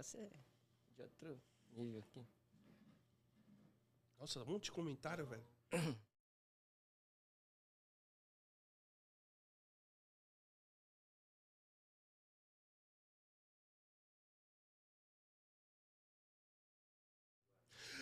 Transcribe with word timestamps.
negócio 0.00 0.18
é 0.18 0.30
de 0.94 1.02
outro 1.02 1.42
nível 1.72 2.00
aqui. 2.00 2.26
Nossa, 4.18 4.40
um 4.40 4.46
monte 4.46 4.64
de 4.64 4.72
comentário, 4.72 5.26
velho. 5.26 5.44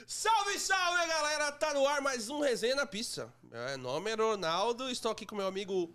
Salve, 0.06 0.58
salve, 0.58 1.06
galera! 1.06 1.52
Tá 1.52 1.74
no 1.74 1.86
ar 1.86 2.00
mais 2.00 2.30
um 2.30 2.40
Resenha 2.40 2.74
na 2.74 2.86
Pista. 2.86 3.30
Meu 3.42 3.76
nome 3.76 4.10
é 4.10 4.14
Ronaldo, 4.14 4.88
estou 4.88 5.12
aqui 5.12 5.26
com 5.26 5.36
meu 5.36 5.46
amigo... 5.46 5.94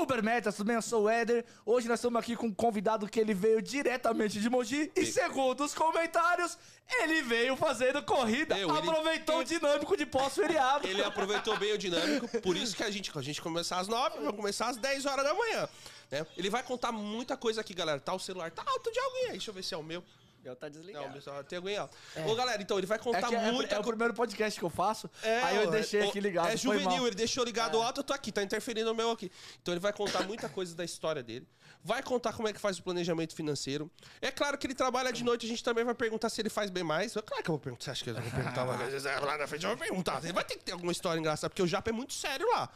Uber 0.00 0.22
Metas, 0.22 0.54
tudo 0.56 0.66
bem? 0.68 0.76
Eu 0.76 0.82
sou 0.82 1.04
o 1.04 1.08
Éder. 1.08 1.44
Hoje 1.66 1.88
nós 1.88 1.98
estamos 1.98 2.18
aqui 2.20 2.36
com 2.36 2.46
um 2.46 2.54
convidado 2.54 3.08
que 3.08 3.18
ele 3.18 3.34
veio 3.34 3.60
diretamente 3.60 4.40
de 4.40 4.48
Mogi. 4.48 4.90
E 4.94 5.04
segundo 5.06 5.64
os 5.64 5.74
comentários, 5.74 6.56
ele 7.00 7.22
veio 7.22 7.56
fazendo 7.56 8.02
corrida. 8.02 8.56
Eu, 8.58 8.68
ele- 8.76 8.78
aproveitou 8.90 9.38
o 9.38 9.44
dinâmico 9.44 9.96
de 9.96 10.06
pós-feriado. 10.06 10.86
Ele 10.86 11.02
aproveitou 11.02 11.56
bem 11.58 11.72
o 11.72 11.78
dinâmico, 11.78 12.28
por 12.40 12.56
isso 12.56 12.76
que 12.76 12.82
a 12.82 12.90
gente, 12.90 13.10
a 13.16 13.22
gente 13.22 13.40
começar 13.42 13.78
às 13.80 13.88
9, 13.88 14.18
vai 14.20 14.32
começar 14.32 14.68
às 14.68 14.76
10 14.76 15.04
horas 15.06 15.24
da 15.24 15.34
manhã. 15.34 15.68
Né? 16.10 16.26
Ele 16.36 16.48
vai 16.48 16.62
contar 16.62 16.90
muita 16.92 17.36
coisa 17.36 17.60
aqui, 17.60 17.74
galera. 17.74 18.00
Tá, 18.00 18.14
o 18.14 18.18
celular 18.18 18.50
tá 18.50 18.62
alto 18.66 18.90
de 18.90 18.98
alguém 18.98 19.24
aí. 19.26 19.30
Deixa 19.32 19.50
eu 19.50 19.54
ver 19.54 19.62
se 19.62 19.74
é 19.74 19.76
o 19.76 19.82
meu. 19.82 20.02
Eu 20.44 20.54
tá 20.56 20.66
Não, 20.66 20.72
desligado. 20.72 21.12
pessoal, 21.12 21.42
tem 21.44 21.56
alguém 21.58 21.76
alto. 21.76 21.94
Ô, 22.26 22.34
galera, 22.34 22.62
então 22.62 22.78
ele 22.78 22.86
vai 22.86 22.96
É, 22.96 23.00
contar 23.00 23.28
que 23.28 23.34
é- 23.34 23.52
muita 23.52 23.74
é 23.74 23.78
o 23.78 23.82
coisa. 23.82 23.90
primeiro 23.90 24.14
podcast 24.14 24.58
que 24.58 24.64
eu 24.64 24.70
faço. 24.70 25.10
É, 25.22 25.42
aí 25.42 25.56
eu 25.56 25.68
ó, 25.68 25.70
deixei 25.70 26.00
ó, 26.02 26.08
aqui 26.08 26.20
ligado. 26.20 26.48
É 26.48 26.56
juvenil, 26.56 27.06
ele 27.06 27.16
deixou 27.16 27.44
ligado 27.44 27.80
alto, 27.82 28.00
eu 28.00 28.04
tô 28.04 28.12
aqui, 28.14 28.30
tá 28.32 28.42
interferindo 28.42 28.90
o 28.90 28.94
meu 28.94 29.10
aqui. 29.10 29.30
Então 29.60 29.74
ele 29.74 29.80
vai 29.80 29.92
contar 29.92 30.22
muita 30.22 30.48
coisa 30.48 30.74
da 30.74 30.84
história 30.84 31.22
dele. 31.22 31.46
Vai 31.84 32.02
contar 32.02 32.32
como 32.32 32.48
é 32.48 32.52
que 32.52 32.58
faz 32.60 32.78
o 32.78 32.82
planejamento 32.82 33.34
financeiro. 33.34 33.90
É 34.22 34.30
claro 34.30 34.56
que 34.56 34.66
ele 34.66 34.74
trabalha 34.74 35.12
de 35.12 35.22
noite, 35.22 35.44
a 35.44 35.48
gente 35.48 35.62
também 35.62 35.84
vai 35.84 35.94
perguntar 35.94 36.28
se 36.28 36.40
ele 36.40 36.48
faz 36.50 36.70
bem 36.70 36.82
mais. 36.84 37.14
É 37.16 37.20
claro 37.22 37.42
que 37.42 37.50
eu 37.50 37.54
vou 37.54 37.60
perguntar. 37.60 37.84
Você 37.84 37.90
acha 37.90 38.04
que 38.04 38.10
eu 38.10 38.14
vou 38.14 38.30
perguntar 38.30 38.64
uma 38.64 38.76
vez? 38.76 39.04
Lá 39.04 39.38
na 39.38 39.46
frente 39.46 39.64
eu 39.64 39.70
vou 39.70 39.78
perguntar. 39.78 40.22
Ele 40.24 40.32
vai 40.32 40.44
ter 40.44 40.56
que 40.56 40.64
ter 40.64 40.72
alguma 40.72 40.92
história 40.92 41.18
engraçada, 41.18 41.50
porque 41.50 41.62
o 41.62 41.66
Japa 41.66 41.90
é 41.90 41.92
muito 41.92 42.14
sério 42.14 42.48
lá. 42.52 42.70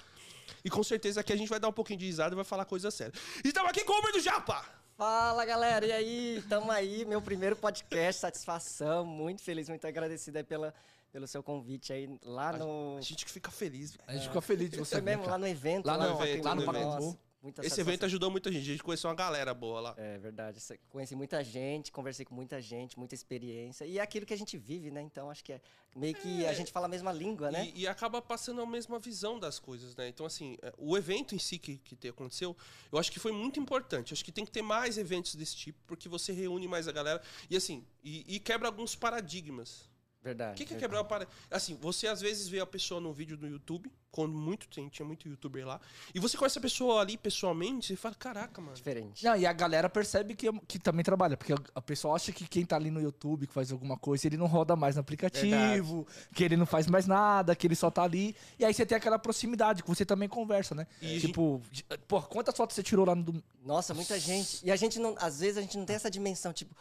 E 0.64 0.68
com 0.70 0.82
certeza 0.82 1.20
aqui 1.20 1.32
a 1.32 1.36
gente 1.36 1.48
vai 1.48 1.58
dar 1.58 1.68
um 1.68 1.72
pouquinho 1.72 1.98
de 1.98 2.06
risada 2.06 2.34
e 2.34 2.36
vai 2.36 2.44
falar 2.44 2.64
coisa 2.64 2.90
séria. 2.90 3.12
E 3.44 3.48
estamos 3.48 3.70
aqui 3.70 3.84
com 3.84 3.92
o 3.92 3.98
Uber 3.98 4.12
do 4.12 4.20
Japa! 4.20 4.81
Fala, 4.96 5.44
galera. 5.44 5.86
E 5.86 5.92
aí? 5.92 6.44
Tamo 6.48 6.70
aí, 6.70 7.04
meu 7.04 7.20
primeiro 7.20 7.56
podcast. 7.56 8.20
Satisfação. 8.20 9.04
Muito 9.04 9.42
feliz, 9.42 9.68
muito 9.68 9.86
agradecido 9.86 10.38
aí 10.38 10.44
pela, 10.44 10.74
pelo 11.10 11.26
seu 11.26 11.42
convite 11.42 11.92
aí 11.92 12.08
lá 12.22 12.52
no... 12.52 12.96
A 12.98 13.00
gente 13.00 13.24
que 13.24 13.30
fica 13.30 13.50
feliz. 13.50 13.92
velho. 13.92 14.04
A 14.06 14.12
gente 14.12 14.28
fica 14.28 14.40
feliz 14.40 14.70
de 14.70 14.78
você 14.78 15.00
mesmo, 15.00 15.22
cara. 15.22 15.32
lá 15.32 15.38
no 15.38 15.46
evento. 15.48 15.86
Lá 15.86 15.96
no 15.98 16.22
evento, 16.22 16.44
lá 16.44 16.54
no 16.54 16.64
Nossa, 16.64 16.72
Pacaembu. 16.72 17.18
Muita 17.42 17.60
Esse 17.60 17.70
satisfação. 17.70 17.92
evento 17.92 18.04
ajudou 18.06 18.30
muita 18.30 18.50
gente. 18.52 18.62
A 18.62 18.72
gente 18.72 18.82
conheceu 18.82 19.10
uma 19.10 19.16
galera 19.16 19.52
boa 19.52 19.80
lá. 19.80 19.94
É 19.98 20.18
verdade. 20.18 20.58
Conheci 20.88 21.14
muita 21.16 21.42
gente, 21.42 21.90
conversei 21.90 22.24
com 22.24 22.34
muita 22.34 22.60
gente, 22.60 22.98
muita 22.98 23.14
experiência. 23.14 23.84
E 23.84 23.98
é 23.98 24.02
aquilo 24.02 24.24
que 24.24 24.32
a 24.32 24.38
gente 24.38 24.56
vive, 24.56 24.90
né? 24.90 25.02
Então 25.02 25.30
acho 25.30 25.42
que 25.44 25.52
é 25.52 25.60
meio 25.94 26.14
que 26.14 26.46
a 26.46 26.52
gente 26.52 26.70
fala 26.72 26.86
a 26.86 26.88
mesma 26.88 27.12
língua, 27.12 27.50
né? 27.50 27.70
E, 27.74 27.80
e 27.82 27.86
acaba 27.88 28.22
passando 28.22 28.60
a 28.62 28.66
mesma 28.66 28.98
visão 28.98 29.38
das 29.38 29.58
coisas, 29.58 29.94
né? 29.96 30.08
Então, 30.08 30.24
assim, 30.24 30.56
é, 30.62 30.72
o 30.78 30.96
evento 30.96 31.34
em 31.34 31.38
si 31.38 31.58
que, 31.58 31.76
que 31.78 31.94
te- 31.96 32.08
aconteceu, 32.08 32.56
eu 32.90 32.98
acho 32.98 33.10
que 33.12 33.18
foi 33.18 33.32
muito 33.32 33.58
importante. 33.60 34.12
Acho 34.14 34.24
que 34.24 34.32
tem 34.32 34.44
que 34.44 34.50
ter 34.50 34.62
mais 34.62 34.96
eventos 34.96 35.34
desse 35.34 35.56
tipo, 35.56 35.78
porque 35.86 36.08
você 36.08 36.32
reúne 36.32 36.66
mais 36.68 36.86
a 36.88 36.92
galera. 36.92 37.20
E, 37.50 37.56
assim, 37.56 37.84
e, 38.02 38.36
e 38.36 38.40
quebra 38.40 38.68
alguns 38.68 38.94
paradigmas. 38.94 39.90
Verdade. 40.22 40.52
O 40.52 40.54
que, 40.56 40.64
que 40.64 40.74
é 40.74 40.76
verdade. 40.76 40.82
quebrar 40.84 41.00
o 41.00 41.04
paradigma? 41.04 41.34
Assim, 41.50 41.76
você 41.80 42.06
às 42.06 42.20
vezes 42.20 42.46
vê 42.48 42.60
a 42.60 42.66
pessoa 42.66 43.00
no 43.00 43.12
vídeo 43.12 43.36
no 43.40 43.48
YouTube, 43.48 43.90
quando 44.10 44.32
muito 44.34 44.68
tem, 44.68 44.88
tinha 44.88 45.04
muito 45.06 45.26
youtuber 45.26 45.66
lá, 45.66 45.80
e 46.14 46.20
você 46.20 46.36
conhece 46.36 46.58
a 46.58 46.60
pessoa 46.62 47.00
ali 47.00 47.16
pessoalmente 47.16 47.92
e 47.92 47.96
fala: 47.96 48.14
caraca, 48.14 48.60
mano. 48.60 48.74
Diferente. 48.76 49.24
Não, 49.24 49.34
e 49.34 49.44
a 49.46 49.52
galera 49.52 49.88
percebe 49.88 50.34
que, 50.36 50.46
que 50.68 50.78
também 50.78 51.02
trabalha, 51.04 51.36
porque 51.36 51.52
a 51.74 51.80
pessoa 51.82 52.14
acha 52.14 52.30
que 52.30 52.46
quem 52.46 52.64
tá 52.64 52.76
ali 52.76 52.90
no 52.90 53.00
YouTube, 53.00 53.46
que 53.48 53.52
faz 53.54 53.72
alguma 53.72 53.96
coisa, 53.96 54.26
ele 54.28 54.36
não 54.36 54.46
roda 54.46 54.76
mais 54.76 54.94
no 54.96 55.00
aplicativo, 55.00 56.06
que 56.34 56.44
ele 56.44 56.56
não 56.56 56.66
faz 56.66 56.86
mais 56.86 57.06
nada, 57.06 57.56
que 57.56 57.66
ele 57.66 57.74
só 57.74 57.90
tá 57.90 58.02
ali. 58.04 58.36
E 58.58 58.64
aí 58.64 58.72
você 58.72 58.86
tem 58.86 58.96
aquela 58.96 59.18
proximidade, 59.18 59.82
que 59.82 59.88
você 59.88 60.04
também 60.04 60.28
conversa, 60.28 60.74
né? 60.74 60.86
E- 61.00 61.18
tipo, 61.20 61.60
de- 61.70 61.84
pô, 62.06 62.22
quantas 62.22 62.56
fotos 62.56 62.76
você 62.76 62.82
tirou 62.82 63.04
lá 63.06 63.14
no. 63.14 63.42
Nossa, 63.64 63.92
muita 63.94 64.20
gente. 64.20 64.60
E 64.64 64.70
a 64.70 64.76
gente 64.76 64.98
não, 65.00 65.16
às 65.18 65.40
vezes 65.40 65.56
a 65.58 65.62
gente 65.62 65.76
não 65.78 65.84
tem 65.86 65.96
essa 65.96 66.10
dimensão, 66.10 66.52
tipo, 66.52 66.76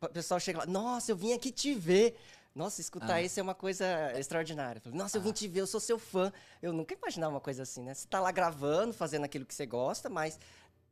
o 0.00 0.08
pessoal 0.10 0.38
chega 0.38 0.60
lá, 0.60 0.66
nossa, 0.66 1.10
eu 1.10 1.16
vim 1.16 1.32
aqui 1.32 1.50
te 1.50 1.74
ver. 1.74 2.14
Nossa, 2.54 2.80
escutar 2.80 3.20
isso 3.20 3.40
é 3.40 3.42
uma 3.42 3.54
coisa 3.54 3.84
extraordinária. 4.18 4.80
Nossa, 4.92 5.16
eu 5.16 5.20
vim 5.22 5.32
te 5.32 5.48
ver, 5.48 5.60
eu 5.60 5.66
sou 5.66 5.80
seu 5.80 5.98
fã. 5.98 6.32
Eu 6.62 6.72
nunca 6.72 6.94
imaginava 6.94 7.34
uma 7.34 7.40
coisa 7.40 7.64
assim, 7.64 7.82
né? 7.82 7.94
Você 7.94 8.06
tá 8.06 8.20
lá 8.20 8.30
gravando, 8.30 8.92
fazendo 8.92 9.24
aquilo 9.24 9.44
que 9.44 9.54
você 9.54 9.66
gosta, 9.66 10.08
mas 10.08 10.38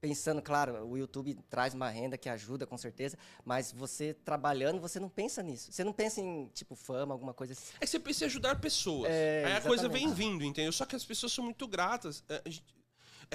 pensando, 0.00 0.42
claro, 0.42 0.84
o 0.84 0.98
YouTube 0.98 1.38
traz 1.48 1.72
uma 1.74 1.88
renda 1.88 2.18
que 2.18 2.28
ajuda, 2.28 2.66
com 2.66 2.76
certeza, 2.76 3.16
mas 3.44 3.70
você 3.70 4.12
trabalhando, 4.12 4.80
você 4.80 4.98
não 4.98 5.08
pensa 5.08 5.40
nisso. 5.44 5.70
Você 5.70 5.84
não 5.84 5.92
pensa 5.92 6.20
em, 6.20 6.48
tipo, 6.48 6.74
fama, 6.74 7.14
alguma 7.14 7.32
coisa 7.32 7.52
assim. 7.52 7.72
É 7.76 7.84
que 7.84 7.86
você 7.86 8.00
pensa 8.00 8.24
em 8.24 8.26
ajudar 8.26 8.60
pessoas. 8.60 9.08
É, 9.08 9.44
Aí 9.46 9.52
a 9.52 9.60
coisa 9.60 9.84
exatamente. 9.84 10.06
vem 10.06 10.12
vindo, 10.32 10.44
entendeu? 10.44 10.72
Só 10.72 10.84
que 10.84 10.96
as 10.96 11.04
pessoas 11.04 11.32
são 11.32 11.44
muito 11.44 11.68
gratas. 11.68 12.24
É, 12.28 12.42
a 12.44 12.48
gente- 12.48 12.64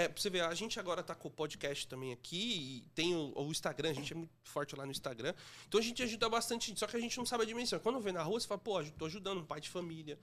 é, 0.03 0.07
pra 0.07 0.21
você 0.21 0.29
ver, 0.29 0.41
a 0.43 0.53
gente 0.53 0.79
agora 0.79 1.01
tá 1.01 1.15
com 1.15 1.27
o 1.27 1.31
podcast 1.31 1.87
também 1.87 2.13
aqui, 2.13 2.83
e 2.85 2.89
tem 2.93 3.15
o, 3.15 3.33
o 3.35 3.51
Instagram, 3.51 3.89
a 3.89 3.93
gente 3.93 4.13
é 4.13 4.15
muito 4.15 4.31
forte 4.43 4.75
lá 4.75 4.85
no 4.85 4.91
Instagram. 4.91 5.33
Então 5.67 5.79
a 5.79 5.83
gente 5.83 6.01
ajuda 6.03 6.29
bastante, 6.29 6.73
só 6.77 6.85
que 6.87 6.95
a 6.95 6.99
gente 6.99 7.17
não 7.17 7.25
sabe 7.25 7.43
a 7.43 7.45
dimensão. 7.47 7.79
Quando 7.79 7.99
vê 7.99 8.11
na 8.11 8.21
rua, 8.21 8.39
você 8.39 8.47
fala, 8.47 8.59
pô, 8.59 8.83
tô 8.97 9.05
ajudando 9.07 9.39
um 9.39 9.45
pai 9.45 9.59
de 9.59 9.69
família. 9.69 10.19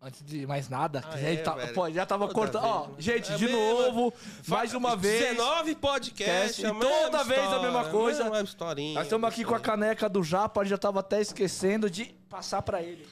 Antes 0.00 0.22
de 0.24 0.46
mais 0.46 0.68
nada, 0.68 1.02
Ah, 1.04 1.18
é, 1.20 1.36
já 1.36 1.42
tá- 1.42 1.66
pô, 1.74 1.90
já 1.90 2.06
tava 2.06 2.28
Toda 2.28 2.34
cortando. 2.34 2.64
Ó, 2.64 2.82
vez, 2.84 2.96
né? 2.96 3.02
gente, 3.02 3.32
É 3.32 3.36
de 3.36 3.48
novo, 3.48 4.14
mais 4.46 4.72
uma 4.72 4.96
vez. 4.96 5.22
19 5.22 5.74
podcasts, 5.74 6.58
E 6.60 6.66
a 6.66 6.72
mesma 6.72 6.88
toda 6.88 7.24
vez 7.24 7.40
a 7.40 7.50
mesma 7.60 7.66
história, 7.68 7.90
coisa. 7.90 8.24
mesma 8.30 8.42
historinha. 8.44 8.94
Nós 8.94 9.06
estamos 9.06 9.28
aqui 9.28 9.44
com 9.44 9.54
a 9.56 9.60
caneca 9.60 10.08
do 10.08 10.22
Japa, 10.22 10.64
já 10.64 10.78
tava 10.78 11.00
até 11.00 11.20
esquecendo 11.20 11.90
de 11.90 12.04
passar 12.30 12.62
pra 12.62 12.80
ele. 12.80 13.08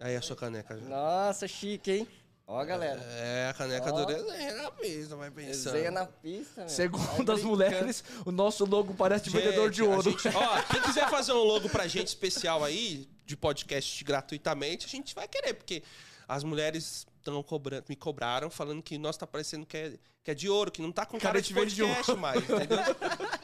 Aí 0.00 0.16
a 0.16 0.20
sua 0.20 0.36
caneca 0.36 0.76
já. 0.78 0.84
Nossa, 0.88 1.46
chique, 1.48 1.90
hein? 1.92 2.08
Ó, 2.48 2.64
galera. 2.64 3.00
É, 3.02 3.48
a 3.50 3.54
caneca 3.54 3.92
Ó. 3.92 4.04
do 4.04 4.06
desenho 4.06 4.56
na 4.62 4.70
mesa, 4.80 5.16
vai 5.16 5.30
pensando. 5.32 5.72
Desenha 5.72 5.90
na 5.90 6.06
pista, 6.06 6.60
meu. 6.60 6.68
Segundo 6.68 7.24
Vai 7.26 7.34
as 7.36 7.42
mulheres, 7.42 8.04
o 8.24 8.30
nosso 8.30 8.64
logo 8.64 8.94
parece 8.94 9.24
de 9.24 9.30
Gente, 9.30 9.42
vendedor 9.42 9.70
de 9.70 9.82
ouro. 9.82 10.02
gente- 10.10 10.28
ó, 10.28 10.62
quem 10.70 10.80
quiser 10.82 11.10
fazer 11.10 11.32
um 11.32 11.42
logo 11.42 11.68
pra 11.68 11.88
gente 11.88 12.06
especial 12.06 12.62
aí, 12.62 13.08
de 13.24 13.36
podcast 13.36 14.04
gratuitamente, 14.04 14.86
a 14.86 14.88
gente 14.88 15.12
vai 15.12 15.26
querer, 15.26 15.54
porque 15.54 15.82
as 16.28 16.44
mulheres 16.44 17.04
estão 17.18 17.42
cobrando, 17.42 17.84
me 17.88 17.96
cobraram, 17.96 18.48
falando 18.48 18.80
que 18.80 18.96
nós 18.96 19.16
tá 19.16 19.26
parecendo 19.26 19.66
que 19.66 19.76
é, 19.76 19.92
que 20.26 20.32
é 20.32 20.34
de 20.34 20.48
ouro, 20.50 20.72
que 20.72 20.82
não 20.82 20.90
tá 20.90 21.06
com 21.06 21.20
cara 21.20 21.34
Cara, 21.34 21.40
de 21.40 21.54
vende 21.54 21.72
de 21.76 21.82
podcast 21.84 22.14
mais, 22.16 22.42
entendeu? 22.42 22.78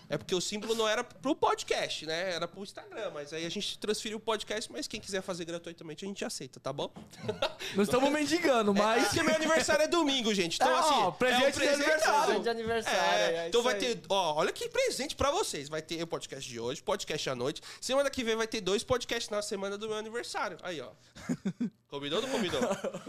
É 0.09 0.19
porque 0.19 0.35
o 0.35 0.41
símbolo 0.41 0.75
não 0.75 0.89
era 0.89 1.05
pro 1.05 1.33
podcast, 1.33 2.05
né? 2.07 2.33
Era 2.35 2.49
pro 2.49 2.61
Instagram, 2.61 3.13
mas 3.15 3.33
aí 3.33 3.47
a 3.47 3.49
gente 3.49 3.79
transferiu 3.79 4.19
o 4.19 4.21
podcast, 4.21 4.71
mas 4.73 4.89
quem 4.89 5.01
quiser 5.01 5.23
fazer 5.23 5.45
gratuitamente 5.45 6.05
a 6.05 6.09
gente 6.09 6.25
aceita, 6.25 6.59
tá 6.59 6.73
bom? 6.73 6.93
Não 7.77 7.85
estamos 7.85 8.11
mendigando, 8.11 8.75
Mas 8.75 8.83
mas. 9.03 9.05
porque 9.09 9.23
meu 9.23 9.35
aniversário 9.37 9.85
é 9.85 9.87
domingo, 9.87 10.35
gente. 10.35 10.57
Então, 10.57 10.75
Ah, 10.75 10.81
assim. 10.81 10.95
ó, 10.95 11.11
presente 11.13 11.45
é 11.45 11.49
um 11.49 11.51
de 11.53 11.69
aniversário. 11.69 12.25
Presente 12.25 12.43
de 12.43 12.49
aniversário, 12.49 12.99
É, 13.01 13.37
é 13.45 13.49
então 13.49 13.63
vai 13.63 13.75
aí. 13.75 13.81
ter. 13.81 14.01
Ó, 14.09 14.35
olha 14.35 14.51
que 14.53 14.69
presente 14.69 15.15
pra 15.15 15.31
vocês. 15.31 15.69
Vai 15.69 15.81
ter 15.83 16.03
o 16.03 16.07
podcast 16.09 16.51
de 16.51 16.59
hoje, 16.59 16.83
podcast 16.83 17.31
à 17.31 17.35
noite. 17.37 17.63
Semana 17.81 18.11
que 18.11 18.25
vem 18.25 18.35
vai 18.35 18.49
ter 18.49 18.61
dois 18.61 18.83
podcasts 18.83 19.31
na 19.31 19.41
semana 19.41 19.79
do 19.79 19.87
meu 19.89 19.97
aniversário. 19.97 20.59
Aí, 20.65 20.81
ó. 20.81 20.89
Combinou 21.93 22.21
ou 22.21 22.27
não 22.27 22.33
combinou? 22.35 22.61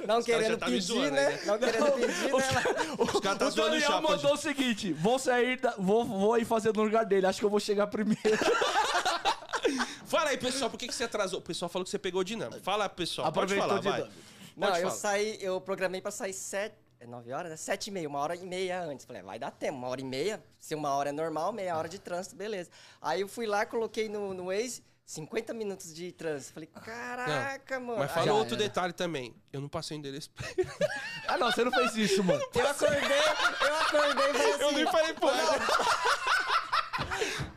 Não 0.06 0.20
Os 0.20 0.26
querendo 0.26 0.58
tá 0.58 0.66
pedir, 0.66 0.82
zoando 0.82 1.12
né? 1.12 1.30
né? 1.30 1.42
Não 1.46 1.58
querendo 1.58 1.92
pedir, 1.96 2.34
né? 2.34 2.34
Os 3.00 3.20
caras 3.22 3.40
tá 3.40 3.50
o 3.64 3.70
Daniel 3.72 3.92
chapa. 3.92 4.02
mandou 4.02 4.34
o 4.34 4.38
seguinte: 4.38 4.94
vou 4.94 5.20
sair, 5.20 5.60
da, 5.60 5.76
vou, 5.78 6.06
vou 6.06 6.38
ir 6.38 6.46
fazer 6.46 6.74
no 6.76 6.84
lugar 6.84 7.06
dele. 7.06 7.26
Acho 7.26 7.40
que 7.40 7.46
eu 7.46 7.50
vou 7.50 7.60
chegar 7.60 7.88
primeiro. 7.88 8.20
Fala 10.06 10.30
aí, 10.30 10.38
pessoal, 10.38 10.70
por 10.70 10.78
que, 10.78 10.88
que 10.88 10.94
você 10.94 11.06
atrasou? 11.06 11.40
O 11.40 11.42
pessoal 11.42 11.70
falou 11.70 11.84
que 11.84 11.90
você 11.90 11.98
pegou 11.98 12.24
dinâmica. 12.24 12.62
Fala, 12.62 12.88
pessoal. 12.88 13.28
Aproveitou 13.28 13.68
Pode 13.68 13.84
falar, 13.84 14.00
vai. 14.02 14.10
Não, 14.56 14.68
Pode 14.68 14.82
eu 14.82 14.88
falar. 14.90 15.00
saí, 15.00 15.38
eu 15.42 15.60
programei 15.60 16.02
pra 16.02 16.12
sair 16.12 16.34
sete. 16.34 16.76
É 17.00 17.08
nove 17.08 17.34
horas? 17.34 17.52
É 17.52 17.58
sete 17.58 17.88
e 17.88 17.92
meia, 17.92 18.08
uma 18.08 18.20
hora 18.20 18.36
e 18.36 18.46
meia 18.46 18.82
antes. 18.84 19.06
Falei, 19.06 19.22
vai 19.22 19.38
dar 19.38 19.52
tempo, 19.52 19.78
uma 19.78 19.90
hora 19.90 20.00
e 20.00 20.06
meia. 20.06 20.42
Se 20.60 20.74
uma 20.76 20.94
hora 20.94 21.10
é 21.10 21.12
normal, 21.12 21.52
meia 21.52 21.76
hora 21.76 21.90
de 21.90 22.00
trânsito, 22.00 22.36
beleza. 22.36 22.70
Aí 23.02 23.22
eu 23.22 23.28
fui 23.28 23.46
lá, 23.46 23.66
coloquei 23.66 24.08
no, 24.08 24.34
no 24.34 24.46
Waze 24.46 24.84
50 25.06 25.54
minutos 25.54 25.94
de 25.94 26.12
trânsito. 26.12 26.54
Falei, 26.54 26.68
caraca, 26.68 27.80
mano. 27.80 28.00
Mas 28.00 28.12
fala 28.12 28.34
outro 28.34 28.56
era. 28.56 28.64
detalhe 28.64 28.94
também. 28.94 29.36
Eu 29.52 29.62
não 29.62 29.70
passei 29.70 29.98
o 29.98 30.00
endereço. 30.00 30.30
ah, 31.28 31.38
não, 31.38 31.52
você 31.52 31.64
não 31.64 31.72
fez 31.72 31.96
isso, 31.96 32.24
mano. 32.24 32.42
eu 32.56 32.68
acordei, 32.68 33.00
eu 33.02 33.76
acordei 33.76 34.30
e 34.30 34.34
falei 34.34 34.54
assim. 34.54 34.64
Eu 34.64 34.72
nem 34.72 34.86
falei, 34.86 35.14
pô. 35.14 35.28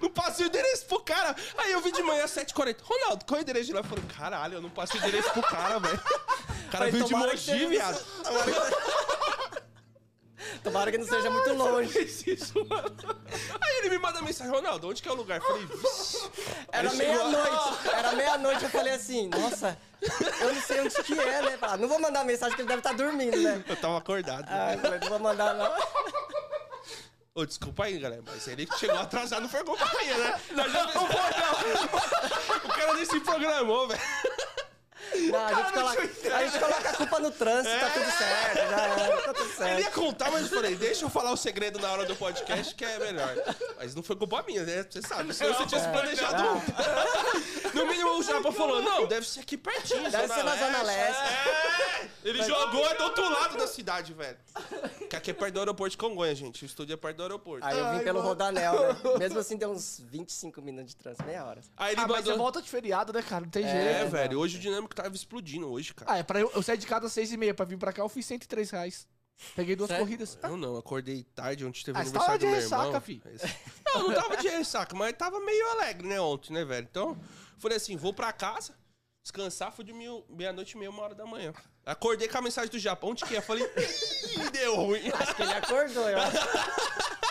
Não 0.00 0.10
passei 0.10 0.46
o 0.46 0.48
endereço 0.48 0.86
pro 0.86 1.00
cara. 1.00 1.34
Aí 1.58 1.72
eu 1.72 1.80
vi 1.80 1.92
de 1.92 2.02
manhã 2.02 2.24
7h40. 2.24 2.76
Ronaldo, 2.82 3.24
qual 3.24 3.38
é 3.38 3.40
o 3.40 3.42
endereço 3.42 3.66
de 3.66 3.72
lá? 3.72 3.80
Eu 3.80 3.84
falei, 3.84 4.04
caralho, 4.16 4.54
eu 4.54 4.62
não 4.62 4.70
passei 4.70 5.00
o 5.00 5.02
endereço 5.02 5.30
pro 5.30 5.42
cara, 5.42 5.78
velho. 5.78 6.00
O 6.66 6.70
cara 6.70 6.90
veio 6.90 7.04
de 7.04 7.14
Mogi, 7.14 7.66
viado. 7.66 8.04
Tomara 8.24 8.44
que- 8.44 8.85
Tomara 10.62 10.90
que 10.90 10.98
não 10.98 11.06
seja 11.06 11.30
muito 11.30 11.52
longe. 11.52 11.98
Isso, 12.26 12.64
mano. 12.66 12.96
Aí 13.60 13.78
ele 13.78 13.90
me 13.90 13.98
manda 13.98 14.20
mensagem, 14.22 14.52
Ronaldo, 14.52 14.88
onde 14.88 15.02
que 15.02 15.08
é 15.08 15.12
o 15.12 15.14
lugar? 15.14 15.38
Eu 15.38 15.46
falei, 15.46 15.66
vixe. 15.66 16.30
Era 16.72 16.92
meia-noite. 16.94 17.88
Era 17.92 18.12
meia-noite. 18.12 18.64
Eu 18.64 18.70
falei 18.70 18.92
assim, 18.94 19.28
nossa, 19.28 19.78
eu 20.40 20.54
não 20.54 20.62
sei 20.62 20.80
onde 20.80 21.02
que 21.02 21.18
é, 21.18 21.42
né? 21.42 21.58
Ah, 21.62 21.76
não 21.76 21.88
vou 21.88 22.00
mandar 22.00 22.24
mensagem 22.24 22.54
que 22.54 22.62
ele 22.62 22.68
deve 22.68 22.80
estar 22.80 22.92
dormindo, 22.92 23.36
né? 23.36 23.64
Eu 23.68 23.76
tava 23.76 23.98
acordado. 23.98 24.46
Ah, 24.48 24.76
falei, 24.80 25.00
não 25.00 25.08
vou 25.08 25.18
mandar, 25.18 25.54
não. 25.54 25.74
Ô, 27.34 27.44
desculpa 27.44 27.84
aí, 27.84 27.98
galera, 27.98 28.22
mas 28.24 28.48
ele 28.48 28.64
que 28.64 28.78
chegou 28.78 28.98
atrasado 28.98 29.42
não 29.42 29.48
foi 29.48 29.62
culpa 29.62 29.84
minha, 30.00 30.16
né? 30.16 30.40
Nós 30.52 30.72
já, 30.72 30.86
se 33.04 33.20
programou, 33.20 33.86
velho. 33.88 34.00
Não, 35.30 35.44
a, 35.46 35.54
gente 35.54 35.72
coloca, 35.72 36.02
a 36.36 36.44
gente 36.44 36.58
coloca 36.58 36.90
a 36.90 36.92
culpa 36.96 37.18
no 37.20 37.30
trânsito, 37.30 37.80
tá 37.80 37.90
tudo 37.90 38.10
certo. 38.10 38.70
Já 38.70 39.22
tá 39.22 39.34
tudo 39.34 39.46
Ele 39.46 39.54
certo. 39.56 39.80
ia 39.80 39.90
contar, 39.90 40.30
mas 40.30 40.42
eu 40.42 40.48
falei, 40.56 40.74
deixa 40.76 41.04
eu 41.04 41.10
falar 41.10 41.32
o 41.32 41.36
segredo 41.36 41.78
na 41.78 41.90
hora 41.90 42.04
do 42.04 42.14
podcast, 42.16 42.74
que 42.74 42.84
é 42.84 42.98
melhor. 42.98 43.34
Mas 43.78 43.94
não 43.94 44.02
foi 44.02 44.16
culpa 44.16 44.42
minha, 44.46 44.62
né? 44.64 44.86
Você 44.88 45.02
sabe, 45.02 45.32
senão 45.34 45.54
você 45.54 45.66
tinha 45.66 45.80
se 45.80 45.88
planejado 45.88 46.48
ontem. 46.48 46.74
No 47.74 47.86
mínimo, 47.86 48.18
o 48.18 48.22
Japa 48.22 48.52
falou, 48.52 48.80
não, 48.82 49.06
deve 49.06 49.26
ser 49.26 49.40
aqui 49.40 49.56
pertinho. 49.56 50.10
Deve 50.10 50.28
ser 50.32 50.42
na 50.44 50.56
Zona 50.56 50.82
Leste. 50.82 51.22
É, 51.22 52.08
ele 52.24 52.42
jogou 52.42 52.96
do 52.96 53.02
outro 53.04 53.28
lado 53.30 53.56
da 53.56 53.66
cidade, 53.66 54.12
velho. 54.12 54.36
Que 55.08 55.16
aqui 55.16 55.30
é 55.30 55.34
perto 55.34 55.54
do 55.54 55.60
aeroporto 55.60 55.90
de 55.92 55.96
Congonha, 55.98 56.34
gente. 56.34 56.64
O 56.64 56.66
estúdio 56.66 56.94
é 56.94 56.96
perto 56.96 57.16
do 57.18 57.22
aeroporto. 57.22 57.64
Aí 57.66 57.78
eu 57.78 57.84
vim 57.90 57.96
Ai, 57.98 58.04
pelo 58.04 58.18
mano. 58.18 58.28
Rodanel, 58.30 58.94
né? 58.94 58.96
Mesmo 59.18 59.38
assim 59.38 59.56
deu 59.56 59.70
uns 59.70 60.00
25 60.10 60.60
minutos 60.62 60.90
de 60.90 60.96
trânsito, 60.96 61.24
meia 61.24 61.44
hora. 61.44 61.60
Aí 61.76 61.92
ele 61.92 62.00
Ah, 62.00 62.08
mas 62.08 62.24
você 62.24 62.30
mandou... 62.30 62.44
volta 62.44 62.62
de 62.62 62.68
feriado, 62.68 63.12
né, 63.12 63.22
cara? 63.22 63.42
Não 63.44 63.50
tem 63.50 63.64
É, 63.64 63.68
jeito. 63.70 63.86
É, 63.88 64.04
velho, 64.06 64.38
hoje 64.40 64.56
o 64.56 64.60
dinâmico 64.60 64.94
tava 65.06 65.16
explodindo 65.16 65.68
hoje, 65.70 65.94
cara. 65.94 66.12
Ah, 66.12 66.18
é 66.18 66.22
pra 66.22 66.40
eu, 66.40 66.50
eu 66.54 66.62
sair 66.62 66.76
de 66.78 66.86
casa 66.86 67.06
às 67.06 67.12
seis 67.12 67.32
e 67.32 67.36
meia 67.36 67.54
pra 67.54 67.64
vir 67.64 67.78
pra 67.78 67.92
cá, 67.92 68.02
eu 68.02 68.08
fiz 68.08 68.26
103 68.26 68.70
reais. 68.70 69.06
Peguei 69.54 69.76
duas 69.76 69.88
Sério? 69.88 70.04
corridas. 70.04 70.38
Eu 70.42 70.56
não, 70.56 70.76
acordei 70.78 71.22
tarde, 71.34 71.64
ontem 71.66 71.82
teve 71.84 71.98
Ah, 71.98 72.00
aniversário 72.00 72.26
tava 72.26 72.38
do 72.38 72.40
de 72.40 72.46
meu 72.46 72.60
irmão. 72.60 72.80
ressaca, 72.92 73.00
fi. 73.00 73.22
Não, 73.84 74.08
não 74.08 74.14
tava 74.14 74.36
de 74.38 74.48
ressaca, 74.48 74.96
mas 74.96 75.12
tava 75.16 75.38
meio 75.40 75.70
alegre, 75.72 76.08
né, 76.08 76.18
ontem, 76.20 76.52
né, 76.54 76.64
velho? 76.64 76.86
Então, 76.90 77.18
falei 77.58 77.76
assim, 77.76 77.96
vou 77.96 78.14
pra 78.14 78.32
casa, 78.32 78.74
descansar, 79.22 79.72
fui 79.72 79.84
de 79.84 79.92
mil- 79.92 80.24
meia-noite 80.30 80.74
e 80.74 80.78
meia, 80.78 80.90
uma 80.90 81.02
hora 81.02 81.14
da 81.14 81.26
manhã. 81.26 81.52
Acordei 81.84 82.28
com 82.28 82.38
a 82.38 82.42
mensagem 82.42 82.70
do 82.70 82.78
Japão, 82.78 83.10
onde 83.10 83.24
que 83.26 83.36
é? 83.36 83.40
Falei, 83.42 83.68
deu 84.52 84.74
ruim. 84.76 85.08
Acho 85.20 85.34
que 85.36 85.42
ele 85.42 85.52
acordou, 85.52 86.08
eu 86.08 86.18
acho. 86.18 86.36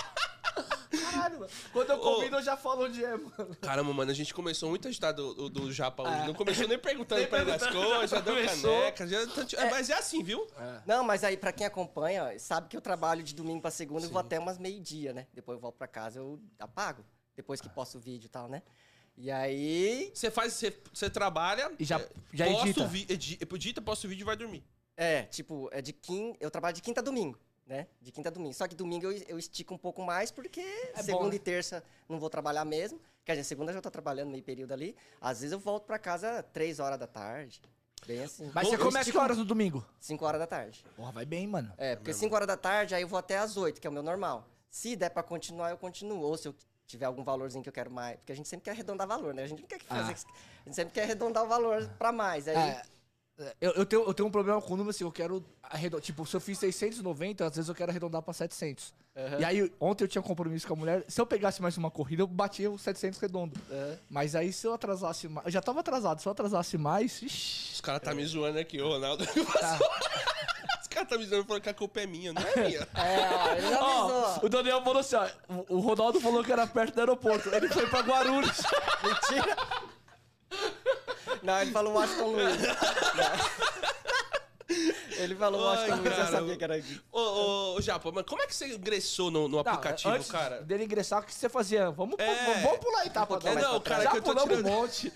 Caralho, 1.25 1.39
mano. 1.39 1.51
Quando 1.73 1.89
eu 1.89 1.99
convido, 1.99 2.35
eu 2.37 2.41
já 2.41 2.55
falo 2.55 2.85
onde 2.85 3.03
é, 3.03 3.15
mano. 3.17 3.55
Caramba, 3.61 3.93
mano, 3.93 4.11
a 4.11 4.13
gente 4.13 4.33
começou 4.33 4.69
muito 4.69 4.87
a 4.87 4.89
ajudar 4.89 5.11
do, 5.11 5.33
do, 5.33 5.49
do 5.49 5.73
Japa 5.73 6.03
hoje. 6.03 6.11
Ah. 6.21 6.27
Não 6.27 6.33
começou 6.33 6.67
nem 6.67 6.77
perguntando 6.77 7.21
Nem 7.21 7.29
pra 7.29 7.41
ele 7.41 7.51
as 7.51 7.67
coisas, 7.67 8.09
já 8.11 8.19
deu 8.19 8.35
começou. 8.35 8.91
caneca. 8.93 9.07
Já, 9.07 9.61
é, 9.61 9.69
Mas 9.71 9.89
é 9.89 9.93
assim, 9.95 10.21
viu? 10.23 10.47
Não, 10.85 11.03
mas 11.03 11.23
aí 11.23 11.35
pra 11.37 11.51
quem 11.51 11.65
acompanha, 11.65 12.37
sabe 12.39 12.67
que 12.69 12.77
eu 12.77 12.81
trabalho 12.81 13.23
de 13.23 13.33
domingo 13.33 13.61
pra 13.61 13.71
segunda 13.71 14.05
e 14.05 14.09
vou 14.09 14.19
até 14.19 14.37
umas 14.39 14.57
meio-dia, 14.57 15.13
né? 15.13 15.27
Depois 15.33 15.55
eu 15.55 15.61
volto 15.61 15.75
pra 15.77 15.87
casa, 15.87 16.19
eu 16.19 16.39
apago. 16.59 17.03
Depois 17.35 17.59
que 17.59 17.67
posto 17.69 17.97
o 17.97 18.01
vídeo 18.01 18.27
e 18.27 18.29
tal, 18.29 18.47
né? 18.47 18.61
E 19.17 19.31
aí. 19.31 20.11
Você 20.13 20.29
faz, 20.29 20.53
você, 20.53 20.73
você 20.93 21.09
trabalha, 21.09 21.71
E 21.79 21.83
já- 21.85 21.99
é, 21.99 22.09
já 22.33 22.45
posta 22.45 22.67
edita. 22.67 22.83
o 22.83 22.87
vi- 22.87 23.05
edi- 23.09 23.39
edita, 23.41 23.81
posta 23.81 24.07
o 24.07 24.09
vídeo 24.09 24.23
e 24.23 24.25
vai 24.25 24.35
dormir. 24.35 24.63
É, 24.97 25.23
tipo, 25.23 25.69
é 25.73 25.81
de 25.81 25.91
quinta. 25.91 26.37
Eu 26.39 26.49
trabalho 26.51 26.73
de 26.75 26.81
quinta 26.81 27.01
a 27.01 27.03
domingo, 27.03 27.37
né? 27.65 27.87
De 28.01 28.11
quinta 28.11 28.29
a 28.29 28.31
domingo. 28.31 28.53
Só 28.53 28.67
que 28.67 28.75
domingo 28.75 29.05
eu, 29.11 29.23
eu 29.27 29.39
estico 29.39 29.73
um 29.73 29.77
pouco 29.77 30.01
mais, 30.01 30.31
porque 30.31 30.61
bom, 30.95 31.03
segunda 31.03 31.29
né? 31.29 31.35
e 31.35 31.39
terça 31.39 31.83
não 32.07 32.19
vou 32.19 32.29
trabalhar 32.29 32.65
mesmo. 32.65 32.99
Quer 33.23 33.33
dizer, 33.33 33.43
segunda 33.45 33.73
já 33.73 33.81
tô 33.81 33.89
trabalhando 33.89 34.29
meio 34.29 34.43
período 34.43 34.71
ali. 34.71 34.95
Às 35.19 35.39
vezes 35.41 35.51
eu 35.51 35.59
volto 35.59 35.85
pra 35.85 35.97
casa 35.97 36.43
três 36.43 36.79
horas 36.79 36.99
da 36.99 37.07
tarde. 37.07 37.61
Bem 38.05 38.23
assim. 38.23 38.51
Mas 38.53 38.67
você 38.67 38.75
Eu 38.75 38.79
começa 38.79 38.97
que 38.97 38.99
estico 39.09 39.19
horas 39.19 39.37
no 39.37 39.45
domingo? 39.45 39.83
cinco 39.99 40.25
horas 40.25 40.39
da 40.39 40.45
tarde. 40.45 40.85
Porra, 40.95 41.11
vai 41.11 41.25
bem, 41.25 41.47
mano. 41.47 41.73
É, 41.77 41.95
porque 41.95 42.13
5 42.13 42.35
horas 42.35 42.47
da 42.47 42.55
tarde, 42.57 42.93
aí 42.93 43.01
eu 43.01 43.07
vou 43.07 43.17
até 43.17 43.37
as 43.37 43.57
8, 43.57 43.81
que 43.81 43.87
é 43.87 43.89
o 43.89 43.93
meu 43.93 44.03
normal. 44.03 44.47
Se 44.69 44.95
der 44.95 45.09
pra 45.09 45.23
continuar, 45.23 45.71
eu 45.71 45.77
continuo. 45.77 46.21
Ou 46.21 46.37
se 46.37 46.47
eu 46.47 46.55
tiver 46.85 47.05
algum 47.05 47.23
valorzinho 47.23 47.63
que 47.63 47.69
eu 47.69 47.73
quero 47.73 47.89
mais. 47.89 48.17
Porque 48.17 48.31
a 48.31 48.35
gente 48.35 48.47
sempre 48.47 48.65
quer 48.65 48.71
arredondar 48.71 49.07
valor, 49.07 49.33
né? 49.33 49.43
A 49.43 49.47
gente 49.47 49.61
não 49.61 49.67
quer 49.67 49.79
que 49.79 49.85
fazer. 49.85 50.13
Ah. 50.13 50.31
A 50.65 50.69
gente 50.69 50.75
sempre 50.75 50.93
quer 50.93 51.03
arredondar 51.03 51.43
o 51.43 51.47
valor 51.47 51.89
pra 51.97 52.11
mais. 52.11 52.47
Aí, 52.47 52.55
É, 52.55 52.81
eu, 53.59 53.71
eu, 53.71 53.85
tenho, 53.85 54.03
eu 54.03 54.13
tenho 54.13 54.27
um 54.27 54.31
problema 54.31 54.61
com 54.61 54.73
o 54.73 54.77
número 54.77 54.91
assim, 54.91 55.03
eu 55.03 55.11
quero 55.11 55.43
arredondar. 55.61 56.01
Tipo, 56.05 56.25
se 56.25 56.35
eu 56.35 56.39
fiz 56.39 56.57
690, 56.59 57.45
às 57.45 57.55
vezes 57.55 57.67
eu 57.69 57.75
quero 57.75 57.91
arredondar 57.91 58.21
pra 58.21 58.33
700. 58.33 58.93
Aham. 59.17 59.39
E 59.39 59.45
aí, 59.45 59.73
ontem 59.79 60.03
eu 60.03 60.07
tinha 60.07 60.21
um 60.21 60.25
compromisso 60.25 60.67
com 60.67 60.73
a 60.73 60.77
mulher. 60.77 61.03
Se 61.07 61.19
eu 61.19 61.25
pegasse 61.25 61.61
mais 61.61 61.77
uma 61.77 61.89
corrida, 61.91 62.21
eu 62.23 62.27
batia 62.27 62.69
os 62.71 62.81
700 62.81 63.19
redondo. 63.19 63.59
Aham. 63.69 63.97
Mas 64.09 64.35
aí, 64.35 64.51
se 64.53 64.65
eu 64.67 64.73
atrasasse 64.73 65.27
mais. 65.27 65.45
Eu 65.47 65.51
já 65.51 65.61
tava 65.61 65.79
atrasado, 65.81 66.21
se 66.21 66.27
eu 66.27 66.31
atrasasse 66.31 66.77
mais. 66.77 67.21
Ixi, 67.21 67.73
Os 67.75 67.81
caras 67.81 68.01
tá 68.01 68.13
me 68.13 68.25
zoando 68.25 68.59
aqui, 68.59 68.81
ô 68.81 68.89
Ronaldo. 68.89 69.25
tá. 69.59 69.79
Os 70.81 70.87
caras 70.87 71.09
tá 71.09 71.17
me 71.17 71.25
zoando 71.25 71.43
falando 71.45 71.61
que 71.61 71.69
a 71.69 71.73
culpa 71.73 71.99
é 71.99 72.05
minha, 72.05 72.31
não 72.31 72.41
é 72.41 72.67
minha. 72.67 72.87
É, 72.95 73.57
ele 73.57 73.69
não 73.69 74.19
avisou. 74.27 74.45
o 74.45 74.49
Daniel 74.49 74.81
falou 74.81 74.99
assim: 74.99 75.15
ó, 75.17 75.27
o- 75.49 75.75
o 75.75 75.79
Ronaldo 75.81 76.21
falou 76.21 76.41
que 76.41 76.53
era 76.53 76.65
perto 76.65 76.93
do 76.95 76.99
aeroporto. 77.01 77.49
Ele 77.53 77.67
foi 77.67 77.85
pra 77.87 77.99
Guarulhos. 77.99 78.61
Mentira. 79.03 79.57
Não, 81.45 81.61
ele 81.61 81.71
falou 81.71 81.93
Washington 81.93 82.27
Luiz. 82.31 82.55
Ele 85.17 85.35
falou 85.35 85.69
Ai, 85.69 85.77
Washington 85.77 85.95
Luiz, 86.01 86.05
eu 86.11 86.17
cara. 86.25 86.31
sabia 86.31 86.57
que 86.57 86.63
era 86.63 86.75
aqui. 86.75 87.01
Ô, 87.11 87.19
ô, 87.19 87.75
ô, 87.75 87.81
Japa, 87.81 88.11
mas 88.11 88.25
como 88.25 88.41
é 88.41 88.47
que 88.47 88.55
você 88.55 88.67
ingressou 88.75 89.29
no, 89.31 89.47
no 89.47 89.59
aplicativo, 89.59 90.13
antes 90.13 90.29
cara? 90.31 90.61
dele 90.63 90.83
ingressar, 90.85 91.21
o 91.21 91.25
que 91.25 91.33
você 91.33 91.47
fazia? 91.47 91.91
Vamos, 91.91 92.15
É. 92.19 92.45
vamos, 92.45 92.61
vamos 92.63 92.77
pular 92.79 93.01
a 93.01 93.05
etapa. 93.05 93.27
Pouquinho 93.27 93.53
não. 93.53 93.61
mais 93.61 93.73
não, 93.73 93.81
pra 93.81 93.91
cara, 93.91 94.03
Já 94.03 94.11
que 94.11 94.17
eu 94.17 94.21
tô 94.21 94.31
pulamos 94.31 94.57
tirando... 94.57 94.67
um 94.67 94.75
monte. 94.81 95.13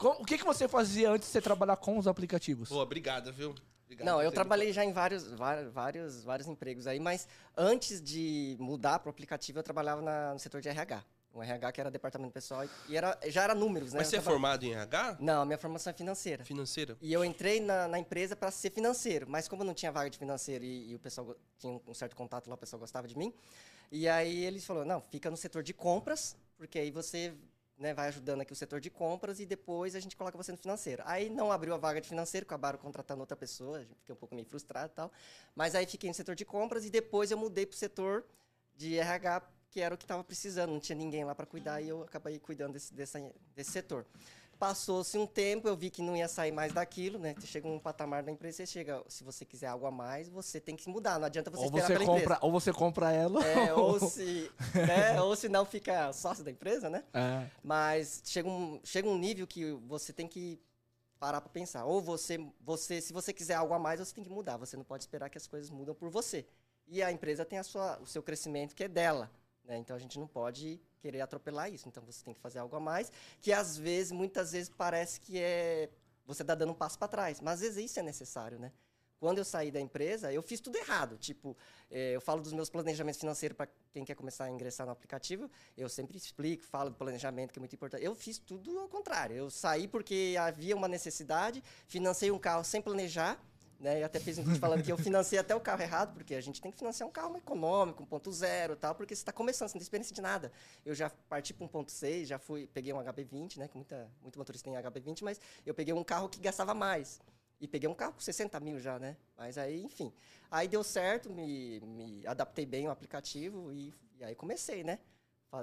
O 0.00 0.24
que, 0.24 0.36
que 0.38 0.44
você 0.44 0.68
fazia 0.68 1.10
antes 1.10 1.26
de 1.28 1.32
você 1.32 1.40
trabalhar 1.40 1.76
com 1.76 1.96
os 1.98 2.06
aplicativos? 2.06 2.68
Pô, 2.68 2.76
obrigado, 2.80 3.32
viu? 3.32 3.54
Obrigado 3.84 4.06
Não, 4.06 4.16
por 4.16 4.24
eu 4.24 4.30
ter 4.30 4.34
trabalhei 4.34 4.72
já 4.72 4.84
em 4.84 4.92
vários, 4.92 5.26
vários, 5.32 5.72
vários, 5.72 6.22
vários 6.24 6.46
empregos 6.48 6.86
aí, 6.86 7.00
mas 7.00 7.26
antes 7.56 8.02
de 8.02 8.56
mudar 8.60 8.98
para 8.98 9.08
o 9.08 9.10
aplicativo, 9.10 9.58
eu 9.60 9.62
trabalhava 9.62 10.02
na- 10.02 10.34
no 10.34 10.38
setor 10.38 10.60
de 10.60 10.68
RH. 10.68 11.02
O 11.32 11.42
RH 11.42 11.72
que 11.72 11.80
era 11.80 11.90
departamento 11.90 12.32
pessoal 12.32 12.64
e- 12.88 12.96
era, 12.96 13.18
já 13.26 13.44
era 13.44 13.54
números, 13.54 13.92
né? 13.92 13.98
Mas 14.00 14.08
você 14.08 14.16
é 14.16 14.20
formado 14.20 14.64
em 14.64 14.72
RH? 14.72 15.18
Não, 15.20 15.44
minha 15.44 15.58
formação 15.58 15.90
é 15.90 15.94
financeira. 15.94 16.44
Financeira? 16.44 16.96
E 17.00 17.12
eu 17.12 17.24
entrei 17.24 17.60
na, 17.60 17.86
na 17.86 17.98
empresa 17.98 18.34
para 18.34 18.50
ser 18.50 18.70
financeiro, 18.70 19.26
mas 19.28 19.46
como 19.46 19.62
não 19.62 19.74
tinha 19.74 19.92
vaga 19.92 20.10
de 20.10 20.18
financeiro 20.18 20.64
e, 20.64 20.90
e 20.90 20.94
o 20.94 20.98
pessoal 20.98 21.36
tinha 21.58 21.80
um, 21.86 21.94
certo 21.94 22.16
contato 22.16 22.48
lá, 22.48 22.54
o 22.54 22.58
pessoal 22.58 22.80
gostava 22.80 23.06
de 23.06 23.16
mim. 23.16 23.32
E 23.92 24.08
aí 24.08 24.44
eles 24.44 24.64
falaram, 24.64 24.86
não, 24.86 25.00
fica 25.00 25.30
no 25.30 25.36
setor 25.36 25.62
de 25.62 25.72
compras, 25.72 26.36
porque 26.56 26.78
aí 26.78 26.90
você 26.90 27.34
né, 27.78 27.94
vai 27.94 28.08
ajudando 28.08 28.40
aqui 28.40 28.52
o 28.52 28.56
setor 28.56 28.80
de 28.80 28.90
compras 28.90 29.38
e 29.38 29.46
depois 29.46 29.94
a 29.94 30.00
gente 30.00 30.16
coloca 30.16 30.36
você 30.36 30.50
no 30.50 30.58
financeiro. 30.58 31.02
Aí 31.06 31.30
não 31.30 31.52
abriu 31.52 31.74
a 31.74 31.78
vaga 31.78 32.00
de 32.00 32.08
financeiro, 32.08 32.44
acabaram 32.44 32.78
contratando 32.78 33.20
outra 33.20 33.36
pessoa, 33.36 33.80
fiquei 34.00 34.12
um 34.14 34.18
pouco 34.18 34.34
meio 34.34 34.46
frustrado 34.46 34.90
e 34.92 34.96
tal. 34.96 35.12
Mas 35.54 35.74
aí 35.74 35.86
fiquei 35.86 36.10
no 36.10 36.14
setor 36.14 36.34
de 36.34 36.44
compras 36.44 36.84
e 36.84 36.90
depois 36.90 37.30
eu 37.30 37.38
mudei 37.38 37.64
para 37.64 37.74
o 37.74 37.78
setor 37.78 38.24
de 38.76 38.98
RH, 38.98 39.42
que 39.70 39.80
era 39.80 39.94
o 39.94 39.98
que 39.98 40.04
estava 40.04 40.24
precisando, 40.24 40.70
não 40.70 40.80
tinha 40.80 40.96
ninguém 40.96 41.24
lá 41.24 41.34
para 41.34 41.46
cuidar 41.46 41.80
e 41.80 41.88
eu 41.88 42.02
acabei 42.02 42.38
cuidando 42.38 42.72
desse, 42.72 42.92
dessa, 42.94 43.20
desse 43.54 43.70
setor. 43.70 44.06
Passou-se 44.58 45.16
um 45.16 45.24
tempo, 45.24 45.68
eu 45.68 45.76
vi 45.76 45.88
que 45.88 46.02
não 46.02 46.16
ia 46.16 46.26
sair 46.26 46.50
mais 46.50 46.72
daquilo, 46.72 47.16
né? 47.16 47.32
Chega 47.44 47.68
um 47.68 47.78
patamar 47.78 48.24
da 48.24 48.32
empresa, 48.32 48.56
você 48.56 48.66
chega, 48.66 49.04
se 49.06 49.22
você 49.22 49.44
quiser 49.44 49.68
algo 49.68 49.86
a 49.86 49.90
mais, 49.90 50.28
você 50.28 50.60
tem 50.60 50.74
que 50.74 50.82
se 50.82 50.88
mudar, 50.88 51.16
não 51.16 51.26
adianta 51.26 51.48
você 51.48 51.62
ou, 51.62 51.66
esperar 51.66 51.86
você 51.86 51.92
pela 51.92 52.06
compra, 52.06 52.22
empresa. 52.22 52.40
ou 52.42 52.50
você 52.50 52.72
compra 52.72 53.12
ela. 53.12 53.46
É, 53.46 53.72
ou 53.74 54.00
se, 54.00 54.50
né? 54.74 55.20
ou 55.22 55.36
se 55.36 55.48
não 55.48 55.64
fica 55.64 56.12
sócio 56.12 56.42
da 56.42 56.50
empresa, 56.50 56.90
né? 56.90 57.04
É. 57.14 57.46
Mas 57.62 58.20
chega 58.24 58.48
um, 58.48 58.80
chega 58.82 59.08
um 59.08 59.16
nível 59.16 59.46
que 59.46 59.70
você 59.86 60.12
tem 60.12 60.26
que 60.26 60.60
parar 61.18 61.40
para 61.40 61.50
pensar. 61.50 61.84
Ou 61.84 62.00
você, 62.00 62.38
você, 62.60 63.00
se 63.00 63.12
você 63.12 63.32
quiser 63.32 63.54
algo 63.54 63.74
a 63.74 63.78
mais, 63.78 64.00
você 64.00 64.14
tem 64.14 64.24
que 64.24 64.30
mudar. 64.30 64.56
Você 64.56 64.76
não 64.76 64.84
pode 64.84 65.04
esperar 65.04 65.28
que 65.28 65.38
as 65.38 65.46
coisas 65.46 65.70
mudam 65.70 65.94
por 65.94 66.10
você. 66.10 66.46
E 66.86 67.02
a 67.02 67.12
empresa 67.12 67.44
tem 67.44 67.58
a 67.58 67.62
sua, 67.62 67.98
o 68.00 68.06
seu 68.06 68.22
crescimento 68.22 68.74
que 68.74 68.84
é 68.84 68.88
dela. 68.88 69.30
Né? 69.68 69.76
Então 69.76 69.94
a 69.94 69.98
gente 69.98 70.18
não 70.18 70.26
pode 70.26 70.80
querer 70.98 71.20
atropelar 71.20 71.70
isso. 71.70 71.86
Então 71.86 72.02
você 72.02 72.24
tem 72.24 72.34
que 72.34 72.40
fazer 72.40 72.58
algo 72.58 72.74
a 72.74 72.80
mais, 72.80 73.12
que 73.40 73.52
às 73.52 73.76
vezes, 73.76 74.10
muitas 74.10 74.52
vezes 74.52 74.70
parece 74.70 75.20
que 75.20 75.38
é 75.38 75.90
você 76.26 76.42
está 76.42 76.54
dando 76.54 76.72
um 76.72 76.74
passo 76.74 76.98
para 76.98 77.08
trás. 77.08 77.40
Mas 77.40 77.54
às 77.54 77.60
vezes 77.60 77.90
isso 77.90 78.00
é 78.00 78.02
necessário, 78.02 78.58
né? 78.58 78.72
Quando 79.18 79.38
eu 79.38 79.44
saí 79.44 79.70
da 79.70 79.80
empresa, 79.80 80.32
eu 80.32 80.42
fiz 80.42 80.60
tudo 80.60 80.76
errado. 80.76 81.18
Tipo, 81.18 81.56
eh, 81.90 82.12
eu 82.14 82.20
falo 82.20 82.40
dos 82.40 82.52
meus 82.52 82.70
planejamentos 82.70 83.18
financeiros 83.18 83.56
para 83.56 83.68
quem 83.92 84.04
quer 84.04 84.14
começar 84.14 84.44
a 84.44 84.50
ingressar 84.50 84.86
no 84.86 84.92
aplicativo. 84.92 85.50
Eu 85.76 85.88
sempre 85.88 86.16
explico, 86.16 86.64
falo 86.64 86.90
do 86.90 86.96
planejamento, 86.96 87.52
que 87.52 87.58
é 87.58 87.60
muito 87.60 87.74
importante. 87.74 88.04
Eu 88.04 88.14
fiz 88.14 88.38
tudo 88.38 88.78
ao 88.78 88.88
contrário. 88.88 89.34
Eu 89.34 89.50
saí 89.50 89.88
porque 89.88 90.36
havia 90.38 90.76
uma 90.76 90.86
necessidade, 90.86 91.64
financei 91.88 92.30
um 92.30 92.38
carro 92.38 92.62
sem 92.62 92.80
planejar. 92.80 93.40
Né? 93.78 94.00
Eu 94.00 94.06
até 94.06 94.18
fiz 94.18 94.36
um 94.38 94.42
vídeo 94.42 94.58
falando 94.58 94.82
que 94.82 94.90
eu 94.90 94.98
financei 94.98 95.38
até 95.38 95.54
o 95.54 95.60
carro 95.60 95.82
errado, 95.82 96.12
porque 96.12 96.34
a 96.34 96.40
gente 96.40 96.60
tem 96.60 96.70
que 96.70 96.76
financiar 96.76 97.08
um 97.08 97.12
carro 97.12 97.36
econômico, 97.36 98.02
um 98.02 98.06
ponto 98.06 98.30
zero 98.32 98.74
tal, 98.74 98.94
porque 98.94 99.14
você 99.14 99.20
está 99.20 99.32
começando, 99.32 99.68
você 99.68 99.74
não 99.74 99.80
tem 99.80 99.84
experiência 99.84 100.14
de 100.14 100.20
nada. 100.20 100.50
Eu 100.84 100.94
já 100.94 101.08
parti 101.28 101.54
para 101.54 101.64
um 101.64 101.68
ponto 101.68 101.92
6, 101.92 102.28
já 102.28 102.38
fui, 102.38 102.66
peguei 102.66 102.92
um 102.92 102.98
HB20, 102.98 103.58
né? 103.58 103.68
Que 103.68 103.76
muita, 103.76 104.10
muito 104.20 104.36
motorista 104.36 104.68
tem 104.68 104.74
HB20, 104.74 105.22
mas 105.22 105.40
eu 105.64 105.74
peguei 105.74 105.94
um 105.94 106.02
carro 106.02 106.28
que 106.28 106.40
gastava 106.40 106.74
mais. 106.74 107.20
E 107.60 107.66
peguei 107.66 107.88
um 107.88 107.94
carro 107.94 108.14
com 108.14 108.20
60 108.20 108.58
mil 108.60 108.78
já, 108.78 108.98
né? 108.98 109.16
Mas 109.36 109.58
aí, 109.58 109.82
enfim. 109.82 110.12
Aí 110.50 110.66
deu 110.66 110.82
certo, 110.82 111.30
me, 111.30 111.80
me 111.80 112.26
adaptei 112.26 112.66
bem 112.66 112.86
ao 112.86 112.92
aplicativo 112.92 113.72
e, 113.72 113.92
e 114.18 114.24
aí 114.24 114.34
comecei, 114.34 114.82
né? 114.82 114.98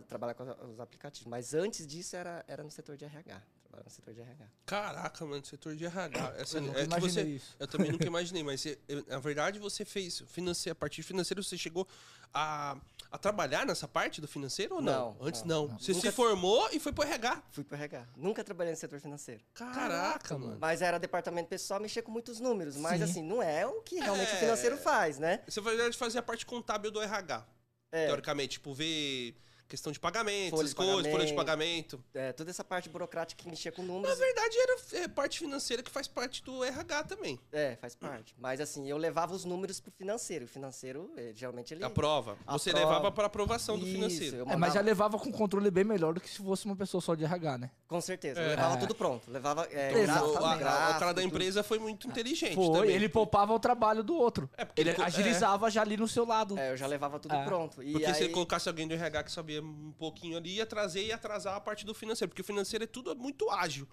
Trabalhar 0.07 0.33
com 0.33 0.43
os 0.71 0.79
aplicativos. 0.79 1.27
Mas 1.27 1.53
antes 1.53 1.85
disso 1.85 2.15
era, 2.15 2.43
era 2.47 2.63
no 2.63 2.71
setor 2.71 2.97
de 2.97 3.05
RH. 3.05 3.41
No 3.83 3.89
setor 3.89 4.13
de 4.13 4.21
RH. 4.21 4.45
Caraca, 4.65 5.25
mano, 5.25 5.45
setor 5.45 5.75
de 5.75 5.85
RH. 5.85 6.33
Essa, 6.37 6.57
Eu 6.57 6.61
nunca 6.61 6.79
é 6.79 6.81
que 6.81 6.87
imaginei 6.87 7.23
você, 7.23 7.29
isso. 7.35 7.55
Eu 7.59 7.67
também 7.67 7.91
nunca 7.91 8.05
imaginei, 8.07 8.43
mas 8.43 8.61
você- 8.61 8.79
na 9.07 9.19
verdade 9.19 9.59
você 9.59 9.83
fez 9.85 10.23
financeiro, 10.27 10.71
a 10.73 10.75
partir 10.75 11.03
financeiro 11.03 11.43
você 11.43 11.57
chegou 11.57 11.87
a, 12.33 12.77
a 13.11 13.17
trabalhar 13.17 13.65
nessa 13.65 13.87
parte 13.87 14.19
do 14.19 14.27
financeiro 14.27 14.75
ou 14.75 14.81
não? 14.81 15.15
Não, 15.19 15.27
Antes 15.27 15.43
não, 15.43 15.67
não. 15.67 15.79
Você 15.79 15.93
Nunca- 15.93 16.09
se 16.09 16.15
formou 16.15 16.69
e 16.71 16.79
foi 16.79 16.91
pro 16.91 17.03
RH. 17.03 17.43
Fui 17.51 17.63
pro 17.63 17.75
RH. 17.75 18.07
Nunca 18.17 18.43
trabalhei 18.43 18.73
no 18.73 18.77
setor 18.79 18.99
financeiro. 18.99 19.41
Caraca, 19.53 20.37
mano. 20.37 20.57
Mas 20.59 20.81
era 20.81 20.97
departamento 20.97 21.47
pessoal, 21.49 21.79
mexer 21.79 22.01
com 22.01 22.11
muitos 22.11 22.39
números. 22.39 22.75
Mas 22.77 22.97
Sim. 22.97 23.03
assim, 23.03 23.23
não 23.23 23.41
é 23.41 23.65
o 23.65 23.81
que 23.81 23.95
realmente 23.99 24.31
É. 24.31 24.35
o 24.35 24.39
financeiro 24.39 24.77
faz, 24.77 25.17
né? 25.19 25.41
Você 25.47 25.61
fazia 25.93 26.19
a 26.19 26.23
parte 26.23 26.45
contábil 26.45 26.91
do 26.91 27.01
RH. 27.01 27.45
É. 27.91 28.07
Teoricamente, 28.07 28.53
tipo, 28.53 28.73
ver 28.73 29.35
questão 29.67 29.91
de 29.91 29.99
pagamento, 29.99 30.51
Folha 30.51 30.61
essas 30.61 30.69
de 30.69 30.75
coisas, 30.75 31.11
folha 31.11 31.25
de 31.25 31.33
pagamento. 31.33 32.03
É, 32.13 32.31
toda 32.31 32.49
essa 32.49 32.63
parte 32.63 32.87
burocrática 32.89 33.41
que 33.43 33.49
mexia 33.49 33.71
com 33.71 33.81
Na 33.81 33.87
números. 33.93 34.17
verdade, 34.17 34.55
era 34.57 35.03
é, 35.03 35.07
parte 35.07 35.39
financeira 35.39 35.81
que 35.81 35.89
faz 35.91 36.07
parte 36.07 36.43
do 36.43 36.63
RH 36.63 37.03
também. 37.05 37.39
É, 37.51 37.75
faz 37.77 37.95
parte. 37.95 38.35
Mas 38.37 38.59
assim, 38.61 38.87
eu 38.89 38.97
levava 38.97 39.33
os 39.33 39.43
números 39.45 39.79
pro 39.79 39.91
financeiro. 39.91 40.45
O 40.45 40.47
financeiro, 40.47 41.11
eh, 41.17 41.31
geralmente, 41.35 41.73
ele. 41.73 41.83
A 41.83 41.89
prova. 41.89 42.37
A 42.45 42.53
Você 42.53 42.71
prova. 42.71 42.85
levava 42.87 43.11
para 43.11 43.25
aprovação 43.27 43.77
do 43.77 43.85
Isso, 43.85 43.93
financeiro. 43.95 44.35
eu 44.37 44.41
É, 44.43 44.45
mas 44.45 44.53
mandava- 44.59 44.73
já 44.73 44.81
levava 44.81 45.17
com 45.19 45.31
controle 45.31 45.71
bem 45.71 45.83
melhor 45.83 46.13
do 46.13 46.21
que 46.21 46.29
se 46.29 46.37
fosse 46.37 46.65
uma 46.65 46.75
pessoa 46.75 47.01
só 47.01 47.15
de 47.15 47.23
RH, 47.23 47.57
né? 47.57 47.71
Com 47.87 47.99
certeza. 48.01 48.39
É. 48.39 48.45
Eu 48.45 48.49
levava 48.49 48.75
É. 48.75 48.77
tudo 48.77 48.95
pronto. 48.95 49.29
Levava. 49.31 49.67
É, 49.71 49.91
gráfico, 50.03 50.27
o, 50.29 50.37
a- 50.45 50.53
a- 50.53 50.57
gráfico, 50.57 50.89
o 50.95 50.99
cara 50.99 51.13
da 51.13 51.21
tudo. 51.21 51.27
empresa 51.33 51.63
foi 51.63 51.79
muito 51.79 52.07
inteligente 52.07 52.55
Foi, 52.55 52.71
também. 52.71 52.91
ele 52.95 53.09
poupava 53.09 53.53
o 53.53 53.59
trabalho 53.59 54.03
do 54.03 54.15
outro. 54.15 54.49
É, 54.57 54.65
porque 54.65 54.81
ele 54.81 54.89
ele 54.91 54.95
co- 54.97 55.03
agilizava 55.03 55.69
já 55.69 55.81
ali 55.81 55.97
no 55.97 56.07
seu 56.07 56.25
lado. 56.25 56.57
É, 56.57 56.71
eu 56.71 56.77
já 56.77 56.87
levava 56.87 57.19
tudo 57.19 57.33
É. 57.35 57.43
pronto. 57.45 57.81
E 57.81 57.91
Porque 57.91 58.05
aí, 58.05 58.13
se 58.13 58.23
ele 58.23 58.33
colocasse 58.33 58.67
alguém 58.69 58.87
do 58.87 58.93
RH 58.93 59.23
que 59.23 59.31
sabia 59.31 59.54
um 59.61 59.91
pouquinho 59.93 60.37
ali, 60.37 60.55
ia 60.55 60.65
trazer 60.65 61.03
e 61.05 61.11
atrasar 61.11 61.55
a 61.55 61.59
parte 61.59 61.85
do 61.85 61.93
financeiro. 61.93 62.29
Porque 62.29 62.41
o 62.41 62.45
financeiro 62.45 62.83
é 62.83 62.87
tudo 62.87 63.15
muito 63.15 63.49
ágil. 63.49 63.87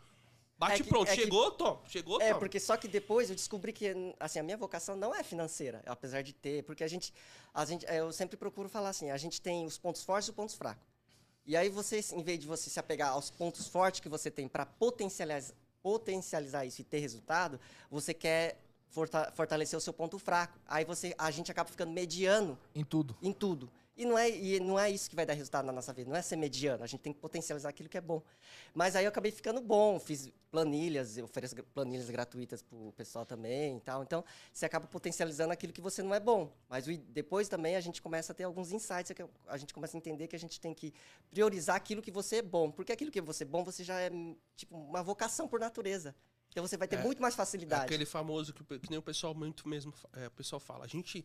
Bate 0.58 0.74
É 0.74 0.84
que- 0.84 0.88
pronto, 0.88 1.08
é 1.10 1.14
que- 1.16 1.22
chegou, 1.22 1.50
tom, 1.50 1.82
chegou, 1.88 2.20
É, 2.20 2.32
tom. 2.32 2.38
porque 2.38 2.60
só 2.60 2.76
que 2.76 2.86
depois 2.86 3.28
eu 3.28 3.34
descobri 3.34 3.72
que, 3.72 3.92
assim, 4.20 4.38
a 4.38 4.42
minha 4.44 4.56
vocação 4.56 4.94
não 4.94 5.12
é 5.12 5.22
financeira, 5.24 5.82
apesar 5.86 6.22
de 6.22 6.32
ter, 6.32 6.62
porque 6.62 6.84
a 6.84 6.88
gente, 6.88 7.12
a 7.52 7.64
gente, 7.64 7.84
é, 7.86 7.98
eu 7.98 8.12
sempre 8.12 8.36
procuro 8.36 8.68
falar 8.68 8.90
assim, 8.90 9.10
a 9.10 9.16
gente 9.16 9.40
tem 9.40 9.66
os 9.66 9.76
pontos 9.76 10.04
fortes 10.04 10.28
e 10.28 10.30
os 10.30 10.36
pontos 10.36 10.54
fracos. 10.54 10.86
E 11.44 11.56
aí 11.56 11.68
você, 11.68 11.98
em 12.12 12.22
vez 12.22 12.38
de 12.38 12.46
você 12.46 12.70
se 12.70 12.78
apegar 12.78 13.10
aos 13.10 13.28
pontos 13.28 13.66
fortes 13.66 13.98
que 13.98 14.08
você 14.08 14.30
tem 14.30 14.46
para 14.46 14.64
potencializar, 14.64 15.54
potencializar 15.82 16.64
isso 16.64 16.80
e 16.80 16.84
ter 16.84 17.00
resultado, 17.00 17.58
você 17.90 18.14
quer 18.14 18.56
forta- 18.88 19.32
fortalecer 19.34 19.76
o 19.76 19.80
seu 19.80 19.92
ponto 19.92 20.16
fraco. 20.16 20.56
Aí 20.68 20.84
você, 20.84 21.12
a 21.18 21.28
gente 21.32 21.50
acaba 21.50 21.68
ficando 21.68 21.90
mediano 21.90 22.56
Em 22.72 22.84
tudo. 22.84 23.16
em 23.20 23.32
tudo. 23.32 23.68
E 24.02 24.04
não, 24.04 24.18
é, 24.18 24.28
e 24.28 24.58
não 24.58 24.76
é 24.80 24.90
isso 24.90 25.08
que 25.08 25.14
vai 25.14 25.24
dar 25.24 25.32
resultado 25.34 25.64
na 25.64 25.70
nossa 25.70 25.92
vida, 25.92 26.10
não 26.10 26.16
é 26.16 26.22
ser 26.22 26.34
mediano, 26.34 26.82
a 26.82 26.88
gente 26.88 27.00
tem 27.02 27.12
que 27.12 27.20
potencializar 27.20 27.68
aquilo 27.68 27.88
que 27.88 27.96
é 27.96 28.00
bom. 28.00 28.20
Mas 28.74 28.96
aí 28.96 29.04
eu 29.04 29.08
acabei 29.10 29.30
ficando 29.30 29.60
bom, 29.60 30.00
fiz 30.00 30.28
planilhas, 30.50 31.16
eu 31.16 31.24
ofereço 31.24 31.54
planilhas 31.72 32.10
gratuitas 32.10 32.62
pro 32.62 32.92
pessoal 32.96 33.24
também 33.24 33.76
e 33.76 33.80
tal. 33.80 34.02
Então, 34.02 34.24
você 34.52 34.66
acaba 34.66 34.88
potencializando 34.88 35.52
aquilo 35.52 35.72
que 35.72 35.80
você 35.80 36.02
não 36.02 36.12
é 36.12 36.18
bom. 36.18 36.52
Mas 36.68 36.88
o- 36.88 36.96
depois 36.96 37.48
também 37.48 37.76
a 37.76 37.80
gente 37.80 38.02
começa 38.02 38.32
a 38.32 38.34
ter 38.34 38.42
alguns 38.42 38.72
insights, 38.72 39.12
que 39.12 39.24
a 39.46 39.56
gente 39.56 39.72
começa 39.72 39.96
a 39.96 39.98
entender 39.98 40.26
que 40.26 40.34
a 40.34 40.38
gente 40.38 40.60
tem 40.60 40.74
que 40.74 40.92
priorizar 41.30 41.76
aquilo 41.76 42.02
que 42.02 42.10
você 42.10 42.36
é 42.38 42.42
bom. 42.42 42.72
Porque 42.72 42.90
aquilo 42.90 43.10
que 43.12 43.20
você 43.20 43.44
é 43.44 43.46
bom, 43.46 43.62
você 43.62 43.84
já 43.84 44.00
é 44.00 44.10
tipo 44.56 44.76
uma 44.76 45.02
vocação 45.04 45.46
por 45.46 45.60
natureza. 45.60 46.12
Então 46.50 46.66
você 46.66 46.76
vai 46.76 46.88
ter 46.88 46.96
É, 46.96 47.02
muito 47.04 47.22
mais 47.22 47.34
É 47.34 47.36
facilidade. 47.36 47.84
aquele 47.84 48.04
famoso 48.04 48.52
que, 48.52 48.62
o 48.62 48.80
que 48.80 48.90
nem 48.90 48.98
o 48.98 49.02
pessoal 49.02 49.32
muito 49.32 49.68
mesmo, 49.68 49.94
é, 50.14 50.26
o 50.26 50.30
pessoal 50.32 50.58
fala, 50.58 50.84
a 50.84 50.88
gente 50.88 51.24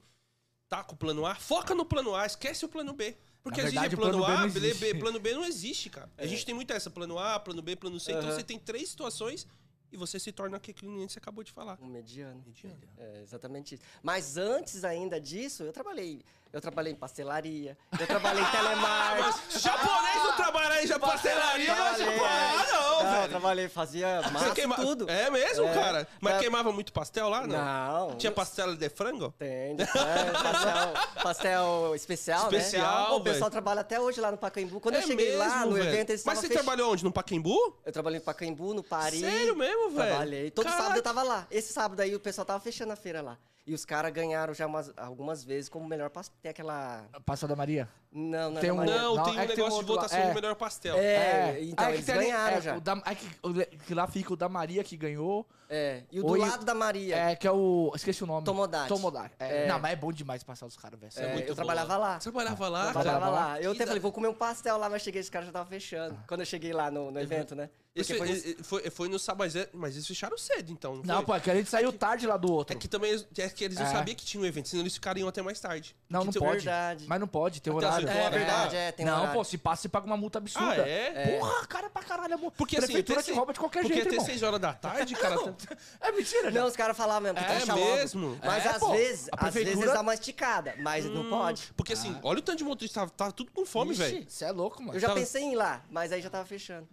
tá 0.70 0.84
com 0.84 0.94
o 0.96 0.98
plano 0.98 1.26
A, 1.26 1.36
foca 1.36 1.74
no 1.74 1.86
plano 1.86 2.16
A, 2.16 2.26
esquece 2.26 2.66
o 2.66 2.70
plano 2.70 2.94
B. 2.94 3.16
Porque 3.44 3.62
Na 3.62 3.68
às 3.68 3.74
vezes 3.74 3.90
verdade, 3.90 3.96
é 3.96 3.98
o 3.98 4.02
plano, 4.02 4.26
plano 4.26 4.44
A, 4.44 4.48
B. 4.48 4.74
B, 4.74 4.96
plano 4.96 5.20
B 5.20 5.34
não 5.34 5.46
existe, 5.46 5.90
cara. 5.90 6.10
A 6.18 6.26
É. 6.26 6.28
gente 6.28 6.46
tem 6.46 6.54
muito 6.54 6.72
essa, 6.74 6.90
plano 6.90 7.18
A, 7.18 7.40
plano 7.40 7.62
B, 7.62 7.76
plano 7.76 8.00
C, 8.00 8.12
então 8.12 8.26
Aham. 8.28 8.36
você 8.36 8.44
tem 8.44 8.60
três 8.60 8.90
situações 8.90 9.48
e 9.90 9.96
você 9.96 10.20
se 10.20 10.34
torna 10.34 10.58
aquele 10.58 10.78
cliente 10.78 11.08
que 11.08 11.14
você 11.14 11.20
acabou 11.20 11.44
de 11.46 11.52
falar. 11.54 11.78
Um 11.82 11.88
mediano. 11.88 12.44
Mediano. 12.46 12.78
É, 12.98 13.22
exatamente 13.22 13.76
isso. 13.76 13.84
Mas 14.04 14.36
antes 14.36 14.84
ainda 14.84 15.20
disso, 15.22 15.64
eu 15.64 15.72
trabalhei. 15.72 16.22
Eu 16.54 16.62
trabalhei 16.62 16.94
em 16.94 16.96
pastelaria, 16.96 17.78
eu 18.00 18.08
trabalhei 18.08 18.42
em 18.42 18.46
telemarketing. 18.52 19.40
Japonês 19.60 20.16
não 20.24 20.36
trabalha 20.36 20.84
em 20.84 21.00
pastelaria, 21.00 21.76
mas 21.76 22.02
Ah, 22.02 22.66
não, 22.72 22.82
não, 22.82 23.00
eu 23.06 23.12
velho. 23.12 23.30
trabalhei, 23.30 23.70
fazia 23.70 24.22
massa 24.32 24.52
queima- 24.56 24.76
tudo. 24.76 25.10
É 25.10 25.30
mesmo, 25.30 25.66
É. 25.68 25.74
cara? 25.74 26.08
Mas 26.22 26.36
É. 26.36 26.40
queimava 26.40 26.72
muito 26.72 26.92
pastel 26.94 27.30
lá, 27.30 27.46
não? 27.46 28.08
Não. 28.10 28.16
Tinha 28.18 28.32
pastel 28.32 28.76
de 28.76 28.90
frango? 28.90 29.34
Tem, 29.38 29.76
é, 29.80 30.32
pastel, 30.32 30.94
pastel 31.24 31.96
especial, 31.96 32.44
Especial, 32.52 33.10
né? 33.12 33.16
O 33.16 33.22
pessoal 33.22 33.50
trabalha 33.52 33.82
até 33.82 34.00
hoje 34.00 34.20
lá 34.22 34.32
no 34.32 34.38
Pacaembu. 34.38 34.80
Quando 34.80 34.96
É 34.96 35.00
eu 35.04 35.08
cheguei 35.08 35.36
lá 35.36 35.46
mesmo, 35.58 35.66
no 35.68 35.74
velho? 35.74 35.90
evento, 35.90 36.10
eles 36.12 36.24
Mas 36.26 36.40
você 36.40 36.48
fech- 36.48 36.58
trabalhou 36.62 36.92
onde? 36.94 37.04
No 37.04 37.12
Paquembu? 37.12 37.78
Eu 37.86 37.92
trabalhei 37.92 38.20
no 38.20 38.26
Pacaembu, 38.26 38.74
no 38.74 38.84
Paris. 38.84 39.20
Sério 39.20 39.56
mesmo, 39.56 39.90
velho? 39.92 40.08
Trabalhei. 40.10 40.52
Todo 40.52 40.66
Caraca. 40.66 40.82
sábado 40.84 40.98
eu 41.00 41.04
tava 41.04 41.24
lá. 41.24 41.48
Esse 41.52 41.74
sábado 41.74 42.00
aí 42.00 42.16
o 42.16 42.20
pessoal 42.20 42.46
tava 42.46 42.60
fechando 42.60 42.94
a 42.94 42.96
feira 42.96 43.22
lá. 43.22 43.38
E 43.68 43.74
os 43.74 43.84
caras 43.84 44.14
ganharam 44.14 44.54
já 44.54 44.66
umas- 44.66 44.94
algumas 44.96 45.44
vezes 45.44 45.68
como 45.70 45.86
melhor. 45.86 46.10
Tem 46.42 46.50
aquela... 46.50 47.06
Passou 47.26 47.50
da 47.50 47.56
Maria? 47.56 47.90
Não, 48.12 48.52
não 48.52 48.62
Tem 48.62 48.70
é 48.70 48.74
um- 48.74 48.78
da 48.78 48.82
Maria. 48.86 49.02
Não, 49.02 49.16
Não, 49.16 49.24
tem 49.24 49.34
um 49.34 49.40
é 49.40 49.48
que 49.48 49.54
tem 49.54 49.64
um 49.64 49.68
negócio 49.68 49.86
de 49.86 49.92
votação 49.92 50.20
É. 50.20 50.28
do 50.30 50.34
melhor 50.36 50.56
pastel. 50.56 50.98
É, 50.98 51.58
então 51.62 51.86
Ah, 51.86 51.90
é 51.90 51.92
que 51.92 51.98
eles 51.98 52.06
tem 52.06 52.16
ganharam 52.16 52.58
é, 52.58 52.62
já. 52.62 52.78
o 52.78 52.82
da- 52.82 53.02
é 53.06 53.16
que, 53.16 53.28
o 53.44 53.54
que 53.86 53.94
lá 53.94 54.08
fica 54.08 54.34
o 54.34 54.36
da 54.36 54.48
Maria 54.50 54.84
que 54.84 54.96
ganhou. 54.98 55.46
É, 55.70 56.04
e 56.10 56.22
o 56.22 56.24
do 56.24 56.36
lado 56.36 56.64
da 56.64 56.74
Maria. 56.74 57.16
É, 57.18 57.36
que 57.36 57.46
é 57.46 57.52
o. 57.52 57.92
Esqueci 57.94 58.24
o 58.24 58.28
nome. 58.28 58.46
Tomodachi. 58.46 58.88
Tomodachi. 58.88 59.36
É. 59.38 59.66
É. 59.66 59.68
Não, 59.68 59.78
mas 59.78 59.92
é 59.92 59.96
bom 59.98 60.14
demais 60.14 60.42
passar 60.42 60.66
os 60.66 60.78
caras, 60.78 60.98
velho. 60.98 61.12
É, 61.18 61.22
é 61.22 61.34
muito 61.34 61.44
eu 61.44 61.50
bom 61.50 61.56
trabalhava 61.56 61.98
lá. 61.98 62.18
Você 62.20 62.32
trabalhava 62.32 62.70
lá, 62.70 62.80
Eu 62.80 62.84
cara? 62.86 62.94
trabalhava 63.04 63.20
Trabalhava 63.26 63.54
lá. 63.56 63.62
Eu 63.62 63.72
até 63.72 63.80
da- 63.80 63.88
falei, 63.88 64.00
vou 64.02 64.12
comer 64.14 64.30
um 64.30 64.34
pastel 64.34 64.78
lá, 64.78 64.90
mas 64.90 65.02
cheguei, 65.02 65.20
os 65.22 65.30
caras 65.30 65.48
já 65.48 65.50
estavam 65.50 65.68
fechando. 65.68 66.18
Quando 66.26 66.40
eu 66.40 66.46
cheguei 66.46 66.72
lá 66.72 66.90
no, 66.90 67.12
no 67.12 67.20
evento, 67.20 67.54
né? 67.54 67.70
Isso 67.94 68.16
foi, 68.16 68.28
foi 68.28 68.58
foi, 68.64 68.90
foi 68.92 69.10
no 69.10 69.18
sábado, 69.20 69.40
mas 69.40 69.56
é- 69.58 69.68
eles 69.96 70.08
fecharam 70.08 70.38
cedo, 70.38 70.72
então. 70.72 71.02
Não, 71.04 71.16
foi? 71.18 71.26
pô, 71.26 71.36
é 71.36 71.40
que 71.42 71.52
a 71.52 71.56
gente 71.56 71.70
saiu 71.70 71.92
tarde 71.92 72.26
lá 72.28 72.38
do 72.38 72.50
outro. 72.54 72.74
É 72.74 72.80
que 72.80 72.88
também 72.88 73.14
é 73.38 73.50
que 73.50 73.64
eles 73.66 73.78
não 73.78 73.88
É. 73.88 73.92
sabiam 73.92 74.16
que 74.16 74.24
tinha 74.24 74.42
um 74.42 74.46
evento, 74.46 74.70
senão 74.70 74.84
eles 74.84 74.94
ficariam 74.94 75.28
até 75.28 75.42
mais 75.42 75.60
tarde. 75.60 75.96
Não, 76.08 76.24
não 76.24 76.32
tem- 76.32 76.40
pode. 76.42 76.58
Verdade. 76.64 77.06
Mas 77.10 77.20
não 77.20 77.28
pode, 77.28 77.60
tem 77.62 77.76
Até 77.76 77.88
as 77.88 77.97
horário. 78.06 78.22
É 78.22 78.30
verdade, 78.30 78.76
é, 78.76 78.92
tem 78.92 79.06
não, 79.06 79.14
horário. 79.18 79.34
pô, 79.34 79.44
se 79.44 79.58
passa, 79.58 79.82
você 79.84 79.90
paga 79.90 80.06
uma 80.06 80.18
multa 80.18 80.38
absurda. 80.38 80.84
Ah, 80.84 80.88
é? 80.90 81.38
Porra, 81.40 81.66
cara, 81.68 81.90
pra 81.90 82.04
caralho, 82.04 82.34
amor. 82.36 82.52
Porque 82.58 82.78
assim, 82.78 82.88
Prefeitura 82.88 83.20
até 83.20 83.32
te 83.32 83.36
rouba 83.36 83.54
de 83.54 83.60
qualquer 83.60 83.82
porque 83.82 83.94
jeito, 83.96 84.08
até 84.08 84.16
irmão. 84.16 84.26
6 84.28 84.44
horas 84.44 84.60
da 84.60 84.74
tarde, 84.74 85.16
cara. 85.20 85.36
tá- 85.38 85.78
É 86.02 86.12
mentira, 86.12 86.52
já. 86.52 86.60
Não, 86.62 86.68
os 86.68 86.76
caras 86.76 86.96
falavam 86.98 87.22
mesmo, 87.22 87.38
que 87.38 87.44
É 87.72 87.76
mesmo? 87.76 88.40
Mas 88.44 88.66
É, 88.66 88.70
às 88.70 88.78
pô. 88.80 88.92
vezes, 88.92 89.30
às 89.36 89.54
vezes 89.54 89.86
dá 89.86 90.02
uma 90.02 90.14
esticada, 90.14 90.76
mas 90.80 91.06
não 91.06 91.30
pode. 91.30 91.72
Porque 91.76 91.94
assim, 91.94 92.18
olha 92.24 92.40
o 92.40 92.42
tanto 92.42 92.58
de 92.60 92.64
motorista, 92.64 93.08
tava 93.16 93.32
tudo 93.32 93.52
com 93.52 93.66
fome, 93.66 93.94
velho. 93.94 94.26
Você 94.28 94.46
é 94.46 94.52
louco, 94.52 94.82
mano. 94.82 94.96
Eu 94.96 95.00
já 95.00 95.14
pensei 95.14 95.44
em 95.44 95.54
ir 95.54 95.56
lá, 95.56 95.82
mas 95.90 96.12
aí 96.12 96.22
já 96.22 96.30
tava 96.30 96.46
fechando. 96.46 96.88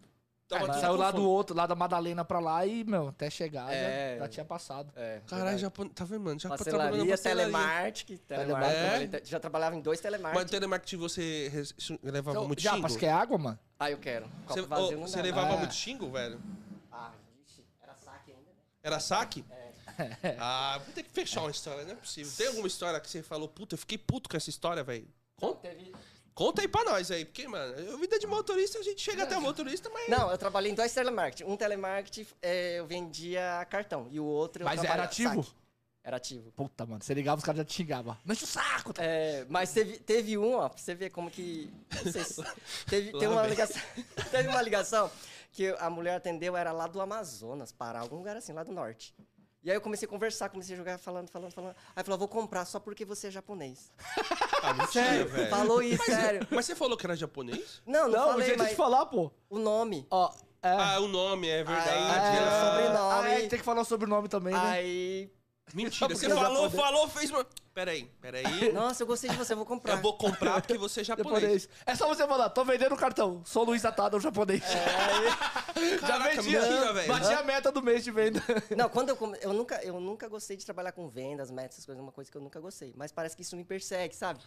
Tava 0.47 0.67
É, 0.77 0.81
saiu 0.81 0.97
lá 0.97 1.11
do 1.11 1.27
outro, 1.29 1.57
lá 1.57 1.67
da 1.67 1.75
Madalena 1.75 2.23
pra 2.23 2.39
lá 2.39 2.67
e, 2.67 2.85
meu, 2.85 3.09
até 3.09 3.31
chegar 3.31 3.73
É. 3.73 4.17
já, 4.19 4.25
já 4.25 4.29
tinha 4.29 4.45
passado. 4.45 4.93
É, 4.95 5.21
Caralho, 5.27 5.57
já, 5.59 5.71
tá 5.71 6.05
vendo, 6.05 6.21
mano? 6.25 6.39
Já 6.39 6.51
tá 6.51 6.57
Pastelaria, 6.59 7.17
telemarketing, 7.19 8.17
telemarketing. 8.19 9.17
É? 9.17 9.21
Já 9.25 9.41
trabalhava 9.41 9.75
em 9.75 9.81
dois 9.81 9.99
Mas 9.99 10.03
telemarketing. 10.03 10.51
telemarketing 10.51 10.97
você 10.99 11.51
levava 12.03 12.37
Então, 12.39 12.47
muito 12.47 12.61
já, 12.61 12.73
xingo? 12.73 12.83
mas 12.83 12.97
quer 12.97 13.11
água, 13.13 13.39
mano? 13.39 13.59
Ah, 13.79 13.91
eu 13.91 13.99
quero. 13.99 14.27
Você, 14.47 14.61
vazio 14.63 14.99
não 14.99 15.09
você 15.09 15.17
dá. 15.17 15.23
levava 15.23 15.55
É. 15.55 15.57
muito 15.57 15.75
xingo, 15.75 16.11
velho? 16.11 16.39
Ah, 16.93 17.11
vixe, 17.39 17.65
era 17.83 17.95
saque 17.97 18.31
ainda, 18.31 18.43
né? 18.51 18.57
Era 18.83 19.01
saque? 19.01 19.45
Ah, 20.39 20.81
vou 20.85 20.93
ter 20.93 21.05
que 21.05 21.11
fechar 21.11 21.41
uma 21.43 21.51
história, 21.53 21.85
não 21.85 21.93
é 21.93 21.95
possível. 21.95 22.31
Tem 22.37 22.49
alguma 22.49 22.67
história 22.67 22.99
que 23.01 23.09
você 23.09 23.23
falou, 23.23 23.49
puta, 23.49 23.75
eu 23.75 23.79
fiquei 23.79 23.97
puto 23.97 24.29
com 24.29 24.37
essa 24.37 24.51
história, 24.51 24.83
velho? 24.83 25.07
Não, 25.41 25.49
Conta, 25.51 25.69
teve... 25.69 25.93
conta 26.35 26.63
aí 26.63 26.69
pra 26.69 26.85
nós 26.85 27.11
aí, 27.11 27.25
porque, 27.25 27.47
mano, 27.49 27.99
vida 27.99 28.19
de 28.19 28.27
motorista, 28.27 28.79
a 28.79 28.83
gente 28.83 29.01
chega 29.01 29.23
até 29.25 29.37
o 29.37 29.41
motorista, 29.41 29.89
mas. 29.91 30.09
Não, 30.09 30.31
eu 30.31 30.37
trabalhei 30.39 30.73
em 30.73 30.75
dois 30.75 30.93
telemarketing. 30.93 31.45
Um 31.51 31.57
telemarketing 31.57 32.27
é, 32.43 32.79
eu 32.81 32.87
vendia 32.87 33.67
cartão 33.71 34.09
e 34.11 34.19
o 34.21 34.25
outro 34.25 34.63
eu 34.63 34.65
Mas 34.65 34.79
era 34.79 34.87
trabalhava- 34.89 35.11
ativo? 35.11 35.43
saque. 35.43 35.65
Era 36.07 36.19
ativo. 36.19 36.53
Puta, 36.53 36.85
mano, 36.85 37.03
você 37.03 37.15
ligava, 37.15 37.39
os 37.39 37.45
caras 37.45 37.59
já 37.61 37.65
te 37.65 37.73
xingavam. 37.73 38.15
Enche 38.29 38.45
o 38.45 38.47
saco! 38.47 38.93
tá? 38.93 39.03
É, 39.03 39.47
mas 39.49 39.73
teve, 39.73 39.99
teve 39.99 40.37
um, 40.37 40.57
ó, 40.57 40.69
pra 40.69 40.77
você 40.77 40.95
ver 40.95 41.09
como 41.09 41.31
que. 41.31 41.71
Não 42.05 42.13
sei 42.13 42.25
se, 42.25 42.43
teve, 42.87 43.11
teve 43.13 43.27
uma 43.27 43.41
vem. 43.41 43.51
ligação. 43.51 43.83
teve 44.31 44.49
uma 44.51 44.61
ligação 44.61 45.11
que 45.51 45.69
a 45.79 45.89
mulher 45.89 46.17
atendeu, 46.17 46.57
era 46.59 46.73
lá 46.73 46.87
do 46.87 47.01
Amazonas, 47.01 47.73
Pará, 47.73 48.01
algum 48.01 48.17
lugar 48.17 48.37
assim, 48.37 48.53
lá 48.53 48.63
do 48.63 48.71
norte. 48.73 49.15
E 49.65 49.71
aí 49.71 49.77
eu 49.79 49.81
comecei 49.81 50.07
a 50.07 50.11
conversar, 50.11 50.51
comecei 50.51 50.75
a 50.75 50.77
jogar, 50.77 50.99
falando, 50.99 51.31
falando, 51.31 51.51
falando. 51.51 51.75
Aí 51.97 52.05
falou, 52.05 52.19
vou 52.19 52.29
comprar 52.29 52.67
só 52.67 52.79
porque 52.79 53.03
você 53.03 53.29
é 53.29 53.31
japonês. 53.31 53.91
Ah, 54.63 54.75
mentira, 54.75 54.87
Sério, 55.07 55.29
velho. 55.29 55.51
falou 55.51 55.83
isso, 55.83 56.05
sério. 56.05 56.47
Mas 56.51 56.67
você 56.67 56.75
falou 56.75 56.97
que 56.97 57.07
era 57.07 57.17
japonês? 57.17 57.83
Não, 57.87 58.09
não, 58.09 58.11
Não, 58.11 58.29
o 58.29 58.33
falei, 58.33 58.47
jeito 58.47 58.59
mas 58.59 58.71
de 58.71 58.77
falar, 58.77 59.07
pô. 59.07 59.31
o 59.49 59.59
nome. 59.59 60.07
Ó, 60.11 60.31
é. 60.63 60.69
Ah, 60.71 61.01
o 61.01 61.09
nome, 61.09 61.49
é 61.49 61.65
verdade. 61.65 61.91
Aí, 61.91 61.99
ah. 61.99 62.35
é, 62.35 62.71
sobrenome. 62.71 63.13
Ah, 63.13 63.31
é, 63.31 63.49
tem 63.49 63.59
que 63.59 63.65
falar 63.65 63.81
o 63.81 63.85
sobrenome 63.85 64.29
também, 64.29 64.53
né? 64.55 64.61
Aí, 64.61 65.31
Mentira, 65.73 66.15
você 66.15 66.27
é 66.27 66.29
falou, 66.31 66.65
japonês. 66.69 66.75
falou, 66.75 67.09
fez 67.09 67.31
uma. 67.31 67.47
Peraí, 67.73 68.05
peraí. 68.21 68.71
nossa, 68.73 69.03
eu 69.03 69.07
gostei 69.07 69.29
de 69.31 69.37
você, 69.37 69.55
vou 69.55 69.67
comprar. 69.67 69.95
Eu 69.95 70.01
vou 70.03 70.17
comprar 70.17 70.61
porque 70.61 70.79
você 70.79 71.01
é 71.01 71.05
japonês. 71.05 71.41
Japonês. 71.43 71.69
É 71.87 71.95
só 71.97 72.07
você 72.07 72.25
falar, 72.27 72.49
tô 72.51 72.65
vendendo 72.65 72.95
o 72.95 72.99
cartão. 72.99 73.43
Sou 73.45 73.65
Luiz 73.65 73.85
Atado, 73.85 74.21
japonês. 74.21 74.63
já 74.65 75.99
Caraca, 75.99 76.43
vendia. 76.43 76.61
mentira, 76.61 76.93
velho. 76.93 77.09
Bati 77.09 77.33
a 77.33 77.43
meta 77.43 77.73
do 77.73 77.83
mês 77.83 78.05
de 78.05 78.11
venda. 78.13 78.41
Não, 78.77 78.89
quando 78.89 79.09
eu, 79.09 79.17
come- 79.17 79.39
eu 79.41 79.53
nunca 79.53 79.83
eu 79.83 79.99
nunca 80.01 80.29
gostei 80.29 80.57
de 80.57 80.65
trabalhar 80.65 80.93
com 80.93 81.09
vendas, 81.09 81.51
metas, 81.51 81.73
essas 81.77 81.87
coisas, 81.87 81.99
é 81.99 82.03
uma 82.03 82.13
coisa 82.13 82.31
que 82.31 82.37
eu 82.37 82.43
nunca 82.43 82.61
gostei. 82.61 82.93
Mas 82.97 83.11
parece 83.11 83.35
que 83.35 83.43
isso 83.43 83.57
me 83.57 83.65
persegue, 83.65 84.15
sabe? 84.15 84.41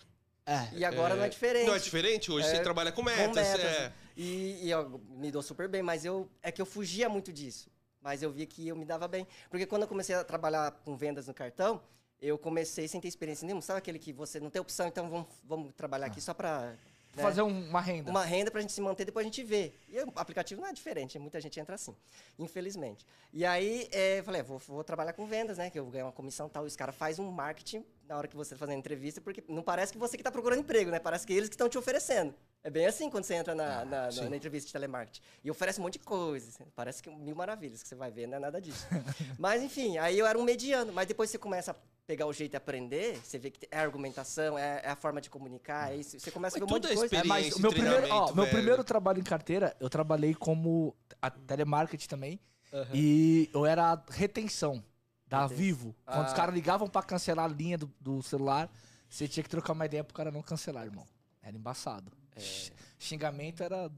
É. 0.45 0.69
E 0.77 0.86
agora 0.86 1.13
não 1.13 1.25
é 1.25 1.29
diferente. 1.29 1.67
Não 1.67 1.75
é 1.75 1.79
diferente? 1.79 2.31
Hoje 2.31 2.47
É, 2.47 2.51
você 2.55 2.62
trabalha 2.63 2.89
com 2.93 3.01
Com 3.03 3.09
metas. 3.09 3.36
metas. 3.36 3.65
é. 3.65 3.91
E, 4.15 4.65
e 4.65 4.71
eu 4.71 5.01
me 5.09 5.29
dou 5.29 5.41
super 5.41 5.67
bem, 5.67 5.81
mas 5.83 6.05
eu 6.05 6.29
é 6.41 6.53
que 6.53 6.62
eu 6.62 6.65
fugia 6.65 7.09
muito 7.09 7.33
disso. 7.33 7.69
Mas 8.07 8.23
eu 8.23 8.31
via 8.31 8.45
que 8.45 8.65
eu 8.69 8.75
me 8.77 8.85
dava 8.85 9.05
bem. 9.05 9.27
Porque 9.49 9.65
quando 9.65 9.81
eu 9.81 9.87
comecei 9.89 10.15
a 10.15 10.23
trabalhar 10.23 10.71
com 10.85 10.95
vendas 10.95 11.27
no 11.27 11.33
cartão, 11.33 11.81
eu 12.21 12.37
comecei 12.37 12.87
sem 12.87 13.01
ter 13.01 13.09
experiência 13.09 13.45
nenhuma. 13.45 13.61
Sabe 13.61 13.79
aquele 13.79 13.99
que 13.99 14.13
você 14.13 14.39
não 14.39 14.49
tem 14.49 14.61
opção, 14.61 14.87
então 14.87 15.09
vamos, 15.09 15.27
vamos 15.43 15.73
trabalhar 15.75 16.05
aqui 16.05 16.21
só 16.21 16.33
pra 16.33 16.73
né? 17.13 17.21
Fazer 17.21 17.41
um- 17.41 17.67
uma 17.69 17.81
renda. 17.81 18.09
uma 18.09 18.23
renda 18.23 18.49
pra 18.49 18.61
gente 18.61 18.71
se 18.71 18.79
manter, 18.79 19.03
depois 19.03 19.25
a 19.25 19.27
gente 19.27 19.43
vê. 19.43 19.73
E 19.89 19.99
o 20.03 20.13
aplicativo 20.15 20.61
não 20.61 20.69
é 20.69 20.71
diferente, 20.73 21.19
muita 21.19 21.41
gente 21.41 21.59
entra 21.59 21.75
assim, 21.75 21.93
infelizmente. 22.39 23.05
E 23.33 23.43
aí, 23.45 23.89
é, 23.91 24.19
eu 24.19 24.23
falei, 24.23 24.39
é, 24.39 24.43
vou, 24.43 24.57
vou 24.59 24.83
trabalhar 24.85 25.11
com 25.11 25.25
vendas, 25.25 25.57
né, 25.57 25.69
que 25.69 25.77
eu 25.77 25.83
vou 25.83 25.91
ganhar 25.91 26.05
uma 26.05 26.11
comissão 26.13 26.47
e 26.47 26.49
tal. 26.49 26.63
E 26.63 26.67
os 26.67 26.75
caras 26.77 26.95
fazem 26.95 27.25
um 27.25 27.29
marketing 27.31 27.83
na 28.07 28.17
hora 28.17 28.27
que 28.27 28.35
você 28.35 28.51
tá 28.55 28.59
fazendo 28.59 28.77
entrevista, 28.79 29.19
porque 29.19 29.43
não 29.47 29.61
parece 29.61 29.91
que 29.91 29.97
você 29.99 30.15
que 30.17 30.23
tá 30.23 30.31
procurando 30.31 30.59
emprego, 30.59 30.89
né? 30.89 30.99
Parece 30.99 31.27
que 31.27 31.33
eles 31.33 31.49
que 31.49 31.55
estão 31.55 31.67
te 31.67 31.77
oferecendo. 31.77 32.33
É 32.63 32.69
bem 32.69 32.85
assim 32.85 33.09
quando 33.09 33.25
você 33.25 33.35
entra 33.35 33.53
na, 33.53 33.83
na- 33.83 34.03
na- 34.03 34.11
sim. 34.11 34.29
na 34.29 34.35
entrevista 34.35 34.67
de 34.67 34.73
telemarketing. 34.73 35.21
E 35.43 35.51
oferece 35.51 35.79
um 35.79 35.83
monte 35.83 35.93
de 35.93 35.99
coisa. 35.99 36.49
assim, 36.49 36.65
Parece 36.75 37.03
que 37.03 37.09
mil 37.09 37.35
maravilhas 37.35 37.81
que 37.83 37.87
você 37.87 37.95
vai 37.95 38.09
ver, 38.09 38.27
não 38.27 38.37
é 38.37 38.39
nada 38.39 38.61
disso. 38.61 38.87
mas, 39.37 39.61
enfim, 39.61 39.97
aí 39.97 40.17
eu 40.17 40.25
era 40.25 40.37
um 40.37 40.43
mediano. 40.43 40.91
Mas 40.93 41.07
depois 41.07 41.29
você 41.29 41.37
começa 41.37 41.71
a 41.71 41.75
pegar 42.05 42.25
o 42.25 42.31
jeito 42.33 42.51
de 42.51 42.57
aprender, 42.57 43.17
você 43.21 43.37
vê 43.37 43.51
que 43.51 43.67
é 43.69 43.77
a 43.77 43.81
argumentação, 43.81 44.57
é, 44.57 44.81
é 44.85 44.89
a 44.89 44.95
forma 44.95 45.19
de 45.19 45.29
comunicar, 45.29 45.91
é 45.91 45.97
isso. 45.97 46.17
Você 46.17 46.31
começa 46.31 46.55
a 46.57 46.59
ver 46.59 46.65
um 46.65 46.69
monte 46.69 46.83
de 46.87 46.93
é 46.93 46.95
coisa. 46.95 47.15
É, 47.17 47.23
mas 47.25 47.53
o 47.53 47.61
meu 47.61 47.71
primeiro, 47.71 48.07
ó, 48.09 48.33
meu 48.33 48.47
primeiro 48.47 48.83
trabalho 48.85 49.19
em 49.19 49.23
carteira, 49.23 49.75
eu 49.79 49.89
trabalhei 49.89 50.33
como 50.33 50.95
a 51.21 51.29
telemarketing 51.29 52.07
também. 52.07 52.39
Aham. 52.73 52.87
E 52.93 53.49
eu 53.53 53.65
era 53.65 53.91
a 53.93 54.03
retenção 54.09 54.83
da. 55.27 55.48
Vivo. 55.48 55.96
Quando 56.05 56.25
os 56.27 56.31
Ah. 56.34 56.36
caras 56.36 56.53
ligavam 56.55 56.88
pra 56.88 57.03
cancelar 57.03 57.46
a 57.46 57.48
linha 57.48 57.77
do, 57.77 57.91
do 58.00 58.22
celular, 58.24 58.69
você 59.10 59.27
tinha 59.27 59.43
que 59.43 59.50
trocar 59.50 59.74
uma 59.74 59.86
ideia 59.86 60.03
pro 60.03 60.13
cara 60.13 60.31
não 60.31 60.41
cancelar, 60.41 60.86
irmão. 60.86 61.05
Era 61.41 61.55
embaçado. 61.55 62.12
X- 62.36 62.72
Xingamento 63.00 63.63
era 63.63 63.91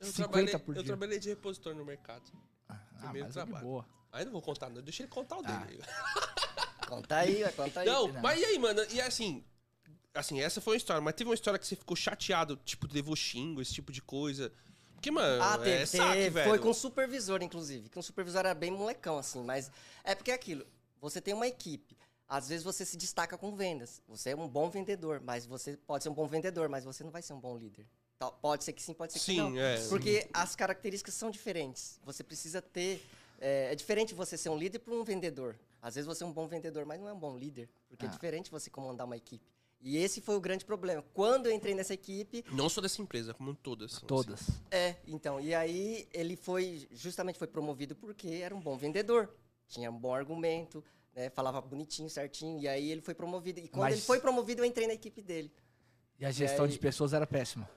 Eu 0.00 0.06
50 0.06 0.14
trabalhei, 0.28 0.58
por 0.58 0.76
eu 0.76 0.82
dia. 0.82 0.86
trabalhei 0.92 1.18
de 1.18 1.28
repositor 1.28 1.74
no 1.74 1.84
mercado. 1.84 2.22
Ah, 2.68 2.74
primeiro 3.00 3.28
mas 3.28 3.36
é 3.36 3.42
trabalho. 3.44 3.64
boa. 3.64 3.86
Aí 4.12 4.24
não 4.24 4.32
vou 4.32 4.42
contar, 4.42 4.68
não. 4.70 4.80
Deixa 4.82 5.02
ele 5.02 5.10
contar 5.10 5.36
o 5.36 5.42
Ah. 5.44 5.58
dele. 5.64 5.82
Conta 6.88 7.16
aí, 7.16 7.42
conta 7.56 7.80
aí. 7.80 7.86
Não, 7.86 8.08
não. 8.08 8.20
mas 8.22 8.40
e 8.40 8.44
aí, 8.44 8.58
mano? 8.58 8.80
E 8.90 9.00
assim, 9.00 9.44
assim, 10.14 10.40
essa 10.40 10.60
foi 10.60 10.74
uma 10.74 10.76
história, 10.76 11.00
mas 11.02 11.14
teve 11.14 11.28
uma 11.28 11.34
história 11.34 11.58
que 11.58 11.66
você 11.66 11.74
ficou 11.74 11.96
chateado, 11.96 12.56
tipo, 12.64 12.86
levou 12.92 13.16
xingo, 13.16 13.60
esse 13.60 13.74
tipo 13.74 13.90
de 13.92 14.00
coisa. 14.00 14.52
Porque, 14.94 15.10
mano, 15.10 15.42
Ah, 15.42 15.58
teve, 15.58 15.82
é 15.82 15.86
saque, 15.86 16.12
teve. 16.12 16.30
velho. 16.30 16.48
Foi 16.48 16.58
com 16.58 16.70
o 16.70 16.74
supervisor, 16.74 17.42
inclusive. 17.42 17.88
Que 17.88 17.98
o 17.98 18.02
supervisor 18.02 18.38
era 18.40 18.54
bem 18.54 18.70
molecão, 18.70 19.18
assim. 19.18 19.42
Mas 19.44 19.70
é 20.04 20.14
porque 20.14 20.30
é 20.30 20.34
aquilo. 20.34 20.64
Você 21.00 21.20
tem 21.20 21.34
uma 21.34 21.46
equipe. 21.46 21.96
Às 22.28 22.48
vezes 22.48 22.64
você 22.64 22.84
se 22.84 22.96
destaca 22.96 23.38
com 23.38 23.54
vendas. 23.54 24.02
Você 24.08 24.30
é 24.30 24.36
um 24.36 24.48
bom 24.48 24.68
vendedor, 24.68 25.20
mas 25.20 25.46
você 25.46 25.76
pode 25.76 26.02
ser 26.02 26.10
um 26.10 26.14
bom 26.14 26.26
vendedor, 26.26 26.68
mas 26.68 26.84
você 26.84 27.04
não 27.04 27.10
vai 27.10 27.22
ser 27.22 27.32
um 27.32 27.40
bom 27.40 27.56
líder. 27.56 27.86
Tal- 28.18 28.32
Pode 28.32 28.64
ser 28.64 28.72
que 28.72 28.82
sim, 28.82 28.94
pode 28.94 29.12
ser 29.12 29.18
que 29.20 29.24
Sim, 29.26 29.36
não. 29.50 29.58
é. 29.60 29.86
Porque 29.88 30.26
as 30.32 30.56
características 30.56 31.14
são 31.14 31.30
diferentes. 31.30 32.00
Você 32.04 32.24
precisa 32.24 32.60
ter. 32.62 33.04
É, 33.38 33.70
é 33.72 33.74
diferente 33.74 34.14
você 34.14 34.36
ser 34.38 34.48
um 34.48 34.56
líder 34.56 34.78
para 34.80 34.94
um 34.94 35.04
vendedor. 35.04 35.54
Às 35.82 35.94
vezes 35.94 36.06
você 36.06 36.24
é 36.24 36.26
um 36.26 36.32
bom 36.32 36.48
vendedor, 36.48 36.84
mas 36.86 36.98
não 36.98 37.08
é 37.08 37.12
um 37.12 37.18
bom 37.18 37.36
líder. 37.36 37.68
Porque 37.88 38.06
é 38.06 38.08
Ah. 38.08 38.10
diferente 38.12 38.50
você 38.50 38.70
comandar 38.70 39.06
uma 39.06 39.16
equipe. 39.16 39.44
E 39.82 39.98
esse 39.98 40.22
foi 40.22 40.34
o 40.34 40.40
grande 40.40 40.64
problema. 40.64 41.04
Quando 41.12 41.46
eu 41.46 41.52
entrei 41.52 41.74
nessa 41.74 41.92
equipe, 41.92 42.42
Não 42.50 42.68
só 42.68 42.80
dessa 42.80 43.00
empresa, 43.02 43.34
como 43.34 43.54
todas. 43.54 43.96
assim. 43.98 44.06
Todas. 44.06 44.40
é, 44.70 44.96
então, 45.06 45.38
e 45.38 45.54
aí 45.54 46.08
ele 46.14 46.34
foi, 46.34 46.88
justamente 46.90 47.38
foi 47.38 47.46
promovido 47.46 47.94
porque 47.94 48.26
era 48.42 48.54
um 48.56 48.60
bom 48.60 48.76
vendedor, 48.78 49.28
tinha 49.68 49.90
um 49.90 49.98
bom 49.98 50.14
argumento, 50.14 50.82
né, 51.14 51.30
falava 51.30 51.60
bonitinho, 51.60 52.08
certinho, 52.10 52.58
e 52.60 52.68
aí 52.68 52.90
ele 52.90 53.00
foi 53.00 53.14
promovido. 53.14 53.60
E 53.60 53.68
quando 53.68 53.82
Mas- 53.84 53.94
ele 53.94 54.02
foi 54.02 54.20
promovido, 54.20 54.62
eu 54.62 54.64
entrei 54.64 54.86
na 54.86 54.94
equipe 54.94 55.22
dele. 55.22 55.52
E 56.18 56.24
a 56.24 56.30
gestão 56.30 56.64
aí- 56.64 56.70
de 56.70 56.78
pessoas 56.78 57.12
era 57.12 57.26
péssima. 57.26 57.68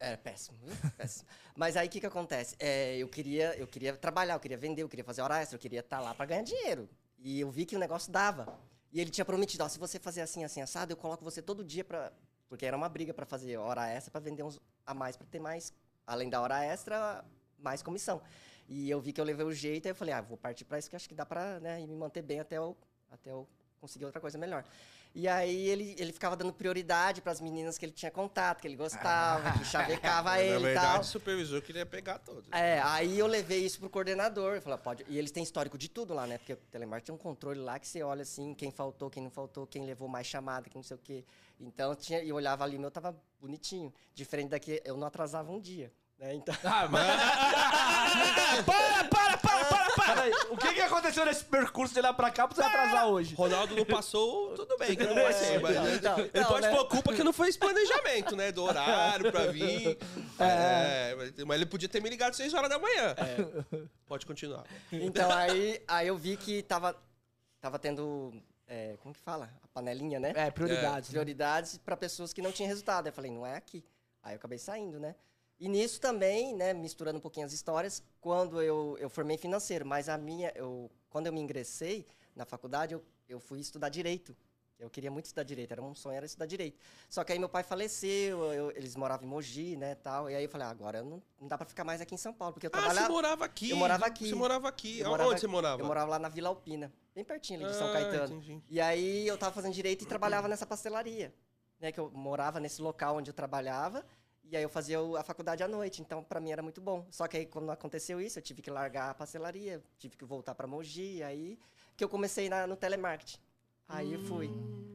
Era 0.00 0.18
péssimo, 0.18 0.58
péssimo. 0.98 1.28
Mas 1.56 1.76
aí 1.76 1.86
o 1.86 1.90
que 1.90 2.00
que 2.00 2.06
acontece? 2.06 2.56
É, 2.58 2.96
eu, 2.96 3.08
queria, 3.08 3.56
eu 3.56 3.66
queria 3.66 3.96
trabalhar, 3.96 4.34
eu 4.34 4.40
queria 4.40 4.58
vender, 4.58 4.82
eu 4.82 4.88
queria 4.88 5.04
fazer 5.04 5.22
hora 5.22 5.40
extra, 5.40 5.56
eu 5.56 5.60
queria 5.60 5.80
estar 5.80 6.00
lá 6.00 6.14
para 6.14 6.26
ganhar 6.26 6.42
dinheiro. 6.42 6.88
E 7.18 7.40
eu 7.40 7.50
vi 7.50 7.64
que 7.64 7.76
o 7.76 7.78
negócio 7.78 8.12
dava. 8.12 8.58
E 8.92 9.00
ele 9.00 9.10
tinha 9.10 9.24
prometido, 9.24 9.64
ó, 9.64 9.68
se 9.68 9.78
você 9.78 9.98
fazer 9.98 10.20
assim, 10.20 10.44
assim, 10.44 10.60
assado, 10.60 10.92
eu 10.92 10.96
coloco 10.96 11.24
você 11.24 11.40
todo 11.40 11.64
dia 11.64 11.84
para 11.84 12.12
Porque 12.48 12.66
era 12.66 12.76
uma 12.76 12.88
briga 12.88 13.14
para 13.14 13.24
fazer 13.24 13.56
hora 13.56 13.88
extra, 13.88 14.10
para 14.12 14.20
vender 14.20 14.42
uns 14.42 14.60
a 14.84 14.92
mais, 14.92 15.16
para 15.16 15.26
ter 15.26 15.40
mais, 15.40 15.72
além 16.06 16.28
da 16.28 16.40
hora 16.40 16.62
extra, 16.64 17.24
mais 17.58 17.82
comissão. 17.82 18.20
E 18.68 18.90
eu 18.90 19.00
vi 19.00 19.12
que 19.12 19.20
eu 19.20 19.24
levei 19.24 19.44
o 19.44 19.52
jeito, 19.52 19.86
aí 19.86 19.92
eu 19.92 19.96
falei, 19.96 20.14
ah, 20.14 20.20
vou 20.20 20.36
partir 20.36 20.64
para 20.64 20.78
isso 20.78 20.88
que 20.88 20.96
acho 20.96 21.08
que 21.08 21.14
dá 21.14 21.26
para 21.26 21.60
né, 21.60 21.78
me 21.86 21.94
manter 21.94 22.22
bem 22.22 22.40
até 22.40 22.56
eu, 22.56 22.76
até 23.10 23.30
eu 23.30 23.46
conseguir 23.80 24.04
outra 24.04 24.20
coisa 24.20 24.38
melhor. 24.38 24.64
E 25.14 25.28
aí 25.28 25.68
ele, 25.68 25.94
ele 25.96 26.12
ficava 26.12 26.34
dando 26.34 26.52
prioridade 26.52 27.20
para 27.20 27.30
as 27.30 27.40
meninas 27.40 27.78
que 27.78 27.84
ele 27.84 27.92
tinha 27.92 28.10
contato, 28.10 28.60
que 28.60 28.66
ele 28.66 28.74
gostava, 28.74 29.52
que 29.58 29.64
chavecava 29.64 30.30
Na 30.34 30.40
ele 30.40 30.56
e 30.56 30.62
verdade, 30.64 30.86
tal. 30.86 31.00
o 31.02 31.04
supervisor 31.04 31.62
queria 31.62 31.86
pegar 31.86 32.18
todos. 32.18 32.50
É, 32.50 32.80
aí 32.82 33.16
eu 33.16 33.28
levei 33.28 33.64
isso 33.64 33.78
pro 33.78 33.88
coordenador. 33.88 34.56
Eu 34.56 34.62
falei, 34.62 34.76
pode. 34.78 35.06
E 35.08 35.16
eles 35.16 35.30
têm 35.30 35.44
histórico 35.44 35.78
de 35.78 35.88
tudo 35.88 36.12
lá, 36.14 36.26
né? 36.26 36.38
Porque 36.38 36.54
o 36.54 36.56
telemarketing 36.56 37.06
tem 37.06 37.14
um 37.14 37.18
controle 37.18 37.60
lá 37.60 37.78
que 37.78 37.86
você 37.86 38.02
olha 38.02 38.22
assim, 38.22 38.54
quem 38.54 38.72
faltou, 38.72 39.08
quem 39.08 39.22
não 39.22 39.30
faltou, 39.30 39.68
quem 39.68 39.86
levou 39.86 40.08
mais 40.08 40.26
chamada, 40.26 40.68
quem 40.68 40.80
não 40.80 40.82
sei 40.82 40.96
o 40.96 41.00
quê. 41.00 41.24
Então 41.60 41.94
tinha, 41.94 42.20
e 42.20 42.30
eu 42.30 42.34
olhava 42.34 42.64
ali, 42.64 42.76
meu 42.76 42.90
tava 42.90 43.16
bonitinho. 43.40 43.94
Diferente 44.16 44.48
daqui, 44.48 44.82
eu 44.84 44.96
não 44.96 45.06
atrasava 45.06 45.52
um 45.52 45.60
dia. 45.60 45.92
Né? 46.18 46.34
Então, 46.34 46.54
Ah, 46.64 46.86
mas... 46.88 47.04
para, 48.64 49.04
para, 49.08 49.36
para, 49.38 49.64
para, 49.64 49.90
para! 49.94 50.14
Peraí, 50.14 50.32
o 50.50 50.56
que, 50.56 50.74
que 50.74 50.80
aconteceu 50.80 51.24
nesse 51.24 51.44
percurso 51.44 51.92
de 51.94 52.00
lá 52.00 52.12
pra 52.12 52.30
cá 52.30 52.46
pra 52.46 52.54
você 52.54 52.62
atrasar 52.62 53.06
hoje? 53.08 53.34
Ronaldo 53.34 53.74
não 53.74 53.84
passou, 53.84 54.54
tudo 54.54 54.76
bem, 54.78 54.94
que 54.96 55.02
não 55.04 55.14
vai 55.14 55.32
ser. 55.32 55.60
Mas, 55.60 55.76
então, 55.76 55.88
então, 55.96 56.18
ele 56.18 56.30
não, 56.34 56.44
pode 56.48 56.66
né? 56.66 56.74
pôr 56.74 56.88
culpa 56.88 57.12
que 57.14 57.24
não 57.24 57.32
foi 57.32 57.48
esse 57.48 57.58
planejamento, 57.58 58.36
né? 58.36 58.52
Do 58.52 58.62
horário 58.62 59.30
pra 59.32 59.46
vir. 59.46 59.98
É, 60.38 61.14
mas- 61.16 61.32
mas 61.44 61.56
ele 61.56 61.66
podia 61.66 61.88
ter 61.88 62.00
me 62.00 62.08
ligado 62.10 62.30
às 62.30 62.36
6 62.36 62.54
horas 62.54 62.68
da 62.70 62.78
manhã. 62.78 63.14
Pode 64.06 64.24
continuar. 64.26 64.64
então 64.92 65.30
aí, 65.32 65.82
aí 65.88 66.06
eu 66.08 66.16
vi 66.16 66.36
que 66.36 66.62
tava, 66.62 66.94
tava 67.60 67.78
tendo. 67.78 68.32
é, 68.68 68.96
como 69.02 69.14
que 69.14 69.20
fala? 69.20 69.50
A 69.62 69.68
panelinha, 69.68 70.20
né? 70.20 70.32
É, 70.36 70.50
prioridades. 70.50 71.08
né? 71.08 71.12
prioridades 71.12 71.78
para 71.78 71.96
pessoas 71.96 72.32
que 72.32 72.40
não 72.42 72.52
tinham 72.52 72.68
resultado. 72.68 73.06
Aí 73.06 73.10
eu 73.10 73.14
falei, 73.14 73.30
não 73.30 73.44
é 73.46 73.56
aqui. 73.56 73.84
Aí 74.22 74.34
eu 74.34 74.36
acabei 74.36 74.58
saindo, 74.58 75.00
né? 75.00 75.14
E 75.64 75.68
nisso 75.68 75.98
também, 75.98 76.54
né, 76.54 76.74
misturando 76.74 77.16
um 77.16 77.20
pouquinho 77.22 77.46
as 77.46 77.52
histórias, 77.54 78.02
quando 78.20 78.60
eu, 78.60 78.98
eu 79.00 79.08
formei 79.08 79.38
financeiro, 79.38 79.86
mas 79.86 80.10
a 80.10 80.18
minha, 80.18 80.52
eu, 80.54 80.90
quando 81.08 81.26
eu 81.26 81.32
me 81.32 81.40
ingressei 81.40 82.04
na 82.36 82.44
faculdade, 82.44 82.92
eu, 82.92 83.02
eu 83.26 83.40
fui 83.40 83.60
estudar 83.60 83.88
direito. 83.88 84.36
Eu 84.78 84.90
queria 84.90 85.10
muito 85.10 85.24
estudar 85.24 85.42
direito, 85.44 85.72
era 85.72 85.80
um 85.80 85.94
sonho, 85.94 86.16
era 86.18 86.26
estudar 86.26 86.44
direito. 86.44 86.78
Só 87.08 87.24
que 87.24 87.32
aí 87.32 87.38
meu 87.38 87.48
pai 87.48 87.62
faleceu, 87.62 88.52
eu- 88.52 88.72
eles 88.72 88.94
moravam 88.94 89.24
em 89.24 89.30
Mogi, 89.30 89.74
né, 89.74 89.94
tal. 89.94 90.28
E 90.28 90.34
aí 90.34 90.44
eu 90.44 90.50
falei, 90.50 90.66
ah, 90.66 90.70
agora 90.70 91.02
não, 91.02 91.22
não 91.40 91.48
dá 91.48 91.56
para 91.56 91.66
ficar 91.66 91.82
mais 91.82 91.98
aqui 92.02 92.14
em 92.14 92.18
São 92.18 92.34
Paulo, 92.34 92.52
porque 92.52 92.66
eu 92.66 92.70
Ah, 92.70 92.76
você 92.76 92.82
trabalhava... 92.84 93.08
morava 93.14 93.44
aqui. 93.46 93.70
Eu 93.70 93.76
morava 93.78 94.04
aqui. 94.04 94.28
Você 94.28 94.34
morava 94.34 94.68
aqui. 94.68 94.98
Eu 94.98 95.06
Onde 95.06 95.10
morava- 95.22 95.38
você 95.38 95.46
morava? 95.46 95.80
Eu 95.80 95.86
morava 95.86 96.10
lá 96.10 96.18
na 96.18 96.28
Vila 96.28 96.50
Alpina, 96.50 96.92
bem 97.14 97.24
pertinho 97.24 97.60
ali 97.60 97.70
de 97.70 97.74
São 97.74 97.88
Ah, 97.88 97.92
Caetano. 97.94 98.34
entendi. 98.34 98.60
E 98.68 98.78
aí 98.82 99.26
eu 99.26 99.38
tava 99.38 99.54
fazendo 99.54 99.72
direito 99.72 100.02
e 100.02 100.06
trabalhava 100.06 100.46
nessa 100.46 100.66
pastelaria. 100.66 101.32
Né, 101.80 101.90
que 101.90 101.98
eu 101.98 102.08
morava 102.12 102.60
nesse 102.60 102.80
local 102.82 103.16
onde 103.16 103.30
eu 103.30 103.34
trabalhava. 103.34 104.04
E 104.54 104.56
aí 104.56 104.62
eu 104.62 104.68
fazia 104.68 104.98
a 105.18 105.22
faculdade 105.24 105.64
à 105.64 105.66
noite. 105.66 106.00
Então, 106.00 106.22
pra 106.22 106.38
mim 106.38 106.52
era 106.52 106.62
muito 106.62 106.80
bom. 106.80 107.04
Só 107.10 107.26
que 107.26 107.36
aí, 107.38 107.44
quando 107.44 107.68
aconteceu 107.72 108.20
isso, 108.20 108.38
eu 108.38 108.42
tive 108.42 108.62
que 108.62 108.70
largar 108.70 109.10
a 109.10 109.14
pastelaria, 109.14 109.82
tive 109.98 110.16
que 110.16 110.24
voltar 110.24 110.54
pra 110.54 110.64
Mogi. 110.64 111.24
Aí 111.24 111.58
que 111.96 112.04
eu 112.04 112.08
comecei 112.08 112.48
na- 112.48 112.64
no 112.64 112.76
telemarketing. 112.76 113.40
Aí 113.88 114.12
eu 114.12 114.20
fui. 114.20 114.48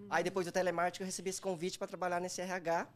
Aí 0.10 0.24
depois 0.24 0.46
do 0.46 0.52
telemarketing 0.54 1.04
eu 1.04 1.06
recebi 1.08 1.30
esse 1.30 1.42
convite 1.42 1.78
para 1.78 1.90
trabalhar 1.90 2.22
nesse 2.22 2.40
RH, 2.40 2.88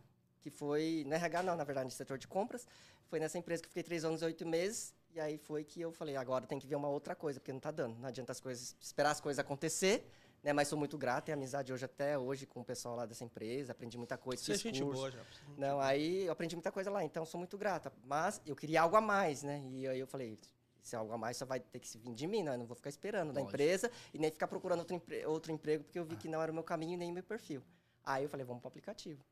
que 0.42 0.50
foi. 0.50 1.04
No 1.06 1.14
RH 1.14 1.44
não, 1.44 1.58
na 1.58 1.66
verdade, 1.66 1.84
no 1.84 1.92
setor 1.92 2.18
de 2.18 2.30
compras. 2.30 2.66
Foi 3.10 3.20
nessa 3.20 3.38
empresa 3.38 3.62
que 3.62 3.68
eu 3.68 3.72
fiquei 3.72 3.84
três 3.84 4.06
anos 4.06 4.22
e 4.22 4.26
oito 4.26 4.48
meses. 4.48 4.94
E 5.14 5.20
aí 5.20 5.38
foi 5.38 5.66
que 5.66 5.82
eu 5.82 5.92
falei, 5.92 6.16
agora 6.16 6.48
tem 6.48 6.58
que 6.60 6.66
ver 6.66 6.76
uma 6.76 6.88
outra 6.88 7.14
coisa, 7.14 7.42
porque 7.42 7.52
não 7.52 7.60
tá 7.60 7.72
dando. 7.72 8.00
Não 8.00 8.08
adianta 8.08 8.32
as 8.32 8.40
coisas, 8.40 8.74
esperar 8.80 9.12
as 9.12 9.20
coisas 9.20 9.38
acontecer, 9.38 10.10
né? 10.44 10.52
Mas 10.54 10.68
sou 10.68 10.78
muito 10.78 10.98
grato, 10.98 11.26
tenho 11.26 11.38
amizade 11.38 11.72
hoje 11.72 11.86
até 11.86 12.18
hoje 12.18 12.46
com 12.46 12.60
o 12.62 12.66
pessoal 12.66 12.96
lá 12.96 13.06
dessa 13.06 13.24
empresa, 13.24 13.72
aprendi 13.72 13.98
muita 13.98 14.18
coisa, 14.18 14.44
Você 14.44 14.52
é 14.54 14.58
gente 14.58 14.84
curso. 14.84 15.00
boa 15.00 15.12
já. 15.12 15.22
Não, 15.58 15.80
aí 15.80 16.26
eu 16.26 16.32
aprendi 16.34 16.56
muita 16.56 16.72
coisa 16.72 16.92
lá, 16.92 17.04
então 17.04 17.26
sou 17.26 17.38
muito 17.40 17.58
grata. 17.58 17.92
Mas 18.04 18.42
eu 18.46 18.56
queria 18.56 18.82
algo 18.82 18.96
a 18.96 19.02
mais, 19.02 19.42
né? 19.44 19.64
E 19.72 19.88
aí 19.88 20.00
eu 20.00 20.08
falei, 20.08 20.38
se 20.82 20.96
é 20.96 21.00
algo 21.00 21.14
a 21.14 21.18
mais 21.18 21.38
só 21.38 21.46
vai 21.46 21.60
ter 21.62 21.80
que 21.80 21.88
se 21.88 21.98
vir 21.98 22.14
de 22.14 22.28
mim, 22.28 22.44
né? 22.44 22.54
Eu 22.56 22.58
não 22.58 22.66
vou 22.66 22.76
ficar 22.76 22.90
esperando 22.90 23.32
da 23.32 23.40
empresa 23.48 23.90
e 24.14 24.20
nem 24.20 24.30
ficar 24.30 24.48
procurando 24.48 24.80
outro, 24.80 24.96
empre- 24.96 25.26
outro 25.26 25.52
emprego, 25.52 25.84
porque 25.86 25.98
eu 25.98 26.04
vi 26.06 26.18
que 26.18 26.28
não 26.28 26.42
era 26.42 26.52
o 26.52 26.56
meu 26.56 26.64
caminho 26.64 26.98
nem 26.98 27.10
o 27.10 27.14
meu 27.14 27.24
perfil. 27.24 27.64
Aí 28.04 28.24
eu 28.24 28.30
falei, 28.30 28.46
vamos 28.46 28.60
pro 28.62 28.68
aplicativo. 28.68 29.24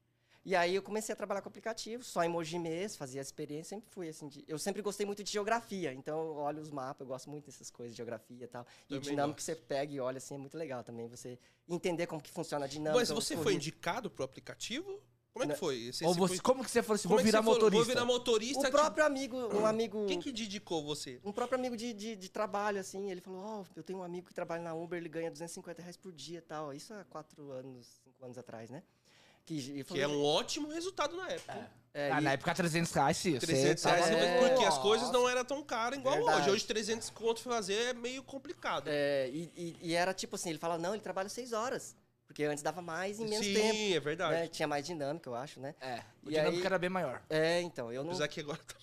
E 0.43 0.56
aí 0.56 0.73
eu 0.73 0.82
comecei 0.82 1.13
a 1.13 1.15
trabalhar 1.15 1.41
com 1.41 1.49
aplicativo, 1.49 2.04
só 2.04 2.23
em 2.23 2.27
Mogi 2.27 2.58
mesmo, 2.58 2.97
fazia 2.97 3.21
a 3.21 3.23
experiência, 3.23 3.75
sempre 3.75 3.89
fui 3.91 4.10
assim. 4.10 4.27
de- 4.27 4.43
eu 4.47 4.58
sempre 4.58 4.82
gostei 4.82 5.06
muito 5.06 5.23
de 5.23 5.32
geografia, 5.32 5.93
então 5.93 6.19
eu 6.19 6.36
olho 6.38 6.60
os 6.62 6.71
mapas, 6.71 7.01
eu 7.01 7.08
gosto 7.08 7.30
muito 7.30 7.45
dessas 7.45 7.69
coisas 7.69 7.93
de 7.93 7.97
geografia 7.97 8.45
e 8.45 8.47
tal. 8.47 8.65
E 8.89 8.95
o 8.95 8.97
Também 8.97 9.10
dinâmico 9.12 9.36
gosto. 9.36 9.38
que 9.38 9.43
você 9.43 9.56
pega 9.56 9.93
e 9.93 9.99
olha 9.99 10.17
assim 10.17 10.34
é 10.34 10.38
muito 10.39 10.58
legal 10.58 10.84
também, 10.84 11.08
você 11.08 11.38
entender 11.69 12.08
como 12.08 12.21
que 12.21 12.32
funciona 12.32 12.65
a 12.65 12.67
dinâmica. 12.67 12.99
Mas 12.99 13.10
você 13.10 13.38
foi 13.38 13.54
indicado 13.54 14.10
pro 14.10 14.23
aplicativo? 14.23 14.99
Como 15.32 15.43
é 15.45 15.47
que 15.47 15.54
Não. 15.54 15.60
foi? 15.60 15.93
Você, 15.93 16.06
Ou 16.06 16.13
você 16.13 16.27
foi- 16.36 16.39
como 16.43 16.62
que 16.63 16.69
você 16.71 16.84
falou 16.84 16.95
assim, 16.95 17.08
como 17.08 17.15
vou 17.15 17.21
é 17.21 17.23
virar 17.23 17.38
falou? 17.41 17.54
motorista? 17.54 17.77
Vou 17.77 17.86
virar 17.86 18.06
motorista. 18.06 18.60
O 18.60 18.63
tipo, 18.65 18.77
próprio 18.77 19.06
amigo, 19.06 19.38
um 19.38 19.65
amigo. 19.65 20.06
Quem 20.08 20.19
que 20.19 20.30
indicou 20.32 20.84
você? 20.84 21.21
Um 21.23 21.32
próprio 21.32 21.58
amigo 21.58 21.77
de, 21.77 21.93
de, 21.93 22.15
de 22.17 22.30
trabalho, 22.30 22.80
assim, 22.82 23.10
ele 23.10 23.21
falou, 23.21 23.41
ó, 23.41 23.63
eu 23.75 23.82
tenho 23.84 23.99
um 23.99 24.04
amigo 24.04 24.27
que 24.27 24.34
trabalha 24.34 24.62
na 24.62 24.73
Uber, 24.73 24.97
ele 24.99 25.08
ganha 25.08 25.32
250 25.32 25.82
reais 25.82 25.95
por 25.95 26.12
dia 26.12 26.39
e 26.39 26.41
tal. 26.41 26.73
Isso 26.73 26.93
há 26.93 27.06
quatro 27.06 27.49
anos, 27.51 27.88
cinco 28.04 28.25
anos 28.25 28.38
atrás, 28.38 28.69
né? 28.69 28.84
Que, 29.45 29.84
Que 29.84 29.99
é 30.01 30.08
um 30.08 30.23
ótimo 30.23 30.69
resultado 30.69 31.15
na 31.17 31.27
época. 31.30 31.69
é, 31.93 32.12
Ah, 32.12 32.21
e- 32.21 32.23
na 32.23 32.32
época 32.34 32.54
300 32.54 32.91
reais, 32.93 33.17
sim. 33.17 33.38
300 33.38 33.82
você 33.84 33.89
reais, 33.89 34.10
É. 34.10 34.47
porque 34.49 34.63
as 34.65 34.77
coisas 34.77 35.12
não 35.12 35.27
eram 35.27 35.43
tão 35.43 35.62
caras 35.63 35.99
igual 35.99 36.15
Verdade. 36.15 36.41
hoje. 36.41 36.49
Hoje 36.51 36.65
300 36.65 37.10
conto 37.10 37.41
fazer 37.41 37.73
é 37.89 37.93
meio 37.93 38.23
complicado. 38.23 38.88
é, 38.88 39.27
e, 39.30 39.51
e- 39.56 39.77
e 39.82 39.93
era 39.95 40.13
tipo 40.13 40.36
assim, 40.36 40.49
ele 40.51 40.60
fala, 40.60 40.77
não, 40.77 40.93
ele 40.93 41.01
trabalha 41.04 41.27
seis 41.30 41.51
horas. 41.54 41.95
Porque 42.25 42.45
antes 42.45 42.63
dava 42.63 42.82
mais 42.82 43.19
em 43.19 43.27
menos 43.27 43.45
Sim, 43.45 43.54
tempo. 43.54 43.95
é 43.95 43.99
verdade. 43.99 44.34
né? 44.36 44.47
Tinha 44.47 44.65
mais 44.65 44.86
dinâmica, 44.86 45.30
eu 45.30 45.36
acho, 45.36 45.60
né? 45.60 45.75
É, 45.82 46.01
o 46.23 46.30
E 46.30 46.34
dinâmico 46.34 46.60
aí- 46.60 46.65
era 46.65 46.80
bem 46.80 46.89
maior. 46.89 47.21
É, 47.30 47.60
então, 47.60 47.91
eu 47.91 48.04
não. 48.04 48.12
Apesar 48.12 48.30
que 48.30 48.39
agora 48.39 48.58
tá 48.65 48.75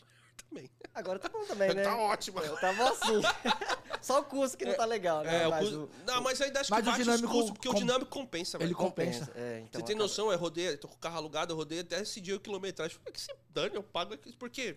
também. 0.48 0.70
Agora 0.94 1.18
tá 1.18 1.28
bom 1.28 1.44
também, 1.44 1.68
né? 1.74 1.82
Tá 1.82 1.96
ótimo. 1.96 2.40
Eu 2.40 2.56
tava 2.58 2.90
assim. 2.90 3.20
Só 4.00 4.20
o 4.20 4.24
custo 4.24 4.56
que 4.56 4.64
não 4.64 4.74
tá 4.74 4.84
legal, 4.84 5.22
né? 5.24 5.42
É, 5.42 5.46
o 5.46 5.50
Mas 5.50 5.60
custo- 5.68 5.90
Não, 6.06 6.22
mas 6.22 6.40
ainda 6.40 6.60
acho 6.60 6.70
Mas 6.70 6.82
que 6.82 6.88
o 6.88 6.92
bate 6.92 7.02
dinâmico 7.02 7.26
os 7.26 7.32
custos, 7.32 7.50
porque 7.52 7.68
o 7.68 7.72
com- 7.72 7.78
dinâmico 7.78 8.10
compensa, 8.10 8.56
ele 8.56 8.64
velho. 8.66 8.76
com- 8.76 8.84
compensa. 8.84 9.30
É, 9.34 9.58
então, 9.60 9.80
Você 9.80 9.86
tem 9.86 9.94
acaba- 9.94 10.02
noção, 10.04 10.30
eu 10.32 10.38
rodei, 10.38 10.76
tô 10.76 10.86
com 10.88 10.94
o 10.94 10.98
carro 10.98 11.16
alugado, 11.16 11.52
eu 11.52 11.56
rodei 11.56 11.80
até 11.80 12.00
esse 12.00 12.20
dia 12.20 12.36
o 12.36 12.40
quilometragem. 12.40 12.96
Falei, 12.96 13.12
que 13.12 13.20
se 13.20 13.34
dane, 13.50 13.74
eu 13.74 13.82
pago 13.82 14.14
aqui. 14.14 14.32
Por 14.32 14.48
quê? 14.48 14.76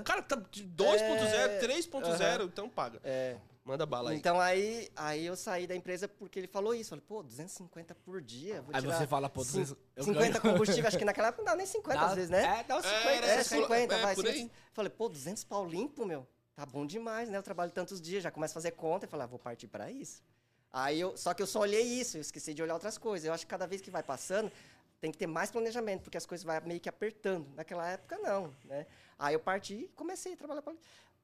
O 0.00 0.04
cara 0.04 0.22
tá 0.22 0.36
de 0.50 0.62
2.0, 0.64 1.50
É, 1.50 1.58
3.0, 1.58 2.44
então 2.44 2.68
paga. 2.68 3.00
É. 3.02 3.36
Manda 3.66 3.84
bala 3.84 4.10
aí. 4.10 4.16
Então 4.16 4.40
aí, 4.40 4.88
aí 4.94 5.26
eu 5.26 5.34
saí 5.34 5.66
da 5.66 5.74
empresa 5.74 6.06
porque 6.06 6.38
ele 6.38 6.46
falou 6.46 6.72
isso. 6.72 6.90
Falei, 6.90 7.04
pô, 7.06 7.20
250 7.22 7.96
por 7.96 8.22
dia. 8.22 8.62
Vou 8.62 8.72
Aí 8.72 8.80
tirar 8.80 8.96
você 8.96 9.06
fala, 9.08 9.28
pô, 9.28 9.42
cin- 9.44 9.58
200 9.64 9.76
eu 9.96 10.04
50 10.04 10.38
ganho. 10.38 10.40
combustível, 10.54 10.86
acho 10.86 10.96
que 10.96 11.04
naquela 11.04 11.28
época 11.28 11.42
não 11.42 11.46
dava 11.46 11.56
nem 11.56 11.66
50 11.66 11.98
Dá- 12.00 12.06
às 12.06 12.14
vezes, 12.14 12.30
né? 12.30 12.60
É, 12.60 12.62
dá 12.62 12.76
uns 12.78 12.84
É, 12.84 12.88
50. 12.98 13.08
era 13.16 13.26
É, 13.26 13.36
60, 13.42 13.62
50, 13.62 13.94
é, 13.94 14.02
vai. 14.02 14.14
por 14.14 14.24
50. 14.24 14.44
aí. 14.44 14.50
Falei, 14.72 14.90
pô, 14.90 15.08
200 15.08 15.42
pau 15.42 15.66
limpo, 15.66 16.06
meu. 16.06 16.24
Tá 16.54 16.64
bom 16.64 16.86
demais, 16.86 17.28
né? 17.28 17.36
Eu 17.36 17.42
trabalho 17.42 17.72
tantos 17.72 18.00
dias, 18.00 18.22
já 18.22 18.30
começo 18.30 18.52
a 18.52 18.54
fazer 18.54 18.70
conta 18.70 19.04
e 19.04 19.08
falei, 19.08 19.24
ah, 19.24 19.26
vou 19.26 19.38
partir 19.38 19.66
pra 19.66 19.90
isso. 19.90 20.22
Aí 20.72 21.00
eu, 21.00 21.16
só 21.16 21.34
que 21.34 21.42
eu 21.42 21.46
só 21.46 21.60
olhei 21.60 21.82
isso, 21.82 22.16
eu 22.18 22.20
esqueci 22.20 22.54
de 22.54 22.62
olhar 22.62 22.74
outras 22.74 22.96
coisas. 22.96 23.26
Eu 23.26 23.32
acho 23.34 23.44
que 23.44 23.50
cada 23.50 23.66
vez 23.66 23.80
que 23.82 23.90
vai 23.90 24.02
passando, 24.02 24.50
tem 25.00 25.10
que 25.10 25.18
ter 25.18 25.26
mais 25.26 25.50
planejamento, 25.50 26.02
porque 26.02 26.16
as 26.16 26.24
coisas 26.24 26.44
vão 26.44 26.54
meio 26.64 26.78
que 26.80 26.88
apertando. 26.88 27.48
Naquela 27.56 27.88
época, 27.90 28.16
não, 28.18 28.54
né? 28.64 28.86
Aí 29.18 29.34
eu 29.34 29.40
parti 29.40 29.74
e 29.74 29.88
comecei 29.88 30.34
a 30.34 30.36
trabalhar 30.36 30.62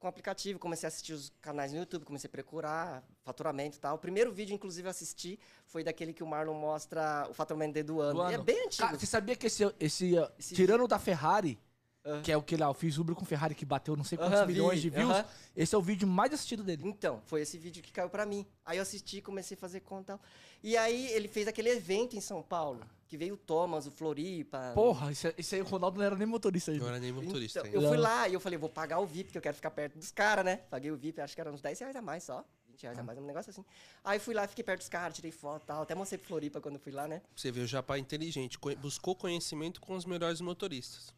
com- 0.02 0.06
com 0.06 0.08
aplicativo, 0.08 0.58
comecei 0.58 0.86
a 0.86 0.88
assistir 0.88 1.12
os 1.12 1.32
canais 1.40 1.72
no 1.72 1.78
YouTube, 1.78 2.04
comecei 2.04 2.26
a 2.26 2.30
procurar 2.30 3.04
faturamento 3.22 3.76
e 3.76 3.80
tal. 3.80 3.94
O 3.94 3.98
primeiro 3.98 4.32
vídeo, 4.32 4.52
inclusive, 4.52 4.86
eu 4.86 4.90
assisti 4.90 5.38
foi 5.66 5.84
daquele 5.84 6.12
que 6.12 6.22
o 6.24 6.26
Marlon 6.26 6.54
mostra 6.54 7.26
o 7.30 7.34
faturamento 7.34 7.74
dele 7.74 7.86
do 7.86 8.00
ano. 8.00 8.22
Do 8.24 8.28
E 8.28 8.32
é 8.32 8.34
ano. 8.34 8.44
bem 8.44 8.66
antigo. 8.66 8.82
Cara, 8.86 8.98
você 8.98 9.06
sabia 9.06 9.36
que 9.36 9.46
esse, 9.46 9.62
esse, 9.78 10.14
Esse- 10.38 10.54
tirando 10.54 10.82
o 10.84 10.88
da 10.88 10.98
Ferrari, 10.98 11.56
Aham. 12.04 12.22
que 12.22 12.32
é 12.32 12.36
o 12.36 12.42
que 12.42 12.56
lá, 12.56 12.66
eu 12.66 12.74
fiz 12.74 12.98
Uber 12.98 13.14
com 13.14 13.24
Ferrari 13.24 13.54
que 13.54 13.64
bateu 13.64 13.94
não 13.96 14.02
sei 14.02 14.18
quantos 14.18 14.40
vi, 14.40 14.46
milhões 14.48 14.82
de 14.82 14.90
views, 14.90 15.10
aham. 15.12 15.24
esse 15.56 15.74
é 15.74 15.78
o 15.78 15.82
vídeo 15.82 16.06
mais 16.08 16.32
assistido 16.32 16.64
dele. 16.64 16.82
Então, 16.84 17.22
foi 17.26 17.42
esse 17.42 17.56
vídeo 17.56 17.82
que 17.82 17.92
caiu 17.92 18.10
pra 18.10 18.26
mim. 18.26 18.44
Aí 18.66 18.78
eu 18.78 18.82
assisti, 18.82 19.20
comecei 19.22 19.56
a 19.56 19.60
fazer 19.60 19.80
conta 19.80 20.02
e 20.02 20.06
tal. 20.16 20.20
E 20.64 20.76
aí 20.76 21.06
ele 21.12 21.28
fez 21.28 21.46
aquele 21.46 21.68
evento 21.70 22.16
em 22.16 22.20
São 22.20 22.42
Paulo, 22.42 22.80
que 23.06 23.16
veio 23.16 23.34
o 23.34 23.36
Thomas, 23.36 23.86
o 23.86 23.90
Floripa. 23.90 24.72
Porra, 24.74 25.12
isso, 25.12 25.26
é- 25.28 25.34
isso 25.38 25.54
aí 25.54 25.60
o 25.62 25.64
Ronaldo 25.64 25.98
não 25.98 26.04
era 26.04 26.16
nem 26.16 26.26
motorista 26.26 26.70
ainda. 26.72 26.82
Não 26.84 26.90
era 26.90 26.98
nem 27.00 27.12
motorista 27.12 27.60
Então, 27.60 27.70
ainda. 27.72 27.84
eu 27.84 27.88
fui 27.88 27.96
lá 27.98 28.28
e 28.28 28.34
eu 28.34 28.40
falei, 28.40 28.58
vou 28.58 28.68
pagar 28.68 28.98
o 28.98 29.06
VIP, 29.06 29.24
porque 29.28 29.38
eu 29.38 29.42
quero 29.42 29.54
ficar 29.56 29.70
perto 29.70 29.98
dos 29.98 30.10
caras, 30.10 30.44
né? 30.44 30.56
Paguei 30.56 30.90
o 30.90 30.96
VIP, 30.96 31.20
acho 31.20 31.34
que 31.34 31.40
era 31.40 31.52
uns 31.52 31.60
10 31.60 31.78
reais 31.78 31.94
a 31.96 32.02
mais 32.02 32.24
só. 32.24 32.44
20 32.68 32.82
reais 32.84 32.98
a 32.98 33.02
mais, 33.02 33.18
um 33.18 33.26
negócio 33.26 33.50
assim. 33.50 33.64
Aí 34.02 34.18
fui 34.18 34.32
lá, 34.34 34.48
fiquei 34.48 34.64
perto 34.64 34.80
dos 34.80 34.88
caras, 34.88 35.14
tirei 35.14 35.30
foto 35.30 35.62
e 35.64 35.66
tal. 35.66 35.82
Até 35.82 35.94
mostrei 35.94 36.18
pro 36.18 36.26
Floripa 36.26 36.60
quando 36.60 36.78
fui 36.78 36.90
lá, 36.90 37.06
né? 37.06 37.20
Você 37.36 37.52
viu, 37.52 37.64
o 37.64 37.66
Japa 37.66 37.96
é 37.96 37.98
inteligente. 37.98 38.58
co- 38.58 38.74
Buscou 38.76 39.14
conhecimento 39.14 39.80
com 39.80 39.94
os 39.94 40.04
melhores 40.06 40.40
motoristas. 40.40 41.12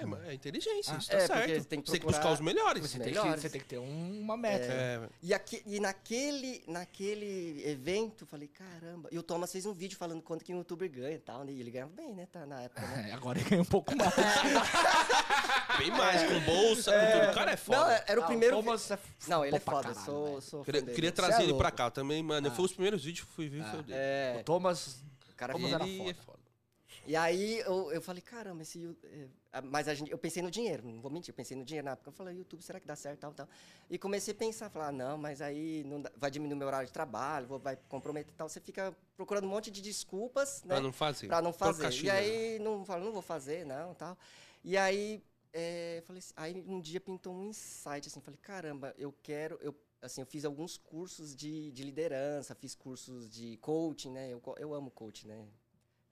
É, 0.00 0.06
mas 0.06 0.24
é 0.28 0.34
inteligência, 0.34 0.94
isso 0.96 1.10
tá 1.10 1.16
É, 1.16 1.26
certo. 1.26 1.32
porque 1.40 1.54
você 1.60 1.64
tem 1.68 1.80
que 1.80 1.86
Você 1.88 1.92
tem 1.92 2.00
que 2.00 2.06
buscar 2.06 2.32
os 2.32 2.40
melhores. 2.40 2.82
Você 2.82 2.98
tem, 2.98 3.12
que, 3.12 3.18
Melhores. 3.18 3.40
você 3.42 3.48
tem 3.50 3.60
que 3.60 3.66
ter 3.66 3.78
um- 3.78 4.20
uma 4.20 4.36
meta. 4.36 4.64
É, 4.72 5.08
E, 5.22 5.34
aqui, 5.34 5.62
e 5.66 5.80
naquele, 5.80 6.62
naquele 6.68 7.62
evento, 7.68 8.24
falei, 8.26 8.48
caramba. 8.48 9.08
E 9.12 9.18
o 9.18 9.22
Thomas 9.22 9.50
fez 9.50 9.66
um 9.66 9.72
vídeo 9.72 9.96
falando 9.98 10.22
quanto 10.22 10.44
que 10.44 10.52
um 10.54 10.58
youtuber 10.58 10.90
ganha 10.90 11.16
e 11.16 11.18
tal, 11.18 11.44
né? 11.44 11.52
E 11.52 11.60
ele 11.60 11.70
ganhava 11.70 11.92
bem, 11.92 12.14
né? 12.14 12.26
Tá, 12.30 12.46
na 12.46 12.62
época, 12.62 12.80
né? 12.82 12.82
É, 13.10 13.12
agora 13.12 13.38
ele 13.38 13.48
ganha 13.48 13.62
um 13.62 13.66
pouco 13.66 13.94
mais. 13.96 14.12
bem 15.78 15.90
mais, 15.90 16.22
com 16.22 16.40
bolsa, 16.40 16.92
com 16.92 17.18
tudo. 17.20 17.30
O 17.30 17.34
cara 17.34 17.50
é 17.52 17.56
foda. 17.56 17.78
Não, 17.78 17.90
era 18.06 18.20
o 18.20 18.24
Ah, 18.24 18.26
primeiro. 18.26 18.56
vi- 18.56 18.62
Thomas 18.64 18.90
é 18.90 18.98
Não, 19.28 19.44
ele 19.44 19.56
é 19.56 19.60
foda, 19.60 19.88
eu 19.88 19.94
caralho, 19.94 20.04
sou, 20.06 20.40
sou 20.40 20.64
Queria, 20.64 20.82
queria 20.82 21.12
trazer 21.12 21.34
é 21.40 21.42
ele 21.42 21.46
louco. 21.52 21.58
pra 21.62 21.70
cá 21.70 21.90
também, 21.90 22.22
mano. 22.22 22.50
Foi 22.50 22.64
os 22.64 22.72
primeiros 22.72 23.04
vídeos 23.04 23.26
que 23.26 23.32
fui 23.34 23.48
ver. 23.48 23.64
foi 23.64 23.80
o 23.80 23.82
dele. 23.82 23.98
É, 24.00 24.36
O 24.40 24.44
Thomas. 24.44 25.02
o 25.30 25.34
cara 25.36 25.52
Thomas 25.54 25.70
foda. 25.70 25.84
era 25.84 25.88
Ele 25.90 25.98
foda. 25.98 26.10
é 26.10 26.14
foda. 26.14 26.38
E 27.06 27.16
aí 27.16 27.58
eu, 27.60 27.90
eu 27.92 28.00
falei, 28.02 28.22
caramba, 28.22 28.62
esse. 28.62 28.96
É, 29.04 29.24
ah, 29.24 29.41
Mas 29.60 29.86
a 29.86 29.94
gente, 29.94 30.10
eu 30.10 30.16
pensei 30.16 30.42
no 30.42 30.50
dinheiro, 30.50 30.82
não 30.86 31.00
vou 31.02 31.10
mentir, 31.10 31.30
eu 31.30 31.36
pensei 31.36 31.54
no 31.54 31.64
dinheiro 31.64 31.84
na 31.84 31.92
época. 31.92 32.08
Eu 32.08 32.12
falei, 32.12 32.36
YouTube, 32.36 32.62
será 32.62 32.80
que 32.80 32.86
dá 32.86 32.96
certo, 32.96 33.20
tal, 33.20 33.34
tal. 33.34 33.48
E 33.90 33.98
comecei 33.98 34.32
a 34.32 34.36
pensar, 34.36 34.70
falar, 34.70 34.88
ah, 34.88 34.92
não, 34.92 35.18
mas 35.18 35.42
aí 35.42 35.84
não 35.84 36.00
dá- 36.00 36.10
vai 36.16 36.30
diminuir 36.30 36.56
meu 36.56 36.66
horário 36.66 36.86
de 36.86 36.92
trabalho, 36.92 37.46
vou, 37.46 37.58
vai 37.58 37.76
comprometer 37.88 38.32
tal. 38.34 38.48
Você 38.48 38.60
fica 38.60 38.96
procurando 39.14 39.44
um 39.44 39.50
monte 39.50 39.70
de 39.70 39.82
desculpas, 39.82 40.62
né? 40.64 40.74
Pra 40.74 40.80
não 40.80 40.92
fazer. 40.92 41.26
Pra 41.26 41.42
não 41.42 41.52
fazer. 41.52 41.72
E 41.72 41.80
Procrastina. 41.80 42.12
aí 42.14 42.58
não 42.60 42.82
falo, 42.84 43.04
não 43.04 43.12
vou 43.12 43.20
fazer, 43.20 43.66
não, 43.66 43.94
tal. 43.94 44.16
E 44.64 44.74
aí, 44.78 45.22
é, 45.52 46.02
falei 46.06 46.20
assim, 46.20 46.32
aí 46.34 46.64
um 46.66 46.80
dia 46.80 47.00
pintou 47.00 47.34
um 47.34 47.44
insight, 47.44 48.08
assim, 48.08 48.20
falei, 48.22 48.40
caramba, 48.40 48.94
eu 48.96 49.12
quero, 49.22 49.58
eu, 49.60 49.74
assim, 50.00 50.22
eu 50.22 50.26
fiz 50.26 50.46
alguns 50.46 50.78
cursos 50.78 51.36
de, 51.36 51.70
de 51.72 51.84
liderança, 51.84 52.54
fiz 52.54 52.74
cursos 52.74 53.28
de 53.28 53.58
coaching, 53.58 54.12
né? 54.12 54.30
Eu, 54.32 54.42
eu 54.56 54.72
amo 54.72 54.90
coaching, 54.90 55.26
né? 55.28 55.46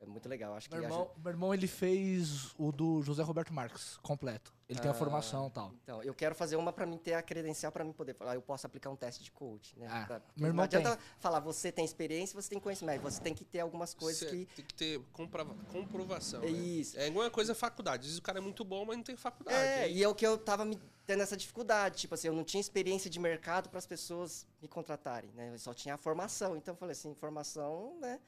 É 0.02 0.06
muito 0.06 0.30
legal, 0.30 0.54
acho 0.54 0.66
que 0.66 0.74
Meu 0.74 0.86
ajuda- 0.86 1.02
irmão, 1.02 1.14
meu 1.22 1.30
irmão, 1.30 1.52
ele 1.54 1.66
fez 1.66 2.54
o 2.58 2.72
do 2.72 3.02
José 3.02 3.22
Roberto 3.22 3.52
Marques, 3.52 3.98
completo. 3.98 4.50
Ele 4.66 4.78
tem 4.78 4.88
a 4.88 4.94
Ah, 4.94 4.96
formação 4.96 5.48
e 5.48 5.50
tal. 5.50 5.74
Então, 5.82 6.02
eu 6.02 6.14
quero 6.14 6.34
fazer 6.34 6.56
uma 6.56 6.72
pra 6.72 6.86
mim 6.86 6.96
ter 6.96 7.12
a 7.14 7.20
credencial 7.22 7.70
pra 7.70 7.84
mim 7.84 7.92
poder 7.92 8.14
falar, 8.14 8.34
eu 8.34 8.40
posso 8.40 8.66
aplicar 8.66 8.88
um 8.88 8.96
teste 8.96 9.22
de 9.22 9.30
coach, 9.30 9.78
né? 9.78 9.86
Ah, 9.90 10.04
Pra- 10.06 10.22
meu 10.36 10.46
irmão 10.46 10.58
não 10.58 10.64
adianta 10.64 10.98
falar, 11.18 11.40
você 11.40 11.70
tem 11.70 11.84
experiência, 11.84 12.40
você 12.40 12.48
tem 12.48 12.58
conhecimento, 12.58 13.02
você 13.02 13.20
tem 13.20 13.34
que 13.34 13.44
ter 13.44 13.60
algumas 13.60 13.92
coisas 13.92 14.20
Você 14.22 14.30
que 14.30 14.46
Tem 14.56 14.64
que 14.64 14.72
ter 14.74 15.00
comprova- 15.12 15.54
comprovação. 15.70 16.42
É 16.42 16.46
né? 16.46 16.50
isso. 16.58 16.98
É 16.98 17.06
igual 17.08 17.30
coisa 17.30 17.54
faculdade. 17.54 18.00
Às 18.02 18.06
vezes 18.06 18.18
o 18.18 18.22
cara 18.22 18.38
é 18.38 18.40
muito 18.40 18.64
bom, 18.64 18.86
mas 18.86 18.96
não 18.96 19.04
tem 19.04 19.16
faculdade. 19.16 19.56
É, 19.58 19.82
Aí- 19.82 19.98
e 19.98 20.02
é 20.02 20.08
o 20.08 20.14
que 20.14 20.26
eu 20.26 20.38
tava 20.38 20.64
me 20.64 20.80
tendo 21.06 21.22
essa 21.22 21.36
dificuldade, 21.36 21.98
tipo 21.98 22.14
assim, 22.14 22.28
eu 22.28 22.32
não 22.34 22.44
tinha 22.44 22.60
experiência 22.60 23.10
de 23.10 23.18
mercado 23.18 23.68
para 23.68 23.78
as 23.78 23.86
pessoas 23.86 24.46
me 24.62 24.68
contratarem, 24.68 25.30
né? 25.32 25.50
Eu 25.52 25.58
só 25.58 25.74
tinha 25.74 25.94
a 25.96 25.98
formação, 25.98 26.56
então 26.56 26.72
eu 26.72 26.78
falei 26.78 26.92
assim, 26.92 27.12
formação, 27.14 27.98
né? 28.00 28.18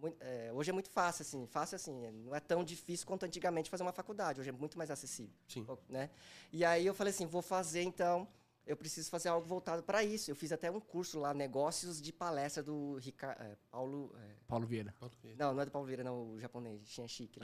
Mui- 0.00 0.16
é, 0.20 0.50
hoje 0.52 0.70
é 0.70 0.72
muito 0.72 0.90
fácil, 0.90 1.22
assim, 1.22 1.46
fácil 1.46 1.76
assim, 1.76 2.04
é, 2.06 2.10
não 2.10 2.34
é 2.34 2.40
tão 2.40 2.64
difícil 2.64 3.06
quanto 3.06 3.24
antigamente 3.24 3.68
fazer 3.70 3.82
uma 3.82 3.92
faculdade, 3.92 4.40
hoje 4.40 4.48
é 4.48 4.52
muito 4.52 4.78
mais 4.78 4.90
acessível. 4.90 5.32
Sim. 5.46 5.66
né? 5.88 6.10
E 6.52 6.64
aí 6.64 6.86
eu 6.86 6.94
falei 6.94 7.12
assim, 7.12 7.26
vou 7.26 7.42
fazer 7.42 7.82
então, 7.82 8.26
eu 8.68 8.76
preciso 8.76 9.08
fazer 9.08 9.30
algo 9.30 9.46
voltado 9.46 9.82
para 9.82 10.04
isso. 10.04 10.30
Eu 10.30 10.36
fiz 10.36 10.52
até 10.52 10.70
um 10.70 10.78
curso 10.78 11.18
lá, 11.18 11.32
negócios 11.32 12.02
de 12.02 12.12
palestra 12.12 12.62
do 12.62 12.96
Ricardo, 12.96 13.56
Paulo, 13.70 14.14
é, 14.14 14.34
Paulo 14.46 14.66
Vieira. 14.66 14.94
não, 15.38 15.54
não 15.54 15.62
é 15.62 15.64
do 15.64 15.70
Paulo 15.70 15.86
Vieira, 15.86 16.04
não, 16.04 16.34
o 16.34 16.38
japonês, 16.38 16.86
Shinshiki. 16.86 17.40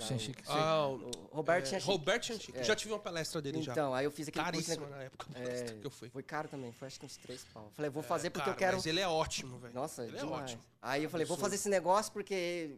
Ah, 0.47 0.87
o, 0.87 1.11
o 1.33 1.37
Roberto 1.37 1.75
é. 1.75 1.79
Roberto 1.79 2.27
Chanchique. 2.27 2.59
É. 2.59 2.63
Já 2.63 2.77
tive 2.77 2.93
uma 2.93 3.01
palestra 3.01 3.41
dele 3.41 3.63
já. 3.63 3.73
Então, 3.73 3.95
aí 3.95 4.05
eu 4.05 4.11
fiz 4.11 4.29
aquele 4.29 4.45
curso. 4.45 4.67
Caríssima 4.67 4.87
né? 4.87 4.97
na 4.97 5.03
época 5.03 5.27
É, 5.35 5.79
que 5.81 5.87
eu 5.87 5.91
fui. 5.91 6.11
Foi 6.11 6.23
caro 6.23 6.47
também, 6.47 6.73
foi 6.73 6.87
acho 6.89 7.01
que 7.01 7.07
uns 7.07 7.17
três 7.17 7.43
pau. 7.45 7.71
Falei, 7.73 7.91
vou 7.91 8.03
fazer 8.03 8.27
É, 8.27 8.31
porque 8.31 8.45
cara, 8.45 8.55
eu 8.55 8.59
quero. 8.59 8.77
Mas 8.77 8.87
ele 8.87 9.01
é 9.01 9.09
ótimo, 9.09 9.59
velho. 9.59 9.73
Nossa, 9.73 10.05
ele 10.05 10.19
é 10.19 10.21
demais. 10.21 10.43
ótimo. 10.43 10.63
Aí 10.83 11.05
eu 11.05 11.09
falei, 11.11 11.27
vou 11.27 11.39
fazer 11.39 11.55
esse 11.55 11.71
negócio 11.71 12.13
porque 12.13 12.77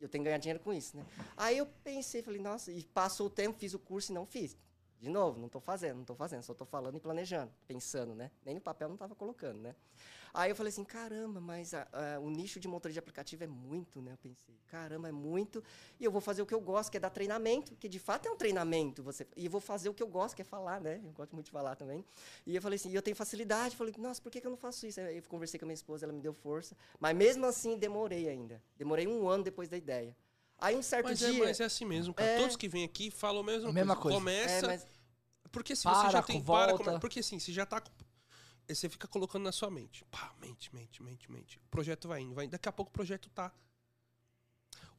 eu 0.00 0.08
tenho 0.08 0.24
que 0.24 0.28
ganhar 0.28 0.38
dinheiro 0.38 0.60
com 0.60 0.72
isso, 0.72 0.96
né? 0.96 1.04
Aí 1.36 1.58
eu 1.58 1.66
pensei, 1.84 2.22
falei, 2.22 2.40
nossa, 2.40 2.72
e 2.72 2.82
passou 2.84 3.26
o 3.26 3.30
tempo, 3.30 3.58
fiz 3.58 3.74
o 3.74 3.78
curso 3.78 4.12
e 4.12 4.14
não 4.14 4.24
fiz. 4.24 4.56
De 5.00 5.10
novo, 5.10 5.38
não 5.38 5.48
tô 5.48 5.60
fazendo, 5.60 5.98
não 5.98 6.04
tô 6.04 6.14
fazendo, 6.14 6.42
só 6.42 6.54
tô 6.54 6.64
falando 6.64 6.96
e 6.96 7.00
planejando, 7.00 7.52
pensando, 7.68 8.14
né? 8.14 8.30
Nem 8.44 8.54
no 8.54 8.60
papel 8.60 8.88
não 8.88 8.96
tava 8.96 9.14
colocando, 9.14 9.60
né? 9.60 9.74
Aí 10.32 10.50
eu 10.50 10.56
falei 10.56 10.70
assim, 10.70 10.84
caramba, 10.84 11.40
mas 11.40 11.74
a- 11.74 11.86
a- 11.92 12.20
o 12.20 12.30
nicho 12.30 12.60
de 12.60 12.68
motor 12.68 12.90
de 12.92 12.98
aplicativo 12.98 13.44
é 13.44 13.46
muito, 13.46 14.00
né? 14.02 14.12
Eu 14.12 14.18
pensei, 14.18 14.54
caramba, 14.68 15.08
é 15.08 15.12
muito. 15.12 15.62
E 16.00 16.04
eu 16.04 16.10
vou 16.10 16.20
fazer 16.20 16.42
o 16.42 16.46
que 16.46 16.54
eu 16.54 16.60
gosto, 16.60 16.90
que 16.90 16.96
é 16.96 17.00
dar 17.00 17.10
treinamento, 17.10 17.74
que 17.76 17.88
de 17.88 17.98
fato 17.98 18.26
é 18.26 18.30
um 18.30 18.36
treinamento. 18.36 19.02
Você, 19.02 19.26
e 19.36 19.46
eu 19.46 19.50
vou 19.50 19.60
fazer 19.60 19.88
o 19.88 19.94
que 19.94 20.02
eu 20.02 20.08
gosto, 20.08 20.34
que 20.36 20.42
é 20.42 20.44
falar, 20.44 20.80
né? 20.80 21.00
Eu 21.04 21.12
gosto 21.12 21.32
muito 21.34 21.46
de 21.46 21.52
falar 21.52 21.76
também. 21.76 22.04
E 22.46 22.54
eu 22.56 22.62
falei 22.62 22.76
assim, 22.76 22.90
e 22.90 22.94
eu 22.94 23.02
tenho 23.02 23.16
facilidade. 23.16 23.76
Falei, 23.76 23.94
nossa, 23.98 24.20
por 24.22 24.30
que, 24.30 24.40
que 24.40 24.46
eu 24.46 24.50
não 24.50 24.58
faço 24.58 24.86
isso? 24.86 25.00
Aí 25.00 25.16
eu 25.18 25.22
conversei 25.24 25.58
com 25.58 25.64
a 25.66 25.68
minha 25.68 25.74
esposa, 25.74 26.04
ela 26.06 26.12
me 26.12 26.20
deu 26.20 26.34
força. 26.34 26.76
Mas 27.00 27.16
mesmo 27.16 27.46
assim, 27.46 27.76
demorei 27.78 28.28
ainda. 28.28 28.62
Demorei 28.76 29.06
um 29.06 29.28
ano 29.28 29.44
depois 29.44 29.68
da 29.68 29.76
ideia. 29.76 30.16
Aí 30.58 30.74
um 30.76 30.82
certo 30.82 31.04
Mas 31.06 31.22
é, 31.22 31.30
dia. 31.30 31.44
mas 31.44 31.60
é 31.60 31.64
assim 31.64 31.84
mesmo, 31.84 32.14
cara. 32.14 32.28
É. 32.30 32.38
Todos 32.38 32.56
que 32.56 32.66
vêm 32.68 32.84
aqui 32.84 33.10
falam 33.10 33.40
a 33.42 33.44
mesma, 33.44 33.72
Mesma 33.72 33.94
coisa. 33.96 34.18
coisa. 34.20 34.30
é, 34.40 34.46
Começa. 34.60 34.66
mas- 34.66 34.86
Porque 35.52 35.76
se 35.76 35.82
Para, 35.84 35.94
você 36.06 36.10
já 36.12 36.22
tem. 36.22 36.40
com 36.40 36.46
Para, 36.46 36.68
volta. 36.72 36.84
come- 36.84 37.00
porque 37.00 37.20
assim, 37.20 37.38
você 37.38 37.52
já 37.52 37.64
tá. 37.66 37.82
Você 38.68 38.88
fica 38.88 39.06
colocando 39.06 39.44
na 39.44 39.52
sua 39.52 39.70
mente. 39.70 40.04
Pá, 40.10 40.34
mente, 40.40 40.74
mente, 40.74 41.02
mente, 41.02 41.30
mente. 41.30 41.58
O 41.58 41.68
projeto 41.70 42.08
vai 42.08 42.20
indo, 42.22 42.34
vai 42.34 42.46
indo. 42.46 42.50
Daqui 42.52 42.68
a 42.68 42.72
pouco 42.72 42.88
o 42.90 42.92
projeto 42.92 43.28
tá. 43.30 43.52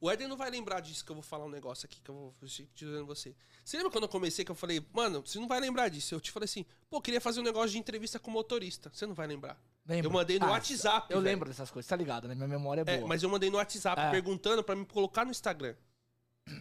O 0.00 0.08
Éder 0.10 0.28
não 0.28 0.36
vai 0.36 0.48
lembrar 0.48 0.80
disso 0.80 1.04
que 1.04 1.10
eu 1.10 1.14
vou 1.16 1.22
falar 1.24 1.44
um 1.44 1.48
negócio 1.50 1.84
aqui 1.86 2.00
que 2.00 2.08
eu 2.08 2.14
vou 2.14 2.48
te 2.48 2.68
dizendo 2.74 3.04
você. 3.04 3.34
Você 3.64 3.76
lembra 3.76 3.90
quando 3.90 4.04
eu 4.04 4.08
comecei 4.08 4.44
que 4.44 4.50
eu 4.50 4.54
falei, 4.54 4.84
mano, 4.92 5.20
você 5.26 5.38
não 5.40 5.48
vai 5.48 5.58
lembrar 5.60 5.88
disso? 5.88 6.14
Eu 6.14 6.20
te 6.20 6.30
falei 6.30 6.44
assim, 6.44 6.64
pô, 6.88 7.00
queria 7.02 7.20
fazer 7.20 7.40
um 7.40 7.42
negócio 7.42 7.70
de 7.70 7.78
entrevista 7.78 8.18
com 8.18 8.30
motorista. 8.30 8.90
Você 8.94 9.06
não 9.06 9.14
vai 9.14 9.26
lembrar. 9.26 9.60
Lembra? 9.88 10.06
Eu 10.06 10.10
mandei 10.12 10.38
no 10.38 10.46
Ah, 10.46 10.50
WhatsApp. 10.50 11.06
Eu 11.12 11.20
velho. 11.20 11.30
lembro 11.32 11.48
dessas 11.48 11.70
coisas, 11.70 11.88
tá 11.88 11.96
ligado, 11.96 12.28
né? 12.28 12.34
Minha 12.34 12.46
memória 12.48 12.84
é 12.86 12.90
É, 12.94 12.96
boa. 12.98 13.08
mas 13.08 13.22
eu 13.22 13.28
mandei 13.30 13.48
no 13.50 13.56
WhatsApp 13.56 14.00
É. 14.00 14.10
perguntando 14.10 14.62
pra 14.62 14.76
me 14.76 14.84
colocar 14.84 15.24
no 15.24 15.30
Instagram. 15.30 15.74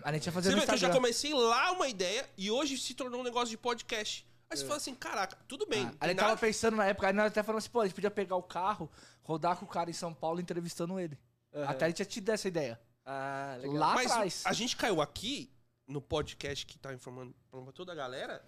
A 0.03 0.11
gente 0.13 0.25
ia 0.25 0.31
fazer 0.31 0.49
Você 0.49 0.55
no 0.55 0.61
vê 0.61 0.65
que 0.67 0.73
eu 0.73 0.77
já 0.77 0.87
Instagram. 0.87 0.95
comecei 0.95 1.33
lá 1.33 1.71
uma 1.71 1.87
ideia 1.87 2.27
e 2.37 2.49
hoje 2.49 2.77
se 2.77 2.93
tornou 2.93 3.19
um 3.21 3.23
negócio 3.23 3.49
de 3.49 3.57
podcast. 3.57 4.25
Aí 4.49 4.55
você 4.57 4.63
fala 4.65 4.77
assim, 4.77 4.95
caraca, 4.95 5.37
tudo 5.47 5.65
bem. 5.65 5.85
Ah, 5.99 6.07
gente 6.07 6.17
tava 6.17 6.29
nada- 6.29 6.39
pensando 6.41 6.77
na 6.77 6.85
época, 6.85 7.07
aí 7.07 7.13
nós 7.13 7.27
até 7.27 7.43
falamos 7.43 7.65
assim, 7.65 7.71
pô, 7.71 7.81
a 7.81 7.85
gente 7.85 7.95
podia 7.95 8.09
pegar 8.11 8.37
o 8.37 8.43
carro, 8.43 8.89
rodar 9.23 9.57
com 9.57 9.65
o 9.65 9.67
cara 9.67 9.89
em 9.89 9.93
São 9.93 10.13
Paulo 10.13 10.39
entrevistando 10.39 10.97
ele. 10.99 11.17
Aham. 11.53 11.65
Até 11.69 11.85
a 11.85 11.87
gente 11.89 11.97
tinha 11.97 12.05
tido 12.05 12.29
essa 12.29 12.47
ideia. 12.47 12.79
Ah, 13.05 13.57
legal. 13.59 13.75
Lá 13.77 13.93
Mas 13.95 14.11
atrás. 14.11 14.43
a 14.45 14.53
gente 14.53 14.75
caiu 14.77 15.01
aqui 15.01 15.51
no 15.85 16.01
podcast 16.01 16.65
que 16.65 16.77
tá 16.77 16.93
informando 16.93 17.33
pra 17.51 17.71
toda 17.73 17.91
a 17.91 17.95
galera. 17.95 18.41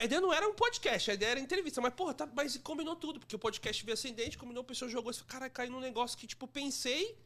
A 0.00 0.04
ideia 0.04 0.20
não 0.20 0.32
era 0.32 0.48
um 0.48 0.54
podcast, 0.54 1.10
a 1.10 1.14
ideia 1.14 1.32
era 1.32 1.40
entrevista. 1.40 1.80
Mas, 1.80 1.92
porra, 1.94 2.14
tá, 2.14 2.26
mas 2.26 2.56
combinou 2.58 2.94
tudo, 2.94 3.18
porque 3.18 3.34
o 3.34 3.38
podcast 3.38 3.84
veio 3.84 3.94
ascendente, 3.94 4.38
combinou, 4.38 4.60
a 4.62 4.64
pessoa 4.64 4.88
jogou 4.88 5.10
e 5.10 5.14
falou, 5.14 5.28
cara, 5.28 5.50
caiu 5.50 5.72
num 5.72 5.80
negócio 5.80 6.16
que, 6.16 6.26
tipo, 6.26 6.46
pensei 6.46 7.18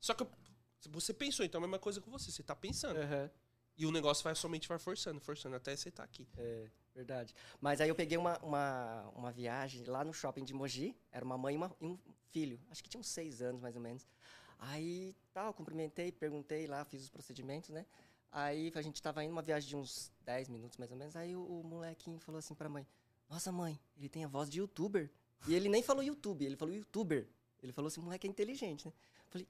Só 0.00 0.12
que 0.14 0.26
você 0.90 1.14
pensou, 1.14 1.46
então 1.46 1.58
é 1.58 1.64
a 1.64 1.66
mesma 1.66 1.78
coisa 1.78 2.00
com 2.00 2.10
você. 2.10 2.30
Você 2.30 2.42
tá 2.42 2.54
pensando. 2.54 2.98
Aham. 2.98 3.30
E 3.76 3.86
o 3.86 3.90
negócio 3.90 4.22
vai 4.22 4.34
somente 4.34 4.68
vai 4.68 4.78
forçando, 4.78 5.20
forçando 5.20 5.56
até 5.56 5.74
você 5.74 5.90
tá 5.90 6.04
aqui. 6.04 6.28
É, 6.36 6.68
verdade. 6.94 7.34
Mas 7.60 7.80
aí 7.80 7.88
eu 7.88 7.94
peguei 7.94 8.16
uma, 8.18 8.38
uma, 8.38 9.08
uma 9.16 9.32
viagem 9.32 9.82
lá 9.84 10.04
no 10.04 10.12
shopping 10.12 10.44
de 10.44 10.52
Mogi. 10.54 10.94
Era 11.10 11.24
uma 11.24 11.36
mãe 11.38 11.54
e, 11.54 11.56
uma- 11.56 11.74
e 11.80 11.86
um 11.86 11.98
filho. 12.30 12.60
Acho 12.70 12.82
que 12.84 12.88
tinha 12.88 13.00
uns 13.00 13.08
seis 13.08 13.40
anos, 13.42 13.60
mais 13.62 13.74
ou 13.74 13.80
menos. 13.82 14.06
Aí, 14.58 15.16
tal, 15.32 15.52
cumprimentei, 15.54 16.12
perguntei 16.12 16.66
lá, 16.66 16.84
fiz 16.84 17.02
os 17.02 17.10
procedimentos, 17.10 17.70
né? 17.70 17.84
Aí 18.34 18.72
a 18.74 18.82
gente 18.82 19.00
tava 19.00 19.22
indo 19.22 19.30
uma 19.30 19.42
viagem 19.42 19.68
de 19.68 19.76
uns 19.76 20.10
10 20.24 20.48
minutos, 20.48 20.76
mais 20.76 20.90
ou 20.90 20.98
menos. 20.98 21.14
Aí 21.14 21.36
o, 21.36 21.40
o 21.40 21.62
molequinho 21.62 22.18
falou 22.18 22.40
assim 22.40 22.52
pra 22.52 22.68
mãe. 22.68 22.84
Nossa, 23.30 23.52
mãe, 23.52 23.78
ele 23.96 24.08
tem 24.08 24.24
a 24.24 24.28
voz 24.28 24.50
de 24.50 24.58
youtuber. 24.58 25.08
E 25.46 25.54
ele 25.54 25.68
nem 25.68 25.84
falou 25.84 26.02
YouTube, 26.02 26.44
ele 26.44 26.56
falou 26.56 26.74
youtuber. 26.74 27.28
Ele 27.62 27.72
falou 27.72 27.86
assim, 27.86 28.00
moleque 28.00 28.26
é 28.26 28.30
inteligente, 28.30 28.86
né? 28.86 28.92
Falei, 29.28 29.46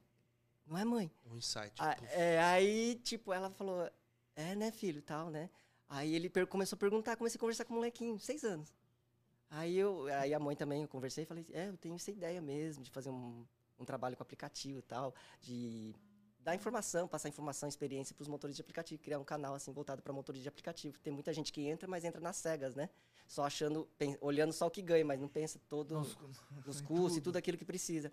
não 0.66 0.76
é 0.76 0.84
mãe? 0.84 1.10
Um 1.24 1.38
insight. 1.38 1.72
Ah, 1.78 1.96
é, 2.10 2.38
aí, 2.42 3.00
tipo, 3.02 3.32
ela 3.32 3.50
falou, 3.50 3.90
é, 4.36 4.54
né, 4.54 4.70
filho, 4.70 5.00
tal, 5.00 5.30
né? 5.30 5.48
Aí 5.88 6.14
ele 6.14 6.28
começou 6.46 6.76
a 6.76 6.78
perguntar, 6.78 7.16
comecei 7.16 7.38
a 7.38 7.40
conversar 7.40 7.64
com 7.64 7.72
o 7.72 7.76
molequinho, 7.76 8.18
seis 8.20 8.44
anos. 8.44 8.70
Aí, 9.48 9.76
eu, 9.76 10.06
aí 10.08 10.34
a 10.34 10.38
mãe 10.38 10.54
também, 10.54 10.82
eu 10.82 10.88
conversei 10.88 11.24
e 11.24 11.26
falei, 11.26 11.46
é, 11.52 11.68
eu 11.68 11.76
tenho 11.78 11.94
essa 11.94 12.10
ideia 12.10 12.42
mesmo 12.42 12.84
de 12.84 12.90
fazer 12.90 13.08
um, 13.08 13.46
um 13.78 13.84
trabalho 13.86 14.14
com 14.14 14.22
aplicativo 14.22 14.78
e 14.78 14.82
tal, 14.82 15.14
de 15.40 15.94
dar 16.44 16.54
informação, 16.54 17.08
passar 17.08 17.28
informação, 17.28 17.68
experiência 17.68 18.14
para 18.14 18.22
os 18.22 18.28
motores 18.28 18.54
de 18.54 18.60
aplicativo, 18.60 19.02
criar 19.02 19.18
um 19.18 19.24
canal 19.24 19.54
assim 19.54 19.72
voltado 19.72 20.02
para 20.02 20.12
motores 20.12 20.42
de 20.42 20.48
aplicativo. 20.48 20.98
Tem 21.00 21.12
muita 21.12 21.32
gente 21.32 21.50
que 21.50 21.66
entra, 21.66 21.88
mas 21.88 22.04
entra 22.04 22.20
nas 22.20 22.36
cegas, 22.36 22.74
né? 22.74 22.90
Só 23.26 23.44
achando, 23.44 23.88
olhando 24.20 24.52
só 24.52 24.66
o 24.66 24.70
que 24.70 24.82
ganha, 24.82 25.04
mas 25.04 25.18
não 25.18 25.26
pensa 25.26 25.58
todo 25.68 26.06
nos 26.66 26.80
custos 26.82 27.16
e 27.16 27.20
tudo 27.22 27.38
aquilo 27.38 27.56
que 27.56 27.64
precisa. 27.64 28.12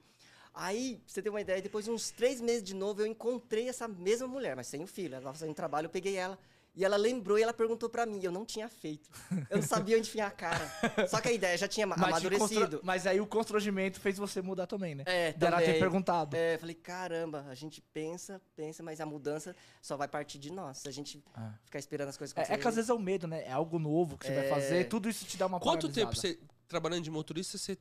Aí, 0.54 0.96
pra 0.96 1.14
você 1.14 1.22
ter 1.22 1.30
uma 1.30 1.42
ideia, 1.42 1.62
depois 1.62 1.86
de 1.86 1.92
uns 1.92 2.10
três 2.10 2.40
meses 2.40 2.64
de 2.64 2.74
novo, 2.74 3.02
eu 3.02 3.06
encontrei 3.06 3.68
essa 3.68 3.88
mesma 3.88 4.28
mulher, 4.28 4.56
mas 4.56 4.68
sem 4.68 4.82
o 4.82 4.88
filho. 4.88 5.14
Ela 5.14 5.20
estava 5.20 5.38
fazendo 5.38 5.54
trabalho, 5.54 5.86
eu 5.86 5.90
peguei 5.90 6.16
ela. 6.16 6.40
E 6.74 6.86
ela 6.86 6.96
lembrou 6.96 7.38
e 7.38 7.44
ela 7.44 7.54
perguntou 7.54 7.90
pra 7.90 8.06
mim. 8.06 8.22
Eu 8.24 8.32
não 8.32 8.46
tinha 8.46 8.70
feito. 8.70 9.10
Eu 9.50 9.58
não 9.58 9.62
sabia 9.68 9.98
onde 9.98 10.08
enfiar 10.08 10.28
a 10.28 10.32
cara. 10.32 10.72
Só 11.10 11.20
que 11.20 11.28
a 11.28 11.32
ideia 11.32 11.58
já 11.58 11.68
tinha 11.68 11.86
ma- 11.86 11.98
Mas, 11.98 12.08
amadurecido. 12.08 12.48
constra- 12.62 12.80
mas 12.82 13.06
aí 13.06 13.20
o 13.20 13.28
constrangimento 13.28 14.00
fez 14.00 14.18
você 14.18 14.42
mudar 14.42 14.68
também, 14.68 14.96
né? 14.96 15.04
É, 15.06 15.34
Dela 15.34 15.58
ter 15.58 15.66
também. 15.66 15.80
perguntado. 15.82 16.34
É, 16.36 16.58
falei, 16.58 16.76
caramba, 16.76 17.46
a 17.50 17.54
gente 17.56 17.82
pensa, 17.82 18.42
pensa, 18.56 18.82
mas 18.82 19.02
a 19.02 19.06
mudança 19.06 19.54
só 19.82 19.98
vai 19.98 20.08
partir 20.08 20.40
de 20.40 20.50
nós. 20.50 20.78
Se 20.78 20.88
a 20.88 20.92
gente 20.94 21.22
Ah. 21.36 21.54
ficar 21.66 21.80
esperando 21.80 22.08
as 22.08 22.16
coisas 22.16 22.36
É, 22.38 22.40
é 22.40 22.46
que 22.46 22.52
às 22.54 22.56
acontecerem. 22.60 22.76
vezes 22.76 22.90
é 22.90 22.94
o 22.94 23.00
medo, 23.00 23.28
né? 23.28 23.44
É 23.46 23.52
algo 23.52 23.78
novo 23.78 24.18
que 24.18 24.28
você 24.28 24.34
vai 24.34 24.46
É. 24.46 24.50
fazer, 24.50 24.88
tudo 24.88 25.10
isso 25.10 25.26
te 25.26 25.36
dá 25.36 25.48
uma 25.48 25.60
Quanto 25.60 25.88
paralisada. 25.90 26.08
tempo 26.08 26.16
você, 26.16 26.40
trabalhando 26.70 27.04
de 27.04 27.12
motorista, 27.12 27.58
você, 27.58 27.78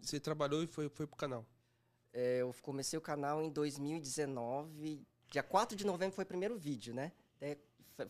você 0.00 0.18
trabalhou 0.18 0.62
e 0.62 0.66
foi, 0.66 0.88
foi 0.88 1.06
pro 1.06 1.16
canal? 1.16 1.44
É, 2.10 2.38
eu 2.38 2.54
comecei 2.62 2.98
o 2.98 3.02
canal 3.02 3.42
em 3.42 3.50
2019. 3.50 5.04
Dia 5.30 5.42
4 5.42 5.76
de 5.76 5.84
novembro 5.86 6.14
foi 6.14 6.24
o 6.24 6.26
primeiro 6.26 6.56
vídeo, 6.58 6.92
né? 6.94 7.12
Até 7.36 7.50
f- 7.52 7.60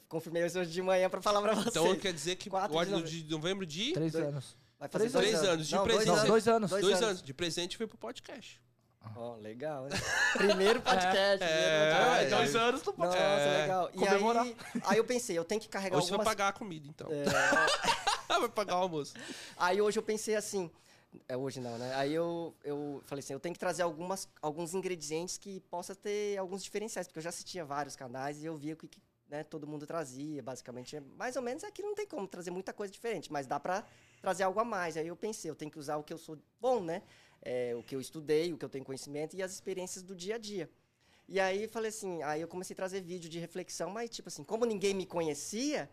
confirmei 0.08 0.44
isso 0.44 0.58
hoje 0.58 0.70
de 0.70 0.82
manhã 0.82 1.08
pra 1.10 1.20
falar 1.22 1.40
pra 1.42 1.54
vocês. 1.54 1.68
Então 1.76 1.96
quer 1.96 2.12
dizer 2.12 2.36
que 2.36 2.48
Quatro 2.50 2.76
o 2.76 2.84
de 2.84 2.92
ano 2.92 3.02
de 3.04 3.24
novembro 3.30 3.66
de 3.66 3.92
Três 3.92 4.12
Dois- 4.12 4.24
anos. 4.26 4.56
Vai 4.78 4.88
fazer 4.88 5.10
três 5.10 5.12
dois 5.12 5.26
anos. 5.26 5.40
anos. 5.42 5.52
anos 5.54 5.68
de 5.68 5.74
Não, 5.74 5.84
presente. 5.84 6.06
Não, 6.06 6.14
dois, 6.16 6.26
dois 6.28 6.48
anos. 6.48 6.70
Dois 6.70 6.82
dois 6.82 6.96
anos. 6.96 7.08
anos. 7.10 7.22
De 7.22 7.34
presente 7.34 7.76
foi 7.76 7.86
pro 7.86 7.98
podcast. 7.98 8.60
Ó, 9.16 9.34
legal, 9.36 9.84
né? 9.84 9.96
Primeiro 10.36 10.80
podcast. 10.80 11.42
É, 11.42 11.90
primeiro 11.90 11.96
podcast. 11.96 12.24
é, 12.24 12.36
dois 12.36 12.56
anos 12.56 12.82
tu 12.82 12.92
pode. 12.92 13.08
Nossa, 13.08 13.18
É, 13.20 13.62
legal. 13.62 13.90
E 13.92 13.98
comemorar. 13.98 14.42
aí, 14.44 14.56
aí 14.84 14.96
eu 14.98 15.04
pensei, 15.04 15.36
eu 15.38 15.44
tenho 15.44 15.60
que 15.60 15.68
carregar 15.68 15.96
Hoje 15.96 16.06
você 16.06 16.10
vai 16.12 16.18
algumas... 16.20 16.34
pagar 16.34 16.48
a 16.48 16.52
comida, 16.52 16.86
então. 16.88 17.08
É, 17.10 17.24
vai 18.40 18.48
pagar 18.48 18.76
o 18.76 18.82
almoço. 18.82 19.14
aí 19.56 19.80
hoje 19.82 19.98
eu 19.98 20.02
pensei 20.02 20.34
assim... 20.36 20.70
É 21.28 21.36
hoje 21.36 21.60
não, 21.60 21.76
né? 21.76 21.92
Aí 21.96 22.14
eu, 22.14 22.54
eu 22.62 23.02
falei 23.04 23.20
assim, 23.20 23.32
eu 23.32 23.40
tenho 23.40 23.52
que 23.52 23.58
trazer 23.58 23.82
algumas, 23.82 24.28
alguns 24.40 24.74
ingredientes 24.74 25.36
que 25.36 25.58
possa 25.68 25.92
ter 25.94 26.38
alguns 26.38 26.62
diferenciais, 26.62 27.08
porque 27.08 27.18
eu 27.18 27.22
já 27.22 27.30
assistia 27.30 27.64
vários 27.64 27.96
canais 27.96 28.40
e 28.42 28.46
eu 28.46 28.56
via 28.56 28.74
o 28.74 28.76
que, 28.76 28.86
que, 28.86 29.00
né, 29.30 29.44
todo 29.44 29.66
mundo 29.66 29.86
trazia, 29.86 30.42
basicamente. 30.42 30.96
é 30.96 31.00
Mais 31.16 31.36
ou 31.36 31.42
menos 31.42 31.62
aqui 31.64 31.82
não 31.82 31.94
tem 31.94 32.06
como 32.06 32.26
trazer 32.26 32.50
muita 32.50 32.72
coisa 32.72 32.92
diferente, 32.92 33.32
mas 33.32 33.46
dá 33.46 33.60
pra 33.60 33.84
trazer 34.20 34.42
algo 34.42 34.58
a 34.60 34.64
mais. 34.64 34.96
Aí 34.96 35.06
eu 35.06 35.16
pensei, 35.16 35.50
eu 35.50 35.54
tenho 35.54 35.70
que 35.70 35.78
usar 35.78 35.96
o 35.96 36.02
que 36.02 36.12
eu 36.12 36.18
sou 36.18 36.36
bom, 36.60 36.82
né? 36.82 37.02
É, 37.42 37.74
o 37.76 37.82
que 37.82 37.94
eu 37.94 38.00
estudei, 38.00 38.52
o 38.52 38.58
que 38.58 38.64
eu 38.64 38.68
tenho 38.68 38.84
conhecimento 38.84 39.34
e 39.36 39.42
as 39.42 39.52
experiências 39.52 40.02
do 40.02 40.14
dia 40.14 40.34
a 40.34 40.38
dia. 40.38 40.68
E 41.28 41.38
aí 41.38 41.68
falei 41.68 41.88
assim, 41.90 42.22
aí 42.24 42.40
eu 42.40 42.48
comecei 42.48 42.74
a 42.74 42.76
trazer 42.76 43.00
vídeo 43.00 43.30
de 43.30 43.38
reflexão, 43.38 43.88
mas 43.88 44.10
tipo 44.10 44.28
assim, 44.28 44.42
como 44.42 44.64
ninguém 44.66 44.92
me 44.92 45.06
conhecia, 45.06 45.88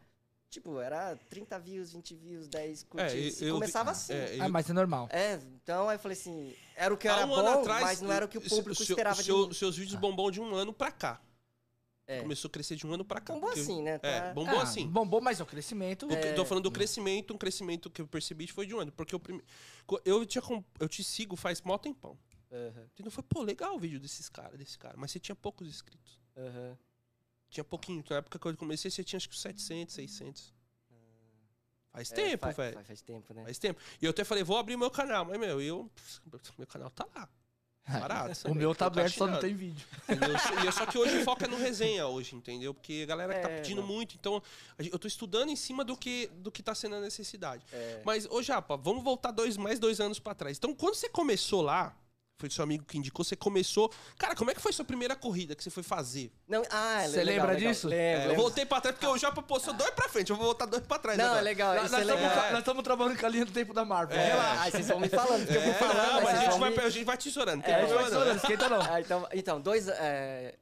tipo, 0.50 0.80
era 0.80 1.15
30 1.30 1.60
views, 1.60 1.91
20 1.93 2.15
views, 2.15 2.47
10 2.47 2.82
curtidas. 2.84 3.39
eu 3.41 3.47
vi- 3.47 3.52
começava 3.54 3.91
assim. 3.91 4.13
É, 4.13 4.38
Ah, 4.39 4.45
eu- 4.47 4.50
mas 4.52 4.67
é 4.69 4.73
normal. 4.73 5.08
É, 5.12 5.36
então 5.63 5.88
aí 5.88 5.95
eu 5.95 6.00
falei 6.00 6.17
assim, 6.17 6.56
era 6.76 6.91
o 6.93 6.97
que 6.97 7.08
era 7.08 7.23
um 7.26 7.30
bom, 7.30 7.60
atrás, 7.60 7.82
mas 7.84 8.02
não 8.02 8.12
era 8.12 8.26
o 8.26 8.28
que 8.28 8.39
o 8.39 8.41
público 8.41 8.84
seu- 8.84 8.95
esperava 8.95 9.21
seu- 9.21 9.43
de 9.43 9.47
mim. 9.50 9.54
Seus 9.54 9.78
vídeos 9.78 10.00
bombom 10.00 10.32
de 10.32 10.41
um 10.41 10.56
ano 10.56 10.73
pra 10.73 10.91
cá. 10.91 11.21
É. 12.08 12.22
Começou 12.22 12.48
a 12.48 12.52
crescer 12.52 12.76
de 12.78 12.88
um 12.88 12.93
ano 12.93 13.04
pra 13.04 13.20
cá. 13.20 13.34
Bombou 13.34 13.50
porque- 13.50 13.62
assim, 13.62 13.82
né? 13.82 14.00
É, 14.02 14.22
Tá- 14.22 14.34
bombou 14.34 14.58
Ah, 14.60 14.63
assim. 14.63 14.88
Bombou, 14.88 15.20
mas 15.20 15.39
é 15.41 15.43
o 15.43 15.46
crescimento. 15.46 16.10
É. 16.10 16.34
Tô 16.34 16.46
falando 16.46 16.63
do 16.63 16.72
crescimento, 16.72 17.34
um 17.34 17.38
crescimento 17.38 17.89
que 17.89 18.02
eu 18.02 18.08
percebi 18.08 18.48
foi 18.48 18.65
de 18.65 18.74
um 18.74 18.80
ano. 18.80 18.91
Porque 18.93 19.13
eu, 19.13 19.20
prime... 19.20 19.43
co- 19.86 20.02
eu, 20.06 20.26
te, 20.26 20.39
eu 20.80 20.88
te 20.88 21.04
sigo 21.04 21.36
faz 21.36 21.62
mó 21.62 21.78
tempão. 21.78 22.17
Aham, 22.50 22.88
Então 22.98 23.12
foi, 23.12 23.24
pô, 23.24 23.41
legal 23.41 23.76
o 23.76 23.80
vídeo 23.80 24.00
desses 24.00 24.30
caras, 24.30 24.58
desse 24.58 24.78
cara. 24.80 24.96
Mas 24.98 25.12
você 25.12 25.20
tinha 25.20 25.36
poucos 25.36 25.67
inscritos. 25.67 26.17
aham. 26.38 26.78
Tinha 27.50 27.63
pouquinho. 27.63 28.04
Na 28.10 28.17
época 28.17 28.38
que 28.39 28.46
eu 28.48 28.58
comecei, 28.58 28.89
você 28.91 29.04
tinha 29.04 29.17
acho 29.17 29.30
que 29.30 29.38
700, 29.38 29.96
600. 29.96 30.54
Faz 31.91 32.12
É, 32.12 32.15
tempo, 32.15 32.46
fa- 32.46 32.52
velho. 32.52 32.78
fa- 32.78 32.84
Faz 32.84 33.02
tempo, 33.02 33.34
né? 33.34 33.43
Faz 33.43 33.58
tempo. 33.58 33.80
E 34.02 34.06
eu 34.06 34.12
até 34.12 34.24
falei, 34.24 34.43
vou 34.43 34.58
abrir 34.58 34.78
meu 34.78 34.91
canal. 34.91 35.26
Mas, 35.26 35.39
meu, 35.39 35.60
eu. 35.62 35.89
Meu 36.58 36.67
canal 36.67 36.89
tá 36.91 37.08
lá. 37.15 37.28
Parado. 37.88 38.34
o 38.50 38.54
meu 38.54 38.76
tá 38.76 38.88
aberto, 38.88 39.13
só 39.15 39.26
não 39.28 39.39
tem 39.39 39.54
vídeo. 39.56 39.86
Entendeu? 40.10 40.38
Só- 40.39 40.71
só 40.71 40.86
que 40.86 40.97
hoje 40.97 41.23
foca 41.23 41.47
no 41.47 41.56
resenha 41.58 42.06
hoje, 42.08 42.36
entendeu? 42.36 42.73
Porque 42.73 43.02
a 43.04 43.06
galera 43.06 43.34
tá 43.39 43.50
É, 43.50 43.58
pedindo 43.62 43.82
não. 43.82 43.88
muito. 43.88 44.15
Então, 44.19 44.41
eu 44.78 45.00
tô 45.00 45.08
estudando 45.08 45.50
em 45.50 45.56
cima 45.56 45.84
do 45.86 45.95
que, 45.95 46.28
do 46.36 46.52
que 46.52 46.62
tá 46.62 46.76
sendo 46.76 46.95
a 46.95 47.00
necessidade. 47.02 47.63
É. 47.71 48.02
Mas, 48.06 48.28
ô 48.30 48.41
Japa, 48.43 48.76
vamos 48.76 49.04
voltar 49.04 49.32
dois, 49.32 49.56
mais 49.58 49.80
dois 49.80 50.00
anos 50.02 50.19
pra 50.19 50.36
trás. 50.36 50.58
Então, 50.58 50.73
quando 50.73 50.95
você 50.95 51.08
começou 51.10 51.62
lá, 51.62 51.95
foi 52.39 52.50
seu 52.52 52.63
amigo 52.63 52.86
que 52.86 52.97
indicou, 52.97 53.26
você 53.26 53.36
começou. 53.36 53.91
Cara, 54.17 54.36
como 54.36 54.52
é 54.52 54.54
que 54.54 54.62
foi 54.62 54.71
sua 54.71 54.86
primeira 54.86 55.15
corrida 55.15 55.56
que 55.56 55.63
você 55.63 55.69
foi 55.71 55.82
fazer? 55.82 56.32
Não, 56.47 56.62
ah, 56.69 57.02
é 57.04 57.08
Você 57.08 57.23
legal, 57.23 57.45
lembra 57.47 57.58
legal. 57.58 57.71
disso? 57.71 57.88
Lembro, 57.88 58.28
É, 58.28 58.32
eu 58.32 58.36
voltei 58.36 58.65
pra 58.65 58.80
trás 58.80 58.95
porque 58.95 59.08
o 59.08 59.17
Japa 59.17 59.41
postou 59.41 59.73
dois 59.73 59.89
pra 59.91 60.08
frente. 60.08 60.30
Eu 60.30 60.36
vou 60.36 60.45
voltar 60.45 60.65
dois 60.67 60.84
pra 60.86 61.00
trás. 61.00 61.17
Não, 61.17 61.26
agora. 61.26 61.39
é 61.39 61.43
legal, 61.43 61.73
Nós 61.76 61.86
isso 61.86 61.95
é 61.95 62.02
estamos 62.02 62.21
legal. 62.21 62.50
nós 62.52 62.60
estamos 62.60 62.84
trabalhando 62.84 63.19
com 63.19 63.26
a 63.26 63.30
linha 63.30 63.45
do 63.45 63.52
tempo 63.52 63.73
da 63.73 63.84
Marvel. 63.84 64.15
É, 64.17 64.28
Relaxa. 64.28 64.63
Aí 64.63 64.71
vocês 64.71 64.88
vão 64.88 65.00
me 65.00 65.10
falando, 65.10 65.45
porque 65.45 65.58
eu 65.58 65.62
vou 65.62 65.71
É, 65.71 65.73
falando. 65.73 66.08
não, 66.13 66.21
mas 66.21 66.38
a 66.38 66.41
gente, 66.43 66.60
vai, 66.60 66.69
me- 66.69 66.80
a 66.80 66.89
gente 66.89 67.06
vai 67.06 67.17
tesourando. 67.17 67.63
É, 67.65 67.78
problema, 67.78 67.88
Vai 67.88 67.97
não. 67.97 68.04
estourando, 68.06 68.38
esquenta 68.38 68.69
não. 68.69 68.82
Ah, 68.82 69.02
então, 69.02 69.28
então, 69.34 69.62
dois. 69.62 69.88
é, 69.88 70.56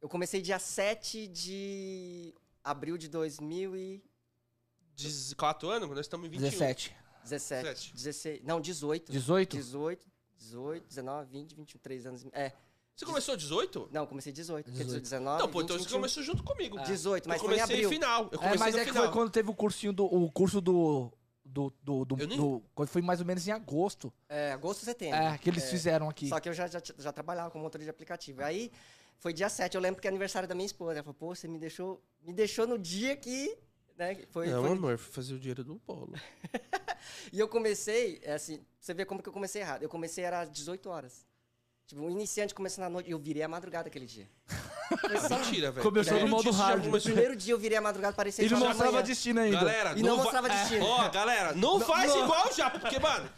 eu 0.00 0.08
comecei 0.08 0.40
dia 0.40 0.58
7 0.58 1.26
de 1.28 2.34
abril 2.64 2.96
de 2.96 3.08
2017. 3.08 5.34
14 5.36 5.76
anos? 5.76 5.88
Nós 5.90 6.00
estamos 6.00 6.26
em 6.26 6.30
21. 6.30 6.48
17. 6.50 6.96
17. 7.24 7.92
16. 7.94 8.40
Não, 8.44 8.60
18. 8.60 9.12
18? 9.12 9.56
18, 9.56 10.06
18, 10.38 10.86
19, 10.88 11.30
20, 11.30 11.54
23 11.54 12.06
anos. 12.06 12.26
É. 12.32 12.52
Você 12.96 13.04
começou 13.06 13.36
18? 13.36 13.90
Não, 13.92 14.06
comecei 14.06 14.32
18. 14.32 14.64
Porque 14.64 14.82
18. 14.84 15.02
19. 15.02 15.42
Não, 15.42 15.48
pô, 15.48 15.62
então 15.62 15.76
20, 15.76 15.86
você 15.88 15.94
começou 15.94 16.22
junto 16.22 16.42
comigo. 16.42 16.78
18, 16.80 17.28
mas 17.28 17.40
eu 17.40 17.44
foi 17.46 17.54
em 17.54 17.58
comecei 17.60 17.76
abril. 17.76 17.88
final. 17.90 18.22
Eu 18.24 18.26
É, 18.26 18.36
comecei 18.38 18.58
mas 18.58 18.74
no 18.74 18.80
é 18.80 18.84
que 18.84 18.90
final. 18.90 19.04
foi 19.04 19.12
quando 19.12 19.30
teve 19.30 19.50
o 19.50 19.54
cursinho 19.54 19.92
do. 19.92 20.04
O 20.04 20.30
curso 20.32 20.60
do. 20.60 21.12
Do. 21.44 21.72
Do. 21.82 22.04
do, 22.04 22.16
nem- 22.16 22.36
do- 22.36 22.62
quando 22.74 22.88
foi 22.88 23.00
mais 23.00 23.20
ou 23.20 23.26
menos 23.26 23.46
em 23.46 23.52
agosto. 23.52 24.12
É, 24.28 24.52
agosto, 24.52 24.84
setembro. 24.84 25.16
É, 25.16 25.38
que 25.38 25.48
eles 25.48 25.70
fizeram 25.70 26.08
aqui. 26.08 26.28
Só 26.28 26.40
que 26.40 26.48
eu 26.48 26.52
já, 26.52 26.66
já, 26.66 26.82
já 26.98 27.12
trabalhava 27.12 27.50
com 27.50 27.58
motor 27.58 27.80
de 27.80 27.88
aplicativo. 27.88 28.42
Aí 28.42 28.70
foi 29.18 29.32
dia 29.32 29.48
7, 29.48 29.74
eu 29.74 29.80
lembro 29.80 30.00
que 30.00 30.06
é 30.08 30.10
aniversário 30.10 30.48
da 30.48 30.54
minha 30.54 30.66
esposa. 30.66 30.92
Ela 30.94 31.02
falou, 31.02 31.14
pô, 31.14 31.34
você 31.34 31.46
me 31.48 31.58
deixou, 31.58 32.02
me 32.22 32.32
deixou 32.32 32.66
no 32.66 32.76
dia 32.78 33.16
que. 33.16 33.56
Né, 33.96 34.14
que 34.14 34.26
foi, 34.26 34.48
Não, 34.48 34.62
foi- 34.62 34.72
amor, 34.72 34.98
fui 34.98 35.12
fazer 35.12 35.34
o 35.34 35.38
dinheiro 35.38 35.64
do 35.64 35.80
bolo. 35.86 36.12
E 37.32 37.38
eu 37.38 37.48
comecei, 37.48 38.20
é 38.22 38.34
assim, 38.34 38.64
você 38.80 38.92
vê 38.94 39.04
como 39.04 39.22
que 39.22 39.28
eu 39.28 39.32
comecei 39.32 39.62
errado. 39.62 39.82
Eu 39.82 39.88
comecei 39.88 40.24
era 40.24 40.40
às 40.40 40.50
18 40.50 40.88
horas. 40.88 41.26
Tipo, 41.86 42.02
um 42.02 42.10
iniciante 42.10 42.54
começando 42.54 42.84
à 42.84 42.88
noite. 42.90 43.08
E 43.08 43.12
eu 43.12 43.18
virei 43.18 43.42
a 43.42 43.48
madrugada 43.48 43.88
aquele 43.88 44.04
dia. 44.06 44.28
Só- 45.28 45.38
Mentira, 45.38 45.70
velho. 45.70 45.82
Começou 45.82 46.14
Primeiro 46.18 46.26
no 46.28 46.36
modo 46.44 46.50
hard. 46.50 46.84
No 46.86 47.00
primeiro 47.00 47.34
dia 47.36 47.54
eu 47.54 47.58
virei 47.58 47.78
a 47.78 47.80
madrugada, 47.80 48.14
parecia 48.14 48.44
E 48.44 48.48
não 48.50 48.58
mostrava 48.60 49.02
destino 49.02 49.40
ainda. 49.40 49.56
Galera, 49.58 49.98
E 49.98 50.02
não 50.02 50.16
va- 50.16 50.22
mostrava 50.22 50.48
destino. 50.48 50.84
Ó, 50.84 51.08
galera, 51.08 51.52
não, 51.54 51.78
Não- 51.78 51.86
faz 51.86 52.14
não. 52.14 52.24
igual 52.24 52.52
já, 52.54 52.70
porque, 52.70 52.98
mano. 52.98 53.28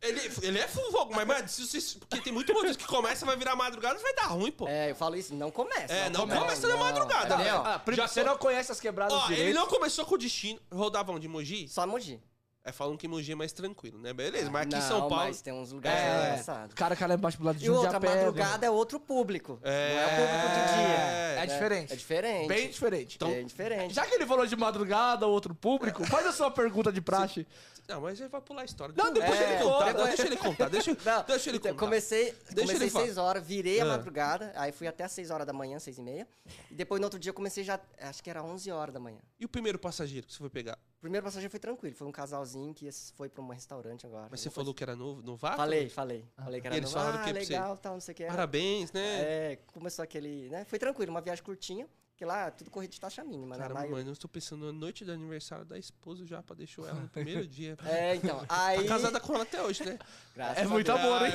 Ele, 0.00 0.20
ele 0.42 0.58
é 0.58 0.66
fogo, 0.66 1.14
mas, 1.14 1.24
mano, 1.24 1.48
se 1.48 1.64
vocês, 1.64 1.94
porque 1.94 2.20
tem 2.20 2.32
muito 2.32 2.52
motorista 2.52 2.82
que 2.82 2.88
começa, 2.88 3.24
vai 3.24 3.36
virar 3.36 3.54
madrugada, 3.54 4.00
vai 4.00 4.12
dar 4.14 4.26
ruim, 4.26 4.50
pô. 4.50 4.66
É, 4.66 4.90
eu 4.90 4.96
falo 4.96 5.14
isso, 5.14 5.32
não 5.32 5.48
começa. 5.48 5.92
É, 5.94 6.10
não 6.10 6.26
começa 6.26 6.66
na 6.66 6.76
madrugada. 6.76 7.36
Ah, 7.36 7.80
Já 7.92 8.08
você 8.08 8.24
não 8.24 8.36
conhece 8.36 8.72
as 8.72 8.80
quebradas 8.80 9.14
Ó, 9.16 9.26
ele 9.26 9.36
direito. 9.36 9.54
não 9.54 9.68
começou 9.68 10.04
com 10.04 10.16
o 10.16 10.18
destino. 10.18 10.58
Rodavam 10.72 11.20
de 11.20 11.28
Mogi? 11.28 11.68
Só 11.68 11.86
Mogi. 11.86 12.20
É, 12.64 12.70
falam 12.70 12.96
que 12.96 13.08
Mogi 13.08 13.32
é 13.32 13.34
mais 13.34 13.52
tranquilo, 13.52 13.98
né? 13.98 14.12
Beleza, 14.12 14.48
mas 14.48 14.62
aqui 14.68 14.76
em 14.76 14.80
São 14.80 15.00
Paulo. 15.00 15.16
mas 15.16 15.42
tem 15.42 15.52
uns 15.52 15.72
lugares 15.72 15.98
É, 16.00 16.28
engraçados. 16.28 16.72
o 16.72 16.76
cara 16.76 16.94
que 16.94 17.04
lá 17.04 17.14
embaixo 17.14 17.36
do 17.38 17.44
lado 17.44 17.58
de 17.58 17.66
E 17.66 17.70
outra, 17.70 17.90
Jundiapé. 17.94 18.14
madrugada 18.14 18.64
é 18.66 18.70
outro 18.70 19.00
público. 19.00 19.58
É, 19.64 19.94
Não 19.94 20.00
é 20.00 20.06
o 20.06 20.10
público 20.10 20.48
de 20.48 20.74
dia. 20.76 20.96
é 20.96 21.38
É 21.42 21.46
diferente. 21.46 21.92
É 21.92 21.96
diferente. 21.96 22.48
Bem 22.48 22.70
diferente. 22.70 23.16
Então, 23.16 23.28
é 23.32 23.42
diferente. 23.42 23.92
Já 23.94 24.06
que 24.06 24.14
ele 24.14 24.24
falou 24.26 24.46
de 24.46 24.54
madrugada, 24.54 25.26
outro 25.26 25.56
público, 25.56 26.04
faz 26.04 26.24
a 26.24 26.30
sua 26.32 26.52
pergunta 26.52 26.92
de 26.92 27.00
praxe. 27.00 27.44
Não, 27.88 28.00
mas 28.00 28.18
ele 28.20 28.28
vai 28.28 28.40
pular 28.40 28.62
a 28.62 28.64
história. 28.64 28.94
Não, 28.96 29.12
depois 29.12 29.38
deixa 29.38 29.52
ele 29.52 29.62
contar. 29.62 29.84
conta. 29.86 29.92
não, 29.98 30.04
deixa 30.06 30.26
ele 30.26 30.36
contar. 30.36 30.68
Deixa, 30.68 30.90
Não, 31.04 31.24
deixa 31.24 31.50
ele 31.50 31.56
então, 31.58 31.72
contar. 31.72 31.84
comecei, 31.84 32.24
Deixa 32.32 32.54
comecei 32.54 32.76
ele 32.76 32.90
falar. 32.90 33.04
6 33.06 33.18
horas, 33.18 33.46
virei 33.46 33.80
a 33.80 33.84
Ah. 33.84 33.88
madrugada, 33.88 34.52
aí 34.56 34.72
fui 34.72 34.86
até 34.86 35.04
às 35.04 35.12
6 35.12 35.30
horas 35.30 35.46
da 35.46 35.52
manhã, 35.52 35.78
6 35.78 35.98
e 35.98 36.02
meia. 36.02 36.28
E 36.70 36.74
depois 36.74 37.00
no 37.00 37.06
outro 37.06 37.18
dia 37.18 37.30
eu 37.30 37.34
comecei 37.34 37.64
já, 37.64 37.78
acho 38.00 38.22
que 38.22 38.30
era 38.30 38.42
11 38.42 38.70
horas 38.70 38.94
da 38.94 39.00
manhã. 39.00 39.18
E 39.38 39.44
o 39.44 39.48
primeiro 39.48 39.78
passageiro 39.78 40.26
que 40.26 40.32
você 40.32 40.38
foi 40.38 40.50
pegar? 40.50 40.78
O 40.98 41.00
primeiro 41.02 41.24
passageiro 41.24 41.50
foi 41.50 41.58
tranquilo, 41.58 41.96
foi 41.96 42.06
um 42.06 42.12
casalzinho 42.12 42.72
que 42.72 42.88
foi 43.16 43.28
pra 43.28 43.42
um 43.42 43.48
restaurante 43.48 44.06
agora. 44.06 44.28
Mas 44.30 44.40
você 44.40 44.48
Alguma 44.48 44.62
falou 44.62 44.74
que 44.74 44.82
era 44.84 44.94
novo, 44.94 45.20
no 45.20 45.26
coisa- 45.32 45.40
vácuo? 45.40 45.56
Falei, 45.56 45.88
falei. 45.88 46.24
Falei 46.36 46.60
que 46.60 46.66
era 46.68 46.76
E 46.76 46.78
eles 46.78 46.92
novo. 46.92 47.04
falaram 47.04 47.18
ah, 47.20 47.24
que 47.24 47.32
você? 47.44 47.52
legal, 47.52 47.76
tal, 47.76 47.92
não 47.94 48.00
sei 48.00 48.12
o 48.12 48.16
que. 48.16 48.24
Parabéns, 48.26 48.92
né? 48.92 49.02
É, 49.20 49.58
começou 49.72 50.02
aquele, 50.04 50.48
né? 50.48 50.64
Foi 50.64 50.78
tranquilo, 50.78 51.10
uma 51.10 51.20
viagem 51.20 51.42
curtinha, 51.42 51.88
que 52.22 52.26
lá 52.26 52.52
tudo 52.52 52.70
corrido 52.70 52.92
de 52.92 53.00
taxa 53.00 53.24
mínima, 53.24 53.56
né? 53.56 53.62
Caramba, 53.62 53.80
Mas- 53.80 53.90
mano, 53.90 54.08
eu 54.10 54.12
estou 54.12 54.30
pensando 54.30 54.66
na 54.66 54.72
noite 54.72 55.04
do 55.04 55.10
aniversário 55.10 55.64
da 55.64 55.76
esposa 55.76 56.24
já 56.24 56.40
pra 56.40 56.54
deixou 56.54 56.86
ela 56.86 57.00
no 57.00 57.08
primeiro 57.08 57.44
dia. 57.48 57.76
É, 57.84 58.14
então, 58.14 58.44
aí... 58.48 58.82
Tá 58.82 58.88
casada 58.88 59.18
com 59.18 59.34
ela 59.34 59.42
até 59.42 59.60
hoje, 59.60 59.84
né? 59.84 59.98
Graças 60.36 60.58
É 60.58 60.62
a 60.62 60.68
muito 60.68 60.86
Deus. 60.86 61.00
amor, 61.00 61.22
hein? 61.26 61.32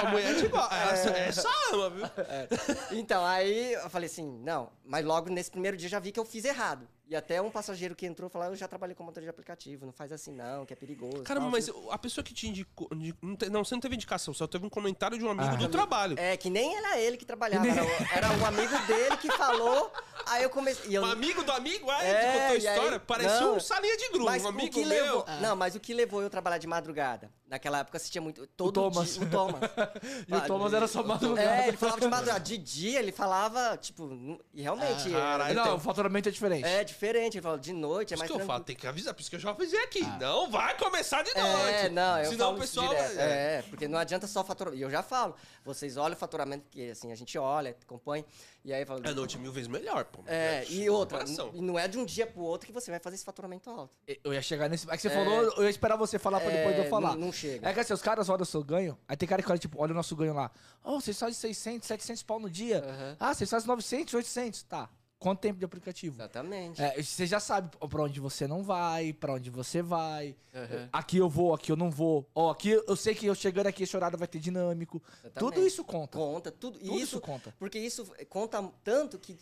Sua 0.00 0.10
mulher 0.10 0.36
te 0.40 0.48
gosta. 0.48 0.74
Ela 0.74 0.96
só- 0.96 1.10
é 1.10 1.32
só 1.32 1.48
ama, 1.74 1.90
viu? 1.90 2.98
Então, 2.98 3.24
aí 3.26 3.74
eu 3.74 3.90
falei 3.90 4.06
assim, 4.06 4.26
não, 4.42 4.72
mas 4.86 5.04
logo 5.04 5.28
nesse 5.28 5.50
primeiro 5.50 5.76
dia 5.76 5.88
já 5.90 5.98
vi 6.00 6.10
que 6.12 6.18
eu 6.20 6.24
fiz 6.24 6.46
errado. 6.46 6.88
E 7.08 7.14
até 7.14 7.40
um 7.40 7.50
passageiro 7.50 7.94
que 7.94 8.04
entrou 8.04 8.28
falou, 8.28 8.48
eu 8.48 8.56
já 8.56 8.66
trabalhei 8.66 8.94
com 8.94 9.04
motor 9.04 9.22
de 9.22 9.28
aplicativo, 9.28 9.86
não 9.86 9.92
faz 9.92 10.10
assim 10.10 10.32
não, 10.32 10.66
que 10.66 10.72
é 10.72 10.76
perigoso. 10.76 11.22
Caramba, 11.22 11.44
tal, 11.46 11.50
mas 11.52 11.68
assim. 11.68 11.86
a 11.90 11.98
pessoa 11.98 12.24
que 12.24 12.34
te 12.34 12.48
indicou. 12.48 12.88
indi- 12.92 13.14
Não, 13.22 13.36
te- 13.36 13.48
não, 13.48 13.64
você 13.64 13.74
não 13.76 13.80
teve 13.80 13.94
indicação, 13.94 14.34
só 14.34 14.44
teve 14.48 14.66
um 14.66 14.68
comentário 14.68 15.16
de 15.16 15.24
um 15.24 15.30
amigo 15.30 15.52
Ah. 15.54 15.56
do 15.56 15.68
trabalho. 15.68 16.18
É, 16.18 16.36
que 16.36 16.50
nem 16.50 16.76
era 16.76 16.98
ele 16.98 17.16
que 17.16 17.24
trabalhava, 17.24 17.64
era, 17.64 17.84
o- 17.84 17.88
era 18.12 18.28
um 18.32 18.44
amigo 18.46 18.76
dele 18.88 19.16
que 19.18 19.30
falou, 19.36 19.92
aí 20.26 20.42
eu 20.42 20.50
comecei... 20.50 20.90
E 20.90 20.94
eu, 20.96 21.02
Um 21.02 21.06
amigo 21.06 21.44
do 21.44 21.52
amigo, 21.52 21.88
aí 21.92 22.06
É, 22.08 22.14
que 22.14 22.26
contou 22.26 22.40
a 22.40 22.48
e 22.48 22.66
aí- 22.68 22.74
história. 22.76 22.98
Parecia 23.00 23.40
não. 23.40 23.56
um 23.56 23.60
salinha 23.60 23.96
de 23.96 24.08
grupo. 24.08 24.30
Um 24.32 24.42
o 24.44 24.48
amigo 24.48 24.72
que 24.74 24.84
meu. 24.84 25.04
levou, 25.04 25.24
Não, 25.40 25.54
mas 25.54 25.76
o 25.76 25.80
que 25.80 25.94
levou 25.94 26.20
eu 26.22 26.26
a 26.26 26.30
trabalhar 26.30 26.58
de 26.58 26.66
madrugada? 26.66 27.30
Naquela 27.46 27.78
época 27.78 27.98
assistia 27.98 28.20
muito, 28.20 28.44
todo 28.48 28.72
Thomas. 28.72 29.14
dia, 29.14 29.22
o 29.24 29.30
Thomas. 29.30 29.60
E 30.26 30.34
o 30.34 30.40
Thomas 30.40 30.72
era 30.72 30.88
só 30.88 31.04
madrugada. 31.04 31.48
É, 31.62 31.68
ele 31.68 31.76
falava 31.76 32.00
de 32.00 32.08
madrugada, 32.08 32.40
de 32.40 32.58
dia 32.58 32.98
ele 32.98 33.12
falava, 33.12 33.76
tipo, 33.76 34.10
e 34.52 34.60
realmente... 34.62 35.08
Ah, 35.14 35.18
caralho. 35.20 35.54
Não, 35.54 35.62
então- 35.62 35.76
o 35.76 35.80
faturamento 35.80 36.28
é 36.28 36.32
diferente. 36.32 36.64
é, 36.64 36.80
é 36.80 36.84
diferente, 36.96 37.34
ele 37.36 37.42
falava, 37.42 37.60
de 37.60 37.72
noite 37.72 38.14
é 38.14 38.16
Por 38.16 38.16
isso 38.16 38.18
mais 38.18 38.30
que 38.30 38.32
eu 38.32 38.36
tranquilo. 38.38 38.46
falo, 38.52 38.64
tem 38.64 38.76
que 38.76 38.86
avisar, 38.86 39.14
por 39.14 39.20
isso 39.20 39.30
que 39.30 39.36
eu 39.36 39.40
já 39.40 39.50
avisei 39.50 39.78
aqui. 39.84 40.02
Não 40.18 40.50
vai 40.50 40.76
começar 40.78 41.22
de 41.22 41.32
noite. 41.34 41.74
É, 41.74 41.88
não, 41.90 42.18
eu 42.18 42.30
Senão 42.30 42.46
falo 42.46 42.56
o 42.56 42.60
pessoal. 42.60 42.88
direto. 42.88 43.18
é. 43.18 43.58
É, 43.58 43.62
porque 43.62 43.86
não 43.86 43.98
adianta 43.98 44.26
só 44.26 44.42
faturamento. 44.42 44.80
E 44.80 44.82
eu 44.82 44.90
já 44.90 45.02
falo, 45.02 45.34
vocês 45.64 45.96
olham 45.96 46.14
o 46.16 46.18
faturamento, 46.18 46.64
porque 46.64 46.82
assim, 46.90 47.12
a 47.12 47.14
gente 47.14 47.36
olha, 47.38 47.76
acompanha, 47.82 48.24
e 48.64 48.72
aí 48.72 48.84
fala. 48.84 49.00
É 49.04 49.12
noite 49.12 49.38
mil 49.38 49.52
vezes 49.52 49.68
melhor, 49.68 50.04
pô. 50.06 50.20
É, 50.26 50.64
e 50.68 50.88
outra, 50.90 51.18
comparação. 51.18 51.50
e 51.54 51.60
não 51.60 51.78
é 51.78 51.86
de 51.86 51.98
um 51.98 52.04
dia 52.04 52.26
pro 52.26 52.40
outro 52.42 52.66
que 52.66 52.72
você 52.72 52.90
vai 52.90 52.98
fazer 52.98 53.16
esse 53.16 53.24
faturamento 53.24 53.70
alto. 53.70 53.94
Eu 54.24 54.32
ia 54.34 54.42
chegar 54.42 54.68
nesse. 54.68 54.90
É 54.90 54.96
que 54.96 55.02
você 55.02 55.08
É. 55.08 55.10
falou, 55.14 55.42
eu 55.56 55.62
ia 55.64 55.70
esperar 55.70 55.96
você 55.96 56.18
falar 56.18 56.40
pra 56.40 56.50
depois 56.50 56.74
de 56.74 56.80
eu 56.80 56.86
É, 56.86 56.88
falar. 56.88 57.10
não- 57.10 57.26
não 57.26 57.32
chega. 57.32 57.68
É 57.68 57.72
que 57.74 57.80
assim, 57.80 57.92
os 57.92 58.02
caras 58.02 58.28
olham 58.28 58.42
o 58.42 58.46
seu 58.46 58.64
ganho, 58.64 58.98
aí 59.06 59.16
tem 59.16 59.28
cara 59.28 59.42
que 59.42 59.50
olha, 59.50 59.58
tipo, 59.58 59.80
olha 59.80 59.92
o 59.92 59.94
nosso 59.94 60.16
ganho 60.16 60.32
lá. 60.34 60.50
Oh, 60.82 61.00
vocês 61.00 61.18
fazem 61.18 61.34
600, 61.34 61.86
700 61.86 62.22
pau 62.22 62.40
no 62.40 62.48
dia. 62.50 62.78
Aham. 62.78 63.16
Ah, 63.20 63.34
vocês 63.34 63.48
fazem 63.50 63.66
900, 63.68 64.14
800. 64.14 64.62
Tá. 64.62 64.88
Quanto 65.18 65.40
tempo 65.40 65.58
de 65.58 65.64
aplicativo? 65.64 66.16
Exatamente. 66.16 66.80
É, 66.80 67.02
você 67.02 67.26
já 67.26 67.40
sabe 67.40 67.74
pra 67.76 68.02
onde 68.02 68.20
você 68.20 68.46
não 68.46 68.62
vai, 68.62 69.12
pra 69.14 69.32
onde 69.32 69.48
você 69.48 69.80
vai. 69.80 70.36
Aham. 70.54 70.88
Aqui 70.92 71.16
eu 71.16 71.28
vou, 71.28 71.54
aqui 71.54 71.72
eu 71.72 71.76
não 71.76 71.90
vou. 71.90 72.28
Ó, 72.34 72.50
aqui 72.50 72.70
eu 72.70 72.96
sei 72.96 73.14
que 73.14 73.26
eu 73.26 73.34
chegando 73.34 73.66
aqui, 73.66 73.84
esse 73.84 73.96
horário 73.96 74.18
vai 74.18 74.28
ter 74.28 74.38
dinâmico. 74.38 75.02
Exatamente. 75.24 75.38
Tudo 75.38 75.66
isso 75.66 75.84
conta. 75.84 76.18
Conta, 76.18 76.52
tudo, 76.52 76.78
Tudo 76.78 76.94
isso, 76.94 77.04
isso 77.04 77.20
conta. 77.20 77.54
Porque 77.58 77.78
isso 77.78 78.06
conta 78.28 78.62
tanto 78.84 79.18
que 79.18 79.38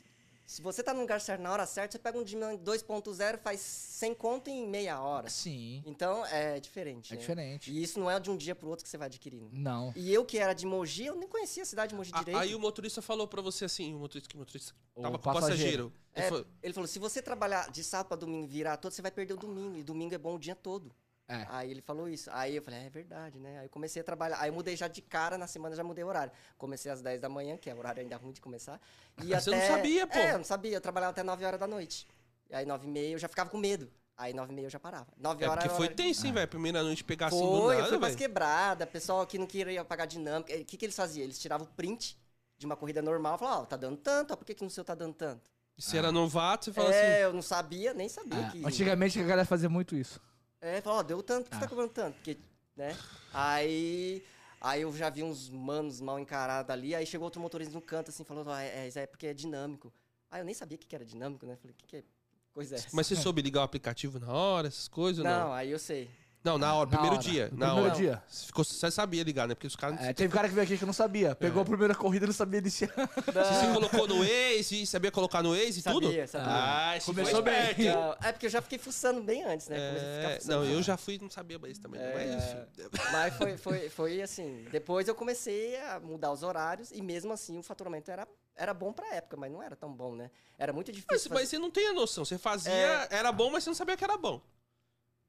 se 0.47 0.61
você 0.63 0.83
tá 0.83 0.93
no 0.93 1.01
lugar 1.01 1.21
certo 1.21 1.41
na 1.41 1.51
hora 1.53 1.67
certa, 1.67 1.93
você 1.93 1.99
pega 1.99 2.19
um 2.19 2.23
Digimon 2.23 2.57
2.0 2.59 3.39
faz 3.39 3.61
100 3.61 4.15
conto 4.15 4.49
em 4.51 4.67
meia 4.69 5.01
hora. 5.01 5.29
Sim. 5.31 5.83
Então 5.87 6.25
é 6.27 6.61
diferente. 6.61 7.13
É 7.13 7.17
né? 7.17 7.21
diferente. 7.21 7.71
E 7.73 7.83
isso 7.83 7.99
não 7.99 8.11
é 8.11 8.19
de 8.21 8.31
um 8.31 8.37
dia 8.37 8.55
pro 8.55 8.69
outro 8.69 8.85
que 8.85 8.89
você 8.91 8.99
vai 8.99 9.07
adquirindo. 9.07 9.49
Não. 9.53 9.93
E 9.97 10.13
eu 10.13 10.25
que 10.25 10.39
era 10.39 10.53
de 10.53 10.67
Mogi, 10.67 11.07
eu 11.07 11.17
nem 11.17 11.29
conhecia 11.29 11.63
a 11.63 11.67
cidade 11.67 11.91
de 11.91 11.95
Mogi 11.97 12.11
A- 12.13 12.19
direito. 12.19 12.39
Aí 12.39 12.55
o 12.55 12.59
motorista 12.61 13.01
falou 13.01 13.27
pra 13.27 13.41
você 13.43 13.65
assim, 13.65 13.95
o 13.95 13.99
motorista 13.99 14.29
que 14.29 14.37
o 14.37 14.39
motorista 14.39 14.75
O 14.95 15.03
tava 15.03 15.19
com 15.19 15.31
o 15.31 15.33
passageiro. 15.33 15.91
passageiro. 15.91 15.93
Ele 16.15 16.25
É, 16.25 16.29
falou, 16.29 16.47
ele 16.63 16.73
falou, 16.75 16.87
se 16.87 16.99
você 16.99 17.21
trabalhar 17.23 17.71
de 17.71 17.83
sábado 17.83 18.09
pra 18.09 18.17
domingo 18.17 18.45
e 18.45 18.49
virar 18.49 18.77
todo, 18.77 18.93
você 18.93 19.03
vai 19.03 19.11
perder 19.11 19.35
o 19.35 19.37
domingo. 19.37 19.77
E 19.77 19.83
domingo 19.83 20.15
é 20.15 20.19
bom 20.19 20.37
o 20.37 20.39
dia 20.39 20.55
todo. 20.55 20.95
É. 21.27 21.47
Aí 21.49 21.71
ele 21.71 21.81
falou 21.81 22.09
isso. 22.09 22.31
Aí 22.33 22.57
eu 22.57 22.63
falei, 22.63 22.81
é, 22.81 22.87
é 22.87 22.91
verdade, 22.91 23.39
né? 23.39 23.59
Aí 23.61 23.67
eu 23.67 23.71
comecei 23.71 24.01
a 24.03 24.05
trabalhar. 24.05 24.39
Aí 24.41 24.51
eu 24.51 24.55
mudei 24.55 24.77
já 24.77 24.89
de 24.89 25.01
cara, 25.01 25.39
na 25.39 25.47
semana 25.47 25.75
já 25.75 25.83
mudei 25.83 26.05
o 26.05 26.07
horário. 26.07 26.33
Comecei 26.59 26.91
às 26.93 27.01
10 27.01 27.21
da 27.21 27.29
manhã, 27.29 27.57
que 27.57 27.71
é 27.71 27.75
o 27.75 27.79
horário 27.79 28.03
ainda 28.03 28.17
ruim 28.17 28.33
de 28.33 28.41
começar. 28.41 28.79
E 29.23 29.31
Mas 29.31 29.45
você 29.45 29.51
não 29.51 29.61
sabia, 29.67 30.07
pô. 30.07 30.19
É, 30.19 30.33
eu 30.35 30.39
não 30.39 30.45
sabia. 30.45 30.73
Eu 30.77 30.81
trabalhava 30.81 31.13
até 31.13 31.23
9 31.23 31.45
horas 31.45 31.59
da 31.59 31.67
noite. 31.67 32.07
E 32.51 32.55
aí 32.55 32.67
9 32.67 32.87
e 32.87 32.91
meia 32.91 33.13
eu 33.15 33.19
já 33.19 33.29
ficava 33.29 33.49
com 33.49 33.57
medo. 33.57 33.91
Aí 34.17 34.33
9 34.35 34.53
e 34.53 34.55
meia 34.55 34.67
eu 34.67 34.71
já 34.71 34.79
parava. 34.79 35.07
9 35.17 35.45
é 35.45 35.49
horas 35.49 35.65
porque 35.65 35.77
foi 35.77 35.87
hora- 35.87 35.95
tenso, 35.97 36.27
hein, 36.27 36.33
velho? 36.33 36.47
Primeira 36.47 36.83
noite 36.83 37.03
pegar 37.03 37.29
assim 37.29 37.41
do 37.41 37.61
Foi, 37.63 37.75
eu 37.75 37.79
nada, 37.79 37.89
fui 37.89 37.99
pras 37.99 38.11
velho. 38.15 38.19
quebradas, 38.19 38.89
pessoal 38.91 39.27
que 39.27 39.39
não 39.39 39.47
queria 39.47 39.85
pagar 39.85 40.07
dinâmica. 40.07 40.55
O 40.55 40.65
que, 40.65 40.77
que 40.77 40.85
eles 40.85 40.95
faziam? 40.95 41.25
Eles 41.25 41.39
tiravam 41.39 41.67
o 41.67 41.71
print 41.71 42.19
de 42.59 42.67
uma 42.67 42.77
corrida 42.77 43.01
normal 43.03 43.37
e 43.37 43.39
falavam, 43.39 43.63
ó, 43.63 43.67
tá 43.67 43.77
dando 43.77 43.97
tanto, 43.97 44.33
ó, 44.33 44.37
por 44.37 44.45
que, 44.45 44.55
que 44.55 44.63
no 44.63 44.71
seu 44.71 44.85
tá 44.85 44.95
dando 44.95 45.15
tanto? 45.15 45.51
E 45.77 45.83
se 45.83 45.99
era 45.99 46.13
novato, 46.13 46.67
você 46.67 46.73
fala 46.73 46.95
é, 46.95 47.15
assim... 47.15 47.23
eu 47.23 47.33
não 47.33 47.43
sabia, 47.43 47.93
nem 47.93 48.09
sabia 48.09 48.39
É, 48.39 48.51
que. 48.51 48.65
Antigamente 48.65 49.19
a 49.19 49.23
galera 49.25 49.45
fazia 49.47 49.69
muito 49.69 49.97
isso. 49.97 50.21
É, 50.67 50.81
falou, 50.81 51.01
ó, 51.01 51.03
deu 51.03 51.23
tanto, 51.23 51.45
por 51.45 51.51
que 51.51 51.57
você 51.57 51.59
Ah. 51.59 51.61
tá 51.61 51.69
cobrando 51.69 51.93
tanto? 51.93 52.15
Porque, 52.15 52.39
né? 52.75 52.97
Aí. 53.33 54.25
Aí 54.61 54.81
eu 54.81 54.97
já 54.97 55.11
vi 55.11 55.23
uns 55.23 55.51
manos 55.51 56.01
mal 56.01 56.19
encarados 56.19 56.71
ali, 56.71 56.95
aí 56.95 57.05
chegou 57.05 57.27
outro 57.27 57.39
motorista 57.39 57.75
no 57.75 57.83
canto 57.83 58.09
assim, 58.11 58.25
falou, 58.25 58.47
ó, 58.47 58.57
é, 58.59 58.89
é, 58.89 58.93
é 58.95 59.07
porque 59.07 59.27
é 59.27 59.35
dinâmico. 59.35 59.93
Aí 60.31 60.41
eu 60.41 60.45
nem 60.45 60.55
sabia 60.55 60.77
o 60.77 60.79
que, 60.79 60.87
que 60.87 60.95
era 60.95 61.05
dinâmico, 61.05 61.45
né? 61.45 61.55
Falei, 61.57 61.73
o 61.73 61.77
que, 61.77 61.87
que 61.87 61.97
é 61.99 62.05
coisa 62.51 62.77
é 62.77 62.79
essa? 62.79 62.89
Mas 62.95 63.07
você 63.07 63.15
soube 63.15 63.43
ligar 63.43 63.61
o 63.61 63.65
aplicativo 63.65 64.19
na 64.19 64.33
hora, 64.33 64.69
essas 64.69 64.89
coisas 64.89 65.23
não? 65.23 65.49
Não, 65.49 65.53
aí 65.53 65.71
eu 65.71 65.79
sei. 65.79 66.09
Não, 66.45 66.59
na 66.59 66.75
hora, 66.75 66.91
Na 66.91 66.99
primeiro 66.99 67.17
hora. 67.17 67.25
dia. 67.25 67.49
No 67.51 67.57
Na 67.59 67.67
primeiro 67.69 67.89
hora. 67.91 67.99
dia. 67.99 68.23
Você, 68.29 68.47
ficou, 68.47 68.63
você 68.65 68.91
sabia 68.91 69.23
ligar, 69.23 69.49
né? 69.49 69.55
Porque 69.55 69.67
os 69.67 69.75
caras... 69.75 69.99
É, 70.03 70.13
teve 70.13 70.31
cara 70.31 70.47
que 70.47 70.55
veio 70.55 70.67
aqui 70.67 70.77
que 70.77 70.85
não 70.85 70.93
sabia. 70.93 71.35
Pegou 71.35 71.63
a 71.63 71.65
primeira 71.65 71.95
corrida 71.95 72.27
e 72.27 72.29
não 72.29 72.35
sabia 72.35 72.59
iniciar. 72.61 72.91
Você 72.95 73.67
se 73.67 73.73
colocou 73.73 74.07
no 74.07 74.19
Waze, 74.19 74.85
sabia 74.87 75.11
colocar 75.11 75.43
no 75.43 75.53
Waze 75.57 75.81
e 75.81 75.83
tudo? 75.83 76.07
Sabia, 76.07 76.27
sabia. 76.27 76.53
Ah, 76.53 76.99
Começou 77.03 77.41
bem. 77.43 77.75
Não, 77.87 78.13
é 78.23 78.31
porque 78.33 78.45
eu 78.45 78.51
já 78.51 78.61
fiquei 78.61 78.79
fuçando 78.79 79.23
bem 79.23 79.43
antes, 79.43 79.69
né? 79.69 79.77
Comecei 79.89 80.09
a 80.09 80.17
ficar 80.19 80.31
É, 80.33 80.37
fuçando. 80.41 80.65
não, 80.67 80.71
eu 80.71 80.83
já 80.83 80.97
fui 80.99 81.15
e 81.15 81.19
não 81.19 81.31
sabia 81.31 81.59
mais 81.59 81.79
também. 81.79 81.99
É, 82.01 82.13
Mas. 82.15 83.11
Mas 83.13 83.35
foi, 83.37 83.57
foi, 83.57 83.89
foi 83.89 84.21
assim. 84.23 84.67
Depois 84.71 85.09
eu 85.09 85.15
comecei 85.15 85.81
a 85.81 85.99
mudar 85.99 86.31
os 86.31 86.43
horários 86.43 86.91
e 86.93 87.01
mesmo 87.01 87.33
assim 87.33 87.57
o 87.59 87.63
faturamento 87.63 88.11
era, 88.11 88.29
era 88.55 88.75
bom 88.75 88.93
pra 88.93 89.15
época, 89.15 89.37
mas 89.39 89.51
não 89.51 89.63
era 89.63 89.75
tão 89.75 89.91
bom, 89.91 90.15
né? 90.15 90.31
Era 90.59 90.75
muito 90.75 90.93
difícil. 90.93 91.09
Mas, 91.11 91.23
fazer- 91.23 91.35
mas 91.35 91.49
você 91.49 91.59
não 91.59 91.71
tem 91.71 91.89
a 91.89 91.95
noção. 91.95 92.23
Você 92.23 92.37
fazia, 92.37 92.71
É. 92.71 93.09
era 93.13 93.33
bom, 93.33 93.51
mas 93.51 93.65
você 93.65 93.71
não 93.71 93.75
sabia 93.75 93.97
que 93.97 94.05
era 94.05 94.19
bom. 94.19 94.43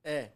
É. 0.04 0.30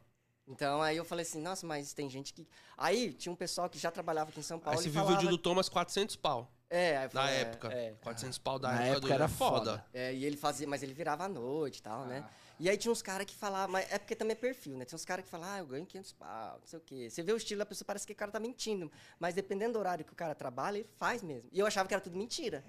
Então 0.50 0.82
aí 0.82 0.98
eu 0.98 1.06
falei 1.06 1.22
assim, 1.22 1.40
nossa, 1.40 1.66
mas 1.66 1.94
tem 1.94 2.10
gente 2.10 2.34
que. 2.34 2.48
Aí 2.76 3.14
tinha 3.14 3.32
um 3.32 3.36
pessoal 3.36 3.70
que 3.70 3.78
já 3.78 3.92
trabalhava 3.92 4.32
aqui 4.32 4.40
em 4.40 4.44
São 4.44 4.60
Paulo. 4.60 4.80
Aí 4.80 4.84
você 4.84 4.90
viu 4.90 5.04
o 5.04 5.06
vídeo 5.06 5.30
do 5.30 5.38
Thomas 5.38 5.70
400 5.70 6.16
pau. 6.16 6.52
É, 6.72 6.98
aí 6.98 7.04
eu 7.06 7.10
Na 7.14 7.22
falei, 7.22 7.36
é, 7.36 7.42
época. 7.42 7.68
É, 7.72 7.94
400 8.02 8.38
pau 8.40 8.60
da 8.60 8.72
Na 8.72 8.82
época, 8.84 8.98
época 8.98 9.14
era 9.14 9.26
é 9.26 9.28
foda. 9.28 9.86
É, 9.94 10.14
e 10.14 10.26
ele 10.26 10.38
fazia, 10.38 10.68
mas 10.68 10.82
ele 10.84 10.94
virava 10.94 11.26
à 11.26 11.30
noite 11.30 11.78
e 11.78 11.82
tal, 11.82 12.06
né? 12.06 12.28
E 12.60 12.70
aí 12.70 12.78
tinha 12.78 12.92
uns 12.92 13.02
caras 13.02 13.26
que 13.26 13.34
falavam, 13.34 13.72
mas 13.72 13.90
é 13.92 13.98
porque 13.98 14.16
também 14.16 14.34
é 14.34 14.36
perfil, 14.36 14.76
né? 14.76 14.86
Tinha 14.86 14.96
uns 14.98 15.06
caras 15.06 15.24
que 15.24 15.32
falavam, 15.32 15.56
ah, 15.56 15.60
eu 15.60 15.66
ganho 15.66 15.86
500 15.86 16.12
pau, 16.14 16.58
não 16.60 16.68
sei 16.68 16.78
o 16.78 16.82
quê. 16.82 17.10
Você 17.10 17.24
vê 17.24 17.32
o 17.32 17.38
estilo 17.38 17.60
da 17.60 17.66
pessoa, 17.66 17.86
parece 17.86 18.06
que 18.06 18.12
o 18.12 18.16
cara 18.16 18.32
tá 18.32 18.40
mentindo. 18.40 18.92
Mas 19.18 19.34
dependendo 19.34 19.74
do 19.74 19.80
horário 19.80 20.04
que 20.04 20.12
o 20.12 20.16
cara 20.16 20.36
trabalha, 20.36 20.80
ele 20.80 20.90
faz 20.98 21.24
mesmo. 21.24 21.50
E 21.54 21.60
eu 21.60 21.66
achava 21.66 21.88
que 21.88 21.94
era 21.94 22.02
tudo 22.02 22.18
mentira. 22.18 22.64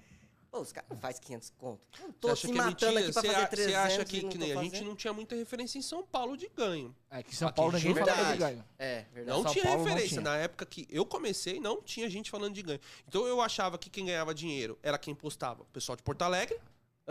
Pô, 0.51 0.59
os 0.59 0.73
caras 0.73 0.89
não 0.89 0.97
fazem 0.97 1.21
500 1.21 1.49
conto. 1.57 1.87
Eu 1.97 2.07
não 2.07 2.11
tô 2.13 2.27
Você 2.27 2.31
acha 2.33 2.41
se 2.47 2.53
que 2.53 2.59
é 2.59 2.61
matando 2.61 2.71
mentira? 2.93 2.99
aqui 2.99 3.13
pra 3.13 3.21
Você 3.21 3.27
fazer 3.29 3.39
a- 3.41 3.47
300 3.47 3.71
Você 3.71 3.77
acha 3.93 4.05
que, 4.05 4.21
não 4.21 4.29
que 4.29 4.37
nem 4.37 4.51
a 4.51 4.61
gente 4.63 4.83
não 4.83 4.95
tinha 4.97 5.13
muita 5.13 5.33
referência 5.35 5.79
em 5.79 5.81
São 5.81 6.03
Paulo 6.03 6.35
de 6.35 6.49
ganho. 6.49 6.93
É 7.09 7.23
que 7.23 7.31
em 7.31 7.33
São 7.33 7.47
Aqui, 7.47 7.55
Paulo 7.55 7.71
ninguém 7.71 7.93
falava 7.95 8.11
de 8.11 8.17
verdade. 8.17 8.37
ganho. 8.39 8.65
É, 8.77 9.05
verdade. 9.13 9.37
Não 9.37 9.43
São 9.43 9.53
tinha 9.53 9.63
Paulo 9.63 9.77
não 9.79 9.85
referência. 9.85 10.09
tinha. 10.09 10.21
Na 10.29 10.35
época 10.35 10.65
que 10.65 10.85
eu 10.89 11.05
comecei, 11.05 11.59
não 11.61 11.81
tinha 11.81 12.09
gente 12.09 12.29
falando 12.29 12.53
de 12.53 12.61
ganho. 12.61 12.79
Então 13.07 13.25
eu 13.25 13.39
achava 13.39 13.77
que 13.77 13.89
quem 13.89 14.05
ganhava 14.07 14.33
dinheiro 14.33 14.77
era 14.83 14.97
quem 14.97 15.15
postava. 15.15 15.61
O 15.63 15.65
pessoal 15.67 15.95
de 15.95 16.03
Porto 16.03 16.21
Alegre. 16.23 16.59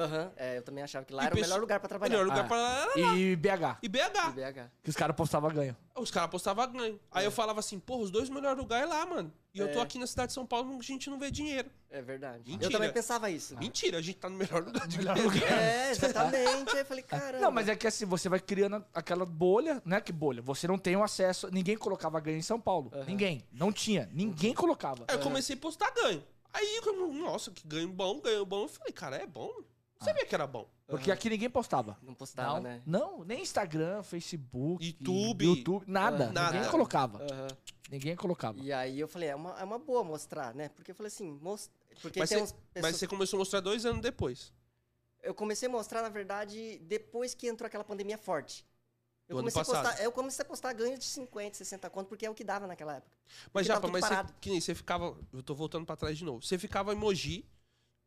Aham, 0.05 0.33
é, 0.37 0.59
eu 0.59 0.63
também 0.63 0.83
achava 0.85 1.05
que 1.05 1.13
lá 1.13 1.25
E 1.25 1.27
era 1.27 1.35
o 1.37 1.41
melhor 1.41 1.61
lugar 1.61 1.79
pra 1.81 1.89
trabalhar. 1.89 2.11
Melhor 2.19 2.27
lugar 2.27 2.45
Ah. 2.45 2.49
pra... 2.49 2.89
E 3.17 3.37
BH, 3.37 3.79
E 3.83 3.89
BH. 3.89 4.31
BH. 4.35 4.71
que 4.83 4.91
os 4.91 4.97
caras 4.97 5.15
postavam 5.17 5.51
ganho. 5.51 5.77
Os 5.97 6.11
caras 6.11 6.31
postavam 6.31 6.67
ganho. 6.73 6.99
Aí 7.11 7.25
eu 7.25 7.31
falava 7.31 7.61
assim, 7.61 7.79
porra, 7.79 8.03
os 8.05 8.11
dois 8.11 8.29
melhores 8.31 8.59
lugares 8.59 8.87
é 8.87 8.89
lá, 8.89 9.05
mano. 9.05 9.33
E 9.53 9.59
eu 9.59 9.71
tô 9.73 9.81
É. 9.81 9.83
aqui 9.83 9.99
na 9.99 10.07
cidade 10.07 10.29
de 10.29 10.35
São 10.35 10.47
Paulo, 10.47 10.79
a 10.79 10.83
gente 10.83 11.11
não 11.11 11.19
vê 11.19 11.31
dinheiro. 11.31 11.69
É 11.91 12.01
verdade. 12.01 12.45
Mentira. 12.47 12.67
Eu 12.67 12.71
também 12.71 12.93
pensava 12.93 13.29
isso. 13.31 13.57
Mentira, 13.59 13.99
a 13.99 14.01
gente 14.03 14.17
tá 14.17 14.29
no 14.29 14.37
melhor 14.37 14.63
lugar 14.65 14.87
de 14.87 14.97
lugar. 15.03 15.19
É, 15.19 15.91
exatamente. 15.91 16.71
Aí 16.73 16.79
eu 16.79 16.87
falei, 16.87 17.03
caramba. 17.03 17.39
Não, 17.41 17.51
mas 17.51 17.69
é 17.69 17.75
que 17.77 17.87
assim, 17.87 18.05
você 18.07 18.29
vai 18.29 18.39
criando 18.41 18.83
aquela 18.95 19.27
bolha, 19.27 19.83
né? 19.85 20.01
Que 20.01 20.13
bolha? 20.13 20.41
Você 20.43 20.67
não 20.69 20.79
tem 20.79 20.97
o 20.97 21.03
acesso. 21.03 21.49
Ninguém 21.53 21.77
colocava 21.77 22.19
ganho 22.21 22.39
em 22.39 22.43
São 22.43 22.61
Paulo. 22.61 22.93
Ninguém. 23.07 23.45
Não 23.53 23.73
tinha. 23.73 24.09
Ninguém 24.13 24.55
colocava. 24.55 25.05
Aí 25.09 25.17
eu 25.17 25.21
comecei 25.21 25.57
a 25.57 25.59
postar 25.59 25.91
ganho. 25.91 26.25
Aí, 26.53 26.81
eu, 26.85 27.13
nossa, 27.13 27.51
que 27.51 27.67
ganho 27.67 27.89
bom, 27.89 28.21
ganho 28.21 28.45
bom. 28.47 28.63
Eu 28.63 28.69
falei, 28.69 28.93
cara, 28.93 29.17
é 29.17 29.27
bom? 29.27 29.53
Você 30.01 30.13
vê 30.15 30.25
que 30.25 30.35
era 30.35 30.47
bom. 30.47 30.69
Porque 30.87 31.13
aqui 31.13 31.29
ninguém 31.29 31.51
postava. 31.51 31.99
Não 32.03 32.15
postava, 32.15 32.55
não, 32.55 32.61
né? 32.61 32.83
não, 32.87 33.25
nem 33.25 33.43
Instagram, 33.43 34.03
Facebook, 34.03 34.85
YouTube. 34.85 35.45
YouTube, 35.45 35.85
nada. 35.87 36.33
Nada. 36.33 36.57
Ninguém 36.57 36.71
colocava. 36.71 37.23
Aham. 37.23 37.49
Ninguém 37.91 38.17
colocava. 38.17 38.59
E 38.61 38.73
aí 38.73 38.99
eu 38.99 39.07
falei, 39.07 39.29
é 39.29 39.35
uma, 39.35 39.61
é 39.61 39.65
uma 39.65 39.79
boa 39.79 40.03
mostrar, 40.03 40.55
né? 40.55 40.69
Porque 40.71 40.93
eu 40.93 40.95
falei 40.95 41.09
assim, 41.09 41.39
most... 41.43 41.71
porque 42.01 42.19
Mas 42.19 42.31
tem 42.31 42.39
você, 42.39 42.45
uns 42.45 42.53
mas 42.53 42.73
pessoas... 42.73 42.97
você 42.97 43.07
começou 43.07 43.37
a 43.37 43.41
mostrar 43.41 43.61
dois 43.61 43.85
anos 43.85 44.01
depois. 44.01 44.53
Eu 45.23 45.35
comecei 45.35 45.69
a 45.69 45.71
mostrar, 45.71 46.01
na 46.01 46.09
verdade, 46.09 46.79
depois 46.85 47.35
que 47.35 47.47
entrou 47.47 47.67
aquela 47.67 47.85
pandemia 47.85 48.17
forte. 48.17 48.67
Eu 49.29 49.37
comecei, 49.37 49.63
a 49.63 49.65
postar, 49.65 50.03
eu 50.03 50.11
comecei 50.11 50.43
a 50.43 50.47
postar 50.47 50.73
ganho 50.73 50.99
de 50.99 51.05
50, 51.05 51.57
60 51.57 51.89
conto, 51.91 52.09
porque 52.09 52.27
é 52.27 52.31
o 52.31 52.35
que 52.35 52.43
dava 52.43 52.67
naquela 52.67 52.97
época. 52.97 53.17
Mas 53.53 53.67
Porque 53.67 53.81
tudo 53.81 53.93
mas 53.93 54.05
você, 54.05 54.35
que 54.41 54.51
nem 54.51 54.61
você 54.61 54.75
ficava. 54.75 55.17
Eu 55.33 55.43
tô 55.43 55.55
voltando 55.55 55.87
pra 55.87 55.95
trás 55.95 56.19
de 56.19 56.25
novo. 56.25 56.43
Você 56.43 56.59
ficava 56.59 56.93
em 56.93 56.97
Mogi. 56.97 57.45
Aí 57.45 57.47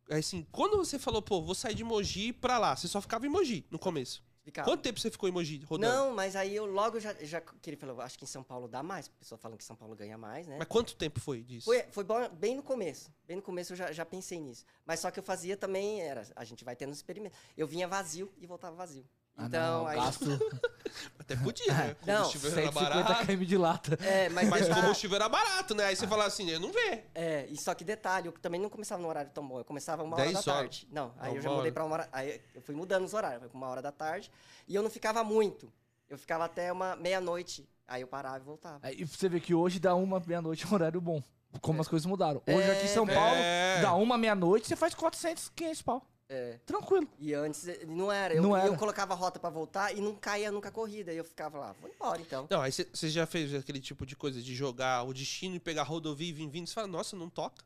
assim, 0.10 0.45
quando 0.51 0.78
você 0.78 0.99
falou, 0.99 1.22
pô, 1.22 1.41
vou 1.41 1.56
sair 1.56 1.76
de 1.76 1.84
Mogi 1.84 2.34
pra 2.34 2.58
lá, 2.58 2.76
você 2.76 2.88
só 2.88 3.01
ficava 3.01 3.26
em 3.26 3.30
Mogi 3.30 3.66
no 3.70 3.80
começo. 3.80 4.24
Ficava. 4.43 4.70
Quanto 4.70 4.82
tempo 4.82 4.99
você 4.99 5.10
ficou 5.10 5.30
em 5.30 5.32
Mogi 5.32 5.64
rodando? 5.64 5.93
Não, 5.93 6.14
mas 6.14 6.36
aí 6.36 6.54
eu 6.54 6.66
logo 6.66 6.99
já, 6.99 7.14
já 7.22 7.39
que 7.39 7.70
ele 7.70 7.78
falou, 7.78 8.01
acho 8.01 8.18
que 8.18 8.26
em 8.26 8.28
São 8.28 8.43
Paulo 8.43 8.68
dá 8.68 8.84
mais. 8.84 9.08
A 9.08 9.20
pessoa 9.20 9.39
falando 9.39 9.58
que 9.58 9.64
São 9.64 9.76
Paulo 9.76 9.95
ganha 9.95 10.18
mais, 10.18 10.45
né? 10.47 10.58
Mas 10.60 10.68
quanto 10.68 10.95
tempo 10.97 11.22
foi 11.22 11.41
disso? 11.41 11.64
Foi, 11.64 11.84
foi 11.91 12.06
bem 12.34 12.56
no 12.56 12.62
começo. 12.62 13.10
Bem 13.26 13.38
no 13.38 13.41
começo 13.41 13.72
eu 13.72 13.78
já, 13.78 13.91
já 13.93 14.06
pensei 14.06 14.41
nisso. 14.41 14.66
Mas 14.86 14.99
só 14.99 15.10
que 15.10 15.18
eu 15.18 15.24
fazia 15.24 15.56
também, 15.56 16.01
era, 16.01 16.28
a 16.36 16.43
gente 16.43 16.66
vai 16.66 16.76
tendo 16.76 16.89
um 16.89 16.93
experimento. 16.93 17.38
Eu 17.56 17.66
vinha 17.66 17.88
vazio 17.88 18.30
e 18.38 18.45
voltava 18.45 18.76
vazio. 18.76 19.08
Ah, 19.36 19.46
Então, 19.46 19.80
não, 19.80 19.88
aí. 19.88 19.96
gasto 19.98 20.26
Até 21.20 21.36
podia, 21.38 21.74
né? 21.74 21.96
Não, 22.06 22.18
Combustível 22.18 22.52
era 22.52 22.62
150 22.72 23.04
barato. 23.04 23.26
km 23.26 23.46
de 23.46 23.58
lata. 23.58 23.98
É, 24.06 24.30
mas, 24.30 24.48
Mas 24.50 24.62
o 24.62 24.64
detalhe- 24.66 24.82
combustível 24.82 25.16
era 25.16 25.30
barato, 25.30 25.74
né? 25.74 25.86
Aí 25.86 25.96
você 25.96 26.06
fala 26.06 26.26
assim, 26.26 26.50
eu 26.50 26.60
não 26.60 26.72
vê. 26.72 27.06
É, 27.16 27.48
e 27.50 27.58
só 27.60 27.74
que 27.74 27.84
detalhe, 27.84 28.28
eu 28.28 28.32
também 28.34 28.60
não 28.62 28.70
começava 28.70 29.02
no 29.02 29.08
horário 29.08 29.32
tão 29.34 29.48
bom. 29.48 29.58
Eu 29.60 29.66
começava 29.66 30.04
uma 30.04 30.16
hora 30.16 30.26
10 30.26 30.34
da 30.34 30.40
horas. 30.40 30.54
tarde. 30.56 30.88
Não, 30.92 31.14
aí 31.18 31.30
Não, 31.30 31.36
eu 31.38 31.42
já 31.42 31.50
mudei 31.50 31.64
hora. 31.64 31.72
pra 31.72 31.86
uma 31.86 31.94
hora. 31.94 32.10
Aí 32.12 32.42
eu 32.54 32.62
fui 32.62 32.76
mudando 32.76 33.06
os 33.06 33.14
horários, 33.14 33.40
foi 33.40 33.50
pra 33.50 33.58
uma 33.58 33.68
hora 33.68 33.82
da 33.82 33.92
tarde. 33.92 34.30
E 34.68 34.76
eu 34.76 34.84
não 34.84 34.90
ficava 34.90 35.24
muito. 35.24 35.72
Eu 36.10 36.18
ficava 36.18 36.46
até 36.46 36.72
uma 36.72 36.96
meia-noite. 36.96 37.68
Aí 37.88 38.02
eu 38.02 38.08
parava 38.08 38.38
e 38.38 38.42
voltava. 38.46 38.80
Aí 38.84 39.02
É, 39.02 39.06
você 39.06 39.28
vê 39.28 39.40
que 39.40 39.54
hoje 39.56 39.80
dá 39.80 39.96
uma 39.96 40.20
meia-noite 40.20 40.64
é 40.66 40.68
um 40.68 40.74
horário 40.74 41.02
bom. 41.02 41.24
Como 41.62 41.82
as 41.82 41.88
coisas 41.88 42.06
mudaram. 42.06 42.42
Hoje 42.48 42.70
aqui 42.72 42.86
em 42.86 42.90
São 42.90 43.08
É, 43.08 43.14
Paulo, 43.14 43.36
é. 43.36 43.82
dá 43.82 43.94
uma 43.94 44.18
meia-noite, 44.18 44.68
você 44.68 44.76
faz 44.76 44.94
400, 44.94 45.50
500 45.56 45.82
pau. 45.82 46.06
É. 46.30 46.58
Tranquilo. 46.66 47.08
E 47.20 47.34
antes 47.34 47.66
não 47.86 48.12
era. 48.12 48.34
Eu, 48.34 48.42
Não 48.42 48.56
era. 48.58 48.68
eu 48.68 48.76
colocava 48.78 49.14
a 49.14 49.16
rota 49.18 49.40
pra 49.40 49.50
voltar 49.50 49.96
e 49.96 50.02
não 50.02 50.16
caía 50.16 50.52
nunca 50.52 50.70
a 50.70 50.72
corrida. 50.72 51.14
E 51.14 51.18
eu 51.18 51.24
ficava 51.24 51.60
lá, 51.60 51.76
vou 51.80 51.90
embora 51.90 52.20
então. 52.22 52.48
Não, 52.50 52.62
aí 52.62 52.72
você 52.72 52.88
você 52.92 53.10
já 53.10 53.26
fez 53.28 53.54
aquele 53.54 53.80
tipo 53.80 54.06
de 54.06 54.16
coisa 54.16 54.42
de 54.42 54.56
jogar 54.56 55.04
o 55.04 55.14
destino 55.14 55.56
e 55.56 55.60
pegar 55.60 55.82
a 55.82 55.86
rodovia 55.86 56.30
e 56.30 56.34
vir 56.34 56.48
vindo. 56.50 56.66
Você 56.68 56.74
fala, 56.74 56.88
nossa, 56.88 57.16
não 57.16 57.30
toca. 57.30 57.64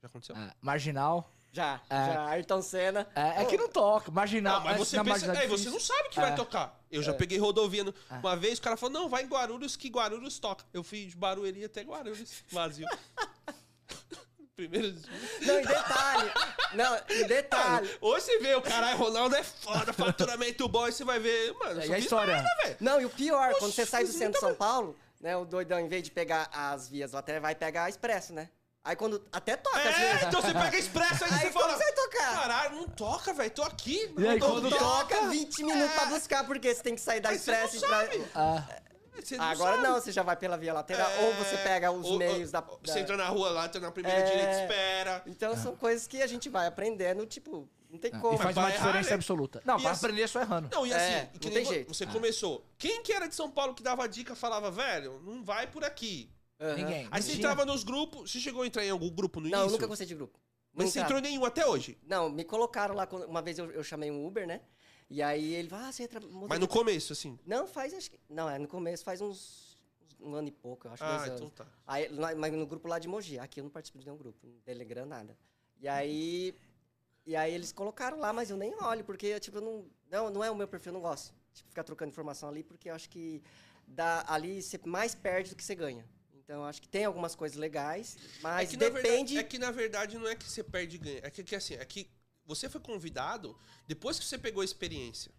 Já 0.00 0.06
aconteceu? 0.06 0.36
É, 0.36 0.52
marginal. 0.60 1.32
Já, 1.50 1.80
É. 1.88 1.96
já, 2.12 2.26
Ayrton 2.28 2.62
Senna. 2.62 3.08
É, 3.16 3.42
é 3.42 3.44
que 3.46 3.56
não 3.56 3.68
toca. 3.68 4.12
Marginal. 4.12 4.58
Não, 4.58 4.64
mas 4.66 4.78
você 4.78 4.96
na 4.96 5.02
pensa, 5.04 5.26
marginal 5.26 5.42
é, 5.42 5.48
você 5.48 5.70
não 5.70 5.80
sabe 5.80 6.10
que 6.10 6.20
É. 6.20 6.22
vai 6.22 6.36
tocar. 6.36 6.78
Eu 6.90 7.02
já 7.02 7.12
É. 7.12 7.14
peguei 7.14 7.38
rodovia 7.38 7.82
no- 7.82 7.94
É. 8.10 8.14
uma 8.18 8.36
vez, 8.36 8.58
o 8.58 8.62
cara 8.62 8.76
falou, 8.76 8.92
não, 8.92 9.08
vai 9.08 9.24
em 9.24 9.26
Guarulhos, 9.26 9.74
que 9.74 9.88
Guarulhos 9.88 10.38
toca. 10.38 10.64
Eu 10.74 10.84
fui 10.84 11.06
de 11.06 11.16
Barueri 11.16 11.64
até 11.64 11.82
Guarulhos, 11.82 12.44
vazio. 12.52 12.86
Primeiro... 14.58 14.92
Não, 15.42 15.60
e 15.60 15.66
detalhe. 15.66 16.30
não, 16.74 17.00
e 17.10 17.24
detalhe. 17.28 17.90
Hoje 18.00 18.24
você 18.24 18.38
vê, 18.40 18.56
o 18.56 18.60
caralho, 18.60 18.98
Ronaldo 18.98 19.36
é 19.36 19.44
foda, 19.44 19.92
faturamento 19.92 20.68
bom, 20.68 20.84
aí 20.84 20.90
você 20.90 21.04
vai 21.04 21.20
ver, 21.20 21.54
mano, 21.54 21.80
E 21.80 21.86
só 21.86 21.92
a 21.92 21.98
história? 22.00 22.36
nada, 22.38 22.48
velho. 22.64 22.76
Não, 22.80 23.00
e 23.00 23.04
o 23.04 23.10
pior, 23.10 23.52
quando 23.52 23.70
Oxe, 23.70 23.76
você 23.76 23.86
sai 23.86 24.02
do 24.02 24.10
centro 24.10 24.32
de 24.32 24.40
São 24.40 24.56
Paulo, 24.56 24.98
né, 25.20 25.36
o 25.36 25.44
doidão, 25.44 25.78
em 25.78 25.86
vez 25.86 26.02
de 26.02 26.10
pegar 26.10 26.50
as 26.52 26.88
vias 26.88 27.12
laterais, 27.12 27.40
vai 27.40 27.54
pegar 27.54 27.84
a 27.84 27.88
expresso, 27.88 28.32
né? 28.32 28.48
Aí 28.82 28.96
quando. 28.96 29.24
Até 29.30 29.54
toca, 29.56 29.78
É, 29.78 30.24
então 30.24 30.42
você 30.42 30.52
pega 30.52 30.76
expresso, 30.76 31.24
aí, 31.24 31.30
Aí 31.34 31.38
você 31.40 31.52
fala, 31.52 31.76
você 31.76 31.84
vai 31.84 31.92
tocar? 31.92 32.40
caralho, 32.40 32.76
não 32.76 32.88
toca, 32.88 33.32
velho, 33.34 33.50
tô 33.50 33.62
aqui. 33.62 34.12
E 34.18 34.26
aí, 34.26 34.40
quando 34.40 34.70
Toca 34.70 35.28
20 35.28 35.62
minutos 35.62 35.94
pra 35.94 36.06
buscar, 36.06 36.44
porque 36.44 36.74
você 36.74 36.82
tem 36.82 36.96
que 36.96 37.00
sair 37.00 37.20
da 37.20 37.32
expresso 37.32 37.80
pra. 37.86 38.08
Ah, 38.34 38.64
não 39.36 39.44
Agora 39.44 39.76
sabe. 39.76 39.88
não, 39.88 39.94
você 40.00 40.12
já 40.12 40.22
vai 40.22 40.36
pela 40.36 40.56
via 40.56 40.72
lateral, 40.72 41.10
É, 41.10 41.18
ou 41.26 41.34
você 41.34 41.56
pega 41.58 41.90
os 41.90 42.06
ou- 42.06 42.18
meios 42.18 42.50
da. 42.50 42.60
ou- 42.60 42.78
da- 42.78 42.92
Você 42.92 43.00
entra 43.00 43.16
na 43.16 43.28
rua 43.28 43.50
lá, 43.50 43.66
entra 43.66 43.80
na 43.80 43.90
primeira 43.90 44.18
É. 44.18 44.22
direita, 44.24 44.62
espera. 44.62 45.22
Então 45.26 45.56
são 45.56 45.76
coisas 45.76 46.06
que 46.06 46.22
a 46.22 46.26
gente 46.26 46.48
vai 46.48 46.66
aprendendo, 46.66 47.24
tipo, 47.26 47.68
não 47.90 47.98
tem 47.98 48.10
como. 48.10 48.34
e 48.34 48.38
faz 48.38 48.54
vai 48.54 48.64
uma 48.64 48.70
errar, 48.70 48.78
diferença 48.86 49.10
né? 49.10 49.14
absoluta. 49.16 49.62
Não, 49.64 49.80
pra 49.80 49.90
assim- 49.90 50.06
aprender 50.06 50.28
só 50.28 50.40
errando. 50.40 50.68
Não, 50.72 50.86
e 50.86 50.92
É, 50.92 50.96
assim, 50.96 51.28
não 51.32 51.38
que 51.40 51.50
nem 51.50 51.54
tem 51.64 51.64
jeito. 51.66 51.94
você 51.94 52.04
Ah. 52.04 52.12
começou. 52.12 52.64
Quem 52.78 53.02
que 53.02 53.12
era 53.12 53.26
de 53.28 53.34
São 53.34 53.50
Paulo 53.50 53.74
que 53.74 53.82
dava 53.82 54.08
dica 54.08 54.34
falava, 54.34 54.70
velho, 54.70 55.20
não 55.24 55.42
vai 55.44 55.66
por 55.66 55.84
aqui. 55.84 56.30
Aham. 56.60 56.74
Ninguém. 56.74 57.08
Aí 57.10 57.20
não 57.20 57.22
você 57.22 57.32
entrava 57.34 57.64
nos 57.64 57.84
grupos, 57.84 58.30
você 58.32 58.40
chegou 58.40 58.62
a 58.62 58.66
entrar 58.66 58.84
em 58.84 58.90
algum 58.90 59.08
grupo 59.10 59.40
no 59.40 59.48
Não, 59.48 59.58
eu 59.58 59.62
início? 59.64 59.76
nunca 59.78 59.86
gostei 59.86 60.06
de 60.06 60.14
grupo. 60.14 60.38
Mas 60.72 60.86
Nunca. 60.86 60.92
você 60.92 61.00
entrou 61.00 61.18
em 61.18 61.22
nenhum 61.22 61.44
até 61.44 61.66
hoje. 61.66 61.98
Não, 62.06 62.28
me 62.28 62.44
colocaram 62.44 62.94
lá, 62.94 63.08
uma 63.26 63.40
vez 63.40 63.58
eu, 63.58 63.70
eu 63.70 63.82
chamei 63.82 64.10
um 64.10 64.26
Uber, 64.26 64.46
né? 64.46 64.60
E 65.10 65.22
aí 65.22 65.54
ele 65.54 65.68
falou, 65.68 65.86
ah, 65.86 65.92
você 65.92 66.02
entra... 66.02 66.20
Mas 66.20 66.60
no 66.60 66.68
começo, 66.68 67.12
assim. 67.12 67.38
Não, 67.46 67.66
faz, 67.66 67.94
acho 67.94 68.10
que... 68.10 68.20
Não, 68.28 68.48
é 68.48 68.58
no 68.58 68.68
começo, 68.68 69.04
faz 69.04 69.20
uns... 69.20 69.68
Um 70.20 70.34
ano 70.34 70.48
e 70.48 70.50
pouco, 70.50 70.88
eu 70.88 70.92
acho, 70.92 71.04
Ah, 71.04 71.24
então 71.28 71.48
tá. 71.50 71.64
Aí, 71.86 72.08
mas 72.36 72.52
no 72.52 72.66
grupo 72.66 72.88
lá 72.88 72.98
de 72.98 73.06
Mogi. 73.06 73.38
Aqui 73.38 73.60
eu 73.60 73.64
não 73.64 73.70
participo 73.70 73.98
de 73.98 74.04
nenhum 74.04 74.18
grupo, 74.18 74.46
no 74.46 74.60
Telegram, 74.60 75.06
nada. 75.06 75.36
E 75.80 75.88
aí... 75.88 76.54
E 77.24 77.36
aí 77.36 77.54
eles 77.54 77.72
colocaram 77.72 78.18
lá, 78.18 78.32
mas 78.32 78.50
eu 78.50 78.56
nem 78.56 78.74
olho, 78.82 79.04
porque, 79.04 79.38
tipo, 79.38 79.58
eu 79.58 79.62
não... 79.62 79.86
Não, 80.10 80.30
não 80.30 80.44
é 80.44 80.50
o 80.50 80.56
meu 80.56 80.66
perfil, 80.66 80.90
eu 80.90 80.94
não 80.94 81.00
gosto. 81.00 81.34
Tipo, 81.52 81.68
ficar 81.68 81.84
trocando 81.84 82.10
informação 82.10 82.48
ali, 82.48 82.62
porque 82.62 82.90
eu 82.90 82.94
acho 82.94 83.08
que 83.08 83.42
dá, 83.86 84.24
ali 84.28 84.62
você 84.62 84.78
mais 84.84 85.14
perde 85.14 85.50
do 85.50 85.56
que 85.56 85.64
você 85.64 85.74
ganha. 85.74 86.04
Então, 86.34 86.64
acho 86.64 86.80
que 86.80 86.88
tem 86.88 87.04
algumas 87.04 87.34
coisas 87.34 87.58
legais, 87.58 88.16
mas 88.40 88.68
é 88.68 88.70
que, 88.70 88.76
depende... 88.78 89.02
verdade, 89.02 89.38
é 89.38 89.42
que 89.42 89.58
na 89.58 89.70
verdade 89.70 90.16
não 90.16 90.26
é 90.26 90.34
que 90.34 90.48
você 90.48 90.64
perde 90.64 90.96
e 90.96 90.98
ganha. 90.98 91.20
É 91.22 91.30
que, 91.30 91.44
que 91.44 91.54
assim, 91.54 91.74
é 91.74 91.84
que 91.84 92.10
você 92.48 92.68
foi 92.68 92.80
convidado 92.80 93.54
depois 93.86 94.18
que 94.18 94.24
você 94.24 94.36
pegou 94.38 94.62
a 94.62 94.64
experiência. 94.64 95.30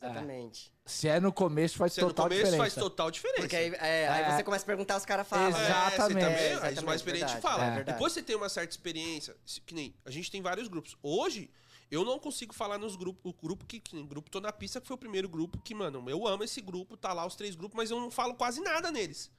Exatamente. 0.00 0.72
Se 0.86 1.08
é 1.08 1.18
no 1.18 1.32
começo, 1.32 1.76
faz 1.76 1.96
no 1.96 2.06
total 2.06 2.26
começo 2.26 2.38
diferença. 2.44 2.62
faz 2.62 2.74
total 2.74 3.10
diferença. 3.10 3.40
Porque 3.40 3.56
aí, 3.56 3.74
é, 3.74 4.08
aí 4.08 4.22
É. 4.22 4.36
você 4.36 4.44
começa 4.44 4.64
a 4.64 4.66
perguntar, 4.66 4.96
os 4.96 5.04
caras 5.04 5.26
falam. 5.26 5.50
né? 5.50 5.58
É, 5.58 5.64
Exatamente. 5.64 5.96
você 5.98 6.08
também, 6.20 6.24
É, 6.28 6.46
aí 6.46 6.52
exatamente, 6.52 6.84
mais 6.84 7.00
experientes 7.00 7.32
verdade, 7.34 7.56
falam. 7.58 7.74
é. 7.78 7.84
Depois 7.84 8.12
você 8.12 8.22
tem 8.22 8.36
uma 8.36 8.48
certa 8.48 8.70
experiência, 8.70 9.36
se- 9.44 9.60
que 9.60 9.74
nem 9.74 9.92
a 10.04 10.10
gente 10.10 10.30
tem 10.30 10.40
vários 10.40 10.68
grupos. 10.68 10.96
Hoje, 11.02 11.50
eu 11.90 12.04
não 12.04 12.16
consigo 12.20 12.54
falar 12.54 12.78
nos 12.78 12.94
grupos, 12.94 13.22
o 13.24 13.34
grupo 13.34 13.66
que, 13.66 13.80
que 13.80 14.00
grupo 14.04 14.30
Tô 14.30 14.38
na 14.40 14.52
Pista, 14.52 14.80
que 14.80 14.86
foi 14.86 14.94
o 14.94 14.98
primeiro 14.98 15.28
grupo 15.28 15.58
que, 15.58 15.74
mano, 15.74 16.08
eu 16.08 16.28
amo 16.28 16.44
esse 16.44 16.60
grupo, 16.60 16.96
tá 16.96 17.12
lá 17.12 17.26
os 17.26 17.34
três 17.34 17.56
grupos, 17.56 17.76
mas 17.76 17.90
eu 17.90 17.98
não 17.98 18.10
falo 18.10 18.34
quase 18.36 18.60
nada 18.60 18.92
neles. 18.92 19.32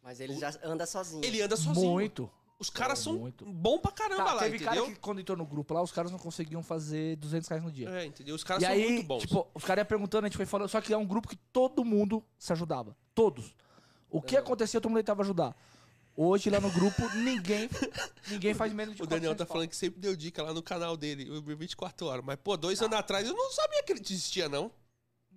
Mas 0.00 0.20
ele 0.20 0.38
já 0.38 0.54
anda 0.62 0.86
sozinho. 0.86 1.22
Ele 1.24 1.42
anda 1.42 1.56
sozinho. 1.56 1.90
Muito. 1.90 2.30
Os 2.58 2.70
caras 2.70 2.98
são 3.00 3.18
Muito. 3.18 3.44
bom 3.44 3.78
pra 3.78 3.92
caramba 3.92 4.24
Tá, 4.24 4.32
lá, 4.32 4.42
teve 4.44 4.56
entendeu? 4.56 4.84
cara 4.84 4.94
que 4.94 4.98
quando 5.00 5.20
entrou 5.20 5.36
no 5.36 5.44
grupo 5.44 5.74
lá, 5.74 5.82
os 5.82 5.92
caras 5.92 6.10
não 6.10 6.18
conseguiam 6.18 6.62
fazer 6.62 7.16
200 7.16 7.48
reais 7.50 7.62
no 7.62 7.70
dia. 7.70 7.90
É, 7.90 8.06
entendeu? 8.06 8.34
Os 8.34 8.42
caras 8.42 8.62
e 8.62 8.66
são 8.66 8.74
aí, 8.74 8.92
muito 8.92 9.06
bons. 9.06 9.20
tipo, 9.22 9.46
os 9.54 9.62
caras 9.62 9.82
iam 9.82 9.86
perguntando, 9.86 10.24
a 10.24 10.28
gente 10.28 10.38
foi 10.38 10.46
falando, 10.46 10.68
só 10.70 10.80
que 10.80 10.92
é 10.92 10.96
um 10.96 11.04
grupo 11.06 11.28
que 11.28 11.36
todo 11.52 11.84
mundo 11.84 12.24
se 12.38 12.52
ajudava. 12.54 12.96
Todos. 13.14 13.54
O 14.08 14.22
que 14.22 14.36
É. 14.36 14.38
acontecia, 14.38 14.80
todo 14.80 14.88
mundo 14.90 14.98
tentava 15.00 15.22
ajudar. 15.22 15.54
Hoje, 16.16 16.48
lá 16.48 16.58
no 16.58 16.70
grupo, 16.70 17.02
ninguém 17.16 17.68
ninguém 18.30 18.54
faz 18.54 18.72
menos 18.72 18.96
de 18.96 19.02
o 19.02 19.06
Daniel 19.06 19.32
tá 19.34 19.44
400 19.44 19.46
pau. 19.46 19.54
falando 19.54 19.68
que 19.68 19.76
sempre 19.76 20.00
deu 20.00 20.16
dica 20.16 20.42
lá 20.42 20.54
no 20.54 20.62
canal 20.62 20.96
dele, 20.96 21.30
o 21.30 21.42
24 21.42 22.06
horas. 22.06 22.24
Mas, 22.24 22.36
pô, 22.42 22.56
dois 22.56 22.80
anos 22.80 22.96
atrás 22.98 23.26
eu 23.28 23.34
não 23.34 23.50
sabia 23.52 23.82
que 23.82 23.92
ele 23.92 24.00
existia, 24.00 24.48
não. 24.48 24.70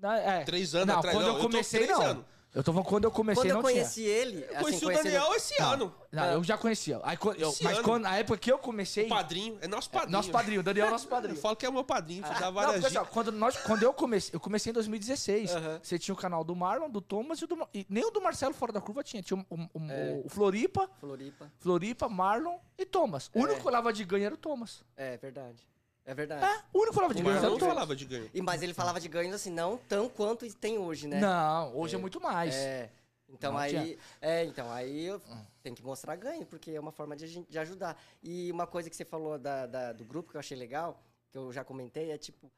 Não, 0.01 0.13
é. 0.13 0.45
Três 0.45 0.73
anos 0.73 0.87
não, 0.87 0.99
atrás, 0.99 1.17
quando 1.17 1.25
não. 1.27 1.33
eu 1.33 1.39
eu 1.39 1.43
comecei, 1.43 1.81
três 1.83 1.99
não. 1.99 2.05
anos. 2.05 2.25
Eu 2.53 2.63
tô 2.63 2.73
falando 2.73 2.87
quando 2.87 3.03
eu 3.03 3.11
comecei, 3.11 3.43
Quando 3.43 3.49
eu 3.49 3.55
não 3.57 3.61
conheci 3.61 4.01
ele. 4.01 4.37
Eu 4.49 4.55
assim, 4.55 4.63
conheci 4.63 4.85
o 4.85 4.89
Daniel 4.89 5.25
ele- 5.27 5.35
esse 5.35 5.55
tinha. 5.55 5.67
ano. 5.67 5.95
Não, 6.11 6.25
eu 6.31 6.43
já 6.43 6.57
conhecia. 6.57 6.99
Aí, 7.03 7.15
quando- 7.15 7.37
eu- 7.39 7.53
mas 7.61 7.77
ano. 7.77 7.83
quando, 7.83 8.03
na 8.03 8.17
época 8.17 8.39
que 8.39 8.51
eu 8.51 8.57
comecei... 8.57 9.05
O 9.05 9.09
padrinho. 9.09 9.57
É 9.61 9.67
nosso 9.67 9.87
é, 9.89 9.91
padrinho. 9.93 10.11
nosso 10.11 10.31
padrinho, 10.31 10.59
o 10.61 10.63
Daniel 10.63 10.87
é 10.87 10.89
nosso 10.89 11.05
Eu 11.07 11.09
padrinho. 11.11 11.39
falo 11.39 11.55
que 11.55 11.65
é 11.65 11.69
o 11.69 11.73
meu 11.73 11.83
padrinho, 11.83 12.23
dá 12.23 12.39
Não, 12.41 12.51
várias 12.53 12.81
porque, 12.81 12.97
assim, 12.97 13.07
quando, 13.11 13.31
nós, 13.31 13.55
quando 13.57 13.83
eu 13.83 13.93
comecei, 13.93 14.31
eu 14.35 14.39
comecei 14.39 14.71
em 14.71 14.73
2016. 14.73 15.51
Aham. 15.55 15.79
Você 15.83 15.99
tinha 15.99 16.13
o 16.13 16.17
canal 16.17 16.43
do 16.43 16.55
Marlon, 16.55 16.89
do 16.89 17.01
Thomas 17.01 17.39
e, 17.39 17.45
do, 17.45 17.67
e 17.71 17.85
nem 17.87 18.03
o 18.03 18.09
do 18.09 18.19
Marcelo 18.19 18.53
fora 18.55 18.71
da 18.73 18.81
curva 18.81 19.03
tinha. 19.03 19.21
Tinha 19.21 19.39
o, 19.47 19.55
o- 19.55 19.69
o- 19.79 19.91
É. 19.91 20.21
o 20.25 20.29
Floripa, 20.29 20.89
Floripa. 20.99 21.51
Floripa, 21.59 22.09
Marlon 22.09 22.57
e 22.79 22.83
Thomas. 22.85 23.29
O 23.33 23.37
É. 23.37 23.41
único 23.43 23.57
que 23.57 23.63
falava 23.63 23.93
de 23.93 24.03
ganho 24.03 24.25
era 24.25 24.33
o 24.33 24.37
Thomas. 24.37 24.83
É 24.97 25.17
verdade. 25.17 25.57
É 26.05 26.13
verdade. 26.13 26.43
É, 26.43 26.63
o 26.73 26.79
único 26.79 26.93
falava 26.95 27.13
de 27.13 27.21
O 27.21 27.25
ganho 27.25 27.37
era 27.37 27.49
Marlon 27.49 27.59
falava 27.59 27.95
de 27.95 28.05
ganho. 28.05 28.29
E, 28.33 28.41
mas 28.41 28.61
ele 28.63 28.73
falava 28.73 28.99
de 28.99 29.07
ganhos 29.07 29.35
assim, 29.35 29.51
não 29.51 29.77
tão 29.77 30.09
quanto 30.09 30.51
tem 30.55 30.77
hoje, 30.77 31.07
né? 31.07 31.19
Não, 31.19 31.75
hoje 31.77 31.95
é, 31.95 31.97
muito 31.99 32.19
mais. 32.19 32.55
É. 32.55 32.89
Então 33.31 33.51
Não 33.53 33.59
aí. 33.59 33.69
tinha. 33.71 33.97
É, 34.19 34.43
então 34.45 34.71
aí 34.71 35.05
eu 35.05 35.21
tenho 35.61 35.75
que 35.75 35.83
mostrar 35.83 36.15
ganho, 36.15 36.45
porque 36.47 36.71
é 36.71 36.79
uma 36.79 36.91
forma 36.91 37.15
de, 37.15 37.25
a 37.25 37.27
gente- 37.27 37.49
de 37.51 37.59
ajudar. 37.59 37.95
E 38.23 38.51
uma 38.51 38.65
coisa 38.65 38.89
que 38.89 38.95
você 38.95 39.05
falou 39.05 39.37
da, 39.37 39.67
da- 39.67 39.93
do 39.93 40.03
grupo 40.03 40.31
que 40.31 40.35
eu 40.37 40.39
achei 40.39 40.57
legal, 40.57 40.99
que 41.31 41.37
eu 41.37 41.53
já 41.53 41.63
comentei, 41.63 42.09
é 42.09 42.17
tipo, 42.17 42.51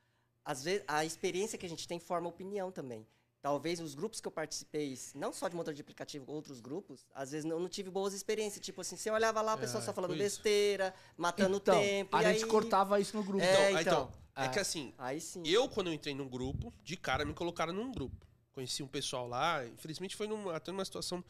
às 0.45 0.63
vezes 0.63 0.83
a 0.87 1.03
experiência 1.03 1.57
que 1.57 1.65
a 1.65 1.69
gente 1.69 1.85
tem 1.85 1.99
forma 1.99 2.29
opinião 2.29 2.71
também. 2.71 3.05
Talvez 3.41 3.79
os 3.79 3.95
grupos 3.95 4.21
que 4.21 4.27
eu 4.27 4.31
participei, 4.31 4.95
não 5.15 5.33
só 5.33 5.47
de 5.47 5.55
motor 5.55 5.73
de 5.73 5.81
aplicativo, 5.81 6.31
outros 6.31 6.59
grupos, 6.61 7.07
às 7.13 7.31
vezes 7.31 7.43
não, 7.43 7.59
não 7.59 7.67
tive 7.67 7.89
boas 7.89 8.13
experiências. 8.13 8.63
Tipo 8.63 8.81
assim, 8.81 8.95
você 8.95 9.09
olhava 9.09 9.41
lá, 9.41 9.53
a 9.53 9.57
pessoa 9.57 9.81
É, 9.81 9.85
só 9.85 9.91
falando 9.91 10.15
besteira, 10.15 10.93
matando 11.17 11.57
então, 11.57 11.79
tempo. 11.79 12.15
a 12.15 12.21
e 12.21 12.33
gente 12.33 12.43
aí... 12.43 12.49
cortava 12.49 12.99
isso 12.99 13.17
no 13.17 13.23
grupo. 13.23 13.43
É, 13.43 13.71
Então, 13.71 13.81
então. 13.81 13.81
então, 13.81 14.13
é 14.35 14.45
Ah. 14.45 14.49
que 14.49 14.59
assim, 14.59 14.93
Aí 14.97 15.19
sim. 15.19 15.41
eu 15.45 15.67
quando 15.67 15.87
eu 15.87 15.93
entrei 15.93 16.13
num 16.13 16.29
grupo, 16.29 16.71
de 16.83 16.95
cara 16.95 17.25
me 17.25 17.33
colocaram 17.33 17.73
num 17.73 17.91
grupo. 17.91 18.27
Conheci 18.53 18.83
um 18.83 18.87
pessoal 18.87 19.27
lá, 19.27 19.65
infelizmente 19.65 20.15
foi 20.15 20.27
numa, 20.27 20.55
até 20.55 20.71
numa 20.71 20.85
situação 20.85 21.23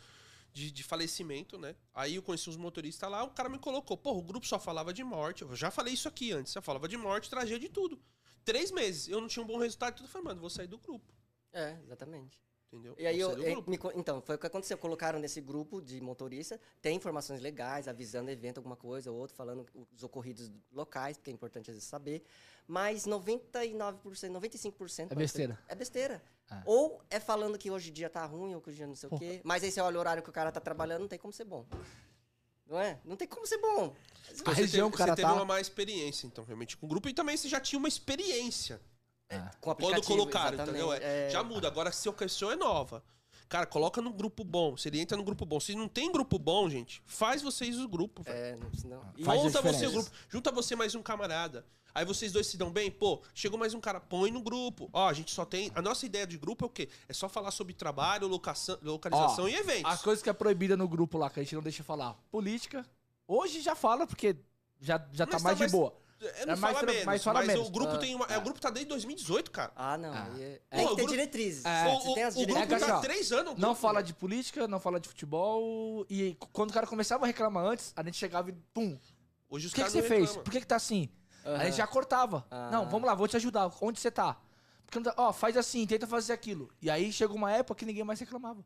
de, 0.52 0.70
de 0.70 0.84
falecimento, 0.84 1.58
né? 1.58 1.76
Aí 1.94 2.16
eu 2.16 2.22
conheci 2.22 2.50
uns 2.50 2.58
motoristas 2.58 3.10
lá, 3.10 3.24
o 3.24 3.30
cara 3.30 3.48
me 3.48 3.58
colocou, 3.58 3.96
pô, 3.96 4.12
o 4.18 4.22
grupo 4.22 4.46
só 4.46 4.60
falava 4.60 4.94
de 4.94 5.02
morte. 5.04 5.44
Eu 5.44 5.56
já 5.56 5.72
falei 5.72 5.94
isso 5.94 6.10
aqui 6.10 6.34
antes, 6.34 6.54
eu 6.54 6.62
falava 6.62 6.90
de 6.90 6.98
morte, 6.98 7.30
tragédia 7.30 7.60
de 7.60 7.70
tudo. 7.70 7.98
Três 8.44 8.70
meses, 8.70 9.08
eu 9.08 9.22
não 9.22 9.30
tinha 9.30 9.42
um 9.44 9.48
bom 9.48 9.58
resultado, 9.60 9.96
tudo. 9.96 10.08
Eu 10.08 10.10
falei, 10.12 10.26
mano, 10.28 10.42
vou 10.42 10.50
sair 10.50 10.68
do 10.68 10.78
grupo, 10.78 11.06
É, 11.54 11.78
exatamente. 11.84 12.40
entendeu? 12.72 12.96
E 12.98 13.06
aí 13.06 13.20
eu, 13.20 13.36
do 13.36 13.46
eh, 13.46 13.52
grupo. 13.52 13.70
me 13.70 13.78
então, 14.00 14.22
foi 14.22 14.36
o 14.36 14.40
que 14.40 14.48
aconteceu. 14.48 14.78
Colocaram 14.78 15.20
nesse 15.20 15.42
grupo 15.42 15.82
de 15.82 16.00
motorista, 16.00 16.60
tem 16.82 16.96
informações 16.96 17.42
legais, 17.42 17.88
avisando 17.88 18.32
evento, 18.32 18.58
alguma 18.60 18.76
coisa 18.78 19.12
ou 19.12 19.18
outro, 19.18 19.36
falando 19.36 19.66
os 19.94 20.04
ocorridos 20.04 20.50
locais, 20.72 21.18
porque 21.18 21.30
é 21.30 21.34
importante 21.34 21.70
às 21.70 21.76
vezes 21.76 21.90
saber. 21.90 22.24
Mas 22.68 23.06
99%, 23.06 24.32
95% 24.32 25.12
É 25.12 25.16
besteira. 25.16 25.56
ser- 25.56 25.62
É 25.68 25.76
besteira. 25.76 26.24
Ah. 26.50 26.62
Ou 26.66 27.02
é 27.10 27.20
falando 27.20 27.58
que 27.58 27.70
hoje 27.72 27.90
o 27.90 27.94
dia 27.94 28.10
tá 28.10 28.26
ruim, 28.26 28.54
ou 28.56 28.62
que 28.62 28.70
hoje 28.70 28.76
o 28.76 28.80
dia 28.80 28.88
não 28.88 28.96
sei 28.96 29.08
o 29.08 29.10
Porra. 29.10 29.22
quê. 29.22 29.42
Mas 29.44 29.64
aí 29.64 29.72
você 29.72 29.82
olha 29.82 29.98
o 29.98 30.00
horário 30.00 30.24
que 30.24 30.30
o 30.30 30.34
cara 30.34 30.52
tá 30.52 30.60
trabalhando, 30.62 31.02
não 31.02 31.08
tem 31.08 31.20
como 31.20 31.34
ser 31.34 31.44
bom. 31.46 31.66
Não 32.66 32.80
é? 32.80 33.02
Não 33.04 33.18
tem 33.18 33.28
como 33.28 33.46
ser 33.46 33.58
bom. 33.58 33.94
Então 34.32 34.52
A 34.52 34.56
você 34.56 34.62
região, 34.62 34.90
teve, 34.90 34.98
cara, 34.98 35.12
você 35.12 35.16
teve 35.18 35.28
tá- 35.28 35.34
uma 35.34 35.44
má 35.44 35.60
experiência, 35.60 36.26
então, 36.28 36.46
realmente, 36.46 36.78
com 36.78 36.86
o 36.86 36.90
grupo. 36.90 37.10
E 37.10 37.14
também 37.14 37.36
você 37.36 37.50
já 37.50 37.60
tinha 37.60 37.78
uma 37.78 37.88
experiência 37.90 38.80
Com 39.60 39.72
o 39.72 39.76
quando 39.76 40.04
colocaram, 40.06 40.62
entendeu? 40.62 40.92
É, 40.94 41.28
É, 41.28 41.30
Já 41.30 41.44
muda. 41.44 41.68
Agora, 41.68 41.92
se 41.92 42.08
a 42.10 42.14
questão 42.14 42.52
é 42.52 42.56
nova. 42.56 43.04
Cara, 43.50 43.66
coloca 43.66 44.02
no 44.02 44.14
grupo 44.14 44.44
bom. 44.46 44.78
Se 44.78 44.88
ele 44.88 45.00
entra 45.02 45.18
no 45.18 45.24
grupo 45.24 45.46
bom. 45.46 45.60
Se 45.60 45.76
não 45.76 45.88
tem 45.90 46.10
grupo 46.12 46.40
bom, 46.40 46.70
gente, 46.70 47.02
faz 47.06 47.42
vocês 47.42 47.78
o 47.80 47.88
grupo. 47.88 48.24
velho. 48.24 48.38
É, 48.38 48.56
não, 48.56 48.74
senão... 48.74 49.02
E- 49.18 49.24
Faz 49.26 49.42
a 49.42 49.44
Monta 49.44 49.62
você 49.62 49.88
o 49.88 49.92
grupo. 49.92 50.10
Junta 50.30 50.52
você 50.52 50.76
mais 50.76 50.96
um 50.96 51.02
camarada. 51.04 51.66
Aí 51.94 52.06
vocês 52.06 52.32
dois 52.32 52.48
se 52.48 52.56
dão 52.56 52.72
bem, 52.72 52.90
pô, 52.90 53.22
chegou 53.34 53.60
mais 53.60 53.74
um 53.74 53.82
cara, 53.82 54.00
põe 54.00 54.32
no 54.32 54.42
grupo. 54.42 54.90
Ó, 54.94 55.10
a 55.10 55.12
gente 55.12 55.30
só 55.32 55.44
tem. 55.44 55.70
A 55.76 55.82
nossa 55.82 56.06
ideia 56.06 56.26
de 56.26 56.38
grupo 56.38 56.64
é 56.64 56.68
o 56.68 56.70
quê? 56.70 56.88
É 57.10 57.12
só 57.12 57.28
falar 57.28 57.52
sobre 57.52 57.74
trabalho, 57.74 58.30
locação, 58.30 58.78
localização 58.82 59.44
Ó, 59.44 59.48
e 59.50 59.56
eventos. 59.56 59.92
As 59.92 60.02
coisas 60.02 60.24
que 60.24 60.30
é 60.30 60.34
proibida 60.34 60.78
no 60.78 60.88
grupo 60.88 61.18
lá, 61.18 61.30
que 61.30 61.42
a 61.42 61.44
gente 61.44 61.54
não 61.54 61.62
deixa 61.62 61.84
falar. 61.84 62.14
Política. 62.32 62.86
Hoje 63.28 63.60
já 63.60 63.76
fala, 63.76 64.08
porque 64.08 64.38
já, 64.80 65.06
já 65.12 65.26
tá 65.26 65.34
Mas 65.34 65.42
tá 65.42 65.48
mais 65.50 65.58
de 65.58 65.64
mais- 65.64 65.72
boa. 65.74 65.94
É, 66.22 66.46
não 66.46 66.54
é 66.54 66.56
mais 66.56 66.76
fala 66.78 66.86
menos, 66.92 67.06
mas 67.06 67.24
fala 67.24 67.42
menos. 67.44 67.68
o 67.68 67.72
grupo 67.72 67.94
Ah, 67.94 67.98
tem 67.98 68.14
uma. 68.16 68.26
é, 68.26 68.38
o 68.38 68.42
grupo 68.42 68.60
tá 68.60 68.70
desde 68.70 68.88
2018, 68.90 69.50
cara. 69.52 69.72
Ah, 69.76 69.98
não. 69.98 70.14
Ah. 70.14 70.30
aí 70.34 70.44
É, 70.44 70.60
Pô, 70.70 70.76
tem 70.76 70.86
o 70.86 70.90
que 70.90 70.96
ter 70.96 70.96
grupo- 70.96 71.12
diretrizes. 71.12 71.66
É. 71.66 71.88
o, 71.88 72.14
tem 72.14 72.24
as 72.24 72.36
o- 72.36 72.40
o 72.40 72.46
grupo 72.46 72.54
diretrizes. 72.62 72.84
É 72.84 72.88
tá 72.88 72.94
há 72.94 72.98
assim, 73.00 73.08
três 73.08 73.32
anos. 73.32 73.56
Não 73.58 73.74
fala 73.76 74.02
de 74.02 74.14
política, 74.14 74.68
não 74.68 74.80
fala 74.80 75.00
de 75.00 75.10
futebol. 75.10 76.06
E 76.10 76.38
quando 76.54 76.70
o 76.70 76.74
cara 76.74 76.86
começava 76.88 77.24
a 77.26 77.28
reclamar 77.28 77.66
antes, 77.66 77.92
a 77.96 78.04
gente 78.04 78.18
chegava 78.18 78.50
e 78.50 78.54
pum. 78.74 78.98
Hoje 79.50 79.66
os 79.68 79.72
O 79.74 79.76
que, 79.76 79.84
que 79.84 79.90
você 79.90 80.04
fez? 80.04 80.36
Por 80.38 80.52
que, 80.52 80.60
que 80.62 80.68
tá 80.68 80.76
assim? 80.76 81.10
Aí 81.44 81.56
a 81.56 81.66
gente 81.66 81.78
já 81.78 81.88
cortava. 81.88 82.46
Ah. 82.52 82.70
Não, 82.72 82.88
vamos 82.90 83.08
lá, 83.08 83.16
vou 83.16 83.28
te 83.28 83.36
ajudar. 83.36 83.72
Onde 83.82 84.00
você 84.00 84.12
tá? 84.12 84.38
Porque, 84.86 85.02
tá- 85.02 85.14
ó, 85.18 85.34
faz 85.34 85.58
assim, 85.58 85.88
tenta 85.88 86.06
fazer 86.06 86.34
aquilo. 86.34 86.70
E 86.82 86.90
aí 86.90 87.12
chegou 87.12 87.36
uma 87.36 87.52
época 87.52 87.80
que 87.80 87.86
ninguém 87.86 88.04
mais 88.04 88.20
reclamava. 88.20 88.60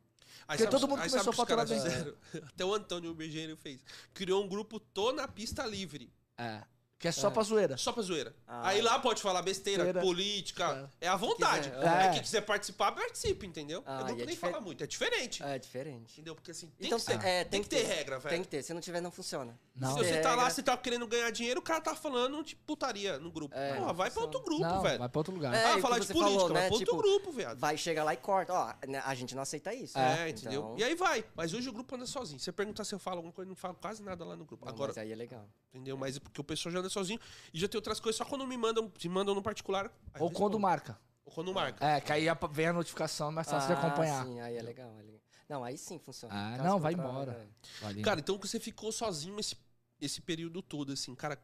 Aí 0.47 0.57
Porque 0.57 0.63
sabe- 0.63 0.71
todo 0.71 0.87
mundo 0.89 1.01
aí 1.01 1.09
começou 1.09 1.31
a 1.31 1.35
faturar 1.35 1.67
fizeram? 1.67 2.13
Até 2.49 2.65
o 2.65 2.73
Antônio 2.73 3.11
o 3.11 3.15
Bergeiro 3.15 3.55
fez. 3.55 3.79
Criou 4.13 4.43
um 4.43 4.47
grupo 4.47 4.79
Tô 4.79 5.11
na 5.13 5.27
Pista 5.27 5.65
Livre. 5.65 6.11
É. 6.37 6.61
Que 6.97 7.09
é 7.09 7.11
só 7.11 7.27
É. 7.27 7.31
pra 7.31 7.43
zoeira. 7.43 7.77
Só 7.77 7.91
pra 7.91 8.01
zoeira. 8.01 8.33
Ah. 8.47 8.69
Aí 8.69 8.81
lá 8.81 8.97
pode 8.99 9.21
falar 9.21 9.41
besteira, 9.41 9.93
política. 10.01 10.89
É 11.01 11.07
à 11.07 11.15
vontade. 11.15 11.69
quiser. 11.69 11.87
Aí 11.87 12.07
É. 12.07 12.11
quem 12.11 12.21
quiser 12.21 12.41
participar, 12.41 12.91
participe, 12.93 13.45
entendeu? 13.45 13.83
Ah, 13.85 13.99
Eu 13.99 14.05
não 14.05 14.09
é 14.11 14.15
nem 14.15 14.25
difer- 14.27 14.49
falar 14.51 14.61
muito. 14.61 14.83
É 14.83 14.87
diferente. 14.87 15.43
É 15.43 15.59
diferente. 15.59 16.13
Entendeu? 16.13 16.33
Porque 16.35 16.51
assim, 16.51 16.67
tem 16.77 16.87
Então, 16.87 16.97
que 16.99 17.05
ter, 17.05 17.25
é, 17.25 17.43
tem 17.43 17.61
que 17.61 17.69
ter 17.69 17.83
regra, 17.83 18.17
velho. 18.17 18.29
Tem 18.33 18.41
que 18.41 18.47
ter. 18.47 18.63
Se 18.63 18.73
não 18.73 18.79
tiver, 18.81 19.01
não 19.01 19.11
funciona. 19.11 19.59
Não. 19.75 19.89
Se 19.97 20.03
Tem 20.03 20.13
você 20.13 20.21
tá 20.21 20.35
lá, 20.35 20.49
você 20.49 20.63
tá 20.63 20.77
querendo 20.77 21.05
ganhar 21.05 21.29
dinheiro, 21.31 21.59
o 21.59 21.63
cara 21.63 21.81
tá 21.81 21.93
falando 21.95 22.41
de 22.43 22.55
putaria 22.55 23.19
no 23.19 23.29
grupo. 23.29 23.53
É, 23.55 23.77
não 23.79 23.93
vai 23.93 24.09
pra 24.09 24.21
outro 24.21 24.41
grupo, 24.41 24.61
não, 24.63 24.81
velho. 24.81 24.99
vai 24.99 25.09
pra 25.09 25.19
outro 25.19 25.33
lugar. 25.33 25.53
É, 25.53 25.63
ah, 25.73 25.79
falar 25.79 25.99
que 25.99 26.07
de 26.07 26.13
política, 26.13 26.39
falou, 26.39 26.53
vai 26.53 26.61
né? 26.61 26.67
pra 26.69 26.75
outro 26.77 26.91
Tipo, 26.91 26.97
grupo, 26.97 27.31
viado. 27.33 27.59
Vai, 27.59 27.77
chega 27.77 28.03
lá 28.05 28.13
e 28.13 28.17
corta. 28.17 28.53
Ó, 28.53 28.73
né, 28.87 29.01
a 29.05 29.13
gente 29.13 29.35
não 29.35 29.41
aceita 29.43 29.73
isso. 29.73 29.97
É, 29.97 30.01
né? 30.15 30.29
entendeu? 30.29 30.61
Então- 30.61 30.75
E 30.77 30.83
aí 30.83 30.95
vai. 30.95 31.25
Mas 31.35 31.53
hoje 31.53 31.67
o 31.69 31.73
grupo 31.73 31.93
anda 31.95 32.05
sozinho. 32.05 32.39
Você 32.39 32.51
pergunta 32.53 32.83
se 32.85 32.95
eu 32.95 32.99
falo 32.99 33.17
alguma 33.17 33.33
coisa, 33.33 33.47
eu 33.47 33.49
não 33.49 33.55
falo 33.55 33.75
quase 33.75 34.01
nada 34.01 34.23
lá 34.23 34.35
no 34.35 34.45
grupo. 34.45 34.67
Agora, 34.67 34.89
Mas 34.95 34.97
aí 34.97 35.11
é 35.11 35.15
legal. 35.15 35.45
entendeu? 35.73 35.97
Mas 35.97 36.15
é 36.17 36.19
porque 36.21 36.39
o 36.39 36.43
pessoal 36.43 36.71
já 36.71 36.79
anda 36.79 36.89
sozinho. 36.95 37.19
E 37.53 37.59
já 37.59 37.67
tem 37.67 37.77
outras 37.77 37.99
coisas, 37.99 38.17
só 38.17 38.25
quando 38.25 38.45
me 38.47 38.57
mandam, 38.57 38.91
se 38.97 39.07
mandam 39.07 39.35
no 39.35 39.41
particular. 39.43 39.91
Ou 40.19 40.31
quando 40.31 40.59
marca. 40.59 40.97
Ou 41.25 41.31
quando 41.33 41.53
marca. 41.53 41.85
É, 41.85 42.01
que 42.01 42.11
aí 42.11 42.27
a- 42.29 42.37
vem 42.51 42.67
a 42.67 42.73
notificação, 42.73 43.29
é 43.29 43.31
mais 43.31 43.49
fácil 43.49 43.67
de 43.67 43.73
Ah, 43.81 43.85
acompanhar. 43.85 44.25
Sim, 44.25 44.39
aí 44.41 44.55
é 44.57 44.61
legal, 44.61 44.91
é 44.99 45.01
legal. 45.03 45.21
Não, 45.47 45.63
aí 45.63 45.77
sim 45.77 45.99
funciona. 45.99 46.33
Ah, 46.33 46.57
não, 46.63 46.79
vai 46.79 46.93
embora. 46.93 47.31
é. 47.33 47.81
Vai 47.81 47.91
ali. 47.91 48.01
Cara, 48.01 48.19
então 48.19 48.37
você 48.39 48.59
ficou 48.59 48.91
sozinho 48.91 49.39
esse, 49.39 49.55
esse 50.01 50.19
período 50.21 50.61
todo, 50.61 50.91
assim, 50.93 51.13
cara. 51.13 51.37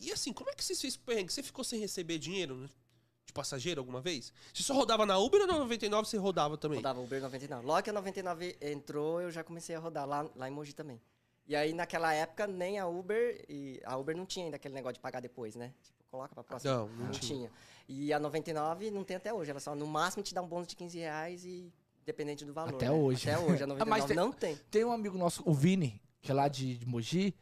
E 0.00 0.12
assim, 0.12 0.32
como 0.32 0.50
é 0.50 0.52
que 0.54 0.62
você 0.64 0.74
fez 0.74 0.96
perrengue? 0.96 1.32
Você 1.32 1.42
ficou 1.42 1.64
sem 1.64 1.78
receber 1.80 2.18
dinheiro 2.18 2.54
né, 2.56 2.68
de 3.26 3.32
passageiro 3.32 3.80
alguma 3.80 4.00
vez? 4.00 4.32
Você 4.52 4.62
só 4.62 4.74
rodava 4.74 5.06
na 5.06 5.16
Uber 5.18 5.40
ou 5.42 5.46
na 5.46 5.58
99 5.58 6.06
você 6.08 6.16
rodava 6.18 6.56
também? 6.58 6.78
Rodava 6.78 7.00
Uber 7.00 7.20
99. 7.20 7.66
Logo 7.66 7.82
que 7.82 7.90
a 7.90 7.92
99 7.94 8.56
entrou, 8.60 9.20
eu 9.22 9.30
já 9.30 9.42
comecei 9.44 9.74
a 9.74 9.78
rodar 9.78 10.06
lá, 10.06 10.26
lá 10.36 10.48
em 10.48 10.52
Mogi 10.52 10.74
também. 10.74 11.00
E 11.46 11.54
aí, 11.54 11.72
naquela 11.72 12.12
época, 12.12 12.46
nem 12.46 12.78
a 12.78 12.86
Uber. 12.88 13.44
E 13.48 13.80
a 13.84 13.96
Uber 13.96 14.16
não 14.16 14.26
tinha 14.26 14.46
ainda 14.46 14.56
aquele 14.56 14.74
negócio 14.74 14.94
de 14.94 15.00
pagar 15.00 15.20
depois, 15.20 15.54
né? 15.54 15.72
Tipo, 15.82 16.04
coloca 16.10 16.34
pra 16.34 16.42
próxima. 16.44 16.72
Não, 16.74 16.88
não 16.88 17.04
Não 17.04 17.10
tinha. 17.12 17.36
tinha. 17.48 17.50
E 17.88 18.12
a 18.12 18.18
99 18.18 18.90
não 18.90 19.04
tem 19.04 19.16
até 19.16 19.32
hoje. 19.32 19.50
Ela 19.50 19.60
só 19.60 19.74
no 19.74 19.86
máximo 19.86 20.22
te 20.24 20.34
dá 20.34 20.42
um 20.42 20.48
bônus 20.48 20.66
de 20.66 20.74
15 20.74 20.98
reais 20.98 21.44
e 21.44 21.72
dependente 22.04 22.44
do 22.44 22.52
valor. 22.52 22.74
Até 22.74 22.86
né? 22.86 22.90
hoje. 22.90 23.30
Até 23.30 23.38
hoje. 23.40 23.62
A 23.62 23.66
Ah, 23.66 23.84
mas 23.84 24.02
99 24.02 24.06
tem- 24.06 24.16
não 24.16 24.32
tem. 24.32 24.56
Tem 24.70 24.84
um 24.84 24.90
amigo 24.92 25.16
nosso, 25.16 25.42
o 25.48 25.54
Vini, 25.54 26.00
que 26.20 26.30
é 26.30 26.34
lá 26.34 26.48
de, 26.48 26.78
de 26.78 26.86
Mogi. 26.86 27.34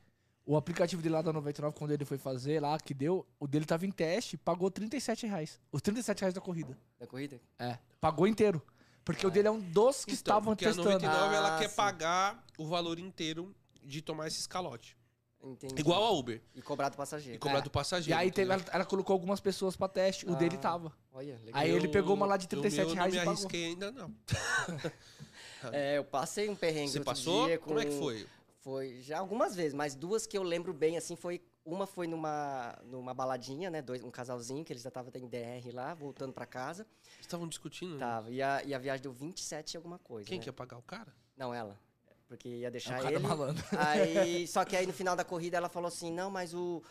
O 0.46 0.58
aplicativo 0.58 1.00
dele 1.00 1.14
lá 1.14 1.22
da 1.22 1.32
99, 1.32 1.74
quando 1.74 1.92
ele 1.92 2.04
foi 2.04 2.18
fazer 2.18 2.60
lá, 2.60 2.78
que 2.78 2.92
deu, 2.92 3.26
o 3.40 3.46
dele 3.46 3.64
tava 3.64 3.86
em 3.86 3.90
teste, 3.90 4.36
pagou 4.36 4.70
37 4.70 5.26
reais. 5.26 5.58
Os 5.72 5.80
37 5.80 6.20
reais 6.20 6.34
da 6.34 6.40
corrida. 6.42 6.76
Da 6.98 7.06
corrida? 7.06 7.40
É. 7.58 7.78
Pagou 7.98 8.26
inteiro. 8.26 8.60
Porque 9.02 9.26
o 9.26 9.30
dele 9.30 9.48
é 9.48 9.50
um 9.50 9.58
dos 9.60 10.04
que 10.04 10.10
Então, 10.10 10.14
estavam 10.14 10.54
testando. 10.54 10.82
a 10.90 10.92
99 10.92 11.34
ela 11.34 11.56
Ah, 11.56 11.58
quer 11.58 11.70
sim. 11.70 11.76
pagar 11.76 12.44
o 12.58 12.66
valor 12.66 12.98
inteiro 12.98 13.54
de 13.84 14.00
tomar 14.02 14.26
esse 14.28 14.40
escalote. 14.40 14.96
Entendi. 15.42 15.74
Igual 15.78 16.02
a 16.02 16.10
Uber. 16.10 16.40
E 16.54 16.62
cobrar 16.62 16.88
do 16.88 16.96
passageiro. 16.96 17.36
E 17.36 17.38
cobrar 17.38 17.58
É. 17.58 17.62
do 17.62 17.66
E 17.66 17.70
passageiro. 17.70 18.18
aí 18.18 18.30
teve, 18.30 18.50
ela, 18.50 18.64
ela 18.72 18.84
colocou 18.86 19.12
algumas 19.12 19.40
pessoas 19.40 19.76
pra 19.76 19.86
teste, 19.88 20.26
o 20.26 20.34
dele 20.34 20.56
Ah. 20.56 20.60
tava. 20.60 20.92
Olha, 21.12 21.38
legal. 21.44 21.60
Aí 21.60 21.70
ele 21.70 21.86
Eu- 21.86 21.90
pegou 21.92 22.14
uma 22.14 22.24
lá 22.24 22.38
de 22.38 22.46
eu 22.46 22.48
37 22.48 22.86
meu 22.86 22.94
reais 22.94 23.12
não 23.12 23.20
e 23.20 23.20
me 23.20 23.26
pagou. 23.26 23.32
arrisquei 23.32 23.64
ainda, 23.66 23.92
não. 23.92 24.14
É, 25.72 25.96
eu 25.98 26.04
passei 26.04 26.48
um 26.48 26.54
perrengue 26.56 26.90
Você 26.92 27.00
passou? 27.00 27.46
dia 27.46 27.58
Como 27.58 27.78
é 27.78 27.84
que 27.84 27.90
com- 27.92 27.98
foi? 28.02 28.26
Foi 28.60 29.00
já 29.02 29.18
algumas 29.18 29.54
vezes, 29.54 29.74
mas 29.74 29.94
duas 29.94 30.26
que 30.26 30.36
eu 30.36 30.42
lembro 30.42 30.72
bem, 30.72 30.96
assim, 30.96 31.16
foi... 31.16 31.42
Uma 31.66 31.86
foi 31.86 32.06
numa, 32.06 32.78
numa 32.84 33.14
baladinha, 33.14 33.70
né? 33.70 33.80
Dois, 33.80 34.02
um 34.04 34.10
casalzinho, 34.10 34.62
que 34.62 34.70
eles 34.70 34.82
já 34.82 34.88
estavam 34.88 35.10
em 35.14 35.26
DR 35.26 35.70
lá, 35.72 35.94
voltando 35.94 36.30
pra 36.30 36.44
casa. 36.44 36.86
Vocês 37.02 37.20
estavam 37.20 37.48
discutindo? 37.48 37.94
né? 37.94 37.98
Tava. 38.00 38.30
E 38.30 38.42
a, 38.42 38.62
e 38.62 38.74
a 38.74 38.78
viagem 38.78 39.02
deu 39.02 39.12
27 39.14 39.72
e 39.72 39.76
alguma 39.78 39.98
coisa, 39.98 40.28
Quem 40.28 40.36
né? 40.38 40.42
que 40.44 40.48
ia 40.50 40.52
pagar 40.52 40.76
o 40.76 40.82
cara? 40.82 41.10
Não, 41.34 41.54
ela. 41.54 41.78
Porque 42.28 42.48
ia 42.48 42.68
É 42.68 42.70
deixar 42.70 42.98
o 42.98 43.02
cara 43.02 43.14
ele. 43.14 43.22
malandro. 43.26 43.64
Aí, 43.78 44.46
só 44.48 44.64
que 44.64 44.76
aí 44.76 44.86
no 44.86 44.92
final 44.92 45.14
da 45.14 45.24
corrida 45.24 45.56
ela 45.56 45.68
falou 45.68 45.88
assim, 45.88 46.10
não, 46.10 46.30
mas 46.30 46.54
o... 46.54 46.82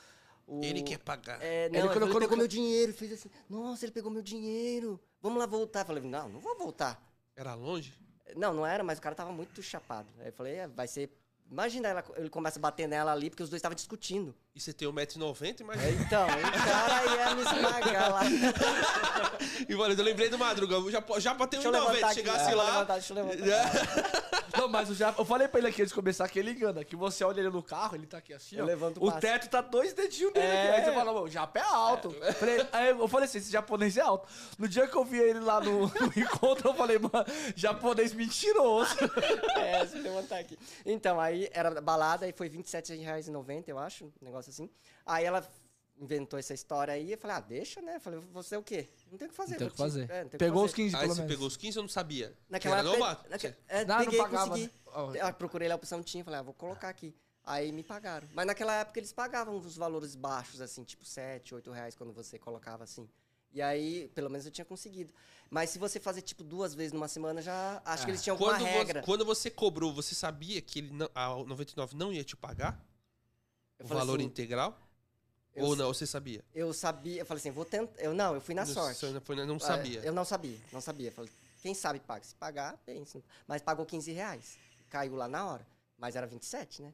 o 0.47 0.63
Ele 0.63 0.81
quer 0.83 0.99
pagar. 0.99 1.41
É, 1.41 1.69
não, 1.69 1.79
Ele 1.79 1.87
ele, 1.87 1.93
colocou 1.93 2.13
no 2.15 2.19
pegou 2.21 2.37
meu 2.37 2.47
dinheiro 2.47 2.93
fez 2.93 3.11
assim, 3.13 3.29
nossa, 3.49 3.83
ele 3.85 3.91
pegou 3.91 4.11
meu 4.11 4.21
dinheiro, 4.21 4.99
vamos 5.21 5.39
lá 5.39 5.45
voltar. 5.45 5.81
Eu 5.81 5.85
falei, 5.85 6.03
não, 6.03 6.29
não 6.29 6.39
vou 6.39 6.55
voltar. 6.57 7.01
Era 7.35 7.53
longe? 7.55 7.93
Não, 8.35 8.53
não 8.53 8.65
era, 8.65 8.83
mas 8.83 8.99
o 8.99 9.01
cara 9.01 9.15
tava 9.15 9.31
muito 9.31 9.61
chapado. 9.61 10.07
Aí 10.19 10.27
eu 10.27 10.33
falei, 10.33 10.55
é, 10.55 10.67
vai 10.67 10.87
ser... 10.87 11.09
Imagina 11.51 11.89
ela, 11.89 12.03
ele 12.15 12.29
começa 12.29 12.57
a 12.57 12.61
bater 12.61 12.87
nela 12.87 13.11
ali, 13.11 13.29
porque 13.29 13.43
os 13.43 13.49
dois 13.49 13.59
estavam 13.59 13.75
discutindo. 13.75 14.33
E 14.55 14.59
você 14.61 14.71
tem 14.73 14.87
1,90m, 14.87 15.59
É, 15.59 15.61
imagina. 15.61 16.01
Então, 16.03 16.25
o 16.25 16.65
cara 16.65 17.15
ia 17.15 17.35
me 17.35 17.41
esmagar 17.41 18.11
lá. 18.11 18.21
E, 19.67 19.75
mano, 19.75 19.93
eu 19.93 20.03
lembrei 20.03 20.29
do 20.29 20.37
Madruga. 20.37 20.89
Já, 20.89 21.03
já 21.19 21.35
pra 21.35 21.45
ter 21.47 21.57
Deixa 21.57 21.67
eu 21.67 21.71
levantar 21.71 21.97
1,90m, 21.99 22.05
aqui. 22.05 22.13
chegasse 22.15 22.37
deixa 22.39 22.51
eu 22.51 22.57
lá... 22.57 22.65
levantar, 22.65 22.93
deixa 22.93 23.13
eu 23.13 23.15
levantar. 23.25 24.42
Não, 24.63 24.69
mas 24.69 24.87
eu 24.89 24.95
já. 24.95 25.13
Eu 25.17 25.25
falei 25.25 25.47
pra 25.47 25.59
ele 25.59 25.67
aqui 25.67 25.81
antes 25.81 25.91
de 25.91 25.95
começar 25.95 26.27
que 26.29 26.39
ele 26.39 26.51
engana. 26.51 26.83
Que 26.85 26.95
você 26.95 27.23
olha 27.23 27.41
ele 27.41 27.49
no 27.49 27.61
carro, 27.61 27.95
ele 27.95 28.07
tá 28.07 28.17
aqui 28.19 28.33
assim, 28.33 28.55
Eu 28.55 28.65
ó. 28.65 29.05
o 29.05 29.11
teto 29.11 29.49
tá 29.49 29.59
dois 29.61 29.91
dedinhos 29.93 30.33
nele 30.33 30.45
É. 30.47 30.61
aqui. 30.69 30.75
Aí 30.79 30.85
você 30.85 30.93
fala, 30.93 31.11
"Ô, 31.11 31.23
o 31.23 31.29
Japé 31.29 31.59
é 31.59 31.63
alto. 31.63 32.11
Falei- 32.39 32.67
aí 32.71 32.89
eu 32.89 33.07
falei 33.07 33.25
assim, 33.25 33.39
esse 33.39 33.51
japonês 33.51 33.97
é 33.97 34.01
alto. 34.01 34.27
No 34.57 34.67
dia 34.67 34.87
que 34.87 34.95
eu 34.95 35.03
vi 35.03 35.19
ele 35.19 35.39
lá 35.41 35.59
no, 35.59 35.81
no 35.99 36.13
encontro, 36.15 36.69
eu 36.69 36.73
falei, 36.73 36.97
mano, 36.97 37.25
japonês 37.55 38.13
mentiroso. 38.13 38.95
É, 39.57 39.79
deixa 39.85 39.97
eu 39.97 40.03
levantar 40.03 40.39
aqui. 40.39 40.57
Então, 40.85 41.19
aí 41.19 41.49
era 41.53 41.79
balada, 41.81 42.25
aí 42.25 42.31
foi 42.33 42.47
R$27,90, 42.47 43.63
eu 43.67 43.77
acho, 43.79 44.05
um 44.05 44.11
negócio 44.21 44.49
assim. 44.49 44.69
Aí 45.05 45.23
ela 45.25 45.45
inventou 45.97 46.37
essa 46.39 46.53
história 46.53 46.93
aí, 46.93 47.11
eu 47.11 47.17
falei, 47.17 47.37
ah, 47.37 47.39
deixa, 47.39 47.81
né? 47.81 47.95
Eu 47.95 48.01
falei, 48.01 48.19
você 48.31 48.57
o 48.57 48.63
quê? 48.63 48.89
Não 49.11 49.17
tem 49.17 49.27
o 49.27 49.31
que 49.31 49.35
fazer. 49.37 49.51
Não 49.53 49.57
tem 49.59 49.67
o 49.67 49.71
que 49.71 49.77
fazer. 49.77 50.05
te- 50.07 50.11
é, 50.11 50.15
não 50.23 50.23
tem 50.23 50.27
o 50.27 50.31
que 50.31 50.37
Pegou 50.37 50.65
os 50.65 50.71
fazer. 50.71 50.83
15, 50.83 50.95
Aí 50.95 51.01
pelo 51.01 51.13
você 51.13 51.21
menos. 51.21 51.33
pegou 51.35 51.47
os 51.47 51.57
15, 51.57 51.77
eu 51.77 51.83
não 51.83 51.89
sabia. 51.89 52.37
Naquela 52.49 52.77
Era 52.79 52.87
época, 52.87 52.99
novato. 52.99 53.29
naque- 53.29 53.55
é, 53.67 53.85
Não, 53.85 53.95
não 53.97 54.05
peguei, 54.05 54.19
pagava, 54.19 54.49
consegui. 54.51 54.73
né? 55.13 55.19
Eu 55.29 55.33
procurei 55.33 55.67
lá 55.67 55.75
a 55.75 55.77
opção 55.77 56.03
tinha, 56.03 56.23
falei, 56.23 56.39
ah, 56.39 56.43
vou 56.43 56.53
colocar 56.53 56.89
aqui. 56.89 57.15
Aí 57.45 57.71
me 57.71 57.83
pagaram. 57.83 58.27
Mas 58.33 58.45
naquela 58.47 58.73
época 58.75 58.99
eles 58.99 59.11
pagavam 59.13 59.57
os 59.57 59.75
valores 59.75 60.15
baixos, 60.15 60.61
assim, 60.61 60.83
tipo 60.83 61.05
7, 61.05 61.53
8 61.53 61.71
reais 61.71 61.95
quando 61.95 62.13
você 62.13 62.39
colocava 62.39 62.83
assim. 62.85 63.07
E 63.51 63.61
aí, 63.61 64.07
pelo 64.15 64.29
menos 64.31 64.45
eu 64.47 64.51
tinha 64.51 64.65
conseguido. 64.65 65.13
Mas 65.49 65.69
se 65.69 65.77
você 65.77 65.99
fazer, 65.99 66.21
tipo, 66.23 66.43
duas 66.43 66.73
vezes 66.73 66.91
numa 66.91 67.07
semana, 67.07 67.39
já 67.41 67.81
acho 67.85 68.03
que 68.05 68.09
eles 68.11 68.23
tinham 68.23 68.33
alguma 68.33 68.53
Quando 68.53 68.63
regra. 68.65 68.99
você, 69.01 69.05
quando 69.05 69.25
você 69.25 69.49
cobrou, 69.51 69.93
você 69.93 70.15
sabia 70.15 70.59
que 70.61 70.79
ele 70.79 70.91
não, 70.91 71.07
a 71.13 71.27
99 71.43 71.95
não 71.95 72.11
ia 72.11 72.23
te 72.23 72.35
pagar 72.35 72.83
Eu 73.77 73.85
o 73.85 73.89
valor 73.89 74.17
assim, 74.17 74.25
integral? 74.25 74.79
Eu 75.55 75.65
Ou 75.65 75.75
não, 75.75 75.93
você 75.93 76.05
sabia? 76.05 76.43
Eu 76.53 76.73
sabia, 76.73 77.21
eu 77.21 77.25
falei 77.25 77.39
assim, 77.39 77.51
vou 77.51 77.65
tentar. 77.65 77.99
Eu 78.01 78.13
não, 78.13 78.33
eu 78.35 78.41
fui 78.41 78.55
na 78.55 78.65
Você 78.65 78.73
sorte. 78.73 79.05
não, 79.07 79.21
foi- 79.21 79.35
não 79.45 79.55
É, 79.55 79.59
sabia. 79.59 79.99
Eu 80.01 80.13
não 80.13 80.25
sabia, 80.25 80.57
não 80.71 80.81
sabia. 80.81 81.11
Falei, 81.11 81.31
quem 81.61 81.73
sabe 81.73 81.99
paga. 81.99 82.23
Se 82.25 82.35
pagar, 82.35 82.77
bem. 82.85 83.05
Mas 83.47 83.61
pagou 83.61 83.85
15 83.85 84.11
reais. 84.11 84.57
caiu 84.89 85.15
lá 85.15 85.27
na 85.27 85.45
hora. 85.47 85.65
Mas 85.97 86.15
era 86.15 86.27
27, 86.27 86.81
né? 86.83 86.93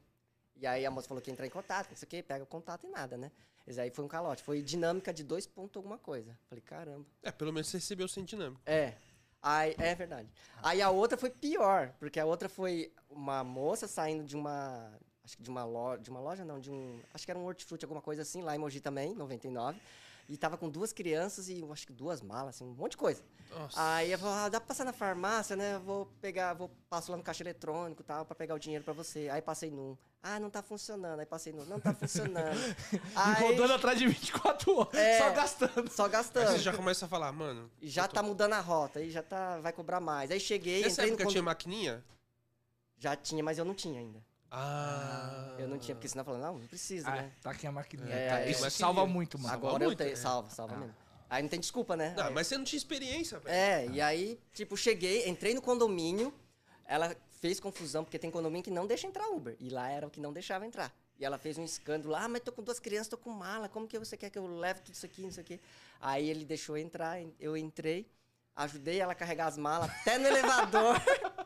E 0.56 0.66
aí 0.66 0.84
a 0.86 0.90
moça 0.90 1.06
falou 1.08 1.20
que 1.22 1.28
ia 1.30 1.32
entrar 1.32 1.46
em 1.46 1.50
contato, 1.50 1.90
não 1.90 1.96
sei 1.96 2.06
o 2.06 2.08
quê, 2.08 2.22
pega 2.22 2.44
o 2.44 2.46
contato 2.46 2.86
e 2.86 2.90
nada, 2.90 3.16
né? 3.16 3.30
Mas 3.66 3.78
aí 3.78 3.90
foi 3.90 4.04
um 4.04 4.08
calote. 4.08 4.42
Foi 4.42 4.62
dinâmica 4.62 5.12
de 5.12 5.22
dois 5.22 5.46
pontos 5.46 5.76
alguma 5.76 5.98
coisa. 5.98 6.36
Falei, 6.48 6.62
caramba. 6.62 7.06
É, 7.22 7.30
pelo 7.30 7.52
menos 7.52 7.68
você 7.68 7.76
recebeu 7.76 8.08
sem 8.08 8.24
dinâmica. 8.24 8.60
É. 8.64 8.94
Aí, 9.42 9.74
é 9.78 9.94
verdade. 9.94 10.28
Aí 10.62 10.82
a 10.82 10.90
outra 10.90 11.16
foi 11.18 11.30
pior, 11.30 11.94
porque 11.98 12.18
a 12.20 12.24
outra 12.26 12.48
foi 12.48 12.92
uma 13.08 13.42
moça 13.44 13.86
saindo 13.88 14.22
de 14.24 14.36
uma. 14.36 14.92
Acho 15.30 15.36
que 15.36 15.42
de 15.44 15.50
uma 15.50 15.64
loja. 15.64 16.02
De 16.02 16.10
uma 16.10 16.18
loja, 16.20 16.44
não, 16.44 16.58
de 16.58 16.70
um. 16.72 17.00
Acho 17.14 17.24
que 17.24 17.30
era 17.30 17.38
um 17.38 17.44
hortifruti, 17.46 17.84
alguma 17.84 18.02
coisa 18.02 18.22
assim, 18.22 18.42
lá 18.42 18.56
em 18.56 18.58
Mogi 18.58 18.80
também, 18.80 19.14
99. 19.14 19.80
E 20.28 20.36
tava 20.36 20.56
com 20.56 20.68
duas 20.68 20.92
crianças 20.92 21.48
e 21.48 21.64
acho 21.72 21.86
que 21.86 21.92
duas 21.92 22.20
malas, 22.20 22.54
assim, 22.56 22.64
um 22.64 22.72
monte 22.72 22.92
de 22.92 22.96
coisa. 22.96 23.22
Nossa. 23.50 23.74
Aí 23.94 24.12
eu 24.12 24.18
falei, 24.18 24.34
ah, 24.38 24.48
dá 24.48 24.60
pra 24.60 24.68
passar 24.68 24.84
na 24.84 24.92
farmácia, 24.92 25.56
né? 25.56 25.74
Eu 25.74 25.80
vou 25.80 26.06
pegar, 26.20 26.54
vou 26.54 26.70
passo 26.88 27.10
lá 27.10 27.16
no 27.16 27.22
caixa 27.22 27.42
eletrônico 27.42 28.02
e 28.02 28.04
tal, 28.04 28.24
pra 28.24 28.34
pegar 28.36 28.54
o 28.54 28.58
dinheiro 28.58 28.84
pra 28.84 28.92
você. 28.94 29.28
Aí 29.28 29.42
passei 29.42 29.70
num. 29.70 29.96
Ah, 30.22 30.38
não 30.38 30.48
tá 30.50 30.62
funcionando. 30.62 31.18
Aí 31.20 31.26
passei 31.26 31.52
num. 31.52 31.64
Não 31.64 31.80
tá 31.80 31.92
funcionando. 31.94 32.56
E 32.92 33.00
Aí, 33.16 33.42
rodando 33.42 33.72
atrás 33.72 33.98
de 33.98 34.06
24 34.06 34.76
horas, 34.78 34.94
É. 34.94 35.18
só 35.18 35.30
gastando. 35.32 35.90
só 35.90 36.04
Aí 36.06 36.10
gastando. 36.10 36.46
você 36.52 36.58
já 36.58 36.72
começa 36.76 37.06
a 37.06 37.08
falar, 37.08 37.30
mano. 37.32 37.68
E 37.80 37.88
já 37.88 38.06
tá 38.08 38.22
mudando 38.22 38.52
a 38.52 38.60
rota, 38.60 38.98
aí 39.00 39.10
já 39.10 39.22
tá, 39.22 39.58
vai 39.58 39.72
cobrar 39.72 39.98
mais. 40.00 40.30
Aí 40.30 40.38
cheguei, 40.40 40.82
Nessa 40.82 40.92
entrei 41.02 41.06
no 41.06 41.12
época 41.14 41.24
condo- 41.24 41.32
tinha 41.32 41.42
maquininha? 41.42 42.04
Já 42.98 43.16
tinha, 43.16 43.42
mas 43.42 43.58
eu 43.58 43.64
não 43.64 43.74
tinha 43.74 43.98
ainda. 43.98 44.22
Ah. 44.50 45.54
Eu 45.58 45.68
não 45.68 45.78
tinha, 45.78 45.94
porque 45.94 46.08
senão 46.08 46.22
eu 46.22 46.24
falava, 46.24 46.44
não, 46.46 46.58
não 46.58 46.66
precisa, 46.66 47.08
Ah, 47.08 47.16
né? 47.22 47.32
tá 47.40 47.50
aqui 47.50 47.66
a 47.66 47.72
maquininha. 47.72 48.12
É, 48.14 48.28
tá. 48.28 48.40
é, 48.40 48.50
Isso 48.50 48.70
salva 48.70 49.06
muito, 49.06 49.38
mano. 49.38 49.50
Salva 49.50 49.66
Agora 49.68 49.84
eu 49.84 49.88
muito, 49.88 49.98
tenho, 49.98 50.12
é. 50.12 50.16
salva, 50.16 50.50
salva 50.50 50.74
Ah. 50.74 50.78
mesmo. 50.78 50.94
Aí 51.28 51.42
não 51.42 51.48
tem 51.48 51.60
desculpa, 51.60 51.96
né? 51.96 52.12
Não, 52.16 52.24
Aí- 52.26 52.34
mas 52.34 52.46
você 52.48 52.58
não 52.58 52.64
tinha 52.64 52.76
experiência, 52.78 53.38
velho. 53.38 53.54
É, 53.54 53.86
e 53.86 54.00
aí, 54.00 54.40
tipo, 54.52 54.76
cheguei, 54.76 55.28
entrei 55.28 55.54
no 55.54 55.62
condomínio, 55.62 56.34
ela 56.84 57.14
fez 57.40 57.60
confusão, 57.60 58.02
porque 58.02 58.18
tem 58.18 58.30
condomínio 58.30 58.64
que 58.64 58.70
não 58.70 58.86
deixa 58.86 59.06
entrar 59.06 59.28
Uber. 59.28 59.56
E 59.60 59.70
lá 59.70 59.88
era 59.88 60.06
o 60.06 60.10
que 60.10 60.18
não 60.20 60.32
deixava 60.32 60.66
entrar. 60.66 60.92
E 61.18 61.24
ela 61.24 61.38
fez 61.38 61.56
um 61.56 61.64
escândalo, 61.64 62.16
ah, 62.16 62.26
mas 62.26 62.42
tô 62.42 62.50
com 62.50 62.62
duas 62.62 62.80
crianças, 62.80 63.08
tô 63.08 63.16
com 63.18 63.30
mala, 63.30 63.68
como 63.68 63.86
que 63.86 63.98
você 63.98 64.16
quer 64.16 64.30
que 64.30 64.38
eu 64.38 64.46
leve 64.58 64.80
tudo 64.80 64.94
isso 64.94 65.06
aqui, 65.06 65.22
não 65.22 65.30
sei 65.30 65.42
o 65.42 65.46
quê. 65.46 65.60
Aí 66.00 66.28
ele 66.28 66.44
deixou 66.44 66.76
entrar, 66.76 67.18
eu 67.38 67.56
entrei, 67.56 68.10
ajudei 68.56 68.98
ela 69.00 69.12
a 69.12 69.14
carregar 69.14 69.46
as 69.46 69.56
malas 69.56 69.88
até 69.90 70.18
no 70.18 70.26
elevador. 70.26 70.96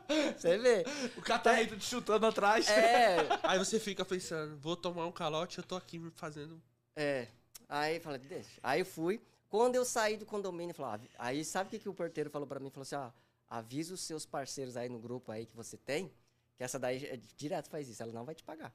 você 0.37 0.57
vê? 0.57 0.83
O 1.17 1.21
catarrito 1.21 1.77
te 1.77 1.85
chutando 1.85 2.25
atrás. 2.25 2.67
É, 2.69 3.17
Aí 3.43 3.57
você 3.57 3.79
fica 3.79 4.03
pensando, 4.05 4.57
vou 4.57 4.75
tomar 4.75 5.05
um 5.05 5.11
calote, 5.11 5.57
eu 5.57 5.63
tô 5.63 5.75
aqui 5.75 5.97
me 5.99 6.11
fazendo. 6.11 6.61
É. 6.95 7.27
Aí 7.67 7.99
falei, 7.99 8.19
deixa. 8.19 8.59
Aí 8.61 8.81
eu 8.81 8.85
fui. 8.85 9.21
Quando 9.49 9.75
eu 9.75 9.85
saí 9.85 10.17
do 10.17 10.25
condomínio, 10.25 10.75
falei, 10.75 11.09
ah, 11.17 11.27
aí 11.27 11.45
sabe 11.45 11.67
o 11.67 11.71
que, 11.71 11.79
que 11.79 11.89
o 11.89 11.93
porteiro 11.93 12.29
falou 12.29 12.47
pra 12.47 12.59
mim? 12.59 12.69
Falou 12.69 12.83
assim, 12.83 12.95
ó, 12.95 13.09
avisa 13.49 13.93
os 13.93 14.01
seus 14.01 14.25
parceiros 14.25 14.75
aí 14.75 14.89
no 14.89 14.99
grupo 14.99 15.31
aí 15.31 15.45
que 15.45 15.55
você 15.55 15.77
tem, 15.77 16.11
que 16.57 16.63
essa 16.63 16.77
daí 16.77 17.05
é, 17.05 17.19
direto 17.37 17.69
faz 17.69 17.87
isso, 17.87 18.01
ela 18.01 18.11
não 18.11 18.25
vai 18.25 18.35
te 18.35 18.43
pagar. 18.43 18.73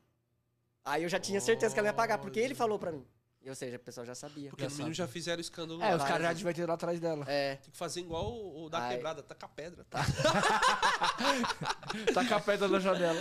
Aí 0.84 1.02
eu 1.02 1.08
já 1.08 1.20
tinha 1.20 1.40
certeza 1.40 1.74
que 1.74 1.78
ela 1.78 1.88
ia 1.88 1.94
pagar, 1.94 2.18
porque 2.18 2.40
ele 2.40 2.54
falou 2.54 2.78
pra 2.78 2.90
mim. 2.90 3.06
E, 3.42 3.48
ou 3.48 3.54
seja, 3.54 3.76
o 3.76 3.80
pessoal 3.80 4.04
já 4.04 4.14
sabia. 4.14 4.50
Porque 4.50 4.64
no 4.64 4.70
mínimo 4.72 4.92
já 4.92 5.08
fizeram 5.08 5.40
escândalo 5.40 5.82
É, 5.82 5.90
lá. 5.90 5.96
os 5.96 6.02
caras 6.04 6.22
já 6.26 6.32
devem 6.34 6.52
ter 6.54 6.62
ido 6.62 6.72
atrás 6.72 7.00
dela. 7.00 7.24
É. 7.26 7.56
Tem 7.56 7.70
que 7.70 7.76
fazer 7.78 8.00
igual 8.00 8.30
o, 8.30 8.66
o 8.66 8.68
da 8.68 8.80
Ai. 8.82 8.94
quebrada, 8.96 9.22
taca 9.22 9.48
pedra. 9.48 9.82
Tá? 9.88 10.00
Taca 12.14 12.36
a 12.36 12.40
pedra 12.40 12.68
na 12.68 12.78
janela. 12.78 13.20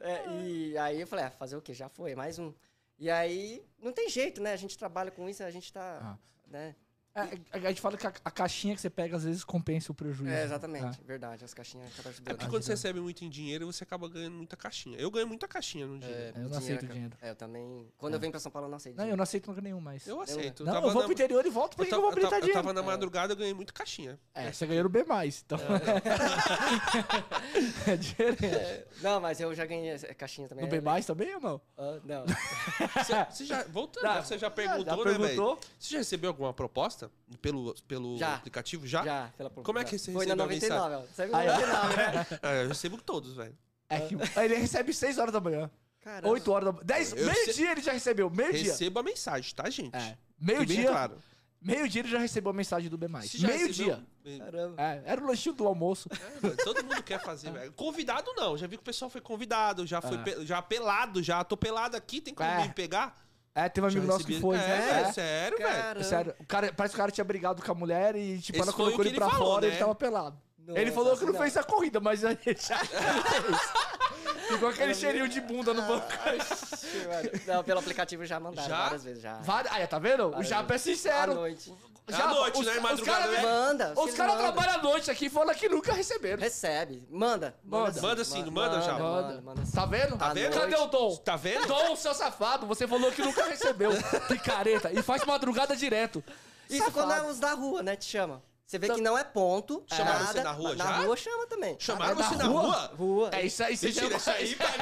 É, 0.00 0.28
e 0.42 0.76
aí 0.78 1.00
eu 1.00 1.06
falei, 1.06 1.24
ah, 1.26 1.30
fazer 1.30 1.56
o 1.56 1.62
quê? 1.62 1.74
Já 1.74 1.88
foi, 1.88 2.14
mais 2.14 2.38
um. 2.38 2.52
E 2.98 3.10
aí, 3.10 3.64
não 3.80 3.92
tem 3.92 4.08
jeito, 4.08 4.40
né? 4.42 4.52
A 4.52 4.56
gente 4.56 4.76
trabalha 4.76 5.10
com 5.10 5.28
isso, 5.28 5.42
a 5.42 5.50
gente 5.50 5.72
tá, 5.72 6.00
Ah. 6.02 6.18
né? 6.46 6.74
É, 7.14 7.28
a 7.52 7.58
gente 7.68 7.80
fala 7.82 7.96
que 7.98 8.06
a, 8.06 8.12
a 8.24 8.30
caixinha 8.30 8.74
que 8.74 8.80
você 8.80 8.88
pega 8.88 9.14
às 9.16 9.24
vezes 9.24 9.44
compensa 9.44 9.92
o 9.92 9.94
prejuízo. 9.94 10.32
É, 10.34 10.44
exatamente, 10.44 10.98
verdade. 11.04 11.44
As 11.44 11.52
caixinhas 11.52 11.86
acabam 11.92 12.12
É 12.24 12.30
porque 12.32 12.46
quando 12.48 12.62
você 12.62 12.72
recebe 12.72 13.00
muito 13.00 13.22
em 13.22 13.28
dinheiro, 13.28 13.70
você 13.70 13.84
acaba 13.84 14.08
ganhando 14.08 14.34
muita 14.34 14.56
caixinha. 14.56 14.96
Eu 14.98 15.10
ganho 15.10 15.26
muita 15.26 15.46
caixinha 15.46 15.86
no 15.86 15.98
dinheiro. 15.98 16.22
É, 16.22 16.28
Eu 16.28 16.32
não 16.48 16.58
dinheiro 16.58 16.76
aceito 16.78 16.86
dinheiro. 16.86 17.16
É, 17.20 17.30
eu 17.30 17.36
também. 17.36 17.86
Quando 17.98 18.14
eu 18.14 18.20
venho 18.20 18.30
pra 18.32 18.40
São 18.40 18.50
Paulo, 18.50 18.66
eu 18.66 18.70
não 18.70 18.76
aceito. 18.78 18.96
Não, 18.96 19.06
eu 19.06 19.16
não 19.16 19.22
aceito 19.24 19.46
nunca 19.48 19.60
nenhum 19.60 19.80
mais. 19.80 20.06
Eu 20.06 20.22
aceito. 20.22 20.64
Não, 20.64 20.72
tava 20.72 20.86
eu 20.86 20.92
vou 20.92 21.02
na- 21.02 21.06
pro 21.08 21.12
interior 21.12 21.44
e 21.44 21.50
volto, 21.50 21.76
por 21.76 21.86
eu 21.86 21.92
eu 21.92 22.00
vou 22.00 22.10
eu 22.10 22.14
ta- 22.14 22.16
habilitar 22.16 22.38
eu 22.38 22.42
dinheiro? 22.42 22.62
tava 22.62 22.72
na 22.72 22.82
madrugada, 22.82 23.32
eu 23.34 23.36
ganhei 23.36 23.52
muita 23.52 23.74
caixinha. 23.74 24.18
É, 24.34 24.50
você 24.50 24.66
ganhou 24.66 24.84
no 24.84 24.88
B+, 24.88 25.04
então 25.44 25.58
é 27.86 27.96
diferente. 27.96 28.44
É, 28.46 28.86
não, 29.02 29.20
mas 29.20 29.40
eu 29.40 29.54
já 29.54 29.66
ganhei 29.66 29.98
caixinha 30.16 30.48
também. 30.48 30.64
No 30.64 30.70
B+, 30.70 30.80
também 31.06 31.34
ou 31.34 31.40
não? 31.40 31.60
Ah, 31.76 31.98
não. 32.04 32.24
Você, 32.26 33.24
você 33.30 33.44
já, 33.44 33.62
voltando, 33.64 34.06
Ah, 34.06 34.22
você 34.22 34.34
já 34.34 34.46
já 34.46 34.50
perguntou, 34.50 35.04
né, 35.04 35.12
velho? 35.12 35.20
perguntou? 35.20 35.58
Você 35.78 35.92
já 35.92 35.98
recebeu 35.98 36.30
alguma 36.30 36.52
proposta 36.52 37.01
pelo, 37.40 37.74
pelo 37.88 38.16
Já. 38.18 38.34
aplicativo? 38.36 38.86
Já? 38.86 39.04
Já, 39.04 39.30
pela 39.36 39.50
Como 39.50 39.78
é 39.78 39.84
que 39.84 39.98
você 39.98 40.12
Foi 40.12 40.26
na 40.26 40.34
recebeu 40.46 40.76
a 40.76 40.88
99, 40.90 40.94
ó. 40.94 41.00
Você 41.14 41.26
viu 41.26 41.36
Ah, 41.36 41.42
é? 41.44 41.46
99, 41.52 41.96
né? 41.96 42.26
É, 42.42 42.64
eu 42.64 42.68
recebo 42.68 42.96
todos, 43.02 43.34
velho. 43.34 43.56
É 43.88 44.00
que 44.00 44.14
ele 44.40 44.54
recebe 44.56 44.92
6 44.94 45.18
horas 45.18 45.32
da 45.32 45.40
manhã, 45.40 45.70
Caramba. 46.00 46.28
8 46.30 46.50
horas 46.52 46.64
da 46.66 46.72
manhã, 46.72 46.84
10, 46.84 47.12
Eu 47.12 47.26
meio-dia 47.26 47.72
ele 47.72 47.80
já 47.82 47.92
recebeu, 47.92 48.30
meio-dia. 48.30 48.72
Recebo 48.72 48.98
a 48.98 49.02
mensagem, 49.02 49.54
tá, 49.54 49.68
gente? 49.70 49.94
É, 49.94 50.16
meio-dia, 50.40 50.88
claro. 50.88 51.18
meio-dia 51.60 52.00
ele 52.00 52.08
já 52.08 52.18
recebeu 52.18 52.50
a 52.50 52.54
mensagem 52.54 52.88
do 52.88 52.96
B+. 52.98 53.06
Meio-dia. 53.08 54.02
recebeu-. 54.24 54.74
É, 54.78 55.02
era 55.04 55.20
o 55.22 55.26
lanchinho 55.26 55.54
do 55.54 55.66
almoço. 55.66 56.08
É, 56.42 56.50
todo 56.64 56.82
mundo 56.84 57.02
quer 57.02 57.20
fazer, 57.22 57.50
velho. 57.52 57.72
Convidado 57.72 58.32
não, 58.34 58.56
já 58.56 58.66
vi 58.66 58.76
que 58.76 58.82
o 58.82 58.84
pessoal 58.84 59.10
foi 59.10 59.20
convidado, 59.20 59.86
já 59.86 60.00
foi 60.00 60.16
É. 60.16 60.22
pe- 60.22 60.46
já 60.46 60.62
pelado, 60.62 61.22
já 61.22 61.42
tô 61.44 61.56
pelado 61.56 61.96
aqui, 61.96 62.20
tem 62.20 62.32
como 62.34 62.48
É. 62.48 62.66
me 62.68 62.72
pegar? 62.72 63.20
É, 63.54 63.68
teve 63.68 63.86
um 63.86 63.90
amigo 63.90 64.06
nosso 64.06 64.24
que 64.24 64.40
foi. 64.40 64.56
É, 64.56 64.58
né? 64.60 64.92
velho, 65.02 65.12
sério, 65.14 65.58
velho. 65.58 66.04
Sério, 66.04 66.34
o 66.40 66.46
cara, 66.46 66.72
parece 66.72 66.94
que 66.94 66.98
o 66.98 67.02
cara 67.02 67.12
tinha 67.12 67.24
brigado 67.24 67.62
com 67.62 67.70
a 67.70 67.74
mulher 67.74 68.16
e, 68.16 68.38
tipo, 68.40 68.56
Esse 68.58 68.62
ela 68.62 68.72
o 68.72 68.74
colocou 68.74 69.00
ele 69.02 69.10
ele 69.10 69.16
pra 69.18 69.28
falou, 69.28 69.46
fora 69.54 69.66
e 69.66 69.68
né? 69.68 69.74
ele 69.74 69.80
tava 69.80 69.94
pelado. 69.94 70.38
Nossa, 70.66 70.78
ele 70.80 70.92
falou 70.92 71.16
que 71.16 71.24
não 71.24 71.32
não. 71.32 71.40
fez 71.40 71.56
a 71.56 71.64
corrida, 71.64 71.98
mas 72.00 72.24
aí 72.24 72.38
já 72.58 72.78
Ficou 74.48 74.68
aquele 74.70 74.94
cheirinho 74.94 75.28
de 75.28 75.40
bunda 75.40 75.74
no 75.74 75.82
banco. 75.82 76.06
Não, 77.46 77.64
pelo 77.64 77.80
aplicativo 77.80 78.24
já 78.24 78.38
mandaram 78.38 78.68
Já? 78.68 78.82
várias 78.84 79.04
vezes, 79.04 79.22
já. 79.22 79.38
Várias- 79.38 79.72
Aí, 79.74 79.86
tá 79.86 79.98
vendo? 79.98 80.26
O 80.26 80.30
Várias 80.30 80.48
Japa 80.48 80.74
é 80.74 80.78
vezes. 80.78 80.86
À 80.88 80.96
sincero. 80.96 81.34
noite. 81.34 81.72
Já, 82.08 82.24
À 82.24 82.34
noite, 82.34 82.60
os, 82.60 82.66
né? 82.66 82.76
Os 82.76 82.82
Madrugada, 82.82 83.18
caras 83.22 83.36
né? 83.36 83.42
Manda. 83.42 83.94
os 83.96 84.14
cara 84.14 84.32
mandam. 84.32 84.52
trabalham 84.52 84.74
à 84.74 84.82
noite 84.82 85.10
aqui 85.10 85.26
e 85.26 85.30
falam 85.30 85.54
que 85.54 85.68
nunca 85.68 85.92
receberam. 85.92 86.42
Recebe. 86.42 87.06
Manda. 87.08 87.54
Manda. 87.64 88.02
Manda 88.02 88.24
sim, 88.24 88.42
não 88.42 88.50
manda 88.52 88.80
já? 88.82 88.98
Manda, 88.98 89.40
manda 89.40 89.64
sim. 89.64 89.72
Tá 89.72 89.86
vendo? 89.86 90.18
Tá 90.18 90.32
vendo? 90.34 90.52
Cadê 90.52 90.74
o 90.76 90.86
Dom? 90.86 91.16
Tá 91.18 91.36
vendo? 91.36 91.66
Dom, 91.66 91.94
seu 91.94 92.12
safado, 92.12 92.66
você 92.66 92.88
falou 92.88 93.10
que 93.12 93.22
nunca 93.22 93.44
recebeu. 93.44 93.92
Que 94.26 94.38
careta. 94.38 94.90
E 94.92 95.00
faz 95.02 95.24
madrugada 95.24 95.76
direto. 95.76 96.22
Isso 96.68 96.78
Safado. 96.84 96.92
quando 97.08 97.12
é 97.12 97.30
os 97.30 97.38
da 97.38 97.52
rua, 97.54 97.82
né? 97.82 97.94
Te 97.96 98.04
chama. 98.06 98.42
Você 98.72 98.78
vê 98.78 98.86
Então- 98.86 98.96
que 98.96 99.02
não 99.02 99.18
é 99.18 99.22
ponto. 99.22 99.84
Chamaram 99.86 100.20
nada, 100.20 100.32
você 100.32 100.42
na 100.42 100.52
rua 100.52 100.74
Na 100.74 100.84
já? 100.86 100.92
rua 101.02 101.14
chama 101.14 101.46
também. 101.46 101.76
Chamaram 101.78 102.14
na 102.14 102.26
você 102.26 102.36
na 102.36 102.44
rua? 102.44 102.62
rua? 102.62 102.90
Rua. 102.96 103.28
É 103.34 103.42
isso 103.44 103.62
aí, 103.62 103.74
isso 103.74 103.84
Mentira, 103.84 104.08
já- 104.08 104.16
isso 104.16 104.30
aí 104.30 104.56
pra 104.56 104.68
mim. 104.68 104.74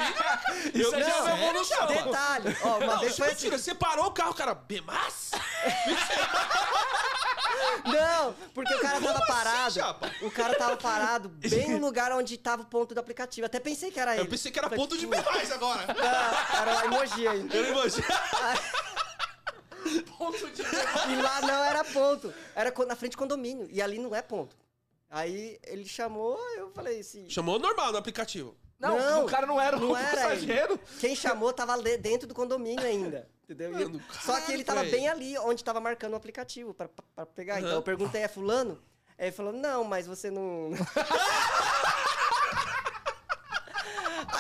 Isso 0.81 0.95
aí 0.95 1.03
já 1.03 1.09
é 1.09 1.45
evolução. 1.49 1.79
Japa? 1.89 1.93
Detalhe. 2.05 2.57
Ó, 2.63 2.69
uma 2.77 2.87
Não, 2.87 2.99
vez 3.01 3.17
foi 3.17 3.29
mentira. 3.31 3.57
assim. 3.57 3.65
Você 3.65 3.75
parou 3.75 4.07
o 4.07 4.13
carro, 4.13 4.33
cara. 4.33 4.55
Bemas? 4.55 5.33
Não, 7.85 8.33
porque 8.55 8.73
o 8.75 8.81
cara 8.81 9.01
tava 9.01 9.19
assim, 9.19 9.27
parado. 9.27 9.75
chapa? 9.75 10.11
o 10.23 10.31
cara 10.31 10.55
tava 10.55 10.77
parado 10.77 11.29
bem 11.41 11.71
no 11.71 11.79
lugar 11.85 12.13
onde 12.13 12.37
tava 12.39 12.63
o 12.63 12.67
ponto 12.67 12.95
do 12.95 13.01
aplicativo. 13.01 13.47
Até 13.47 13.59
pensei 13.59 13.91
que 13.91 13.99
era 13.99 14.13
ele. 14.15 14.23
Eu 14.23 14.27
pensei 14.29 14.53
que 14.53 14.59
era 14.61 14.71
ponto 14.71 14.97
de. 14.97 15.05
Bemas 15.05 15.51
agora. 15.51 15.85
Não, 15.89 16.59
era 16.61 16.75
lá 16.75 16.87
em 16.87 16.91
Mogi 16.91 17.27
ainda. 17.27 17.57
Eu 17.57 17.63
não 17.65 17.71
imagino. 17.81 18.07
Ponto 20.19 20.51
de... 20.51 20.63
E 20.63 21.17
lá 21.23 21.41
não 21.43 21.65
era 21.65 21.85
ponto. 21.85 22.33
Era 22.55 22.73
na 22.87 22.97
frente 22.97 23.13
do 23.13 23.19
condomínio. 23.19 23.67
E 23.71 23.81
ali 23.81 23.99
não 23.99 24.15
é 24.15 24.23
ponto. 24.23 24.57
Aí 25.09 25.59
ele 25.65 25.85
chamou, 25.87 26.39
eu 26.57 26.71
falei 26.71 27.01
assim. 27.01 27.29
Chamou 27.29 27.59
normal 27.59 27.91
no 27.93 27.99
aplicativo. 27.99 28.57
Não, 28.79 28.97
Não, 28.97 29.25
o 29.25 29.29
cara 29.29 29.47
não 29.47 29.61
era 29.61 29.77
não 29.77 29.91
o 29.91 29.97
era 29.97 30.17
passageiro. 30.17 30.79
Quem 31.01 31.15
chamou 31.15 31.53
tava 31.53 31.77
dentro 31.99 32.27
do 32.27 32.35
condomínio 32.35 32.85
ainda. 32.85 33.29
Entendeu? 33.45 33.73
Eu- 33.79 33.91
Mano, 33.91 34.03
Só 34.23 34.41
que 34.41 34.53
ele 34.53 34.65
tava 34.65 34.81
velho. 34.81 34.93
bem 34.93 35.09
ali, 35.09 35.37
onde 35.39 35.63
tava 35.65 35.81
marcando 35.81 36.13
o 36.13 36.17
aplicativo 36.17 36.73
pra 36.73 36.89
pegar. 37.27 37.59
Então 37.59 37.69
Aham. 37.71 37.79
eu 37.79 37.83
perguntei, 37.83 38.23
é 38.23 38.29
fulano? 38.29 38.81
Aí 39.19 39.27
ele 39.27 39.33
falou, 39.33 39.53
não, 39.53 39.85
mas 39.85 40.07
você 40.07 40.31
não. 40.31 40.71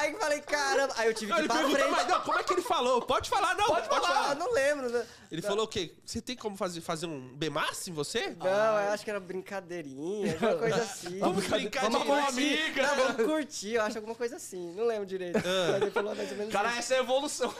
Aí 0.00 0.12
eu 0.12 0.18
falei, 0.18 0.40
caramba. 0.40 0.94
Aí 0.96 1.08
eu 1.08 1.14
tive 1.14 1.30
Não, 1.30 1.36
que 1.36 1.42
ir 1.42 1.44
ele 1.44 1.48
pra 1.48 1.56
perguntou, 1.58 1.80
frente. 1.80 1.96
mas 1.96 2.06
não, 2.08 2.20
como 2.22 2.38
é 2.38 2.42
que 2.42 2.52
ele 2.54 2.62
falou? 2.62 3.02
Pode 3.02 3.28
falar, 3.28 3.54
não. 3.54 3.66
Pode 3.66 3.88
falar. 3.88 4.30
Ah, 4.30 4.34
não 4.34 4.52
lembro. 4.52 4.88
né? 4.90 5.06
Ele 5.30 5.42
falou 5.42 5.64
o 5.64 5.68
quê? 5.68 5.94
Você 6.04 6.20
tem 6.20 6.34
como 6.36 6.56
fazer, 6.56 6.80
fazer 6.80 7.06
um 7.06 7.20
Bemas 7.36 7.86
em 7.86 7.92
você? 7.92 8.34
Não, 8.38 8.46
eu 8.46 8.92
acho 8.92 9.04
que 9.04 9.10
era 9.10 9.20
brincadeirinha, 9.20 10.32
alguma 10.34 10.56
coisa 10.56 10.76
assim. 10.82 11.18
Vamos 11.18 11.46
brincar 11.46 11.88
de 11.88 11.96
uma 11.96 12.28
amiga. 12.28 12.82
Não, 12.82 12.96
vamos 12.96 13.26
curtir, 13.32 13.74
eu 13.74 13.82
acho 13.82 13.98
alguma 13.98 14.14
coisa 14.14 14.36
assim. 14.36 14.72
Não 14.74 14.84
lembro 14.86 15.06
direito. 15.06 15.36
Ah. 15.38 15.68
Mas 15.72 15.82
ele 15.82 15.90
falou 15.90 16.14
mais 16.14 16.30
ou 16.32 16.36
menos 16.36 16.52
Cara, 16.52 16.68
isso. 16.70 16.78
essa 16.78 16.94
é 16.94 16.96
a 16.96 17.00
evolução. 17.00 17.54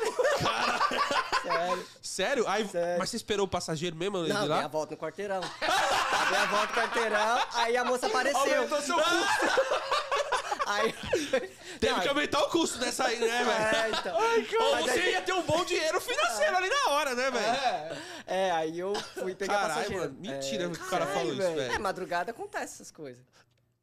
Sério. 1.43 1.87
Sério? 2.03 2.49
Aí, 2.49 2.67
Sério. 2.69 2.99
Mas 2.99 3.11
você 3.11 3.17
esperou 3.17 3.47
o 3.47 3.49
passageiro 3.49 3.95
mesmo 3.97 4.19
Não, 4.19 4.25
dei 4.27 4.33
a 4.35 4.45
lá? 4.45 4.67
volta 4.69 4.95
no 4.95 5.01
quarteirão. 5.01 5.41
dei 5.41 6.39
a 6.39 6.47
volta 6.47 6.67
no 6.67 6.73
quarteirão, 6.89 7.39
aí 7.55 7.77
a 7.77 7.85
moça 7.85 8.07
apareceu. 8.07 8.41
Aumentou 8.41 8.81
seu 8.83 8.97
custo. 8.97 9.81
Aí... 10.73 10.93
Teve 11.81 11.93
Não, 11.95 12.01
que 12.01 12.09
aumentar 12.09 12.41
o 12.43 12.49
custo 12.51 12.79
dessa 12.79 13.05
aí, 13.07 13.19
né, 13.19 13.27
velho? 13.45 13.51
É, 13.77 13.91
então. 13.91 14.17
Ou 14.17 14.77
você 14.83 14.91
aí- 14.91 15.11
ia 15.13 15.23
ter 15.23 15.33
um 15.33 15.43
bom 15.43 15.65
dinheiro 15.65 16.01
financeiro 16.01 16.57
ali 16.57 16.69
na 16.69 16.91
hora, 16.93 17.15
né, 17.15 17.31
velho? 17.31 17.45
É. 17.47 17.99
É, 18.27 18.51
aí 18.53 18.79
eu 18.79 18.95
fui 18.95 19.35
pegar 19.35 19.55
Caralho, 19.55 19.75
passageiro. 19.75 20.03
mano. 20.05 20.17
Mentira 20.21 20.65
é, 20.65 20.69
que 20.71 20.77
o 20.83 20.87
cara 20.87 21.07
falou 21.07 21.33
isso, 21.33 21.43
É, 21.43 21.55
velho. 21.55 21.81
madrugada 21.81 22.31
acontece 22.31 22.75
essas 22.75 22.91
coisas. 22.91 23.23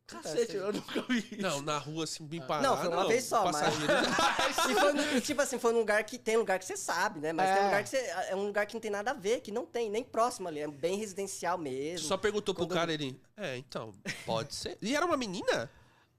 Cacete, 0.05 0.55
eu 0.55 0.71
nunca 0.71 1.01
vi 1.01 1.17
isso. 1.33 1.41
Não, 1.41 1.61
na 1.61 1.77
rua, 1.77 2.05
assim, 2.05 2.25
bem 2.25 2.39
parado. 2.39 2.65
Não, 2.65 2.77
foi 2.77 2.87
uma 2.87 3.07
vez 3.09 3.25
só, 3.25 3.51
mas- 3.51 3.73
E 4.69 4.73
foi 4.73 5.17
e, 5.17 5.19
tipo 5.21 5.41
assim, 5.41 5.59
foi 5.59 5.73
num 5.73 5.79
lugar 5.79 6.01
que 6.05 6.17
tem 6.17 6.37
lugar 6.37 6.57
que 6.59 6.63
você 6.65 6.77
sabe, 6.77 7.19
né? 7.19 7.33
Mas 7.33 7.49
tem 7.49 7.57
É. 7.57 7.61
um 7.61 7.65
lugar 7.65 7.83
que 7.83 7.89
você. 7.89 7.97
É 8.29 8.35
um 8.37 8.45
lugar 8.45 8.65
que 8.65 8.73
não 8.73 8.79
tem 8.79 8.89
nada 8.89 9.11
a 9.11 9.13
ver, 9.13 9.41
que 9.41 9.51
não 9.51 9.65
tem, 9.65 9.89
nem 9.89 10.05
próximo 10.05 10.47
ali. 10.47 10.61
É 10.61 10.67
bem 10.67 10.95
residencial 10.97 11.57
mesmo. 11.57 12.07
Só 12.07 12.15
perguntou 12.15 12.55
pro 12.55 12.63
Quando- 12.65 12.73
cara, 12.73 12.93
ele... 12.93 13.19
É, 13.35 13.57
então, 13.57 13.93
pode 14.25 14.55
ser. 14.55 14.77
E 14.81 14.95
era 14.95 15.05
uma 15.05 15.17
menina? 15.17 15.69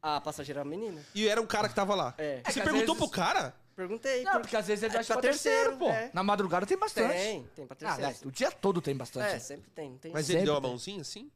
A 0.02 0.20
passageira 0.20 0.60
uma 0.60 0.70
menina. 0.70 1.00
E 1.14 1.28
era 1.28 1.40
um 1.40 1.46
cara 1.46 1.68
que 1.68 1.74
tava 1.74 1.94
lá. 1.94 2.14
É. 2.18 2.40
Você 2.44 2.60
às 2.60 2.64
perguntou 2.64 2.94
vezes- 2.94 2.98
pro 2.98 3.08
cara? 3.10 3.54
Perguntei. 3.74 4.24
Não, 4.24 4.32
por- 4.32 4.40
porque 4.42 4.56
às 4.56 4.66
vezes 4.66 4.82
ele 4.82 4.96
É 4.96 4.98
acha 5.00 5.12
pra 5.12 5.22
pra 5.22 5.30
terceiro, 5.30 5.70
terceiro, 5.70 5.78
pô. 5.78 5.88
é. 5.90 6.10
Na 6.12 6.22
madrugada 6.24 6.66
tem 6.66 6.76
bastante. 6.76 7.12
Tem, 7.14 7.48
tem 7.54 7.66
pra 7.66 7.74
Ah, 7.76 7.94
terceiro. 7.94 8.10
né, 8.10 8.16
o 8.24 8.30
dia 8.32 8.50
todo 8.50 8.80
tem 8.80 8.96
bastante. 8.96 9.34
é, 9.34 9.38
sempre 9.38 9.70
tem. 9.70 9.96
tem 9.98 10.12
Mas 10.12 10.26
Sempre 10.26 10.40
ele 10.42 10.46
deu 10.46 10.56
a 10.56 10.60
mãozinha, 10.60 11.00
assim? 11.00 11.30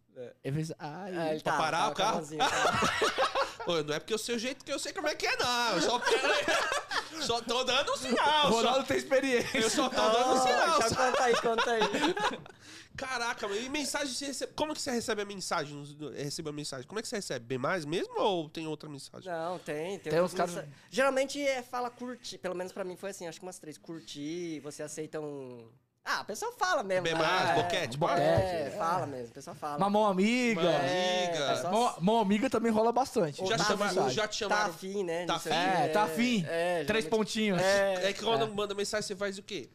É 0.44 0.50
vezes- 0.50 0.74
Ai, 0.78 1.16
É, 1.16 1.30
ele 1.34 1.40
pra 1.40 1.52
tava- 1.52 1.62
parar 1.64 1.78
tava 1.78 1.90
o 1.92 1.94
carro? 1.94 2.26
Ô, 3.66 3.82
não 3.84 3.94
é 3.94 4.00
porque 4.00 4.12
eu 4.12 4.18
sei 4.18 4.34
o 4.34 4.38
jeito 4.40 4.64
que 4.64 4.72
eu 4.72 4.78
sei 4.78 4.92
como 4.92 5.06
é 5.06 5.14
que 5.14 5.24
é, 5.26 5.36
não. 5.36 5.74
Eu 5.76 5.82
só, 5.82 6.00
só 7.22 7.40
tô 7.42 7.62
dando 7.62 7.92
um 7.92 7.96
sinal. 7.96 8.48
o 8.48 8.50
Só, 8.50 8.56
Ronaldo 8.56 8.86
tem 8.86 8.96
experiência. 8.96 9.58
eu 9.60 9.70
só 9.70 9.88
tô 9.88 10.00
dando 10.00 10.30
um 10.30 10.32
Oh, 10.32 10.40
sinal. 10.42 10.82
só. 10.82 10.96
conta 10.96 11.22
aí, 11.22 11.34
conta 11.40 11.70
aí. 11.70 11.82
Caraca, 12.96 13.48
mano. 13.48 13.60
E 13.60 13.68
mensagem 13.68 14.12
você 14.14 14.26
recebe. 14.26 14.52
Como 14.54 14.74
que 14.74 14.80
você 14.80 14.90
recebe 14.90 15.22
a 15.22 15.24
mensagem? 15.24 15.82
Recebe 16.14 16.48
a 16.48 16.52
mensagem? 16.52 16.86
Como 16.86 16.98
é 16.98 17.02
que 17.02 17.08
você 17.08 17.16
recebe? 17.16 17.44
Bem 17.46 17.58
mais 17.58 17.84
mesmo 17.84 18.14
ou 18.20 18.48
tem 18.48 18.66
outra 18.66 18.88
mensagem? 18.88 19.30
Não, 19.32 19.58
tem. 19.58 19.98
Tem, 19.98 20.12
Tem 20.12 20.20
uns 20.22 20.34
caras- 20.34 20.54
mensa- 20.54 20.68
Geralmente 20.90 21.40
é 21.40 21.62
fala 21.62 21.90
curtir. 21.90 22.38
Pelo 22.38 22.54
menos 22.54 22.72
pra 22.72 22.84
mim 22.84 22.96
foi 22.96 23.10
assim, 23.10 23.26
acho 23.26 23.38
que 23.40 23.46
umas 23.46 23.58
três. 23.58 23.78
Curtir, 23.78 24.60
você 24.60 24.82
aceita 24.82 25.20
um. 25.20 25.68
Ah, 26.04 26.18
a 26.20 26.24
pessoa 26.24 26.50
fala 26.58 26.82
mesmo. 26.82 27.04
Bem 27.04 27.12
ah, 27.12 27.18
mais, 27.18 27.50
é, 27.50 27.62
boquete, 27.62 27.96
boquete. 27.96 28.20
É, 28.20 28.74
fala 28.76 29.06
mesmo, 29.06 29.28
a 29.30 29.34
pessoa 29.34 29.54
fala. 29.54 29.76
Uma 29.76 29.88
mão 29.88 30.04
amiga. 30.04 30.60
Mão 30.60 30.70
É, 30.72 31.26
amiga. 31.28 31.44
é 31.44 31.56
só- 31.62 31.70
Mão, 31.70 31.94
mão 32.00 32.18
amiga 32.18 32.50
também 32.50 32.72
rola 32.72 32.90
bastante. 32.90 33.38
Já, 33.46 33.56
tá 33.56 33.64
te 33.64 33.68
chamaram, 33.68 34.02
afim. 34.06 34.10
já 34.14 34.22
te 34.28 34.38
Tá 34.40 34.48
chamaram. 34.48 34.70
afim, 34.70 35.04
né? 35.04 35.26
Tá 35.26 35.34
afim. 35.36 35.48
É, 35.50 35.88
tá 35.88 36.02
afim. 36.02 36.44
É, 36.48 36.84
Três 36.84 37.04
geralmente- 37.04 37.08
pontinhos. 37.08 37.62
É, 37.62 38.08
É 38.08 38.12
que 38.12 38.20
quando 38.22 38.52
manda 38.52 38.74
mensagem, 38.74 39.06
você 39.06 39.14
faz 39.14 39.38
o 39.38 39.42
quê? 39.44 39.70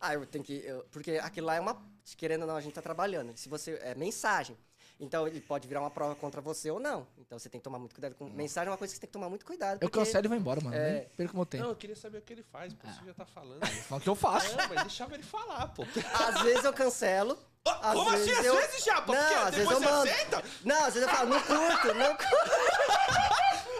Ah, 0.00 0.14
eu 0.14 0.26
tenho 0.26 0.42
que. 0.42 0.54
eu- 0.66 0.84
porque 0.90 1.12
aquilo 1.12 1.46
lá 1.46 1.54
é 1.54 1.60
uma. 1.60 1.80
Querendo 2.16 2.42
ou 2.42 2.46
não, 2.48 2.56
a 2.56 2.60
gente 2.60 2.74
tá 2.74 2.82
trabalhando. 2.82 3.36
Se 3.36 3.48
você. 3.48 3.78
É 3.82 3.94
mensagem. 3.94 4.56
Então 5.00 5.26
ele 5.26 5.40
pode 5.40 5.66
virar 5.66 5.80
uma 5.80 5.90
prova 5.90 6.14
contra 6.14 6.40
você 6.40 6.70
ou 6.70 6.78
não. 6.78 7.06
Então 7.18 7.36
você 7.36 7.48
tem 7.48 7.58
que 7.60 7.64
tomar 7.64 7.78
muito 7.78 7.92
cuidado 7.94 8.14
com. 8.14 8.24
Mensagem 8.28 8.68
é 8.68 8.70
uma 8.70 8.76
coisa 8.78 8.92
que 8.92 8.96
você 8.96 9.00
tem 9.00 9.08
que 9.08 9.12
tomar 9.12 9.28
muito 9.28 9.44
cuidado. 9.44 9.74
Eu 9.82 9.88
porque- 9.90 9.98
cancelo 9.98 10.26
e 10.26 10.28
vou 10.28 10.36
embora, 10.36 10.60
mano. 10.60 10.76
É. 10.76 10.92
Nem 10.92 11.08
perco 11.16 11.34
meu 11.36 11.46
tempo. 11.46 11.64
Não, 11.64 11.70
eu 11.70 11.76
queria 11.76 11.96
saber 11.96 12.18
o 12.18 12.22
que 12.22 12.32
ele 12.32 12.44
faz, 12.44 12.72
pô. 12.74 12.86
Você 12.86 13.04
já 13.06 13.14
tá 13.14 13.26
falando. 13.26 13.60
Fala 13.88 14.00
o 14.00 14.02
que 14.04 14.08
eu 14.08 14.14
faço. 14.14 14.48
Não, 14.56 14.68
mas 14.68 14.80
deixava 14.82 15.14
ele 15.14 15.22
falar, 15.24 15.68
pô. 15.68 15.82
Às 15.82 16.42
vezes 16.42 16.64
eu 16.64 16.72
cancelo. 16.72 17.36
Ah, 17.64 17.90
às 17.90 17.94
Como 17.94 18.10
assim? 18.10 18.30
Às 18.32 18.44
eu- 18.44 18.56
vezes, 18.56 18.84
Japa? 18.84 19.12
Não, 19.12 19.20
Porque 19.22 19.34
às 19.34 19.54
vezes 19.54 19.68
depois 19.68 19.82
eu 19.82 19.88
você 19.88 19.90
mando. 19.94 20.10
aceita? 20.10 20.42
Não, 20.64 20.84
às 20.84 20.94
vezes 20.94 21.08
eu 21.08 21.14
falo, 21.14 21.28
não 21.30 21.40
curto, 21.42 21.94
não 21.94 22.14
curto. 22.16 22.50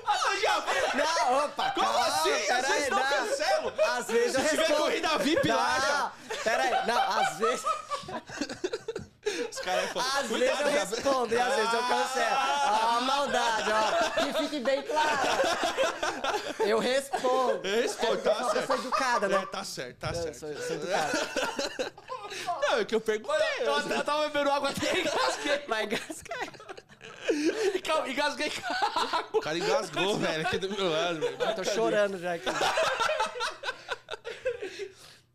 Ah, 0.06 0.36
Japa! 0.40 0.72
Não, 0.96 1.44
opa, 1.44 1.70
Como 1.72 1.86
calma, 1.86 2.06
assim? 2.06 2.50
Às 2.50 2.68
vezes 2.68 2.88
não 2.90 3.02
cancelo. 3.02 3.72
Às 3.92 4.06
vezes 4.06 4.34
eu 4.34 4.40
Se 4.40 4.48
tiver 4.50 4.62
respondo. 4.62 4.82
corrida 4.82 5.18
VIP 5.18 5.48
lá, 5.48 5.80
já. 5.80 6.12
Não, 6.34 6.42
peraí, 6.42 6.86
não, 6.86 7.00
às 7.00 7.38
vezes, 7.38 7.64
Os 9.50 9.60
caras 9.60 9.90
falam, 9.92 10.08
às 10.18 10.26
vezes 10.28 10.48
eu 10.48 10.56
Japa. 10.56 10.70
respondo 10.70 11.34
e 11.34 11.40
às 11.40 11.54
vezes 11.54 11.72
eu 11.72 11.82
cancelo. 11.82 12.36
Ó, 12.36 12.96
a 12.96 13.00
maldade, 13.00 13.70
ó, 13.72 14.10
que 14.22 14.32
fique 14.42 14.60
bem 14.60 14.82
claro. 14.82 15.18
Eu 16.60 16.78
respondo. 16.78 17.66
Eu 17.66 17.82
respondo, 17.82 18.14
É, 18.14 18.16
tá 18.18 18.30
eu 18.30 18.36
sou- 18.36 18.46
Eu 18.46 18.52
certo. 18.52 18.66
sou 18.66 18.76
educada, 18.76 19.28
né? 19.28 19.36
É, 19.42 19.46
tá 19.46 19.64
certo, 19.64 19.96
tá 19.98 20.08
Eu 20.08 20.14
certo. 20.14 20.38
sou, 20.38 20.54
sou 20.56 20.76
educada. 20.76 21.92
Não, 22.62 22.78
é 22.78 22.84
que 22.84 22.94
eu 22.94 23.00
perguntei. 23.00 23.46
Eu, 23.60 23.78
eu 23.90 24.04
tava 24.04 24.28
bebendo 24.28 24.50
água 24.50 24.70
até 24.70 25.00
engasguei. 25.00 25.62
Mas 25.68 25.88
gasca- 25.88 26.72
Calma, 27.84 28.08
Engasguei 28.08 28.50
com 28.50 28.62
a 28.72 29.18
água. 29.18 29.26
O 29.32 29.40
cara 29.40 29.56
engasgou, 29.58 30.18
velho, 30.18 30.46
aqui 30.46 30.58
do 30.58 30.68
meu 30.70 30.90
lado, 30.90 31.20
velho. 31.20 31.36
eu 31.40 31.54
tô 31.54 31.64
chorando 31.64 32.18
já 32.18 32.34
aqui. 32.34 32.46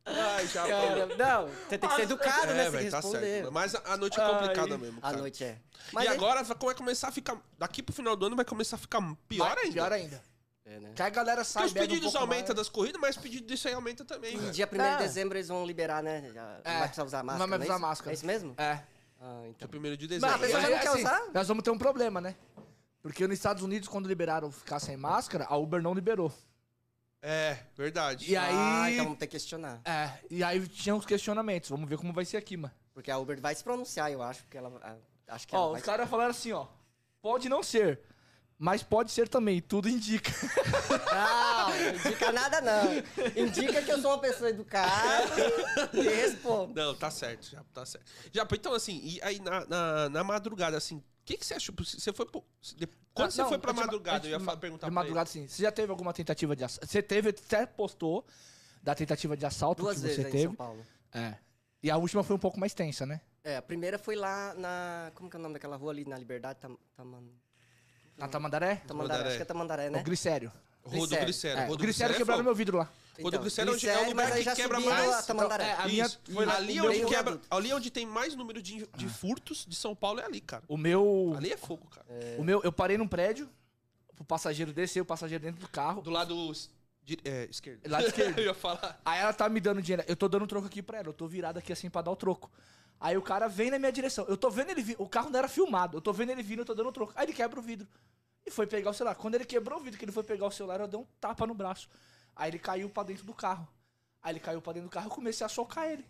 Ai, 0.08 0.48
já 0.48 0.66
Cara, 0.68 1.06
não, 1.18 1.48
você 1.68 1.78
tem 1.78 1.90
que 1.90 1.96
ser 1.96 2.02
educado, 2.04 2.54
né? 2.54 2.68
É, 2.68 2.90
tá 2.90 3.02
certo. 3.02 3.52
Mas 3.52 3.76
a 3.76 3.82
a 3.94 3.98
noite 3.98 4.20
é 4.20 4.26
complicada 4.26 4.72
Ai. 4.76 4.78
mesmo, 4.78 5.00
A 5.00 5.02
cara. 5.02 5.18
noite 5.18 5.44
é. 5.44 5.58
e 6.02 6.06
é- 6.06 6.10
agora 6.10 6.44
vai 6.44 6.58
vai 6.58 6.76
começar 6.76 7.10
a 7.10 7.12
ficar. 7.12 7.38
Daqui 7.58 7.84
pro 7.84 7.94
final 7.94 8.16
do 8.16 8.26
ano 8.26 8.36
vai 8.36 8.46
começar 8.46 8.78
a 8.78 8.80
ficar 8.80 9.02
pior 9.28 9.58
ainda. 9.58 9.74
Pior 9.74 9.92
ainda. 9.92 10.22
É, 10.66 10.80
né? 10.80 10.92
Que 10.96 11.02
a 11.02 11.10
galera 11.10 11.44
sai, 11.44 11.64
Porque 11.64 11.68
os 11.68 11.74
bebe 11.74 11.86
um 11.86 11.90
pedidos 11.90 12.12
pouco 12.12 12.18
aumentam 12.26 12.48
mais. 12.48 12.56
das 12.58 12.70
corridas, 12.70 13.00
mas 13.02 13.16
o 13.16 13.20
pedido 13.22 13.48
disso 13.48 13.68
aí 13.70 13.74
aumenta 13.74 14.04
também, 14.04 14.34
E 14.34 14.38
velho. 14.38 14.52
dia 14.52 14.68
1 14.72 14.82
É. 14.82 14.92
de 14.98 15.04
dezembro 15.04 15.38
eles 15.38 15.48
vão 15.48 15.66
liberar, 15.66 16.04
né? 16.04 16.30
Já 16.34 16.42
Não 16.44 16.50
É, 16.64 16.80
vai 16.80 16.82
precisar 16.88 17.04
usar 17.06 17.18
não 17.20 17.26
máscara. 17.26 17.48
vai 17.50 17.58
é 17.60 17.64
usar 17.64 17.74
isso? 17.74 17.82
máscara. 17.82 18.12
É 18.12 18.14
isso 18.14 18.26
mesmo? 18.26 18.54
É. 18.58 18.80
Ah, 19.20 19.44
então. 19.48 19.68
Dia 19.68 19.80
1 19.80 19.96
de 19.96 20.08
Mas 20.08 20.10
dezembro. 20.10 20.36
a 20.36 20.40
pessoa 20.40 20.62
já 20.62 20.70
não 20.70 20.80
quer 20.80 20.88
assim, 20.90 21.00
usar? 21.00 21.22
Nós 21.34 21.48
vamos 21.48 21.64
ter 21.64 21.72
um 21.72 21.78
problema, 21.78 22.20
né? 22.22 22.36
Porque 23.02 23.26
nos 23.28 23.38
Estados 23.38 23.64
Unidos, 23.64 23.88
quando 23.88 24.08
liberaram 24.08 24.52
ficar 24.52 24.80
sem 24.80 24.98
máscara, 24.98 25.46
a 25.50 25.56
Uber 25.56 25.82
não 25.82 25.94
liberou. 25.94 26.32
É, 27.30 27.58
verdade. 27.76 28.32
E 28.32 28.38
aí. 28.38 28.54
Ah, 28.56 28.90
então 28.90 29.04
vamos 29.04 29.20
ter 29.20 29.28
que 29.28 29.32
questionar. 29.32 29.82
É, 29.84 30.12
e 30.32 30.42
aí 30.42 30.66
tinha 30.68 30.96
uns 30.96 31.06
questionamentos. 31.06 31.70
Vamos 31.70 31.90
ver 31.90 31.98
como 31.98 32.14
vai 32.14 32.24
ser 32.24 32.38
aqui, 32.38 32.56
mano. 32.56 32.74
Porque 32.94 33.12
a 33.12 33.18
Uber 33.18 33.40
vai 33.42 33.54
se 33.54 33.62
pronunciar, 33.64 34.10
eu 34.12 34.22
acho, 34.24 34.44
porque 34.44 34.58
ela. 34.58 34.72
a- 34.82 34.96
Acho 35.36 35.46
que 35.46 35.54
Ó, 35.54 35.58
ela 35.60 35.68
os 35.68 35.72
vai... 35.74 35.82
caras 35.82 36.10
falaram 36.10 36.32
assim, 36.32 36.54
ó. 36.54 36.68
Pode 37.22 37.50
não 37.50 37.62
ser, 37.62 38.00
mas 38.58 38.82
pode 38.82 39.12
ser 39.12 39.28
também. 39.28 39.60
Tudo 39.62 39.90
indica. 39.90 40.32
Não, 41.18 41.70
não 41.70 41.90
indica 41.96 42.32
nada, 42.32 42.62
não. 42.62 42.84
Indica 43.36 43.82
que 43.82 43.92
eu 43.92 44.00
sou 44.02 44.12
uma 44.12 44.20
pessoa 44.20 44.50
educada 44.50 44.90
e 45.94 46.02
respondo. 46.02 46.74
Não, 46.80 46.96
tá 46.96 47.10
certo, 47.12 47.50
já 47.50 47.62
tá 47.74 47.86
certo. 47.86 48.06
Já, 48.32 48.48
então 48.54 48.74
assim, 48.74 49.00
e 49.04 49.22
aí 49.22 49.40
na, 49.40 49.66
na, 49.66 50.10
na 50.10 50.24
madrugada, 50.24 50.78
assim, 50.78 51.04
que, 51.28 51.38
que 51.38 51.46
você 51.46 51.54
achou? 51.56 51.76
Você 51.78 52.14
foi 52.14 52.26
pro- 52.26 52.42
Quando 53.14 53.28
Ah, 53.28 53.32
você 53.32 53.42
não, 53.42 53.50
foi 53.50 53.58
pra 53.60 53.74
ma- 53.74 53.82
madrugada, 53.82 54.18
antes 54.18 54.30
eu 54.30 54.32
ia 54.32 54.40
de 54.40 54.46
fa- 54.46 54.52
ma- 54.54 54.58
perguntar 54.58 54.88
De 54.88 54.94
pra 54.94 55.02
madrugada, 55.02 55.30
sim. 55.30 55.48
Você 55.48 55.62
já 55.64 55.72
teve 55.72 55.92
alguma 55.92 56.14
tentativa 56.14 56.56
de 56.56 56.64
assalto? 56.64 56.88
Você 56.88 57.02
teve, 57.04 57.30
até 57.30 57.66
postou 57.66 58.26
da 58.82 58.96
tentativa 58.96 59.36
de 59.36 59.46
assalto 59.46 59.84
Duas 59.84 59.98
que 59.98 60.04
vezes 60.04 60.16
você 60.18 60.22
aí 60.24 60.28
em 60.30 60.32
teve. 60.32 60.44
São 60.46 60.56
Paulo. 60.56 60.86
É. 61.14 61.36
E 61.84 61.92
a 61.92 61.98
última 61.98 62.24
foi 62.24 62.36
um 62.36 62.40
pouco 62.40 62.60
mais 62.60 62.74
tensa, 62.74 63.06
né? 63.06 63.20
É, 63.44 63.58
a 63.58 63.62
primeira 63.62 63.98
foi 64.00 64.16
lá 64.16 64.54
na. 64.56 65.12
Como 65.16 65.30
que 65.30 65.36
é 65.36 65.40
o 65.40 65.42
nome 65.42 65.54
daquela 65.56 65.76
rua 65.76 65.92
ali 65.92 66.06
na 66.06 66.18
Liberdade? 66.18 66.60
Tam, 66.60 66.78
Taman, 66.96 67.24
Na 68.18 68.28
Tamandaré? 68.28 68.76
Tamandaré. 68.78 68.88
Tamandaré. 68.88 69.28
Acho 69.28 69.38
que 69.38 69.42
é 69.42 69.46
Tamandaré, 69.46 69.90
né? 69.90 70.00
O 70.00 70.04
Glicério. 70.04 70.52
Rodo 70.88 71.16
Glicério. 71.18 71.60
É, 71.62 71.66
Rodo 71.68 71.84
Glicério 71.84 72.16
quebraram 72.16 72.42
é 72.42 72.44
meu 72.44 72.56
vidro 72.56 72.78
lá. 72.78 72.84
Rodo 72.86 73.28
Então, 73.30 73.42
Glicério 73.42 73.72
é 73.74 73.88
é 73.88 74.06
o 74.06 74.10
lugar 74.10 74.32
que 74.32 74.56
quebra 74.56 74.80
mais. 74.80 75.26
Tamandaré. 75.26 75.64
É, 75.66 75.74
a 75.74 75.88
minha- 75.88 76.10
foi 76.10 76.46
lá- 76.46 76.56
ali, 76.58 76.80
onde 76.82 77.06
quebra, 77.06 77.40
ali 77.50 77.74
onde 77.74 77.90
tem 77.90 78.06
mais 78.06 78.36
número 78.36 78.62
de, 78.62 78.88
de 78.96 79.10
furtos 79.10 79.66
de 79.68 79.76
São 79.76 79.96
Paulo 79.96 80.20
é 80.20 80.26
ali, 80.26 80.40
cara. 80.40 80.64
O 80.68 80.78
meu. 80.78 81.34
Ali 81.36 81.52
é 81.52 81.58
fogo, 81.58 81.88
cara. 81.88 82.06
O 82.38 82.44
meu, 82.44 82.62
eu 82.64 82.72
parei 82.72 82.98
num 82.98 83.08
prédio, 83.08 83.50
o 84.20 84.24
passageiro 84.24 84.72
desceu, 84.72 85.04
o 85.04 85.06
passageiro 85.06 85.44
dentro 85.44 85.60
do 85.62 85.68
carro. 85.68 86.02
Do 86.02 86.12
lado 86.12 86.52
de- 87.04 87.18
é, 87.26 87.48
esquerdo. 87.50 87.80
Lado 87.90 88.06
esquerdo. 88.08 88.38
eu 88.40 88.46
ia 88.46 88.54
falar. 88.54 89.02
Aí 89.04 89.20
ela 89.20 89.34
tá 89.34 89.50
me 89.50 89.60
dando 89.60 89.82
dinheiro. 89.82 90.04
Eu 90.08 90.16
tô 90.16 90.28
dando 90.28 90.46
troco 90.46 90.68
aqui 90.68 90.84
pra 90.84 91.00
ela. 91.00 91.08
Eu 91.08 91.14
tô 91.14 91.28
virado 91.28 91.58
aqui 91.58 91.74
assim 91.74 91.90
pra 91.90 92.02
dar 92.04 92.12
o 92.12 92.16
troco. 92.16 92.52
Aí 93.00 93.16
o 93.18 93.22
cara 93.22 93.48
vem 93.48 93.72
na 93.72 93.80
minha 93.80 93.92
direção. 93.92 94.26
Eu 94.28 94.38
tô 94.38 94.50
vendo 94.50 94.70
ele 94.72 94.82
vir. 94.82 94.96
O 95.00 95.08
carro 95.08 95.30
não 95.30 95.38
era 95.40 95.48
filmado. 95.48 95.98
Eu 95.98 96.02
tô 96.02 96.12
vendo 96.14 96.32
ele 96.32 96.44
vindo, 96.44 96.60
eu 96.60 96.66
tô 96.66 96.74
dando 96.76 96.92
troco. 96.92 97.14
Aí 97.16 97.26
ele 97.26 97.34
quebra 97.34 97.60
o 97.60 97.64
vidro. 97.64 97.88
E 98.48 98.52
foi 98.52 98.66
pegar 98.66 98.92
o 98.92 98.94
celular. 98.94 99.14
Quando 99.16 99.36
ele 99.36 99.44
quebrou 99.46 99.78
o 99.78 99.84
vidro, 99.84 100.00
que 100.00 100.06
ele 100.06 100.12
foi 100.12 100.24
pegar 100.24 100.48
o 100.48 100.52
celular, 100.52 100.80
eu 100.80 100.88
dei 100.88 100.98
um 101.00 101.06
tapa 101.20 101.46
no 101.46 101.54
braço. 101.54 101.90
Aí 102.34 102.50
ele 102.50 102.58
caiu 102.58 102.90
pra 102.90 103.04
dentro 103.04 103.26
do 103.26 103.34
carro. 103.34 103.68
Aí 104.24 104.32
ele 104.32 104.40
caiu 104.40 104.62
pra 104.62 104.72
dentro 104.74 104.88
do 104.90 104.92
carro, 104.92 105.08
eu 105.08 105.12
comecei 105.12 105.46
a 105.46 105.50
socar 105.50 105.86
ele. 105.86 106.06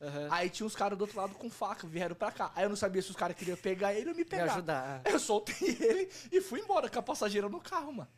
Aham. 0.00 0.28
Aí 0.30 0.50
tinha 0.50 0.66
uns 0.66 0.76
caras 0.76 0.96
do 0.98 1.00
outro 1.02 1.16
lado 1.16 1.34
com 1.34 1.50
faca, 1.50 1.86
vieram 1.86 2.14
pra 2.14 2.30
cá. 2.30 2.52
Aí 2.54 2.64
eu 2.64 2.68
não 2.68 2.76
sabia 2.76 3.00
se 3.02 3.10
os 3.10 3.16
caras 3.16 3.36
queriam 3.36 3.56
pegar 3.56 3.94
ele 3.94 4.10
ou 4.10 4.14
me 4.14 4.18
Me 4.22 4.24
pegar. 4.24 4.52
ajudar. 4.52 5.00
Eu 5.06 5.18
soltei 5.18 5.56
ele 5.80 6.10
e 6.30 6.40
fui 6.42 6.60
embora 6.60 6.88
com 6.90 6.98
a 6.98 7.02
passageira 7.02 7.48
no 7.48 7.60
carro, 7.60 7.92
mano. 7.92 8.08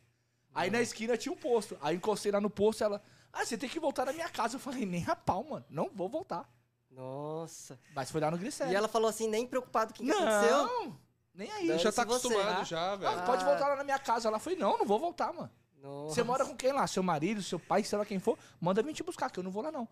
Aí 0.53 0.69
na 0.69 0.81
esquina 0.81 1.15
tinha 1.17 1.31
um 1.31 1.37
posto. 1.37 1.77
Aí 1.81 1.95
encostei 1.95 2.31
lá 2.31 2.41
no 2.41 2.49
posto 2.49 2.83
ela. 2.83 3.01
Ah, 3.31 3.45
você 3.45 3.57
tem 3.57 3.69
que 3.69 3.79
voltar 3.79 4.05
na 4.05 4.11
minha 4.13 4.27
casa. 4.29 4.57
Eu 4.57 4.59
falei, 4.59 4.85
nem 4.85 5.05
a 5.07 5.15
pau, 5.15 5.45
mano. 5.45 5.65
Não 5.69 5.89
vou 5.89 6.09
voltar. 6.09 6.47
Nossa. 6.89 7.79
Mas 7.95 8.11
foi 8.11 8.19
lá 8.19 8.29
no 8.29 8.37
Glicério. 8.37 8.73
E 8.73 8.75
ela 8.75 8.89
falou 8.89 9.09
assim, 9.09 9.27
nem 9.29 9.47
preocupado 9.47 9.93
com 9.93 10.03
o 10.03 10.05
que 10.05 10.11
aconteceu. 10.11 10.57
Não, 10.57 10.99
nem 11.33 11.51
aí. 11.51 11.67
Dane-se 11.67 11.83
Já 11.85 11.91
tá 11.91 12.03
você, 12.03 12.27
acostumado 12.27 12.59
né? 12.59 12.65
já, 12.65 12.95
velho. 12.95 13.15
Não, 13.17 13.25
pode 13.25 13.43
voltar 13.45 13.67
lá 13.69 13.75
na 13.75 13.83
minha 13.83 13.99
casa. 13.99 14.27
Ela 14.27 14.39
foi, 14.39 14.55
não, 14.55 14.77
não 14.77 14.85
vou 14.85 14.99
voltar, 14.99 15.31
mano. 15.33 15.49
Nossa. 15.81 16.13
Você 16.15 16.23
mora 16.23 16.45
com 16.45 16.55
quem 16.55 16.71
lá? 16.71 16.85
Seu 16.87 17.01
marido, 17.01 17.41
seu 17.41 17.59
pai, 17.59 17.83
sei 17.83 17.97
lá 17.97 18.05
quem 18.05 18.19
for, 18.19 18.37
manda 18.59 18.83
vir 18.83 18.93
te 18.93 19.01
buscar, 19.03 19.29
que 19.31 19.39
eu 19.39 19.43
não 19.43 19.51
vou 19.51 19.63
lá, 19.63 19.71
não. 19.71 19.87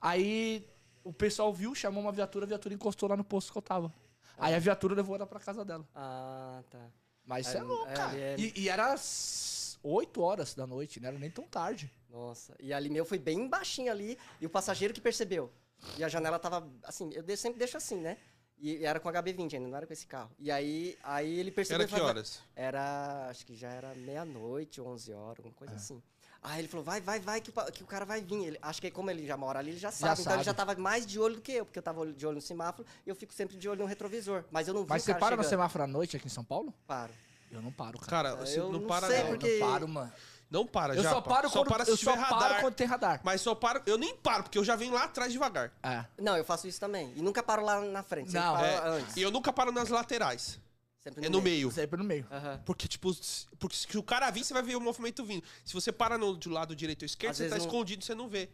Aí 0.00 0.66
o 1.04 1.12
pessoal 1.12 1.52
viu, 1.52 1.74
chamou 1.74 2.02
uma 2.02 2.12
viatura, 2.12 2.44
a 2.44 2.48
viatura 2.48 2.74
encostou 2.74 3.08
lá 3.08 3.16
no 3.16 3.24
posto 3.24 3.52
que 3.52 3.58
eu 3.58 3.62
tava. 3.62 3.92
Aí 4.36 4.54
a 4.54 4.58
viatura 4.58 4.94
levou 4.94 5.14
ela 5.16 5.26
pra 5.26 5.40
casa 5.40 5.64
dela. 5.64 5.86
Ah, 5.94 6.62
tá. 6.70 6.78
Mas 7.24 7.46
isso 7.46 7.56
é 7.56 7.62
louco, 7.62 7.92
cara. 7.92 8.16
é- 8.18 8.36
E, 8.38 8.52
e 8.62 8.68
era 8.68 8.92
às 8.92 9.78
8 9.82 10.20
horas 10.22 10.54
da 10.54 10.66
noite, 10.66 10.98
não 11.00 11.08
era 11.08 11.18
nem 11.18 11.30
tão 11.30 11.44
tarde. 11.44 11.90
Nossa. 12.08 12.54
E 12.58 12.72
ali 12.72 12.88
meu 12.88 13.04
foi 13.04 13.18
bem 13.18 13.48
baixinho 13.48 13.90
ali. 13.92 14.18
E 14.40 14.46
o 14.46 14.50
passageiro 14.50 14.94
que 14.94 15.00
percebeu. 15.00 15.52
E 15.96 16.02
a 16.02 16.08
janela 16.08 16.38
tava 16.38 16.68
assim, 16.84 17.10
eu 17.12 17.36
sempre 17.36 17.58
deixo 17.58 17.76
assim, 17.76 18.00
né? 18.00 18.16
E 18.60 18.84
era 18.84 18.98
com 18.98 19.08
HB20 19.08 19.54
ainda, 19.54 19.68
não 19.68 19.76
era 19.76 19.86
com 19.86 19.92
esse 19.92 20.06
carro. 20.06 20.30
E 20.38 20.50
aí, 20.50 20.96
aí 21.02 21.38
ele 21.38 21.50
percebeu. 21.50 21.86
Era 21.86 21.88
que 21.96 22.00
horas? 22.00 22.40
Era, 22.56 23.28
acho 23.30 23.46
que 23.46 23.54
já 23.54 23.68
era 23.70 23.94
meia-noite, 23.94 24.80
11 24.80 25.12
horas, 25.12 25.38
alguma 25.38 25.54
É. 25.54 25.58
coisa 25.58 25.74
assim. 25.74 26.02
Aí 26.42 26.60
ele 26.60 26.68
falou, 26.68 26.84
vai, 26.84 27.00
vai, 27.00 27.18
vai, 27.18 27.40
que 27.40 27.50
o, 27.50 27.72
que 27.72 27.82
o 27.82 27.86
cara 27.86 28.04
vai 28.04 28.20
vir. 28.20 28.44
Ele, 28.46 28.58
acho 28.62 28.80
que 28.80 28.90
como 28.90 29.10
ele 29.10 29.26
já 29.26 29.36
mora 29.36 29.58
ali, 29.58 29.70
ele 29.72 29.78
já 29.78 29.90
sabe. 29.90 30.12
então 30.14 30.24
sabe. 30.24 30.36
ele 30.38 30.44
já 30.44 30.54
tava 30.54 30.74
mais 30.76 31.04
de 31.06 31.18
olho 31.18 31.36
do 31.36 31.40
que 31.40 31.52
eu, 31.52 31.64
porque 31.64 31.78
eu 31.78 31.82
tava 31.82 32.06
de 32.12 32.26
olho 32.26 32.36
no 32.36 32.40
semáforo 32.40 32.86
e 33.04 33.10
eu 33.10 33.16
fico 33.16 33.32
sempre 33.32 33.56
de 33.56 33.68
olho 33.68 33.80
no 33.80 33.86
retrovisor. 33.86 34.44
Mas 34.50 34.68
eu 34.68 34.74
não 34.74 34.82
vi 34.82 34.88
Mas 34.90 35.02
o 35.02 35.06
você 35.06 35.14
para 35.14 35.36
no 35.36 35.42
chegando. 35.42 35.50
semáforo 35.50 35.84
à 35.84 35.86
noite 35.86 36.16
aqui 36.16 36.26
em 36.26 36.30
São 36.30 36.44
Paulo? 36.44 36.72
Paro. 36.86 37.12
Eu 37.50 37.60
não 37.62 37.72
paro, 37.72 37.98
cara. 37.98 38.10
Cara, 38.30 38.36
você 38.36 38.60
eu 38.60 38.70
não 38.70 38.80
não 38.80 38.86
para 38.86 39.06
sei, 39.08 39.22
não. 39.22 39.28
porque- 39.30 39.46
Eu 39.46 39.60
não 39.60 39.68
paro, 39.68 39.88
mano. 39.88 40.12
Não 40.50 40.66
para, 40.66 40.94
Eu 40.94 41.02
já. 41.02 41.10
só 41.10 41.20
paro 41.20 41.50
quando, 41.50 41.68
para 41.68 41.84
se 41.84 41.90
eu 41.90 41.96
só 41.96 42.12
tiver 42.12 42.22
paro 42.26 42.34
radar. 42.42 42.60
quando 42.62 42.74
tem 42.74 42.86
radar. 42.86 43.20
Mas 43.22 43.40
só 43.42 43.54
paro. 43.54 43.82
Eu 43.84 43.98
nem 43.98 44.16
paro, 44.16 44.44
porque 44.44 44.56
eu 44.58 44.64
já 44.64 44.74
venho 44.76 44.94
lá 44.94 45.04
atrás 45.04 45.30
devagar. 45.30 45.72
É. 45.82 46.04
Não, 46.18 46.36
eu 46.36 46.44
faço 46.44 46.66
isso 46.66 46.80
também. 46.80 47.12
E 47.16 47.20
nunca 47.20 47.42
paro 47.42 47.62
lá 47.62 47.80
na 47.82 48.02
frente. 48.02 48.32
Não, 48.32 48.54
paro 48.54 48.66
É, 48.66 48.88
antes. 48.98 49.16
e 49.16 49.20
eu 49.22 49.30
nunca 49.30 49.52
paro 49.52 49.70
nas 49.70 49.90
laterais. 49.90 50.58
Sempre 51.04 51.26
É 51.26 51.28
no 51.28 51.40
meio. 51.42 51.70
Sempre 51.70 51.98
no 51.98 52.04
meio. 52.04 52.26
Aham. 52.30 52.60
Porque, 52.64 52.88
tipo, 52.88 53.12
se- 53.14 53.46
porque 53.58 53.76
se 53.76 53.96
o 53.98 54.02
cara 54.02 54.30
vir, 54.30 54.42
você 54.44 54.52
vai 54.54 54.62
ver 54.62 54.74
o 54.76 54.80
movimento 54.80 55.22
vindo. 55.24 55.42
Se 55.64 55.72
você 55.74 55.92
para 55.92 56.16
no 56.18 56.34
do 56.34 56.50
lado 56.50 56.74
direito 56.74 57.02
ou 57.02 57.06
esquerdo, 57.06 57.32
Às 57.32 57.36
você 57.38 57.48
tá 57.48 57.56
não- 57.56 57.64
escondido, 57.64 58.04
você 58.04 58.14
não 58.14 58.28
vê. 58.28 58.48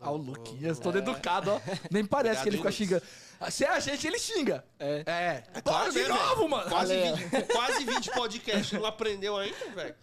Ah, 0.00 0.10
o 0.10 0.16
Luquinhas, 0.16 0.78
todo 0.78 0.98
educado, 0.98 1.50
ó. 1.52 1.60
Nem 1.90 2.04
parece 2.04 2.42
que 2.42 2.48
ele 2.48 2.56
fica 2.58 2.68
Obrigado, 2.68 3.02
xingando. 3.02 3.50
Se 3.52 3.64
é 3.64 3.68
a 3.68 3.80
gente, 3.80 4.06
ele 4.06 4.18
xinga. 4.18 4.64
É. 4.78 5.02
É. 5.06 5.60
Claro, 5.62 5.92
Para 5.92 6.02
de 6.02 6.08
novo, 6.08 6.34
velho? 6.36 6.48
mano. 6.50 6.70
Quase 6.70 6.96
Valeu. 6.96 7.16
20, 7.16 7.42
quase 7.52 7.84
20 7.84 8.10
podcasts, 8.12 8.72
não 8.78 8.86
aprendeu 8.86 9.36
ainda, 9.36 9.70
velho. 9.74 9.94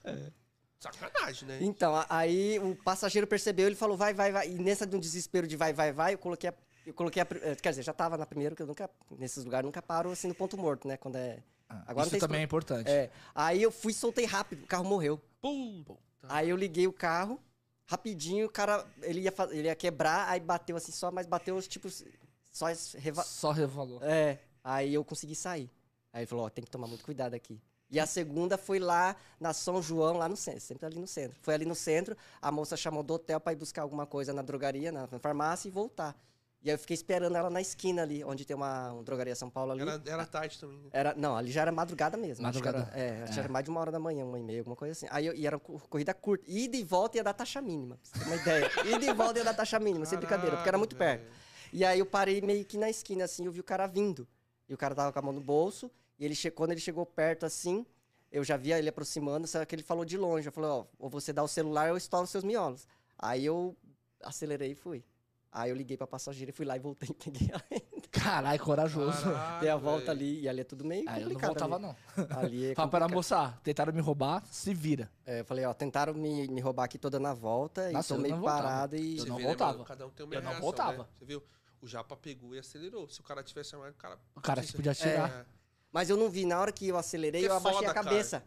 Sacanagem, 0.79 1.47
né? 1.47 1.59
Então, 1.61 1.95
a- 1.95 2.05
aí 2.09 2.57
o 2.59 2.75
passageiro 2.75 3.27
percebeu, 3.27 3.67
ele 3.67 3.75
falou, 3.75 3.95
vai, 3.95 4.13
vai, 4.13 4.31
vai. 4.31 4.49
E 4.49 4.55
nessa 4.55 4.85
do 4.85 4.99
desespero 4.99 5.45
de 5.45 5.55
vai, 5.55 5.71
vai, 5.73 5.91
vai, 5.91 6.13
eu 6.15 6.17
coloquei 6.17 6.49
a. 6.49 6.53
Eu 6.85 6.93
coloquei 6.95 7.21
a. 7.21 7.25
pri- 7.25 7.39
eh, 7.43 7.55
Quer 7.55 7.69
dizer, 7.69 7.83
já 7.83 7.93
tava 7.93 8.17
na 8.17 8.25
primeira, 8.25 8.55
que 8.55 8.63
eu 8.63 8.67
nunca. 8.67 8.89
Nesses 9.11 9.43
lugares 9.45 9.63
nunca 9.65 9.81
paro 9.81 10.09
assim 10.11 10.27
no 10.27 10.33
ponto 10.33 10.57
morto, 10.57 10.87
né? 10.87 10.97
Quando 10.97 11.17
é. 11.17 11.37
Agora 11.69 11.93
não 11.95 12.01
Isso 12.03 12.09
tem 12.11 12.19
também 12.19 12.41
é 12.41 12.43
importante. 12.43 12.89
É. 12.89 13.09
Aí 13.35 13.61
eu 13.61 13.71
fui 13.71 13.91
e 13.91 13.95
soltei 13.95 14.25
rápido, 14.25 14.63
o 14.63 14.67
carro 14.67 14.83
morreu. 14.83 15.21
Pum. 15.39 15.85
Aí 16.23 16.49
eu 16.49 16.57
liguei 16.57 16.87
o 16.87 16.91
carro, 16.93 17.39
rapidinho, 17.85 18.45
o 18.45 18.49
cara. 18.49 18.85
Ele 19.01 19.21
ia, 19.21 19.33
ele 19.51 19.67
ia 19.67 19.75
quebrar, 19.75 20.29
aí 20.29 20.39
bateu 20.39 20.75
assim 20.75 20.91
só, 20.91 21.11
mas 21.11 21.27
bateu 21.27 21.61
tipo. 21.61 21.87
Só. 22.51 22.67
Reva... 22.97 23.23
Só 23.23 23.51
revalou. 23.51 24.01
É. 24.03 24.39
Aí 24.63 24.93
eu 24.93 25.03
consegui 25.03 25.35
sair. 25.35 25.69
Aí 26.13 26.21
ele 26.21 26.27
falou, 26.27 26.45
ó, 26.45 26.49
tem 26.49 26.63
que 26.63 26.69
tomar 26.69 26.87
muito 26.87 27.03
cuidado 27.03 27.33
aqui. 27.33 27.61
E 27.89 27.99
a 27.99 28.05
segunda 28.05 28.57
foi 28.57 28.79
lá 28.79 29.15
na 29.39 29.53
São 29.53 29.81
João, 29.81 30.17
lá 30.17 30.29
no 30.29 30.37
centro, 30.37 30.61
sempre 30.61 30.85
ali 30.85 30.97
no 30.97 31.07
centro. 31.07 31.37
Foi 31.41 31.53
ali 31.53 31.65
no 31.65 31.75
centro, 31.75 32.15
a 32.41 32.49
moça 32.51 32.77
chamou 32.77 33.03
do 33.03 33.13
hotel 33.13 33.39
pra 33.39 33.51
ir 33.51 33.57
buscar 33.57 33.81
alguma 33.81 34.05
coisa 34.05 34.33
na 34.33 34.41
drogaria, 34.41 34.91
na 34.91 35.07
farmácia 35.19 35.67
e 35.67 35.71
voltar. 35.71 36.15
E 36.63 36.69
aí 36.69 36.75
eu 36.75 36.79
fiquei 36.79 36.93
esperando 36.93 37.35
ela 37.35 37.49
na 37.49 37.59
esquina 37.59 38.03
ali, 38.03 38.23
onde 38.23 38.45
tem 38.45 38.55
uma, 38.55 38.91
uma 38.93 39.03
drogaria 39.03 39.35
São 39.35 39.49
Paulo 39.49 39.71
ali. 39.71 39.81
Era, 39.81 39.99
era 40.05 40.25
tarde 40.27 40.59
também. 40.59 40.77
né? 40.77 40.89
Era, 40.93 41.15
não, 41.15 41.35
ali 41.35 41.51
já 41.51 41.61
era 41.61 41.71
madrugada 41.71 42.15
mesmo. 42.17 42.45
acho 42.45 42.59
que 42.59 42.65
Madrugada. 42.65 42.91
Era, 42.95 43.19
é, 43.19 43.23
acho 43.23 43.33
que 43.33 43.39
era 43.39 43.49
mais 43.49 43.65
de 43.65 43.71
uma 43.71 43.81
hora 43.81 43.91
da 43.91 43.99
manhã, 43.99 44.23
uma 44.23 44.37
e 44.37 44.43
meia, 44.43 44.59
alguma 44.59 44.75
coisa 44.75 44.91
assim. 44.91 45.07
Aí 45.09 45.25
eu, 45.25 45.33
e 45.33 45.47
era 45.47 45.57
co- 45.57 45.79
corrida 45.89 46.13
curta. 46.13 46.45
Ida 46.47 46.77
e 46.77 46.83
volta 46.83 47.17
ia 47.17 47.23
dar 47.23 47.33
taxa 47.33 47.59
mínima, 47.61 47.97
pra 47.97 48.05
você 48.11 48.19
ter 48.19 48.25
uma 48.27 48.35
ideia. 48.35 48.71
Ida 48.95 49.05
e 49.09 49.13
volta 49.13 49.39
ia 49.39 49.45
dar 49.45 49.55
taxa 49.55 49.79
mínima, 49.79 50.05
sem 50.05 50.19
brincadeira, 50.19 50.55
porque 50.55 50.69
era 50.69 50.77
muito 50.77 50.95
Caralho, 50.95 51.21
perto. 51.21 51.33
E 51.73 51.83
aí 51.83 51.97
eu 51.97 52.05
parei 52.05 52.39
meio 52.41 52.63
que 52.63 52.77
na 52.77 52.89
esquina, 52.91 53.23
assim, 53.25 53.45
eu 53.45 53.51
vi 53.51 53.59
o 53.59 53.63
cara 53.63 53.87
vindo. 53.87 54.27
E 54.69 54.73
o 54.73 54.77
cara 54.77 54.93
tava 54.93 55.11
com 55.11 55.17
a 55.17 55.21
mão 55.23 55.33
no 55.33 55.41
bolso, 55.41 55.89
e 56.19 56.25
ele 56.25 56.35
che... 56.35 56.51
quando 56.51 56.71
ele 56.73 56.79
chegou 56.79 57.05
perto, 57.07 57.43
assim, 57.43 57.83
eu 58.31 58.43
já 58.43 58.55
via 58.55 58.77
ele 58.77 58.87
aproximando, 58.87 59.47
só 59.47 59.65
que 59.65 59.73
ele 59.73 59.81
falou 59.83 60.05
de 60.05 60.15
longe. 60.15 60.47
Eu 60.47 60.51
falei, 60.51 60.69
ó, 60.69 60.85
ou 60.99 61.09
você 61.09 61.33
dá 61.33 61.41
o 61.41 61.47
celular 61.47 61.85
ou 61.85 61.93
eu 61.93 61.97
estouro 61.97 62.25
os 62.25 62.29
seus 62.29 62.43
miolos. 62.43 62.87
Aí 63.17 63.45
eu 63.45 63.75
acelerei 64.21 64.73
e 64.73 64.75
fui. 64.75 65.03
Aí 65.51 65.69
eu 65.69 65.75
liguei 65.75 65.97
pra 65.97 66.07
passageira 66.07 66.49
e 66.49 66.53
fui 66.53 66.65
lá 66.65 66.77
e 66.77 66.79
voltei 66.79 67.09
e 67.09 67.13
peguei 67.13 67.49
ela. 67.51 67.61
Caralho, 68.09 68.59
corajoso. 68.63 69.21
Caralho, 69.23 69.59
Dei 69.59 69.69
a 69.69 69.75
volta 69.75 69.99
velho. 70.07 70.11
ali, 70.11 70.41
e 70.41 70.49
ali 70.49 70.61
é 70.61 70.63
tudo 70.63 70.85
meio 70.85 71.03
Ah, 71.07 71.19
eu 71.19 71.27
não 71.29 71.35
complicado. 71.35 71.47
voltava, 71.69 71.75
ali. 71.75 71.83
não. 71.83 71.95
Ali 72.39 72.65
é 72.71 72.75
Fala 72.75 72.87
para 72.89 72.99
complicado. 73.05 73.11
moça, 73.13 73.59
tentaram 73.63 73.91
me 73.93 73.99
roubar, 74.01 74.43
se 74.49 74.73
vira. 74.73 75.11
É, 75.25 75.41
eu 75.41 75.45
falei, 75.45 75.65
ó, 75.65 75.73
tentaram 75.73 76.13
me, 76.13 76.47
me 76.47 76.61
roubar 76.61 76.85
aqui 76.85 76.97
toda 76.97 77.19
na 77.19 77.33
volta 77.33 77.91
Nossa, 77.91 78.13
e 78.13 78.17
eu 78.17 78.17
tô 78.17 78.21
meio 78.29 78.41
parado 78.41 78.95
e. 78.95 79.17
Eu 79.17 79.25
não 79.25 79.35
vê, 79.35 79.41
né, 79.43 79.47
voltava. 79.49 79.83
Cada 79.83 80.07
um 80.07 80.09
tem 80.09 80.25
uma 80.25 80.35
Eu 80.35 80.41
não 80.41 80.47
reação, 80.49 80.61
voltava. 80.61 80.97
né? 81.03 81.09
Você 81.19 81.25
viu? 81.25 81.43
O 81.81 81.87
Japa 81.87 82.15
pegou 82.15 82.55
e 82.55 82.59
acelerou. 82.59 83.09
Se 83.09 83.19
o 83.19 83.23
cara 83.23 83.43
tivesse 83.43 83.75
armado, 83.75 83.91
o 83.91 83.95
cara. 83.97 84.19
O 84.35 84.41
cara 84.41 84.63
se 84.63 84.71
podia 84.73 84.91
É. 84.91 84.93
atirar. 84.93 85.45
Mas 85.91 86.09
eu 86.09 86.15
não 86.15 86.29
vi, 86.29 86.45
na 86.45 86.59
hora 86.59 86.71
que 86.71 86.87
eu 86.87 86.95
acelerei, 86.97 87.41
Que 87.41 87.47
eu 87.47 87.53
abaixei 87.55 87.85
foda, 87.87 87.91
a 87.91 87.93
cabeça. 88.03 88.43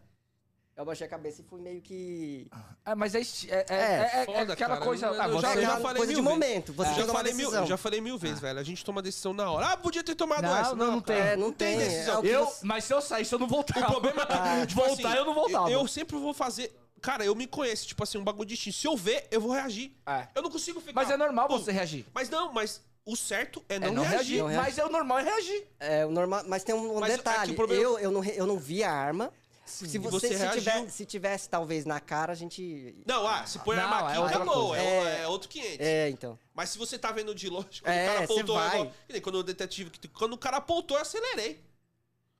Eu 0.77 0.81
abaixei 0.81 1.07
a 1.07 1.09
cabeça 1.09 1.41
e 1.41 1.45
fui 1.45 1.61
meio 1.61 1.79
que. 1.81 2.47
É, 2.85 2.93
mas 2.95 3.15
é, 3.15 3.19
é, 3.21 3.21
é, 3.23 3.65
É, 3.69 3.75
é- 3.75 4.21
é 4.21 4.25
foda, 4.25 4.53
aquela 4.53 4.73
cara. 4.75 4.85
coisa. 4.85 5.05
Eu- 5.05 5.21
ah, 5.21 5.27
eu 5.29 5.39
já- 5.41 5.55
eu 5.55 5.61
já 5.61 5.77
falei 5.79 5.97
coisa 5.97 6.13
de 6.13 6.21
mil 6.21 6.23
vezes. 6.23 6.23
momento. 6.49 6.73
Você 6.73 6.83
já 6.89 6.95
tem 6.95 7.01
que 7.03 7.07
tomar 7.07 7.19
falei, 7.19 7.33
mil, 7.33 7.39
decisão. 7.45 7.63
eu 7.63 7.67
já 7.69 7.77
falei 7.77 8.01
mil 8.01 8.17
vezes, 8.17 8.39
velho. 8.41 8.59
A 8.59 8.63
gente 8.63 8.83
toma 8.83 9.01
decisão 9.01 9.33
na 9.33 9.49
hora. 9.49 9.67
Ah, 9.69 9.77
podia 9.77 10.03
ter 10.03 10.15
tomado 10.15 10.41
Não, 10.41 10.57
essa. 10.57 10.75
não, 10.75 10.91
não 10.91 11.01
tem. 11.01 11.15
É, 11.15 11.37
não 11.37 11.51
tem, 11.53 11.77
decisão. 11.77 12.15
é 12.15 12.17
o 12.19 12.21
que 12.21 12.27
Eu, 12.27 12.53
mas 12.63 12.83
se 12.83 12.93
eu 12.93 13.01
saísse, 13.01 13.31
eu 13.33 13.39
não 13.39 13.47
voltava. 13.47 13.87
O 13.87 13.91
problema 13.91 14.23
é 14.23 14.25
que, 14.25 14.33
Ah, 14.33 14.65
tipo 14.67 14.81
voltar, 14.85 15.07
assim, 15.09 15.17
eu 15.17 15.25
não 15.25 15.33
voltava. 15.33 15.71
Eu, 15.71 15.87
sempre 15.87 16.17
vou 16.17 16.33
fazer. 16.33 16.75
Cara, 17.01 17.23
eu 17.23 17.33
me 17.35 17.47
conheço, 17.47 17.87
tipo 17.87 18.03
assim, 18.03 18.17
um 18.17 18.23
bagulho 18.23 18.47
de 18.47 18.55
instinto. 18.55 18.75
Se 18.75 18.85
eu 18.87 18.97
ver, 18.97 19.27
eu 19.31 19.39
vou 19.39 19.51
reagir. 19.53 19.95
É. 20.05 20.27
Eu 20.35 20.41
não 20.41 20.49
consigo 20.51 20.81
ficar. 20.81 20.93
Mas 20.93 21.09
é 21.09 21.15
normal 21.15 21.47
você 21.47 21.71
reagir. 21.71 22.05
Mas 22.13 22.29
não, 22.29 22.51
mas 22.51 22.81
o 23.05 23.15
certo 23.15 23.63
é 23.69 23.79
não, 23.79 23.87
é 23.87 23.91
não 23.91 24.03
reagir. 24.03 24.17
reagir. 24.17 24.37
Não 24.39 24.47
reagir. 24.47 24.65
Mas 24.65 24.77
é 24.77 24.85
o 24.85 24.89
normal 24.89 25.19
é 25.19 25.23
reagir. 25.23 25.67
É, 25.79 26.05
o 26.05 26.11
normal, 26.11 26.43
mas 26.47 26.65
tem 26.65 26.75
um, 26.75 26.97
um 26.97 27.05
é 27.05 27.09
detalhe. 27.15 27.53
o 27.53 27.55
problema- 27.55 27.81
eu, 27.81 27.97
eu, 27.99 28.11
não, 28.11 28.21
eu 28.25 28.45
não 28.45 28.57
vi 28.57 28.83
a 28.83 28.91
arma. 28.91 29.31
Se 29.65 29.85
E 29.85 29.97
você, 29.97 30.27
você 30.29 30.37
se, 30.37 30.51
tiver- 30.59 30.89
se 30.91 31.05
tivesse, 31.05 31.49
talvez, 31.49 31.85
na 31.85 31.99
cara, 31.99 32.31
a 32.31 32.35
gente. 32.35 32.95
Não, 33.05 33.25
ah, 33.27 33.45
se 33.47 33.57
põe 33.59 33.75
Não, 33.75 33.83
arma 33.83 34.09
é 34.09 34.11
aqui, 34.11 34.19
outra 34.21 34.35
acabou. 34.37 34.67
coisa. 34.67 34.83
É, 34.83 35.21
é 35.23 35.27
outro 35.27 35.49
500. 35.49 35.79
É, 35.79 36.09
então. 36.09 36.39
Mas 36.53 36.69
se 36.69 36.77
você 36.77 36.99
tá 36.99 37.11
vendo 37.11 37.33
de 37.33 37.49
longe, 37.49 37.81
quando 37.81 37.93
É, 37.93 38.03
o 38.03 38.13
cara 38.13 38.23
apontou, 38.25 38.55
vai. 38.55 38.91
nem 39.09 39.21
quando 39.21 39.35
o 39.35 39.43
detetive. 39.43 39.91
Quando 40.13 40.33
o 40.33 40.37
cara 40.37 40.57
apontou, 40.57 40.97
eu 40.97 41.01
acelerei. 41.01 41.59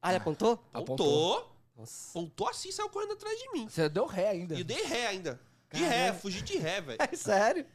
Ah, 0.02 0.10
ele 0.10 0.18
apontou? 0.18 0.52
Apontou. 0.72 0.94
Apontou. 1.42 1.56
Nossa. 1.76 2.10
Apontou 2.12 2.48
assim 2.48 2.70
e 2.70 2.72
saiu 2.74 2.90
correndo 2.90 3.14
atrás 3.14 3.38
de 3.40 3.52
mim. 3.54 3.68
Você 3.68 3.90
deu 3.90 4.06
ré 4.06 4.30
ainda. 4.30 4.54
E 4.56 4.60
eu 4.60 4.64
dei 4.66 4.84
ré 4.84 5.08
ainda. 5.08 5.40
De 5.74 5.82
Caramba. 5.82 5.96
ré, 5.96 6.14
fugi 6.14 6.42
de 6.44 6.58
ré, 6.58 6.80
velho. 6.80 7.00
É 7.12 7.16
sério? 7.16 7.66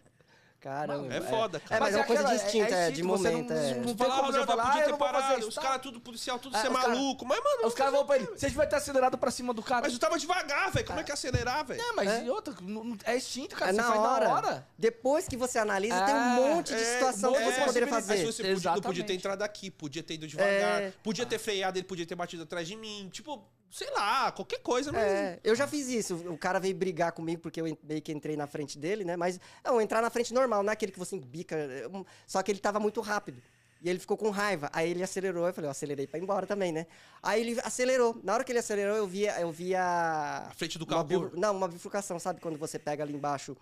Caramba. 0.60 1.14
É 1.14 1.20
foda, 1.22 1.58
cara. 1.58 1.76
É, 1.76 1.80
mas, 1.80 1.94
é 1.94 1.98
uma 1.98 2.04
coisa 2.04 2.22
de 2.22 2.28
aquela- 2.34 2.44
instinto, 2.46 2.74
é, 2.74 2.86
de 2.86 2.92
instinto, 3.00 3.08
você 3.08 3.30
momento. 3.30 3.48
não- 3.48 3.56
é. 3.56 3.62
não- 3.62 3.82
Você 3.82 3.84
tem 3.86 3.96
fala, 3.96 4.10
como 4.14 4.22
ah, 4.28 4.32
você 4.32 4.38
não, 4.38 4.46
falar, 4.46 4.62
podia 4.66 4.80
ah, 4.80 4.84
ter 4.84 4.90
não 4.90 4.98
parado. 4.98 5.46
Os 5.48 5.54
tá? 5.54 5.62
caras 5.62 5.80
tudo 5.82 6.00
policial, 6.00 6.38
tudo 6.38 6.56
Ah, 6.56 6.60
ser 6.60 6.68
os 6.70 6.76
cara- 6.76 6.88
maluco. 6.90 7.24
Mas, 7.24 7.38
mano, 7.42 7.66
Os 7.66 7.74
caras 7.74 7.92
vão 7.94 8.04
pra 8.06 8.16
ele. 8.16 8.26
Você 8.26 8.46
devia 8.48 8.66
ter 8.66 8.76
acelerado 8.76 9.16
pra 9.16 9.30
cima 9.30 9.54
do 9.54 9.62
cara. 9.62 9.82
mas 9.82 9.92
eu 9.94 9.98
tava 9.98 10.18
devagar, 10.18 10.70
velho. 10.70 10.86
Como 10.86 11.00
é 11.00 11.02
que 11.02 11.10
é 11.10 11.14
acelerar, 11.14 11.64
velho? 11.64 11.80
É, 11.80 11.92
mas 11.92 12.10
É. 12.10 12.24
e 12.24 12.30
outra, 12.30 12.54
não- 12.60 12.84
não- 12.84 12.98
é 13.04 13.16
instinto, 13.16 13.56
cara. 13.56 13.70
É 13.70 13.74
você 13.74 13.80
na 13.80 13.88
faz 13.88 14.00
hora. 14.00 14.28
na 14.28 14.34
hora. 14.34 14.66
Depois 14.78 15.26
que 15.26 15.36
você 15.36 15.58
analisa, 15.58 15.98
tem 16.04 16.14
um 16.14 16.18
É, 16.18 16.34
monte 16.54 16.74
de 16.74 16.82
É, 16.82 16.94
situação 16.94 17.32
que 17.32 17.38
é, 17.38 17.44
você 17.52 17.60
poderia 17.64 17.88
Mas 17.88 18.06
fazer. 18.06 18.26
você 18.26 18.42
podia, 18.54 18.70
não 18.72 18.80
podia 18.82 19.04
ter 19.04 19.14
entrado 19.14 19.42
aqui, 19.42 19.70
podia 19.70 20.02
ter 20.02 20.14
ido 20.14 20.26
devagar, 20.26 20.82
É. 20.82 20.92
podia 21.02 21.24
ter 21.24 21.38
freado, 21.38 21.78
ele 21.78 21.86
podia 21.86 22.04
ter 22.04 22.14
batido 22.14 22.42
atrás 22.42 22.68
de 22.68 22.76
mim. 22.76 23.08
Tipo, 23.10 23.42
sei 23.70 23.90
lá, 23.92 24.30
qualquer 24.32 24.58
coisa. 24.60 24.90
Mas... 24.92 25.02
É, 25.02 25.40
eu 25.44 25.54
já 25.54 25.66
fiz 25.66 25.88
isso. 25.88 26.14
O 26.30 26.36
cara 26.36 26.58
veio 26.58 26.74
brigar 26.74 27.12
comigo 27.12 27.40
porque 27.40 27.60
eu 27.60 27.78
meio 27.82 28.02
que 28.02 28.12
entrei 28.12 28.36
na 28.36 28.46
frente 28.46 28.78
dele, 28.78 29.04
né? 29.04 29.16
Mas, 29.16 29.38
não, 29.64 29.80
entrar 29.80 30.02
na 30.02 30.10
frente 30.10 30.34
normal, 30.34 30.62
não 30.62 30.70
é 30.70 30.72
aquele 30.74 30.92
que 30.92 30.98
você 30.98 31.18
bica. 31.18 31.56
é 31.56 31.84
Só 32.26 32.42
que 32.42 32.50
ele 32.50 32.58
tava 32.60 32.80
muito 32.80 33.00
rápido. 33.00 33.40
E 33.82 33.88
ele 33.88 33.98
ficou 33.98 34.14
com 34.16 34.28
raiva. 34.28 34.68
Aí 34.74 34.90
ele 34.90 35.02
acelerou, 35.02 35.46
eu 35.46 35.54
falei, 35.54 35.66
eu 35.68 35.70
acelerei 35.70 36.06
pra 36.06 36.18
ir 36.18 36.22
embora 36.22 36.46
também, 36.46 36.70
né? 36.70 36.86
Aí 37.22 37.40
ele 37.40 37.60
acelerou. 37.64 38.20
Na 38.22 38.34
hora 38.34 38.44
que 38.44 38.52
ele 38.52 38.58
acelerou, 38.58 38.94
eu 38.94 39.06
via, 39.06 39.40
eu 39.40 39.50
via 39.50 39.82
A 39.82 40.52
frente 40.54 40.78
do 40.78 40.84
carro. 40.84 41.04
bifur- 41.04 41.32
Não, 41.34 41.56
uma 41.56 41.66
bifurcação, 41.66 42.18
sabe 42.18 42.40
quando 42.42 42.58
você 42.58 42.78
pega 42.78 43.02
ali 43.02 43.14
embaixo 43.14 43.56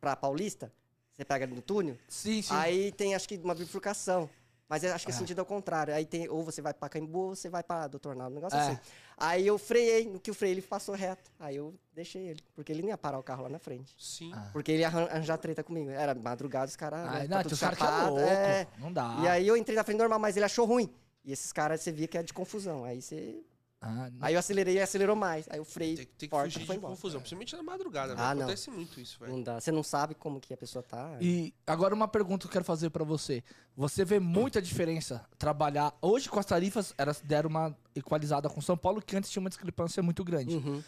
pra 0.00 0.16
Paulista? 0.16 0.72
Você 1.12 1.22
pega 1.22 1.44
ali 1.44 1.54
no 1.54 1.60
túnel? 1.60 1.98
Sim, 2.08 2.40
sim. 2.40 2.54
Aí 2.54 2.92
tem, 2.92 3.14
acho 3.14 3.28
que, 3.28 3.36
uma 3.36 3.54
bifurcação. 3.54 4.30
Mas 4.70 4.84
acho 4.84 5.04
que 5.04 5.10
é 5.12 5.14
Ah. 5.14 5.18
sentido 5.18 5.38
ao 5.40 5.46
contrário. 5.46 5.92
Aí 5.94 6.06
tem, 6.06 6.28
ou 6.30 6.42
você 6.44 6.62
vai 6.62 6.72
pra 6.72 6.88
Caimbu, 6.88 7.18
ou 7.18 7.34
você 7.34 7.48
vai 7.50 7.62
pra 7.62 7.86
Doutor 7.88 8.14
Naldo, 8.16 8.32
um 8.32 8.34
negócio 8.36 8.58
É. 8.58 8.62
assim. 8.62 8.78
Aí 9.20 9.46
eu 9.46 9.58
freiei, 9.58 10.06
no 10.08 10.20
que 10.20 10.30
eu 10.30 10.34
freiei, 10.34 10.54
ele 10.54 10.62
passou 10.62 10.94
reto. 10.94 11.30
Aí 11.40 11.56
eu 11.56 11.74
deixei 11.94 12.28
ele, 12.28 12.42
porque 12.54 12.70
ele 12.72 12.82
não 12.82 12.88
ia 12.88 12.98
parar 12.98 13.18
o 13.18 13.22
carro 13.22 13.42
lá 13.42 13.48
na 13.48 13.58
frente. 13.58 13.94
Sim. 13.98 14.30
Ah. 14.34 14.48
Porque 14.52 14.70
ele 14.72 14.80
ia 14.82 14.86
arran- 14.86 15.06
arranjar 15.06 15.36
treta 15.38 15.62
comigo. 15.64 15.90
Era 15.90 16.14
madrugada, 16.14 16.66
os 16.66 16.76
caras. 16.76 17.00
Ah, 17.00 17.12
né, 17.20 17.26
não, 17.28 17.42
tá 17.42 17.48
os 17.48 17.58
caras 17.60 17.78
que 17.78 17.84
é 17.84 17.86
chapado, 17.86 18.10
louco. 18.10 18.20
é. 18.20 18.66
Não 18.78 18.92
dá. 18.92 19.16
E 19.22 19.28
aí 19.28 19.46
eu 19.48 19.56
entrei 19.56 19.76
na 19.76 19.84
frente 19.84 19.98
normal, 19.98 20.18
mas 20.18 20.36
ele 20.36 20.44
achou 20.46 20.64
ruim. 20.66 20.88
E 21.24 21.32
esses 21.32 21.52
caras, 21.52 21.80
você 21.80 21.90
via 21.92 22.06
que 22.08 22.16
é 22.16 22.22
de 22.22 22.32
confusão. 22.32 22.84
Aí 22.84 23.02
você. 23.02 23.42
Ah. 23.80 24.10
Aí 24.20 24.34
eu 24.34 24.40
acelerei 24.40 24.74
e 24.74 24.80
acelerou 24.80 25.14
mais. 25.14 25.46
Aí 25.48 25.58
eu 25.58 25.64
freiei 25.64 25.96
Tem, 25.96 26.06
tem 26.06 26.28
que 26.28 26.34
forte 26.34 26.52
fugir 26.54 26.64
e 26.64 26.66
foi 26.66 26.74
de 26.74 26.78
embora. 26.80 26.94
confusão, 26.94 27.20
principalmente 27.20 27.54
na 27.56 27.62
madrugada. 27.62 28.12
Ah, 28.14 28.16
velho. 28.16 28.34
não. 28.34 28.42
Acontece 28.46 28.70
muito 28.70 29.00
isso, 29.00 29.18
velho. 29.20 29.32
Não 29.32 29.42
dá. 29.42 29.60
Você 29.60 29.70
não 29.70 29.82
sabe 29.84 30.14
como 30.16 30.40
que 30.40 30.52
a 30.52 30.56
pessoa 30.56 30.82
tá. 30.82 31.16
E 31.20 31.54
agora 31.66 31.94
uma 31.94 32.08
pergunta 32.08 32.42
que 32.42 32.48
eu 32.48 32.52
quero 32.52 32.64
fazer 32.64 32.90
pra 32.90 33.04
você. 33.04 33.42
Você 33.76 34.04
vê 34.04 34.18
muita 34.18 34.60
diferença 34.60 35.24
trabalhar 35.38 35.96
hoje 36.02 36.28
com 36.28 36.40
as 36.40 36.46
tarifas, 36.46 36.92
elas 36.98 37.20
deram 37.20 37.48
uma 37.50 37.76
equalizada 37.94 38.48
com 38.48 38.60
São 38.60 38.76
Paulo 38.76 39.00
que 39.00 39.16
antes 39.16 39.30
tinha 39.30 39.40
uma 39.40 39.48
discrepância 39.50 40.02
muito 40.02 40.24
grande. 40.24 40.56
Uhum. 40.56 40.82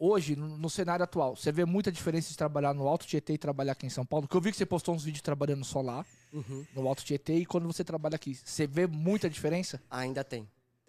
Hoje, 0.00 0.36
no, 0.36 0.56
no 0.56 0.70
cenário 0.70 1.02
atual, 1.02 1.34
você 1.34 1.50
vê 1.50 1.64
muita 1.64 1.90
diferença 1.90 2.28
de 2.30 2.36
trabalhar 2.36 2.72
no 2.72 2.86
Alto 2.86 3.04
Tietê 3.06 3.32
e 3.32 3.38
trabalhar 3.38 3.72
aqui 3.72 3.86
em 3.86 3.90
São 3.90 4.06
Paulo? 4.06 4.26
Porque 4.28 4.36
eu 4.36 4.40
vi 4.40 4.52
que 4.52 4.56
você 4.56 4.64
postou 4.66 4.94
uns 4.94 5.02
vídeos 5.02 5.22
trabalhando 5.22 5.64
só 5.64 5.80
lá, 5.80 6.04
Uhum. 6.32 6.64
no 6.74 6.86
Alto 6.86 7.02
Tietê, 7.02 7.38
e 7.38 7.46
quando 7.46 7.66
você 7.66 7.82
trabalha 7.82 8.14
aqui, 8.14 8.34
você 8.34 8.66
vê 8.66 8.86
muita 8.86 9.28
diferença? 9.28 9.82
Ainda 9.90 10.22
tem. 10.22 10.48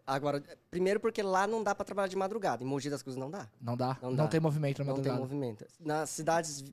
Agora, 0.09 0.43
primeiro 0.71 0.99
porque 0.99 1.21
lá 1.21 1.45
não 1.45 1.61
dá 1.63 1.75
pra 1.75 1.85
trabalhar 1.85 2.07
de 2.07 2.15
madrugada. 2.15 2.63
Em 2.63 2.65
Mogi 2.65 2.89
das 2.89 3.03
Cruzes 3.03 3.19
não 3.19 3.29
dá. 3.29 3.47
Não 3.61 3.77
dá? 3.77 3.97
Não, 4.01 4.09
Não 4.09 4.15
dá. 4.15 4.27
tem 4.27 4.39
movimento 4.39 4.79
na 4.79 4.85
Não 4.85 4.93
tem 4.95 5.03
madrugada. 5.11 5.19
movimento. 5.21 5.65
Nas 5.79 6.09
cidades, 6.09 6.63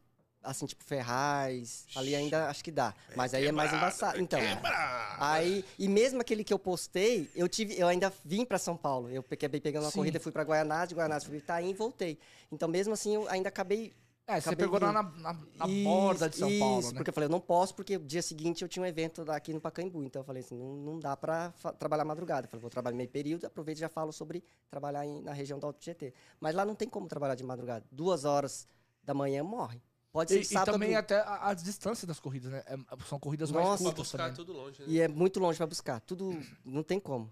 assim, 0.43 0.64
tipo 0.64 0.82
Ferraz, 0.82 1.87
ali 1.95 2.14
ainda 2.14 2.49
acho 2.49 2.64
que 2.64 2.70
dá. 2.70 2.95
Mas 3.14 3.34
aí 3.34 3.47
é 3.47 3.53
mais 3.53 3.72
embaçado. 3.74 4.18
Então, 4.18 4.41
Quebra! 4.41 5.16
aí... 5.20 5.64
E 5.78 5.87
mesmo 5.87 6.20
aquele 6.20 6.43
que 6.43 6.53
eu 6.55 6.59
postei, 6.59 7.28
eu 7.34 7.47
tive... 7.49 7.78
Eu 7.78 7.89
ainda 7.89 8.11
vim 8.24 8.45
pra 8.45 8.59
São 8.59 8.76
Paulo. 8.76 9.11
Eu 9.11 9.22
acabei 9.30 9.61
pegando 9.61 9.84
uma 9.84 9.91
Sim. 9.91 9.99
corrida, 9.99 10.18
fui 10.18 10.32
pra 10.32 10.43
Guaianazes, 10.43 10.89
de 10.89 10.95
fui 10.95 11.39
pra 11.41 11.59
Itaim 11.59 11.70
e 11.70 11.74
voltei. 11.74 12.18
Então, 12.51 12.68
mesmo 12.68 12.95
assim, 12.95 13.14
eu 13.16 13.28
ainda 13.28 13.49
acabei 13.51 13.93
É, 14.29 14.41
você 14.41 14.57
pegou 14.57 14.81
lá 14.81 14.93
na, 14.93 15.03
na, 15.05 15.33
na 15.55 15.68
Isso, 15.68 15.85
borda 15.85 16.29
de 16.29 16.37
São 16.37 16.59
Paulo, 16.59 16.81
isso, 16.81 16.89
né? 16.93 16.97
porque 16.99 17.11
eu 17.11 17.14
falei, 17.14 17.27
eu 17.27 17.31
não 17.31 17.41
posso, 17.41 17.72
porque 17.77 17.97
dia 17.97 18.20
seguinte 18.20 18.62
eu 18.62 18.68
tinha 18.68 18.83
um 18.83 18.87
evento 18.87 19.31
aqui 19.31 19.53
no 19.53 19.61
Pacaembu. 19.61 20.03
Então 20.03 20.20
eu 20.20 20.24
falei 20.24 20.43
assim, 20.43 20.57
não, 20.57 20.74
não 20.77 20.99
dá 20.99 21.16
pra 21.16 21.53
fa- 21.53 21.72
trabalhar 21.72 22.05
madrugada. 22.05 22.47
Eu 22.47 22.51
falei, 22.51 22.61
vou 22.61 22.70
trabalhar 22.70 22.97
meio 22.97 23.09
período, 23.09 23.47
aproveito 23.47 23.79
e 23.79 23.81
já 23.83 23.89
falo 23.89 24.12
sobre 24.12 24.43
trabalhar 24.68 25.07
em- 25.07 25.22
na 25.22 25.33
região 25.33 25.61
do 25.61 25.66
Alto 25.66 25.85
GT. 25.85 26.12
Mas 26.41 26.57
lá 26.57 26.64
não 26.64 26.74
tem 26.74 26.89
como 26.89 27.07
trabalhar 27.07 27.37
de 27.37 27.45
madrugada. 27.45 27.85
Duas 27.93 28.24
horas 28.24 28.66
da 29.01 29.14
manhã 29.14 29.45
morre. 29.45 29.81
Pode 30.16 30.30
ser 30.32 30.38
E, 30.38 30.40
e 30.40 30.44
sábado. 30.46 30.72
também 30.72 30.94
até 30.96 31.16
a, 31.20 31.50
as 31.50 31.62
distâncias 31.62 32.06
das 32.08 32.18
corridas, 32.18 32.50
né? 32.50 32.62
É- 32.66 32.76
são 33.06 33.18
corridas 33.20 33.50
mais 33.50 33.66
Nossa. 33.66 33.82
Pra 33.82 33.92
curtas 33.92 34.06
buscar 34.06 34.18
também. 34.18 34.34
tudo 34.34 34.52
longe, 34.54 34.80
né? 34.80 34.86
E 34.88 34.98
é 34.98 35.06
muito 35.08 35.38
longe 35.38 35.58
pra 35.58 35.66
buscar. 35.66 36.00
Tudo 36.00 36.30
não 36.64 36.82
tem 36.82 36.98
como. 36.98 37.30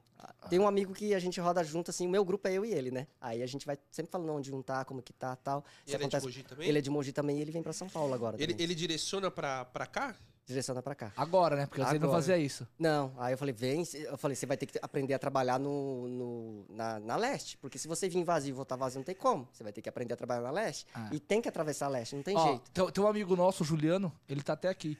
Tem 0.50 0.58
um 0.58 0.66
amigo 0.68 0.92
que 0.92 1.14
a 1.14 1.18
gente 1.18 1.40
roda 1.40 1.64
junto, 1.64 1.90
assim, 1.90 2.06
o 2.06 2.10
meu 2.10 2.24
grupo 2.24 2.46
é 2.46 2.52
eu 2.52 2.62
e 2.64 2.72
ele, 2.72 2.90
né? 2.90 3.06
Aí 3.20 3.42
a 3.42 3.46
gente 3.46 3.64
vai 3.64 3.78
sempre 3.90 4.12
falando 4.12 4.30
onde 4.32 4.52
um 4.54 4.60
tá, 4.62 4.84
como 4.84 5.00
que 5.02 5.12
tá 5.14 5.34
tal. 5.36 5.64
E 5.86 5.90
Se 5.90 5.96
ele 5.96 6.04
é 6.04 6.08
de 6.08 6.16
acontece- 6.16 6.26
Mogi 6.26 6.42
também? 6.42 6.68
Ele 6.68 6.78
é 6.78 6.80
de 6.82 6.90
Mogi 6.90 7.12
também 7.12 7.38
e 7.38 7.40
ele 7.40 7.50
vem 7.50 7.62
pra 7.62 7.72
São 7.72 7.88
Paulo 7.88 8.12
agora. 8.12 8.36
Ele, 8.38 8.54
ele 8.58 8.74
direciona 8.74 9.30
pra 9.30 9.64
cá? 9.90 10.14
Direciona 10.46 10.82
pra 10.82 10.94
cá. 10.94 11.10
Agora, 11.16 11.56
né? 11.56 11.66
Porque 11.66 11.82
vezes 11.82 11.98
não 12.00 12.10
fazia 12.10 12.36
isso. 12.36 12.68
Não, 12.78 13.14
aí 13.16 13.32
eu 13.32 13.38
falei, 13.38 13.54
vem, 13.54 13.82
eu 13.94 14.18
falei, 14.18 14.34
você 14.36 14.44
vai 14.44 14.56
ter 14.58 14.66
que 14.66 14.78
aprender 14.82 15.14
a 15.14 15.18
trabalhar 15.18 15.58
no, 15.58 16.06
no- 16.06 16.66
na, 16.68 17.00
na 17.00 17.16
leste, 17.16 17.56
porque 17.58 17.78
se 17.78 17.88
você 17.88 18.08
vir 18.10 18.22
vazio 18.24 18.50
e 18.50 18.52
voltar 18.52 18.76
vazio, 18.76 18.98
não 18.98 19.04
tem 19.04 19.14
como. 19.14 19.48
Você 19.52 19.62
vai 19.62 19.72
ter 19.72 19.80
que 19.80 19.88
aprender 19.88 20.12
a 20.12 20.16
trabalhar 20.18 20.42
na 20.42 20.50
leste 20.50 20.86
Ah. 20.94 21.08
e 21.10 21.18
tem 21.18 21.40
que 21.40 21.48
atravessar 21.48 21.86
a 21.86 21.88
leste, 21.88 22.14
não 22.14 22.22
tem 22.22 22.36
Ó, 22.36 22.46
jeito. 22.46 22.70
Tem, 22.72 22.90
tem 22.90 23.02
um 23.04 23.06
amigo 23.06 23.34
nosso, 23.34 23.62
o 23.62 23.66
Juliano, 23.66 24.12
ele 24.28 24.42
tá 24.42 24.52
até 24.52 24.68
aqui. 24.68 24.98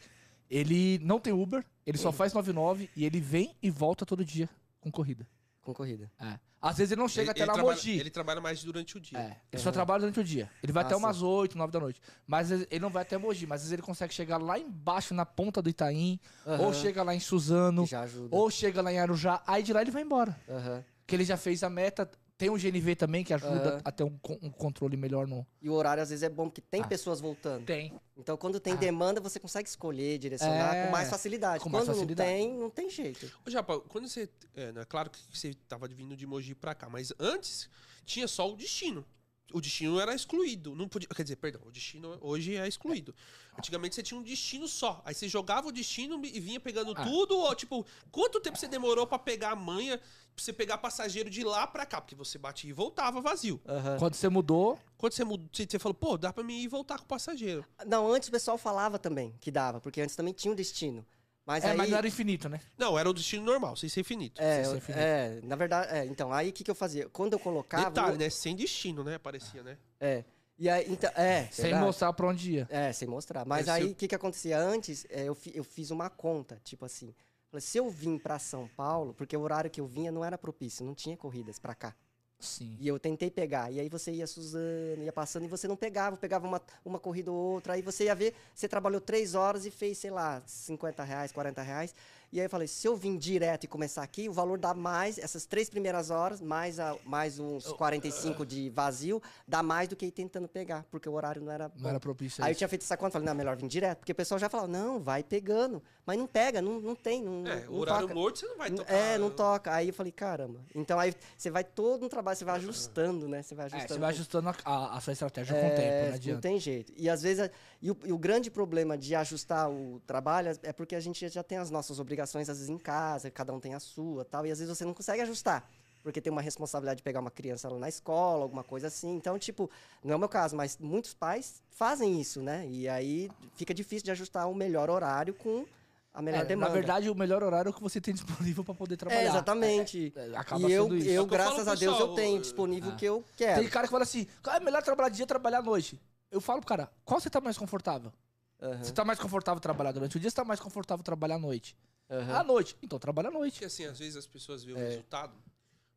Ele 0.50 0.98
não 1.02 1.18
tem 1.20 1.32
Uber, 1.32 1.64
ele 1.86 1.98
Hum. 1.98 2.00
só 2.00 2.12
faz 2.12 2.32
99 2.32 2.88
e 2.96 3.04
ele 3.04 3.20
vem 3.20 3.54
e 3.62 3.70
volta 3.70 4.06
todo 4.06 4.24
dia 4.24 4.48
com 4.80 4.90
corrida. 4.90 5.26
Com 5.60 5.74
corrida. 5.74 6.10
É. 6.20 6.38
Às 6.66 6.78
vezes 6.78 6.92
ele 6.92 7.00
não 7.02 7.08
chega 7.08 7.24
ele, 7.24 7.30
até 7.32 7.40
ele 7.40 7.46
lá 7.48 7.52
trabalha, 7.52 7.76
Mogi. 7.76 7.98
ele 7.98 8.10
trabalha 8.10 8.40
mais 8.40 8.64
durante 8.64 8.96
o 8.96 9.00
dia. 9.00 9.18
É, 9.18 9.36
ele 9.52 9.62
só 9.62 9.68
Uhum. 9.68 9.72
trabalha 9.74 10.00
durante 10.00 10.20
o 10.20 10.24
dia. 10.24 10.50
Ele 10.62 10.72
vai 10.72 10.82
Ah, 10.82 10.86
até 10.86 10.94
sim. 10.94 11.00
umas 11.00 11.20
8, 11.20 11.58
9 11.58 11.70
da 11.72 11.78
noite. 11.78 12.00
Mas 12.26 12.50
ele 12.50 12.78
não 12.80 12.88
vai 12.88 13.02
até 13.02 13.18
Mogi, 13.18 13.46
mas 13.46 13.56
às 13.60 13.64
vezes 13.64 13.72
ele 13.74 13.82
consegue 13.82 14.14
chegar 14.14 14.38
lá 14.38 14.58
embaixo, 14.58 15.12
na 15.12 15.26
ponta 15.26 15.60
do 15.60 15.68
Itaim, 15.68 16.18
ou 16.46 16.52
Aham, 16.54 16.72
chega 16.72 17.02
lá 17.02 17.14
em 17.14 17.20
Suzano, 17.20 17.84
que 17.84 17.90
já 17.90 18.00
ajuda. 18.00 18.34
ou 18.34 18.50
chega 18.50 18.80
lá 18.80 18.90
em 18.90 18.98
Arujá, 18.98 19.42
aí 19.46 19.62
de 19.62 19.72
lá 19.74 19.82
ele 19.82 19.90
vai 19.90 20.02
embora. 20.02 20.34
Aham. 20.48 20.82
Que 21.06 21.14
ele 21.16 21.24
já 21.24 21.36
fez 21.36 21.62
a 21.62 21.68
meta. 21.68 22.10
Tem 22.36 22.50
um 22.50 22.56
GNV 22.58 22.96
também 22.96 23.22
que 23.22 23.32
ajuda 23.32 23.74
Aham. 23.74 23.80
a 23.84 23.92
ter 23.92 24.02
um, 24.02 24.18
um 24.42 24.50
controle 24.50 24.96
melhor 24.96 25.26
no. 25.26 25.46
E 25.62 25.70
o 25.70 25.72
horário 25.72 26.02
às 26.02 26.10
vezes 26.10 26.24
é 26.24 26.28
bom, 26.28 26.48
porque 26.48 26.60
tem 26.60 26.80
Ah. 26.82 26.86
pessoas 26.86 27.20
voltando. 27.20 27.64
Tem. 27.64 27.92
Então 28.16 28.36
quando 28.36 28.58
tem 28.58 28.72
Ah. 28.72 28.76
demanda, 28.76 29.20
você 29.20 29.38
consegue 29.38 29.68
escolher, 29.68 30.18
direcionar 30.18 30.74
É, 30.74 30.86
com 30.86 30.90
mais 30.92 31.08
facilidade. 31.08 31.62
com 31.62 31.70
mais 31.70 31.84
quando 31.84 31.94
facilidade. 31.94 32.30
não 32.30 32.36
tem, 32.36 32.58
não 32.58 32.70
tem 32.70 32.90
jeito. 32.90 33.30
Ô, 33.46 33.50
Japa, 33.50 33.78
quando 33.82 34.08
você. 34.08 34.28
É, 34.56 34.72
né, 34.72 34.84
claro 34.84 35.10
que 35.10 35.20
você 35.32 35.54
tava 35.68 35.86
vindo 35.86 36.16
de 36.16 36.26
Mogi 36.26 36.56
pra 36.56 36.74
cá, 36.74 36.88
mas 36.88 37.12
antes 37.20 37.68
tinha 38.04 38.26
só 38.26 38.50
o 38.52 38.56
destino. 38.56 39.04
O 39.52 39.60
destino 39.60 40.00
era 40.00 40.14
excluído. 40.14 40.74
Não 40.74 40.88
podia, 40.88 41.08
quer 41.08 41.22
dizer, 41.22 41.36
perdão, 41.36 41.60
o 41.64 41.70
destino 41.70 42.16
hoje 42.20 42.56
é 42.56 42.66
excluído. 42.66 43.14
Antigamente 43.56 43.94
você 43.94 44.02
tinha 44.02 44.18
um 44.18 44.22
destino 44.22 44.66
só. 44.66 45.00
Aí 45.04 45.14
você 45.14 45.28
jogava 45.28 45.68
o 45.68 45.72
destino 45.72 46.20
e 46.24 46.40
vinha 46.40 46.58
pegando 46.58 46.92
Ah. 46.96 47.04
tudo. 47.04 47.36
Ou, 47.38 47.54
tipo, 47.54 47.86
quanto 48.10 48.40
tempo 48.40 48.58
você 48.58 48.66
demorou 48.66 49.06
pra 49.06 49.18
pegar 49.18 49.50
a 49.52 49.56
manha, 49.56 49.98
pra 49.98 50.06
você 50.44 50.52
pegar 50.52 50.78
passageiro 50.78 51.30
de 51.30 51.44
lá 51.44 51.66
pra 51.66 51.86
cá? 51.86 52.00
Porque 52.00 52.16
você 52.16 52.36
batia 52.38 52.70
e 52.70 52.72
voltava 52.72 53.20
vazio. 53.20 53.60
Aham. 53.68 53.96
Quando 53.98 54.14
você 54.14 54.28
mudou, 54.28 54.78
Quando 54.96 55.12
você 55.12 55.22
mudou, 55.24 55.48
você 55.52 55.66
você 55.70 55.78
falou, 55.78 55.94
pô, 55.94 56.16
dá 56.16 56.32
pra 56.32 56.42
mim 56.42 56.60
ir 56.60 56.62
e 56.64 56.68
voltar 56.68 56.96
com 56.98 57.04
o 57.04 57.08
passageiro. 57.08 57.64
Não, 57.86 58.10
antes 58.10 58.28
o 58.30 58.32
pessoal 58.32 58.56
falava 58.56 58.98
também 58.98 59.34
que 59.40 59.50
dava, 59.50 59.80
porque 59.80 60.00
antes 60.00 60.16
também 60.16 60.32
tinha 60.32 60.50
um 60.50 60.56
destino. 60.56 61.06
Mas 61.46 61.62
é, 61.64 61.70
aí. 61.72 61.76
mas 61.76 61.90
não 61.90 61.98
era 61.98 62.08
infinito, 62.08 62.48
né? 62.48 62.58
Não, 62.78 62.98
era 62.98 63.08
o 63.08 63.12
destino 63.12 63.44
normal, 63.44 63.76
sem 63.76 63.88
ser 63.88 64.00
infinito. 64.00 64.40
É, 64.40 64.56
Sem 64.56 64.64
ser 64.64 64.70
eu- 64.70 64.76
infinito. 64.78 65.00
é, 65.02 65.40
na 65.42 65.56
verdade, 65.56 65.92
é, 65.94 66.04
então, 66.06 66.32
aí 66.32 66.48
o 66.48 66.52
que, 66.52 66.64
que 66.64 66.70
eu 66.70 66.74
fazia? 66.74 67.08
Quando 67.10 67.34
eu 67.34 67.38
colocava. 67.38 67.84
Detalhe, 67.90 68.16
né? 68.16 68.30
Sem 68.30 68.56
destino, 68.56 69.04
né? 69.04 69.18
Parecia, 69.18 69.62
né? 69.62 69.76
É. 70.00 70.24
E 70.58 70.70
aí, 70.70 70.86
então, 70.88 71.10
é. 71.16 71.48
Sem 71.50 71.64
verdade. 71.64 71.84
mostrar 71.84 72.12
pra 72.14 72.26
onde 72.28 72.52
ia. 72.52 72.66
É, 72.70 72.92
sem 72.92 73.06
mostrar. 73.08 73.44
Mas 73.44 73.68
É, 73.68 73.72
aí, 73.72 73.82
eu- 73.82 73.90
o 73.90 73.94
que, 73.94 74.08
que 74.08 74.14
acontecia 74.14 74.58
antes? 74.58 75.04
é, 75.10 75.24
eu, 75.24 75.34
fi- 75.34 75.52
eu 75.54 75.64
fiz 75.64 75.90
uma 75.90 76.08
conta, 76.08 76.58
tipo 76.64 76.84
assim. 76.84 77.14
Se 77.60 77.78
eu 77.78 77.88
vim 77.88 78.18
pra 78.18 78.38
São 78.38 78.66
Paulo, 78.66 79.14
porque 79.14 79.36
o 79.36 79.40
horário 79.40 79.70
que 79.70 79.80
eu 79.80 79.86
vinha 79.86 80.10
não 80.10 80.24
era 80.24 80.36
propício, 80.38 80.84
não 80.84 80.94
tinha 80.94 81.16
corridas 81.16 81.58
pra 81.58 81.72
cá. 81.74 81.94
Sim. 82.38 82.76
E 82.78 82.86
eu 82.86 82.98
tentei 82.98 83.30
pegar. 83.30 83.70
E 83.70 83.80
aí 83.80 83.88
você 83.88 84.12
ia 84.12 84.26
Suzano, 84.26 85.02
ia 85.02 85.12
passando 85.12 85.44
e 85.44 85.48
você 85.48 85.66
não 85.66 85.76
pegava, 85.76 86.16
pegava 86.16 86.46
uma, 86.46 86.60
uma 86.84 86.98
corrida 86.98 87.32
ou 87.32 87.36
outra. 87.54 87.72
Aí 87.74 87.82
você 87.82 88.04
ia 88.04 88.14
ver, 88.14 88.34
você 88.54 88.68
trabalhou 88.68 89.00
três 89.00 89.34
horas 89.34 89.64
e 89.64 89.70
fez, 89.70 89.98
sei 89.98 90.10
lá, 90.10 90.42
50 90.46 91.02
reais, 91.02 91.32
40 91.32 91.62
reais. 91.62 91.94
E 92.34 92.40
aí 92.40 92.46
eu 92.46 92.50
falei, 92.50 92.66
se 92.66 92.84
eu 92.88 92.96
vim 92.96 93.16
direto 93.16 93.62
e 93.62 93.68
começar 93.68 94.02
aqui, 94.02 94.28
o 94.28 94.32
valor 94.32 94.58
dá 94.58 94.74
mais, 94.74 95.18
essas 95.18 95.46
três 95.46 95.70
primeiras 95.70 96.10
horas, 96.10 96.40
mais, 96.40 96.80
a, 96.80 96.96
mais 97.04 97.38
uns 97.38 97.64
45 97.74 98.44
de 98.44 98.70
vazio, 98.70 99.22
dá 99.46 99.62
mais 99.62 99.88
do 99.88 99.94
que 99.94 100.06
ir 100.06 100.10
tentando 100.10 100.48
pegar, 100.48 100.84
porque 100.90 101.08
o 101.08 101.12
horário 101.12 101.40
não 101.40 101.52
era 101.52 101.68
bom. 101.68 101.76
Não 101.78 101.90
era 101.90 102.00
propício 102.00 102.42
Aí 102.44 102.50
eu 102.50 102.56
tinha 102.56 102.66
feito 102.66 102.82
essa 102.82 102.96
conta, 102.96 103.12
falei, 103.12 103.28
não, 103.28 103.36
melhor 103.36 103.54
vir 103.56 103.68
direto. 103.68 103.98
Porque 103.98 104.10
o 104.10 104.14
pessoal 104.16 104.36
já 104.40 104.48
falava, 104.48 104.66
não, 104.66 104.98
vai 104.98 105.22
pegando. 105.22 105.80
Mas 106.04 106.18
não 106.18 106.26
pega, 106.26 106.60
não, 106.60 106.80
não 106.80 106.96
tem, 106.96 107.22
não, 107.22 107.46
É, 107.46 107.66
não 107.66 107.72
o 107.72 107.78
horário 107.78 108.08
toca. 108.08 108.14
morto 108.14 108.40
você 108.40 108.46
não 108.48 108.56
vai 108.58 108.70
tocar. 108.72 108.92
É, 108.92 109.16
não 109.16 109.30
toca. 109.30 109.72
Aí 109.72 109.88
eu 109.88 109.94
falei, 109.94 110.10
caramba. 110.10 110.58
Então 110.74 110.98
aí 110.98 111.14
você 111.38 111.50
vai 111.52 111.62
todo 111.62 112.02
no 112.02 112.08
trabalho, 112.08 112.36
você 112.36 112.44
vai 112.44 112.56
ajustando, 112.56 113.28
né? 113.28 113.42
Você 113.42 113.54
vai 113.54 113.66
É, 113.66 113.68
ajustando. 113.68 113.94
você 113.94 114.00
vai 114.00 114.08
ajustando 114.10 114.48
a, 114.48 114.54
a- 114.64 114.96
a 114.96 115.00
sua 115.00 115.12
estratégia 115.12 115.54
com 115.54 115.66
o 115.66 115.70
É, 115.70 115.74
tempo, 115.76 116.06
não 116.08 116.14
adianta. 116.16 116.34
Não 116.34 116.40
tem 116.40 116.58
jeito. 116.58 116.92
E 116.96 117.08
às 117.08 117.22
vezes, 117.22 117.48
e 117.80 117.92
o, 117.92 117.96
e 118.04 118.12
o 118.12 118.18
grande 118.18 118.50
problema 118.50 118.98
de 118.98 119.14
ajustar 119.14 119.70
o 119.70 120.00
trabalho 120.04 120.50
é 120.64 120.72
porque 120.72 120.96
a 120.96 121.00
gente 121.00 121.28
já 121.28 121.42
tem 121.44 121.58
as 121.58 121.70
nossas 121.70 122.00
obrigações, 122.00 122.23
às 122.32 122.58
vezes, 122.58 122.68
em 122.68 122.78
casa, 122.78 123.30
cada 123.30 123.52
um 123.52 123.60
tem 123.60 123.74
a 123.74 123.80
sua 123.80 124.24
tal, 124.24 124.46
e 124.46 124.50
às 124.50 124.58
vezes 124.58 124.76
você 124.76 124.84
não 124.84 124.94
consegue 124.94 125.20
ajustar. 125.22 125.68
Porque 126.02 126.20
tem 126.20 126.30
uma 126.30 126.42
responsabilidade 126.42 126.98
de 126.98 127.02
pegar 127.02 127.20
uma 127.20 127.30
criança 127.30 127.68
lá 127.68 127.78
na 127.78 127.88
escola, 127.88 128.42
alguma 128.42 128.62
coisa 128.62 128.88
assim. 128.88 129.14
Então, 129.16 129.38
tipo, 129.38 129.70
não 130.02 130.12
é 130.12 130.16
o 130.16 130.18
meu 130.18 130.28
caso, 130.28 130.54
mas 130.54 130.76
muitos 130.78 131.14
pais 131.14 131.62
fazem 131.70 132.20
isso, 132.20 132.42
né? 132.42 132.66
E 132.68 132.86
aí 132.88 133.30
fica 133.56 133.72
difícil 133.72 134.04
de 134.04 134.10
ajustar 134.10 134.46
o 134.50 134.54
melhor 134.54 134.90
horário 134.90 135.32
com 135.32 135.64
a 136.12 136.20
melhor 136.20 136.42
É, 136.42 136.44
demanda. 136.44 136.68
na 136.68 136.72
verdade, 136.74 137.08
o 137.08 137.14
melhor 137.14 137.42
horário 137.42 137.68
é 137.68 137.70
o 137.70 137.74
que 137.74 137.82
você 137.82 138.02
tem 138.02 138.12
disponível 138.14 138.62
pra 138.62 138.74
poder 138.74 138.98
trabalhar. 138.98 139.22
É, 139.22 139.26
exatamente. 139.26 140.12
É, 140.14 140.28
é, 140.28 140.36
acaba 140.36 140.68
e 140.68 140.72
eu, 140.72 140.82
sendo 140.84 140.96
isso. 140.98 141.08
eu 141.08 141.14
É 141.14 141.16
eu 141.16 141.26
graças 141.26 141.56
falo, 141.56 141.70
a 141.70 141.74
Deus, 141.74 141.92
pessoal, 141.96 142.10
eu 142.10 142.14
tenho 142.14 142.36
eu- 142.36 142.40
disponível 142.42 142.90
o 142.92 142.96
que 142.96 143.04
eu 143.06 143.24
quero. 143.34 143.62
Tem 143.62 143.70
cara 143.70 143.86
que 143.86 143.90
fala 143.90 144.02
assim, 144.02 144.26
"Ah, 144.44 144.56
é 144.56 144.60
melhor 144.60 144.82
trabalhar 144.82 145.08
de 145.08 145.16
dia 145.16 145.26
trabalhar 145.26 145.58
à 145.58 145.62
noite. 145.62 145.98
Eu 146.30 146.40
falo 146.40 146.60
pro 146.60 146.68
cara, 146.68 146.90
qual 147.02 147.18
você 147.18 147.30
tá 147.30 147.40
mais 147.40 147.56
confortável? 147.56 148.12
Aham, 148.60 148.84
Você 148.84 148.92
tá 148.92 149.04
mais 149.06 149.18
confortável 149.18 149.58
trabalhar 149.60 149.92
durante 149.92 150.16
o 150.18 150.20
dia, 150.20 150.28
você 150.28 150.36
tá 150.36 150.44
mais 150.44 150.60
confortável 150.60 151.02
trabalhar 151.02 151.36
à 151.36 151.38
noite? 151.38 151.74
Aham. 152.10 152.34
À 152.40 152.44
noite. 152.44 152.76
Então 152.82 152.98
trabalha 152.98 153.28
à 153.28 153.32
noite. 153.32 153.54
Porque 153.54 153.64
assim, 153.66 153.84
às 153.84 153.98
vezes 153.98 154.16
as 154.16 154.26
pessoas 154.26 154.64
veem 154.64 154.76
o 154.76 154.80
É. 154.80 154.88
resultado. 154.88 155.34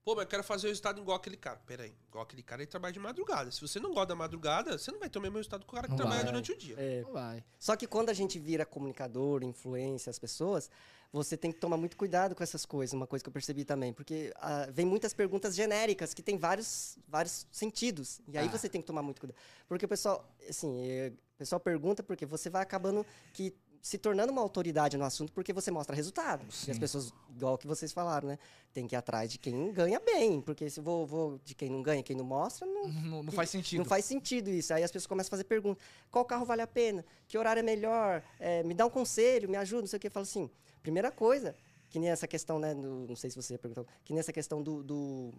Pô, 0.04 0.16
mas 0.16 0.24
eu 0.24 0.30
quero 0.30 0.44
fazer 0.44 0.68
o 0.68 0.70
resultado 0.70 1.02
igual 1.02 1.18
aquele 1.18 1.36
cara. 1.36 1.60
Pera 1.66 1.84
aí, 1.84 1.94
igual 2.08 2.24
aquele 2.24 2.42
cara, 2.42 2.62
ele 2.62 2.72
trabalha 2.72 2.94
de 2.94 3.00
madrugada. 3.00 3.52
Se 3.52 3.60
você 3.60 3.78
não 3.78 3.90
gosta 3.94 4.08
da 4.08 4.16
madrugada, 4.16 4.78
você 4.78 4.90
não 4.90 5.00
vai 5.00 5.10
ter 5.10 5.20
o 5.20 5.22
mesmo 5.22 5.36
resultado 5.36 5.66
que 5.66 5.70
o 5.70 5.74
cara 5.76 5.86
que 5.86 5.92
Não 5.92 5.98
trabalha 5.98 6.22
vai. 6.24 6.32
durante 6.32 6.52
o 6.54 6.58
dia. 6.58 6.76
É. 6.80 7.02
Não 7.02 7.12
vai. 7.12 7.44
Só 7.60 7.76
que 7.76 7.86
quando 7.86 8.10
a 8.10 8.14
gente 8.14 8.40
vira 8.40 8.66
comunicador, 8.66 9.44
influência 9.44 10.10
as 10.10 10.18
pessoas, 10.18 10.70
você 11.12 11.36
tem 11.36 11.52
que 11.52 11.60
tomar 11.60 11.76
muito 11.76 11.98
cuidado 11.98 12.36
com 12.36 12.42
essas 12.44 12.66
coisas, 12.66 12.94
uma 12.94 13.06
coisa 13.08 13.22
que 13.22 13.28
eu 13.28 13.34
percebi 13.34 13.66
também, 13.66 13.92
porque 13.92 14.32
ah, 14.38 14.68
vem 14.72 14.86
muitas 14.86 15.14
perguntas 15.14 15.54
genéricas 15.56 16.14
que 16.14 16.22
tem 16.24 16.38
vários, 16.38 16.98
vários 17.06 17.46
sentidos. 17.52 18.22
E 18.30 18.38
aí 18.38 18.48
Ah. 18.48 18.50
você 18.52 18.70
tem 18.70 18.80
que 18.80 18.88
tomar 18.88 19.02
muito 19.02 19.20
cuidado. 19.20 19.38
Porque 19.68 19.84
o 19.86 19.90
pessoal, 19.90 20.26
assim, 20.50 20.88
eh, 20.90 21.12
o 21.36 21.38
pessoal 21.38 21.60
pergunta 21.60 22.02
porque 22.02 22.26
você 22.26 22.50
vai 22.50 22.62
acabando 22.62 23.06
que 23.34 23.54
se 23.88 23.98
tornando 23.98 24.34
uma 24.34 24.42
autoridade 24.42 24.98
no 24.98 25.06
assunto 25.06 25.32
porque 25.32 25.54
você 25.54 25.72
mostra 25.72 25.96
resultado. 25.96 26.44
E 26.44 26.48
as 26.50 26.56
Sim. 26.56 26.78
pessoas, 26.78 27.14
igual 27.30 27.58
que 27.58 27.66
vocês 27.66 27.94
falaram, 27.94 28.28
né? 28.28 28.38
Tem 28.74 28.86
que 28.86 28.94
ir 28.94 28.98
atrás 28.98 29.32
de 29.32 29.38
quem 29.38 29.72
ganha 29.72 29.98
bem, 29.98 30.42
porque 30.42 30.70
se 30.70 30.82
vou, 30.82 31.08
vou 31.08 31.40
de 31.46 31.56
quem 31.56 31.70
não 31.70 31.82
ganha, 31.82 32.04
quem 32.04 32.14
não 32.16 32.26
mostra, 32.26 32.68
não, 32.68 32.88
Não, 32.92 33.24
não 33.24 33.32
faz 33.32 33.50
sentido. 33.50 33.80
não 33.80 33.86
faz 33.86 34.04
sentido 34.04 34.50
isso. 34.50 34.74
Aí 34.74 34.84
as 34.84 34.92
pessoas 34.92 35.08
começam 35.08 35.30
a 35.30 35.32
fazer 35.32 35.46
perguntas. 35.46 35.82
Qual 36.12 36.26
carro 36.26 36.46
vale 36.46 36.62
a 36.62 36.68
pena? 36.68 37.06
Que 37.30 37.38
horário 37.38 37.62
é 37.62 37.64
melhor? 37.64 38.22
É, 38.42 38.62
me 38.64 38.74
dá 38.74 38.86
um 38.86 38.90
conselho, 38.90 39.50
me 39.50 39.56
ajuda, 39.56 39.84
não 39.84 39.88
sei 39.88 39.96
o 39.96 40.00
que. 40.02 40.08
Eu 40.08 40.12
falo 40.12 40.24
assim, 40.26 40.50
primeira 40.84 41.10
coisa, 41.10 41.56
que 41.90 41.98
nem 41.98 42.10
essa 42.10 42.28
questão, 42.28 42.60
né? 42.60 42.76
do- 42.76 43.06
não 43.08 43.16
sei 43.16 43.30
se 43.30 43.38
você 43.38 43.58
perguntou, 43.58 43.88
que 44.04 44.12
nem 44.12 44.20
essa 44.20 44.34
questão 44.34 44.62
do, 44.62 44.84
do, 44.84 45.32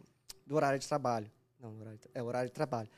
do 0.46 0.56
horário 0.56 0.78
de 0.78 0.88
trabalho. 0.88 1.30
Não, 1.60 1.78
horário, 1.80 2.00
é 2.14 2.22
horário 2.22 2.48
de 2.48 2.54
trabalho. 2.54 2.88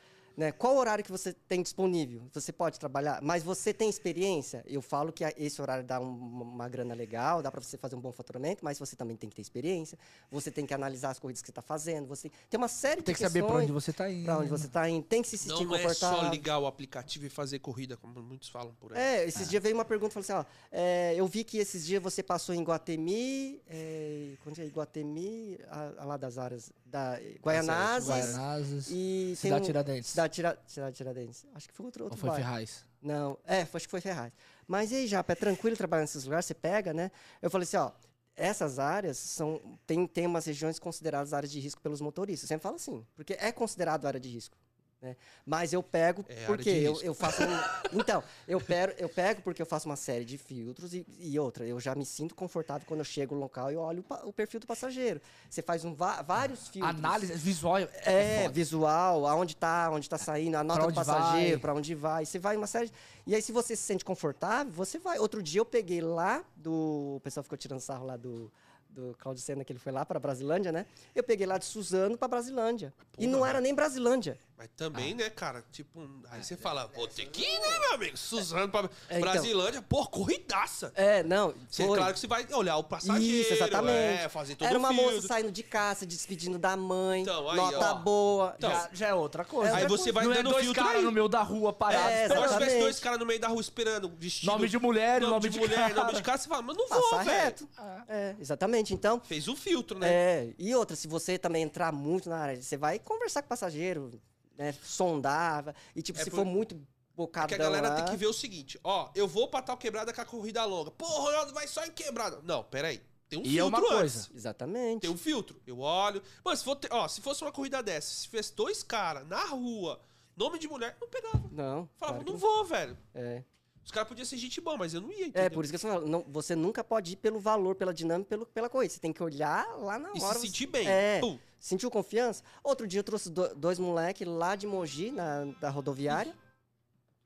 Né? 0.41 0.51
Qual 0.51 0.75
horário 0.75 1.03
que 1.03 1.11
você 1.11 1.33
tem 1.47 1.61
disponível? 1.61 2.23
Você 2.33 2.51
pode 2.51 2.79
trabalhar, 2.79 3.19
mas 3.21 3.43
você 3.43 3.71
tem 3.71 3.87
experiência? 3.87 4.63
Eu 4.65 4.81
falo 4.81 5.13
que 5.13 5.23
a- 5.23 5.31
esse 5.37 5.61
horário 5.61 5.83
dá 5.83 5.99
um- 5.99 6.41
uma 6.41 6.67
grana 6.67 6.95
legal, 6.95 7.43
dá 7.43 7.51
para 7.51 7.61
você 7.61 7.77
fazer 7.77 7.95
um 7.95 7.99
bom 8.01 8.11
faturamento, 8.11 8.65
mas 8.65 8.79
você 8.79 8.95
também 8.95 9.15
tem 9.15 9.29
que 9.29 9.35
ter 9.35 9.43
experiência. 9.43 9.99
Você 10.31 10.49
tem 10.49 10.65
que 10.65 10.73
analisar 10.73 11.11
as 11.11 11.19
corridas 11.19 11.43
que 11.43 11.45
você 11.47 11.51
está 11.51 11.61
fazendo. 11.61 12.07
Você 12.07 12.31
tem 12.49 12.57
uma 12.57 12.67
série 12.67 13.03
Tem 13.03 13.13
de 13.13 13.19
que 13.19 13.23
saber 13.23 13.43
pra 13.43 13.49
onde 13.57 13.67
questões 13.67 13.83
você 13.83 13.93
tá 13.93 14.09
indo. 14.09 14.25
pra 14.25 14.37
onde 14.39 14.49
você 14.49 14.67
tá 14.67 14.89
indo. 14.89 15.03
Tem 15.05 15.21
que 15.21 15.27
se 15.27 15.37
sentir 15.37 15.63
Não 15.63 15.75
é 15.75 15.77
confortável. 15.83 16.21
só 16.23 16.29
ligar 16.31 16.57
o 16.57 16.65
aplicativo 16.65 17.27
e 17.27 17.29
fazer 17.29 17.59
corrida, 17.59 17.95
como 17.95 18.19
muitos 18.23 18.49
falam 18.49 18.73
por 18.79 18.93
aí. 18.93 18.99
É, 18.99 19.25
esses 19.27 19.47
dias 19.47 19.61
veio 19.61 19.75
uma 19.75 19.85
pergunta, 19.85 20.11
falou 20.19 20.23
assim, 20.23 20.33
ó, 20.33 20.43
é, 20.71 21.13
eu 21.15 21.27
vi 21.27 21.43
que 21.43 21.59
esses 21.59 21.85
dias 21.85 22.01
você 22.01 22.23
passou 22.23 22.55
em 22.55 22.63
Guatemi, 22.63 23.61
é, 23.69 24.31
onde 24.47 24.59
é 24.59 24.65
Guatemi, 24.65 25.59
a, 25.69 25.91
a 26.01 26.05
lá 26.05 26.17
das 26.17 26.39
áreas 26.39 26.71
da 26.83 27.19
Guaianazes, 27.41 28.09
Guaianazes. 28.09 28.87
e 28.89 29.27
tem 29.27 29.35
Cidade 29.35 29.61
um- 29.61 29.65
Tiradentes. 29.65 30.09
Cidade, 30.09 30.30
Tira, 30.31 30.59
Cidade 30.65 30.95
Tiradentes. 30.95 31.45
Acho 31.53 31.67
que 31.67 31.73
foi 31.73 31.85
outro, 31.85 32.03
Ou 32.03 32.05
outro 32.07 32.19
foi 32.19 32.29
bairro. 32.29 32.43
Ferraz? 32.45 32.85
Não, 33.01 33.37
é, 33.45 33.65
foi- 33.65 33.77
acho 33.79 33.87
que 33.87 33.91
foi 33.91 34.01
Ferraz. 34.01 34.31
Mas 34.67 34.91
e 34.91 34.95
aí, 34.95 35.07
Japa, 35.07 35.33
é 35.33 35.35
tranquilo 35.35 35.75
trabalhar 35.77 36.01
nesses 36.03 36.23
lugares? 36.23 36.45
Você 36.45 36.53
pega, 36.53 36.93
né? 36.93 37.11
Eu 37.41 37.49
falei 37.49 37.63
assim, 37.63 37.77
ó, 37.77 37.91
essas 38.35 38.79
áreas 38.79 39.17
são 39.17 39.77
tem, 39.85 40.07
tem 40.07 40.25
umas 40.25 40.45
regiões 40.45 40.79
consideradas 40.79 41.33
áreas 41.33 41.51
de 41.51 41.59
risco 41.59 41.81
pelos 41.81 42.01
motoristas. 42.01 42.43
Eu 42.49 42.55
sempre 42.55 42.63
falo 42.63 42.75
assim, 42.75 43.05
porque 43.15 43.33
é 43.39 43.51
considerado 43.51 44.05
área 44.05 44.19
de 44.19 44.29
risco. 44.29 44.57
Né? 45.01 45.15
Mas 45.45 45.73
eu 45.73 45.81
pego 45.81 46.23
É 46.29 46.45
porque 46.45 46.71
de 46.79 46.83
eu, 46.83 47.01
eu 47.01 47.13
faço. 47.13 47.41
um- 47.43 47.47
então, 47.99 48.23
eu 48.47 48.61
pego, 48.61 48.93
eu 48.97 49.09
pego 49.09 49.41
porque 49.41 49.61
eu 49.61 49.65
faço 49.65 49.89
uma 49.89 49.95
série 49.95 50.23
de 50.23 50.37
filtros 50.37 50.93
e, 50.93 51.05
e 51.19 51.39
outra. 51.39 51.65
Eu 51.65 51.79
já 51.79 51.95
me 51.95 52.05
sinto 52.05 52.35
confortável 52.35 52.85
quando 52.87 52.99
eu 52.99 53.05
chego 53.05 53.33
no 53.33 53.41
local 53.41 53.71
e 53.71 53.75
olho 53.75 54.05
o, 54.07 54.29
o 54.29 54.33
perfil 54.33 54.59
do 54.59 54.67
passageiro. 54.67 55.19
Você 55.49 55.61
faz 55.61 55.83
um, 55.83 55.93
vários 55.93 56.67
filtros. 56.67 56.95
Análise 56.95 57.33
visual 57.33 57.79
é, 57.79 57.89
É, 58.05 58.41
foda. 58.43 58.53
visual, 58.53 59.25
aonde 59.27 59.55
tá, 59.55 59.89
onde 59.91 60.07
tá 60.09 60.17
saindo, 60.17 60.55
a 60.55 60.63
nota 60.63 60.87
do 60.87 60.93
passageiro, 60.93 61.49
vai. 61.51 61.59
pra 61.59 61.73
onde 61.73 61.95
vai. 61.95 62.25
Você 62.25 62.37
vai 62.37 62.55
uma 62.55 62.67
série. 62.67 62.91
E 63.25 63.33
aí, 63.33 63.41
se 63.41 63.51
você 63.51 63.75
se 63.75 63.81
sente 63.81 64.05
confortável, 64.05 64.71
você 64.71 64.99
vai. 64.99 65.17
Outro 65.19 65.41
dia 65.41 65.59
eu 65.61 65.65
peguei 65.65 66.01
lá 66.01 66.43
do. 66.55 67.15
O 67.17 67.21
pessoal 67.23 67.43
ficou 67.43 67.57
tirando 67.57 67.79
sarro 67.79 68.05
lá 68.05 68.15
do. 68.17 68.51
Do 68.93 69.15
Claudio 69.19 69.41
Senna, 69.41 69.63
que 69.63 69.71
ele 69.71 69.79
foi 69.79 69.93
lá 69.93 70.05
pra 70.05 70.19
Brasilândia, 70.19 70.69
né? 70.69 70.85
Eu 71.15 71.23
peguei 71.23 71.47
lá 71.47 71.57
de 71.57 71.63
Suzano 71.63 72.17
pra 72.17 72.27
Brasilândia. 72.27 72.93
e 73.17 73.25
não 73.25 73.45
era 73.45 73.61
nem 73.61 73.73
Brasilândia. 73.73 74.37
Mas 74.61 74.69
também, 74.77 75.15
né, 75.15 75.27
cara? 75.27 75.63
Tipo, 75.71 76.07
aí 76.29 76.43
você 76.43 76.55
fala, 76.55 76.85
vou 76.93 77.07
ter 77.07 77.25
que 77.25 77.41
ir, 77.41 77.59
né, 77.61 77.79
meu 77.79 77.93
amigo? 77.95 78.15
Suzano 78.15 78.69
pra 78.69 78.81
É, 79.09 79.17
então. 79.17 79.21
Brasilândia, 79.21 79.81
pô, 79.81 80.05
corridaça. 80.05 80.91
É, 80.93 81.23
não. 81.23 81.55
Você, 81.67 81.83
foi. 81.83 81.97
claro 81.97 82.13
que 82.13 82.19
você 82.19 82.27
vai 82.27 82.45
olhar 82.53 82.77
o 82.77 82.83
passageiro, 82.83 83.41
Isso, 83.41 83.53
exatamente. 83.53 83.97
é, 84.23 84.29
fazer 84.29 84.53
todo 84.53 84.67
Era 84.67 84.77
uma 84.77 84.93
moça 84.93 85.19
saindo 85.23 85.51
de 85.51 85.63
casa, 85.63 86.05
despedindo 86.05 86.59
da 86.59 86.77
mãe, 86.77 87.23
Então, 87.23 87.49
aí, 87.49 87.57
nota 87.57 87.91
ó. 87.91 87.95
boa. 87.95 88.53
Então, 88.55 88.69
já, 88.69 88.89
já 88.93 89.07
é 89.07 89.13
outra 89.15 89.43
coisa. 89.43 89.71
É 89.71 89.75
Aí 89.77 89.81
outra 89.81 89.97
você 89.97 90.13
coisa. 90.13 90.13
vai 90.13 90.25
não 90.25 90.31
é 90.31 90.35
dando 90.35 90.49
dois 90.51 90.63
filtro 90.65 90.83
caras 90.83 90.97
aí. 90.99 91.05
no 91.05 91.11
meio 91.11 91.27
da 91.27 91.41
rua 91.41 91.73
parados. 91.73 92.05
É, 92.05 92.21
esperando. 92.25 92.31
Agora 92.37 92.47
se 92.49 92.53
Exatamente. 92.55 92.83
dois 92.83 92.99
caras 92.99 93.19
no 93.19 93.25
meio 93.25 93.39
da 93.39 93.47
rua 93.47 93.61
esperando, 93.61 94.13
vestido... 94.15 94.51
Nome 94.51 94.69
de 94.69 94.77
mulher, 94.77 95.21
nome, 95.21 95.33
nome, 95.33 95.49
de, 95.49 95.49
de 95.49 95.59
mulher, 95.59 95.89
cara. 95.89 95.95
nome 95.95 96.13
de 96.13 96.21
casa, 96.21 96.43
você 96.43 96.49
fala, 96.49 96.61
mas 96.61 96.77
não 96.77 96.87
vou, 96.87 97.01
Passar 97.09 97.23
velho. 97.25 97.39
reto. 97.39 97.67
É, 98.07 98.35
exatamente. 98.39 98.93
Então, 98.93 99.19
Fez 99.25 99.47
o 99.47 99.55
filtro, 99.55 99.97
né? 99.97 100.07
É, 100.07 100.53
e 100.59 100.75
outra, 100.75 100.95
se 100.95 101.07
você 101.07 101.39
também 101.39 101.63
entrar 101.63 101.91
muito 101.91 102.29
na 102.29 102.37
área, 102.37 102.61
você 102.61 102.77
vai 102.77 102.99
conversar 102.99 103.41
com 103.41 103.47
o 103.47 103.49
passageiro, 103.49 104.21
né, 104.57 104.73
sondar, 104.83 105.75
e 105.95 106.01
tipo, 106.01 106.19
É 106.19 106.23
se 106.23 106.29
por- 106.29 106.37
for 106.37 106.45
muito 106.45 106.75
É 106.75 106.77
bocadão 107.15 107.47
que 107.49 107.53
a 107.55 107.57
galera 107.57 107.89
lá, 107.89 107.95
tem 107.95 108.05
que 108.05 108.17
ver 108.17 108.27
o 108.27 108.33
seguinte, 108.33 108.79
ó, 108.83 109.09
eu 109.15 109.27
vou 109.27 109.47
pra 109.47 109.61
tal 109.61 109.77
quebrada 109.77 110.13
com 110.13 110.21
a 110.21 110.25
corrida 110.25 110.63
longa. 110.65 110.91
Pô, 110.91 111.05
Ronaldo 111.05 111.53
vai 111.53 111.67
só 111.67 111.85
em 111.85 111.91
quebrada. 111.91 112.39
Não, 112.43 112.63
peraí. 112.63 113.01
Tem 113.29 113.39
um 113.39 113.43
E 113.43 113.47
é 113.47 113.51
filtro 113.61 113.67
uma 113.79 113.79
antes. 113.79 113.97
coisa. 114.25 114.29
Exatamente. 114.35 115.01
Tem 115.01 115.09
um 115.09 115.17
filtro. 115.17 115.61
Eu 115.65 115.79
olho. 115.79 116.21
Mano, 116.43 116.57
se, 116.57 116.63
for 116.65 116.77
ó, 116.89 117.07
se 117.07 117.21
fosse 117.21 117.41
uma 117.43 117.51
corrida 117.51 117.81
dessa, 117.81 118.13
se 118.13 118.23
tivesse 118.23 118.53
dois 118.53 118.83
caras 118.83 119.25
na 119.27 119.45
rua, 119.45 120.01
nome 120.35 120.59
de 120.59 120.67
mulher, 120.67 120.97
não 120.99 121.07
pegava. 121.07 121.37
Não, 121.51 121.87
Falava, 121.95 122.17
claro 122.19 122.25
que 122.25 122.31
não 122.31 122.37
vou, 122.37 122.65
velho. 122.65 122.97
É. 123.13 123.41
Os 123.83 123.91
caras 123.91 124.07
podiam 124.07 124.25
ser 124.25 124.37
gente 124.37 124.61
boa, 124.61 124.77
mas 124.77 124.93
eu 124.93 125.01
não 125.01 125.11
ia, 125.11 125.25
entendeu? 125.27 125.43
É, 125.43 125.49
por 125.49 125.63
isso 125.65 125.71
que 125.71 125.75
eu 125.75 125.79
falo, 125.79 126.07
não, 126.07 126.23
você 126.27 126.55
nunca 126.55 126.83
pode 126.83 127.13
ir 127.13 127.15
pelo 127.15 127.39
valor, 127.39 127.75
pela 127.75 127.93
dinâmica, 127.93 128.29
pelo, 128.29 128.45
pela 128.45 128.69
corrida. 128.69 128.93
Você 128.93 128.99
tem 128.99 129.11
que 129.11 129.23
olhar 129.23 129.65
lá 129.77 129.97
na 129.97 130.09
E 130.09 130.11
hora. 130.11 130.19
se 130.19 130.39
você- 130.39 130.47
sentir 130.47 130.67
bem. 130.67 130.87
É. 130.87 131.19
Pum. 131.19 131.37
Sentiu 131.59 131.89
confiança? 131.91 132.43
Outro 132.63 132.87
dia 132.87 132.99
eu 132.99 133.03
trouxe 133.03 133.29
do- 133.29 133.53
dois 133.55 133.77
moleques 133.79 134.27
lá 134.27 134.55
de 134.55 134.65
Mogi, 134.67 135.11
na, 135.11 135.45
da 135.59 135.69
rodoviária. 135.69 136.33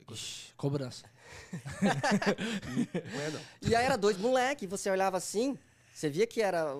Ixi, 0.10 0.53
cobrança. 0.56 1.06
É. 1.66 3.41
E 3.68 3.76
aí 3.76 3.86
era 3.86 3.97
dois 3.97 4.18
moleques, 4.18 4.70
você 4.70 4.89
olhava 4.89 5.18
assim, 5.18 5.58
você 5.93 6.10
via 6.10 6.28
que 6.28 6.41
era. 6.41 6.74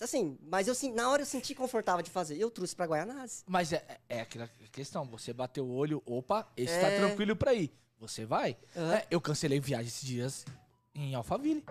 Assim, 0.00 0.36
mas 0.42 0.68
eu 0.68 0.74
na 0.92 1.08
hora 1.10 1.22
eu 1.22 1.26
senti 1.26 1.54
confortável 1.54 2.02
de 2.02 2.10
fazer. 2.10 2.36
Eu 2.36 2.50
trouxe 2.50 2.76
pra 2.76 2.84
Guaianazes. 2.86 3.42
Mas 3.46 3.72
é, 3.72 3.98
é 4.08 4.20
aquela 4.20 4.48
questão, 4.70 5.06
você 5.06 5.32
bateu 5.32 5.64
o 5.64 5.72
olho, 5.74 6.02
opa, 6.04 6.46
esse 6.56 6.72
É. 6.74 6.80
tá 6.80 6.96
tranquilo 7.06 7.34
pra 7.34 7.54
ir. 7.54 7.72
Você 7.98 8.24
vai. 8.24 8.56
Aham. 8.76 8.94
É, 8.94 9.06
eu 9.10 9.20
cancelei 9.20 9.58
viagem 9.60 9.88
esses 9.88 10.06
dias 10.06 10.44
em 10.94 11.14
Alphaville. 11.14 11.64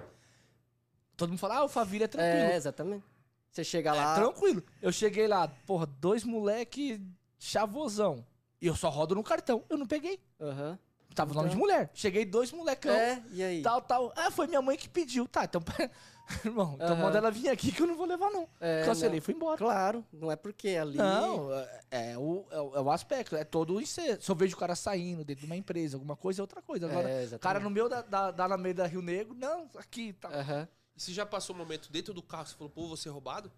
Todo 1.15 1.30
mundo 1.30 1.39
fala, 1.39 1.55
ah, 1.55 1.59
Alphaville 1.59 2.03
é 2.03 2.07
tranquilo. 2.07 2.51
É, 2.51 2.55
exatamente. 2.55 3.05
Você 3.51 3.63
chega 3.63 3.91
É 3.91 3.93
lá. 3.93 4.15
tranquilo. 4.15 4.61
Eu 4.82 4.91
cheguei 4.91 5.28
lá, 5.28 5.47
porra, 5.47 5.86
dois 5.86 6.23
moleque 6.23 7.01
chavosão. 7.39 8.26
E 8.61 8.67
eu 8.67 8.76
só 8.76 8.89
rodo 8.89 9.15
no 9.15 9.23
cartão. 9.23 9.63
Eu 9.69 9.78
não 9.78 9.86
peguei. 9.86 10.19
Aham. 10.41 10.78
Tava 11.13 11.32
o 11.32 11.36
nome 11.36 11.47
de 11.49 11.55
Então. 11.55 11.65
mulher. 11.65 11.89
Cheguei 11.93 12.26
dois 12.26 12.51
molecão. 12.51 12.91
É, 12.93 13.23
e 13.32 13.41
aí? 13.41 13.61
Tal, 13.61 13.82
tal. 13.82 14.11
Ah, 14.17 14.30
foi 14.30 14.47
minha 14.47 14.61
mãe 14.61 14.76
que 14.76 14.89
pediu. 14.89 15.26
Tá, 15.28 15.45
então. 15.45 15.61
Irmão, 16.43 16.73
então 16.76 16.93
Aham. 16.93 17.01
manda 17.03 17.17
ela 17.17 17.30
vir 17.30 17.49
aqui 17.49 17.71
que 17.71 17.82
eu 17.82 17.88
não 17.88 17.95
vou 17.95 18.05
levar, 18.05 18.32
não. 18.32 18.49
É, 18.59 18.84
Cancelei, 18.84 19.19
não. 19.19 19.23
fui 19.23 19.34
embora. 19.34 19.57
Claro, 19.57 20.03
não 20.11 20.32
é 20.32 20.36
porque 20.36 20.69
ali. 20.69 20.97
Não, 20.97 21.53
é, 21.53 21.82
é 21.91 22.17
o, 22.17 22.45
é, 22.49 22.59
o, 22.61 22.76
é 22.76 22.82
o 22.82 22.91
aspecto, 22.91 23.36
é 23.36 23.43
todo 23.43 23.76
o 23.76 23.82
ensejo. 23.82 24.21
Se 24.21 24.32
eu 24.32 24.36
vejo 24.36 24.55
o 24.55 24.59
cara 24.59 24.76
saindo 24.76 25.23
dentro 25.23 25.41
de 25.41 25.45
uma 25.45 25.55
empresa, 25.55 25.95
alguma 25.97 26.15
coisa, 26.15 26.41
é 26.41 26.43
outra 26.43 26.61
coisa. 26.61 26.88
Agora, 26.88 27.09
É, 27.09 27.36
o 27.36 27.39
cara 27.39 27.59
no 27.59 27.69
meio 27.69 27.88
da, 27.88 28.01
da, 28.01 28.32
da 28.32 28.47
na 28.47 28.57
meio 28.57 28.73
da 28.76 28.88
Rio 28.88 29.01
Negro, 29.01 29.36
não, 29.36 29.69
aqui, 29.78 30.13
tá. 30.13 30.30
Aham. 30.30 30.67
E 30.95 31.01
você 31.01 31.11
já 31.11 31.26
passou 31.26 31.55
um 31.55 31.59
momento 31.59 31.91
dentro 31.91 32.13
do 32.13 32.23
carro, 32.23 32.47
você 32.47 32.55
falou, 32.55 32.69
pô, 32.69 32.88
vou 32.88 32.97
ser 32.97 33.09
roubado? 33.09 33.51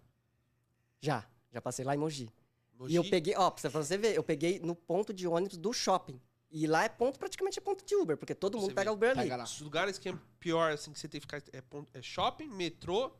Já, 1.00 1.24
já 1.52 1.60
passei 1.60 1.84
lá 1.84 1.94
em 1.94 1.98
Mogi. 1.98 2.28
Mogi? 2.76 2.92
E 2.92 2.96
eu 2.96 3.04
peguei, 3.08 3.34
ó, 3.36 3.50
pra 3.50 3.70
você 3.70 3.96
ver, 3.96 4.14
eu 4.16 4.22
peguei 4.22 4.58
no 4.58 4.74
ponto 4.74 5.14
de 5.14 5.26
ônibus 5.26 5.56
do 5.56 5.72
shopping. 5.72 6.20
E 6.50 6.66
lá 6.66 6.84
é 6.84 6.88
ponto, 6.88 7.18
praticamente 7.18 7.58
é 7.58 7.62
ponto 7.62 7.84
de 7.84 7.94
Uber, 7.94 8.16
porque 8.16 8.34
todo 8.34 8.56
mundo 8.56 8.68
Você 8.70 8.74
pega 8.74 8.90
vê, 8.90 8.94
Uber 8.96 9.10
ali. 9.10 9.20
pega 9.22 9.36
lá. 9.36 9.44
Os 9.44 9.60
lugares 9.60 9.98
que 9.98 10.08
é 10.08 10.14
pior, 10.40 10.72
assim, 10.72 10.92
que 10.92 10.98
você 10.98 11.06
tem 11.08 11.20
que 11.20 11.26
ficar, 11.26 11.42
é, 11.52 11.60
ponto- 11.60 11.90
é 11.92 12.00
shopping, 12.00 12.48
metrô 12.48 13.12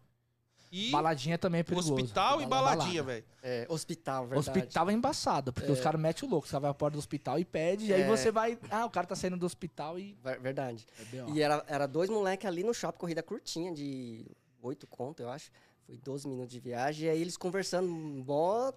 e 0.72 0.90
Baladinha 0.90 1.36
também 1.38 1.60
é 1.60 1.62
perigoso. 1.62 1.94
hospital 1.94 2.40
e 2.42 2.46
Bala- 2.46 2.70
baladinha, 2.74 3.02
balada. 3.02 3.20
velho. 3.20 3.26
É, 3.42 3.66
hospital, 3.70 4.26
verdade. 4.26 4.50
Hospital 4.58 4.90
é 4.90 4.92
embaçado, 4.92 5.52
porque 5.52 5.70
os 5.70 5.80
caras 5.80 6.00
metem 6.00 6.26
o 6.28 6.30
louco. 6.30 6.46
Você 6.48 6.58
vai 6.58 6.70
à 6.70 6.74
porta 6.74 6.92
do 6.94 6.98
hospital 6.98 7.38
e 7.38 7.44
pede, 7.44 7.86
e 7.86 7.92
aí 7.94 8.02
É. 8.02 8.06
você 8.06 8.30
vai. 8.30 8.58
Ah, 8.70 8.84
o 8.86 8.90
cara 8.90 9.06
tá 9.06 9.14
saindo 9.14 9.36
do 9.36 9.46
hospital 9.46 9.98
e. 9.98 10.14
Ver- 10.22 10.40
Verdade. 10.40 10.86
É. 11.12 11.30
E 11.30 11.40
era, 11.42 11.64
era 11.68 11.86
dois 11.86 12.08
moleques 12.10 12.46
ali 12.46 12.62
no 12.62 12.72
shopping, 12.74 12.98
corrida 12.98 13.22
curtinha, 13.22 13.72
de 13.74 14.26
oito 14.62 14.86
conto, 14.86 15.20
eu 15.20 15.28
acho. 15.30 15.50
Foi 15.86 15.96
12 15.96 16.26
minutos 16.28 16.52
de 16.52 16.60
viagem. 16.60 17.06
E 17.06 17.10
aí 17.10 17.20
eles 17.20 17.36
conversando, 17.36 17.88
mó 17.88 18.72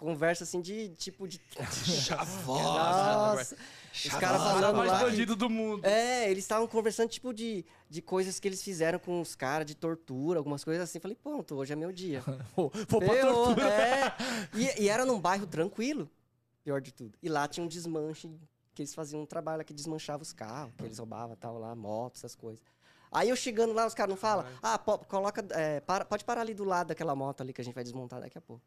conversa 0.00 0.44
assim 0.44 0.60
de 0.60 0.88
tipo 0.96 1.28
de. 1.28 1.40
Chavosa. 1.84 2.62
Nossa! 2.62 3.56
Os 3.92 4.02
caras 4.14 4.16
O 4.16 4.18
cara 4.20 4.38
falando 4.38 4.76
mais 4.78 4.90
lá. 4.92 4.98
que- 4.98 5.04
bandido 5.04 5.36
do 5.36 5.50
mundo. 5.50 5.84
É, 5.84 6.30
eles 6.30 6.44
estavam 6.44 6.66
conversando, 6.66 7.08
tipo, 7.08 7.32
de, 7.34 7.64
de 7.88 8.00
coisas 8.00 8.38
que 8.40 8.48
eles 8.48 8.62
fizeram 8.62 8.98
com 8.98 9.20
os 9.20 9.34
caras, 9.34 9.66
de 9.66 9.74
tortura, 9.74 10.38
algumas 10.38 10.64
coisas 10.64 10.82
assim. 10.84 10.98
Falei, 11.00 11.16
pronto, 11.20 11.54
hoje 11.56 11.72
é 11.72 11.76
meu 11.76 11.92
dia. 11.92 12.22
Vou, 12.56 12.70
vou 12.88 13.00
pra 13.00 13.08
Ferrou, 13.14 13.46
tortura. 13.46 13.68
é. 13.68 14.14
E, 14.54 14.84
e 14.84 14.88
era 14.88 15.04
num 15.04 15.20
bairro 15.20 15.46
tranquilo, 15.46 16.08
pior 16.64 16.80
de 16.80 16.92
tudo. 16.92 17.18
E 17.22 17.28
lá 17.28 17.46
tinha 17.48 17.62
um 17.64 17.68
desmanche, 17.68 18.30
que 18.74 18.82
eles 18.82 18.94
faziam 18.94 19.22
um 19.22 19.26
trabalho 19.26 19.58
lá 19.58 19.64
que 19.64 19.74
desmanchava 19.74 20.22
os 20.22 20.32
carros, 20.32 20.72
que 20.76 20.84
eles 20.84 20.98
roubavam 20.98 21.36
tal 21.36 21.58
lá, 21.58 21.74
motos, 21.74 22.20
essas 22.20 22.34
coisas. 22.34 22.62
Aí 23.12 23.28
eu 23.28 23.34
chegando 23.34 23.72
lá, 23.72 23.86
os 23.86 23.92
caras 23.94 24.10
não 24.10 24.16
falam, 24.16 24.46
ah, 24.62 24.78
po- 24.78 24.98
coloca, 25.00 25.44
é, 25.50 25.80
para- 25.80 26.04
pode 26.04 26.24
parar 26.24 26.42
ali 26.42 26.54
do 26.54 26.62
lado 26.62 26.86
daquela 26.88 27.12
moto 27.16 27.40
ali 27.40 27.52
que 27.52 27.60
a 27.60 27.64
gente 27.64 27.74
vai 27.74 27.82
desmontar 27.82 28.20
daqui 28.20 28.38
a 28.38 28.40
pouco. 28.40 28.62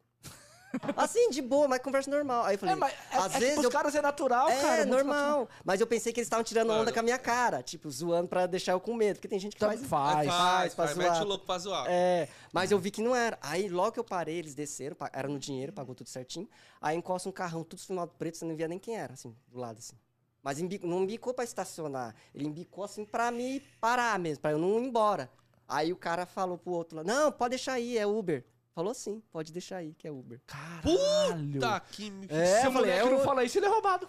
Assim, 0.98 1.30
de 1.30 1.42
boa, 1.42 1.68
mas 1.68 1.80
conversa 1.82 2.10
normal. 2.10 2.44
Aí 2.46 2.56
eu 2.56 2.60
falei, 2.60 2.74
É, 2.74 2.78
mas 2.78 2.94
é, 2.94 3.18
às 3.18 3.26
é 3.26 3.30
que 3.34 3.40
vezes 3.40 3.54
pros 3.56 3.66
eu 3.66 3.72
caras 3.72 3.96
é 3.96 4.02
natural, 4.02 4.50
é, 4.50 4.62
cara. 4.62 4.78
muito 4.86 4.90
normal. 4.90 5.50
Mas 5.64 5.80
eu 5.82 5.88
pensei 5.88 6.12
que 6.14 6.20
eles 6.20 6.26
estavam 6.28 6.44
tirando 6.44 6.70
onda 6.70 6.80
Mano. 6.80 6.94
com 6.94 7.00
a 7.00 7.04
minha 7.04 7.18
cara. 7.20 7.62
Tipo, 7.64 7.90
zoando 7.90 8.28
pra 8.28 8.46
deixar 8.46 8.72
eu 8.74 8.80
com 8.80 8.94
medo. 8.94 9.18
Porque 9.18 9.28
tem 9.28 9.40
gente 9.40 9.56
que 9.56 9.62
natural. 9.64 9.88
faz. 9.88 10.28
Faz. 10.28 10.28
faz, 10.28 10.74
pra 10.76 10.86
faz, 10.86 10.98
zoar. 10.98 11.12
mete 11.14 11.22
o 11.24 11.28
louco 11.28 11.46
pra 11.46 11.58
zoar. 11.58 11.86
É, 11.90 12.28
mas 12.52 12.72
eu 12.72 12.80
vi 12.80 12.92
que 12.92 13.02
não 13.02 13.16
era. 13.16 13.38
Aí 13.42 13.70
logo 13.70 13.92
que 13.92 14.00
eu 14.00 14.04
parei, 14.04 14.36
eles 14.38 14.56
desceram, 14.56 14.96
era 15.12 15.28
no 15.28 15.40
dinheiro, 15.40 15.72
pagou 15.74 15.94
tudo 15.96 16.10
certinho. 16.10 16.50
Aí 16.82 16.98
encosta 16.98 17.28
um 17.30 17.32
carrão, 17.32 17.64
tudo 17.64 17.82
filmado 17.82 18.12
preto, 18.18 18.38
você 18.38 18.46
não 18.46 18.56
via 18.56 18.68
nem 18.68 18.80
quem 18.80 18.98
era, 18.98 19.14
assim, 19.14 19.36
do 19.48 19.60
lado, 19.60 19.78
assim. 19.80 19.96
Mas 20.42 20.60
embi- 20.60 20.82
não 20.84 21.04
embicou 21.04 21.34
pra 21.34 21.46
estacionar. 21.46 22.14
Ele 22.36 22.46
embicou 22.48 22.84
assim 22.84 23.06
pra 23.06 23.32
me 23.32 23.62
parar 23.80 24.20
mesmo, 24.20 24.42
pra 24.42 24.52
eu 24.52 24.58
não 24.58 24.78
ir 24.80 24.84
embora. 24.88 25.30
Aí 25.66 25.94
o 25.94 25.96
cara 25.96 26.26
falou 26.26 26.58
pro 26.58 26.74
outro 26.74 26.98
lá, 26.98 27.04
não, 27.06 27.32
pode 27.32 27.52
deixar 27.52 27.74
aí, 27.74 27.98
é 27.98 28.06
Uber. 28.06 28.44
Falou 28.74 28.92
assim, 28.92 29.22
pode 29.32 29.52
deixar 29.54 29.78
aí, 29.78 29.94
que 29.94 30.08
é 30.08 30.12
Uber. 30.12 30.42
Caralho. 30.48 31.60
Tá 31.60 31.80
que 31.80 32.10
me... 32.10 32.26
É, 32.30 32.62
Se 32.62 32.66
eu 32.68 32.72
falei, 32.72 32.92
moleque 32.92 33.08
é 33.08 33.12
não 33.12 33.20
o- 33.20 33.24
fala 33.24 33.44
isso, 33.44 33.58
ele 33.60 33.68
é 33.68 33.70
roubado. 33.70 34.06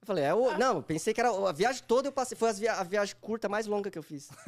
Eu 0.00 0.06
falei, 0.06 0.24
é 0.24 0.34
o. 0.34 0.56
Não, 0.58 0.76
eu 0.76 0.82
pensei 0.82 1.14
que 1.14 1.20
era. 1.20 1.30
A 1.30 1.52
viagem 1.52 1.82
toda 1.86 2.08
eu 2.08 2.12
passei. 2.12 2.36
Foi 2.36 2.52
via- 2.54 2.74
a 2.74 2.82
viagem 2.82 3.14
curta 3.20 3.48
mais 3.48 3.66
longa 3.66 3.90
que 3.90 3.98
eu 3.98 4.02
fiz. 4.02 4.28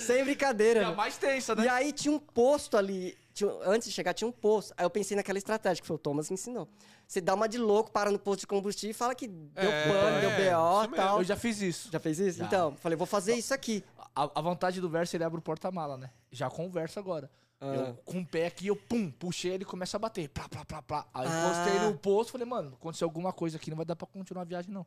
Sem 0.00 0.24
brincadeira. 0.24 0.80
É 0.80 0.84
a 0.84 0.92
mais 0.92 1.16
tensa, 1.16 1.54
né? 1.54 1.64
E 1.64 1.68
aí 1.68 1.92
tinha 1.92 2.12
um 2.12 2.18
posto 2.18 2.76
ali. 2.76 3.16
tinha- 3.32 3.50
antes 3.64 3.88
de 3.88 3.94
chegar, 3.94 4.12
tinha 4.12 4.28
um 4.28 4.32
posto. 4.32 4.74
Aí 4.76 4.84
eu 4.84 4.90
pensei 4.90 5.16
naquela 5.16 5.38
estratégia 5.38 5.80
que 5.80 5.86
foi 5.86 5.96
o 5.96 5.98
Thomas 5.98 6.28
que 6.28 6.34
ensinou. 6.34 6.68
Você 7.06 7.20
dá 7.20 7.34
uma 7.34 7.48
de 7.48 7.56
louco, 7.58 7.90
para 7.90 8.10
no 8.10 8.18
posto 8.18 8.40
de 8.40 8.46
combustível 8.46 8.90
e 8.90 8.94
fala 8.94 9.14
que 9.14 9.26
deu 9.26 9.70
É, 9.70 9.88
pano, 9.88 10.16
é, 10.16 10.20
deu 10.20 10.30
BO 10.30 10.84
e 10.84 10.96
tal. 10.96 11.18
Eu 11.18 11.24
já 11.24 11.36
fiz 11.36 11.60
isso. 11.62 11.88
Já 11.90 11.98
fez 11.98 12.18
isso? 12.20 12.38
Já. 12.38 12.44
Então, 12.44 12.76
falei, 12.76 12.96
vou 12.96 13.06
fazer 13.06 13.34
isso 13.34 13.54
aqui. 13.54 13.82
A, 14.14 14.30
a 14.38 14.40
vontade 14.42 14.80
do 14.80 14.88
verso, 14.88 15.16
ele 15.16 15.24
abre 15.24 15.38
o 15.38 15.42
porta-mala, 15.42 15.96
né? 15.96 16.10
Já 16.30 16.48
conversa 16.50 16.98
agora. 17.00 17.30
Ah. 17.60 17.66
Eu, 17.66 17.94
com 18.04 18.20
o 18.20 18.26
pé 18.26 18.46
aqui, 18.46 18.66
eu 18.68 18.76
pum, 18.76 19.10
puxei 19.10 19.52
ele 19.52 19.62
e 19.64 19.66
começa 19.66 19.96
a 19.96 20.00
bater. 20.00 20.28
Plá, 20.28 20.48
plá, 20.48 20.64
plá, 20.64 20.82
plá. 20.82 21.06
Aí 21.12 21.26
Ah. 21.28 21.46
encostei 21.64 21.80
no 21.88 21.96
posto, 21.98 22.32
falei, 22.32 22.46
mano, 22.46 22.74
aconteceu 22.74 23.06
alguma 23.06 23.32
coisa 23.32 23.56
aqui, 23.56 23.70
não 23.70 23.76
vai 23.76 23.86
dar 23.86 23.96
pra 23.96 24.06
continuar 24.06 24.42
a 24.42 24.46
viagem, 24.46 24.72
não. 24.72 24.86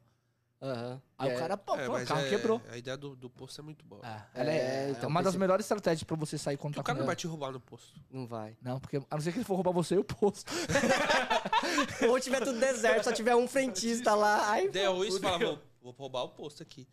Aham. 0.61 1.02
Aí 1.18 1.30
É, 1.30 1.35
o 1.35 1.39
cara, 1.39 1.57
pô, 1.57 1.76
É, 1.76 1.85
pô, 1.85 1.98
o 1.98 2.06
carro 2.06 2.22
é- 2.22 2.30
quebrou. 2.30 2.61
A 2.72 2.77
ideia 2.77 2.95
do, 2.95 3.18
do 3.18 3.30
posto 3.30 3.60
é 3.60 3.64
muito 3.64 3.85
boa. 3.85 4.02
É, 4.06 4.41
ela 4.41 4.49
é, 4.49 4.56
É, 4.56 4.85
é 4.88 4.89
então, 4.91 5.10
uma 5.10 5.22
das 5.22 5.35
melhores 5.35 5.65
estratégias 5.65 6.03
pra 6.06 6.15
você 6.15 6.38
sair 6.38 6.56
tá 6.57 6.68
o 6.80 6.84
cara 6.84 6.98
não 6.98 7.06
vai 7.06 7.18
te 7.18 7.27
roubar 7.27 7.52
no 7.52 7.60
posto. 7.60 7.99
Não 8.10 8.26
vai. 8.26 8.56
Não, 8.61 8.80
porque 8.80 8.95
a 8.98 9.02
não 9.11 9.19
ser 9.22 9.34
que 9.34 9.39
ele 9.39 9.45
for 9.45 9.56
roubar 9.56 9.73
você 9.73 9.95
e 9.95 9.98
o 9.98 10.06
posto. 10.06 10.49
Ou 12.10 12.19
tiver 12.19 12.39
tudo 12.39 12.60
deserto, 12.60 13.03
só 13.03 13.11
tiver 13.11 13.35
um 13.35 13.48
frentista 13.48 14.15
lá. 14.15 14.52
Aí, 14.52 14.69
Deu 14.69 15.03
isso 15.03 15.18
e 15.18 15.22
fala, 15.22 15.38
vou, 15.38 15.60
vou 15.81 15.91
roubar 15.91 16.23
o 16.23 16.30
posto 16.30 16.64
aqui. 16.64 16.88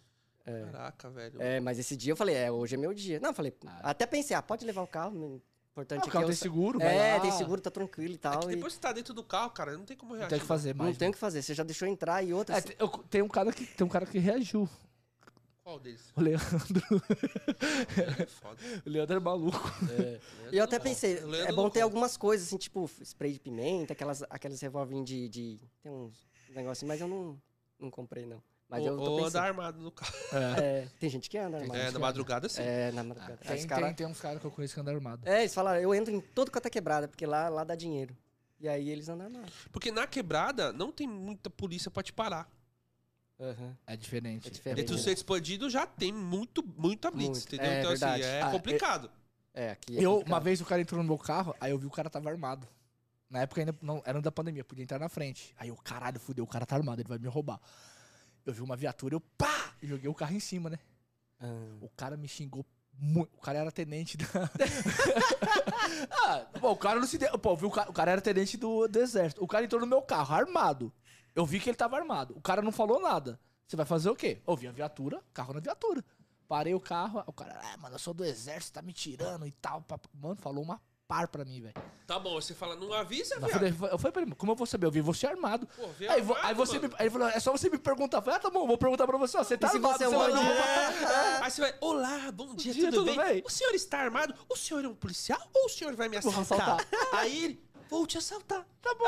Caraca, 0.73 1.11
velho. 1.11 1.41
É, 1.43 1.61
mas 1.61 1.79
esse 1.79 1.97
dia 1.97 2.13
eu 2.13 2.17
falei, 2.17 2.35
é, 2.35 2.51
hoje 2.51 2.75
é 2.75 2.79
meu 2.79 2.93
dia. 2.95 3.19
Não, 3.21 3.31
eu 3.31 3.35
falei, 3.35 3.53
Ah. 3.67 3.91
até 3.91 4.07
pensei, 4.07 4.37
ah, 4.37 4.43
pode 4.43 4.65
levar 4.65 4.83
o 4.83 4.87
carro, 4.87 5.41
Importante 5.73 6.01
Ah, 6.03 6.07
o 6.07 6.09
é 6.09 6.13
carro 6.13 6.25
que 6.25 6.31
tem 6.33 6.37
seguro, 6.37 6.79
vai 6.81 6.97
É, 6.99 7.15
lá. 7.15 7.21
tem 7.21 7.31
seguro, 7.31 7.61
tá 7.61 7.71
tranquilo 7.71 8.13
e 8.13 8.17
É 8.17 8.19
tal. 8.19 8.51
e 8.51 8.57
depois 8.57 8.75
que 8.75 8.81
tá 8.81 8.93
dentro 8.93 9.15
do 9.15 9.23
carro, 9.23 9.51
cara, 9.51 9.77
não 9.79 9.85
tem 9.85 9.97
como 9.97 10.13
Não 10.13 10.19
reagir. 10.19 10.31
tem 10.31 10.39
o 10.39 10.41
que 10.43 10.47
fazer 10.47 10.75
mais. 10.75 10.91
Não 10.91 10.97
tem 10.99 11.09
o 11.09 11.13
que 11.13 11.19
fazer, 11.19 11.43
você 11.43 11.55
já 11.55 11.63
deixou 11.63 11.87
entrar 11.87 12.23
e 12.25 12.35
outra... 12.35 12.57
É, 12.57 12.61
tem, 12.61 12.77
eu- 12.79 12.89
tem 12.89 13.23
um 13.23 13.29
cara 13.29 13.53
que 13.53 13.65
tem 13.65 13.87
um 13.87 13.89
cara 13.89 14.05
que 14.05 14.19
reagiu. 14.19 14.69
Qual 15.63 15.79
deles? 15.79 16.13
O 16.17 16.21
Leandro. 16.21 16.47
É 18.21 18.27
foda. 18.27 18.57
O 18.85 18.91
Leandro 18.91 19.17
é 19.17 19.21
maluco. 19.21 19.71
E 20.51 20.57
eu 20.59 20.65
até 20.65 20.79
pensei, 20.81 21.21
Leandro 21.21 21.37
é 21.37 21.49
não 21.49 21.57
bom 21.57 21.71
ter 21.71 21.83
algumas 21.83 22.17
coisas, 22.17 22.49
assim, 22.49 22.57
tipo 22.57 22.91
spray 23.05 23.33
de 23.33 23.39
pimenta, 23.41 23.93
aquelas, 23.93 24.23
aqueles 24.29 24.61
revólver 24.61 25.03
de, 25.05 25.29
de... 25.29 25.61
Tem 25.83 25.93
uns 25.93 26.27
negócios, 26.51 26.87
mas 26.87 27.01
eu 27.01 27.07
não, 27.07 27.41
não 27.79 27.91
comprei, 27.91 28.27
não. 28.27 28.43
Mas 28.71 28.87
eu 28.87 28.95
ou, 28.97 29.11
ou 29.11 29.27
andar 29.27 29.43
armado 29.45 29.81
no 29.81 29.91
carro. 29.91 30.13
É. 30.33 30.61
É, 30.83 30.89
tem 31.01 31.11
gente 31.11 31.29
que 31.29 31.37
anda 31.37 31.59
armado. 31.59 31.79
É, 31.81 31.91
na 31.91 31.99
madrugada 31.99 32.49
sim. 32.49 32.63
É, 32.63 32.93
na 32.93 33.03
madrugada. 33.03 33.39
Aí 33.45 33.59
Tem, 33.59 33.67
cara- 33.67 33.87
tem, 33.87 33.95
tem 33.95 34.07
uns 34.07 34.21
caras 34.21 34.41
que 34.41 34.47
eu 34.47 34.51
conheço 34.51 34.75
que 34.75 34.81
andam 34.81 34.95
armado. 34.95 35.29
É, 35.29 35.41
eles 35.41 35.53
falaram, 35.53 35.81
eu 35.81 35.93
entro 35.95 36.15
em 36.15 36.21
todo 36.21 36.51
cota 36.51 36.71
quebrada, 36.71 37.09
porque 37.09 37.27
lá, 37.27 37.49
lá 37.49 37.65
dá 37.65 37.75
dinheiro. 37.75 38.17
E 38.61 38.69
aí 38.69 38.89
eles 38.89 39.09
andam 39.09 39.27
armados. 39.27 39.53
Porque 39.73 39.91
na 39.91 40.07
quebrada 40.07 40.73
não 40.73 40.93
tem 40.93 41.09
muita 41.09 41.51
polícia 41.51 41.91
pra 41.91 42.03
te 42.03 42.13
parar. 42.13 42.49
Aham. 43.41 43.75
É 43.87 43.97
diferente. 43.97 44.47
É 44.49 44.51
diferente. 44.51 44.81
Entre 44.83 44.95
os 44.95 45.03
ser 45.03 45.13
expandido 45.13 45.69
já 45.71 45.87
tem 45.87 46.13
muito, 46.13 46.63
muita 46.77 47.11
blitz, 47.11 47.29
Muito. 47.39 47.55
entendeu? 47.55 47.71
É, 47.73 47.79
então 47.79 47.91
verdade. 47.91 48.23
assim, 48.23 48.31
é 48.33 48.43
Ah, 48.43 48.51
complicado. 48.51 49.11
É, 49.55 49.71
aqui 49.71 49.97
é 49.99 50.05
Eu, 50.05 50.11
complicado. 50.13 50.33
uma 50.33 50.41
vez 50.41 50.61
o 50.61 50.65
cara 50.67 50.81
entrou 50.83 51.03
no 51.03 51.09
meu 51.09 51.19
carro, 51.19 51.55
aí 51.59 51.71
eu 51.73 51.79
vi 51.79 51.87
o 51.87 51.91
cara 51.91 52.09
tava 52.11 52.29
armado. 52.31 52.69
Na 53.31 53.41
época 53.41 53.61
ainda 53.63 53.75
não 53.81 54.03
era 54.05 54.21
da 54.21 54.31
pandemia, 54.31 54.63
podia 54.63 54.83
entrar 54.85 54.99
na 54.99 55.09
frente. 55.09 55.55
Aí 55.57 55.69
eu, 55.69 55.77
caralho, 55.77 56.21
fudeu, 56.21 56.45
o 56.45 56.47
cara 56.47 56.67
tá 56.67 56.77
armado, 56.77 57.01
ele 57.01 57.09
vai 57.09 57.19
me 57.19 57.29
roubar. 57.29 57.59
Eu 58.45 58.53
vi 58.53 58.63
uma 58.63 58.77
viatura, 58.77 59.15
eu 59.15 59.21
pá! 59.21 59.75
Joguei 59.83 60.09
o 60.09 60.15
carro 60.15 60.35
em 60.35 60.41
cima, 60.41 60.71
né? 60.71 60.79
Ah. 61.41 61.77
O 61.81 61.89
cara 61.91 62.17
me 62.17 62.29
xingou 62.29 62.65
muito. 62.93 63.35
O 63.37 63.41
cara 63.41 63.59
era 63.59 63.73
tenente 63.73 64.17
da. 64.17 64.27
ah, 66.11 66.47
pô, 66.61 66.73
o 66.73 66.77
cara 66.77 67.01
não 67.01 67.07
se 67.07 67.19
deu. 67.19 67.39
Pô, 67.39 67.57
viu, 67.57 67.69
o, 67.69 67.71
cara, 67.71 67.91
o 67.91 67.93
cara 67.93 68.11
era 68.13 68.21
tenente 68.21 68.57
do, 68.57 68.87
do 68.87 68.99
exército. 68.99 69.43
O 69.43 69.47
cara 69.47 69.65
entrou 69.65 69.81
no 69.81 69.87
meu 69.87 70.03
carro, 70.03 70.35
armado. 70.35 70.93
Eu 71.35 71.47
vi 71.47 71.61
que 71.61 71.71
ele 71.71 71.77
tava 71.77 71.97
armado. 71.97 72.37
O 72.37 72.41
cara 72.41 72.61
não 72.61 72.73
falou 72.73 73.01
nada. 73.01 73.41
Você 73.67 73.77
vai 73.77 73.87
fazer 73.87 74.11
o 74.11 74.17
quê? 74.17 74.43
Eu 74.47 74.57
vi 74.57 74.67
a 74.67 74.73
viatura, 74.73 75.23
carro 75.33 75.55
na 75.55 75.61
viatura. 75.61 76.05
Parei 76.49 76.75
o 76.75 76.81
carro, 76.81 77.23
o 77.27 77.33
cara, 77.33 77.61
ah, 77.63 77.77
mano, 77.77 77.95
eu 77.95 77.99
sou 78.01 78.13
do 78.13 78.25
exército, 78.25 78.73
tá 78.73 78.83
me 78.83 78.93
tirando 78.93 79.47
e 79.47 79.53
tal. 79.53 79.81
pá, 79.83 79.97
pá." 79.97 80.09
Mano, 80.13 80.35
falou 80.35 80.65
uma 80.65 80.81
par 81.11 81.27
pra 81.27 81.45
mim, 81.45 81.61
velho. 81.61 81.75
Tá 82.07 82.19
bom, 82.21 82.35
você 82.41 82.55
fala, 82.55 82.77
não 82.77 82.93
avisa, 82.93 83.35
Eu 83.35 83.49
falei, 83.49 83.71
eu 83.91 83.99
falei 83.99 84.13
pra 84.13 84.23
ele, 84.23 84.35
como 84.37 84.53
eu 84.53 84.57
vou 84.57 84.65
saber? 84.67 84.87
Eu 84.87 84.93
vi 84.93 85.01
você 85.01 85.27
armado. 85.27 85.67
Pô, 85.67 85.89
vê 85.99 86.07
Aí, 86.09 86.21
armado, 86.21 86.41
aí 86.47 86.55
você 86.55 86.79
me, 86.79 86.87
aí 86.87 86.93
ele 87.07 87.11
falou, 87.11 87.29
é 87.29 87.41
só 87.41 87.51
você 87.51 87.69
me 87.69 87.79
perguntar. 87.79 88.19
Eu 88.19 88.23
falei, 88.23 88.37
ah, 88.37 88.41
tá 88.41 88.49
bom, 88.49 88.65
vou 88.65 88.79
perguntar 88.79 89.07
pra 89.09 89.19
você. 89.19 89.37
ó, 89.37 89.43
Você 89.43 89.59
tá 89.59 89.69
se 89.69 89.77
armado, 89.77 89.99
você 89.99 90.05
é 90.05 90.09
um 90.09 90.13
vai 90.17 90.31
bandido? 90.31 90.49
roubar- 90.49 91.43
Aí 91.43 91.51
você 91.51 91.61
vai, 91.63 91.75
olá, 91.81 92.31
bom 92.33 92.55
dia, 92.55 92.73
dia, 92.73 92.85
tudo, 92.91 93.05
tudo 93.05 93.17
bem? 93.17 93.35
bem? 93.35 93.43
O 93.45 93.51
senhor 93.51 93.75
está 93.75 93.99
armado? 93.99 94.35
O 94.49 94.55
senhor 94.57 94.85
é 94.85 94.89
um 94.89 94.95
policial 94.95 95.41
ou 95.53 95.67
o 95.67 95.69
senhor 95.69 95.95
vai 95.97 96.09
me 96.09 96.21
Vou 96.21 96.33
assaltar? 96.41 96.79
Aí 97.13 97.45
ele, 97.45 97.61
vou 97.89 98.07
te 98.07 98.19
assaltar. 98.19 98.65
Tá 98.81 98.95
bom. 98.95 99.05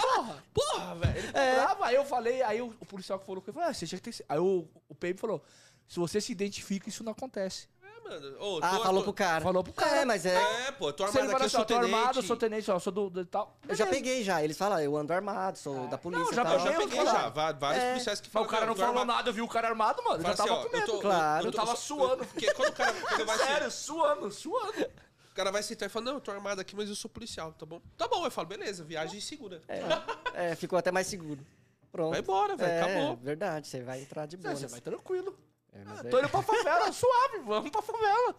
Porra. 0.00 0.44
Porra, 0.54 0.94
velho. 0.94 1.30
É. 1.36 1.54
Bravo, 1.56 1.84
aí 1.84 1.94
eu 1.96 2.04
falei, 2.04 2.42
aí 2.42 2.60
o, 2.62 2.68
o 2.80 2.86
policial 2.86 3.18
que 3.18 3.26
falou 3.26 3.42
com 3.42 3.50
ele 3.50 3.54
falou, 3.54 3.68
ah, 3.68 3.74
você 3.74 3.86
tinha 3.86 4.00
que 4.00 4.10
ter. 4.10 4.24
Aí 4.28 4.38
o, 4.38 4.66
o 4.88 4.94
PM 4.94 5.18
falou: 5.18 5.42
se 5.86 5.98
você 5.98 6.20
se 6.20 6.32
identifica, 6.32 6.88
isso 6.88 7.02
não 7.04 7.12
acontece. 7.12 7.68
É, 8.10 8.20
mano. 8.20 8.36
Ô, 8.40 8.60
Ah, 8.62 8.70
tô- 8.76 8.82
falou 8.84 9.00
tô- 9.00 9.04
pro 9.04 9.12
cara. 9.12 9.40
Falou 9.44 9.64
pro 9.64 9.72
cara. 9.72 9.96
É, 9.98 10.04
mas 10.04 10.24
é. 10.26 10.66
É, 10.68 10.72
pô, 10.72 10.92
tô 10.92 11.06
Se 11.08 11.18
ele 11.18 11.26
armado 11.28 11.36
aqui, 11.36 11.42
eu 11.42 11.46
assim, 11.46 11.56
ó, 11.56 11.58
sou 11.58 11.64
tô 11.66 11.74
tenente. 11.74 11.94
armado, 11.94 12.18
eu 12.18 12.22
sou 12.22 12.36
tenente, 12.36 12.70
ó, 12.70 12.78
sou 12.78 12.92
do, 12.92 13.10
do 13.10 13.24
tal. 13.26 13.56
Eu 13.68 13.74
já 13.74 13.84
Beleza. 13.84 14.02
peguei 14.04 14.24
já. 14.24 14.42
Eles 14.42 14.56
falam, 14.56 14.80
eu 14.80 14.96
ando 14.96 15.12
armado, 15.12 15.58
sou 15.58 15.86
da 15.88 15.98
polícia. 15.98 16.24
Não, 16.24 16.32
já 16.32 16.42
e 16.42 16.44
tal. 16.44 16.54
Eu 16.54 16.60
já 16.60 16.72
peguei, 16.78 17.00
eu 17.00 17.04
já, 17.06 17.28
va- 17.28 17.52
vários 17.52 17.82
É. 17.84 17.90
policiais 17.92 18.20
que 18.20 18.28
Mas 18.28 18.32
falam 18.32 18.48
o 18.48 18.50
cara 18.50 18.66
não 18.66 18.74
tô 18.74 18.80
falou 18.80 18.98
armado. 19.00 19.16
nada, 19.16 19.28
eu 19.30 19.34
vi 19.34 19.42
o 19.42 19.48
cara 19.48 19.68
armado, 19.68 20.02
mano. 20.02 20.16
Eu 20.16 20.22
Fala 20.22 20.36
já 20.36 20.42
assim, 20.42 20.48
tava 20.48 20.60
ó, 20.60 20.62
com 20.64 20.68
eu 20.76 20.80
medo. 20.80 20.92
tô- 20.92 21.00
Claro. 21.00 21.44
eu 21.44 21.48
Eu 21.48 21.52
tava 21.52 21.70
eu- 21.72 21.76
suando. 21.76 22.24
Porque 22.26 22.54
quando 22.54 22.68
o 22.68 22.72
cara, 22.72 22.92
quando 22.94 23.26
vai 23.26 23.38
Sério, 23.38 23.70
suando, 23.70 24.30
suando. 24.30 24.82
o 25.30 25.34
cara 25.34 25.52
vai 25.52 25.62
sentar 25.62 25.86
e 25.86 25.90
fala, 25.90 26.04
não, 26.06 26.14
eu 26.14 26.20
tô 26.20 26.30
armado 26.30 26.60
aqui, 26.60 26.74
mas 26.74 26.88
eu 26.88 26.94
sou 26.96 27.10
policial, 27.10 27.52
tá 27.52 27.64
bom? 27.64 27.80
Tá 27.96 28.08
bom, 28.08 28.24
eu 28.24 28.30
falo, 28.30 28.48
beleza, 28.48 28.82
viagem 28.84 29.20
segura. 29.20 29.60
É, 30.34 30.54
ficou 30.56 30.78
até 30.78 30.90
mais 30.90 31.06
seguro. 31.06 31.40
Pronto. 31.90 32.10
Vai 32.10 32.20
embora, 32.20 32.54
velho, 32.56 32.70
é, 32.70 32.82
acabou. 32.82 33.16
verdade, 33.16 33.66
você 33.66 33.80
vai 33.82 34.00
entrar 34.02 34.26
de 34.26 34.36
boa. 34.36 34.54
Você 34.54 34.66
vai 34.66 34.80
tranquilo. 34.80 35.36
É, 35.72 35.82
Ah, 35.86 36.00
é- 36.04 36.08
Tô 36.08 36.18
indo 36.18 36.28
pra 36.28 36.42
favela, 36.42 36.90
suave, 36.92 37.38
vamos 37.46 37.70
pra 37.70 37.82
favela. 37.82 38.34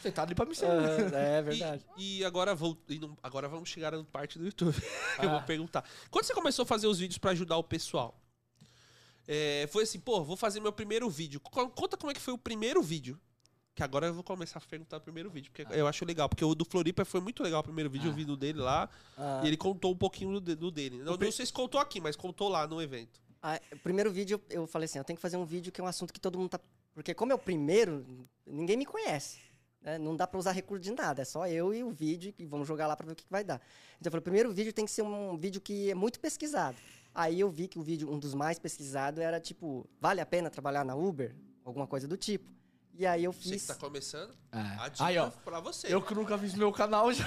Você 0.00 0.12
tá 0.12 0.22
ali 0.22 0.34
pra 0.34 0.44
me 0.46 0.54
servir. 0.54 1.06
Aham, 1.06 1.16
é 1.16 1.42
verdade. 1.42 1.84
E, 1.96 2.18
e 2.18 2.24
agora, 2.24 2.54
vou, 2.54 2.76
e 2.88 2.98
não- 2.98 3.16
agora 3.22 3.48
vamos 3.48 3.68
chegar 3.68 3.92
na 3.92 4.04
parte 4.04 4.38
do 4.38 4.44
YouTube. 4.44 4.74
que 4.74 4.80
eu 5.26 5.30
Ah. 5.30 5.32
vou 5.38 5.42
perguntar. 5.42 5.84
Quando 6.10 6.24
você 6.24 6.34
começou 6.34 6.62
a 6.64 6.66
fazer 6.66 6.86
os 6.86 6.98
vídeos 6.98 7.18
pra 7.18 7.30
ajudar 7.32 7.56
o 7.56 7.64
pessoal? 7.64 8.20
é, 9.28 9.66
foi 9.72 9.82
assim, 9.82 9.98
pô, 9.98 10.22
vou 10.22 10.36
fazer 10.36 10.60
meu 10.60 10.72
primeiro 10.72 11.10
vídeo. 11.10 11.40
Co- 11.40 11.68
Conta 11.70 11.96
como 11.96 12.10
é 12.10 12.14
que 12.14 12.20
foi 12.20 12.32
o 12.34 12.38
primeiro 12.38 12.80
vídeo. 12.82 13.18
Que 13.74 13.82
agora 13.82 14.06
eu 14.06 14.14
vou 14.14 14.22
começar 14.22 14.58
a 14.58 14.62
perguntar 14.62 14.96
o 14.98 15.00
primeiro 15.00 15.28
vídeo, 15.28 15.50
porque 15.52 15.66
eu 15.76 15.86
acho 15.86 16.04
legal. 16.04 16.28
Porque 16.28 16.44
o 16.44 16.54
do 16.54 16.64
Floripa 16.64 17.04
foi 17.04 17.20
muito 17.20 17.42
legal 17.42 17.60
o 17.60 17.64
primeiro 17.64 17.90
vídeo, 17.90 18.06
Ah. 18.08 18.12
eu 18.12 18.14
vi 18.14 18.24
do 18.24 18.36
dele 18.36 18.58
lá. 18.60 18.88
Ah, 19.18 19.40
E 19.44 19.48
ele 19.48 19.56
contou 19.56 19.92
um 19.92 19.96
pouquinho 19.96 20.40
do, 20.40 20.54
do 20.56 20.70
dele. 20.70 20.98
Não, 21.02 21.16
não 21.16 21.32
sei 21.32 21.44
se 21.44 21.52
contou 21.52 21.80
aqui, 21.80 22.00
mas 22.00 22.14
contou 22.16 22.48
lá 22.48 22.66
no 22.68 22.80
evento. 22.80 23.20
Ah, 23.54 23.60
primeiro 23.82 24.10
vídeo 24.10 24.40
eu 24.50 24.66
falei 24.66 24.86
assim, 24.86 24.98
eu 24.98 25.04
tenho 25.04 25.16
que 25.16 25.22
fazer 25.22 25.36
um 25.36 25.44
vídeo 25.44 25.70
que 25.72 25.80
é 25.80 25.84
um 25.84 25.86
assunto 25.86 26.12
que 26.12 26.20
todo 26.20 26.38
mundo 26.38 26.50
tá... 26.50 26.60
Porque 26.94 27.14
como 27.14 27.30
é 27.30 27.34
o 27.34 27.38
primeiro, 27.38 28.04
ninguém 28.46 28.76
me 28.76 28.84
conhece. 28.84 29.38
né? 29.80 29.98
Não 29.98 30.16
dá 30.16 30.26
pra 30.26 30.38
usar 30.38 30.50
recurso 30.50 30.82
de 30.82 30.90
nada, 30.90 31.22
é 31.22 31.24
só 31.24 31.46
eu 31.46 31.72
e 31.72 31.84
o 31.84 31.90
vídeo 31.90 32.34
e 32.36 32.44
vamos 32.44 32.66
jogar 32.66 32.86
lá 32.88 32.96
pra 32.96 33.06
ver 33.06 33.12
o 33.12 33.16
que 33.16 33.24
que 33.24 33.30
vai 33.30 33.44
dar. 33.44 33.60
Então 34.00 34.08
eu 34.08 34.10
falei, 34.10 34.20
o 34.20 34.22
primeiro 34.22 34.52
vídeo 34.52 34.72
tem 34.72 34.84
que 34.84 34.90
ser 34.90 35.02
um 35.02 35.36
vídeo 35.36 35.60
que 35.60 35.90
é 35.90 35.94
muito 35.94 36.18
pesquisado. 36.18 36.76
Aí 37.14 37.40
eu 37.40 37.48
vi 37.48 37.68
que 37.68 37.78
o 37.78 37.82
vídeo, 37.82 38.12
um 38.12 38.18
dos 38.18 38.34
mais 38.34 38.58
pesquisados, 38.58 39.20
era 39.20 39.40
tipo, 39.40 39.88
vale 40.00 40.20
a 40.20 40.26
pena 40.26 40.50
trabalhar 40.50 40.84
na 40.84 40.94
Uber? 40.94 41.34
Alguma 41.64 41.86
coisa 41.86 42.06
do 42.08 42.16
tipo. 42.16 42.50
E 42.98 43.06
aí 43.06 43.24
eu 43.24 43.32
Você 43.32 43.50
fiz... 43.50 43.62
que 43.62 43.68
tá 43.68 43.74
começando, 43.74 44.34
É. 44.50 44.58
a 44.58 44.88
dica 44.88 45.04
Aí, 45.04 45.18
ó. 45.18 45.28
pra 45.30 45.60
você. 45.60 45.92
Eu 45.92 46.00
que 46.00 46.14
nunca 46.14 46.38
fiz 46.38 46.54
meu 46.54 46.72
canal 46.72 47.12
já. 47.14 47.26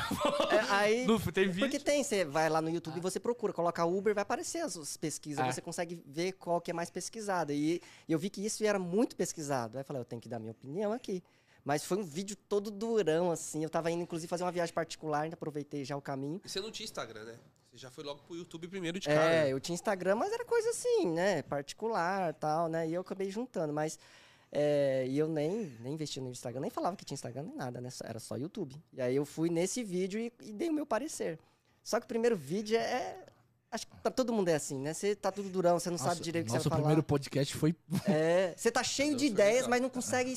É, 0.52 0.60
aí... 0.72 1.08
Tem 1.34 1.48
vídeo. 1.48 1.60
Porque 1.60 1.80
tem, 1.80 2.04
você 2.04 2.26
vai 2.26 2.50
lá 2.50 2.62
no 2.62 2.70
YouTube 2.70 2.98
e 2.98 3.00
você 3.02 3.20
procura, 3.20 3.54
coloca 3.54 3.86
Uber, 3.86 4.16
vai 4.16 4.24
aparecer 4.24 4.60
as, 4.62 4.76
as 4.76 4.98
pesquisas, 4.98 5.46
É. 5.46 5.52
você 5.52 5.62
consegue 5.62 6.02
ver 6.06 6.32
qual 6.34 6.60
que 6.60 6.72
é 6.72 6.74
mais 6.74 6.90
pesquisada. 6.90 7.54
E 7.54 7.80
eu 8.08 8.18
vi 8.18 8.30
que 8.30 8.44
isso 8.44 8.64
era 8.66 8.80
muito 8.80 9.16
pesquisado. 9.16 9.78
Aí 9.78 9.82
eu 9.82 9.86
falei, 9.86 10.02
eu 10.02 10.06
tenho 10.06 10.22
que 10.22 10.28
dar 10.30 10.40
minha 10.40 10.52
opinião 10.52 10.92
aqui. 10.92 11.24
Mas 11.64 11.84
foi 11.84 11.98
um 11.98 12.04
vídeo 12.04 12.36
todo 12.36 12.72
durão, 12.72 13.32
assim. 13.32 13.64
Eu 13.64 13.70
tava 13.70 13.92
indo, 13.92 14.02
inclusive, 14.02 14.28
fazer 14.30 14.44
uma 14.44 14.52
viagem 14.52 14.74
particular, 14.74 15.22
ainda 15.22 15.36
aproveitei 15.36 15.86
já 15.86 15.96
o 15.96 16.02
caminho. 16.02 16.42
E 16.44 16.50
você 16.50 16.60
não 16.60 16.72
tinha 16.72 16.86
Instagram, 16.86 17.26
né? 17.26 17.36
Você 17.70 17.78
já 17.78 17.92
foi 17.92 18.04
logo 18.04 18.22
pro 18.24 18.36
YouTube 18.36 18.68
primeiro 18.68 19.00
de 19.00 19.08
cara. 19.08 19.20
É, 19.22 19.44
né? 19.44 19.54
eu 19.54 19.60
tinha 19.60 19.76
Instagram, 19.76 20.16
mas 20.16 20.32
era 20.34 20.44
coisa 20.46 20.70
assim, 20.72 21.08
né? 21.12 21.44
Particular 21.44 22.34
tal, 22.34 22.68
né? 22.68 22.88
E 22.88 22.94
eu 22.96 23.02
acabei 23.02 23.30
juntando, 23.30 23.72
mas. 23.72 24.00
É, 24.52 25.06
e 25.08 25.18
eu 25.18 25.28
nem, 25.28 25.76
nem 25.80 25.94
investi 25.94 26.20
no 26.20 26.30
Instagram, 26.30 26.62
nem 26.62 26.70
falava 26.72 26.96
que 26.96 27.06
tinha 27.06 27.16
Instagram 27.16 27.44
nem 27.44 27.56
nada, 27.56 27.80
né? 27.80 27.90
Era 28.04 28.20
só 28.20 28.36
YouTube. 28.36 28.76
E 28.94 29.02
aí 29.02 29.16
eu 29.16 29.26
fui 29.26 29.50
nesse 29.50 29.84
vídeo 29.84 30.20
e, 30.20 30.32
e 30.42 30.52
dei 30.54 30.70
o 30.70 30.74
meu 30.74 30.86
parecer. 30.86 31.38
Só 31.84 32.00
que 32.00 32.06
o 32.06 32.08
primeiro 32.08 32.36
vídeo 32.36 32.78
é. 32.78 32.82
é- 32.82 33.26
acho 33.72 33.86
que 33.88 33.96
pra 33.98 34.10
todo 34.12 34.34
mundo 34.34 34.48
é 34.50 34.56
assim, 34.56 34.80
né? 34.80 34.94
Você 34.94 35.16
tá 35.16 35.32
tudo 35.32 35.50
durão, 35.50 35.80
você 35.80 35.90
não 35.92 35.98
sabe 35.98 36.22
direito 36.22 36.46
o 36.46 36.48
que 36.48 36.54
Nosso 36.54 36.64
você 36.64 36.70
vai 36.70 36.78
falar. 36.78 36.88
primeiro 36.88 37.04
podcast 37.04 37.56
foi. 37.56 37.76
É, 38.08 38.54
você 38.58 38.72
tá 38.72 38.84
cheio 38.84 39.16
de 39.16 39.26
ideias, 39.28 39.68
mas 39.68 39.80
não 39.82 39.90
consegue 39.90 40.36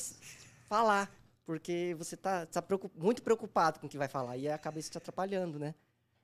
falar. 0.67 1.11
Porque 1.45 1.93
você 1.97 2.15
tá, 2.15 2.45
tá 2.45 2.61
preocup- 2.61 2.95
muito 2.97 3.21
preocupado 3.21 3.79
com 3.79 3.87
o 3.87 3.89
que 3.89 3.97
vai 3.97 4.07
falar. 4.07 4.37
E 4.37 4.47
acaba 4.47 4.79
isso 4.79 4.89
te 4.91 4.97
atrapalhando, 4.97 5.59
né? 5.59 5.75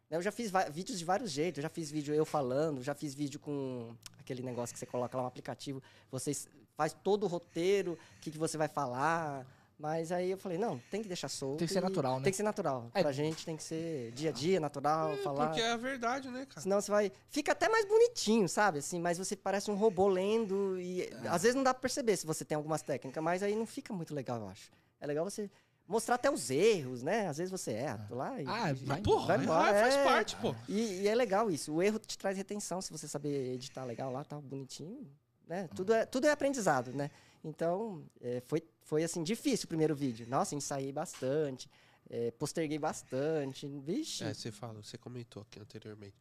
Eu 0.10 0.22
já 0.22 0.32
fiz 0.32 0.50
vídeos 0.72 0.98
de 0.98 1.04
vários 1.06 1.30
jeitos. 1.32 1.58
Eu 1.58 1.64
já 1.64 1.70
fiz 1.70 1.92
vídeo 1.92 2.14
eu 2.16 2.26
falando, 2.26 2.82
já 2.82 2.96
fiz 2.96 3.14
vídeo 3.14 3.40
com 3.40 3.94
aquele 4.18 4.42
negócio 4.42 4.74
que 4.74 4.80
você 4.80 4.86
coloca 4.86 5.18
lá 5.18 5.24
no 5.24 5.28
aplicativo. 5.28 5.84
Você 6.10 6.32
s- 6.32 6.48
faz 6.80 6.94
todo 7.04 7.26
o 7.26 7.28
roteiro, 7.28 7.94
o 8.18 8.22
que, 8.22 8.32
que 8.32 8.38
você 8.38 8.58
vai 8.58 8.70
falar. 8.70 9.46
Mas 9.78 10.14
aí 10.14 10.32
eu 10.32 10.38
falei, 10.38 10.58
não, 10.58 10.80
tem 10.90 11.02
que 11.02 11.08
deixar 11.10 11.28
solto. 11.28 11.58
Tem 11.60 11.68
que 11.68 11.74
ser 11.74 11.82
natural, 11.82 12.18
né? 12.18 12.24
Tem 12.24 12.32
que 12.32 12.38
ser 12.38 12.44
natural. 12.44 12.90
É. 12.94 13.02
Pra 13.02 13.12
gente 13.12 13.46
tem 13.46 13.58
que 13.58 13.64
ser 13.64 14.12
dia 14.14 14.30
a 14.30 14.34
dia, 14.34 14.60
natural, 14.62 15.16
falar. 15.18 15.48
Porque 15.48 15.62
é 15.62 15.72
a 15.72 15.78
verdade, 15.78 16.30
né, 16.30 16.46
cara? 16.46 16.62
Senão 16.62 16.80
você 16.82 16.90
vai. 16.90 17.12
Fica 17.30 17.52
até 17.52 17.68
mais 17.68 17.86
bonitinho, 17.86 18.48
sabe? 18.48 18.80
Assim, 18.80 18.98
mas 19.00 19.18
você 19.18 19.36
parece 19.36 19.70
um 19.70 19.76
robô 19.76 20.08
lendo. 20.08 20.80
E 20.80 21.02
É. 21.04 21.28
às 21.28 21.42
vezes 21.44 21.56
não 21.56 21.64
dá 21.64 21.74
pra 21.74 21.82
perceber 21.82 22.16
se 22.16 22.26
você 22.26 22.46
tem 22.46 22.56
algumas 22.56 22.82
técnicas, 22.82 23.22
mas 23.22 23.44
aí 23.44 23.56
não 23.56 23.66
fica 23.66 23.94
muito 23.94 24.14
legal, 24.14 24.40
eu 24.40 24.48
acho. 24.48 24.70
É 25.02 25.08
legal 25.08 25.24
você 25.26 25.50
mostrar 25.88 26.16
até 26.16 26.30
os 26.32 26.50
erros, 26.50 27.02
né? 27.04 27.28
Às 27.28 27.38
vezes 27.38 27.52
você 27.52 27.72
erra 27.72 28.06
tô 28.10 28.16
lá 28.16 28.42
e. 28.42 28.46
Ah, 28.48 28.72
e- 28.72 28.74
vai- 28.86 29.02
Porra, 29.02 29.28
vai 29.28 29.38
embora, 29.44 29.80
faz 29.82 29.96
é. 29.96 30.04
parte, 30.06 30.36
pô. 30.38 30.56
E, 30.68 31.02
e 31.04 31.08
é 31.10 31.16
legal 31.16 31.50
isso. 31.50 31.74
O 31.74 31.82
erro 31.84 32.00
te 32.00 32.18
traz 32.18 32.38
retenção, 32.38 32.82
se 32.82 32.92
você 32.92 33.06
saber 33.08 33.54
editar 33.54 33.84
legal 33.86 34.12
lá, 34.12 34.24
tal, 34.26 34.42
bonitinho. 34.42 35.10
Né? 35.50 35.68
Tudo, 35.76 35.92
é, 35.94 36.06
tudo 36.06 36.28
é 36.28 36.32
aprendizado, 36.32 36.94
né? 36.94 37.10
Então, 37.44 38.04
é, 38.22 38.40
foi, 38.46 38.62
foi 38.84 39.04
assim, 39.04 39.24
difícil 39.24 39.66
o 39.66 39.68
primeiro 39.68 39.96
vídeo. 39.96 40.28
Nossa, 40.30 40.54
ensaiei 40.54 40.92
bastante, 40.92 41.68
é, 42.08 42.30
posterguei 42.32 42.78
bastante. 42.78 43.68
Vixe. 43.68 44.24
É, 44.24 44.32
você 44.32 44.52
fala, 44.52 44.76
você 44.84 44.96
comentou 44.96 45.42
aqui 45.42 45.60
anteriormente. 45.60 46.14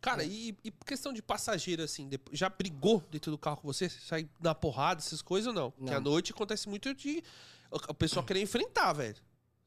Cara, 0.00 0.22
e, 0.22 0.56
e 0.62 0.70
questão 0.70 1.12
de 1.12 1.20
passageiro, 1.20 1.82
assim, 1.82 2.08
já 2.32 2.48
brigou 2.48 3.02
dentro 3.10 3.32
do 3.32 3.36
carro 3.38 3.56
com 3.56 3.66
você? 3.66 3.88
Sai 3.88 4.28
na 4.40 4.54
porrada, 4.54 5.00
essas 5.00 5.20
coisas 5.20 5.48
ou 5.48 5.52
não? 5.52 5.70
Porque 5.72 5.90
Não. 5.90 5.96
à 5.96 6.00
noite 6.00 6.30
acontece 6.32 6.68
muito 6.68 6.94
de 6.94 7.24
o- 7.70 7.94
pessoal 7.94 8.24
querer 8.24 8.40
enfrentar, 8.40 8.92
velho. 8.92 9.16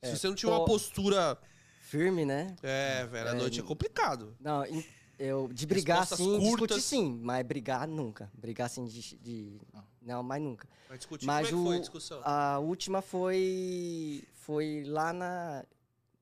É, 0.01 0.11
Se 0.11 0.17
você 0.17 0.27
não 0.27 0.35
tiver 0.35 0.51
uma 0.53 0.59
tô- 0.59 0.65
postura. 0.65 1.37
Firme, 1.81 2.23
né? 2.23 2.55
É, 2.63 3.05
velho, 3.07 3.29
à 3.29 3.31
É, 3.31 3.35
noite 3.35 3.59
é 3.59 3.63
complicado. 3.63 4.33
Não, 4.39 4.63
em- 4.65 4.85
eu 5.19 5.49
de 5.51 5.67
brigar 5.67 5.99
Respostas 5.99 6.25
assim, 6.25 6.39
curtas. 6.39 6.77
discutir 6.77 6.81
sim, 6.81 7.19
mas 7.21 7.45
brigar 7.45 7.87
nunca. 7.87 8.31
Brigar 8.33 8.65
assim 8.67 8.85
de. 8.85 9.15
de- 9.17 9.61
não, 10.01 10.23
mais 10.23 10.41
nunca. 10.41 10.67
Vai 10.87 10.97
discutir 10.97 11.25
Mas 11.25 11.49
como 11.49 11.59
é 11.59 11.61
que 11.61 11.67
foi 11.67 11.75
a 11.75 11.77
o- 11.77 11.81
discussão? 11.81 12.21
A 12.23 12.59
última 12.59 13.01
foi. 13.01 14.23
Foi 14.33 14.83
lá 14.87 15.11
na. 15.13 15.63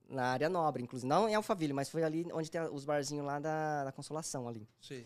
na 0.10 0.26
área 0.28 0.50
nobre, 0.50 0.84
inclusive. 0.84 1.08
Não 1.08 1.30
em 1.30 1.36
Alphaville, 1.36 1.74
mas 1.74 1.90
foi 1.90 2.04
ali 2.04 2.28
onde 2.34 2.50
tem 2.52 2.60
os 2.62 2.84
barzinhos 2.84 3.26
lá 3.26 3.40
da, 3.40 3.86
da 3.86 3.92
Consolação 3.92 4.48
ali. 4.48 4.68
Sim. 4.82 5.04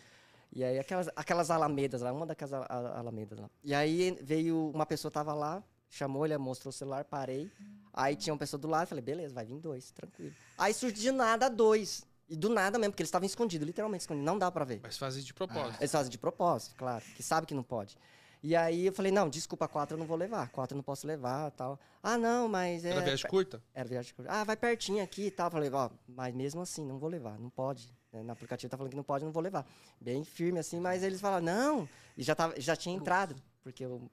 E 0.54 0.64
aí 0.64 0.78
aquelas, 0.80 1.08
aquelas 1.16 1.50
alamedas 1.52 2.02
lá, 2.02 2.12
uma 2.12 2.26
daquelas 2.26 2.54
alamedas 2.70 3.40
lá. 3.40 3.50
E 3.64 3.74
aí 3.74 4.18
veio, 4.22 4.70
uma 4.74 4.86
pessoa 4.86 5.10
tava 5.10 5.34
lá, 5.34 5.64
chamou, 5.90 6.26
ele 6.26 6.38
mostrou 6.38 6.70
o 6.72 6.74
celular, 6.74 7.06
parei. 7.06 7.50
Aí 7.94 8.16
tinha 8.18 8.34
uma 8.34 8.40
pessoa 8.40 8.60
do 8.60 8.68
lado, 8.68 8.88
falei, 8.88 9.02
beleza, 9.04 9.34
vai 9.34 9.46
vir 9.46 9.60
dois, 9.60 9.92
tranquilo. 9.92 10.34
Aí 10.58 10.74
surgiu 10.74 10.98
de 11.04 11.12
nada 11.12 11.50
dois. 11.50 12.04
E 12.32 12.36
do 12.38 12.48
nada 12.48 12.80
mesmo, 12.80 12.94
porque 12.94 13.04
eles 13.04 13.10
estavam 13.10 13.26
escondidos, 13.26 13.66
literalmente 13.68 14.04
escondidos, 14.04 14.26
não 14.26 14.40
dá 14.40 14.50
pra 14.50 14.64
ver. 14.64 14.80
Mas 14.82 14.98
fazem 14.98 15.22
de 15.22 15.34
propósito. 15.34 15.82
Eles 15.82 15.92
fazem 15.92 16.10
de 16.10 16.18
propósito, 16.18 16.76
claro, 16.78 17.04
que 17.14 17.22
sabe 17.22 17.46
que 17.46 17.54
não 17.54 17.62
pode. 17.62 17.98
E 18.42 18.56
aí 18.56 18.86
eu 18.86 18.94
falei, 18.94 19.12
não, 19.12 19.30
desculpa, 19.30 19.68
quatro 19.68 19.96
eu 19.96 20.00
não 20.00 20.06
vou 20.08 20.16
levar, 20.16 20.48
quatro 20.50 20.74
eu 20.74 20.78
não 20.78 20.84
posso 20.84 21.06
levar 21.06 21.52
tal. 21.52 21.78
Ah, 22.02 22.18
não, 22.18 22.48
mas 22.48 22.86
é... 22.86 22.92
Era 22.92 23.02
viagem 23.02 23.30
curta? 23.30 23.62
Era 23.74 23.88
viagem 23.90 24.14
curta. 24.16 24.32
Ah, 24.32 24.46
vai 24.46 24.56
pertinho 24.56 25.04
aqui 25.04 25.24
e 25.28 25.32
tal. 25.32 25.52
Falei, 25.52 25.70
ó, 25.72 25.90
mas 26.08 26.34
mesmo 26.34 26.62
assim, 26.62 26.86
não 26.86 26.98
vou 26.98 27.10
levar, 27.10 27.38
não 27.38 27.50
pode. 27.50 27.94
né? 28.14 28.24
No 28.24 28.32
aplicativo 28.32 28.72
tá 28.72 28.78
falando 28.78 28.92
que 28.92 28.96
não 28.98 29.04
pode, 29.04 29.26
não 29.26 29.32
vou 29.34 29.44
levar. 29.44 29.68
Bem 30.00 30.24
firme 30.24 30.58
assim, 30.58 30.80
mas 30.80 31.04
eles 31.04 31.20
falaram, 31.20 31.44
não. 31.46 31.90
E 32.18 32.24
já, 32.24 32.34
tava, 32.34 32.60
já 32.60 32.76
tinha 32.78 32.96
entrado, 32.96 33.36
porque 33.62 33.84
eu 33.86 34.10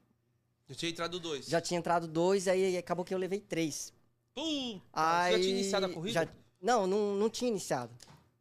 Eu 0.69 0.75
tinha 0.75 0.91
entrado 0.91 1.19
dois. 1.21 1.47
já 1.47 1.61
tinha 1.61 1.79
entrado 1.79 2.09
dois, 2.09 2.49
aí 2.49 2.77
acabou 2.77 3.05
que 3.05 3.15
eu 3.15 3.19
levei 3.19 3.41
três. 3.41 3.93
Puta, 4.35 4.83
Aí, 4.93 5.33
você 5.33 5.37
já 5.39 5.43
tinha 5.45 5.55
iniciado 5.55 5.87
a 5.87 5.89
corrida? 5.89 6.13
já- 6.25 6.29
não, 6.61 6.87
não, 6.87 7.15
não 7.15 7.31
tinha 7.31 7.51
iniciado. 7.51 7.93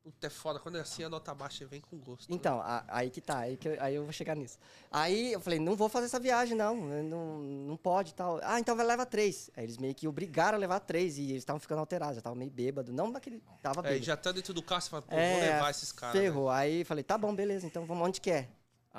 Puta, 0.03 0.27
é 0.27 0.30
foda. 0.30 0.57
Quando 0.57 0.77
é 0.77 0.81
assim, 0.81 1.03
a 1.03 1.10
nota 1.10 1.35
baixa 1.35 1.65
vem 1.65 1.81
com 1.81 1.98
gosto. 1.98 2.30
né? 2.30 2.35
Então, 2.35 2.61
a- 2.61 2.85
aí 2.88 3.10
que 3.10 3.19
tá, 3.19 3.39
aí, 3.39 3.57
que 3.57 3.68
eu, 3.68 3.76
aí 3.84 3.94
eu 3.95 4.03
vou 4.06 4.14
chegar 4.14 4.35
nisso. 4.38 4.57
Aí 4.89 5.34
eu 5.34 5.41
falei, 5.41 5.60
não 5.60 5.76
vou 5.76 5.89
fazer 5.89 6.06
essa 6.06 6.18
viagem, 6.18 6.56
não, 6.57 6.77
não, 7.03 7.39
não 7.39 7.76
pode 7.76 8.11
e 8.11 8.14
tal. 8.14 8.39
Ah, 8.41 8.57
então 8.57 8.73
vai 8.73 8.85
levar 8.85 9.06
três. 9.06 9.49
Aí 9.57 9.65
eles 9.65 9.77
meio 9.77 9.94
que 9.94 10.07
obrigaram 10.07 10.57
a 10.57 10.60
levar 10.61 10.80
três, 10.80 11.18
e 11.18 11.23
eles 11.23 11.38
estavam 11.39 11.60
ficando 11.60 11.80
alterados, 11.80 12.15
já 12.15 12.19
estavam 12.19 12.38
meio 12.39 12.49
bêbado. 12.49 12.94
Não 12.94 13.11
daquele, 13.11 13.44
tava 13.61 13.81
É, 13.81 13.84
bêbado. 13.84 13.99
e 14.02 14.03
já 14.03 14.15
tá 14.15 14.31
dentro 14.31 14.53
do 14.53 14.61
carro, 14.64 14.81
você 14.81 14.89
fala, 14.89 15.02
pô, 15.02 15.14
É, 15.14 15.31
vou 15.31 15.39
levar 15.41 15.72
esses 15.72 15.91
caras. 15.91 16.15
né? 16.15 16.22
Ferrou. 16.22 16.49
Aí 16.49 16.85
falei, 16.85 17.03
tá 17.03 17.18
bom, 17.18 17.35
beleza, 17.35 17.68
então 17.68 17.85
vamos 17.85 18.07
onde 18.07 18.22
quer. 18.22 18.49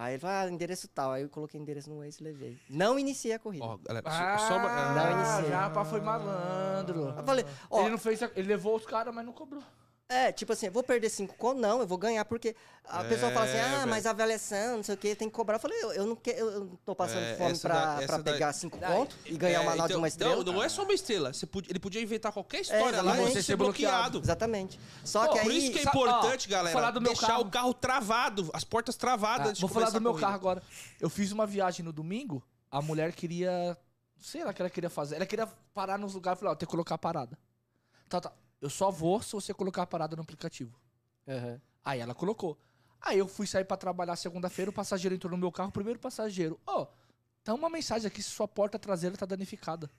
Aí 0.00 0.12
ele 0.14 0.20
falou, 0.20 0.36
ah, 0.36 0.48
endereço 0.48 0.86
tal. 0.86 1.10
Aí 1.10 1.22
eu 1.24 1.28
coloquei 1.28 1.60
endereço 1.60 1.90
no 1.90 1.98
Waze 1.98 2.18
e 2.20 2.22
levei. 2.24 2.56
Não 2.70 2.96
iniciei 2.98 3.34
a 3.34 3.38
corrida. 3.38 3.64
Ó, 3.64 3.76
galera, 3.78 4.06
Ah, 4.08 4.38
só, 4.38 4.56
uma... 4.56 4.68
Não, 4.94 5.02
ah, 5.04 5.10
iniciei. 5.10 5.50
já 5.50 5.60
rapaz, 5.62 5.88
foi 5.88 6.00
malandro. 6.00 7.08
Eu 7.16 7.24
falei, 7.24 7.44
ó, 7.68 7.80
Ele 7.80 7.90
não 7.90 7.98
fez. 7.98 8.22
a- 8.22 8.30
Ele 8.36 8.46
levou 8.46 8.76
os 8.76 8.86
caras, 8.86 9.12
mas 9.12 9.26
não 9.26 9.32
cobrou. 9.32 9.60
É, 10.10 10.32
tipo 10.32 10.52
assim, 10.54 10.66
eu 10.66 10.72
vou 10.72 10.82
perder 10.82 11.10
cinco 11.10 11.34
conto? 11.36 11.60
Não, 11.60 11.80
eu 11.80 11.86
vou 11.86 11.98
ganhar, 11.98 12.24
porque 12.24 12.56
a 12.86 13.04
pessoa 13.04 13.30
fala 13.30 13.44
assim, 13.44 13.58
É, 13.58 13.74
ah, 13.74 13.86
mas 13.86 14.06
a 14.06 14.10
avaliação, 14.10 14.78
não 14.78 14.82
sei 14.82 14.94
o 14.94 14.98
que, 14.98 15.14
tem 15.14 15.28
que 15.28 15.34
cobrar. 15.34 15.56
Eu 15.56 15.60
falei, 15.60 15.78
eu, 15.82 15.92
eu 15.92 16.06
não, 16.06 16.16
que, 16.16 16.30
eu 16.30 16.60
não 16.64 16.76
tô 16.84 16.94
passando 16.94 17.20
É, 17.24 17.34
fome 17.34 17.58
pra, 17.58 17.96
da- 17.96 18.06
pra 18.06 18.16
da- 18.16 18.22
pegar 18.22 18.52
cinco 18.54 18.78
Daí- 18.78 18.96
conto 18.96 19.14
e 19.26 19.36
ganhar 19.36 19.58
é, 19.58 19.60
uma 19.60 19.72
nota 19.76 19.82
de 19.88 19.92
então, 19.92 20.00
uma 20.00 20.08
estrela. 20.08 20.36
Não, 20.36 20.52
não 20.54 20.62
é 20.62 20.68
só 20.70 20.82
uma 20.82 20.94
estrela. 20.94 21.32
Você 21.32 21.44
podia- 21.46 21.70
ele 21.70 21.78
podia 21.78 22.00
inventar 22.00 22.32
qualquer 22.32 22.62
história 22.62 23.02
lá 23.02 23.20
e 23.20 23.26
você 23.30 23.42
ser 23.42 23.56
bloqueado. 23.56 24.18
Exatamente. 24.20 24.80
Só 25.04 25.26
Pô, 25.26 25.34
que 25.34 25.40
Por 25.40 25.50
aí... 25.52 25.58
isso 25.58 25.72
que 25.72 25.78
é 25.78 25.82
ó, 25.84 25.88
importante, 25.90 26.48
vou 26.48 26.56
galera, 26.56 26.74
falar 26.78 26.90
do 26.90 27.00
meu 27.02 27.12
deixar 27.12 27.26
carro. 27.28 27.42
o 27.42 27.50
carro 27.50 27.74
travado, 27.74 28.50
as 28.54 28.64
portas 28.64 28.96
travadas 28.96 29.48
Ah, 29.50 29.52
de 29.52 29.60
vou 29.60 29.68
falar 29.68 29.90
do 29.90 30.00
meu 30.00 30.14
carro 30.14 30.34
agora. 30.34 30.62
Eu 30.98 31.10
fiz 31.10 31.32
uma 31.32 31.46
viagem 31.46 31.84
no 31.84 31.92
domingo, 31.92 32.42
a 32.70 32.80
mulher 32.80 33.12
queria. 33.12 33.76
Sei 34.20 34.42
lá 34.42 34.50
o 34.50 34.54
que 34.54 34.62
ela 34.62 34.70
queria 34.70 34.90
fazer. 34.90 35.16
Ela 35.16 35.26
queria 35.26 35.46
parar 35.74 35.98
nos 35.98 36.14
lugares 36.14 36.38
e 36.38 36.40
falou: 36.40 36.52
ó, 36.52 36.56
tem 36.56 36.66
que 36.66 36.70
colocar 36.70 36.94
a 36.94 36.98
parada. 36.98 37.38
Tá, 38.08 38.20
tá. 38.22 38.32
Eu 38.60 38.70
só 38.70 38.90
vou 38.90 39.22
se 39.22 39.32
você 39.32 39.54
colocar 39.54 39.82
a 39.82 39.86
parada 39.86 40.16
no 40.16 40.22
aplicativo. 40.22 40.78
Aham. 41.26 41.60
Aí 41.84 42.00
ela 42.00 42.14
colocou. 42.14 42.58
Aí 43.00 43.18
eu 43.18 43.28
fui 43.28 43.46
sair 43.46 43.64
pra 43.64 43.76
trabalhar 43.76 44.16
segunda-feira, 44.16 44.70
o 44.70 44.74
passageiro 44.74 45.14
entrou 45.14 45.30
no 45.30 45.36
meu 45.36 45.52
carro, 45.52 45.68
o 45.68 45.72
primeiro 45.72 45.98
passageiro. 45.98 46.58
Ó, 46.66 46.86
tá 47.44 47.54
uma 47.54 47.70
mensagem 47.70 48.06
aqui 48.06 48.22
se 48.22 48.30
sua 48.30 48.48
porta 48.48 48.78
traseira 48.78 49.16
tá 49.16 49.24
danificada. 49.24 49.90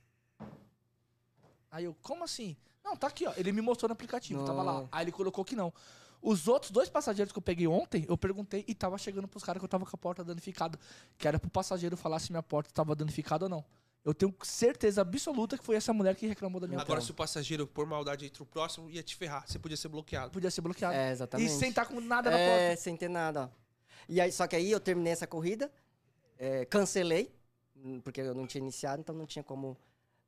Aí 1.71 1.85
eu, 1.85 1.95
como 2.01 2.23
assim? 2.23 2.57
Não, 2.83 2.95
tá 2.97 3.07
aqui, 3.07 3.25
ó. 3.25 3.33
Ele 3.37 3.51
me 3.51 3.61
mostrou 3.61 3.87
no 3.87 3.93
aplicativo, 3.93 4.43
tava 4.45 4.63
lá. 4.63 4.73
Não. 4.73 4.89
Aí 4.91 5.05
ele 5.05 5.11
colocou 5.11 5.45
que 5.45 5.55
não. 5.55 5.73
Os 6.21 6.47
outros 6.47 6.71
dois 6.71 6.89
passageiros 6.89 7.31
que 7.31 7.37
eu 7.37 7.41
peguei 7.41 7.67
ontem, 7.67 8.05
eu 8.09 8.17
perguntei 8.17 8.65
e 8.67 8.75
tava 8.75 8.97
chegando 8.97 9.27
pros 9.27 9.43
caras 9.43 9.59
que 9.59 9.65
eu 9.65 9.69
tava 9.69 9.85
com 9.85 9.91
a 9.95 9.97
porta 9.97 10.23
danificada. 10.23 10.77
Que 11.17 11.27
era 11.27 11.39
pro 11.39 11.49
passageiro 11.49 11.95
falar 11.95 12.19
se 12.19 12.31
minha 12.31 12.43
porta 12.43 12.69
tava 12.73 12.95
danificada 12.95 13.45
ou 13.45 13.49
não. 13.49 13.65
Eu 14.03 14.13
tenho 14.13 14.33
certeza 14.43 15.01
absoluta 15.01 15.57
que 15.57 15.63
foi 15.63 15.75
essa 15.75 15.91
mulher 15.91 16.15
que 16.15 16.25
reclamou 16.25 16.59
da 16.61 16.67
minha 16.67 16.77
Agora, 16.77 16.87
porta. 16.95 17.05
se 17.05 17.11
o 17.11 17.13
passageiro, 17.13 17.67
por 17.67 17.85
maldade, 17.85 18.25
entra 18.25 18.41
o 18.41 18.45
próximo, 18.45 18.89
ia 18.89 19.03
te 19.03 19.15
ferrar. 19.15 19.43
Você 19.45 19.59
podia 19.59 19.75
ser 19.77 19.89
bloqueado. 19.89 20.31
Podia 20.31 20.49
ser 20.49 20.61
bloqueado. 20.61 20.95
É, 20.95 21.09
e 21.09 21.11
exatamente. 21.11 21.51
sem 21.51 21.69
estar 21.69 21.85
com 21.85 21.99
nada 21.99 22.31
na 22.31 22.37
É, 22.39 22.67
porta. 22.69 22.81
sem 22.81 22.95
ter 22.95 23.09
nada, 23.09 23.43
ó. 23.45 23.49
E 24.07 24.19
aí, 24.21 24.31
só 24.31 24.47
que 24.47 24.55
aí 24.55 24.71
eu 24.71 24.79
terminei 24.79 25.11
essa 25.13 25.27
corrida, 25.27 25.69
é, 26.37 26.65
cancelei, 26.65 27.31
hum, 27.75 27.99
porque 28.01 28.21
eu 28.21 28.33
não 28.33 28.47
tinha 28.47 28.61
iniciado, 28.61 29.01
então 29.01 29.13
não 29.13 29.25
tinha 29.25 29.43
como. 29.43 29.77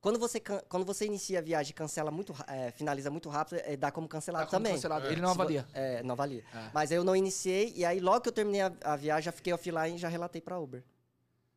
Quando 0.02 0.20
você, 0.20 0.40
quando 0.40 0.84
você 0.86 1.06
inicia 1.06 1.40
a 1.40 1.42
viagem 1.42 1.72
e 1.72 1.74
cancela 1.74 2.12
muito, 2.12 2.36
é, 2.48 2.72
finaliza 2.72 3.10
muito 3.10 3.30
rápido, 3.30 3.62
é, 3.64 3.78
dá 3.78 3.90
como 3.92 4.08
cancelado 4.08 4.46
Tá 4.46 4.50
como 4.52 4.60
também. 4.64 4.74
cancelado. 4.74 5.08
É. 5.08 5.12
Ele 5.12 5.22
não 5.22 5.30
avalia. 5.30 5.66
É, 5.74 6.04
não 6.04 6.14
avalia. 6.14 6.44
É. 6.54 6.70
Mas 6.74 6.92
aí 6.92 6.98
eu 6.98 7.04
não 7.04 7.16
iniciei, 7.16 7.72
e 7.76 7.86
aí 7.86 8.00
logo 8.00 8.22
que 8.22 8.30
eu 8.30 8.34
terminei 8.34 8.62
a, 8.62 8.72
a 8.84 8.96
viagem, 8.96 9.24
já 9.24 9.32
fiquei 9.32 9.54
offline 9.54 9.96
e 9.96 9.98
já 10.00 10.10
relatei 10.10 10.42
pra 10.42 10.60
Uber. 10.60 10.84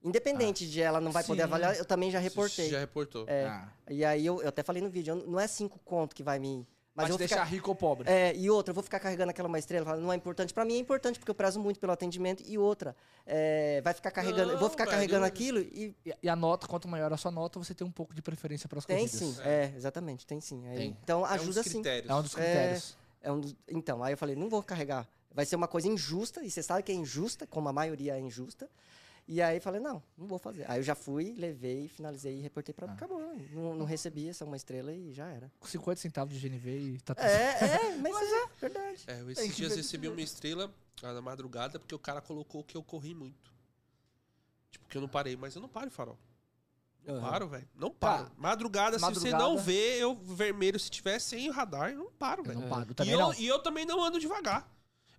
Independente 0.05 0.69
de 0.69 0.83
ela 0.83 1.01
não 1.01 1.11
vai 1.11 1.25
poder 1.25 1.41
Sim. 1.41 1.45
avaliar, 1.45 1.77
eu 1.77 1.85
também 1.85 2.11
já 2.11 2.19
reportei. 2.19 2.69
Já 2.69 2.79
reportou. 2.79 3.25
É, 3.27 3.47
Ah. 3.47 3.69
E 3.89 4.05
aí 4.05 4.25
eu, 4.27 4.43
eu 4.43 4.49
até 4.49 4.63
falei 4.63 4.83
no 4.83 4.91
vídeo, 4.91 5.15
não 5.27 5.41
é 5.41 5.47
cinco 5.47 5.79
conto 5.85 6.15
que 6.15 6.23
vai 6.23 6.39
me. 6.39 6.67
Mas 6.97 7.05
Mas 7.05 7.11
eu 7.11 7.17
te 7.17 7.19
vou 7.19 7.19
deixar 7.19 7.37
ficar, 7.45 7.49
rico 7.51 7.71
ou 7.71 7.75
pobre. 7.75 8.09
é, 8.09 8.37
e 8.37 8.49
outra, 8.49 8.71
eu 8.71 8.75
vou 8.75 8.85
ficar 8.85 9.01
carregando 9.01 9.31
aquela 9.31 9.49
uma 9.49 9.59
estrela, 9.59 9.97
não 9.97 10.13
é 10.13 10.17
importante. 10.17 10.55
Pra 10.55 10.65
mim 10.65 10.75
é 10.75 10.79
importante, 10.79 11.19
porque 11.19 11.29
eu 11.31 11.35
prezo 11.35 11.59
muito 11.59 11.81
pelo 11.81 11.91
atendimento. 11.93 12.41
E 12.47 12.57
outra, 12.57 12.95
é, 13.27 13.81
vai 13.83 13.93
ficar 13.95 14.13
carregando, 14.13 14.53
eu 14.53 14.59
vou 14.59 14.65
Não, 14.69 14.71
ficar 14.71 14.85
velho, 14.85 14.95
carregando 14.97 15.25
eu- 15.25 15.29
aquilo 15.29 15.59
e. 15.59 15.97
E, 16.07 16.15
e 16.23 16.29
a 16.29 16.37
nota, 16.37 16.69
quanto 16.69 16.87
maior 16.87 17.13
a 17.13 17.17
sua 17.17 17.33
nota, 17.33 17.59
você 17.59 17.75
tem 17.75 17.85
um 17.85 17.91
pouco 17.91 18.15
de 18.15 18.23
preferência 18.23 18.69
para 18.69 18.79
as 18.79 18.85
Tem 18.87 18.97
corridas. 18.99 19.19
sim, 19.19 19.37
é, 19.43 19.73
exatamente, 19.75 20.25
tem 20.25 20.41
sim. 20.41 20.65
Aí, 20.69 20.77
Tem. 20.77 20.97
Então 21.03 21.21
É 21.21 21.23
um 21.23 21.33
ajuda 21.33 21.63
dos 21.63 21.73
sim. 21.73 21.83
critérios. 21.83 22.11
É 22.11 22.15
um 22.15 22.23
dos 22.23 22.33
É. 22.33 22.35
critérios. 22.37 22.97
É 23.23 23.33
um 23.33 23.41
dos- 23.41 23.57
então, 23.69 24.05
aí 24.05 24.13
eu 24.13 24.19
falei, 24.19 24.37
não 24.37 24.49
vou 24.49 24.63
carregar. 24.63 25.09
Vai 25.33 25.45
ser 25.47 25.57
uma 25.57 25.67
coisa 25.67 25.89
injusta, 25.89 26.45
e 26.45 26.51
você 26.51 26.63
sabe 26.63 26.85
que 26.85 26.93
é 26.93 26.95
injusta, 26.95 27.45
como 27.45 27.69
a 27.69 27.73
maioria 27.73 28.15
é 28.17 28.21
injusta. 28.21 28.69
E 29.27 29.41
aí 29.41 29.57
eu 29.57 29.61
falei, 29.63 29.81
não, 29.81 30.03
não 30.19 30.27
vou 30.27 30.39
fazer. 30.39 30.71
Aí 30.71 30.79
eu 30.79 30.83
já 30.83 30.95
fui, 30.95 31.35
levei, 31.39 31.89
finalizei 31.89 32.37
e 32.39 32.41
reportei 32.43 32.75
pra. 32.75 32.93
Acabou. 32.93 33.21
Não, 33.53 33.75
não 33.75 33.87
recebi 33.87 34.29
essa 34.29 34.45
uma 34.45 34.57
estrela 34.57 34.93
e 34.93 35.15
já 35.15 35.27
era. 35.29 35.51
Com 35.59 35.67
50 35.67 36.01
centavos 36.01 36.39
de 36.39 36.47
GNV 36.49 36.79
e 36.79 37.01
tá 37.01 37.15
tudo 37.15 37.25
É, 37.25 37.59
é, 37.93 37.97
mas 37.97 38.15
é 38.15 38.47
verdade. 38.61 39.05
É, 39.07 39.21
eu 39.21 39.25
Tem 39.25 39.33
esses 39.33 39.51
que 39.51 39.57
dias 39.57 39.75
recebi 39.77 40.09
uma 40.09 40.21
estrela 40.21 40.71
ah, 41.03 41.13
na 41.15 41.23
madrugada 41.23 41.79
porque 41.79 41.95
o 41.95 41.99
cara 41.99 42.21
colocou 42.21 42.63
que 42.63 42.77
eu 42.77 42.83
corri 42.83 43.15
muito. 43.15 43.51
Tipo, 44.71 44.87
que 44.89 44.97
eu 44.99 45.01
não 45.01 45.09
parei, 45.09 45.37
mas 45.37 45.55
eu 45.55 45.63
não 45.63 45.69
paro, 45.71 45.91
farol. 45.91 46.19
Não 47.07 47.17
Aham. 47.17 47.31
paro, 47.31 47.49
velho. 47.49 47.69
Não 47.75 47.91
paro. 47.91 48.31
madrugada, 48.37 48.99
se 48.99 49.05
você 49.05 49.31
madrugada- 49.31 49.45
não 49.45 49.59
vê, 49.59 50.03
eu 50.03 50.15
vermelho, 50.17 50.79
se 50.79 50.91
tiver 50.91 51.19
sem 51.19 51.51
radar, 51.51 51.91
eu 51.93 51.99
não 51.99 52.11
paro, 52.13 52.41
Eu 52.43 52.47
velho. 52.47 52.61
não 52.61 52.69
paro. 52.69 52.91
E 52.91 52.95
Também 52.95 53.13
eu, 53.15 53.19
não. 53.21 53.35
e 53.35 53.47
eu 53.47 53.59
também 53.59 53.85
não 53.87 54.03
ando 54.03 54.19
devagar. 54.21 54.69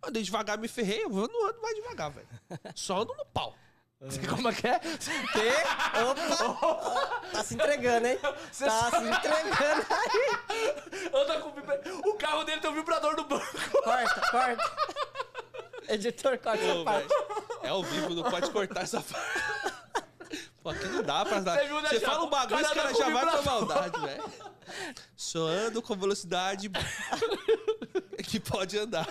Eu 0.02 0.10
andei 0.10 0.22
devagar, 0.22 0.57
me 0.60 0.68
ferrei, 0.68 1.03
eu 1.03 1.10
não 1.10 1.49
ando 1.49 1.61
mais 1.61 1.76
devagar, 1.76 2.11
velho. 2.11 2.27
Só 2.76 3.02
ando 3.02 3.14
no 3.15 3.26
pau. 3.26 3.56
Como 4.30 4.49
é 4.49 4.53
que 4.53 4.67
é? 4.67 4.80
Opa! 6.03 7.22
tá 7.31 7.43
se 7.43 7.53
entregando, 7.55 8.07
hein? 8.07 8.19
Você 8.51 8.65
tá 8.65 8.89
se 8.91 8.97
entregando 8.97 9.85
aí. 9.89 11.09
Anda 11.13 11.39
com 11.39 11.51
vibra- 11.53 11.81
O 12.05 12.13
carro 12.15 12.43
dele 12.43 12.59
tem 12.61 12.69
um 12.69 12.73
vibrador 12.76 13.15
no 13.15 13.23
banco. 13.23 13.45
Corta, 13.84 14.22
corta. 14.30 14.76
Editor, 15.88 16.38
corta 16.39 16.63
essa 16.63 16.84
parte. 16.84 17.07
é 17.63 17.69
ao 17.69 17.84
vivo, 17.84 18.13
não 18.15 18.23
pode 18.23 18.49
cortar 18.51 18.81
essa 18.81 19.01
parte. 19.01 19.73
Pô, 20.61 20.69
aqui 20.72 20.85
não 20.88 21.03
dá 21.03 21.23
pra 21.26 21.39
dar. 21.39 21.59
Você 21.59 21.67
viu, 21.67 21.81
né, 21.81 21.99
fala 21.99 22.23
um 22.26 22.30
bagulho, 22.30 22.57
O 22.57 22.61
os 22.61 22.67
cara 22.69 22.81
caras 22.81 22.97
já 22.97 23.09
vai 23.09 23.26
pra 23.26 23.41
maldade, 23.43 24.01
velho. 24.01 24.23
Só 25.15 25.39
ando 25.47 25.81
com 25.81 25.95
velocidade 25.95 26.69
que 28.27 28.39
pode 28.39 28.77
andar. 28.77 29.07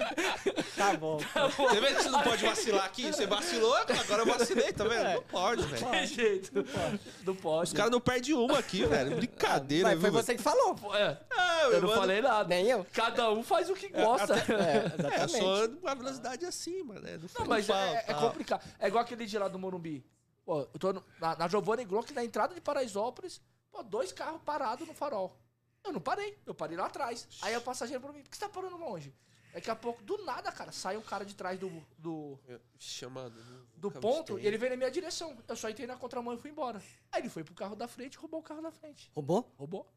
Tá 0.76 0.94
bom. 0.96 1.18
Você 1.18 1.80
vê 1.80 1.88
que 1.94 2.02
você 2.02 2.08
não 2.08 2.22
pode 2.22 2.44
vacilar 2.46 2.84
aqui? 2.86 3.06
Você 3.12 3.26
vacilou, 3.26 3.74
agora 3.76 4.22
eu 4.22 4.26
vacilei, 4.26 4.72
tá 4.72 4.84
vendo? 4.84 5.04
Não 5.14 5.22
pode, 5.24 5.62
velho. 5.66 5.90
Tem 5.90 6.06
jeito. 6.06 6.50
Não 6.54 6.64
pode. 6.64 7.00
Não 7.26 7.36
pode. 7.36 7.64
Os 7.64 7.72
caras 7.74 7.90
não 7.92 8.00
perdem 8.00 8.34
uma 8.34 8.58
aqui, 8.58 8.84
velho. 8.86 9.16
Brincadeira, 9.16 9.88
Mas 9.90 10.00
foi 10.00 10.10
você 10.10 10.34
que 10.34 10.42
falou. 10.42 10.76
É, 10.96 11.18
Ah, 11.36 11.60
eu 11.64 11.70
meu 11.72 11.80
não 11.82 11.88
mano, 11.88 12.00
falei 12.00 12.22
nada. 12.22 12.48
Nem 12.48 12.66
eu. 12.66 12.86
Cada 12.92 13.30
um 13.30 13.42
faz 13.42 13.68
o 13.68 13.74
que 13.74 13.88
gosta. 13.88 14.34
É, 14.34 14.40
É, 14.60 14.86
eu 14.86 14.86
exatamente. 15.10 15.38
só 15.38 15.54
ando 15.54 15.76
com 15.76 15.88
a 15.88 15.94
velocidade 15.94 16.46
acima, 16.46 16.94
né? 16.94 17.18
Não, 17.18 17.28
Não, 17.40 17.46
mas 17.46 17.66
falo, 17.66 17.78
é, 17.80 17.96
é 17.96 18.02
tal. 18.14 18.20
complicado. 18.30 18.66
É 18.78 18.88
igual 18.88 19.02
aquele 19.04 19.26
dia 19.26 19.40
lá 19.40 19.48
do 19.48 19.58
Morumbi. 19.58 20.04
Pô, 20.44 20.60
eu 20.60 20.78
tô 20.78 20.92
no- 20.94 21.04
na, 21.20 21.36
na 21.36 21.48
Giovanni 21.48 21.84
Glock, 21.84 22.12
na 22.14 22.24
entrada 22.24 22.54
de 22.54 22.60
Paraisópolis, 22.60 23.40
pô, 23.70 23.82
dois 23.82 24.12
carros 24.12 24.40
parados 24.44 24.88
no 24.88 24.94
farol. 24.94 25.38
Eu 25.84 25.92
não 25.92 26.00
parei, 26.00 26.38
eu 26.46 26.54
parei 26.54 26.76
lá 26.76 26.86
atrás. 26.86 27.26
Aí 27.42 27.54
o 27.56 27.60
passageiro 27.60 28.00
falou 28.00 28.12
pra 28.14 28.18
mim, 28.18 28.24
por 28.24 28.30
que 28.30 28.36
você 28.36 28.44
tá 28.44 28.48
parando 28.48 28.76
longe? 28.78 29.14
Daqui 29.52 29.70
a 29.70 29.74
pouco, 29.76 30.02
do 30.04 30.24
nada, 30.24 30.52
cara, 30.52 30.70
sai 30.72 30.96
um 30.96 31.02
cara 31.02 31.24
de 31.24 31.34
trás 31.34 31.58
do, 31.58 31.68
do, 31.98 32.38
Eu- 32.46 32.60
Chamando. 32.78 33.34
do 33.76 33.90
ponto 33.90 34.38
e 34.38 34.46
ele 34.46 34.56
veio 34.56 34.70
na 34.70 34.76
minha 34.76 34.90
direção. 34.90 35.36
Eu 35.48 35.56
só 35.56 35.68
entrei 35.68 35.86
na 35.86 35.96
contramão 35.96 36.34
e 36.34 36.38
fui 36.38 36.50
embora. 36.50 36.80
Aí 37.10 37.20
ele 37.22 37.28
foi 37.28 37.42
pro 37.42 37.54
carro 37.54 37.74
da 37.74 37.88
frente 37.88 38.14
e 38.14 38.18
roubou 38.18 38.40
o 38.40 38.42
carro 38.42 38.62
da 38.62 38.70
frente. 38.70 39.10
Roubou? 39.14 39.52
Roubou. 39.58 39.92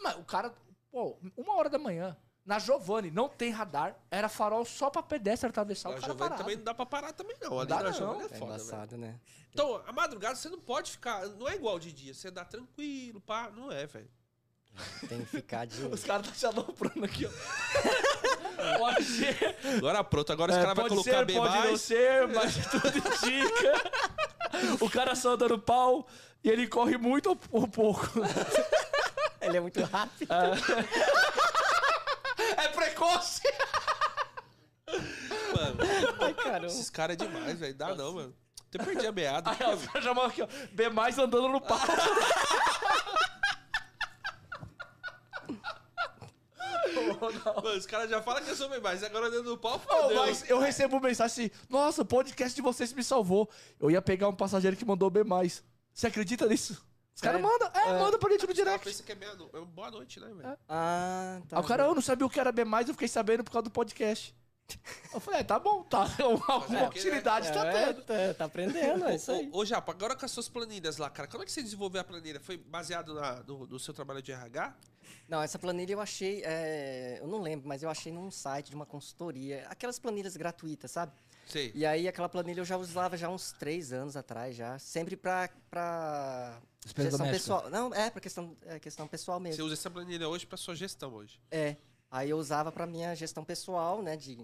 Mas 0.00 0.16
o 0.16 0.24
cara, 0.24 0.54
pô, 0.90 1.18
uma 1.36 1.54
hora 1.56 1.68
da 1.68 1.78
manhã, 1.78 2.16
na 2.46 2.58
Giovanni, 2.58 3.10
não 3.10 3.28
tem 3.28 3.50
radar, 3.50 3.94
era 4.10 4.26
farol 4.28 4.64
só 4.64 4.88
pra 4.88 5.02
pedestre 5.02 5.50
atravessar 5.50 5.90
A 5.90 5.92
o 5.92 5.94
cara 5.96 6.06
Giovanni 6.06 6.18
parado. 6.30 6.42
também 6.42 6.56
não 6.56 6.64
dá 6.64 6.72
pra 6.74 6.86
parar 6.86 7.12
também, 7.12 7.36
não. 7.42 7.58
Ali 7.58 7.68
dá 7.68 7.76
na 7.82 7.90
não. 7.90 7.92
Giovanni 7.92 8.22
é 8.22 8.24
É 8.24 8.28
foda, 8.28 8.38
velho. 8.38 8.44
embaçado, 8.54 8.96
né? 8.96 9.20
Então, 9.50 9.82
a 9.86 9.92
madrugada 9.92 10.34
você 10.36 10.48
não 10.48 10.60
pode 10.60 10.92
ficar. 10.92 11.26
Não 11.26 11.46
é 11.48 11.56
igual 11.56 11.78
de 11.78 11.92
dia. 11.92 12.14
Você 12.14 12.30
dá 12.30 12.44
tranquilo, 12.44 13.20
pá. 13.20 13.50
Não 13.50 13.70
é, 13.72 13.86
velho. 13.86 14.10
Tem 15.08 15.18
que 15.20 15.26
ficar 15.26 15.66
de. 15.66 15.82
Os 15.92 16.04
caras 16.04 16.28
estão 16.28 16.52
te 16.52 16.56
aloprando 16.56 17.04
aqui, 17.04 17.26
ó. 17.26 17.30
pode 18.78 19.04
ser. 19.04 19.56
Agora 19.76 20.04
pronto, 20.04 20.32
agora 20.32 20.52
os 20.52 20.58
é, 20.58 20.60
caras 20.60 20.76
vão 20.76 20.84
pode 20.84 20.94
colocar 20.94 21.18
ser, 21.18 21.24
B 21.24 21.32
pode 21.34 21.54
não 21.54 21.64
mais. 21.64 21.80
ser, 21.80 22.28
mas 22.28 22.56
tudo 22.66 22.98
indica. 22.98 23.90
o 24.80 24.90
cara 24.90 25.14
só 25.14 25.36
dando 25.36 25.58
pau 25.58 26.06
e 26.42 26.50
ele 26.50 26.66
corre 26.66 26.96
muito 26.96 27.30
ou, 27.30 27.38
ou 27.52 27.68
pouco. 27.68 28.10
Ele 29.40 29.56
é 29.56 29.60
muito 29.60 29.82
rápido. 29.84 30.28
é 32.56 32.68
precoce. 32.68 33.42
Mano, 35.54 35.76
Ai, 36.20 36.34
caramba. 36.34 36.66
esses 36.66 36.90
caras 36.90 37.14
é 37.14 37.24
demais, 37.24 37.58
velho. 37.58 37.74
Dá 37.74 37.94
não, 37.94 38.14
mano. 38.14 38.34
Até 38.68 38.84
perdi 38.84 39.06
a 39.06 39.12
meada. 39.12 39.50
Aí 39.50 39.56
ó, 39.62 40.00
já 40.00 40.12
aqui, 40.12 40.42
ó. 40.42 40.48
B 40.72 40.88
mais 40.90 41.18
andando 41.18 41.48
no 41.48 41.60
pau. 41.60 41.78
Mano, 47.06 47.76
os 47.76 47.86
caras 47.86 48.10
já 48.10 48.20
falam 48.22 48.42
que 48.42 48.50
eu 48.50 48.56
sou 48.56 48.68
bem 48.68 48.80
mais. 48.80 49.02
Agora 49.02 49.30
dentro 49.30 49.44
do 49.46 49.58
pau, 49.58 49.78
fodeu. 49.78 50.16
mas 50.16 50.48
eu 50.48 50.58
recebo 50.58 51.00
mensagem 51.00 51.46
assim: 51.46 51.62
Nossa, 51.68 52.02
o 52.02 52.04
podcast 52.04 52.54
de 52.54 52.62
vocês 52.62 52.92
me 52.92 53.02
salvou. 53.04 53.48
Eu 53.80 53.90
ia 53.90 54.02
pegar 54.02 54.28
um 54.28 54.34
passageiro 54.34 54.76
que 54.76 54.84
mandou 54.84 55.10
B. 55.10 55.22
Você 55.92 56.06
acredita 56.06 56.46
nisso? 56.46 56.86
Os 57.14 57.20
caras 57.20 57.40
Sério? 57.40 57.52
mandam, 57.58 57.70
é, 57.74 57.88
É. 57.88 57.98
manda 57.98 58.16
pra 58.16 58.30
gente 58.30 58.46
no 58.46 58.54
direct. 58.54 58.84
pensa 58.84 59.02
que 59.02 59.10
é 59.10 59.14
meia 59.16 59.34
no... 59.34 59.50
é 59.52 59.60
boa 59.64 59.90
noite, 59.90 60.20
né, 60.20 60.28
velho? 60.28 60.56
Ah, 60.68 61.40
tá. 61.48 61.56
Aí 61.58 61.62
o 61.64 61.66
cara, 61.66 61.82
eu 61.82 61.94
não 61.94 62.00
sabia 62.00 62.24
o 62.24 62.30
que 62.30 62.38
era 62.38 62.52
B, 62.52 62.64
eu 62.88 62.94
fiquei 62.94 63.08
sabendo 63.08 63.42
por 63.42 63.50
causa 63.50 63.64
do 63.64 63.70
podcast. 63.70 64.32
Eu 65.12 65.20
falei, 65.20 65.40
é, 65.40 65.44
tá 65.44 65.58
bom, 65.58 65.82
tá. 65.82 66.06
Alguma 66.22 66.80
é 66.80 66.88
utilidade 66.88 67.50
tá 67.52 67.66
É, 67.66 67.86
tendo. 67.86 68.02
tá, 68.02 68.34
tá 68.34 68.44
aprendendo, 68.44 69.04
é 69.06 69.14
isso 69.16 69.30
aí. 69.32 69.48
Ô, 69.52 69.58
ô, 69.60 69.64
Japa, 69.64 69.92
agora 69.92 70.14
com 70.14 70.24
as 70.26 70.30
suas 70.30 70.48
planilhas 70.48 70.98
lá, 70.98 71.08
cara, 71.08 71.26
como 71.28 71.42
é 71.42 71.46
que 71.46 71.52
você 71.52 71.62
desenvolveu 71.62 72.00
a 72.00 72.04
planilha? 72.04 72.38
Foi 72.38 72.56
baseado 72.58 73.14
na, 73.14 73.42
no, 73.44 73.66
no 73.66 73.78
seu 73.78 73.94
trabalho 73.94 74.20
de 74.20 74.30
RH? 74.32 74.74
Não, 75.26 75.42
essa 75.42 75.58
planilha 75.58 75.92
eu 75.94 76.00
achei, 76.00 76.42
é, 76.44 77.18
eu 77.20 77.26
não 77.26 77.40
lembro, 77.40 77.66
mas 77.66 77.82
eu 77.82 77.90
achei 77.90 78.12
num 78.12 78.30
site 78.30 78.68
de 78.70 78.74
uma 78.76 78.86
consultoria, 78.86 79.66
aquelas 79.68 79.98
planilhas 79.98 80.36
gratuitas, 80.36 80.90
sabe? 80.90 81.12
Sei. 81.46 81.72
E 81.74 81.86
aí 81.86 82.06
aquela 82.06 82.28
planilha 82.28 82.60
eu 82.60 82.64
já 82.64 82.76
usava 82.76 83.16
já 83.16 83.28
uns 83.30 83.52
três 83.52 83.90
anos 83.92 84.16
atrás 84.16 84.54
já, 84.54 84.78
sempre 84.78 85.16
pra, 85.16 85.48
pra 85.70 86.60
gestão 86.84 87.04
doméstica. 87.18 87.30
pessoal. 87.32 87.70
Não, 87.70 87.94
é 87.94 88.10
pra 88.10 88.20
questão, 88.20 88.54
é 88.66 88.78
questão 88.78 89.06
pessoal 89.08 89.38
Você 89.38 89.44
mesmo. 89.48 89.64
usa 89.64 89.74
essa 89.74 89.90
planilha 89.90 90.28
hoje 90.28 90.46
pra 90.46 90.58
sua 90.58 90.74
gestão 90.74 91.14
hoje. 91.14 91.40
É. 91.50 91.76
Aí 92.10 92.30
eu 92.30 92.38
usava 92.38 92.72
pra 92.72 92.86
minha 92.86 93.14
gestão 93.14 93.44
pessoal, 93.44 94.00
né, 94.02 94.16
de 94.16 94.38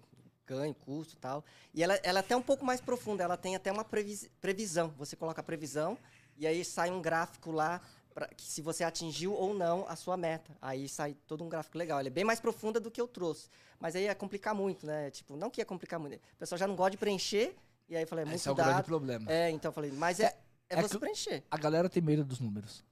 ganho, 0.46 0.74
custo 0.74 1.14
e 1.14 1.16
tal. 1.16 1.44
E 1.72 1.82
ela, 1.82 1.94
ela 2.02 2.18
é 2.18 2.20
até 2.20 2.36
um 2.36 2.42
pouco 2.42 2.64
mais 2.64 2.80
profunda, 2.80 3.24
ela 3.24 3.36
tem 3.36 3.56
até 3.56 3.72
uma 3.72 3.84
previs- 3.84 4.28
previsão. 4.40 4.92
Você 4.98 5.16
coloca 5.16 5.40
a 5.40 5.44
previsão 5.44 5.96
e 6.36 6.46
aí 6.46 6.64
sai 6.64 6.90
um 6.90 7.00
gráfico 7.00 7.50
lá 7.50 7.80
pra, 8.12 8.28
que 8.28 8.44
se 8.44 8.60
você 8.60 8.84
atingiu 8.84 9.32
ou 9.32 9.54
não 9.54 9.86
a 9.88 9.96
sua 9.96 10.16
meta. 10.16 10.54
Aí 10.60 10.86
sai 10.88 11.14
todo 11.26 11.42
um 11.42 11.48
gráfico 11.48 11.78
legal. 11.78 11.98
Ela 11.98 12.08
é 12.08 12.10
bem 12.10 12.24
mais 12.24 12.40
profunda 12.40 12.78
do 12.78 12.90
que 12.90 13.00
eu 13.00 13.08
trouxe. 13.08 13.48
Mas 13.80 13.96
aí 13.96 14.04
ia 14.04 14.14
complicar 14.14 14.54
muito, 14.54 14.84
né? 14.86 15.10
Tipo, 15.10 15.34
não 15.36 15.48
que 15.50 15.60
ia 15.60 15.64
complicar 15.64 15.98
muito. 15.98 16.16
O 16.16 16.36
pessoal 16.38 16.58
já 16.58 16.66
não 16.66 16.76
gosta 16.76 16.90
de 16.92 16.98
preencher. 16.98 17.56
E 17.88 17.96
aí 17.96 18.02
eu 18.02 18.06
falei, 18.08 18.22
é 18.24 18.26
muito 18.26 18.36
Esse 18.36 18.48
é 18.48 18.52
o 18.52 18.54
grande 18.54 18.82
problema. 18.82 19.30
É, 19.32 19.50
então 19.50 19.70
eu 19.70 19.72
falei, 19.74 19.90
mas 19.92 20.20
é, 20.20 20.26
é, 20.68 20.78
é 20.78 20.82
você 20.82 20.94
que- 20.94 21.00
preencher. 21.00 21.42
A 21.50 21.56
galera 21.56 21.88
tem 21.88 22.02
medo 22.02 22.22
dos 22.24 22.38
números. 22.40 22.84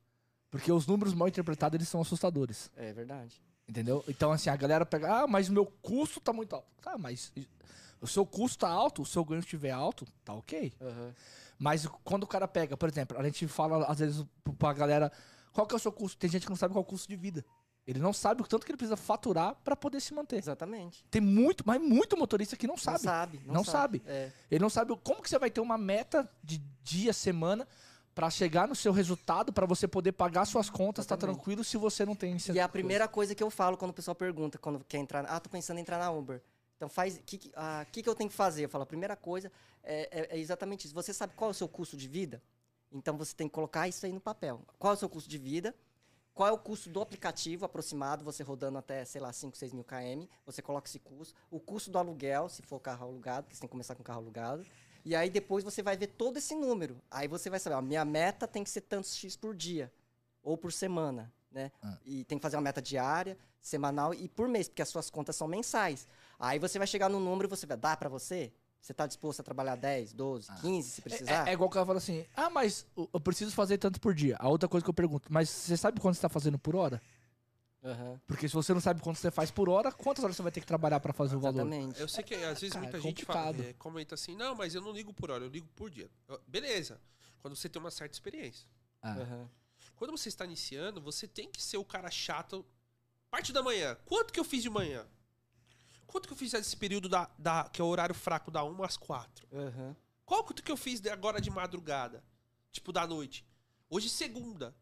Porque 0.51 0.71
os 0.73 0.87
números 0.87 1.15
mal 1.15 1.29
interpretados, 1.29 1.75
eles 1.77 1.89
são 1.89 2.01
assustadores. 2.01 2.71
É 2.77 2.93
verdade. 2.93 3.41
Entendeu? 3.73 4.05
Então, 4.07 4.31
assim, 4.31 4.51
a 4.51 4.57
galera 4.57 4.85
pega, 4.85 5.23
ah, 5.23 5.27
mas 5.27 5.49
o 5.49 5.53
meu 5.53 5.65
custo 5.65 6.21
tá 6.21 6.31
muito 6.31 6.55
alto. 6.55 6.67
Tá, 6.83 6.99
mas 6.99 7.33
o 8.03 8.07
seu 8.07 8.27
custo 8.27 8.59
tá 8.59 8.69
alto, 8.69 9.01
o 9.01 9.07
seu 9.07 9.25
ganho 9.25 9.39
estiver 9.41 9.71
alto, 9.71 10.07
tá 10.23 10.35
ok. 10.35 10.75
Aham. 10.79 11.15
Mas 11.59 11.87
quando 12.05 12.25
o 12.25 12.27
cara 12.27 12.47
pega, 12.47 12.77
por 12.77 12.87
exemplo, 12.87 13.19
a 13.19 13.23
gente 13.23 13.49
fala 13.49 13.87
às 13.87 13.99
vezes 13.99 14.27
pra 14.59 14.75
galera, 14.75 15.11
qual 15.55 15.67
que 15.67 15.73
é 15.75 15.77
o 15.77 15.81
seu 15.81 15.91
custo? 15.91 16.19
Tem 16.19 16.29
gente 16.29 16.43
que 16.45 16.51
não 16.51 16.57
sabe 16.57 16.75
qual 16.75 16.83
é 16.83 16.87
o 16.87 16.87
custo 16.87 17.09
de 17.09 17.17
vida. 17.17 17.43
Ele 17.87 17.99
não 17.99 18.13
sabe 18.13 18.43
o 18.43 18.47
tanto 18.47 18.67
que 18.67 18.73
ele 18.73 18.77
precisa 18.77 18.97
faturar 18.97 19.55
pra 19.65 19.75
poder 19.75 20.01
se 20.01 20.13
manter. 20.13 20.37
Exatamente. 20.37 21.03
Tem 21.11 21.23
muito, 21.23 21.65
mas 21.67 21.81
muito 21.81 22.15
motorista 22.15 22.57
que 22.59 22.67
não 22.67 22.77
sabe. 22.77 22.99
Não 22.99 23.05
sabe. 23.05 23.41
Não, 23.47 23.55
Não 23.55 23.65
sabe. 23.65 24.03
É. 24.05 24.31
Ele 24.51 24.61
não 24.61 24.69
sabe 24.69 24.95
como 25.03 25.23
que 25.23 25.31
você 25.31 25.39
vai 25.39 25.51
ter 25.51 25.63
uma 25.63 25.79
meta 25.79 26.31
de 26.45 26.59
dia, 26.83 27.15
semana, 27.15 27.67
pra 28.15 28.29
chegar 28.31 28.69
no 28.69 28.75
seu 28.75 28.93
resultado, 28.93 29.53
pra 29.53 29.67
você 29.67 29.89
poder 29.89 30.13
pagar 30.13 30.45
suas 30.45 30.69
contas, 30.69 31.07
tá 31.07 31.15
Exatamente. 31.15 31.37
tranquilo 31.37 31.65
se 31.65 31.77
você 31.77 32.05
não 32.05 32.15
tem 32.15 32.37
E 32.53 32.59
é 32.59 32.63
a 32.63 32.69
primeira 32.69 33.09
coisa 33.09 33.35
que 33.35 33.43
eu 33.43 33.51
falo 33.51 33.77
quando 33.77 33.91
o 33.91 33.95
pessoal 33.95 34.15
pergunta, 34.15 34.59
quando 34.59 34.85
quer 34.85 34.99
entrar, 34.99 35.25
ah, 35.27 35.41
tô 35.41 35.49
pensando 35.49 35.79
em 35.79 35.81
entrar 35.81 35.99
na 35.99 36.11
Uber. 36.11 36.43
Então 36.77 36.89
faz, 36.89 37.17
o 37.17 37.23
que, 37.23 37.39
que, 37.39 37.53
ah, 37.55 37.87
que, 37.91 38.03
que 38.03 38.09
eu 38.09 38.15
tenho 38.15 38.29
que 38.29 38.37
fazer? 38.37 38.65
Eu 38.65 38.69
falo, 38.69 38.83
a 38.83 38.87
primeira 38.87 39.17
coisa 39.17 39.51
é, 39.83 40.09
é- 40.33 40.37
é 40.37 40.39
exatamente 40.39 40.85
isso. 40.85 40.95
Você 40.95 41.13
sabe 41.15 41.33
qual 41.35 41.51
é 41.51 41.53
o 41.53 41.55
seu 41.55 41.69
custo 41.69 41.97
de 41.97 42.09
vida? 42.09 42.43
Então 42.91 43.17
você 43.17 43.35
tem 43.35 43.49
que 43.49 43.55
colocar 43.55 43.89
isso 43.89 44.05
aí 44.05 44.13
no 44.13 44.21
papel. 44.21 44.61
Qual 44.79 44.93
é 44.93 44.97
o 44.97 44.99
seu 44.99 45.09
custo 45.09 45.31
de 45.31 45.39
vida? 45.39 45.75
Qual 46.35 46.49
é 46.49 46.53
o 46.53 46.59
custo 46.59 46.89
do 46.91 47.01
aplicativo 47.01 47.65
aproximado, 47.67 48.25
você 48.25 48.43
rodando 48.43 48.79
até, 48.79 49.05
sei 49.05 49.21
lá, 49.21 49.33
5, 49.33 49.57
6 49.57 49.73
mil 49.73 49.85
km, 49.85 50.27
você 50.47 50.63
coloca 50.63 50.89
esse 50.89 50.99
custo. 50.99 51.35
O 51.51 51.61
custo 51.61 51.91
do 51.91 51.99
aluguel, 51.99 52.49
se 52.49 52.63
for 52.63 52.81
carro 52.81 53.07
alugado, 53.07 53.45
porque 53.45 53.55
você 53.55 53.61
tem 53.61 53.69
que 53.69 53.73
começar 53.73 53.95
com 53.95 54.03
carro 54.03 54.21
alugado. 54.21 54.65
E 55.05 55.15
aí 55.17 55.29
depois 55.29 55.65
você 55.65 55.83
vai 55.83 55.97
ver 55.97 56.09
todo 56.09 56.37
esse 56.37 56.55
número. 56.55 57.01
Aí 57.11 57.27
você 57.27 57.51
vai 57.51 57.59
saber, 57.59 57.77
ó, 57.77 57.83
minha 57.83 58.05
meta 58.05 58.47
tem 58.47 58.63
que 58.63 58.71
ser 58.71 58.83
tantos 58.83 59.17
X 59.17 59.37
por 59.37 59.55
dia 59.55 59.93
ou 60.43 60.57
por 60.57 60.73
semana, 60.73 61.33
né? 61.51 61.71
Ah. 61.83 61.99
E 62.05 62.25
tem 62.25 62.39
que 62.39 62.43
fazer 62.43 62.57
uma 62.57 62.63
meta 62.63 62.81
diária, 62.81 63.37
semanal 63.61 64.15
e 64.15 64.29
por 64.29 64.49
mês, 64.49 64.69
porque 64.69 64.83
as 64.83 64.89
suas 64.89 65.11
contas 65.11 65.37
são 65.37 65.47
mensais. 65.49 66.07
Aí 66.39 66.59
você 66.59 66.79
vai 66.79 66.87
chegar 66.87 67.09
no 67.09 67.21
número 67.21 67.49
e 67.49 67.51
você 67.51 67.67
vai 67.67 67.77
dar 67.77 67.97
pra 67.97 68.09
você? 68.09 68.53
Você 68.81 68.93
tá 68.93 69.07
disposto 69.07 69.39
a 69.39 69.43
trabalhar 69.45 69.77
10, 69.77 70.13
12, 70.13 70.49
15 70.61 70.91
se 70.91 71.03
precisar? 71.03 71.47
É, 71.47 71.51
é 71.51 71.53
igual 71.53 71.71
que 71.71 71.77
ela 71.77 71.87
fala 71.87 71.99
assim: 71.99 72.27
ah, 72.35 72.51
mas 72.51 72.85
eu 72.97 73.09
eu 73.15 73.21
preciso 73.21 73.53
fazer 73.53 73.79
tanto 73.79 74.01
por 74.01 74.13
dia. 74.13 74.37
A 74.41 74.49
outra 74.49 74.69
coisa 74.69 74.83
que 74.83 74.91
eu 74.91 74.95
pergunto, 74.95 75.33
mas 75.33 75.49
você 75.49 75.77
sabe 75.77 76.01
quanto 76.01 76.17
você 76.17 76.23
tá 76.23 76.29
fazendo 76.29 76.59
por 76.59 76.75
hora? 76.75 77.01
Aham, 77.85 78.21
Porque 78.29 78.49
se 78.49 78.55
você 78.55 78.73
não 78.73 78.81
sabe 78.81 79.01
quanto 79.03 79.19
você 79.19 79.31
faz 79.31 79.51
por 79.51 79.69
hora, 79.69 79.91
quantas 79.91 80.23
horas 80.23 80.37
você 80.37 80.43
vai 80.43 80.53
ter 80.53 80.61
que 80.61 80.67
trabalhar 80.67 81.01
pra 81.01 81.13
fazer 81.13 81.35
o 81.35 81.41
valor? 81.41 81.63
Exatamente. 81.67 82.01
Eu 82.01 82.07
sei 82.09 82.23
que 82.23 82.35
às 82.35 82.61
vezes 82.61 82.71
Cara, 82.75 82.83
muita 82.85 82.99
é 82.99 83.01
gente 83.01 83.25
fala, 83.25 83.47
complicado. 83.49 83.69
é, 83.71 83.73
comenta 83.75 84.15
assim, 84.15 84.37
não, 84.37 84.55
mas 84.55 84.75
eu 84.75 84.81
não 84.81 84.93
ligo 84.93 85.13
por 85.13 85.31
hora, 85.33 85.45
eu 85.45 85.49
ligo 85.49 85.67
por 85.75 85.91
dia. 85.91 86.09
Eu- 86.29 86.41
Beleza, 86.47 87.01
quando 87.41 87.57
você 87.57 87.69
tem 87.69 87.81
uma 87.83 87.91
certa 87.91 88.15
experiência. 88.15 88.69
Ah. 89.03 89.15
Aham. 89.15 89.51
Quando 89.97 90.13
você 90.13 90.29
está 90.29 90.45
iniciando, 90.45 91.01
você 91.01 91.27
tem 91.27 91.51
que 91.51 91.61
ser 91.61 91.77
o 91.77 91.85
cara 91.85 92.09
chato. 92.11 92.65
Parte 93.31 93.53
da 93.53 93.63
manhã. 93.63 93.97
Quanto 94.05 94.33
que 94.33 94.39
eu 94.39 94.45
fiz 94.45 94.63
de 94.63 94.71
manhã? 94.71 95.05
Quanto 96.07 96.29
que 96.29 96.35
eu 96.35 96.37
fiz 96.37 96.53
nesse 96.53 96.77
período 96.77 97.09
da, 97.09 97.29
da- 97.39 97.69
que 97.69 97.81
é 97.81 97.85
o 97.85 97.89
horário 97.89 98.15
fraco 98.15 98.51
da 98.51 98.63
1 98.63 98.83
às 98.85 98.97
4? 98.97 99.47
Aham. 99.53 99.97
Qual 100.25 100.45
quanto 100.45 100.63
que 100.63 100.71
eu 100.71 100.77
fiz 100.77 101.05
agora 101.07 101.41
de 101.41 101.51
madrugada? 101.51 102.23
Tipo, 102.71 102.93
da 102.93 103.07
noite. 103.07 103.45
Hoje, 103.91 104.09
segunda. 104.09 104.75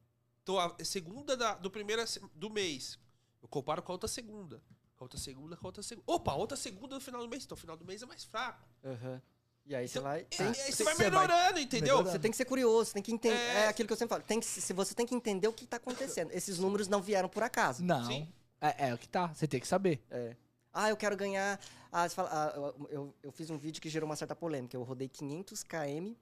Tô 0.50 0.58
a 0.58 0.74
é 0.80 0.82
segunda 0.82 1.36
da, 1.36 1.54
do 1.54 1.70
primeiro 1.70 2.02
do 2.34 2.50
mês. 2.50 2.98
Eu 3.40 3.46
comparo 3.46 3.80
com 3.80 3.92
a 3.92 3.94
outra 3.94 4.08
segunda. 4.08 4.60
Com 4.96 5.04
a 5.04 5.06
outra 5.06 5.16
segunda, 5.16 5.56
com 5.56 5.64
a 5.64 5.68
outra 5.68 5.80
segunda. 5.80 6.04
Opa, 6.10 6.34
outra 6.34 6.56
segunda 6.56 6.96
no 6.96 7.00
final 7.00 7.22
do 7.22 7.28
mês. 7.28 7.44
Então, 7.44 7.54
o 7.56 7.60
final 7.60 7.76
do 7.76 7.84
mês 7.84 8.02
é 8.02 8.06
mais 8.06 8.24
fraco. 8.24 8.68
Aham. 8.84 9.22
E 9.64 9.76
aí 9.76 9.86
você 9.86 9.98
Então, 9.98 10.10
vai. 10.10 10.22
e- 10.22 10.24
tem- 10.24 10.46
e 10.46 10.48
aí 10.48 10.54
você- 10.54 10.72
você 10.72 10.82
vai 10.82 10.94
você 10.96 11.02
vai 11.08 11.10
melhorando, 11.10 11.60
entendeu? 11.60 11.86
melhorando. 11.98 12.10
Você 12.10 12.18
tem 12.18 12.30
que 12.32 12.36
ser 12.36 12.46
curioso, 12.46 12.86
você 12.86 12.94
tem 12.94 13.02
que 13.04 13.12
entender. 13.12 13.36
É. 13.36 13.54
É, 13.60 13.68
aquilo 13.68 13.86
que 13.86 13.92
eu 13.92 13.96
sempre 13.96 14.08
falo. 14.16 14.24
Tem 14.24 14.40
que, 14.40 14.46
se 14.46 14.72
você 14.72 14.92
tem 14.92 15.06
que 15.06 15.14
entender 15.14 15.46
o 15.46 15.52
que 15.52 15.62
está 15.62 15.76
acontecendo. 15.76 16.32
Esses 16.32 16.58
números 16.58 16.88
não 16.88 17.00
vieram 17.00 17.28
por 17.28 17.44
acaso. 17.44 17.84
Não. 17.84 18.04
Sim. 18.04 18.26
É, 18.60 18.88
é 18.88 18.94
o 18.94 18.98
que 18.98 19.08
tá. 19.08 19.28
Você 19.28 19.46
tem 19.46 19.60
que 19.60 19.68
saber. 19.68 20.04
É. 20.10 20.34
Ah, 20.72 20.90
eu 20.90 20.96
quero 20.96 21.16
ganhar. 21.16 21.60
Ah, 21.92 22.08
você 22.08 22.14
fala, 22.16 22.28
ah, 22.32 22.56
eu, 22.56 22.88
eu, 22.90 23.14
eu 23.22 23.30
fiz 23.30 23.50
um 23.50 23.56
vídeo 23.56 23.80
que 23.80 23.88
gerou 23.88 24.08
uma 24.08 24.16
certa 24.16 24.34
polêmica. 24.34 24.76
Eu 24.76 24.82
rodei 24.82 25.08
500 25.08 25.62
km 25.62 26.14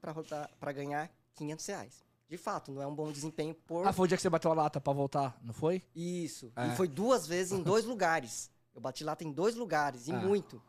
para 0.60 0.72
ganhar 0.72 1.10
500 1.34 1.64
reais. 1.64 2.04
De 2.28 2.36
fato, 2.36 2.70
não 2.70 2.82
é 2.82 2.86
um 2.86 2.94
bom 2.94 3.10
desempenho 3.10 3.54
por 3.54 3.86
Ah, 3.86 3.92
foi 3.92 4.04
o 4.04 4.08
dia 4.08 4.16
que 4.16 4.22
você 4.22 4.28
bateu 4.28 4.50
a 4.50 4.54
lata 4.54 4.80
pra 4.80 4.92
voltar, 4.92 5.38
não 5.42 5.54
foi? 5.54 5.82
isso. 5.94 6.52
É. 6.54 6.66
E 6.68 6.76
foi 6.76 6.86
duas 6.86 7.26
vezes 7.26 7.52
em 7.52 7.62
dois 7.62 7.84
lugares. 7.86 8.50
Eu 8.74 8.80
bati 8.80 9.02
lata 9.02 9.24
em 9.24 9.32
dois 9.32 9.54
lugares, 9.54 10.06
e 10.08 10.12
Ah. 10.12 10.16
muito. 10.16 10.62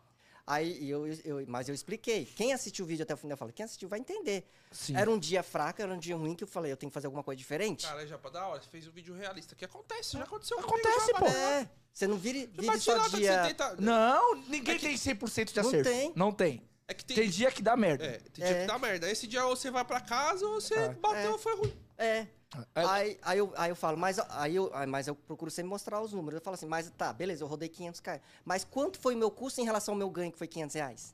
Aí, 0.47 0.89
eu, 0.89 1.05
eu, 1.23 1.45
mas 1.47 1.69
eu 1.69 1.75
expliquei. 1.75 2.25
Quem 2.25 2.53
assistiu 2.53 2.83
o 2.83 2.87
vídeo 2.87 3.03
até 3.03 3.13
o 3.13 3.17
final, 3.17 3.33
eu 3.33 3.37
falei, 3.37 3.53
quem 3.53 3.63
assistiu 3.63 3.87
vai 3.87 3.99
entender. 3.99 4.49
Sim. 4.71 4.95
Era 4.95 5.11
um 5.11 5.19
dia 5.19 5.43
fraco, 5.43 5.79
era 5.79 5.93
um 5.93 5.99
dia 5.99 6.15
ruim, 6.15 6.33
que 6.33 6.43
eu 6.43 6.47
falei, 6.47 6.71
eu 6.71 6.77
tenho 6.77 6.89
que 6.89 6.93
fazer 6.93 7.05
alguma 7.05 7.21
coisa 7.23 7.37
diferente. 7.37 7.85
Cara, 7.85 8.07
já 8.07 8.17
pra 8.17 8.31
dar 8.31 8.47
hora, 8.47 8.59
você 8.61 8.67
fez 8.67 8.87
um 8.87 8.91
vídeo 8.91 9.13
realista. 9.13 9.53
Que 9.53 9.63
acontece, 9.65 10.13
já 10.17 10.23
aconteceu 10.23 10.57
Acontece, 10.57 11.13
comigo, 11.13 11.13
já, 11.13 11.19
pô. 11.19 11.27
É, 11.27 11.69
você 11.93 12.07
não 12.07 12.17
vive 12.17 12.47
bate 12.65 12.79
só 12.79 12.97
dia... 13.09 13.43
você 13.43 13.47
tenta- 13.49 13.75
Não, 13.79 14.35
ninguém 14.47 14.75
É 14.75 14.79
que- 14.79 14.85
tem 14.87 14.95
100% 14.97 15.51
de 15.53 15.59
Não 15.61 15.67
acerto. 15.67 15.89
tem. 15.89 16.13
Não 16.15 16.31
tem. 16.31 16.63
É 16.89 16.93
que 16.95 17.05
tem, 17.05 17.15
Tem 17.17 17.29
dia 17.29 17.51
que 17.51 17.61
dá 17.61 17.77
merda. 17.77 18.03
É, 18.03 18.17
tem 18.17 18.43
dia 18.43 18.47
É. 18.47 18.61
que 18.61 18.65
dá 18.67 18.79
merda. 18.79 19.09
Esse 19.11 19.27
dia 19.27 19.45
ou 19.45 19.55
você 19.55 19.69
vai 19.69 19.85
pra 19.85 20.01
casa 20.01 20.43
ou 20.43 20.59
você 20.59 20.73
É. 20.73 20.89
bateu, 20.89 21.35
É. 21.35 21.37
foi 21.37 21.55
ruim. 21.55 21.73
É. 21.95 22.05
É. 22.07 22.27
Aí, 22.73 23.19
aí, 23.21 23.37
eu, 23.37 23.53
aí 23.55 23.69
eu 23.69 23.75
falo, 23.75 23.95
mas, 23.95 24.17
aí 24.29 24.55
eu, 24.55 24.71
aí- 24.73 24.87
mas 24.87 25.07
eu 25.07 25.13
procuro 25.13 25.51
sempre 25.51 25.69
mostrar 25.69 26.01
os 26.01 26.13
números. 26.13 26.39
Eu 26.39 26.43
falo 26.43 26.55
assim, 26.55 26.65
mas 26.65 26.89
tá, 26.97 27.13
beleza, 27.13 27.43
eu 27.43 27.47
rodei 27.47 27.69
500 27.69 27.99
km. 28.01 28.17
Mas 28.43 28.63
quanto 28.63 28.97
foi 28.99 29.13
o 29.13 29.17
meu 29.19 29.29
custo 29.29 29.61
em 29.61 29.65
relação 29.65 29.93
ao 29.93 29.97
meu 29.99 30.09
ganho, 30.09 30.31
que 30.31 30.37
foi 30.39 30.47
500 30.47 30.73
reais? 30.75 31.13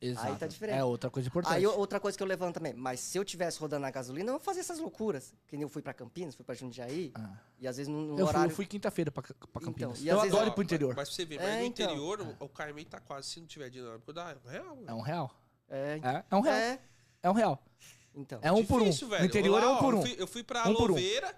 Exato. 0.00 0.26
Aí 0.32 0.38
tá 0.38 0.46
diferente. 0.46 0.76
É 0.76 0.84
outra 0.84 1.08
coisa 1.10 1.28
importante. 1.28 1.54
Aí 1.54 1.62
eu- 1.62 1.78
outra 1.78 1.98
coisa 1.98 2.16
que 2.16 2.22
eu 2.22 2.26
levanto 2.26 2.54
também, 2.56 2.74
mas 2.74 3.00
se 3.00 3.16
eu 3.16 3.24
tivesse 3.24 3.58
rodando 3.58 3.82
na 3.82 3.90
gasolina, 3.90 4.30
eu 4.30 4.34
ia 4.34 4.40
fazer 4.40 4.60
essas 4.60 4.78
loucuras. 4.78 5.32
Que 5.46 5.56
nem 5.56 5.62
eu 5.62 5.68
fui 5.68 5.80
pra 5.80 5.94
Campinas, 5.94 6.34
fui 6.34 6.44
pra 6.44 6.54
Jundiaí, 6.54 7.10
Ah. 7.14 7.38
e 7.58 7.66
às 7.66 7.76
vezes 7.78 7.90
no, 7.90 8.00
no 8.02 8.12
Eu 8.12 8.16
fui, 8.18 8.24
horário... 8.26 8.50
eu 8.50 8.54
fui 8.56 8.66
quinta-feira 8.66 9.10
pra, 9.10 9.22
pra 9.22 9.62
Campinas. 9.62 10.00
e 10.02 10.08
eu 10.08 10.16
às 10.16 10.22
vezes- 10.22 10.34
adoro 10.36 10.50
ir 10.50 10.54
pro 10.54 10.62
interior. 10.62 10.88
Mas, 10.88 10.96
mas 10.96 11.08
pra 11.08 11.14
você 11.16 11.24
ver, 11.24 11.38
mas 11.38 11.48
É, 11.48 11.60
no 11.60 11.64
então. 11.66 11.86
interior 11.86 12.20
o, 12.20 12.44
o 12.44 12.48
KM 12.48 12.84
tá 12.84 13.00
quase, 13.00 13.28
se 13.28 13.40
não 13.40 13.46
tiver 13.46 13.70
dinâmico, 13.70 14.12
dá 14.12 14.36
um 14.44 14.48
real. 14.48 14.78
É 14.86 14.92
um 14.94 15.00
real. 15.00 15.34
É, 15.70 16.00
É, 16.02 16.24
é 16.30 16.36
um 16.36 16.40
real. 16.40 16.54
É, 16.56 16.80
é, 17.22 17.30
um 17.30 17.32
real. 17.32 17.64
então. 18.14 18.38
É 18.42 18.52
um 18.52 18.64
por 18.66 18.82
um. 18.82 18.84
Difícil, 18.84 19.08
velho. 19.08 19.22
No 19.22 19.26
interior 19.28 19.62
Lá, 19.62 19.64
é 19.64 19.68
um 19.72 19.78
por 19.78 19.94
eu 19.94 19.98
um. 19.98 20.02
fui, 20.02 20.16
eu 20.18 20.26
fui 20.26 20.42
pra 20.42 20.68
Um 20.68 20.74
por 20.74 20.90
um. 20.90 20.94
Louveira, 20.94 21.34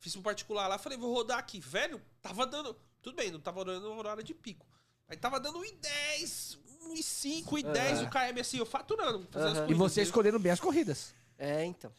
Fiz 0.00 0.14
um 0.14 0.22
particular 0.22 0.68
lá, 0.68 0.78
falei, 0.78 0.96
vou 0.96 1.12
rodar 1.12 1.38
aqui. 1.38 1.58
Velho, 1.58 2.00
tava 2.22 2.46
dando. 2.46 2.74
Tudo 3.02 3.16
bem, 3.16 3.32
não 3.32 3.40
tava 3.40 3.64
dando 3.64 3.90
horário 3.92 4.22
de 4.22 4.32
pico. 4.32 4.64
Aí 5.08 5.16
tava 5.16 5.40
dando 5.40 5.58
1,10, 5.58 6.56
1,5, 6.88 7.44
1,10 7.44 8.06
o 8.06 8.10
KM 8.10 8.40
assim, 8.40 8.58
eu 8.58 8.66
faturando. 8.66 9.26
Aham. 9.34 9.66
E 9.68 9.74
você 9.74 10.02
escolhendo 10.02 10.38
bem 10.38 10.52
as 10.52 10.60
corridas. 10.60 11.14
É, 11.38 11.64
então. 11.64 11.92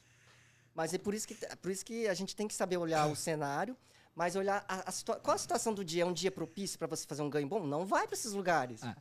Mas 0.73 0.93
é 0.93 0.97
por 0.97 1.13
isso 1.13 1.27
que, 1.27 1.35
por 1.57 1.71
isso 1.71 1.85
que 1.85 2.07
a 2.07 2.13
gente 2.13 2.35
tem 2.35 2.47
que 2.47 2.53
saber 2.53 2.77
olhar 2.77 3.07
o 3.07 3.15
cenário, 3.15 3.75
mas 4.15 4.35
olhar 4.35 4.63
a, 4.67 4.89
a 4.89 5.19
qual 5.21 5.35
a 5.35 5.37
situação 5.37 5.73
do 5.73 5.83
dia. 5.83 6.03
É 6.03 6.05
um 6.05 6.13
dia 6.13 6.31
propício 6.31 6.77
pra 6.77 6.87
você 6.87 7.05
fazer 7.05 7.21
um 7.21 7.29
ganho 7.29 7.47
bom? 7.47 7.65
Não 7.65 7.85
vai 7.85 8.07
pra 8.07 8.15
esses 8.15 8.33
lugares. 8.33 8.83
É. 8.83 8.95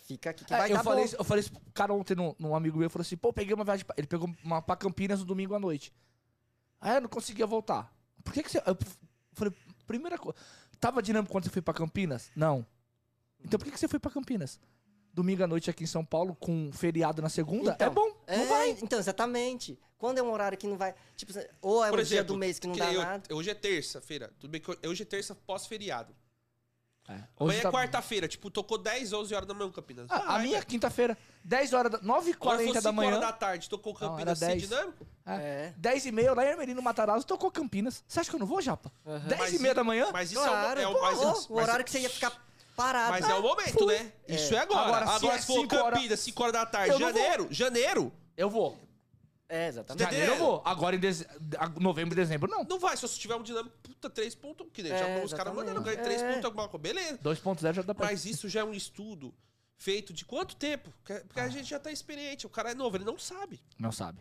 Fica 0.00 0.30
aqui 0.30 0.44
que 0.44 0.54
É, 0.54 0.56
vai 0.58 0.72
eu, 0.72 0.76
dar 0.76 0.82
falei, 0.84 1.00
bom. 1.00 1.04
isso- 1.06 1.16
eu 1.16 1.24
falei 1.24 1.40
isso 1.40 1.52
pro 1.52 1.60
cara 1.74 1.92
ontem 1.92 2.14
num, 2.14 2.34
num 2.38 2.54
amigo 2.56 2.78
meu, 2.78 2.88
falou 2.88 3.02
assim, 3.02 3.16
pô, 3.16 3.32
peguei 3.32 3.54
uma 3.54 3.64
viagem, 3.64 3.84
pra... 3.84 3.94
ele 3.98 4.06
pegou 4.06 4.28
uma 4.42 4.62
pra 4.62 4.74
Campinas 4.74 5.20
no 5.20 5.26
domingo 5.26 5.54
à 5.54 5.58
noite. 5.60 5.92
Aí 6.80 6.94
eu 6.96 7.02
não 7.02 7.08
conseguia 7.10 7.46
voltar. 7.46 7.94
Por 8.24 8.32
que 8.32 8.42
que 8.42 8.50
você... 8.50 8.58
Eu 8.66 8.76
falei, 9.34 9.52
primeira 9.86 10.16
coisa, 10.16 10.38
tava 10.80 11.02
dinâmico 11.02 11.30
quando 11.30 11.44
você 11.44 11.50
foi 11.50 11.60
pra 11.62 11.74
Campinas? 11.74 12.30
Não. 12.34 12.66
Então 13.44 13.58
por 13.58 13.66
que 13.66 13.70
que 13.72 13.78
você 13.78 13.86
foi 13.86 13.98
pra 13.98 14.10
Campinas? 14.10 14.58
Domingo 15.12 15.44
à 15.44 15.46
noite 15.46 15.68
aqui 15.68 15.84
em 15.84 15.86
São 15.86 16.04
Paulo, 16.04 16.34
com 16.34 16.70
feriado 16.72 17.20
na 17.20 17.28
segunda, 17.28 17.72
Então, 17.72 17.86
é 17.86 17.90
bom, 17.90 18.16
É, 18.26 18.36
não 18.38 18.46
vai. 18.48 18.70
Então, 18.82 18.98
exatamente. 18.98 19.78
Quando 19.98 20.18
é 20.18 20.22
um 20.22 20.32
horário 20.32 20.56
que 20.58 20.66
não 20.66 20.76
vai. 20.76 20.94
Tipo, 21.16 21.32
ou 21.60 21.84
é 21.84 21.90
Por 21.90 22.00
um 22.00 22.02
dia 22.02 22.16
exemplo, 22.18 22.34
do 22.34 22.38
mês 22.38 22.58
que 22.58 22.66
não 22.66 22.74
que 22.74 22.80
dá 22.80 22.92
eu- 22.92 23.02
nada. 23.02 23.22
Hoje 23.34 23.50
é 23.50 23.54
terça-feira. 23.54 24.32
Tudo 24.40 24.50
bem 24.50 24.60
que 24.60 24.88
hoje 24.88 25.02
é 25.02 25.06
terça 25.06 25.34
pós-feriado. 25.34 26.14
É. 27.08 27.12
Amanhã 27.14 27.28
Hoje 27.38 27.58
é 27.58 27.62
tá- 27.62 27.70
quarta-feira, 27.72 28.28
tipo, 28.28 28.48
tocou 28.50 28.78
10, 28.78 29.12
11 29.12 29.34
horas 29.34 29.46
da 29.46 29.52
manhã, 29.52 29.70
Campinas. 29.72 30.06
Ah, 30.08 30.16
a 30.16 30.20
Vai, 30.20 30.42
minha 30.42 30.54
velho. 30.58 30.66
quinta-feira, 30.66 31.18
10 31.44 31.72
horas, 31.72 31.90
da... 31.90 31.98
9h40 32.00 32.36
Agora 32.40 32.58
foi 32.64 32.72
da 32.74 32.80
5 32.80 32.92
manhã, 32.94 33.08
horas 33.08 33.20
da 33.20 33.32
tarde, 33.32 33.68
tocou 33.68 33.92
Não, 33.92 33.98
Campinas 34.10 34.38
10. 34.40 34.62
dinâmico. 34.62 35.06
É. 35.26 35.72
10 35.76 36.06
e 36.06 36.12
meia, 36.12 36.32
lá 36.32 36.44
em 36.46 36.48
Ermelino 36.50 36.80
Matarazzo, 36.80 37.26
tocou 37.26 37.50
Campinas. 37.50 38.04
Você 38.06 38.20
acha 38.20 38.30
que 38.30 38.36
eu 38.36 38.40
não 38.40 38.46
vou, 38.46 38.62
Japa? 38.62 38.90
Aham. 39.04 39.18
10 39.28 39.40
Mas 39.40 39.52
e 39.52 39.58
meia 39.58 39.74
da 39.74 39.82
manhã? 39.84 40.10
Mas 40.12 40.30
isso 40.30 40.40
Claro, 40.40 40.80
é 40.80 40.86
o, 40.86 40.90
é 40.90 40.92
o 40.92 40.94
pô, 40.94 41.00
mas, 41.02 41.50
o 41.50 41.54
horário 41.54 41.84
que 41.84 41.90
você 41.90 41.98
ia 42.00 42.08
ficar 42.10 42.30
parado. 42.82 43.10
Mas 43.10 43.28
é 43.28 43.34
o 43.34 43.42
momento, 43.42 43.86
né? 43.86 44.12
Isso 44.28 44.54
é 44.54 44.58
agora. 44.58 44.80
Agora, 44.86 45.04
Agora, 45.06 45.18
se 45.18 45.42
se, 45.42 45.52
é 45.52 45.54
for 45.54 45.60
cinco 45.62 45.76
horas- 45.76 45.94
Campinas, 45.98 46.20
5 46.20 46.42
horas 46.42 46.52
da 46.52 46.66
tarde, 46.66 46.90
Eu 46.92 46.98
não 46.98 47.12
vou. 47.12 47.22
janeiro, 47.22 47.48
janeiro, 47.50 48.12
Eu 48.36 48.48
vou. 48.50 48.78
É, 49.48 49.68
exatamente. 49.68 50.02
Janeiro 50.04 50.32
eu 50.32 50.38
vou. 50.38 50.62
Agora 50.64 50.96
em 50.96 50.98
deze... 50.98 51.26
a- 51.58 51.68
novembro 51.78 52.14
e 52.14 52.16
dezembro, 52.16 52.50
não. 52.50 52.64
não 52.64 52.78
vai. 52.78 52.96
Se 52.96 53.02
você 53.02 53.18
tiver 53.18 53.36
um 53.36 53.42
dinâmico, 53.42 53.76
puta, 53.82 54.08
3 54.08 54.34
pontos, 54.34 54.66
que 54.72 54.82
nem 54.82 54.90
É, 54.92 54.96
já 54.98 55.04
os 55.04 55.08
caras 55.10 55.24
exatamente. 55.52 55.56
mandando 55.56 55.82
ganhar 55.82 56.02
3 56.02 56.22
É. 56.22 56.28
pontos, 56.30 56.44
alguma 56.46 56.68
coisa. 56.68 56.82
Beleza. 56.82 57.18
2.0 57.18 57.74
já 57.74 57.82
dá 57.82 57.94
pra... 57.94 58.06
Mas 58.06 58.24
isso 58.24 58.48
já 58.48 58.60
é 58.60 58.64
um 58.64 58.72
estudo 58.72 59.34
feito 59.76 60.12
de 60.14 60.24
quanto 60.24 60.56
tempo? 60.56 60.90
Porque 61.02 61.20
porque 61.26 61.40
Ah. 61.40 61.44
a 61.44 61.48
gente 61.50 61.68
já 61.68 61.78
tá 61.78 61.90
experiente. 61.92 62.46
O 62.46 62.48
cara 62.48 62.70
é 62.70 62.74
novo, 62.74 62.96
ele 62.96 63.04
não 63.04 63.18
sabe. 63.18 63.60
Não 63.78 63.92
sabe. 63.92 64.20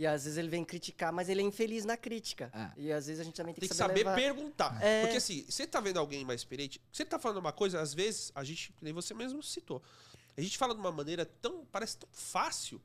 E 0.00 0.06
às 0.06 0.24
vezes 0.24 0.38
ele 0.38 0.48
vem 0.48 0.64
criticar, 0.64 1.12
mas 1.12 1.28
ele 1.28 1.42
é 1.42 1.44
infeliz 1.44 1.84
na 1.84 1.94
crítica. 1.94 2.50
É. 2.54 2.80
E 2.80 2.90
às 2.90 3.06
vezes 3.06 3.20
a 3.20 3.24
gente 3.24 3.34
também 3.34 3.52
tem, 3.52 3.60
Tem 3.60 3.68
que 3.68 3.74
saber, 3.74 3.98
saber 4.02 4.04
levar. 4.08 4.14
perguntar. 4.16 4.82
É. 4.82 5.02
Porque 5.02 5.18
assim, 5.18 5.44
você 5.46 5.66
tá 5.66 5.78
vendo 5.78 5.98
alguém 5.98 6.24
mais 6.24 6.40
experiente, 6.40 6.80
você 6.90 7.04
tá 7.04 7.18
falando 7.18 7.36
uma 7.36 7.52
coisa, 7.52 7.78
às 7.82 7.92
vezes, 7.92 8.32
a 8.34 8.42
gente, 8.42 8.72
que 8.72 8.82
nem 8.82 8.94
você 8.94 9.12
mesmo 9.12 9.42
citou, 9.42 9.82
a 10.38 10.40
gente 10.40 10.56
fala 10.56 10.72
de 10.72 10.80
uma 10.80 10.90
maneira 10.90 11.26
tão, 11.26 11.66
parece 11.66 11.98
tão 11.98 12.08
fácil, 12.12 12.80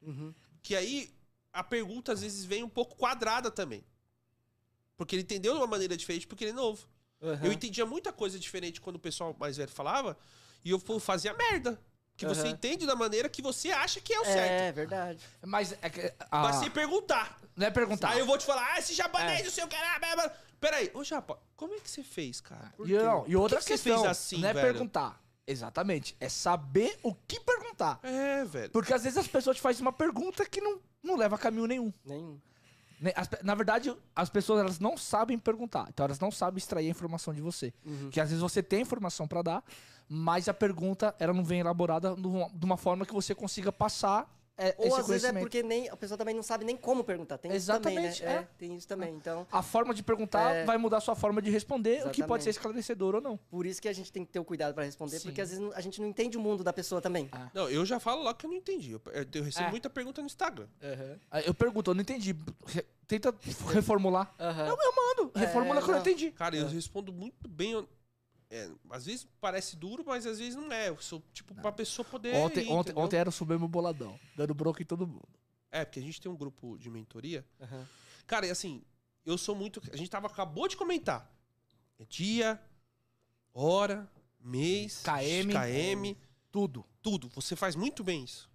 Uhum. 0.00 0.32
que 0.62 0.76
aí 0.76 1.12
a 1.52 1.64
pergunta 1.64 2.12
às 2.12 2.20
vezes 2.22 2.44
vem 2.44 2.62
um 2.62 2.68
pouco 2.68 2.94
quadrada 2.96 3.50
também. 3.50 3.84
Porque 4.96 5.16
ele 5.16 5.22
entendeu 5.24 5.54
de 5.54 5.58
uma 5.58 5.66
maneira 5.66 5.96
diferente 5.96 6.26
porque 6.28 6.44
ele 6.44 6.52
é 6.52 6.54
novo. 6.54 6.86
Aham. 7.20 7.46
Eu 7.46 7.52
entendia 7.52 7.84
muita 7.84 8.12
coisa 8.12 8.38
diferente 8.38 8.80
quando 8.80 8.94
o 8.96 9.00
pessoal 9.00 9.36
mais 9.40 9.56
velho 9.56 9.70
falava, 9.72 10.16
e 10.64 10.70
eu 10.70 10.78
fazia 11.00 11.34
merda. 11.34 11.80
Que 12.16 12.26
você 12.26 12.42
Aham. 12.42 12.50
entende 12.50 12.86
da 12.86 12.94
maneira 12.94 13.28
que 13.28 13.40
você 13.42 13.70
acha 13.70 14.00
que 14.00 14.12
é 14.12 14.20
o 14.20 14.22
É, 14.22 14.24
certo. 14.24 14.74
verdade. 14.76 15.24
Mas 15.44 15.72
é 15.82 15.88
que... 15.90 16.12
a- 16.30 16.42
Mas 16.42 16.56
sem 16.56 16.70
perguntar. 16.70 17.38
Não 17.56 17.66
é 17.66 17.70
perguntar. 17.70 18.10
Aí 18.10 18.18
eu 18.20 18.26
vou 18.26 18.38
te 18.38 18.44
falar, 18.46 18.74
ah, 18.74 18.78
esse 18.78 18.94
japonês, 18.94 19.58
É. 19.58 19.64
o 19.64 19.68
que. 19.68 19.74
ah, 19.76 19.98
blá, 19.98 20.14
blá. 20.16 20.32
Peraí, 20.60 20.90
ô 20.94 21.02
Japa, 21.02 21.38
como 21.56 21.74
é 21.74 21.80
que 21.80 21.90
você 21.90 22.02
fez, 22.04 22.40
cara? 22.40 22.72
Por 22.76 22.88
E, 22.88 22.92
quê? 22.92 23.02
não, 23.02 23.24
e 23.26 23.34
outra 23.34 23.58
que 23.58 23.64
que 23.64 23.72
questão, 23.72 23.96
você 23.96 24.02
fez 24.02 24.10
assim, 24.10 24.38
não 24.40 24.48
é 24.48 24.52
velho? 24.52 24.66
perguntar. 24.68 25.20
Exatamente. 25.44 26.16
É 26.20 26.28
saber 26.28 26.96
o 27.02 27.12
que 27.14 27.40
perguntar. 27.40 27.98
É, 28.02 28.44
velho. 28.44 28.70
Porque 28.70 28.94
às 28.94 29.02
vezes 29.02 29.18
as 29.18 29.26
pessoas 29.26 29.56
te 29.56 29.62
fazem 29.62 29.82
uma 29.82 29.92
pergunta 29.92 30.46
que 30.46 30.60
não, 30.60 30.80
não 31.02 31.16
leva 31.16 31.34
a 31.34 31.38
caminho 31.38 31.66
nenhum. 31.66 31.92
Nenhum. 32.04 32.38
Né, 33.02 33.12
as 33.16 33.28
na 33.42 33.56
verdade, 33.56 33.92
as 34.14 34.30
pessoas 34.30 34.60
elas 34.60 34.78
não 34.78 34.96
sabem 34.96 35.36
perguntar. 35.36 35.86
Então 35.88 36.04
elas 36.04 36.20
não 36.20 36.30
sabem 36.30 36.58
extrair 36.58 36.86
a 36.86 36.90
informação 36.90 37.34
de 37.34 37.42
você. 37.42 37.74
Uhum. 37.84 38.10
Que 38.10 38.20
às 38.20 38.28
vezes 38.28 38.40
você 38.40 38.62
tem 38.62 38.82
informação 38.82 39.26
pra 39.26 39.42
dar, 39.42 39.64
mas 40.08 40.48
a 40.48 40.54
pergunta 40.54 41.12
ela 41.18 41.32
não 41.32 41.44
vem 41.44 41.58
elaborada 41.58 42.14
de 42.14 42.64
uma 42.64 42.76
forma 42.76 43.04
que 43.04 43.12
você 43.12 43.34
consiga 43.34 43.72
passar 43.72 44.32
é, 44.56 44.74
Ou 44.78 44.86
esse 44.86 45.00
às 45.00 45.08
vezes 45.08 45.24
é 45.24 45.32
porque 45.32 45.62
nem, 45.62 45.88
a 45.88 45.96
pessoa 45.96 46.16
também 46.18 46.34
não 46.34 46.42
sabe 46.42 46.64
nem 46.64 46.76
como 46.76 47.02
perguntar. 47.02 47.38
Tem 47.38 47.50
Exatamente, 47.52 48.08
isso 48.08 48.20
também, 48.22 48.34
né? 48.36 48.42
é. 48.42 48.58
tem 48.58 48.76
isso 48.76 48.86
também. 48.86 49.14
Então, 49.14 49.46
A 49.50 49.62
forma 49.62 49.94
de 49.94 50.02
perguntar 50.02 50.52
É. 50.54 50.64
vai 50.64 50.76
mudar 50.76 50.98
a 50.98 51.00
sua 51.00 51.14
forma 51.16 51.40
de 51.40 51.50
responder, 51.50 52.00
o 52.06 52.10
que 52.10 52.22
pode 52.22 52.22
Exatamente. 52.22 52.42
ser 52.44 52.50
esclarecedor 52.50 53.14
ou 53.14 53.20
não. 53.20 53.36
por 53.50 53.66
isso 53.66 53.80
que 53.80 53.88
a 53.88 53.92
gente 53.92 54.12
tem 54.12 54.24
que 54.24 54.30
ter 54.32 54.38
o 54.38 54.44
cuidado 54.44 54.74
pra 54.74 54.84
responder, 54.84 55.18
Sim. 55.18 55.28
porque 55.28 55.40
às 55.40 55.50
vezes 55.50 55.72
a 55.74 55.80
gente 55.80 56.00
não 56.00 56.06
entende 56.08 56.36
o 56.36 56.40
mundo 56.40 56.62
da 56.62 56.72
pessoa 56.72 57.00
também. 57.00 57.28
Ah. 57.32 57.48
Não, 57.54 57.68
eu 57.68 57.84
já 57.86 57.98
falo 57.98 58.22
logo 58.22 58.34
que 58.38 58.46
eu 58.46 58.50
não 58.50 58.56
entendi. 58.56 58.92
Eu, 58.92 59.00
eu 59.34 59.42
recebo 59.42 59.68
É. 59.68 59.70
muita 59.70 59.88
pergunta 59.90 60.20
no 60.20 60.26
Instagram. 60.26 60.66
Aí 61.30 61.44
Eu 61.46 61.54
pergunto, 61.54 61.90
eu 61.90 61.94
não 61.94 62.02
entendi. 62.02 62.36
Tenta 63.06 63.34
reformular. 63.72 64.34
Aham. 64.38 64.66
Eu, 64.68 64.76
eu 64.80 64.92
mando. 64.94 65.32
Reformula 65.34 65.80
É, 65.80 65.82
que 65.82 65.90
eu 65.90 65.96
entendi. 65.98 66.30
Cara, 66.30 66.56
eu 66.56 66.68
respondo 66.68 67.12
muito 67.12 67.48
bem. 67.48 67.86
É, 68.52 68.70
às 68.90 69.06
vezes 69.06 69.26
parece 69.40 69.76
duro, 69.76 70.04
mas 70.06 70.26
às 70.26 70.38
vezes 70.38 70.54
não 70.54 70.70
é. 70.70 70.90
Eu 70.90 71.00
sou, 71.00 71.22
tipo, 71.32 71.54
pra 71.54 71.72
pessoa 71.72 72.04
poder. 72.04 72.34
Ontem, 72.34 72.66
ir, 72.66 72.68
ontem, 72.68 72.90
entendeu? 72.90 73.02
ontem 73.02 73.16
era 73.16 73.30
o 73.30 73.32
Sublime 73.32 73.66
Boladão, 73.66 74.20
dando 74.36 74.52
bronca 74.52 74.82
em 74.82 74.84
todo 74.84 75.06
mundo. 75.06 75.28
É, 75.70 75.86
porque 75.86 75.98
a 75.98 76.02
gente 76.02 76.20
tem 76.20 76.30
um 76.30 76.36
grupo 76.36 76.76
de 76.76 76.90
mentoria. 76.90 77.46
Aham. 77.58 77.88
Cara, 78.26 78.46
e 78.46 78.50
assim, 78.50 78.82
eu 79.24 79.38
sou 79.38 79.54
muito. 79.54 79.80
A 79.90 79.96
gente 79.96 80.10
tava, 80.10 80.26
acabou 80.26 80.68
de 80.68 80.76
comentar. 80.76 81.34
É 81.98 82.04
dia, 82.04 82.60
hora, 83.54 84.06
mês, 84.38 85.02
KM. 85.02 85.50
KM, 85.50 86.16
Tudo. 86.50 86.84
tudo. 87.00 87.30
Você 87.34 87.56
faz 87.56 87.74
muito 87.74 88.04
bem 88.04 88.22
isso. 88.24 88.50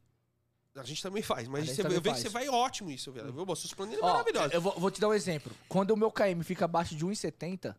A 0.76 0.84
gente 0.84 1.02
também 1.02 1.24
faz, 1.24 1.48
mas 1.48 1.65
gente 1.65 1.76
você, 1.76 1.82
também 1.82 1.98
eu 1.98 2.02
vejo 2.03 2.15
que 2.18 2.22
você 2.22 2.30
vai 2.30 2.48
ótimo 2.48 2.91
isso, 2.91 3.11
velho. 3.11 3.34
Viu? 3.34 3.56
Seus 3.56 3.74
planos 3.74 3.98
Ó, 3.99 4.06
maravilhosos. 4.06 4.53
eu 4.53 4.61
vou, 4.61 4.74
vou 4.74 4.91
te 4.91 5.02
dar 5.02 5.07
um 5.07 5.14
exemplo. 5.14 5.52
Quando 5.68 5.90
o 5.90 5.98
meu 5.98 6.11
KM 6.11 6.44
fica 6.44 6.65
abaixo 6.65 6.95
de 6.95 7.03
1,70, 7.03 7.76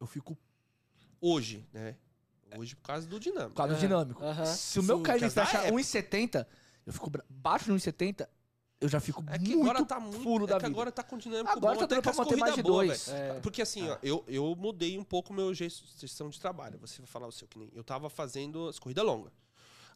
eu 0.00 0.06
fico 0.06 0.34
Hoje, 1.20 1.66
né? 1.72 1.96
Hoje 2.56 2.74
por 2.76 2.82
causa 2.82 3.06
do 3.06 3.20
dinâmico. 3.20 3.50
por 3.50 3.56
causa 3.56 3.74
do 3.74 3.76
Aham, 3.78 3.86
dinâmico. 3.88 4.24
aham. 4.24 4.44
Se 4.46 4.78
o 4.80 4.82
meu 4.82 5.02
é 5.06 5.18
fecha 5.30 5.58
época. 5.58 5.72
1,70, 5.72 6.46
eu 6.86 6.92
fico 6.92 7.10
bra- 7.10 7.24
abaixo 7.28 7.66
de 7.66 7.72
1,70, 7.72 8.26
eu 8.80 8.88
já 8.88 9.00
fico 9.00 9.22
É 9.28 9.38
que 9.38 9.54
muito, 9.56 9.68
agora 9.70 9.84
tá 9.84 10.00
muito. 10.00 10.22
fulo 10.22 10.44
é 10.44 10.48
da 10.48 10.54
que 10.54 10.60
vida. 10.60 10.68
agora 10.74 10.92
tá 10.92 11.02
com 11.02 11.18
dinâmico 11.18 11.50
Agora 11.50 11.74
bom, 11.74 11.78
tá 11.80 11.84
até 11.84 11.94
dando 11.96 11.98
com 11.98 12.02
pra 12.04 12.10
as 12.12 12.16
manter 12.16 12.36
mais 12.36 12.52
corridas 12.54 12.56
de 12.56 12.62
boas, 12.62 12.86
dois. 12.86 13.08
velho. 13.08 13.36
É. 13.36 13.40
Porque 13.40 13.60
assim, 13.60 13.88
ó, 13.90 13.98
eu, 14.02 14.24
eu 14.28 14.54
mudei 14.56 14.96
um 14.98 15.04
pouco 15.04 15.32
o 15.32 15.36
meu 15.36 15.52
gestão 15.52 16.30
de 16.30 16.40
trabalho. 16.40 16.78
Você 16.78 16.98
vai 17.02 17.06
falar 17.06 17.26
o 17.26 17.32
seu 17.32 17.46
que 17.48 17.58
nem. 17.58 17.70
Eu 17.74 17.84
tava 17.84 18.08
fazendo 18.08 18.68
as 18.68 18.78
corridas 18.78 19.04
longas. 19.04 19.32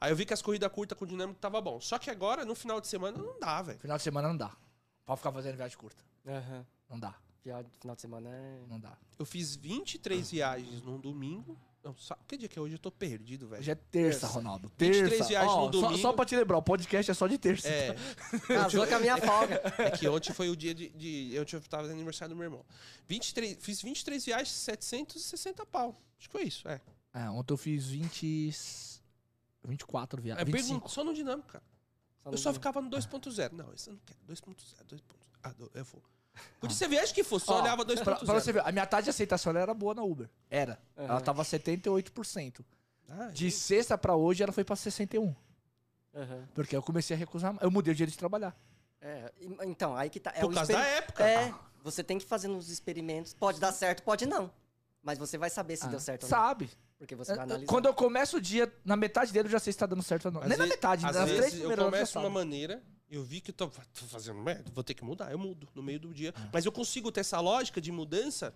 Aí 0.00 0.10
eu 0.10 0.16
vi 0.16 0.26
que 0.26 0.34
as 0.34 0.42
corridas 0.42 0.70
curtas 0.72 0.98
com 0.98 1.06
dinâmico 1.06 1.38
tava 1.38 1.60
bom. 1.60 1.80
Só 1.80 1.96
que 1.96 2.10
agora, 2.10 2.44
no 2.44 2.56
final 2.56 2.80
de 2.80 2.88
semana, 2.88 3.16
não 3.16 3.38
dá, 3.38 3.62
velho. 3.62 3.78
Final 3.78 3.96
de 3.96 4.02
semana 4.02 4.28
não 4.28 4.36
dá. 4.36 4.50
Pode 5.06 5.18
ficar 5.20 5.30
fazendo 5.32 5.56
viagem 5.56 5.78
curta. 5.78 6.02
Aham. 6.26 6.66
Não 6.90 6.98
dá. 6.98 7.14
Viagem 7.44 7.70
de 7.70 7.78
Final 7.78 7.96
de 7.96 8.02
semana 8.02 8.28
é. 8.30 8.62
Não 8.68 8.78
dá. 8.78 8.96
Eu 9.18 9.24
fiz 9.26 9.56
23 9.56 10.30
viagens 10.30 10.82
num 10.82 10.98
domingo. 10.98 11.58
Não, 11.82 11.96
sabe 11.96 12.20
que 12.28 12.36
dia 12.36 12.48
que 12.48 12.56
é 12.56 12.62
hoje? 12.62 12.76
Eu 12.76 12.78
tô 12.78 12.92
perdido, 12.92 13.48
velho. 13.48 13.60
Hoje 13.60 13.70
é 13.72 13.74
terça, 13.74 14.20
Terça. 14.20 14.26
Ronaldo. 14.28 14.70
23 14.78 15.10
Terça. 15.10 15.24
viagens 15.28 15.52
Ó, 15.52 15.66
no 15.66 15.72
só, 15.74 15.80
domingo. 15.80 15.98
só 16.02 16.12
pra 16.12 16.24
te 16.24 16.36
lembrar, 16.36 16.58
o 16.58 16.62
podcast 16.62 17.10
é 17.10 17.14
só 17.14 17.26
de 17.26 17.38
terça. 17.38 17.66
É, 17.68 17.96
Casou 18.46 18.86
com 18.86 18.94
a 18.94 19.00
minha 19.00 19.16
folga. 19.16 19.60
é 19.78 19.90
que 19.90 20.08
ontem 20.08 20.32
foi 20.32 20.48
o 20.48 20.54
dia 20.56 20.72
de. 20.72 20.90
de 20.90 21.34
eu 21.34 21.44
tava 21.44 21.82
fazendo 21.82 21.96
aniversário 21.96 22.34
do 22.34 22.38
meu 22.38 22.44
irmão. 22.44 22.64
23, 23.08 23.58
fiz 23.60 23.82
23 23.82 24.24
viagens, 24.24 24.50
760 24.50 25.66
pau. 25.66 26.00
Acho 26.18 26.28
que 26.28 26.32
foi 26.32 26.44
isso, 26.44 26.68
é. 26.68 26.80
É, 27.12 27.28
ontem 27.28 27.52
eu 27.52 27.58
fiz 27.58 27.88
20... 27.88 28.54
24 29.64 30.20
é 30.20 30.22
viagens. 30.22 30.44
pergunta, 30.44 30.62
25. 30.74 30.88
só 30.90 31.04
no 31.04 31.12
dinâmico, 31.12 31.48
cara. 31.48 31.64
Só 32.22 32.28
Eu 32.28 32.32
no 32.32 32.38
só 32.38 32.52
ficava 32.52 32.80
no 32.80 32.88
2.0. 32.90 33.52
Não, 33.52 33.72
esse 33.74 33.90
eu 33.90 33.94
não 33.94 34.00
quero. 34.06 34.20
2.0, 34.28 34.54
2.0. 34.86 35.00
Ah, 35.42 35.52
eu 35.74 35.84
vou. 35.84 36.02
Podia 36.60 36.76
ser 36.76 36.88
viagem 36.88 37.14
que 37.14 37.22
fosse, 37.24 37.46
só 37.46 37.54
Ó, 37.54 37.60
olhava 37.62 37.84
pra, 37.84 37.94
pra 38.02 38.16
2.0. 38.20 38.26
você 38.34 38.52
ver, 38.52 38.62
a 38.66 38.72
minha 38.72 38.86
taxa 38.86 39.04
de 39.04 39.10
aceitação 39.10 39.50
ela 39.50 39.60
era 39.60 39.74
boa 39.74 39.94
na 39.94 40.02
Uber. 40.02 40.28
Era. 40.48 40.78
Ela 40.96 41.14
Aham. 41.14 41.20
tava 41.20 41.42
78%. 41.42 42.64
Ah, 43.10 43.26
De 43.32 43.50
sexta 43.50 43.98
pra 43.98 44.14
hoje, 44.14 44.42
ela 44.42 44.52
foi 44.52 44.64
pra 44.64 44.74
61%. 44.76 45.34
Aham. 46.14 46.48
Porque 46.54 46.76
eu 46.76 46.82
comecei 46.82 47.14
a 47.14 47.18
recusar. 47.18 47.54
Eu 47.60 47.70
mudei 47.70 47.92
o 47.92 47.96
dia 47.96 48.06
de 48.06 48.16
trabalhar. 48.16 48.56
É, 49.00 49.32
então, 49.64 49.96
aí 49.96 50.08
que 50.08 50.20
tá. 50.20 50.30
É 50.34 50.40
Por 50.40 50.50
o 50.52 50.54
causa 50.54 50.72
da 50.72 50.80
época. 50.84 51.24
É, 51.28 51.52
você 51.82 52.04
tem 52.04 52.18
que 52.18 52.24
fazer 52.24 52.48
nos 52.48 52.70
experimentos. 52.70 53.34
Pode 53.34 53.58
dar 53.58 53.72
certo, 53.72 54.02
pode 54.02 54.24
não. 54.26 54.50
Mas 55.02 55.18
você 55.18 55.36
vai 55.36 55.50
saber 55.50 55.76
se 55.76 55.84
Ah, 55.84 55.88
deu 55.88 55.98
certo 55.98 56.22
ou 56.24 56.30
não. 56.30 56.38
Sabe? 56.38 56.70
Porque 56.98 57.16
você 57.16 57.34
vai 57.34 57.44
analisar. 57.44 57.66
Quando 57.66 57.86
eu 57.86 57.94
começo 57.94 58.36
o 58.36 58.40
dia, 58.40 58.72
na 58.84 58.94
metade 58.94 59.32
dele 59.32 59.48
eu 59.48 59.52
já 59.52 59.58
sei 59.58 59.72
se 59.72 59.78
tá 59.78 59.86
dando 59.86 60.02
certo 60.04 60.26
ou 60.26 60.30
não. 60.32 60.40
Às 60.42 60.48
Nem 60.48 60.56
na 60.56 60.64
vezes- 60.64 60.76
metade, 60.76 61.04
Às 61.06 61.16
nas 61.16 61.24
vezes 61.24 61.36
três 61.38 61.52
eu 61.54 61.58
primeiras 61.60 61.84
horas 61.84 61.92
eu 61.92 61.98
começo 61.98 62.12
de 62.12 62.18
uma 62.18 62.30
maneira, 62.30 62.82
eu 63.16 63.22
vi 63.22 63.40
que 63.40 63.50
eu 63.50 63.54
tô, 63.54 63.68
tô 63.68 64.06
fazendo 64.06 64.38
merda, 64.40 64.70
vou 64.74 64.82
ter 64.82 64.94
que 64.94 65.04
mudar, 65.04 65.30
eu 65.30 65.38
mudo 65.38 65.68
no 65.74 65.82
meio 65.82 66.00
do 66.00 66.12
dia. 66.14 66.32
Ah. 66.36 66.48
Mas 66.52 66.64
eu 66.64 66.72
consigo 66.72 67.12
ter 67.12 67.20
essa 67.20 67.38
lógica 67.40 67.80
de 67.80 67.92
mudança. 67.92 68.54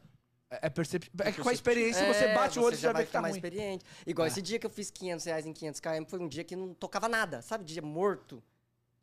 É, 0.51 0.67
é 0.67 0.71
percep... 0.71 1.11
é 1.21 1.33
que 1.33 1.41
com 1.43 1.49
a 1.49 1.53
experiência 1.53 2.01
É, 2.01 2.13
você 2.13 2.33
bate 2.35 2.59
o 2.59 2.63
olho 2.63 2.75
e 2.75 2.79
já 2.79 2.93
vai 2.93 3.03
vê 3.03 3.07
que 3.07 3.09
ficar 3.09 3.19
tá 3.19 3.23
mais 3.23 3.33
ruim. 3.35 3.39
experiente. 3.39 3.85
Igual 4.07 4.27
É. 4.27 4.29
esse 4.31 4.41
dia 4.41 4.59
que 4.59 4.67
eu 4.67 4.71
fiz 4.71 4.91
500 4.91 5.25
reais 5.27 5.47
em 5.47 5.53
500 5.53 5.81
km, 5.81 6.05
foi 6.09 6.21
um 6.21 6.29
dia 6.29 6.45
que 6.45 6.55
não 6.57 6.73
tocava 6.73 7.09
nada, 7.09 7.43
sabe? 7.43 7.65
Dia 7.65 7.83
morto. 7.83 8.43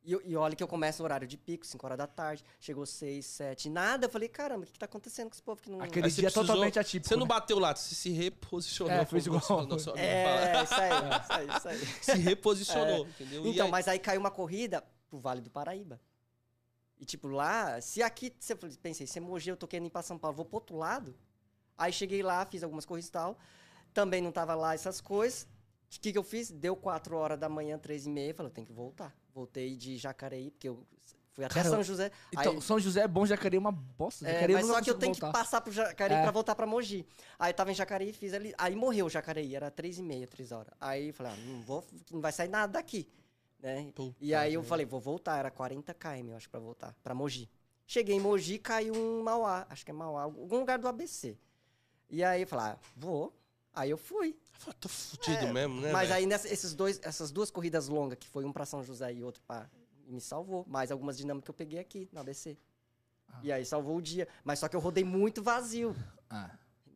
E, 0.05 0.11
e 0.25 0.35
olha 0.35 0.53
que 0.55 0.61
eu 0.63 0.67
começo 0.67 1.01
no 1.01 1.05
horário 1.05 1.25
de 1.27 1.38
pico, 1.38 1.65
5 1.65 1.85
horas 1.85 1.97
da 1.97 2.07
tarde. 2.07 2.43
Chegou 2.59 2.85
6, 2.85 3.25
7, 3.25 3.69
nada. 3.69 4.05
Eu 4.05 4.09
falei, 4.09 4.27
caramba, 4.27 4.63
o 4.63 4.65
que, 4.65 4.73
que 4.73 4.80
tá 4.80 4.85
acontecendo 4.85 5.30
com 5.30 5.34
esse 5.34 5.41
povo 5.43 5.61
que 5.61 5.69
não. 5.69 5.80
Aquele 5.81 6.09
dia 6.09 6.23
é 6.23 6.31
precisou- 6.31 6.43
totalmente 6.45 6.77
atípico. 6.80 7.07
Você 7.07 7.15
não 7.15 7.23
né? 7.25 7.30
bateu 7.30 7.59
lá, 7.59 7.73
você 7.75 7.93
se 7.95 8.09
reposicionou. 8.09 8.93
É, 8.93 9.05
fez 9.05 9.25
igual. 9.25 9.39
nosso 9.67 9.91
amigo 9.91 9.97
É, 10.05 10.63
isso 10.63 10.73
aí, 10.73 10.89
isso 11.21 11.34
aí, 11.34 11.57
isso 11.57 11.67
aí. 11.69 11.77
Se 12.01 12.17
reposicionou, 12.21 13.05
entendeu? 13.07 13.45
E 13.45 13.49
Então, 13.51 13.65
aí- 13.67 13.71
mas 13.71 13.88
aí 13.88 13.99
caiu 13.99 14.19
uma 14.19 14.31
corrida 14.31 14.84
pro 15.14 15.19
Vale 15.19 15.41
do 15.41 15.52
Paraíba. 15.52 16.02
E 16.99 17.06
tipo, 17.06 17.27
lá, 17.27 17.80
se 17.81 18.02
aqui, 18.02 18.34
você 18.40 18.56
pensei, 18.56 19.06
se 19.06 19.19
é 19.19 19.22
Mogi, 19.22 19.49
eu 19.49 19.57
tô 19.57 19.68
querendo 19.68 19.88
ir 19.88 19.91
pra 19.91 20.02
São 20.02 20.18
Paulo, 20.18 20.35
vou 20.35 20.45
pro 20.45 20.56
outro 20.57 20.76
lado. 20.76 21.15
Aí 21.77 21.94
cheguei 21.94 22.23
lá, 22.23 22.44
fiz 22.45 22.64
algumas 22.64 22.85
corridas 22.85 23.10
e 23.10 23.11
tal. 23.11 23.38
Também 23.94 24.22
não 24.22 24.31
tava 24.31 24.56
lá 24.56 24.73
essas 24.73 24.99
coisas. 24.99 25.44
O 25.95 25.99
que, 25.99 26.11
que 26.11 26.18
eu 26.18 26.23
fiz? 26.23 26.49
Deu 26.49 26.76
4 26.76 27.15
horas 27.15 27.40
da 27.40 27.48
manhã, 27.48 27.77
3 27.77 28.07
e 28.07 28.10
meia, 28.10 28.34
falei, 28.34 28.52
tenho 28.52 28.65
que 28.65 28.73
voltar. 28.73 29.15
Voltei 29.34 29.76
de 29.76 29.98
Jacareí, 29.98 30.49
porque 30.49 30.69
eu 30.69 30.84
fui 31.34 31.44
até 31.45 31.56
Cara, 31.56 31.69
São 31.69 31.84
José. 31.84 32.11
Então, 32.31 32.53
aí, 32.53 32.61
São 32.61 32.80
José 32.80 33.02
é 33.02 33.07
bom, 33.07 33.26
Jacareí 33.26 33.57
é 33.57 33.60
uma 33.60 33.72
bosta. 33.72 34.27
é, 34.27 34.48
mas 34.48 34.65
só 34.65 34.81
que 34.81 34.90
eu 34.90 34.98
tenho 34.98 35.14
que 35.14 35.22
voltar. 35.22 35.38
passar 35.38 35.61
pro 35.61 35.72
Jacareí 35.72 36.18
É. 36.18 36.22
pra 36.23 36.31
voltar 36.31 36.56
pra 36.56 36.65
Mogi. 36.65 37.06
Aí 37.38 37.53
tava 37.53 37.72
em 37.72 37.76
Jacareí, 37.76 38.14
fiz 38.14 38.34
ali. 38.34 38.53
Aí 38.57 38.76
morreu 38.76 39.06
o 39.06 39.10
Jacareí, 39.10 39.56
era 39.56 39.69
3 39.69 39.99
e 39.99 40.03
meia, 40.03 40.26
3 40.27 40.52
horas. 40.52 40.73
Aí 40.80 41.10
eu 41.10 41.14
falei, 41.14 41.34
ah, 41.34 41.38
não, 41.45 41.61
vou, 41.61 41.85
não 42.11 42.22
vai 42.22 42.31
sair 42.31 42.48
nada 42.49 42.73
daqui. 42.73 43.07
Né? 43.64 43.90
Puta 43.95 44.15
E 44.19 44.35
aí 44.35 44.53
eu 44.53 44.61
falei, 44.61 44.85
vou 44.85 44.99
voltar, 44.99 45.38
era 45.40 45.49
40 45.49 45.94
km, 45.94 46.27
eu 46.31 46.35
acho, 46.35 46.49
pra 46.49 46.60
voltar, 46.60 46.94
pra 47.02 47.15
Mogi. 47.15 47.49
Cheguei 47.88 48.15
em 48.15 48.19
Mogi, 48.19 48.60
caiu 48.60 48.94
um 48.94 49.23
Mauá, 49.23 49.65
acho 49.69 49.85
que 49.85 49.91
é 49.91 49.94
Mauá, 49.94 50.23
algum 50.23 50.60
lugar 50.60 50.77
do 50.77 50.88
ABC. 50.88 51.38
E 52.10 52.22
aí 52.23 52.41
eu 52.41 52.48
falei, 52.48 52.65
ah, 52.73 52.77
vou. 52.95 53.34
Aí 53.73 53.90
eu 53.90 53.98
fui. 53.98 54.35
Falei, 54.52 54.77
Tô 54.80 54.88
fudido 54.90 55.45
É, 55.48 55.52
mesmo, 55.52 55.81
né? 55.81 55.91
Mas 55.91 56.10
velho? 56.10 56.19
aí 56.19 56.26
nessa- 56.26 56.48
esses 56.48 56.76
dois, 56.76 56.99
essas 57.03 57.31
duas 57.31 57.49
corridas 57.49 57.88
longas, 57.88 58.19
que 58.19 58.27
foi 58.27 58.45
um 58.45 58.52
pra 58.52 58.65
São 58.65 58.84
José 58.84 59.11
e 59.14 59.23
outro 59.23 59.41
pra. 59.48 59.68
Me 60.06 60.19
salvou. 60.22 60.64
Mais 60.68 60.91
algumas 60.91 61.18
dinâmicas 61.18 61.45
que 61.45 61.49
eu 61.52 61.56
peguei 61.56 61.80
aqui 61.80 62.07
no 62.11 62.19
ABC. 62.19 62.56
Ah. 63.30 63.40
E 63.41 63.52
aí 63.52 63.65
salvou 63.65 63.95
o 63.98 64.02
dia. 64.02 64.27
Mas 64.44 64.60
só 64.60 64.68
que 64.68 64.76
eu 64.76 64.80
rodei 64.81 65.03
muito 65.03 65.41
vazio. 65.41 65.95
Ah, 66.30 66.52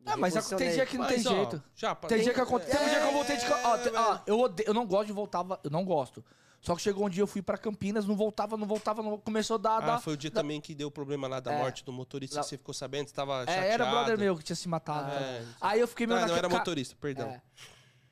Ah, 0.06 0.16
mas 0.16 0.36
a- 0.36 0.56
tem 0.56 0.70
dia 0.72 0.86
que 0.86 0.96
não 0.96 1.04
Mas, 1.06 1.22
tem 1.24 1.32
ó, 1.32 1.36
jeito. 1.36 1.62
Já, 1.74 1.94
pra- 1.94 2.08
Tem 2.08 2.22
dia 2.22 2.32
que 2.32 2.40
aconte- 2.40 2.66
Teve 2.66 2.84
um 2.84 2.88
dia 2.88 3.00
que 3.00 3.06
eu 3.08 3.12
voltei 3.12 3.36
de. 3.38 3.46
Ó, 3.46 3.76
É, 3.76 3.98
ó, 3.98 4.20
eu, 4.26 4.40
odeio- 4.40 4.68
eu 4.68 4.74
não 4.74 4.86
gosto 4.86 5.06
de 5.06 5.12
voltar. 5.12 5.44
Eu 5.64 5.70
não 5.70 5.84
gosto. 5.84 6.24
Só 6.60 6.74
que 6.74 6.82
chegou 6.82 7.06
um 7.06 7.08
dia 7.08 7.22
eu 7.22 7.26
fui 7.26 7.40
pra 7.40 7.56
Campinas, 7.56 8.04
não 8.04 8.16
voltava, 8.16 8.56
não 8.56 8.66
voltava, 8.66 9.02
não 9.02 9.16
começou 9.18 9.54
a 9.54 9.58
dar. 9.58 9.76
Ah, 9.76 9.80
dar- 9.80 10.00
foi 10.00 10.14
o 10.14 10.16
dia 10.16 10.30
também 10.30 10.60
que 10.60 10.74
deu 10.74 10.90
problema 10.90 11.28
lá 11.28 11.38
da 11.40 11.52
É. 11.52 11.58
morte 11.58 11.84
do 11.84 11.92
motorista, 11.92 12.36
Lá- 12.36 12.42
você 12.42 12.58
ficou 12.58 12.74
sabendo, 12.74 13.08
você 13.08 13.14
tava 13.14 13.42
É, 13.42 13.46
chateado. 13.46 13.66
era 13.66 13.86
brother 13.86 14.18
meu 14.18 14.36
que 14.36 14.42
tinha 14.42 14.56
se 14.56 14.68
matado. 14.68 15.10
É. 15.12 15.44
Aí 15.60 15.78
eu 15.80 15.86
fiquei 15.86 16.06
meio 16.06 16.18
Ah, 16.18 16.22
não 16.22 16.28
naquela- 16.28 16.48
era 16.48 16.58
motorista, 16.58 16.96
perdão. 17.00 17.28
É. 17.28 17.40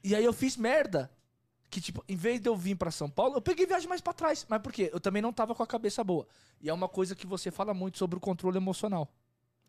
E 0.05 0.15
aí 0.15 0.25
eu 0.25 0.33
fiz 0.33 0.57
merda. 0.57 1.11
Que, 1.69 1.81
tipo, 1.81 2.03
em 2.09 2.15
vez 2.15 2.41
de 2.41 2.49
eu 2.49 2.57
vir 2.57 2.77
pra 2.77 2.93
São 2.93 3.11
Paulo, 3.11 3.35
eu 3.35 3.43
peguei 3.43 3.67
viagem 3.67 3.89
mais 3.89 4.01
pra 4.01 4.13
trás. 4.13 4.47
Mas 4.49 4.63
por 4.63 4.73
quê? 4.73 4.89
Eu 4.93 5.01
também 5.01 5.21
não 5.21 5.33
tava 5.33 5.53
com 5.53 5.63
a 5.65 5.67
cabeça 5.67 6.03
boa. 6.05 6.25
E 6.61 6.71
é 6.71 6.73
uma 6.73 6.89
coisa 6.89 7.15
que 7.17 7.27
você 7.27 7.51
fala 7.51 7.75
muito 7.75 7.99
sobre 7.99 8.17
o 8.17 8.21
controle 8.21 8.57
emocional. 8.57 9.09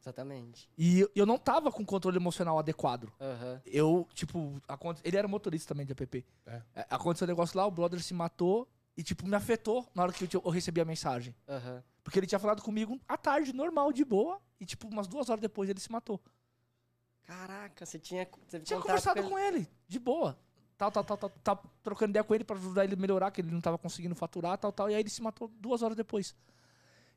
Exatamente. 0.07 0.69
E 0.77 1.05
eu- 1.13 1.25
não 1.25 1.37
tava 1.37 1.69
com 1.71 1.85
controle 1.85 2.15
emocional 2.17 2.57
adequado. 2.57 3.11
Aham. 3.19 3.61
Eu, 3.65 4.07
tipo, 4.13 4.61
aconte- 4.67 5.01
ele 5.03 5.17
era 5.17 5.27
motorista 5.27 5.73
também 5.73 5.85
de 5.85 5.91
app. 5.91 6.25
É. 6.45 6.61
É, 6.75 6.87
Aconteceu 6.89 7.25
um 7.25 7.27
negócio 7.27 7.57
lá, 7.57 7.65
o 7.65 7.71
brother 7.71 8.01
se 8.01 8.13
matou 8.13 8.67
e, 8.95 9.03
tipo, 9.03 9.27
me 9.27 9.35
afetou 9.35 9.85
na 9.93 10.03
hora 10.03 10.13
que 10.13 10.23
eu, 10.33 10.41
eu 10.45 10.49
recebi 10.49 10.79
a 10.79 10.85
mensagem. 10.85 11.35
Aham. 11.47 11.83
Porque 12.03 12.17
ele 12.19 12.25
tinha 12.27 12.39
falado 12.39 12.61
comigo 12.61 12.99
à 13.05 13.17
tarde, 13.17 13.51
normal, 13.51 13.91
de 13.91 14.05
boa. 14.05 14.39
E, 14.61 14.65
tipo, 14.65 14.87
umas 14.87 15.07
duas 15.07 15.29
horas 15.29 15.41
depois 15.41 15.69
ele 15.69 15.79
se 15.79 15.91
matou. 15.91 16.21
Caraca, 17.23 17.85
você 17.85 17.99
tinha. 17.99 18.25
Você 18.47 18.59
Tinha 18.61 18.79
contato 18.79 18.87
conversado 19.03 19.29
com 19.29 19.37
ele, 19.37 19.67
de 19.87 19.99
boa. 19.99 20.39
Tal, 20.77 20.91
tal, 20.91 21.03
tal, 21.03 21.17
tal, 21.17 21.29
tal, 21.43 21.63
trocando 21.83 22.11
ideia 22.11 22.23
com 22.23 22.33
ele 22.33 22.43
pra 22.43 22.55
ajudar 22.55 22.83
ele 22.85 22.93
a 22.93 22.97
melhorar, 22.97 23.31
que 23.31 23.41
ele 23.41 23.51
não 23.51 23.59
tava 23.59 23.77
conseguindo 23.77 24.15
faturar, 24.15 24.57
tal, 24.57 24.71
tal. 24.71 24.89
E 24.89 24.93
aí 24.93 25.01
ele 25.01 25.09
se 25.09 25.21
matou 25.21 25.47
duas 25.59 25.81
horas 25.81 25.97
depois. 25.97 26.33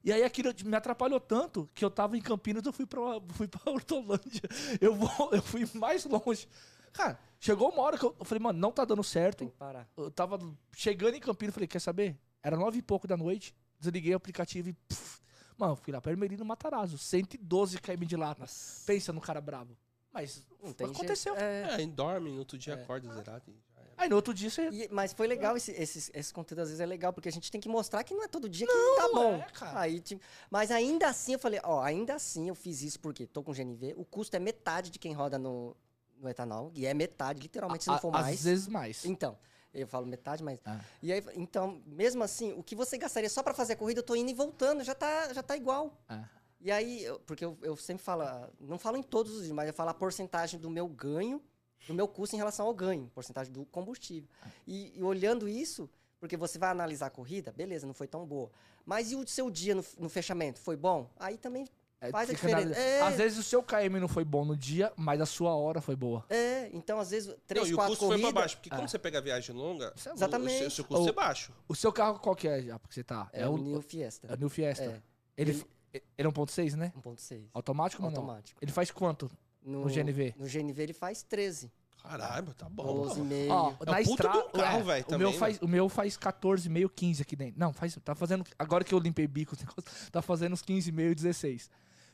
E 0.02 0.12
aí 0.12 0.22
aquilo 0.22 0.50
me 0.64 0.76
atrapalhou 0.76 1.20
tanto 1.20 1.68
que 1.74 1.84
eu 1.84 1.90
tava 1.90 2.16
em 2.16 2.20
Campinas, 2.22 2.64
eu 2.64 2.72
fui 2.72 2.86
pra, 2.86 3.00
fui 3.34 3.46
pra 3.48 3.70
Hortolândia. 3.70 4.42
Eu, 4.80 4.94
vou, 4.94 5.10
eu 5.32 5.42
fui 5.42 5.68
mais 5.74 6.04
longe. 6.04 6.48
Cara, 6.92 7.18
chegou 7.38 7.70
uma 7.70 7.82
hora 7.82 7.98
que 7.98 8.04
eu, 8.04 8.14
eu 8.18 8.24
falei, 8.24 8.42
mano, 8.42 8.58
não 8.58 8.72
tá 8.72 8.84
dando 8.84 9.04
certo. 9.04 9.46
Parar. 9.58 9.88
Eu 9.96 10.10
tava 10.10 10.38
chegando 10.74 11.14
em 11.14 11.20
Campinas, 11.20 11.54
falei, 11.54 11.68
quer 11.68 11.80
saber? 11.80 12.18
Era 12.42 12.56
nove 12.56 12.78
e 12.78 12.82
pouco 12.82 13.06
da 13.06 13.16
noite, 13.16 13.54
desliguei 13.78 14.14
o 14.14 14.16
aplicativo 14.16 14.70
e... 14.70 14.72
puf, 14.72 15.20
mano, 15.56 15.76
fui 15.76 15.92
lá 15.92 16.00
pra 16.00 16.10
Ermelino 16.10 16.44
Matarazzo, 16.44 16.96
112 16.96 17.78
km 17.78 18.04
de 18.06 18.16
lata. 18.16 18.40
Nossa. 18.40 18.84
Pensa 18.86 19.12
no 19.12 19.20
cara 19.20 19.40
bravo. 19.40 19.76
Mas 20.12 20.44
Não 20.62 20.72
tem 20.72 20.88
aconteceu. 20.88 21.34
jeito. 21.34 21.44
É. 21.44 21.62
É, 21.62 21.74
aí 21.74 21.86
dorme, 21.86 22.30
no 22.32 22.38
outro 22.38 22.58
dia 22.58 22.74
É. 22.74 22.82
acorda 22.82 23.12
zerado 23.14 23.44
e. 23.46 23.54
Aí 24.00 24.08
no 24.08 24.16
outro 24.16 24.32
dia 24.34 24.48
você... 24.50 24.68
E- 24.70 24.88
mas 24.90 25.12
foi 25.12 25.26
legal 25.26 25.56
esse, 25.56 25.70
esse, 25.72 26.10
esse 26.14 26.32
conteúdo, 26.32 26.60
às 26.60 26.68
vezes 26.68 26.80
é 26.80 26.86
legal, 26.86 27.12
porque 27.12 27.28
a 27.28 27.32
gente 27.32 27.50
tem 27.50 27.60
que 27.60 27.68
mostrar 27.68 28.02
que 28.02 28.14
não 28.14 28.24
é 28.24 28.28
todo 28.28 28.48
dia 28.48 28.66
que 28.66 28.72
tá 28.96 29.08
bom. 29.12 29.34
é, 29.34 29.46
cara. 29.52 29.80
Aí, 29.80 30.00
tipo, 30.00 30.22
mas 30.50 30.70
ainda 30.70 31.08
assim 31.08 31.34
eu 31.34 31.38
falei, 31.38 31.60
ó, 31.62 31.82
ainda 31.82 32.14
assim 32.14 32.48
eu 32.48 32.54
fiz 32.54 32.82
isso 32.82 32.98
porque 32.98 33.26
tô 33.26 33.42
com 33.42 33.52
GNV, 33.52 33.94
o 33.96 34.04
custo 34.04 34.34
é 34.36 34.38
metade 34.40 34.90
de 34.90 34.98
quem 34.98 35.12
roda 35.12 35.38
no, 35.38 35.76
no 36.18 36.28
etanol, 36.28 36.70
e 36.74 36.86
é 36.86 36.94
metade, 36.94 37.40
literalmente, 37.40 37.84
se 37.84 37.88
não 37.90 37.96
A- 37.96 38.00
for 38.00 38.14
Às 38.16 38.22
mais. 38.22 38.42
vezes 38.44 38.66
mais. 38.68 39.04
Então, 39.04 39.36
eu 39.74 39.86
falo 39.86 40.06
metade, 40.06 40.42
mas. 40.42 40.58
Ah. 40.64 40.80
E 41.02 41.12
aí, 41.12 41.22
então, 41.36 41.80
mesmo 41.86 42.24
assim, 42.24 42.52
o 42.54 42.62
que 42.62 42.74
você 42.74 42.96
gastaria 42.98 43.28
só 43.30 43.42
pra 43.42 43.54
fazer 43.54 43.74
a 43.74 43.76
corrida, 43.76 44.00
eu 44.00 44.04
tô 44.04 44.16
indo 44.16 44.30
e 44.30 44.34
voltando, 44.34 44.82
já 44.82 44.94
tá, 44.94 45.32
já 45.32 45.42
tá 45.42 45.56
igual. 45.56 45.96
Ah. 46.08 46.24
E 46.62 46.70
aí, 46.70 47.04
eu- 47.04 47.20
porque 47.20 47.44
eu, 47.44 47.56
eu 47.62 47.76
sempre 47.76 48.02
falo, 48.02 48.24
não 48.60 48.78
falo 48.78 48.96
em 48.96 49.02
todos 49.02 49.32
os 49.32 49.38
vídeos, 49.40 49.54
mas 49.56 49.68
eu 49.68 49.74
falo 49.74 49.90
a 49.90 49.94
porcentagem 49.94 50.58
do 50.58 50.68
meu 50.68 50.88
ganho, 50.88 51.40
do 51.86 51.94
meu 51.94 52.06
custo 52.08 52.34
em 52.36 52.38
relação 52.38 52.66
ao 52.66 52.74
ganho, 52.74 53.10
porcentagem 53.14 53.52
do 53.52 53.64
combustível. 53.66 54.28
E, 54.66 54.92
e 54.98 55.02
olhando 55.02 55.48
isso, 55.48 55.88
porque 56.18 56.36
você 56.36 56.58
vai 56.58 56.70
analisar 56.70 57.06
a 57.06 57.10
corrida, 57.10 57.52
beleza, 57.52 57.86
não 57.86 57.94
foi 57.94 58.06
tão 58.06 58.26
boa. 58.26 58.50
Mas 58.84 59.10
e 59.12 59.16
o 59.16 59.26
seu 59.26 59.50
dia 59.50 59.74
no, 59.74 59.84
no 59.98 60.08
fechamento? 60.08 60.58
Foi 60.60 60.76
bom? 60.76 61.08
Aí 61.18 61.36
também 61.38 61.66
É, 62.00 62.10
faz 62.10 62.30
a 62.30 62.34
fica 62.34 62.48
na- 62.48 62.58
diferença. 62.58 62.80
É, 62.80 63.00
Às 63.02 63.14
vezes 63.16 63.38
o 63.38 63.42
seu 63.42 63.62
KM 63.62 63.98
não 64.00 64.08
foi 64.08 64.24
bom 64.24 64.44
no 64.44 64.56
dia, 64.56 64.92
mas 64.96 65.20
a 65.20 65.26
sua 65.26 65.54
hora 65.54 65.80
foi 65.80 65.94
boa. 65.96 66.24
é, 66.30 66.68
então 66.72 66.98
às 66.98 67.10
vezes, 67.10 67.28
Não, 67.28 67.36
três, 67.46 67.68
e 67.68 67.72
o 67.74 67.76
quatro 67.76 67.90
custo 67.92 68.06
foi 68.06 68.14
corridas... 68.16 68.32
pra 68.32 68.40
baixo, 68.42 68.56
porque 68.56 68.68
Ah. 68.72 68.76
quando 68.76 68.88
você 68.88 68.98
pega 68.98 69.18
a 69.18 69.20
viagem 69.20 69.54
longa, 69.54 69.92
o- 69.94 70.12
Exatamente. 70.14 70.54
o 70.56 70.58
seu, 70.60 70.70
seu 70.70 70.84
custo 70.84 71.02
Ou- 71.02 71.08
é 71.08 71.12
baixo. 71.12 71.52
O 71.68 71.74
seu 71.74 71.92
carro 71.92 72.18
qual 72.18 72.34
que 72.36 72.48
é 72.48 72.62
já? 72.62 72.78
Porque 72.78 72.94
você 72.94 73.04
tá. 73.04 73.28
É, 73.32 73.46
o 73.46 73.56
New 73.58 73.82
Fiesta. 73.82 74.26
é 74.28 74.34
o 74.34 74.36
New 74.38 74.48
Fiesta. 74.48 74.84
É, 74.84 75.02
Ele, 75.36 75.52
Ele- 75.52 76.04
ele 76.18 76.28
é 76.28 76.30
1.6, 76.30 76.74
né? 76.74 76.92
1.6. 76.96 77.48
Automático 77.54 78.02
ou 78.02 78.10
não? 78.10 78.16
Automático. 78.18 78.58
Ele 78.62 78.70
faz 78.72 78.90
quanto? 78.90 79.30
No, 79.62 79.84
No 79.84 79.90
GNV. 79.90 80.34
No 80.38 80.46
GNV 80.46 80.82
ele 80.82 80.92
faz 80.92 81.22
13. 81.22 81.70
Caralho, 82.02 82.54
tá 82.54 82.66
bom. 82.68 83.06
12,5. 83.08 83.50
Ó, 83.50 83.74
É 83.86 83.90
na 83.90 84.00
estrada. 84.00 84.38
um 84.38 84.50
carro, 84.50 84.78
é, 84.78 84.82
velho, 84.82 85.04
o, 85.06 85.10
meu 85.10 85.18
também, 85.18 85.38
faz, 85.38 85.58
o 85.60 85.68
meu 85.68 85.88
faz 85.88 86.16
14,5, 86.16 86.90
15 86.94 87.22
aqui 87.22 87.36
dentro. 87.36 87.60
Não, 87.60 87.72
faz, 87.74 87.98
tá 88.02 88.14
fazendo. 88.14 88.44
Agora 88.58 88.82
que 88.82 88.94
eu 88.94 88.98
limpei 88.98 89.26
bico, 89.26 89.54
tá 90.10 90.22
fazendo 90.22 90.54
uns 90.54 90.62
15,5, 90.62 91.14
16. 91.14 91.70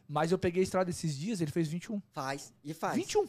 Mas 0.09 0.33
eu 0.33 0.39
peguei 0.39 0.61
a 0.61 0.65
estrada 0.65 0.91
esses 0.91 1.17
dias, 1.17 1.41
ele 1.41 1.51
fez 1.53 1.69
21. 1.69 2.01
Faz. 2.13 2.53
E 2.65 2.75
faz. 2.75 2.97
21. 2.97 3.27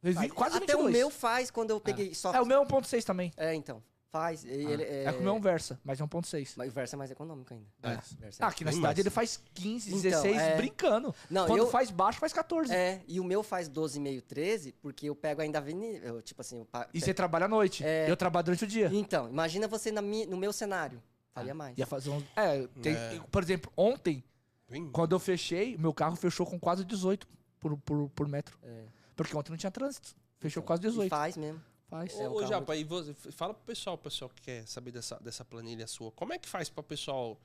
Fez 0.00 0.14
Faz. 0.14 0.26
20, 0.26 0.34
quase 0.34 0.56
Até 0.56 0.66
22. 0.72 0.86
o 0.86 0.90
meu 0.98 1.10
faz 1.10 1.50
quando 1.50 1.70
eu 1.70 1.80
peguei 1.80 2.12
só. 2.14 2.32
É, 2.34 2.40
o 2.40 2.46
meu 2.46 2.62
é 2.62 2.66
1.6 2.66 3.04
também. 3.04 3.32
É, 3.36 3.54
então. 3.54 3.82
Faz. 4.12 4.44
E 4.44 4.48
ele, 4.50 4.82
é, 4.82 5.04
é, 5.04 5.12
com 5.12 5.20
o 5.20 5.22
meu 5.22 5.32
é 5.32 5.36
um 5.36 5.40
Versa, 5.40 5.80
mas 5.82 5.98
é 5.98 6.04
1.6. 6.04 6.52
Mas 6.58 6.68
o 6.68 6.74
Versa 6.74 6.94
é 6.94 6.98
mais 6.98 7.10
econômico 7.10 7.54
ainda. 7.54 7.66
É. 7.82 7.98
Versa 8.20 8.44
Ah, 8.44 8.48
aqui 8.48 8.62
na 8.62 8.70
cidade 8.70 8.86
mais. 8.88 8.98
ele 8.98 9.08
faz 9.08 9.40
15, 9.54 9.88
Então, 9.88 10.02
16, 10.02 10.36
é. 10.36 10.56
brincando. 10.56 11.14
Não, 11.30 11.46
Quando 11.46 11.60
eu- 11.60 11.70
faz 11.70 11.90
baixo, 11.90 12.18
faz 12.20 12.30
14. 12.30 12.70
É, 12.74 13.00
e 13.08 13.18
o 13.18 13.24
meu 13.24 13.42
faz 13.42 13.70
12,5, 13.70 14.20
13, 14.20 14.72
porque 14.82 15.08
eu 15.08 15.16
pego 15.16 15.40
ainda 15.40 15.56
a 15.56 15.62
avenida. 15.62 16.06
Eu, 16.06 16.20
tipo 16.20 16.42
assim, 16.42 16.58
eu 16.58 16.68
E 16.92 17.00
você 17.00 17.14
trabalha 17.14 17.46
à 17.46 17.48
noite. 17.48 17.82
É. 17.82 18.08
Eu 18.10 18.14
trabalho 18.14 18.44
durante 18.44 18.64
o 18.64 18.66
dia. 18.66 18.90
Então, 18.92 19.30
imagina 19.30 19.66
você 19.66 19.90
na 19.90 20.02
mi- 20.02 20.26
no 20.26 20.36
meu 20.36 20.52
cenário. 20.52 21.02
Faria 21.32 21.54
mais. 21.54 21.78
Ia 21.78 21.86
fazer 21.86 22.10
uns. 22.10 22.22
É, 22.36 22.66
tem- 22.82 22.94
É. 22.94 23.18
por 23.30 23.42
exemplo, 23.42 23.72
ontem, 23.74 24.22
Bem- 24.68 24.90
quando 24.92 25.12
eu 25.12 25.18
fechei, 25.18 25.74
meu 25.78 25.94
carro 25.94 26.16
fechou 26.16 26.44
com 26.44 26.60
quase 26.60 26.84
18 26.84 27.26
por, 27.58 27.78
por, 27.78 28.10
por 28.10 28.28
metro. 28.28 28.58
É. 28.62 28.82
Porque 29.16 29.34
ontem 29.34 29.48
não 29.48 29.56
tinha 29.56 29.70
trânsito. 29.70 30.14
Fechou 30.38 30.60
Então, 30.60 30.66
quase 30.66 30.82
E 30.82 30.90
18. 30.90 31.08
faz 31.08 31.34
mesmo. 31.38 31.62
Faz. 31.92 32.18
É 32.18 32.26
um 32.28 32.32
Ô, 32.32 32.36
ô 32.36 32.36
carro 32.38 32.48
Japa, 32.48 32.74
e 32.76 32.84
você, 32.84 33.12
fala 33.32 33.52
pro 33.52 33.64
pessoal, 33.64 33.96
o 33.96 33.98
pessoal 33.98 34.30
que 34.30 34.40
quer 34.40 34.66
saber 34.66 34.92
dessa, 34.92 35.16
dessa 35.20 35.44
planilha 35.44 35.86
sua. 35.86 36.10
Como 36.12 36.32
é 36.32 36.38
que 36.38 36.48
faz 36.48 36.70
pra 36.70 36.82
pessoal 36.82 37.38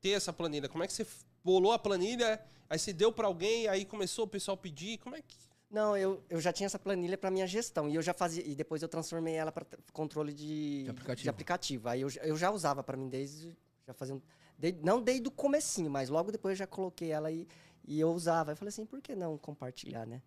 ter 0.00 0.10
essa 0.10 0.32
planilha? 0.32 0.68
Como 0.68 0.84
é 0.84 0.86
que 0.86 0.92
você 0.92 1.04
bolou 1.42 1.72
a 1.72 1.78
planilha, 1.78 2.40
aí 2.68 2.78
você 2.78 2.92
deu 2.92 3.10
pra 3.12 3.26
alguém, 3.26 3.66
aí 3.66 3.84
começou 3.84 4.24
o 4.26 4.28
pessoal 4.28 4.56
pedir? 4.56 4.98
Como 4.98 5.16
é 5.16 5.22
que. 5.22 5.36
Não, 5.68 5.96
eu, 5.96 6.22
eu 6.30 6.40
já 6.40 6.52
tinha 6.52 6.66
essa 6.66 6.78
planilha 6.78 7.16
para 7.18 7.30
minha 7.30 7.46
gestão 7.46 7.88
e 7.88 7.94
eu 7.96 8.02
já 8.02 8.12
fazia 8.14 8.44
e 8.46 8.54
depois 8.54 8.80
eu 8.82 8.88
transformei 8.88 9.34
ela 9.34 9.50
para 9.52 9.64
controle 9.92 10.32
de, 10.32 10.84
De 10.84 10.90
aplicativo. 10.90 11.22
de 11.24 11.28
aplicativo. 11.28 11.88
Aí 11.88 12.00
eu, 12.00 12.10
já- 12.10 12.22
eu 12.22 12.36
já 12.36 12.50
usava 12.50 12.82
para 12.82 12.96
mim 12.96 13.08
desde 13.08 13.56
já 13.86 13.94
fazia 13.94 14.14
um, 14.14 14.20
desde- 14.58 14.80
não 14.84 15.00
desde 15.02 15.26
o 15.28 15.30
comecinho, 15.30 15.90
mas 15.90 16.08
logo 16.08 16.30
depois 16.32 16.52
eu 16.52 16.56
já 16.56 16.66
coloquei 16.66 17.10
ela 17.10 17.30
e, 17.30 17.46
e 17.86 17.98
eu 18.00 18.10
usava. 18.12 18.52
Eu 18.52 18.56
falei 18.56 18.68
assim, 18.70 18.84
por 18.86 19.00
que 19.00 19.14
não 19.14 19.36
compartilhar, 19.38 20.06
né? 20.06 20.20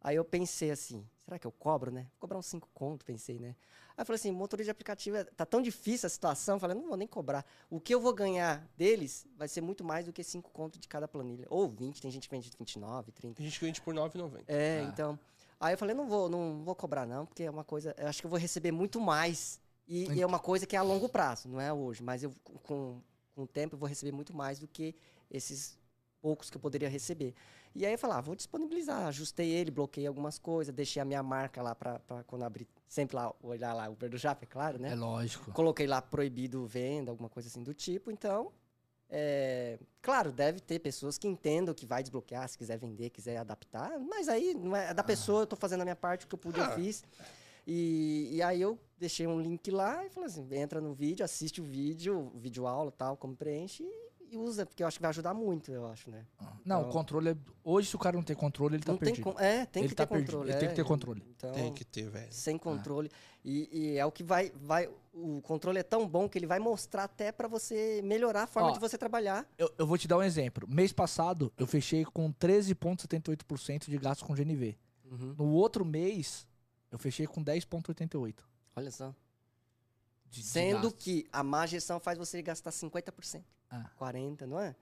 Aí 0.00 0.16
eu 0.16 0.24
pensei 0.24 0.70
assim, 0.70 1.04
será 1.24 1.38
que 1.38 1.46
eu 1.46 1.52
cobro, 1.52 1.90
né? 1.90 2.02
Vou 2.12 2.20
cobrar 2.20 2.38
uns 2.38 2.46
5 2.46 2.68
conto, 2.72 3.04
pensei, 3.04 3.38
né? 3.38 3.56
Aí 3.96 4.02
eu 4.02 4.06
falei 4.06 4.16
assim, 4.16 4.30
motorista 4.30 4.66
de 4.66 4.70
aplicativo, 4.70 5.16
é- 5.16 5.24
tá 5.24 5.44
tão 5.46 5.60
difícil 5.62 6.06
a 6.06 6.10
situação, 6.10 6.56
eu 6.56 6.60
falei, 6.60 6.76
não 6.76 6.86
vou 6.86 6.96
nem 6.96 7.08
cobrar. 7.08 7.44
O 7.70 7.80
que 7.80 7.94
eu 7.94 8.00
vou 8.00 8.12
ganhar 8.14 8.64
deles 8.76 9.26
vai 9.36 9.48
ser 9.48 9.60
muito 9.62 9.82
mais 9.82 10.06
do 10.06 10.12
que 10.12 10.22
5 10.22 10.50
conto 10.52 10.78
de 10.78 10.86
cada 10.86 11.08
planilha. 11.08 11.46
Ou 11.50 11.68
20, 11.68 12.00
tem 12.00 12.10
gente 12.10 12.28
que 12.28 12.34
vende 12.34 12.50
29, 12.58 13.10
30. 13.12 13.40
A 13.40 13.44
gente 13.44 13.58
vende 13.60 13.80
por 13.80 13.94
R$ 13.94 14.00
9,90. 14.00 14.44
É, 14.46 14.80
Ah. 14.80 14.90
então. 14.92 15.18
Aí 15.58 15.72
eu 15.72 15.78
falei, 15.78 15.94
não 15.94 16.06
vou, 16.06 16.28
não 16.28 16.62
vou 16.62 16.74
cobrar, 16.74 17.06
não, 17.06 17.24
porque 17.24 17.42
é 17.42 17.50
uma 17.50 17.64
coisa. 17.64 17.94
Eu 17.96 18.06
acho 18.08 18.20
que 18.20 18.26
eu 18.26 18.30
vou 18.30 18.38
receber 18.38 18.70
muito 18.72 19.00
mais 19.00 19.58
E, 19.88 20.04
e 20.12 20.20
é 20.20 20.26
uma 20.26 20.38
coisa 20.40 20.66
que 20.66 20.76
é 20.76 20.78
a 20.78 20.82
longo 20.82 21.08
prazo, 21.08 21.48
não 21.48 21.60
é 21.60 21.72
hoje. 21.72 22.02
Mas 22.02 22.22
eu, 22.22 22.30
com, 22.64 23.00
com 23.34 23.42
o 23.42 23.46
tempo, 23.46 23.74
eu 23.74 23.78
vou 23.78 23.88
receber 23.88 24.12
muito 24.12 24.34
mais 24.36 24.58
do 24.58 24.68
que 24.68 24.94
esses 25.30 25.78
poucos 26.20 26.50
que 26.50 26.56
eu 26.56 26.60
poderia 26.60 26.88
receber. 26.88 27.34
E 27.76 27.84
aí 27.84 27.92
eu 27.92 27.98
falei, 27.98 28.16
ah, 28.16 28.20
vou 28.20 28.34
disponibilizar. 28.34 29.06
Ajustei 29.06 29.50
ele, 29.50 29.70
bloqueei 29.70 30.06
algumas 30.06 30.38
coisas, 30.38 30.74
deixei 30.74 31.00
a 31.00 31.04
minha 31.04 31.22
marca 31.22 31.60
lá 31.62 31.74
para 31.74 32.00
quando 32.26 32.42
abrir, 32.42 32.66
sempre 32.88 33.16
lá, 33.16 33.32
olhar 33.42 33.74
lá, 33.74 33.88
Uber 33.88 34.08
do 34.08 34.16
Japa, 34.16 34.44
é 34.44 34.46
claro, 34.46 34.78
né? 34.78 34.92
É 34.92 34.94
lógico. 34.94 35.52
Coloquei 35.52 35.86
lá 35.86 36.00
proibido 36.00 36.66
venda, 36.66 37.10
alguma 37.10 37.28
coisa 37.28 37.48
assim 37.48 37.62
do 37.62 37.74
tipo. 37.74 38.10
Então, 38.10 38.50
é, 39.10 39.78
claro, 40.00 40.32
deve 40.32 40.58
ter 40.60 40.78
pessoas 40.78 41.18
que 41.18 41.28
entendam 41.28 41.74
que 41.74 41.84
vai 41.84 42.02
desbloquear, 42.02 42.48
se 42.48 42.56
quiser 42.56 42.78
vender, 42.78 43.10
quiser 43.10 43.36
adaptar. 43.36 43.98
Mas 44.00 44.28
aí, 44.28 44.54
não 44.54 44.74
é 44.74 44.94
da 44.94 45.04
pessoa, 45.04 45.42
eu 45.42 45.46
tô 45.46 45.54
fazendo 45.56 45.82
a 45.82 45.84
minha 45.84 45.96
parte, 45.96 46.24
o 46.24 46.28
que 46.28 46.34
eu 46.34 46.38
pude, 46.38 46.58
eu 46.58 46.64
Ah. 46.64 46.70
fiz. 46.70 47.04
E, 47.66 48.30
e 48.32 48.42
aí 48.42 48.60
eu 48.62 48.78
deixei 48.96 49.26
um 49.26 49.40
link 49.40 49.70
lá 49.70 50.04
e 50.06 50.08
falei 50.08 50.28
assim, 50.28 50.46
entra 50.54 50.80
no 50.80 50.94
vídeo, 50.94 51.24
assiste 51.24 51.60
o 51.60 51.64
vídeo, 51.64 52.30
vídeo 52.36 52.66
aula 52.66 52.90
tal, 52.92 53.16
como 53.16 53.36
preenche 53.36 53.84
e, 54.36 54.48
usa, 54.48 54.64
porque 54.66 54.82
eu 54.82 54.86
acho 54.86 54.98
que 54.98 55.02
vai 55.02 55.08
ajudar 55.10 55.34
muito, 55.34 55.70
eu 55.72 55.86
acho, 55.86 56.10
né? 56.10 56.26
Não, 56.64 56.80
Então- 56.80 56.88
o 56.88 56.92
controle 56.92 57.30
é... 57.30 57.36
Hoje, 57.64 57.88
se 57.88 57.96
o 57.96 57.98
cara 57.98 58.16
não 58.16 58.22
tem 58.22 58.36
controle, 58.36 58.76
ele 58.76 58.82
tá 58.84 58.92
não 58.92 58.98
tem 58.98 59.06
perdido. 59.08 59.24
como. 59.24 59.40
É, 59.40 59.66
tem 59.66 59.82
Ele 59.82 59.88
que 59.90 59.94
tá 59.94 60.06
ter 60.06 60.10
perdido, 60.14 60.26
controle. 60.32 60.50
ele 60.50 60.58
tem 60.58 60.66
é. 60.66 60.70
que 60.70 60.76
ter 60.76 60.84
controle. 60.84 61.22
Então, 61.36 61.52
Tem 61.52 61.72
que 61.74 61.84
ter, 61.84 62.08
velho. 62.10 62.32
sem 62.32 62.56
controle. 62.58 63.10
E, 63.44 63.68
e 63.72 63.96
é 63.98 64.04
o 64.06 64.12
que 64.12 64.22
vai, 64.22 64.50
vai. 64.54 64.88
O 65.12 65.40
controle 65.42 65.78
é 65.78 65.82
tão 65.82 66.06
bom 66.06 66.28
que 66.28 66.38
ele 66.38 66.46
vai 66.46 66.58
mostrar 66.58 67.04
até 67.04 67.32
pra 67.32 67.48
você 67.48 68.00
melhorar 68.04 68.42
a 68.44 68.46
forma 68.46 68.70
Ó, 68.70 68.72
de 68.72 68.78
você 68.78 68.96
trabalhar. 68.98 69.46
Eu, 69.58 69.72
eu 69.78 69.86
vou 69.86 69.96
te 69.98 70.06
dar 70.06 70.18
um 70.18 70.22
exemplo. 70.22 70.68
Mês 70.68 70.92
passado, 70.92 71.52
eu 71.56 71.66
fechei 71.66 72.04
com 72.04 72.32
13,78% 72.32 73.88
de 73.88 73.98
gasto 73.98 74.24
com 74.24 74.34
GNV. 74.34 74.76
No 75.38 75.52
outro 75.52 75.84
mês, 75.84 76.46
eu 76.90 76.98
fechei 76.98 77.26
com 77.26 77.42
10,88%. 77.42 78.34
Olha 78.74 78.90
só. 78.90 79.14
de- 80.28 80.40
de 80.40 80.42
Sendo 80.42 80.82
gasto. 80.90 80.96
que 80.98 81.26
a 81.32 81.42
má 81.42 81.64
gestão 81.66 81.98
faz 82.00 82.18
você 82.18 82.42
gastar 82.42 82.70
50%. 82.72 83.44
Ah. 83.70 83.90
40%, 83.98 84.42
não 84.46 84.60
é? 84.60 84.74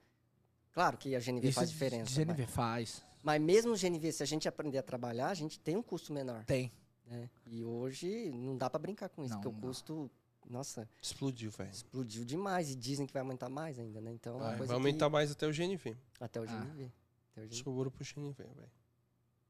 Claro 0.71 0.97
que 0.97 1.15
a 1.15 1.19
GNV 1.19 1.47
Isso 1.47 1.55
faz 1.55 1.69
diferença. 1.69 2.11
GNV 2.23 2.41
Mas, 2.43 2.51
faz. 2.51 3.03
mas 3.23 3.41
mesmo 3.41 3.73
o 3.73 3.77
GNV, 3.77 4.11
se 4.11 4.21
a 4.23 4.25
gente 4.25 4.47
aprender 4.47 4.77
a 4.77 4.83
trabalhar, 4.83 5.29
a 5.29 5.33
gente 5.33 5.59
tem 5.59 5.75
um 5.77 5.81
custo 5.81 6.11
menor. 6.13 6.43
Tem. 6.45 6.71
né? 7.07 7.29
E 7.45 7.63
hoje 7.63 8.31
não 8.31 8.57
dá 8.57 8.67
pra 8.69 8.79
brincar 8.79 9.09
com 9.09 9.23
isso, 9.23 9.33
Não, 9.35 9.39
porque 9.41 9.55
o 9.55 9.61
não. 9.61 9.67
custo, 9.67 10.09
nossa, 10.49 10.89
Explodiu, 11.01 11.51
velho. 11.51 11.69
explodiu 11.69 12.25
demais. 12.25 12.71
E 12.71 12.75
dizem 12.75 13.05
que 13.05 13.13
vai 13.13 13.21
aumentar 13.21 13.47
mais 13.47 13.77
ainda, 13.79 14.01
né? 14.01 14.11
Então, 14.11 14.37
é 14.37 14.39
Vai, 14.39 14.57
coisa 14.57 14.73
vai 14.73 14.81
que- 14.81 14.87
aumentar 14.87 15.09
mais 15.09 15.31
até 15.31 15.45
o 15.47 15.51
GNV. 15.53 15.95
até 16.19 16.39
o 16.41 16.43
Ah. 16.43 16.47
GNV. 16.47 16.91
Até 17.31 17.41
o 17.41 17.45
GNV. 17.47 17.55
Sobrou 17.63 17.91
pro 17.91 18.03
GNV, 18.03 18.43
velho. 18.43 18.71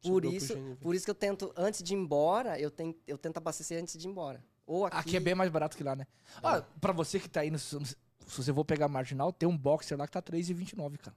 Por 0.03 0.25
isso, 0.25 0.53
por 0.81 0.93
isso 0.93 1.05
que 1.05 1.09
eu 1.11 1.15
tento, 1.15 1.51
antes 1.57 1.81
de 1.81 1.93
ir 1.93 1.97
embora, 1.97 2.59
eu 2.59 2.69
tento, 2.69 2.99
eu 3.07 3.17
tento 3.17 3.37
abastecer 3.37 3.81
antes 3.81 3.97
de 3.97 4.05
ir 4.07 4.11
embora. 4.11 4.43
Ou 4.67 4.85
aqui. 4.85 4.97
Aqui 4.97 5.17
é 5.17 5.19
bem 5.19 5.33
mais 5.33 5.49
barato 5.49 5.75
que 5.77 5.83
lá, 5.83 5.95
né? 5.95 6.05
Ah, 6.43 6.61
pra 6.81 6.91
você 6.93 7.19
que 7.19 7.27
tá 7.29 7.39
aí, 7.39 7.49
no, 7.49 7.57
se 8.27 8.43
você 8.43 8.53
for 8.53 8.65
pegar 8.65 8.88
marginal, 8.88 9.31
tem 9.31 9.47
um 9.47 9.57
boxer 9.57 9.97
lá 9.97 10.06
que 10.06 10.14
tá 10.14 10.22
3,29, 10.22 10.97
cara. 10.97 11.15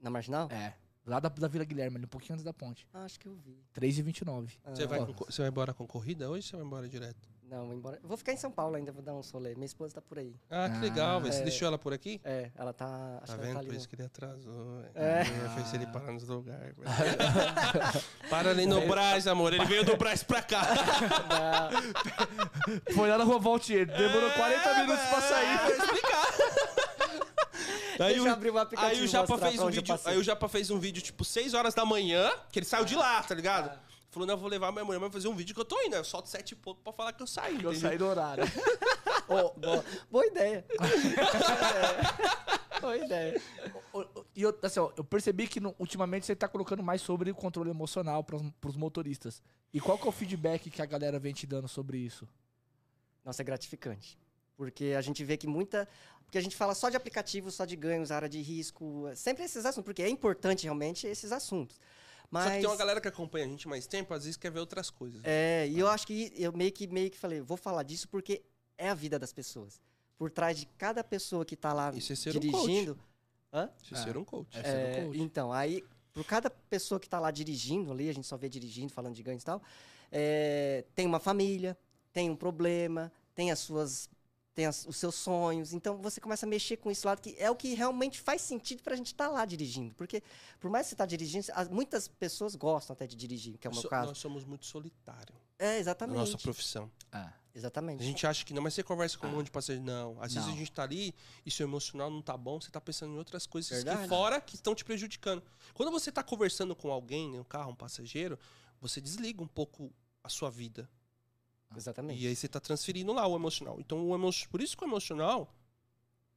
Na 0.00 0.10
marginal? 0.10 0.48
É. 0.50 0.74
Lá 1.04 1.18
da, 1.18 1.28
da 1.28 1.48
Vila 1.48 1.64
Guilherme, 1.64 1.96
ali, 1.96 2.04
um 2.04 2.08
pouquinho 2.08 2.34
antes 2.34 2.44
da 2.44 2.52
ponte. 2.52 2.86
Ah, 2.94 3.04
acho 3.04 3.18
que 3.18 3.26
eu 3.26 3.34
vi. 3.34 3.58
3,29. 3.74 4.50
Você 4.72 4.84
Ah, 4.84 4.86
vai, 4.86 5.00
ó. 5.00 5.06
com 5.06 5.12
co- 5.12 5.26
você 5.28 5.42
vai 5.42 5.50
embora 5.50 5.74
com 5.74 5.86
corrida 5.86 6.30
hoje 6.30 6.38
ou 6.46 6.50
você 6.50 6.56
vai 6.56 6.64
embora 6.66 6.88
direto? 6.88 7.28
Não, 7.42 7.66
vou 7.66 7.74
embora. 7.74 8.00
Vou 8.02 8.16
ficar 8.16 8.32
em 8.32 8.36
São 8.38 8.50
Paulo 8.50 8.76
ainda, 8.76 8.90
vou 8.92 9.02
dar 9.02 9.12
um 9.12 9.20
rolê. 9.20 9.54
Minha 9.54 9.66
esposa 9.66 9.96
tá 9.96 10.00
por 10.00 10.18
aí. 10.18 10.34
Ah, 10.48 10.70
que 10.70 10.76
Ah, 10.76 10.80
legal, 10.80 11.20
velho. 11.20 11.30
Você 11.34 11.40
é. 11.40 11.42
deixou 11.42 11.68
ela 11.68 11.76
por 11.76 11.92
aqui? 11.92 12.18
É, 12.24 12.50
ela 12.54 12.72
tá. 12.72 12.86
Acho 13.22 13.26
Tá 13.26 13.26
que 13.26 13.32
ela 13.32 13.42
vendo? 13.42 13.52
tá 13.54 13.60
Por 13.60 13.68
ali. 13.68 13.76
isso 13.76 13.88
que 13.88 13.94
ele 13.96 14.02
atrasou. 14.04 14.76
velho. 14.80 14.90
É. 14.94 15.20
Ele 15.20 15.48
Fez 15.50 15.74
ele 15.74 15.86
parar 15.88 16.12
nos 16.12 16.26
lugares. 16.28 16.74
velho. 16.74 16.88
Para 18.30 18.50
ali 18.50 18.64
no 18.64 18.86
Brás, 18.86 19.26
amor. 19.26 19.52
Ele 19.52 19.66
veio 19.66 19.84
do 19.84 19.96
Brás 19.98 20.22
pra 20.22 20.40
cá. 20.40 20.62
Foi 22.94 23.08
lá 23.08 23.18
na 23.18 23.24
rua 23.24 23.38
Valtier. 23.38 23.86
Demorou 23.86 24.30
40 24.30 24.74
minutos 24.80 25.04
pra 25.10 25.20
sair. 25.20 25.58
Vou. 28.02 28.08
Aí 28.08 28.14
Deixa 28.14 28.24
o, 28.24 28.28
eu 28.28 28.32
abrir 28.32 28.50
o 28.50 28.58
aplicativo 28.58 29.00
aí 29.00 29.04
o 29.04 29.08
Japa 29.08 29.38
fez 29.38 29.60
um 29.60 29.64
eu 29.66 29.70
vídeo. 29.70 30.00
Aí 30.04 30.18
o 30.18 30.22
Japa 30.22 30.48
fez 30.48 30.70
um 30.70 30.78
vídeo, 30.78 31.02
tipo, 31.02 31.24
6 31.24 31.54
horas 31.54 31.74
da 31.74 31.84
manhã, 31.84 32.30
que 32.50 32.58
ele 32.58 32.66
saiu 32.66 32.84
de 32.84 32.94
lá, 32.94 33.22
tá 33.22 33.34
ligado? 33.34 33.70
Ah. 33.70 33.92
Falou, 34.10 34.26
não, 34.26 34.34
eu 34.34 34.38
vou 34.38 34.48
levar 34.50 34.70
minha 34.70 34.84
mulher 34.84 35.00
pra 35.00 35.10
fazer 35.10 35.26
um 35.28 35.34
vídeo 35.34 35.54
que 35.54 35.60
eu 35.60 35.64
tô 35.64 35.80
indo. 35.80 35.96
Eu 35.96 36.04
solto 36.04 36.28
sete 36.28 36.52
e 36.52 36.54
pouco 36.54 36.82
pra 36.82 36.92
falar 36.92 37.14
que 37.14 37.22
eu 37.22 37.26
saí. 37.26 37.54
Eu 37.54 37.60
entendeu? 37.72 37.80
saí 37.80 37.96
do 37.96 38.06
horário. 38.06 38.44
Ô, 39.26 39.58
boa, 39.58 39.84
boa 40.10 40.26
ideia. 40.26 40.66
É. 40.68 42.52
Boa 42.82 42.96
ideia. 42.96 43.40
E 44.34 44.42
eu, 44.42 44.58
assim, 44.60 44.80
ó, 44.80 44.90
eu 44.96 45.04
percebi 45.04 45.46
que 45.46 45.60
no- 45.60 45.72
ultimamente 45.78 46.26
você 46.26 46.34
tá 46.34 46.48
colocando 46.48 46.82
mais 46.82 47.00
sobre 47.00 47.30
o 47.30 47.34
controle 47.34 47.70
emocional 47.70 48.24
pros, 48.24 48.42
pros 48.60 48.76
motoristas. 48.76 49.40
E 49.72 49.80
qual 49.80 49.96
que 49.96 50.04
é 50.04 50.08
o 50.08 50.12
feedback 50.12 50.68
que 50.68 50.82
a 50.82 50.86
galera 50.86 51.16
vem 51.16 51.32
te 51.32 51.46
dando 51.46 51.68
sobre 51.68 51.98
isso? 51.98 52.28
Nossa, 53.24 53.40
é 53.40 53.44
gratificante. 53.44 54.18
Porque 54.62 54.94
a 54.96 55.00
gente 55.00 55.24
vê 55.24 55.36
que 55.36 55.48
muita. 55.48 55.88
Porque 56.24 56.38
a 56.38 56.40
gente 56.40 56.54
fala 56.54 56.72
só 56.72 56.88
de 56.88 56.96
aplicativos, 56.96 57.54
só 57.54 57.64
de 57.64 57.74
ganhos, 57.74 58.12
área 58.12 58.28
de 58.28 58.40
risco, 58.40 59.10
sempre 59.16 59.42
esses 59.44 59.66
assuntos, 59.66 59.84
porque 59.86 60.02
é 60.04 60.08
importante 60.08 60.62
realmente 60.62 61.04
esses 61.04 61.32
assuntos. 61.32 61.80
Mas. 62.30 62.44
Só 62.44 62.50
que 62.50 62.56
tem 62.60 62.66
uma 62.68 62.76
galera 62.76 63.00
que 63.00 63.08
acompanha 63.08 63.44
a 63.44 63.48
gente 63.48 63.66
mais 63.66 63.88
tempo, 63.88 64.14
às 64.14 64.22
vezes 64.22 64.36
quer 64.36 64.52
ver 64.52 64.60
outras 64.60 64.88
coisas. 64.88 65.20
É, 65.24 65.66
e 65.68 65.80
eu 65.80 65.88
acho 65.88 66.06
que 66.06 66.32
eu 66.36 66.52
meio 66.52 66.70
que 66.70 66.86
meio 66.86 67.10
que 67.10 67.18
falei, 67.18 67.40
vou 67.40 67.56
falar 67.56 67.82
disso 67.82 68.08
porque 68.08 68.40
é 68.78 68.88
a 68.88 68.94
vida 68.94 69.18
das 69.18 69.32
pessoas. 69.32 69.80
Por 70.16 70.30
trás 70.30 70.56
de 70.56 70.66
cada 70.78 71.02
pessoa 71.02 71.44
que 71.44 71.56
tá 71.56 71.72
lá 71.72 71.90
Isso 71.92 72.12
é 72.12 72.16
ser 72.16 72.36
um 72.36 72.40
dirigindo. 72.40 72.96
Hã? 73.52 73.68
Se 73.82 73.92
É. 73.92 73.96
ser 73.96 74.16
um 74.16 74.24
coach. 74.24 74.56
É 74.56 74.62
ser 74.62 74.68
É, 74.68 75.00
um 75.00 75.06
coach. 75.06 75.20
então, 75.20 75.52
aí, 75.52 75.82
por 76.14 76.24
cada 76.24 76.48
pessoa 76.48 77.00
que 77.00 77.08
tá 77.08 77.18
lá 77.18 77.32
dirigindo 77.32 77.90
ali, 77.90 78.08
a 78.08 78.14
gente 78.14 78.28
só 78.28 78.36
vê 78.36 78.48
dirigindo, 78.48 78.92
falando 78.92 79.14
de 79.16 79.22
ganhos 79.24 79.42
e 79.42 79.46
tal, 79.46 79.60
é, 80.12 80.84
tem 80.94 81.04
uma 81.06 81.18
família, 81.18 81.76
tem 82.12 82.30
um 82.30 82.36
problema, 82.36 83.12
tem 83.34 83.50
as 83.50 83.58
suas. 83.58 84.08
Tem 84.54 84.66
as- 84.66 84.84
os 84.86 84.96
seus 84.98 85.14
sonhos. 85.14 85.72
Então 85.72 85.96
você 86.02 86.20
começa 86.20 86.44
a 86.44 86.48
mexer 86.48 86.76
com 86.76 86.90
esse 86.90 87.06
lado 87.06 87.22
que 87.22 87.34
é 87.38 87.50
o 87.50 87.56
que 87.56 87.72
realmente 87.74 88.20
faz 88.20 88.42
sentido 88.42 88.82
pra 88.82 88.94
gente 88.94 89.06
estar 89.06 89.28
lá 89.28 89.44
dirigindo. 89.46 89.94
Porque, 89.94 90.22
por 90.60 90.70
mais 90.70 90.86
que 90.86 90.90
você 90.90 90.96
tá 90.96 91.06
dirigindo, 91.06 91.46
as- 91.54 91.68
muitas 91.70 92.06
pessoas 92.06 92.54
gostam 92.54 92.92
até 92.92 93.06
de 93.06 93.16
dirigir, 93.16 93.56
que 93.56 93.66
é 93.66 93.70
o 93.70 93.72
meu 93.72 93.82
So- 93.82 93.88
caso. 93.88 94.08
Nós 94.08 94.18
somos 94.18 94.44
muito 94.44 94.66
solitários 94.66 95.36
É, 95.58 95.72
na 95.74 95.78
exatamente. 95.78 96.16
nossa 96.18 96.36
profissão. 96.36 96.90
A 97.10 97.32
Exatamente. 97.54 98.04
gente 98.04 98.26
acha 98.26 98.44
que 98.44 98.52
não, 98.52 98.62
mas 98.62 98.74
você 98.74 98.82
conversa 98.82 99.16
com 99.16 99.26
um 99.26 99.30
monte 99.32 99.46
de 99.46 99.50
passageiro. 99.52 99.84
Não. 99.86 100.20
Às 100.22 100.34
vezes 100.34 100.46
Não. 100.48 100.54
a 100.54 100.58
gente 100.58 100.70
tá 100.72 100.82
ali 100.82 101.14
e 101.46 101.50
seu 101.50 101.66
emocional 101.66 102.10
não 102.10 102.20
tá 102.20 102.36
bom, 102.36 102.60
você 102.60 102.70
tá 102.70 102.80
pensando 102.80 103.14
em 103.14 103.18
outras 103.18 103.46
coisas 103.46 103.68
que 103.70 103.74
Verdade. 103.84 104.06
fora 104.08 104.38
que 104.40 104.54
estão 104.54 104.74
te 104.74 104.84
prejudicando. 104.84 105.42
Quando 105.72 105.90
você 105.90 106.12
tá 106.12 106.22
conversando 106.22 106.76
com 106.76 106.90
alguém, 106.92 107.38
um 107.38 107.44
carro, 107.44 107.70
um 107.72 107.74
passageiro, 107.74 108.38
você 108.82 109.00
desliga 109.00 109.42
um 109.42 109.46
pouco 109.48 109.90
a 110.22 110.28
sua 110.28 110.50
vida. 110.50 110.88
Exatamente. 111.76 112.22
E 112.22 112.26
aí 112.26 112.36
você 112.36 112.48
tá 112.48 112.60
transferindo 112.60 113.12
lá 113.12 113.26
o 113.26 113.34
emocional. 113.36 113.76
Então, 113.80 114.06
o 114.08 114.14
emo... 114.14 114.30
por 114.50 114.60
isso 114.60 114.76
que 114.76 114.84
o 114.84 114.86
emocional 114.86 115.48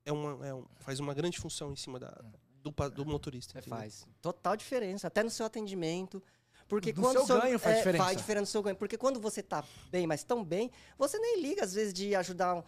é 0.06 0.12
uma, 0.12 0.48
é 0.48 0.54
um- 0.54 0.66
faz 0.78 1.00
uma 1.00 1.14
grande 1.14 1.38
função 1.40 1.72
em 1.72 1.76
cima 1.76 2.00
da, 2.00 2.16
do, 2.62 2.72
pa- 2.72 2.90
do 2.90 3.06
motorista. 3.06 3.58
É, 3.60 3.62
faz. 3.62 4.08
Total 4.22 4.56
diferença. 4.56 5.08
Até 5.08 5.24
no 5.24 5.30
seu 5.30 5.46
atendimento. 5.46 6.22
Porque 6.68 6.92
No 6.94 7.02
quando 7.02 7.26
seu 7.26 7.40
ganho 7.42 7.60
faz 7.60 7.76
é, 7.76 7.78
diferença. 7.80 8.04
Faz 8.04 8.18
diferença 8.18 8.42
no 8.42 8.48
seu 8.48 8.64
ganho. 8.64 8.76
Porque 8.76 8.98
quando 8.98 9.20
você 9.20 9.44
tá 9.44 9.64
bem, 9.92 10.08
mas 10.08 10.24
tão 10.24 10.44
bem, 10.44 10.72
você 10.98 11.20
nem 11.20 11.42
liga, 11.42 11.64
às 11.64 11.74
vezes, 11.74 11.94
de 11.94 12.16
ajudar. 12.16 12.56
Um, 12.56 12.64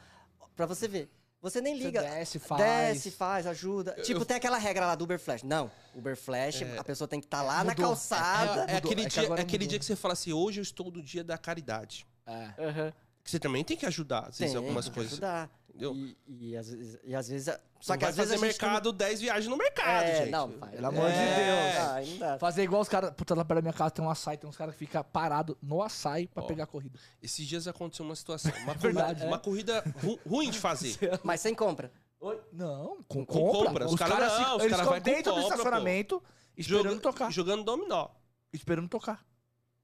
pra 0.55 0.65
você 0.67 0.87
ver. 0.87 1.09
Você 1.39 1.61
nem 1.61 1.77
Você 1.77 1.83
liga. 1.83 2.01
desce, 2.01 2.39
faz. 2.39 2.61
Desce, 2.61 3.11
faz, 3.11 3.45
ajuda. 3.47 3.93
Eu- 3.97 4.03
tipo, 4.03 4.21
eu- 4.21 4.25
tem 4.25 4.37
aquela 4.37 4.57
regra 4.57 4.87
lá 4.87 4.95
do 4.95 5.03
Uber 5.03 5.19
Flash. 5.19 5.43
Não, 5.43 5.69
Uber 5.95 6.17
Flash, 6.17 6.63
É. 6.63 6.77
a 6.79 6.83
pessoa 6.83 7.07
tem 7.07 7.19
que 7.19 7.27
estar 7.27 7.43
lá 7.43 7.63
na 7.63 7.71
Mudou. 7.71 7.85
calçada. 7.89 8.65
É, 8.71 8.73
é 8.73 8.77
aquele, 8.77 9.03
É 9.03 9.07
dia, 9.07 9.23
é 9.23 9.41
aquele 9.41 9.67
dia 9.67 9.77
que 9.79 9.85
você 9.85 9.95
fala 9.95 10.13
assim, 10.13 10.33
hoje 10.33 10.59
eu 10.59 10.63
estou 10.63 10.91
no 10.91 11.01
dia 11.01 11.23
da 11.23 11.37
caridade. 11.37 12.07
É. 12.27 12.53
Aham. 12.59 12.93
Que 13.23 13.31
você 13.31 13.39
também 13.39 13.63
tem 13.63 13.75
que 13.75 13.85
ajudar, 13.85 14.27
às 14.29 14.37
vezes, 14.39 14.53
Tem, 14.53 14.55
algumas 14.55 14.85
tem 14.85 14.91
que 14.93 14.95
coisas. 14.99 15.13
Ajudar. 15.13 15.49
Entendeu? 15.69 15.93
E, 15.95 16.17
e 16.27 16.57
às 16.57 16.69
vezes. 16.69 16.99
E 17.03 17.13
às 17.15 17.27
vezes 17.27 17.45
só 17.79 17.93
Não 17.93 17.97
que 17.99 18.05
vai 18.05 18.09
às 18.09 18.15
vezes. 18.15 18.31
fazer 18.33 18.45
mercado, 18.45 18.91
10 18.93 19.21
viagens 19.21 19.47
no 19.47 19.55
mercado, 19.57 20.05
É, 20.05 20.17
gente. 20.23 20.31
não, 20.31 20.51
faz. 20.53 20.71
Pelo 20.71 20.87
amor 20.87 21.11
de 21.11 21.17
É, 21.17 21.35
Deus. 21.35 22.19
ah, 22.23 22.31
não. 22.31 22.39
Fazer 22.39 22.63
igual 22.63 22.81
os 22.81 22.89
caras. 22.89 23.11
Puta, 23.15 23.35
lá 23.35 23.43
perto 23.45 23.57
da 23.57 23.61
minha 23.61 23.73
casa 23.73 23.91
tem 23.91 24.03
um 24.03 24.09
açaí, 24.09 24.37
tem 24.37 24.49
uns 24.49 24.55
caras 24.57 24.73
que 24.73 24.79
ficam 24.79 25.03
parados 25.03 25.55
no 25.61 25.83
açaí 25.83 26.25
pra 26.27 26.41
Ó. 26.43 26.47
pegar 26.47 26.63
a 26.63 26.67
corrida. 26.67 26.97
Esses 27.21 27.45
dias 27.45 27.67
aconteceu 27.67 28.03
uma 28.05 28.15
situação. 28.15 28.51
Uma, 28.63 28.73
Verdade, 28.79 29.19
corrida, 29.19 29.23
é. 29.23 29.27
uma 29.27 29.39
corrida 29.39 29.83
ru- 30.01 30.19
ruim 30.27 30.49
de 30.49 30.57
fazer. 30.57 30.97
Mas 31.23 31.41
sem 31.41 31.53
compra. 31.53 31.91
Oi? 32.19 32.41
Não, 32.51 32.97
com, 33.07 33.23
Com 33.23 33.25
compra. 33.25 33.67
compra. 33.67 33.85
Os 33.85 33.91
Os 33.93 33.99
cara 33.99 34.15
caras 34.15 34.39
não, 34.39 34.59
eles 34.61 34.75
cara 34.77 34.99
dentro 34.99 35.23
do 35.25 35.41
compra, 35.41 35.41
pô. 35.41 35.53
estacionamento, 35.53 36.23
esperando 36.57 36.89
Joga- 36.89 37.01
tocar. 37.01 37.31
Jogando 37.31 37.63
dominó. 37.63 38.07
Esperando 38.51 38.87
tocar. 38.89 39.23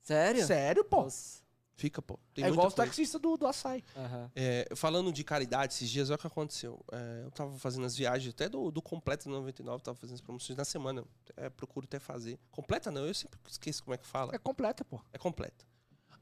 Sério? 0.02 0.44
Sério, 0.48 0.84
pô. 0.84 1.04
Nossa. 1.04 1.43
Fica, 1.76 2.02
pô. 2.02 2.20
Tem 2.34 2.46
é 2.46 2.50
igual 2.50 2.68
coisa. 2.72 2.76
taxistas 2.86 3.20
do, 3.20 3.36
do 3.36 3.48
açaí. 3.48 3.84
Aham. 3.96 4.32
É, 4.36 4.68
falando 4.76 5.12
de 5.12 5.24
caridade, 5.24 5.74
esses 5.74 5.90
dias, 5.90 6.10
olha 6.10 6.16
o 6.16 6.20
que 6.20 6.28
aconteceu. 6.28 6.80
É, 6.92 7.24
eu 7.26 7.32
tava 7.32 7.58
fazendo 7.58 7.86
as 7.86 7.96
viagens, 7.96 8.34
até 8.34 8.48
do, 8.48 8.70
do 8.70 8.82
completo 8.82 9.26
do 9.28 9.32
99, 9.32 9.84
tava 9.84 9.98
fazendo 9.98 10.16
as 10.16 10.22
promoções 10.22 10.56
na 10.56 10.66
semana. 10.66 11.04
É, 11.36 11.50
procuro 11.50 11.86
até 11.86 12.00
fazer. 12.00 12.40
Completa 12.52 12.92
não, 12.92 13.06
eu 13.06 13.14
sempre 13.14 13.40
esqueço 13.50 13.84
como 13.84 13.96
é 13.96 13.98
que 13.98 14.06
fala. 14.06 14.36
É 14.36 14.38
completa, 14.38 14.86
pô. 14.86 15.02
É 15.12 15.18
completa. 15.18 15.66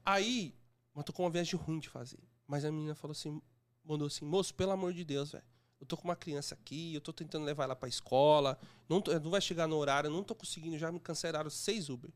Aí, 0.04 0.54
mas 0.94 1.04
tô 1.04 1.12
com 1.12 1.22
uma 1.22 1.30
viagem 1.30 1.54
ruim 1.58 1.78
de 1.78 1.88
fazer. 1.88 2.18
Mas 2.46 2.64
a 2.64 2.72
menina 2.72 2.94
falou 2.94 3.12
assim, 3.12 3.40
mandou 3.84 4.06
assim, 4.06 4.24
moço, 4.24 4.54
pelo 4.54 4.72
amor 4.72 4.92
de 4.92 5.04
Deus, 5.04 5.32
velho. 5.32 5.44
Eu 5.80 5.86
tô 5.86 5.96
com 5.96 6.04
uma 6.04 6.14
criança 6.16 6.54
aqui, 6.54 6.94
eu 6.94 7.00
tô 7.00 7.12
tentando 7.12 7.44
levar 7.44 7.64
ela 7.64 7.74
pra 7.76 7.88
escola, 7.88 8.56
não, 8.88 9.00
tô- 9.02 9.12
não 9.18 9.30
vai 9.30 9.40
chegar 9.40 9.66
no 9.66 9.76
horário, 9.76 10.08
eu 10.08 10.12
não 10.12 10.22
tô 10.22 10.32
conseguindo, 10.34 10.78
já 10.78 10.92
me 10.92 11.00
cancelaram 11.00 11.50
seis 11.50 11.88
Uber. 11.88 12.10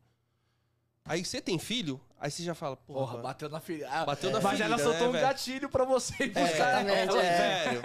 Aí 1.07 1.25
você 1.25 1.41
tem 1.41 1.59
filho, 1.59 2.01
aí 2.19 2.31
você 2.31 2.43
já 2.43 2.55
fala, 2.55 2.77
porra, 2.77 3.13
Porra, 3.13 3.23
bateu 3.23 3.49
na 3.49 3.61
filha. 3.61 3.89
Ah, 3.91 4.05
Bateu 4.05 4.31
na 4.31 4.41
Mas 4.41 4.61
ela 4.61 4.77
ferida, 4.77 4.83
soltou 4.83 5.03
né, 5.05 5.09
um 5.09 5.13
velho? 5.13 5.27
gatilho 5.27 5.69
pra 5.69 5.85
você 5.85 6.15
ir 6.25 6.33
É, 6.37 6.43
buscar. 6.43 6.85
exatamente, 6.85 7.17
é. 7.17 7.65
velho. 7.69 7.83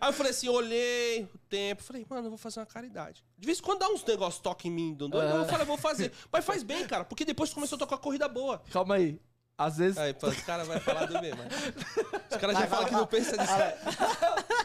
Aí 0.00 0.08
eu 0.08 0.12
falei 0.12 0.30
assim, 0.30 0.48
olhei 0.48 1.22
o 1.32 1.38
tempo, 1.48 1.82
falei, 1.82 2.04
mano, 2.08 2.26
eu 2.26 2.30
vou 2.30 2.38
fazer 2.38 2.58
uma 2.60 2.66
caridade. 2.66 3.24
De 3.38 3.46
vez 3.46 3.58
em 3.58 3.62
quando 3.62 3.78
dá 3.80 3.88
uns 3.88 4.04
negócios 4.04 4.42
toque 4.42 4.68
em 4.68 4.70
mim, 4.72 4.94
Dondô, 4.94 5.22
eu 5.22 5.44
falei, 5.46 5.62
eu 5.62 5.66
vou 5.66 5.76
fazer. 5.78 6.12
Mas 6.32 6.44
faz 6.44 6.62
bem, 6.62 6.86
cara, 6.86 7.04
porque 7.04 7.24
depois 7.24 7.52
começou 7.54 7.76
a 7.76 7.78
tocar 7.78 7.98
corrida 7.98 8.28
boa. 8.28 8.60
Calma 8.72 8.96
aí. 8.96 9.20
Às 9.58 9.78
vezes. 9.78 9.96
Aí, 9.96 10.12
pô, 10.12 10.28
os 10.28 10.40
caras 10.42 10.68
vão 10.68 10.78
falar 10.80 11.06
do 11.06 11.20
mesmo. 11.20 11.40
Os 12.30 12.36
caras 12.36 12.58
já 12.58 12.66
falam 12.66 12.84
que 12.86 12.92
não 12.92 13.06
pensa 13.06 13.36
nisso. 13.36 13.52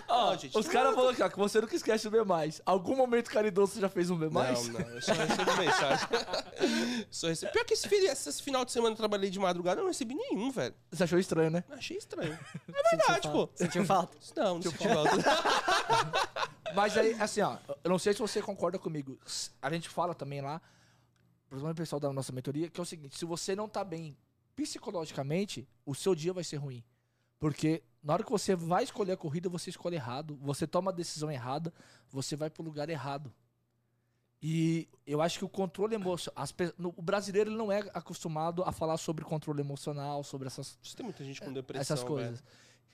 Ó, 0.10 0.36
gente, 0.36 0.58
Os 0.58 0.68
caras 0.68 0.94
falaram 0.94 1.14
aqui, 1.14 1.24
ó, 1.24 1.30
que 1.30 1.38
você 1.38 1.62
nunca 1.62 1.74
esquece 1.74 2.06
o 2.06 2.12
B. 2.12 2.18
Algum 2.66 2.98
momento 2.98 3.32
caridoso 3.32 3.74
você 3.74 3.80
já 3.80 3.88
fez 3.88 4.10
um 4.10 4.18
B? 4.18 4.26
Não, 4.26 4.42
não, 4.42 4.80
eu 4.90 5.02
só 5.02 5.14
recebo 5.14 5.56
mensagem. 5.58 6.08
só 7.10 7.28
recebo. 7.30 7.54
Pior 7.54 7.64
que 7.64 7.74
esse, 7.74 7.88
esse 7.96 8.44
final 8.44 8.66
de 8.66 8.74
semana 8.74 8.92
eu 8.92 8.98
trabalhei 8.98 9.30
de 9.30 9.40
madrugada, 9.40 9.80
eu 9.80 9.84
não 9.84 9.90
recebi 9.90 10.14
nenhum, 10.14 10.52
velho. 10.52 10.76
Você 10.92 11.04
achou 11.06 11.18
estranho, 11.18 11.50
né? 11.50 11.64
Achei 11.70 11.96
estranho. 11.96 12.38
É 12.68 12.98
verdade, 12.98 13.30
pô. 13.30 13.50
Sentiu 13.56 13.86
falta? 13.86 14.18
Não, 14.36 14.56
não 14.56 14.62
senti 14.62 14.88
falta. 14.88 15.12
Mas 16.74 16.98
aí, 16.98 17.16
assim, 17.20 17.42
ó, 17.42 17.58
eu 17.84 17.90
não 17.90 18.00
sei 18.00 18.12
se 18.12 18.20
você 18.20 18.42
concorda 18.42 18.78
comigo. 18.78 19.18
A 19.62 19.70
gente 19.70 19.88
fala 19.88 20.14
também 20.14 20.42
lá, 20.42 20.62
principalmente 21.48 21.78
o 21.78 21.82
pessoal 21.82 22.00
da 22.00 22.12
nossa 22.12 22.34
mentoria, 22.34 22.70
que 22.70 22.80
é 22.80 22.84
o 22.84 22.86
seguinte: 22.86 23.18
se 23.18 23.24
você 23.24 23.56
não 23.56 23.70
tá 23.70 23.84
bem 23.84 24.18
psicologicamente, 24.62 25.68
o 25.86 25.96
seu 25.96 26.14
dia 26.14 26.34
vai 26.34 26.44
ser 26.44 26.58
ruim. 26.58 26.84
Porque 27.40 27.84
na 28.04 28.14
hora 28.14 28.24
que 28.24 28.32
você 28.32 28.56
vai 28.56 28.84
escolher 28.84 29.14
a 29.14 29.18
corrida, 29.18 29.50
você 29.50 29.70
escolhe 29.72 29.96
errado, 29.96 30.38
você 30.42 30.68
toma 30.68 30.92
a 30.92 30.94
decisão 30.94 31.32
errada, 31.32 31.74
você 32.10 32.36
vai 32.36 32.50
pro 32.50 32.64
lugar 32.64 32.90
errado. 32.90 33.34
E 34.42 34.88
eu 35.06 35.22
acho 35.22 35.40
que 35.40 35.46
o 35.46 35.50
controle 35.50 35.96
emocional. 35.96 36.46
O 36.98 37.02
brasileiro 37.02 37.50
ele 37.50 37.58
não 37.58 37.72
é 37.72 37.80
acostumado 37.94 38.64
a 38.64 38.72
falar 38.72 38.98
sobre 38.98 39.24
controle 39.24 39.62
emocional, 39.62 40.24
sobre 40.24 40.48
essas 40.48 40.78
Tem 40.96 41.04
muita 41.04 41.24
gente 41.24 41.42
com 41.42 41.52
depressão, 41.52 41.82
essas 41.82 42.04
coisas. 42.04 42.40
velho. 42.40 42.54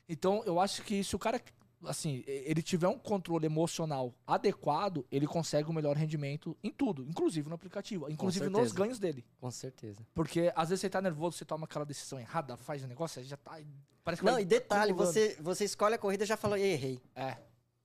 Então, 0.10 0.44
eu 0.45 0.60
acho 0.60 0.84
que 0.84 1.03
se 1.03 1.15
o 1.15 1.19
cara, 1.19 1.41
assim, 1.88 2.23
e- 2.27 2.43
ele 2.45 2.61
tiver 2.61 2.88
um 2.88 2.97
controle 2.97 3.45
emocional 3.45 4.14
adequado, 4.26 5.05
ele 5.11 5.26
consegue 5.27 5.69
o 5.69 5.73
melhor 5.73 5.95
rendimento 5.95 6.55
em 6.64 6.72
tudo, 6.72 7.03
inclusive 7.03 7.47
no 7.49 7.55
aplicativo, 7.55 8.09
inclusive 8.09 8.49
nos 8.49 8.72
ganhos 8.72 8.99
dele. 8.99 9.26
Com 9.39 9.49
certeza. 9.51 10.05
Porque 10.14 10.51
às 10.55 10.69
vezes 10.69 10.81
você 10.81 10.89
tá 10.89 11.01
nervoso, 11.01 11.38
você 11.38 11.45
toma 11.45 11.65
aquela 11.65 11.85
decisão 11.85 12.19
errada, 12.19 12.55
faz 12.57 12.84
um 12.84 12.88
negócio, 12.88 13.19
aí 13.19 13.26
já 13.26 13.38
tá. 13.38 13.59
Parece 14.03 14.22
que 14.22 14.26
Não, 14.26 14.39
e 14.39 14.45
detalhe, 14.45 14.93
você, 14.93 15.35
você 15.41 15.65
escolhe 15.65 15.95
a 15.95 15.97
corrida 15.97 16.23
e 16.23 16.27
já 16.27 16.38
falou, 16.38 16.57
errei. 16.57 16.99
É, 17.15 17.38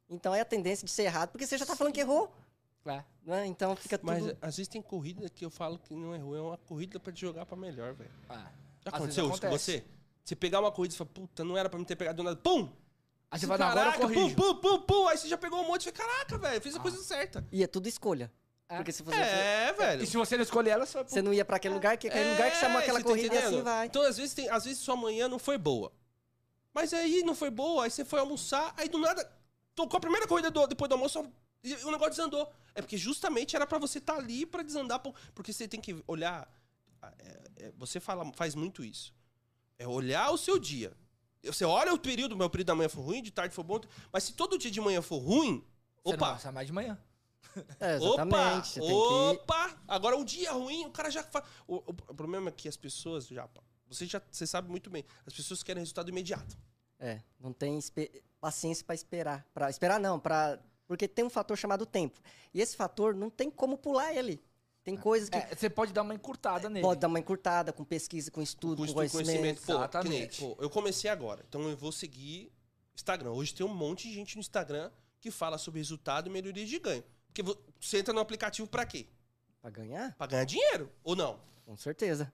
Então 0.09 0.35
é 0.35 0.41
a 0.41 0.45
tendência 0.45 0.85
de 0.85 0.91
ser 0.91 1.05
errado, 1.05 1.31
porque 1.31 1.47
você 1.47 1.57
já 1.59 1.67
tá 1.67 1.75
falando 1.75 1.93
que 1.95 2.01
errou. 2.01 2.33
é. 2.87 3.03
Né? 3.25 3.47
Então 3.47 3.75
fica 3.77 3.97
tudo... 3.97 4.07
Mas 4.07 4.25
às 4.43 4.57
vezes 4.57 4.69
tem 4.69 4.83
corrida 4.83 5.29
que 5.31 5.45
eu 5.45 5.51
falo 5.51 5.79
que 5.79 5.95
não 5.95 6.11
ruim, 6.21 6.39
é 6.39 6.43
uma 6.43 6.59
corrida 6.59 6.99
pra 7.01 7.13
te 7.13 7.21
jogar 7.21 7.47
pra 7.47 7.57
melhor, 7.57 7.95
velho. 7.95 8.11
é. 8.31 8.35
Já 8.35 8.91
Às 8.91 8.95
aconteceu 8.95 9.25
vezes 9.25 9.35
isso 9.37 9.41
com 9.41 9.47
acontece. 9.47 9.73
você? 9.79 9.85
Você 10.25 10.37
pegar 10.37 10.61
uma 10.61 10.71
corrida 10.73 10.95
e 10.95 10.97
falar, 10.99 11.11
puta, 11.11 11.45
não 11.45 11.57
era 11.57 11.69
pra 11.71 11.79
me 11.79 11.85
ter 11.85 11.95
pegado 11.97 12.17
do 12.17 12.23
nada. 12.25 12.37
Pum! 12.37 12.69
Aí 13.33 13.41
você 13.41 13.47
vai 13.47 13.57
dar 13.59 13.71
agora 13.71 13.97
eu 13.97 14.01
corrijo. 14.01 14.37
pum, 14.37 14.55
pum, 14.55 14.61
pum, 14.61 14.81
pum. 14.83 15.09
Aí 15.09 15.17
você 15.17 15.27
já 15.27 15.39
pegou 15.39 15.61
um 15.61 15.67
monte 15.67 15.89
e 15.89 15.93
fala, 15.93 16.09
caraca, 16.09 16.37
velho, 16.39 16.61
fiz 16.61 16.75
a 16.75 16.79
Ah. 16.79 16.83
coisa 16.83 17.03
certa. 17.03 17.45
E 17.51 17.63
é 17.63 17.67
tudo 17.67 17.89
escolha. 17.89 18.31
É. 18.69 18.77
Porque 18.77 18.93
se 18.93 19.03
você... 19.03 19.17
É, 19.17 19.73
velho. 19.73 20.03
E 20.03 20.07
se 20.07 20.17
você 20.17 20.37
não 20.37 20.43
escolher 20.45 20.71
ela, 20.71 20.85
você 20.87 21.03
Você 21.03 21.23
não 21.23 21.33
ia 21.33 21.45
pra 21.45 21.57
aquele 21.57 21.75
lugar, 21.75 21.97
que 21.97 22.09
aquele 22.09 22.31
lugar 22.33 22.51
que 22.51 22.59
chamou 22.59 22.79
É, 22.79 22.83
aquela 22.83 22.99
você 23.01 23.05
tá 23.05 23.09
corrida 23.11 23.35
e 23.35 23.39
assim 23.39 23.63
vai. 23.63 23.87
Então, 23.87 24.03
às 24.03 24.17
vezes, 24.19 24.35
tem, 24.35 24.49
às 24.51 24.65
vezes 24.65 24.81
sua 24.81 24.97
manhã 24.97 25.29
não 25.29 25.39
foi 25.39 25.57
boa. 25.59 25.91
Mas 26.75 26.93
aí 26.93 27.23
não 27.23 27.35
foi 27.35 27.51
boa, 27.51 27.85
aí 27.85 27.91
você 27.91 28.05
foi 28.05 28.21
almoçar, 28.21 28.73
aí 28.77 28.89
do 28.89 28.99
nada, 28.99 29.31
tocou 29.75 29.97
a 29.99 30.01
primeira 30.01 30.27
corrida 30.27 30.51
do- 30.51 30.67
depois 30.67 30.89
do 30.89 30.95
almoço 30.95 31.27
e 31.65 31.75
o 31.75 31.91
negócio 31.91 32.11
desandou. 32.13 32.51
É 32.75 32.81
porque 32.81 32.97
justamente 32.97 33.55
era 33.57 33.67
pra 33.67 33.79
você 33.79 33.99
estar 33.99 34.15
ali 34.17 34.45
pra 34.47 34.63
desandar, 34.63 35.01
porque 35.35 35.53
você 35.53 35.67
tem 35.67 35.81
que 35.81 36.03
olhar. 36.07 36.47
é, 37.19 37.67
é, 37.67 37.73
você 37.77 37.99
fala, 38.01 38.31
faz 38.35 38.55
muito 38.55 38.85
isso. 38.85 39.13
É 39.79 39.87
olhar 39.89 40.31
o 40.31 40.39
seu 40.39 40.59
dia. 40.59 40.93
Você 41.45 41.65
olha 41.65 41.93
o 41.93 41.99
período, 41.99 42.37
meu 42.37 42.49
período 42.49 42.69
da 42.69 42.75
manhã 42.75 42.89
foi 42.89 43.03
ruim, 43.03 43.23
de 43.23 43.31
tarde 43.31 43.55
foi 43.55 43.65
bom, 43.65 43.81
mas 44.13 44.25
se 44.25 44.33
todo 44.35 44.57
dia 44.59 44.71
de 44.71 44.81
manhã 44.81 45.03
for 45.03 45.19
ruim, 45.19 45.65
Você 46.05 46.15
opa, 46.15 46.39
sair 46.39 46.53
mais 46.53 46.67
de 46.67 46.73
manhã. 46.73 46.99
É, 47.81 47.97
Opa! 47.97 48.05
exatamente. 48.23 48.69
Você 48.69 48.81
tem 48.81 48.89
que... 48.89 48.95
Opa! 48.95 49.77
Agora 49.89 50.17
um 50.17 50.25
dia 50.25 50.53
ruim, 50.53 50.87
o 50.87 50.91
cara 50.91 51.11
já 51.11 51.23
faz. 51.23 51.45
O, 51.67 51.77
o- 51.77 51.85
o 52.09 52.15
problema 52.15 52.49
é 52.49 52.53
que 52.53 52.69
as 52.69 52.77
pessoas 52.77 53.27
já. 53.27 53.49
Você 53.89 54.07
já 54.07 54.23
você 54.31 54.47
sabe 54.47 54.71
muito 54.71 54.89
bem. 54.89 55.05
As 55.27 55.35
pessoas 55.35 55.63
querem 55.63 55.81
resultado 55.81 56.09
imediato. 56.09 56.57
É, 56.99 57.21
não 57.39 57.53
tem 57.53 57.77
espe- 57.79 58.23
paciência 58.41 58.85
pra 58.87 58.95
esperar. 58.95 59.47
Pra 59.53 59.69
esperar 59.69 59.99
não, 60.01 60.19
para 60.19 60.59
porque 60.87 61.07
tem 61.09 61.25
um 61.25 61.31
fator 61.31 61.57
chamado 61.59 61.85
tempo. 61.85 62.21
E 62.55 62.61
esse 62.61 62.77
fator 62.77 63.15
não 63.15 63.29
tem 63.29 63.51
como 63.51 63.77
pular 63.77 64.15
ele. 64.15 64.43
Tem 64.85 64.97
coisas 64.97 65.29
que 65.29 65.37
É, 65.37 65.55
você 65.55 65.71
pode 65.71 65.93
dar 65.93 66.03
uma 66.03 66.15
encurtada 66.15 66.69
nele. 66.69 66.85
pode 66.85 67.01
dar 67.01 67.07
uma 67.09 67.19
encurtada 67.19 67.73
com 67.73 67.85
pesquisa, 67.85 68.31
com 68.31 68.43
estudo, 68.43 68.79
Com 68.83 68.87
com, 68.89 68.95
conhecimento. 68.95 69.27
conhecimento. 69.27 69.61
Pô, 69.61 69.67
que 69.67 69.73
Exatamente. 69.73 70.41
nem, 70.45 70.55
pô, 70.55 70.63
eu 70.63 70.69
comecei 70.71 71.09
agora. 71.11 71.45
Então 71.49 71.69
eu 71.69 71.77
vou 71.77 71.93
seguir 71.93 72.53
Instagram. 72.95 73.31
Hoje 73.31 73.55
tem 73.55 73.65
um 73.65 73.73
monte 73.75 74.09
de 74.09 74.15
gente 74.15 74.35
no 74.37 74.41
Instagram 74.41 74.91
que 75.21 75.31
fala 75.31 75.57
sobre 75.57 75.79
resultado 75.81 76.29
e 76.29 76.31
melhoria 76.33 76.67
de 76.67 76.79
ganho. 76.81 77.05
Porque 77.29 77.43
vo- 77.43 77.57
você 77.81 77.99
entra 77.99 78.13
no 78.13 78.21
aplicativo 78.21 78.69
pra 78.69 78.85
quê? 78.85 79.07
Pra 79.61 79.71
ganhar? 79.71 80.15
Pra 80.17 80.27
ganhar 80.27 80.45
dinheiro. 80.45 80.91
Ou 81.05 81.15
não? 81.15 81.41
Com 81.65 81.77
certeza. 81.77 82.33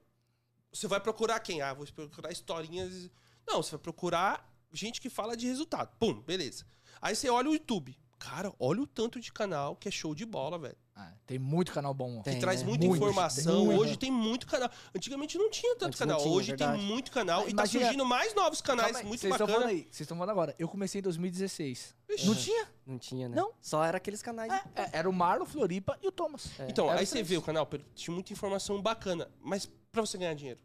Você 0.73 0.87
vai 0.87 0.99
procurar 0.99 1.39
quem? 1.39 1.61
Ah, 1.61 1.73
vou 1.73 1.85
procurar 1.87 2.31
historinhas. 2.31 3.09
Não, 3.47 3.61
você 3.61 3.71
vai 3.71 3.79
procurar 3.79 4.51
gente 4.73 4.99
que 4.99 5.09
fala 5.09 5.37
de 5.37 5.45
resultado. 5.47 5.95
Pum, 5.99 6.19
beleza. 6.21 6.65
Aí 7.01 7.15
você 7.15 7.29
olha 7.29 7.49
o 7.49 7.53
YouTube. 7.53 7.95
Cara, 8.19 8.53
olha 8.59 8.81
o 8.81 8.85
tanto 8.87 9.17
de 9.19 9.31
canal 9.31 9.75
que 9.77 9.87
é 9.87 9.91
show 9.91 10.13
de 10.13 10.25
bola, 10.25 10.59
velho. 10.59 10.75
Ah, 10.93 11.13
tem 11.25 11.39
muito 11.39 11.71
canal 11.71 11.93
bom. 11.93 12.21
Tem. 12.21 12.33
Que 12.35 12.39
traz 12.41 12.61
né? 12.61 12.67
muita 12.67 12.85
Muito, 12.85 12.97
informação. 13.01 13.63
muito. 13.65 13.79
Hoje 13.81 13.97
tem 13.97 14.11
muito 14.11 14.45
canal. 14.45 14.69
Antigamente 14.93 15.37
não 15.37 15.49
tinha 15.49 15.73
tanto 15.75 15.85
Antes 15.87 15.99
não 16.01 16.07
canal. 16.07 16.21
tinha, 16.21 16.33
Hoje 16.33 16.47
tem 16.57 16.67
verdade. 16.67 16.83
muito 16.83 17.11
canal. 17.11 17.43
Ah, 17.45 17.49
e 17.49 17.53
tá 17.53 17.65
surgindo 17.65 18.05
mais 18.05 18.35
novos 18.35 18.59
canais 18.59 18.87
Calma 18.91 18.99
aí, 18.99 19.05
muito 19.07 19.21
Vocês 19.21 19.31
estão 19.33 19.47
bacana. 19.47 19.65
aí, 19.67 19.77
vocês 19.83 20.01
estão 20.01 20.17
falando 20.17 20.31
agora. 20.31 20.53
Eu 20.59 20.67
comecei 20.67 20.99
em 20.99 21.01
2016. 21.01 21.95
Ixi. 22.09 22.25
Não 22.27 22.35
tinha? 22.35 22.67
Não 22.85 22.99
tinha, 22.99 23.29
né? 23.29 23.35
Não. 23.37 23.53
Só 23.61 23.81
era 23.85 23.95
aqueles 23.95 24.21
canais. 24.21 24.51
É, 24.51 24.81
é, 24.81 24.89
era 24.91 25.09
o 25.09 25.13
Marlon, 25.13 25.45
Floripa 25.45 25.97
e 26.01 26.07
o 26.07 26.11
Thomas. 26.11 26.49
É, 26.59 26.67
Então, 26.69 26.91
Era 26.91 26.99
aí 26.99 27.05
você 27.05 27.23
vê 27.23 27.37
o 27.37 27.41
canal, 27.41 27.65
Pedro, 27.65 27.87
tinha 27.95 28.13
muita 28.13 28.33
informação 28.33 28.81
bacana. 28.81 29.31
Mas 29.39 29.65
pra 29.93 30.01
você 30.01 30.17
ganhar 30.17 30.33
dinheiro. 30.33 30.59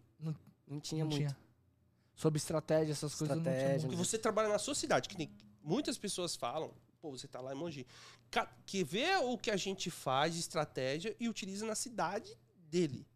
Não 0.66 0.80
tinha 0.80 1.04
não 1.04 1.10
muito. 1.10 1.20
tinha. 1.28 1.36
Sobre 2.16 2.38
estratégia, 2.38 2.90
essas 2.92 3.14
coisas 3.14 3.36
não 3.36 3.42
Estratégia, 3.42 3.68
tinha 3.68 3.80
Porque 3.82 3.96
muito. 3.96 4.08
você 4.08 4.18
trabalha 4.18 4.48
na 4.48 4.58
sua 4.58 4.74
cidade, 4.74 5.08
que 5.08 5.16
tem 5.16 5.30
muitas 5.62 5.98
pessoas 5.98 6.34
falam, 6.34 6.72
pô, 7.04 7.10
você 7.10 7.28
tá 7.28 7.38
lá 7.38 7.52
em 7.52 7.58
Mogi, 7.58 7.86
que 8.64 8.82
vê 8.82 9.14
o 9.16 9.36
que 9.36 9.50
a 9.50 9.58
gente 9.58 9.90
faz 9.90 10.32
de 10.32 10.40
estratégia 10.40 11.14
e 11.20 11.28
utiliza 11.28 11.66
na 11.66 11.74
cidade 11.74 12.34
dele. 12.70 13.06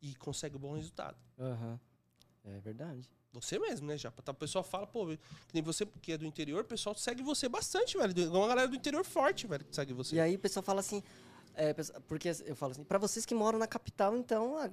E 0.00 0.14
consegue 0.14 0.56
um 0.56 0.58
bom 0.58 0.74
resultado. 0.74 1.18
Aham. 1.38 1.78
É 2.42 2.58
verdade. 2.60 3.06
Você 3.34 3.58
mesmo, 3.58 3.86
né, 3.86 3.98
Japa? 3.98 4.22
Tá, 4.22 4.32
O 4.32 4.34
pessoal 4.34 4.64
fala, 4.64 4.86
pô, 4.86 5.06
que 5.08 5.18
nem 5.52 5.62
você 5.62 5.84
que 6.00 6.12
é 6.12 6.16
do 6.18 6.24
interior, 6.24 6.62
o 6.62 6.66
pessoal 6.66 6.94
segue 6.94 7.22
você 7.22 7.46
bastante, 7.46 7.98
velho. 7.98 8.14
Tem 8.14 8.26
Uma 8.28 8.48
galera 8.48 8.68
do 8.68 8.74
interior 8.74 9.04
forte, 9.04 9.46
velho, 9.46 9.66
que 9.66 9.74
segue 9.76 9.92
você. 9.92 10.16
E 10.16 10.20
aí 10.20 10.34
o 10.34 10.38
pessoal 10.38 10.62
fala 10.62 10.80
assim, 10.80 11.02
é, 11.54 11.74
porque 12.08 12.30
eu 12.46 12.56
falo 12.56 12.72
assim, 12.72 12.84
pra 12.84 12.98
vocês 12.98 13.26
que 13.26 13.34
moram 13.34 13.58
na 13.58 13.66
capital, 13.66 14.16
então, 14.16 14.56
a- 14.56 14.70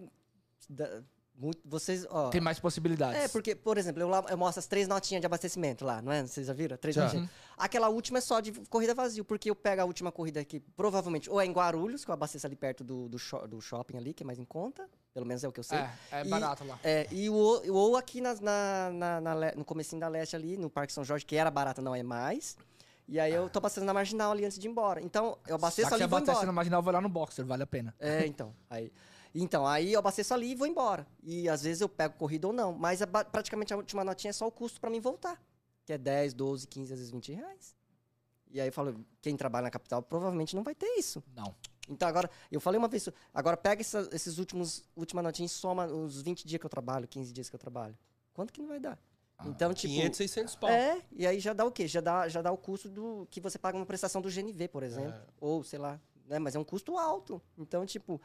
da- 0.69 1.03
muito- 1.39 1.59
vocês, 1.63 2.05
ó... 2.09 2.29
Tem 2.29 2.41
mais 2.41 2.59
possibilidades. 2.59 3.19
É, 3.21 3.27
porque, 3.29 3.55
por 3.55 3.77
exemplo, 3.77 4.01
eu, 4.01 4.09
lá, 4.09 4.23
eu 4.29 4.37
mostro 4.37 4.59
as 4.59 4.67
três 4.67 4.87
notinhas 4.87 5.21
de 5.21 5.25
abastecimento 5.25 5.85
lá, 5.85 6.01
não 6.01 6.11
é? 6.11 6.21
Vocês 6.25 6.45
já 6.47 6.53
viram? 6.53 6.75
Três 6.77 6.95
Já. 6.95 7.05
notinhas. 7.05 7.29
Aquela 7.57 7.87
última 7.89 8.17
é 8.17 8.21
só 8.21 8.39
de 8.39 8.51
corrida 8.69 8.93
vazio, 8.93 9.23
porque 9.25 9.49
eu 9.49 9.55
pego 9.55 9.81
a 9.81 9.85
última 9.85 10.11
corrida 10.11 10.39
aqui, 10.39 10.59
provavelmente, 10.75 11.29
ou 11.29 11.39
é 11.41 11.45
em 11.45 11.51
Guarulhos, 11.51 12.03
que 12.03 12.11
eu 12.11 12.13
abasteço 12.13 12.45
ali 12.45 12.55
perto 12.55 12.83
do, 12.83 13.07
do, 13.09 13.17
do 13.47 13.61
shopping 13.61 13.97
ali, 13.97 14.13
que 14.13 14.23
é 14.23 14.25
mais 14.25 14.37
em 14.39 14.45
conta, 14.45 14.89
pelo 15.13 15.25
menos 15.25 15.43
é 15.43 15.47
o 15.47 15.51
que 15.51 15.59
eu 15.59 15.63
sei. 15.63 15.77
É, 15.79 15.89
é 16.11 16.21
E- 16.25 16.29
barato 16.29 16.63
lá. 16.65 16.79
É, 16.83 17.07
e 17.11 17.29
o, 17.29 17.33
o- 17.33 17.73
ou 17.73 17.95
aqui 17.97 18.21
nas- 18.21 18.39
na, 18.39 18.89
na, 18.91 19.21
na 19.21 19.51
no 19.55 19.63
comecinho 19.65 19.99
da 19.99 20.07
leste 20.07 20.35
ali, 20.35 20.57
no 20.57 20.69
Parque 20.69 20.91
São 20.93 21.03
Jorge, 21.03 21.25
que 21.25 21.35
era 21.35 21.49
barato, 21.49 21.81
não 21.81 21.95
é 21.95 22.03
mais. 22.03 22.55
E 23.11 23.19
aí 23.19 23.33
eu 23.33 23.49
tô 23.49 23.57
abastecendo 23.57 23.87
na 23.87 23.93
marginal 23.93 24.31
ali 24.31 24.45
antes 24.45 24.59
de 24.59 24.67
ir 24.67 24.69
embora. 24.69 25.01
Então, 25.01 25.35
eu 25.47 25.55
abasteço 25.55 25.89
Só 25.89 25.97
que 25.97 26.03
ali 26.03 26.09
você 26.09 26.15
e 26.21 26.25
vou 26.25 26.31
embora. 26.33 26.45
na 26.45 26.51
marginal, 26.51 26.83
vai 26.83 26.93
lá 26.93 27.01
no 27.01 27.09
Boxer, 27.09 27.43
vale 27.43 27.63
a 27.63 27.67
pena. 27.67 27.91
É, 27.99 28.23
então. 28.27 28.53
Aí, 28.69 28.91
então, 29.33 29.65
aí 29.67 29.93
eu 29.93 29.99
abasteço 29.99 30.33
ali 30.33 30.51
e 30.51 30.55
vou 30.55 30.65
embora. 30.67 31.05
E 31.23 31.47
às 31.49 31.63
vezes 31.63 31.81
eu 31.81 31.89
pego 31.89 32.15
corrida 32.15 32.47
ou 32.47 32.53
não. 32.53 32.73
Mas 32.73 33.01
ba- 33.03 33.25
praticamente 33.25 33.73
a 33.73 33.77
última 33.77 34.03
notinha 34.03 34.29
é 34.29 34.33
só 34.33 34.47
o 34.47 34.51
custo 34.51 34.79
pra 34.81 34.89
mim 34.89 34.99
voltar. 34.99 35.41
Que 35.85 35.93
é 35.93 35.97
10, 35.97 36.33
12, 36.33 36.67
15, 36.67 36.93
às 36.93 36.99
vezes 36.99 37.11
20 37.11 37.31
reais. 37.33 37.75
E 38.51 38.59
aí 38.59 38.67
eu 38.67 38.73
falo, 38.73 39.05
quem 39.21 39.35
trabalha 39.37 39.63
na 39.65 39.69
capital 39.71 40.01
provavelmente 40.01 40.55
não 40.55 40.63
vai 40.63 40.73
ter 40.73 40.87
isso. 40.97 41.23
Não. 41.35 41.53
Então 41.87 42.07
agora, 42.07 42.29
eu 42.51 42.59
falei 42.59 42.77
uma 42.77 42.87
vez, 42.87 43.09
agora 43.33 43.57
pega 43.57 43.81
essa- 43.81 44.07
esses 44.11 44.37
últimos, 44.37 44.83
última 44.95 45.21
notinha 45.21 45.45
e 45.45 45.49
soma 45.49 45.85
os 45.87 46.21
20 46.21 46.45
dias 46.47 46.59
que 46.59 46.65
eu 46.65 46.69
trabalho, 46.69 47.07
15 47.07 47.31
dias 47.33 47.49
que 47.49 47.55
eu 47.55 47.59
trabalho. 47.59 47.97
Quanto 48.33 48.53
que 48.53 48.61
não 48.61 48.67
vai 48.67 48.79
dar? 48.79 48.97
Ah, 49.37 49.47
então, 49.47 49.73
tipo. 49.73 49.93
500, 49.93 50.17
600 50.17 50.55
pau. 50.55 50.69
É, 50.69 51.01
e 51.11 51.25
aí 51.25 51.39
já 51.39 51.53
dá 51.53 51.63
o 51.65 51.71
quê? 51.71 51.87
Já 51.87 52.01
dá, 52.01 52.27
já 52.27 52.41
dá 52.41 52.51
o 52.51 52.57
custo 52.57 52.89
do 52.89 53.27
que 53.31 53.39
você 53.39 53.57
paga 53.57 53.77
uma 53.77 53.85
prestação 53.85 54.21
do 54.21 54.29
GNV, 54.29 54.67
por 54.67 54.83
exemplo. 54.83 55.11
É. 55.13 55.21
Ou, 55.39 55.63
sei 55.63 55.79
lá, 55.79 55.99
né? 56.29 56.39
Mas 56.39 56.55
é 56.55 56.59
um 56.59 56.63
custo 56.63 56.97
alto. 56.97 57.41
Então, 57.57 57.85
tipo, 57.85 58.21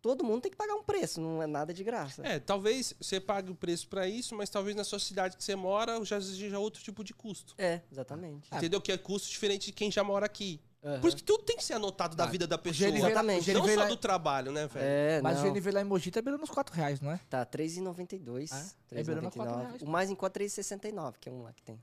todo 0.00 0.22
mundo 0.22 0.42
tem 0.42 0.50
que 0.50 0.56
pagar 0.56 0.74
um 0.74 0.82
preço, 0.84 1.20
não 1.20 1.42
é 1.42 1.46
nada 1.46 1.72
de 1.74 1.82
graça. 1.82 2.22
É, 2.24 2.38
talvez 2.38 2.94
você 3.00 3.18
pague 3.20 3.50
o 3.50 3.54
preço 3.54 3.88
pra 3.88 4.06
isso, 4.06 4.34
mas 4.36 4.48
talvez 4.50 4.76
na 4.76 4.84
sua 4.84 4.98
cidade 5.00 5.36
que 5.36 5.42
você 5.42 5.56
mora 5.56 6.04
já 6.04 6.20
seja 6.20 6.58
outro 6.58 6.82
tipo 6.82 7.02
de 7.02 7.12
custo. 7.14 7.54
É, 7.58 7.80
exatamente. 7.90 8.46
Ah. 8.50 8.58
Entendeu? 8.58 8.80
Que 8.80 8.92
é 8.92 8.98
custo 8.98 9.28
diferente 9.28 9.66
de 9.66 9.72
quem 9.72 9.90
já 9.90 10.04
mora 10.04 10.26
aqui. 10.26 10.60
Aham. 10.84 11.00
Por 11.00 11.08
isso 11.08 11.16
que 11.16 11.24
tudo 11.24 11.42
tem 11.42 11.56
que 11.56 11.64
ser 11.64 11.72
anotado 11.72 12.14
da 12.14 12.22
Ah, 12.24 12.26
vida 12.28 12.46
da 12.46 12.54
o 12.54 12.58
pessoa. 12.60 12.88
GNV 12.88 12.98
Exatamente. 12.98 13.50
o 13.50 13.54
Não 13.54 13.66
só 13.66 13.74
lá- 13.80 13.86
do 13.86 13.96
trabalho, 13.96 14.52
né, 14.52 14.68
velho? 14.68 14.86
É, 14.86 15.20
Mas 15.20 15.40
o 15.40 15.44
não. 15.44 15.52
GNV 15.52 15.70
lá 15.72 15.80
em 15.80 15.84
Mogi 15.84 16.10
tá 16.12 16.22
beirando 16.22 16.44
uns 16.44 16.50
4 16.50 16.72
reais, 16.72 17.00
não 17.00 17.10
é? 17.10 17.18
Tá 17.28 17.40
R$3,92. 17.40 18.52
É? 18.92 19.00
É 19.00 19.02
beirando 19.02 19.26
a 19.26 19.30
quatro 19.32 19.56
reais. 19.56 19.82
O 19.82 19.86
mais 19.88 20.10
em 20.10 20.14
4 20.14 20.40
R$3,69, 20.44 21.14
que 21.18 21.28
é 21.28 21.32
um 21.32 21.42
lá 21.42 21.52
que 21.52 21.62
tem. 21.64 21.82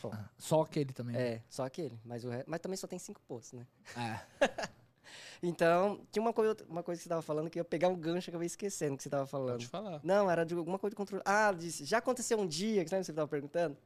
Só. 0.00 0.10
Só 0.38 0.62
aquele 0.62 0.92
também. 0.94 1.16
É, 1.16 1.42
só 1.50 1.64
aquele. 1.66 2.00
Mas, 2.02 2.24
o 2.24 2.30
re... 2.30 2.42
mas 2.46 2.60
também 2.60 2.78
só 2.78 2.86
tem 2.86 2.98
5 2.98 3.20
postos, 3.28 3.58
né? 3.58 3.66
É. 3.96 4.20
Então, 5.42 6.00
tinha 6.10 6.22
uma 6.22 6.32
coisa, 6.32 6.56
uma 6.68 6.82
coisa 6.82 6.98
que 6.98 7.02
você 7.04 7.08
tava 7.08 7.22
falando 7.22 7.50
que 7.50 7.58
eu 7.58 7.62
ia 7.62 7.64
pegar 7.64 7.88
um 7.88 7.96
gancho 7.96 8.30
que 8.30 8.36
eu 8.36 8.42
ia 8.42 8.46
esquecendo 8.46 8.96
que 8.96 9.02
você 9.02 9.10
tava 9.10 9.26
falando. 9.26 9.52
Pode 9.52 9.66
falar. 9.68 10.00
Não, 10.02 10.30
era 10.30 10.44
de 10.44 10.54
alguma 10.54 10.78
coisa 10.78 10.92
de 10.92 10.96
controle. 10.96 11.22
Ah, 11.24 11.52
disse, 11.52 11.84
já 11.84 11.98
aconteceu 11.98 12.38
um 12.38 12.46
dia, 12.46 12.84
que 12.84 12.90
você 12.90 13.12
tava 13.12 13.28
perguntando? 13.28 13.76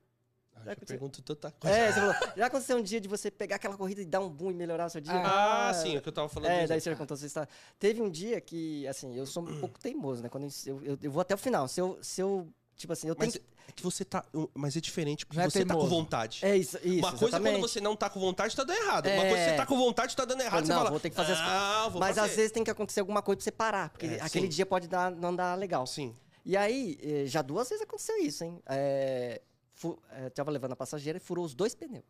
Ah, 0.56 0.72
aconteceu. 0.72 0.86
pergunto 0.86 1.22
tanta 1.22 1.50
coisa. 1.50 1.76
É, 1.76 1.92
você 1.92 2.00
falou, 2.00 2.14
já 2.36 2.46
aconteceu 2.46 2.76
um 2.76 2.82
dia 2.82 3.00
de 3.00 3.08
você 3.08 3.30
pegar 3.30 3.56
aquela 3.56 3.76
corrida 3.76 4.00
e 4.00 4.04
dar 4.04 4.20
um 4.20 4.28
boom 4.28 4.50
e 4.50 4.54
melhorar 4.54 4.86
o 4.86 4.90
seu 4.90 5.00
dia? 5.00 5.12
Ah, 5.14 5.72
sim, 5.74 5.96
é 5.96 5.98
o 5.98 6.02
que 6.02 6.08
eu 6.08 6.12
tava 6.12 6.28
falando. 6.28 6.50
É, 6.50 6.66
daí 6.66 6.80
você 6.80 6.90
já 6.90 6.96
contou 6.96 7.16
sua 7.16 7.26
história. 7.26 7.48
Teve 7.78 8.00
um 8.00 8.08
dia 8.08 8.40
que, 8.40 8.86
assim, 8.86 9.16
eu 9.16 9.26
sou 9.26 9.42
um 9.42 9.60
pouco 9.60 9.78
teimoso, 9.78 10.22
né? 10.22 10.28
Quando 10.28 10.46
eu, 10.66 10.82
eu, 10.82 10.98
eu 11.02 11.10
vou 11.10 11.20
até 11.20 11.34
o 11.34 11.38
final. 11.38 11.68
Se 11.68 11.80
eu, 11.80 11.98
se 12.00 12.20
eu 12.20 12.48
tipo 12.76 12.92
assim, 12.92 13.08
eu 13.08 13.14
tenho 13.14 13.32
Mas 13.32 13.40
é 13.68 13.72
que 13.72 13.82
você 13.82 14.04
tá. 14.04 14.24
Mas 14.54 14.76
é 14.76 14.80
diferente, 14.80 15.24
porque 15.26 15.38
Não 15.38 15.44
é 15.44 15.50
você 15.50 15.64
tá 15.64 15.74
com 15.74 15.80
teimoso. 15.80 15.88
vontade. 16.02 16.40
É 16.44 16.56
isso, 16.56 16.76
isso, 16.84 16.98
Uma 16.98 17.10
coisa 17.10 17.24
é 17.24 17.28
exatamente. 17.28 17.54
quando 17.56 17.68
você 17.70 17.80
não 17.80 17.96
tá 17.96 18.10
com 18.10 18.20
vontade, 18.20 18.54
tá 18.56 18.64
dando 18.64 18.78
errado. 18.78 19.06
Uma 19.06 19.12
É. 19.24 19.28
coisa 19.28 19.36
é 19.42 19.50
você 19.50 19.56
tá 19.56 19.66
com 19.66 19.76
vontade, 19.76 20.16
tá 20.16 20.24
dando 20.24 20.40
errado. 20.40 20.52
Fala, 20.52 20.62
você 20.66 20.72
não, 20.72 20.78
fala, 20.78 20.90
vou 20.90 21.00
ter 21.00 21.10
que 21.10 21.16
fazer 21.16 21.32
as 21.32 21.38
ah, 21.40 21.88
vou 21.90 22.00
Mas 22.00 22.16
fazer. 22.16 22.30
às 22.30 22.36
vezes 22.36 22.52
tem 22.52 22.62
que 22.64 22.70
acontecer 22.70 23.00
alguma 23.00 23.22
coisa 23.22 23.36
pra 23.38 23.44
você 23.44 23.50
parar, 23.52 23.90
porque 23.90 24.06
É, 24.06 24.20
aquele 24.20 24.46
sim. 24.46 24.50
dia 24.56 24.66
pode 24.66 24.86
dar, 24.88 25.10
não 25.10 25.34
dar 25.34 25.54
legal. 25.58 25.86
Sim. 25.86 26.14
E 26.44 26.56
aí, 26.56 26.98
eh, 27.02 27.24
já 27.26 27.40
duas 27.40 27.68
vezes 27.68 27.82
aconteceu 27.82 28.18
isso, 28.18 28.44
hein? 28.44 28.60
É, 28.66 29.40
fu- 29.72 29.98
tava 30.34 30.50
levando 30.50 30.72
a 30.72 30.76
passageira 30.76 31.16
e 31.16 31.20
furou 31.20 31.44
os 31.44 31.54
dois 31.54 31.74
pneus. 31.74 32.04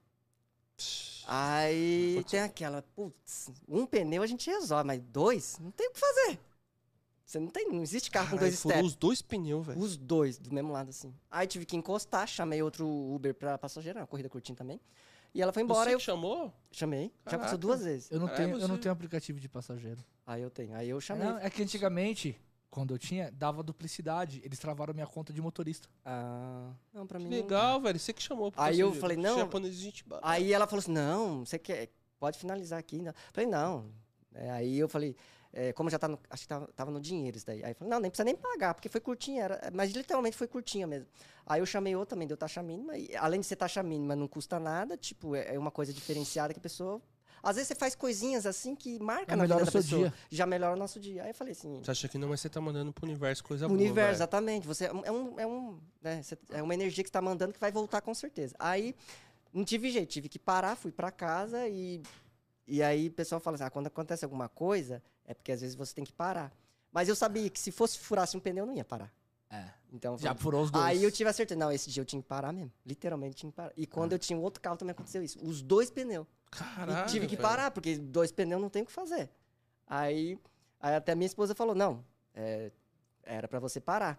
Aí 1.27 2.23
tem 2.29 2.41
aquela, 2.41 2.83
putz, 2.95 3.49
um 3.69 3.87
pneu 3.87 4.23
a 4.23 4.27
gente 4.27 4.51
resolve, 4.51 4.85
mas 4.87 5.01
dois, 5.01 5.57
não 5.61 5.71
tem 5.71 5.89
o 5.89 5.93
que 5.93 6.01
fazer. 6.01 6.39
Você 7.25 7.39
não 7.41 7.49
tem, 7.49 7.69
não 7.71 7.83
existe 7.83 8.11
carro 8.11 8.27
com 8.31 8.37
Caralho, 8.37 8.51
dois 8.51 8.61
furou 8.63 8.75
step. 8.77 8.87
os 8.87 8.95
dois 8.95 9.23
pneus, 9.23 9.67
velho. 9.67 9.81
Os 9.81 9.97
dois, 9.97 10.39
do 10.39 10.53
mesmo 10.53 10.71
lado, 10.73 10.91
assim. 10.91 11.15
Aí 11.31 11.47
tive 11.47 11.65
que 11.65 11.77
encostar, 11.77 12.27
chamei 12.29 12.63
outro 12.63 12.87
Uber 12.87 13.35
pra 13.35 13.57
passageira, 13.57 14.01
uma 14.01 14.07
corrida 14.07 14.29
curtinha 14.29 14.55
também. 14.57 14.79
E 15.35 15.41
ela 15.43 15.53
foi 15.53 15.63
embora, 15.63 15.89
Você 15.91 15.95
eu 15.95 15.99
que 15.99 16.05
chamou? 16.05 16.53
chamei. 16.71 17.05
Já 17.07 17.11
Caraca. 17.25 17.37
aconteceu 17.37 17.59
duas 17.59 17.83
vezes. 17.83 18.11
Eu 18.11 18.21
não, 18.21 18.29
É, 18.29 18.35
tenho, 18.35 18.51
eu 18.57 18.69
não 18.69 18.77
você- 18.77 18.83
tenho 18.83 18.93
aplicativo 18.93 19.41
de 19.41 19.49
passageiro. 19.49 20.05
Aí 20.27 20.43
eu 20.43 20.51
tenho. 20.51 20.75
Aí 20.77 20.89
eu 20.89 21.01
chamei. 21.01 21.27
Não, 21.27 21.39
é 21.39 21.51
que 21.51 21.61
antigamente, 21.63 22.39
quando 22.71 22.95
eu 22.95 22.99
tinha, 22.99 23.33
dava 23.33 23.61
duplicidade. 23.63 24.41
Eles 24.45 24.59
travaram 24.61 24.95
minha 24.95 25.07
conta 25.09 25.33
de 25.33 25.41
motorista. 25.43 25.89
Ah, 26.05 26.71
não, 26.93 27.05
pra 27.07 27.19
Que 27.19 27.25
mim. 27.25 27.31
não. 27.31 27.37
legal, 27.39 27.81
velho. 27.81 27.99
Você 27.99 28.13
que 28.13 28.23
chamou. 28.23 28.53
pro 28.53 28.61
Aí 28.63 28.79
eu 28.79 28.93
falei, 28.95 29.17
não- 29.17 29.39
Japonês, 29.39 29.75
gente. 29.75 30.05
Aí 30.23 30.53
ela 30.53 30.67
falou 30.69 30.79
assim: 30.81 30.93
não, 30.93 31.45
você 31.45 31.59
quer. 31.59 31.89
Pode 32.21 32.39
finalizar 32.39 32.79
aqui. 32.79 33.03
Não. 33.03 33.13
Falei, 33.33 33.51
não. 33.51 33.87
É, 34.35 34.51
aí 34.51 34.79
eu 34.79 34.89
falei, 34.89 35.17
é, 35.55 35.73
como 35.73 35.89
já 35.89 35.99
tá 35.99 36.09
no. 36.09 36.19
Acho 36.29 36.43
que 36.43 36.49
tava, 36.49 36.67
tava 36.75 36.91
no 36.91 37.01
dinheiro 37.01 37.37
isso 37.37 37.47
daí. 37.47 37.63
Aí 37.65 37.71
eu 37.71 37.75
falei, 37.77 37.91
não, 37.91 38.01
nem 38.01 38.11
precisa 38.11 38.25
nem 38.25 38.35
pagar, 38.37 38.75
porque 38.75 38.89
foi 38.89 39.01
curtinha, 39.01 39.45
era, 39.45 39.71
mas 39.73 39.93
literalmente 39.93 40.37
foi 40.37 40.49
curtinha 40.49 40.87
mesmo. 40.87 41.07
Aí 41.47 41.61
eu 41.61 41.67
chamei 41.67 41.95
outro 41.95 42.11
também, 42.11 42.27
deu 42.27 42.37
taxa 42.37 42.63
mínima. 42.63 42.97
E, 42.99 43.15
além 43.17 43.41
de 43.41 43.47
ser 43.47 43.57
taxa 43.57 43.83
mínima, 43.83 44.17
não 44.17 44.27
custa 44.29 44.59
nada, 44.59 44.97
tipo, 44.97 45.35
é, 45.37 45.55
é 45.55 45.59
uma 45.59 45.71
coisa 45.71 45.93
diferenciada 45.93 46.53
que 46.53 46.59
a 46.59 46.63
pessoa. 46.63 47.01
Às 47.43 47.57
vezes 47.57 47.69
você 47.69 47.75
faz 47.75 47.95
coisinhas 47.95 48.47
assim 48.47 48.75
que 48.75 48.99
marca 48.99 49.33
Já 49.33 49.37
na 49.37 49.43
vida 49.45 49.55
melhora 49.55 49.65
da 49.67 49.73
pessoa. 49.73 50.01
dia. 50.09 50.15
Já 50.31 50.47
melhora 50.47 50.75
o 50.75 50.79
nosso 50.79 50.99
dia. 50.99 51.25
Aí 51.25 51.29
eu 51.31 51.35
falei 51.35 51.53
assim. 51.53 51.79
Você 51.85 51.91
acha 51.91 52.09
que 52.09 52.17
não, 52.17 52.29
mas 52.29 52.41
você 52.41 52.49
tá 52.49 52.59
mandando 52.59 52.91
pro 52.91 53.05
universo 53.05 53.45
coisa 53.45 53.67
O 53.67 53.69
boa. 53.69 53.79
universo, 53.79 54.01
velho. 54.07 54.15
exatamente. 54.17 54.67
Você 54.67 54.87
é 54.87 54.93
um, 54.93 55.05
é 55.05 55.13
um, 55.13 55.39
é 55.39 55.47
né, 56.17 56.23
você- 56.23 56.39
é 56.51 56.63
uma 56.63 56.73
energia 56.73 57.05
que 57.05 57.09
você 57.09 57.13
tá 57.13 57.21
mandando 57.21 57.53
que 57.53 57.61
vai 57.61 57.71
voltar 57.71 58.01
com 58.01 58.15
certeza. 58.15 58.55
Aí 58.59 58.95
não 59.53 59.63
tive 59.63 59.91
jeito, 59.91 60.09
tive 60.09 60.27
que 60.29 60.39
parar, 60.39 60.75
fui 60.75 60.91
pra 60.91 61.11
casa 61.13 61.69
e 61.69 62.03
e 62.67 62.83
aí 62.83 63.09
o 63.09 63.13
pessoal 63.13 63.39
fala 63.43 63.57
assim: 63.57 63.65
ah, 63.65 63.71
quando 63.71 63.89
acontece 63.89 64.25
alguma 64.25 64.49
coisa, 64.49 65.03
é 65.25 65.35
porque 65.35 65.53
às 65.53 65.61
vezes 65.61 65.75
você 65.75 65.95
tem 65.95 66.05
que 66.05 66.13
parar. 66.13 66.53
Mas 66.93 67.09
eu 67.09 67.17
sabia 67.17 67.49
que 67.51 67.59
se 67.59 67.73
fosse 67.73 67.99
furasse 67.99 68.37
um 68.37 68.41
pneu, 68.41 68.63
eu 68.63 68.67
não 68.67 68.75
ia 68.75 68.85
parar. 68.85 69.13
É. 69.51 69.65
Então, 69.93 70.19
Já 70.19 70.35
furou 70.35 70.63
os 70.63 70.71
dois. 70.71 70.85
aí 70.85 71.03
eu 71.05 71.11
tive 71.13 71.31
a 71.31 71.33
certeza, 71.33 71.59
não, 71.59 71.71
esse 71.71 71.91
dia 71.91 72.01
eu 72.01 72.05
tinha 72.05 72.21
que 72.21 72.27
parar 72.29 72.53
mesmo. 72.53 72.73
Literalmente 72.85 73.37
tinha 73.37 73.51
que 73.51 73.57
parar. 73.57 73.73
E 73.77 73.87
quando 73.87 74.13
eu 74.13 74.19
tinha 74.19 74.39
um 74.39 74.43
outro 74.43 74.61
carro 74.61 74.77
também 74.77 74.93
aconteceu 74.93 75.23
isso. 75.23 75.39
Os 75.45 75.63
dois 75.63 75.91
pneus. 75.91 76.27
Caralho. 76.51 77.07
E 77.07 77.11
tive 77.11 77.27
que 77.27 77.37
parar, 77.37 77.71
porque 77.71 77.97
dois 77.97 78.33
pneus 78.33 78.61
não 78.61 78.69
tem 78.69 78.83
o 78.83 78.87
que 78.87 78.93
fazer. 78.93 79.31
Aí, 79.87 80.39
aí 80.81 80.95
até 80.95 81.15
minha 81.15 81.27
esposa 81.27 81.55
falou, 81.55 81.75
não, 81.75 82.05
é, 82.35 82.73
era 83.23 83.47
pra 83.47 83.61
você 83.61 83.81
parar. 83.81 84.19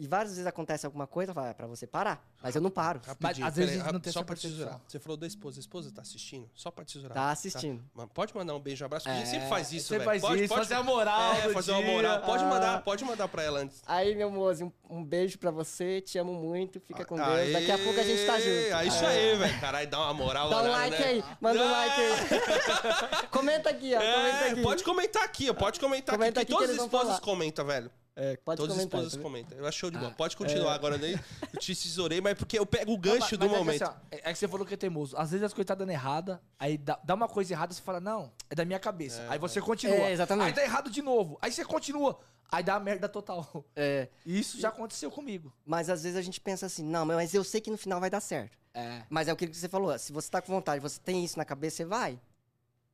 E 0.00 0.06
várias 0.06 0.30
vezes 0.30 0.46
acontece 0.46 0.86
alguma 0.86 1.06
coisa, 1.08 1.34
fala, 1.34 1.48
é 1.48 1.52
pra 1.54 1.66
você 1.66 1.84
parar. 1.86 2.24
Mas 2.40 2.54
eu 2.54 2.60
não 2.62 2.70
paro. 2.70 3.00
Rapidinho, 3.04 3.44
às 3.46 3.56
vezes 3.56 3.82
não 3.92 3.98
tem 3.98 4.12
Só 4.12 4.22
pra 4.22 4.36
tesourar. 4.36 4.80
Você 4.86 5.00
falou 5.00 5.16
da 5.16 5.26
esposa. 5.26 5.58
A 5.58 5.60
esposa 5.60 5.90
tá 5.90 6.02
assistindo? 6.02 6.48
Só 6.54 6.70
pra 6.70 6.84
tesourar. 6.84 7.14
Tá 7.14 7.30
assistindo. 7.30 7.82
Mas 7.92 8.06
Pode 8.14 8.32
mandar 8.34 8.54
um 8.54 8.60
beijo, 8.60 8.84
um 8.84 8.86
abraço. 8.86 9.04
porque 9.06 9.16
a 9.18 9.20
gente 9.24 9.30
sempre 9.30 9.48
faz 9.48 9.72
isso, 9.72 9.88
Você 9.88 9.94
velho. 9.98 10.04
faz 10.04 10.22
pode, 10.22 10.42
isso, 10.44 10.48
pode 10.54 10.60
fazer 10.68 10.74
a 10.74 10.82
moral 10.84 11.34
É, 11.34 11.42
do 11.48 11.52
fazer 11.52 11.72
uma 11.72 11.82
moral. 11.82 12.20
Pode 12.22 12.44
Ah. 12.44 12.46
mandar, 12.46 12.82
pode 12.82 13.04
mandar 13.04 13.26
pra 13.28 13.42
ela 13.42 13.58
antes. 13.58 13.82
Aí, 13.86 14.14
meu 14.14 14.30
moço, 14.30 14.66
um, 14.66 14.98
um 14.98 15.04
beijo 15.04 15.36
pra 15.38 15.50
você, 15.50 16.00
te 16.00 16.16
amo 16.16 16.32
muito, 16.32 16.78
fica 16.80 17.04
com 17.04 17.16
Deus. 17.16 17.28
Aê, 17.28 17.52
Daqui 17.52 17.72
a 17.72 17.78
pouco 17.78 17.98
a 17.98 18.02
gente 18.04 18.24
tá 18.24 18.38
junto. 18.38 18.48
É 18.50 18.86
isso 18.86 19.04
aí, 19.04 19.36
velho. 19.36 19.60
Caralho, 19.60 19.90
dá 19.90 19.98
uma 19.98 20.14
moral 20.14 20.48
Dá 20.48 20.62
um 20.62 20.70
like 20.70 21.00
né? 21.00 21.06
aí, 21.08 21.24
manda 21.40 21.58
um 21.60 21.68
É. 21.68 21.70
like 21.72 22.00
aí. 22.00 23.26
comenta 23.30 23.70
aqui, 23.70 23.94
ó, 23.94 23.98
comenta 23.98 24.44
É, 24.44 24.50
aqui. 24.52 24.62
pode 24.62 24.84
comentar 24.84 25.22
aqui, 25.24 25.50
ó. 25.50 25.54
Pode 25.54 25.80
comentar 25.80 26.14
Comenta 26.16 26.40
aqui. 26.40 26.52
aqui 26.52 26.60
todas 26.62 26.76
as 26.78 26.84
esposas 26.84 27.18
comentam, 27.18 27.64
velho. 27.64 27.90
É, 28.20 28.36
pode 28.36 28.56
Todas 28.56 28.76
as 28.76 28.82
comentar. 28.82 28.98
esposas 29.00 29.12
tá 29.12 29.16
vendo? 29.18 29.22
comentam. 29.22 29.58
Eu 29.58 29.66
acho 29.66 29.78
show 29.78 29.90
de 29.92 29.96
bola. 29.96 30.10
Ah, 30.10 30.14
Pode 30.16 30.36
continuar 30.36 30.74
agora, 30.74 30.98
né? 30.98 31.12
Eu 31.54 31.60
te 31.60 31.72
tesourei, 31.76 32.20
mas 32.20 32.34
porque 32.36 32.58
eu 32.58 32.66
pego 32.66 32.92
o 32.92 32.98
gancho 32.98 33.38
Não, 33.38 33.46
do 33.46 33.48
mas 33.48 33.52
é 33.52 33.54
que 33.54 33.64
momento. 33.64 33.82
assim, 33.84 33.94
ó, 33.94 34.06
é, 34.10 34.30
é 34.30 34.32
que 34.32 34.38
você 34.40 34.48
falou 34.48 34.66
que 34.66 34.74
é 34.74 34.76
teimoso. 34.76 35.16
Às 35.16 35.30
vezes 35.30 35.44
as 35.44 35.52
coisas 35.54 35.68
tá 35.68 35.74
dando 35.76 35.90
errada, 35.90 36.42
aí 36.58 36.76
dá, 36.76 36.98
dá 37.04 37.14
uma 37.14 37.28
coisa 37.28 37.52
errada, 37.52 37.72
você 37.72 37.80
fala, 37.80 38.00
não, 38.00 38.32
é 38.50 38.56
da 38.56 38.64
minha 38.64 38.80
cabeça. 38.80 39.24
aí 39.30 39.38
você 39.38 39.60
continua. 39.60 39.94
É, 39.96 40.10
exatamente. 40.12 40.48
Aí 40.48 40.52
tá 40.52 40.62
errado 40.64 40.90
de 40.90 41.00
novo. 41.00 41.38
Aí 41.40 41.52
você 41.52 41.64
continua. 41.64 42.18
Aí 42.50 42.64
dá 42.64 42.74
a 42.74 42.80
merda 42.80 43.08
total. 43.08 43.64
É, 43.76 44.08
E 44.26 44.36
Isso 44.40 44.58
já 44.58 44.70
aconteceu 44.70 45.12
comigo. 45.12 45.52
mas 45.64 45.88
às 45.88 46.02
vezes 46.02 46.18
a 46.18 46.22
gente 46.22 46.40
pensa 46.40 46.66
assim, 46.66 46.82
não, 46.84 47.06
mas 47.06 47.32
eu 47.34 47.44
sei 47.44 47.60
que 47.60 47.70
no 47.70 47.78
final 47.78 48.00
vai 48.00 48.10
dar 48.10 48.20
certo. 48.20 48.58
É. 48.74 49.02
Mas 49.08 49.28
é 49.28 49.30
aquilo 49.30 49.52
que 49.52 49.56
você 49.56 49.68
falou, 49.68 49.96
se 49.96 50.12
você 50.12 50.28
tá 50.28 50.42
com 50.42 50.52
vontade, 50.52 50.80
você 50.82 50.98
tem 50.98 51.24
isso 51.24 51.38
na 51.38 51.44
cabeça, 51.44 51.76
você 51.76 51.84
vai. 51.84 52.18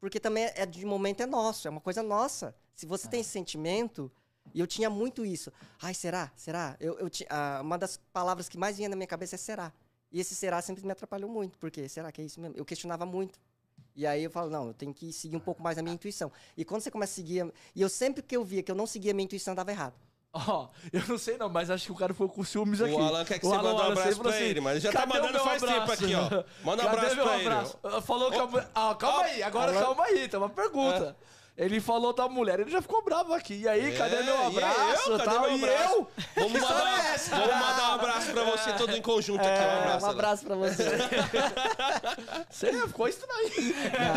Porque 0.01 0.21
também 0.21 0.51
é 0.55 0.67
de 0.67 0.85
momento 0.85 1.23
é 1.23 1.27
nosso, 1.27 1.67
é 1.67 1.71
uma 1.71 1.81
coisa 1.81 2.03
nossa. 2.03 2.55
Se 2.75 2.85
você 2.85 3.09
tem 3.09 3.21
esse 3.21 3.31
sentimento, 3.31 4.13
e 4.53 4.61
eu 4.61 4.67
tinha 4.67 4.91
muito 4.91 5.25
isso. 5.25 5.53
Ai, 5.81 5.95
será? 5.95 6.31
Será? 6.37 6.77
Eu, 6.81 6.99
eu 6.99 7.09
ah, 7.31 7.61
uma 7.63 7.79
das 7.79 7.97
palavras 8.13 8.49
que 8.49 8.59
mais 8.59 8.77
vinha 8.77 8.89
na 8.89 8.97
minha 8.97 9.07
cabeça 9.07 9.35
é 9.37 9.39
será. 9.39 9.73
E 10.13 10.21
esse 10.21 10.35
será 10.35 10.61
sempre 10.63 10.85
me 10.85 10.93
atrapalhou 10.93 11.29
muito, 11.31 11.59
porque 11.59 11.89
será 11.89 12.13
que 12.13 12.21
é 12.21 12.25
isso 12.25 12.41
mesmo? 12.41 12.57
Eu 12.57 12.65
questionava 12.65 13.05
muito. 13.05 13.39
E 13.97 14.07
aí 14.07 14.23
eu 14.25 14.31
falo, 14.31 14.51
não, 14.51 14.69
eu 14.69 14.75
tenho 14.75 14.93
que 14.93 15.13
seguir 15.13 15.37
um 15.37 15.41
pouco 15.41 15.63
mais 15.63 15.79
a 15.79 15.83
minha 15.83 15.95
intuição. 15.95 16.31
E 16.57 16.65
quando 16.65 16.83
você 16.83 16.91
começa 16.91 17.13
a 17.13 17.15
seguir. 17.17 17.53
E 17.75 17.81
eu 17.81 17.89
sempre 17.89 18.23
que 18.23 18.37
eu 18.37 18.45
via 18.45 18.63
que 18.63 18.71
eu 18.71 18.75
não 18.75 18.87
seguia 18.87 19.13
a 19.13 19.15
minha 19.15 19.25
intuição, 19.25 19.55
dava 19.55 19.71
errado. 19.71 19.95
Ó, 20.33 20.69
eu 20.93 21.01
não 21.09 21.17
sei 21.17 21.37
não, 21.39 21.49
mas 21.49 21.71
acho 21.71 21.87
que 21.87 21.93
o 21.93 21.95
cara 21.95 22.13
foi 22.13 22.29
com 22.29 22.43
ciúmes 22.45 22.81
aqui. 22.83 22.93
O 22.93 22.99
Alan 23.03 23.25
quer 23.25 23.39
que 23.39 23.47
O 23.47 23.51
você 23.51 23.57
Alan- 23.57 23.71
mande 23.75 23.83
um 23.83 23.93
abraço 23.93 24.21
pra 24.21 24.31
assim, 24.31 24.43
ele, 24.45 24.61
mas 24.61 24.73
ele 24.73 24.81
já 24.81 24.93
tá 24.93 25.01
"Cadê 25.07 25.13
o 25.13 25.23
mandando 25.23 25.39
faz 25.45 25.63
tempo 25.63 25.75
abraço?" 25.83 26.05
aqui, 26.05 26.15
ó. 26.15 26.45
Manda 26.65 26.85
um 26.85 26.89
abraço 26.89 27.15
pra 27.17 27.39
ele. 27.39 27.47
abraço? 27.49 27.79
Falou 28.03 28.31
que 28.33 28.41
mulher... 28.47 28.69
Ah, 28.75 28.95
calma 28.97 29.23
aí, 29.25 29.43
agora 29.45 29.71
Alan- 29.73 29.83
calma 29.85 30.05
aí, 30.05 30.29
tem 30.29 30.39
uma 30.41 30.51
pergunta. 30.51 31.17
Ele 31.57 31.81
falou 31.81 32.13
da 32.13 32.29
mulher, 32.29 32.59
ele 32.59 32.71
já 32.71 32.83
ficou 32.83 33.01
bravo 33.05 33.33
aqui. 33.33 33.55
E 33.61 33.69
aí, 33.69 33.97
cadê 33.97 34.17
É, 34.17 34.23
meu 34.25 34.35
e 34.35 34.47
abraço? 34.47 35.11
eu? 35.13 35.19
Cadê 35.19 35.31
tal? 35.31 35.41
meu 35.43 35.57
E 35.57 35.65
abraço? 35.65 35.95
eu? 35.95 36.09
Vamos 36.35 36.53
mandar, 36.61 37.05
é 37.07 37.15
essa? 37.15 37.31
vamos 37.37 37.55
mandar 37.55 37.91
um 37.91 37.95
abraço 37.95 38.33
pra 38.33 38.43
você 38.45 38.73
todo 38.73 38.97
em 38.97 39.01
conjunto 39.03 39.41
aqui. 39.41 39.49
Um 39.51 39.53
É, 39.53 39.79
abraço. 39.79 40.07
um 40.07 40.11
abraço 40.11 40.45
pra 40.47 40.57
você. 40.57 40.85
Você 42.51 42.73
ficou 42.89 43.09
estranho. 43.09 43.51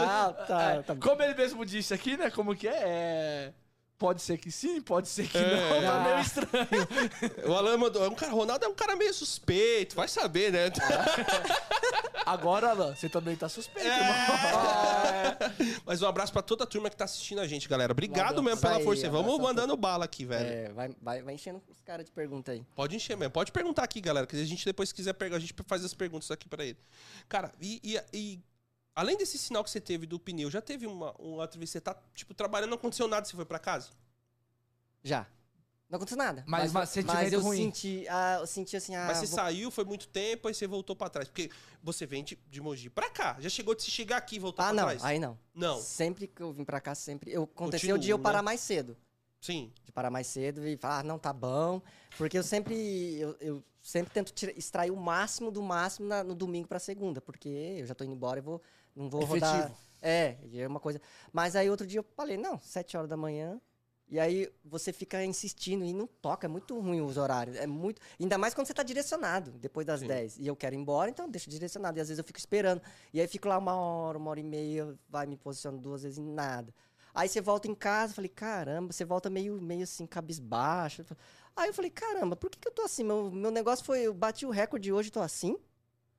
ah, 0.08 0.34
tá, 0.48 0.84
tá 0.84 0.96
bom. 0.96 1.02
Como 1.10 1.22
ele 1.22 1.34
mesmo 1.36 1.66
disse 1.66 1.94
aqui, 1.94 2.18
né? 2.18 2.30
Como 2.32 2.56
que 2.56 2.68
é? 2.68 2.74
É, 2.84 3.52
Pode 3.98 4.22
ser 4.22 4.38
que 4.38 4.52
sim, 4.52 4.80
pode 4.80 5.08
ser 5.10 5.28
que 5.28 5.38
É. 5.38 5.42
não, 5.42 5.82
tá 5.82 5.96
Ah. 5.96 6.04
meio 6.04 6.20
estranho. 6.20 7.50
O 7.50 7.54
Alan 7.56 7.78
mandou. 7.78 8.04
É 8.06 8.08
um 8.08 8.14
cara, 8.14 8.32
Ronaldo 8.32 8.64
é 8.64 8.68
um 8.68 8.76
cara 8.76 8.96
meio 8.96 9.12
suspeito, 9.14 9.96
vai 9.96 10.08
saber, 10.08 10.52
né? 10.52 10.66
Agora, 12.26 12.70
Alan, 12.72 12.94
você 12.94 13.08
também 13.10 13.36
tá 13.36 13.48
suspeito, 13.50 13.88
É. 13.88 15.38
Mas 15.86 16.02
um 16.02 16.08
abraço 16.08 16.32
pra 16.34 16.42
toda 16.42 16.64
a 16.64 16.68
turma 16.68 16.90
que 16.90 16.96
tá 16.98 17.06
assistindo 17.06 17.40
a 17.40 17.48
gente, 17.48 17.68
galera. 17.68 17.92
Obrigado 17.94 18.44
mesmo 18.44 18.62
pela 18.62 18.78
aí, 18.78 18.84
força. 18.84 19.10
Vamos 19.10 19.40
mandando 19.40 19.76
bala 19.78 20.06
aqui, 20.06 20.26
velho. 20.26 20.46
É, 20.48 20.70
vai, 20.74 20.90
vai, 21.02 21.22
vai 21.24 21.34
enchendo 21.34 21.62
os 21.70 21.82
caras 21.82 22.06
de 22.06 22.12
pergunta 22.12 22.52
aí. 22.52 22.64
Pode 22.76 22.96
encher 22.96 23.16
mesmo. 23.18 23.32
Pode 23.32 23.52
perguntar 23.52 23.84
aqui, 23.84 24.02
galera. 24.02 24.28
Que 24.28 24.36
a 24.40 24.46
gente 24.46 24.66
depois 24.66 24.92
quiser 24.92 25.14
pegar, 25.14 25.38
a 25.38 25.40
gente 25.40 25.56
faz 25.66 25.84
as 25.86 25.94
perguntas 25.94 26.30
aqui 26.30 26.48
pra 26.48 26.64
ele. 26.66 26.78
Cara, 27.30 27.52
e, 27.62 27.80
e- 27.84 28.02
e 28.14 28.40
além 29.00 29.16
desse 29.18 29.38
sinal 29.38 29.64
que 29.64 29.70
você 29.70 29.80
teve 29.80 30.06
do 30.06 30.20
pneu, 30.20 30.50
já 30.50 30.62
teve 30.62 30.86
uma, 30.88 31.12
uma 31.20 31.42
outra 31.44 31.58
vez 31.58 31.70
que 31.70 31.74
você 31.74 31.82
tá, 31.82 31.96
tipo, 32.16 32.34
trabalhando, 32.34 32.72
não 32.72 32.78
aconteceu 32.78 33.08
nada, 33.08 33.26
você 33.26 33.36
foi 33.36 33.46
pra 33.46 33.60
casa? 33.60 33.90
Já. 35.04 35.28
Não 35.90 35.96
aconteceu 35.96 36.18
nada. 36.18 36.44
Mas- 36.46 36.74
mas 36.74 36.90
sentimento 36.90 37.16
mas 37.24 37.32
eu 37.32 37.40
ruim. 37.40 37.58
senti, 37.58 38.06
ah, 38.10 38.38
eu 38.42 38.48
senti 38.48 38.76
assim, 38.76 38.94
ah, 38.94 39.06
Mas 39.08 39.20
você 39.20 39.26
vou- 39.28 39.36
saiu, 39.36 39.72
foi 39.72 39.86
muito 39.86 40.06
tempo, 40.10 40.50
aí 40.50 40.54
você 40.54 40.68
voltou 40.68 40.94
pra 40.98 41.10
trás. 41.10 41.30
Porque 41.30 41.50
você 41.82 42.06
vem 42.06 42.26
de, 42.26 42.38
de 42.50 42.60
Mogi 42.60 42.90
pra 42.90 43.10
cá. 43.10 43.38
Já 43.40 43.48
chegou 43.50 43.74
de 43.74 43.84
se 43.84 43.90
chegar 43.92 44.18
aqui 44.18 44.36
e 44.36 44.40
voltar 44.40 44.64
Ah, 44.64 44.68
pra 44.68 44.76
não, 44.76 44.84
trás? 44.84 45.06
aí 45.06 45.18
não. 45.18 45.40
Não. 45.56 45.80
Sempre 45.82 46.28
que 46.28 46.42
eu 46.42 46.52
vim 46.52 46.66
pra 46.66 46.82
cá, 46.82 46.94
sempre. 46.94 47.32
Eu, 47.32 47.44
aconteceu 47.44 47.80
Continua, 47.96 48.00
de 48.00 48.10
eu 48.10 48.20
parar 48.20 48.40
né? 48.40 48.46
mais 48.46 48.60
cedo. 48.60 48.98
Sim. 49.40 49.72
De 49.86 49.92
parar 49.94 50.10
mais 50.10 50.28
cedo 50.28 50.68
e 50.68 50.76
falar, 50.76 51.00
ah, 51.00 51.04
não, 51.04 51.18
tá 51.18 51.32
bom. 51.32 51.82
Porque 52.18 52.38
eu 52.38 52.44
sempre, 52.44 52.76
eu, 53.18 53.38
eu 53.40 53.64
sempre 53.82 54.12
tento 54.14 54.34
extrair 54.58 54.92
o 54.92 54.98
máximo 54.98 55.50
do 55.52 55.62
máximo 55.62 56.06
na- 56.10 56.24
no 56.24 56.36
domingo 56.36 56.68
pra 56.68 56.80
segunda. 56.80 57.22
Porque 57.22 57.48
eu 57.48 57.86
já 57.86 57.96
tô 57.96 58.04
indo 58.04 58.14
embora 58.14 58.40
e 58.40 58.42
vou, 58.42 58.62
não 58.98 59.10
vou 59.10 59.24
rodar. 59.24 59.60
Efetivo. 59.60 59.78
É, 60.02 60.38
e 60.44 60.60
é 60.60 60.68
uma 60.68 60.80
coisa. 60.80 61.02
Mas 61.32 61.56
aí 61.56 61.70
outro 61.70 61.86
dia 61.86 62.00
eu 62.00 62.06
falei, 62.16 62.38
não, 62.38 62.60
sete 62.60 62.98
horas 62.98 63.10
da 63.10 63.18
manhã. 63.18 63.60
E 64.10 64.20
aí 64.20 64.50
você 64.64 64.94
fica 64.94 65.24
insistindo 65.26 65.84
e 65.84 65.94
não 65.94 66.08
toca, 66.08 66.48
é 66.48 66.50
muito 66.50 66.80
ruim 66.80 67.02
os 67.02 67.18
horários. 67.18 67.58
É 67.58 67.68
muito. 67.68 68.02
Ainda 68.20 68.38
mais 68.38 68.54
quando 68.54 68.68
você 68.68 68.74
tá 68.74 68.84
direcionado, 68.84 69.52
depois 69.52 69.86
das 69.86 70.00
Sim. 70.00 70.08
10. 70.08 70.38
E 70.38 70.48
eu 70.48 70.56
quero 70.56 70.76
ir 70.76 70.78
embora, 70.78 71.10
então 71.10 71.26
eu 71.26 71.32
deixo 71.32 71.50
direcionado. 71.50 72.00
E 72.00 72.02
às 72.02 72.08
vezes 72.08 72.20
eu 72.20 72.24
fico 72.24 72.40
esperando. 72.40 72.82
E 73.14 73.20
aí 73.20 73.28
fico 73.28 73.50
lá 73.50 73.58
uma 73.58 73.76
hora, 73.76 74.18
uma 74.18 74.30
hora 74.30 74.40
e 74.40 74.44
meia, 74.44 74.98
vai 75.10 75.26
me 75.26 75.36
posicionando 75.36 75.82
duas 75.82 76.04
vezes 76.04 76.18
e 76.18 76.22
nada. 76.22 76.74
Aí 77.14 77.28
você 77.28 77.42
volta 77.42 77.68
em 77.68 77.76
casa, 77.76 78.12
eu 78.12 78.16
falei, 78.16 78.30
caramba, 78.30 78.94
você 78.94 79.04
volta 79.04 79.30
meio, 79.30 79.60
meio 79.60 79.84
assim, 79.84 80.06
cabisbaixo. 80.06 81.04
Aí 81.56 81.70
eu 81.70 81.74
falei, 81.74 81.90
caramba, 81.90 82.36
por 82.36 82.50
que, 82.50 82.60
que 82.60 82.68
eu 82.68 82.72
tô 82.72 82.84
assim? 82.84 83.04
Meu, 83.04 83.32
meu 83.32 83.52
negócio 83.52 83.84
foi, 83.84 84.02
eu 84.02 84.14
bati 84.14 84.46
o 84.46 84.52
recorde 84.52 84.94
hoje, 84.94 85.12
tô 85.12 85.20
assim. 85.20 85.58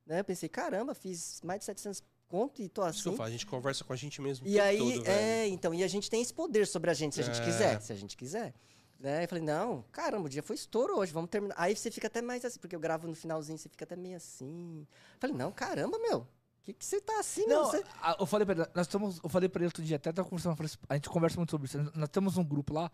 Né? 0.05 0.19
Eu 0.19 0.25
pensei, 0.25 0.49
caramba, 0.49 0.93
fiz 0.93 1.39
mais 1.41 1.59
de 1.59 1.65
700 1.65 2.03
conto 2.29 2.61
e 2.61 2.69
tô 2.69 2.81
assim. 2.81 3.15
a 3.21 3.29
gente 3.29 3.45
conversa 3.45 3.83
com 3.83 3.91
a 3.91 3.95
gente 3.95 4.21
mesmo. 4.21 4.45
o 4.45 4.49
E 4.49 4.59
aí, 4.59 4.77
todo, 4.77 4.89
velho. 5.03 5.07
é, 5.07 5.47
então, 5.47 5.73
e 5.73 5.83
a 5.83 5.87
gente 5.87 6.09
tem 6.09 6.21
esse 6.21 6.33
poder 6.33 6.65
sobre 6.67 6.89
a 6.89 6.93
gente, 6.93 7.15
se 7.15 7.21
a 7.21 7.23
gente 7.23 7.41
É. 7.41 7.43
quiser, 7.43 7.81
se 7.81 7.91
a 7.91 7.95
gente 7.95 8.15
quiser. 8.15 8.53
Né? 8.99 9.23
Eu 9.23 9.27
falei, 9.27 9.43
não, 9.43 9.83
caramba, 9.91 10.25
o 10.25 10.29
dia 10.29 10.43
foi 10.43 10.55
estouro 10.55 10.97
hoje, 10.97 11.11
vamos 11.11 11.29
terminar. 11.29 11.55
Aí 11.57 11.75
você 11.75 11.89
fica 11.89 12.07
até 12.07 12.21
mais 12.21 12.43
assim, 12.45 12.59
porque 12.59 12.75
eu 12.75 12.79
gravo 12.79 13.07
no 13.07 13.15
finalzinho, 13.15 13.57
você 13.57 13.67
fica 13.69 13.83
até 13.85 13.95
meio 13.95 14.17
assim. 14.17 14.85
Eu 15.13 15.19
falei, 15.19 15.35
não, 15.35 15.51
caramba, 15.51 15.97
meu, 15.99 16.27
que 16.61 16.73
que 16.73 16.85
você 16.85 16.99
tá 17.01 17.19
assim, 17.19 17.47
meu? 17.47 17.63
Não, 17.63 17.71
Você... 17.71 17.83
eu 18.19 18.25
falei 18.25 18.45
pra 18.45 18.55
ele, 18.55 18.65
nós 18.75 18.85
estamos, 18.87 19.19
eu 19.23 19.29
falei 19.29 19.47
pra 19.49 19.59
ele 19.61 19.67
outro 19.67 19.81
dia, 19.83 19.95
até 19.95 20.11
tava 20.11 20.27
conversando, 20.29 20.61
assim, 20.63 20.77
a 20.87 20.95
gente 20.95 21.09
conversa 21.09 21.37
muito 21.37 21.49
sobre 21.51 21.65
isso. 21.67 21.77
Nós 21.95 22.09
temos 22.09 22.37
um 22.37 22.43
grupo 22.43 22.73
lá 22.73 22.91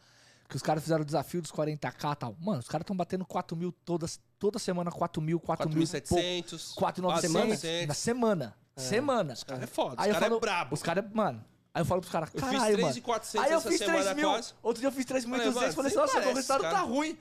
que 0.47 0.55
os 0.55 0.61
caras 0.61 0.83
fizeram 0.83 1.01
o 1.01 1.05
desafio 1.05 1.41
dos 1.41 1.51
40k 1.51 2.13
e 2.13 2.15
tal. 2.17 2.35
Mano, 2.39 2.59
os 2.59 2.67
caras 2.67 2.83
estão 2.83 2.95
batendo 2.95 3.25
4 3.25 3.57
mil 3.57 3.71
todas, 3.71 4.19
toda 4.37 4.59
semana, 4.59 4.91
4 4.91 5.19
mil, 5.21 5.39
4 5.39 5.67
mil, 5.69 5.81
4.700. 5.83 6.75
4,900 6.75 7.59
4.900. 7.63 7.87
na 7.87 7.93
semana. 7.95 8.55
Semana. 8.77 9.33
Os 9.33 9.43
caras 9.43 9.63
é 9.63 9.67
foda. 9.67 9.95
Aí 9.97 10.09
Os 10.09 10.15
eu 10.15 10.19
caras 10.19 10.27
falo, 10.27 10.37
é 10.37 10.39
brabo. 10.39 10.73
Os 10.73 10.83
caras, 10.83 11.05
mano. 11.13 11.45
Aí 11.73 11.81
eu 11.81 11.85
falo 11.85 12.01
pros 12.01 12.11
caras, 12.11 12.29
Eu 12.33 12.41
fiz 12.41 12.49
caralho, 12.51 12.81
mano. 12.81 12.93
3.400 12.93 13.39
Aí 13.43 13.51
eu 13.51 13.61
fiz 13.61 13.79
3 13.79 13.91
semana 13.91 14.13
mil. 14.13 14.29
quase. 14.29 14.53
Outro 14.63 14.79
dia 14.79 14.87
eu 14.87 14.91
fiz 14.93 15.05
3.200. 15.05 15.73
Falei, 15.73 15.87
assim, 15.87 15.95
nossa, 15.97 16.19
meu 16.19 16.33
resultado 16.33 16.61
tá 16.61 16.79
ruim. 16.79 17.17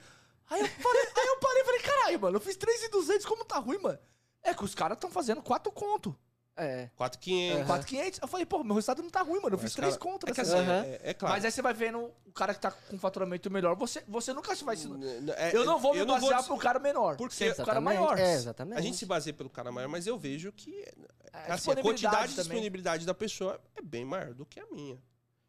Aí 0.51 0.61
eu 0.61 0.69
parei, 0.69 1.03
aí 1.17 1.27
eu 1.27 1.37
parei 1.39 1.63
e 1.63 1.65
falei, 1.65 1.81
caralho, 1.81 2.21
mano, 2.21 2.37
eu 2.37 2.41
fiz 2.41 2.57
3.200, 2.57 3.25
como 3.25 3.45
tá 3.45 3.59
ruim, 3.59 3.79
mano? 3.79 3.99
É 4.43 4.53
que 4.55 4.63
os 4.65 4.75
caras 4.75 4.97
estão 4.97 5.11
fazendo 5.11 5.43
4 5.43 5.73
conto. 5.73 6.17
É. 6.57 6.89
4.500. 6.97 7.67
4.500. 7.67 8.19
Eu 8.23 8.29
falei, 8.29 8.47
pô, 8.47 8.63
meu 8.63 8.75
resultado 8.77 9.03
não 9.03 9.11
tá 9.11 9.23
ruim, 9.23 9.41
mano. 9.41 9.55
Eu 9.55 9.59
fiz 9.59 9.71
Mas, 9.71 9.75
3 9.75 9.97
cara, 9.97 10.01
conto 10.13 10.27
É 10.29 10.41
assim. 10.41 10.55
Aham. 10.55 10.85
é, 10.85 11.01
é 11.03 11.15
claro. 11.15 11.35
Mas 11.35 11.45
aí 11.45 11.51
você 11.51 11.61
vai 11.63 11.75
vendo 11.75 11.99
o 12.27 12.33
cara 12.33 12.55
que 12.55 12.61
tá 12.61 12.71
com 12.71 12.99
faturamento 12.99 13.51
melhor. 13.51 13.75
Você, 13.77 14.03
você 14.07 14.33
nunca 14.33 14.55
vai 14.57 14.77
se. 14.77 14.89
É- 15.37 15.57
Eu 15.57 15.65
não 15.65 15.79
vou 15.79 15.95
me 15.95 16.05
basear 16.05 16.39
dis- 16.39 16.47
pro 16.47 16.57
cara 16.57 16.79
menor. 16.79 17.17
Porque 17.17 17.53
pro 17.55 17.65
cara 17.67 17.81
maior. 17.81 18.19
É, 18.19 18.35
exatamente. 18.35 18.79
A 18.79 18.83
gente 18.83 18.97
se 18.97 19.07
baseia 19.07 19.35
pelo 19.35 19.51
cara 19.51 19.73
maior, 19.73 19.89
mas 19.89 20.07
eu 20.07 20.17
vejo 20.17 20.53
que 20.53 20.85
É, 21.33 21.53
assim, 21.53 21.73
a 21.73 21.77
quantidade 21.77 22.29
de 22.29 22.37
também. 22.37 22.51
disponibilidade 22.51 23.05
da 23.05 23.15
pessoa 23.15 23.61
é 23.77 23.83
bem 23.83 24.05
maior 24.05 24.33
do 24.33 24.47
que 24.47 24.61
a 24.61 24.67
minha. 24.67 24.97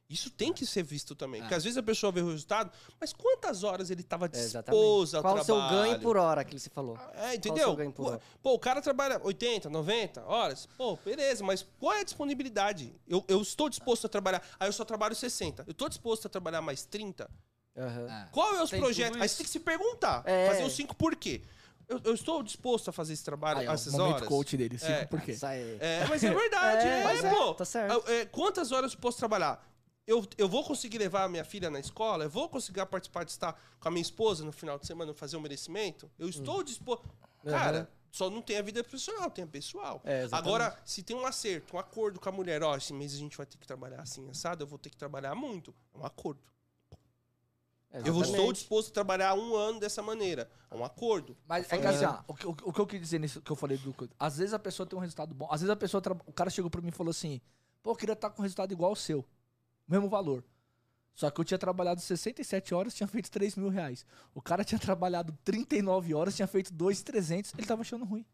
Isso 0.08 0.30
tem 0.30 0.54
que 0.54 0.66
ser 0.68 0.84
visto 0.84 1.16
também. 1.16 1.40
É. 1.40 1.44
Porque 1.44 1.56
às 1.56 1.64
vezes 1.64 1.78
a 1.78 1.84
pessoa 1.84 2.12
vê 2.12 2.22
o 2.22 2.30
resultado, 2.30 2.72
mas 3.02 3.12
quantas 3.12 3.64
horas 3.64 3.90
ele 3.90 4.02
estava 4.02 4.26
É, 4.26 4.30
disposto 4.30 4.50
exatamente. 4.52 5.16
ao 5.16 5.22
Qual 5.24 5.38
o 5.40 5.44
seu 5.44 5.56
ganho 5.70 6.00
por 6.00 6.16
hora 6.18 6.44
que 6.46 6.60
você 6.60 6.70
falou? 6.70 6.96
É, 7.16 7.20
Qual 7.22 7.34
entendeu? 7.34 7.64
o 7.66 7.70
seu 7.70 7.76
ganho 7.76 7.92
por 7.92 8.04
Pô, 8.06 8.10
hora? 8.12 8.22
pô, 8.44 8.54
o 8.54 8.60
cara 8.60 8.82
trabalha 8.82 9.20
80, 9.24 9.68
90 9.68 10.24
horas. 10.24 10.68
Pô, 10.78 10.96
beleza, 11.04 11.44
mas 11.44 11.66
qual 11.80 11.94
é 11.94 12.02
a 12.02 12.04
disponibilidade? 12.04 12.96
Eu, 13.08 13.26
eu 13.28 13.42
estou 13.42 13.68
disposto 13.68 14.06
a 14.06 14.10
trabalhar. 14.10 14.44
Aí 14.60 14.68
eu 14.68 14.74
só 14.74 14.86
trabalho 14.86 15.16
60. 15.16 15.64
Eu 15.66 15.72
estou 15.72 15.90
disposto 15.90 16.28
a 16.28 16.30
trabalhar 16.30 16.62
mais 16.62 16.86
30? 16.86 17.28
Aham. 17.76 18.08
É. 18.08 18.28
Qual 18.32 18.56
é 18.56 18.62
os 18.64 18.70
Tem 18.70 18.80
projetos? 18.80 19.20
Aí 19.20 19.28
você 19.28 19.38
tem 19.38 19.46
que 19.46 19.52
se 19.52 19.60
perguntar. 19.60 20.22
É. 20.26 20.48
Fazer 20.50 20.64
os 20.66 20.74
cinco 20.74 20.96
por 20.96 21.16
quê? 21.16 21.42
Eu, 21.88 22.00
eu 22.04 22.14
estou 22.14 22.42
disposto 22.44 22.90
a 22.90 22.94
fazer 22.94 23.14
esse 23.14 23.24
trabalho 23.24 23.60
Aí, 23.62 23.68
ó, 23.68 23.74
essas 23.74 23.94
momento 23.94 24.16
horas? 24.18 24.28
coach 24.28 24.56
dele. 24.56 24.78
Cinco 24.78 24.92
É. 24.92 25.06
por 25.06 25.20
quê? 25.22 25.36
É, 25.80 26.06
mas 26.08 26.24
é 26.24 26.32
verdade, 26.34 26.86
É, 26.88 27.00
é, 27.00 27.04
mas 27.04 27.24
é, 27.24 27.30
pô. 27.30 27.54
tá 27.56 27.66
certo. 27.66 28.08
É, 28.10 28.22
é, 28.22 28.26
quantas 28.26 28.72
horas 28.72 28.94
eu 28.94 29.00
posso 29.00 29.18
trabalhar? 29.18 29.64
Eu, 30.08 30.26
eu 30.38 30.48
vou 30.48 30.64
conseguir 30.64 31.00
levar 31.00 31.24
a 31.24 31.30
minha 31.30 31.44
filha 31.44 31.70
na 31.70 31.80
escola? 31.80 32.26
Eu 32.26 32.30
vou 32.30 32.48
conseguir 32.48 32.86
participar 32.86 33.24
de 33.24 33.32
estar 33.32 33.60
com 33.80 33.88
a 33.88 33.92
minha 33.92 34.02
esposa 34.04 34.46
no 34.46 34.52
final 34.52 34.78
de 34.78 34.86
semana, 34.86 35.14
fazer 35.16 35.36
um 35.36 35.42
merecimento? 35.42 36.10
Eu 36.20 36.30
estou 36.30 36.64
disposto. 36.64 37.10
Cara, 37.44 37.78
Aham. 37.80 37.88
só 38.12 38.30
não 38.30 38.42
tem 38.42 38.58
a 38.58 38.62
vida 38.62 38.84
profissional, 38.84 39.32
tem 39.32 39.44
a 39.44 39.48
pessoal. 39.48 40.02
É, 40.04 40.24
exatamente. 40.24 40.48
Agora, 40.48 40.80
se 40.86 41.02
tem 41.02 41.16
um 41.16 41.26
acerto, 41.26 41.76
um 41.76 41.80
acordo 41.80 42.20
com 42.20 42.30
a 42.30 42.32
mulher, 42.32 42.62
ó, 42.62 42.76
esse 42.78 42.94
mês 42.94 43.14
a 43.16 43.18
gente 43.18 43.36
vai 43.36 43.48
ter 43.48 43.58
que 43.58 43.66
trabalhar 43.66 44.00
assim, 44.02 44.30
assado, 44.30 44.64
eu 44.64 44.68
vou 44.68 44.78
ter 44.78 44.92
que 44.92 44.98
trabalhar 44.98 45.34
muito. 45.34 45.74
É 45.94 45.98
um 45.98 46.06
acordo. 46.06 46.40
Eu 47.92 48.02
vou- 48.14 48.22
estou 48.22 48.36
Exatamente. 48.36 48.54
disposto 48.56 48.90
a 48.90 48.94
trabalhar 48.94 49.34
um 49.36 49.56
ano 49.56 49.80
dessa 49.80 50.02
maneira. 50.04 50.52
É 50.70 50.76
um 50.76 50.84
acordo. 50.84 51.36
Mas 51.48 51.72
é 51.72 51.78
que 51.78 51.88
assim, 51.88 52.06
ó, 52.06 52.20
o, 52.28 52.34
que- 52.36 52.46
o 52.48 52.56
o 52.66 52.74
que 52.74 52.80
eu 52.82 52.86
quis 52.86 53.00
dizer 53.00 53.20
nisso 53.20 53.42
que 53.42 53.52
eu 53.52 53.56
falei 53.56 53.78
do. 53.78 53.96
Às 54.20 54.38
vezes 54.38 54.54
a 54.54 54.60
pessoa 54.60 54.86
tem 54.86 54.98
um 54.98 55.02
resultado 55.02 55.34
bom. 55.34 55.48
Às 55.50 55.62
vezes 55.62 55.70
a 55.72 55.76
pessoa. 55.78 56.04
O 56.28 56.34
cara 56.34 56.50
chegou 56.50 56.70
pra 56.70 56.82
mim 56.82 56.90
e 56.90 56.92
falou 56.92 57.12
assim: 57.12 57.40
pô, 57.82 57.92
eu 57.92 57.96
queria 57.96 58.12
estar 58.14 58.30
com 58.32 58.42
um 58.42 58.44
resultado 58.44 58.72
igual 58.74 58.90
ao 58.92 58.96
seu. 58.98 59.24
Mesmo 59.88 60.10
valor. 60.10 60.44
Só 61.14 61.30
que 61.32 61.40
eu 61.40 61.46
tinha 61.46 61.58
trabalhado 61.58 62.02
67 62.02 62.74
horas, 62.74 62.94
tinha 62.94 63.08
feito 63.08 63.32
3 63.32 63.56
mil 63.56 63.70
reais. 63.70 64.06
O 64.34 64.42
cara 64.42 64.64
tinha 64.66 64.78
trabalhado 64.80 65.32
39 65.46 66.14
horas, 66.14 66.36
tinha 66.36 66.48
feito 66.48 66.74
2,300, 66.74 67.54
ele 67.58 67.66
tava 67.66 67.82
achando 67.82 68.04
ruim. 68.04 68.26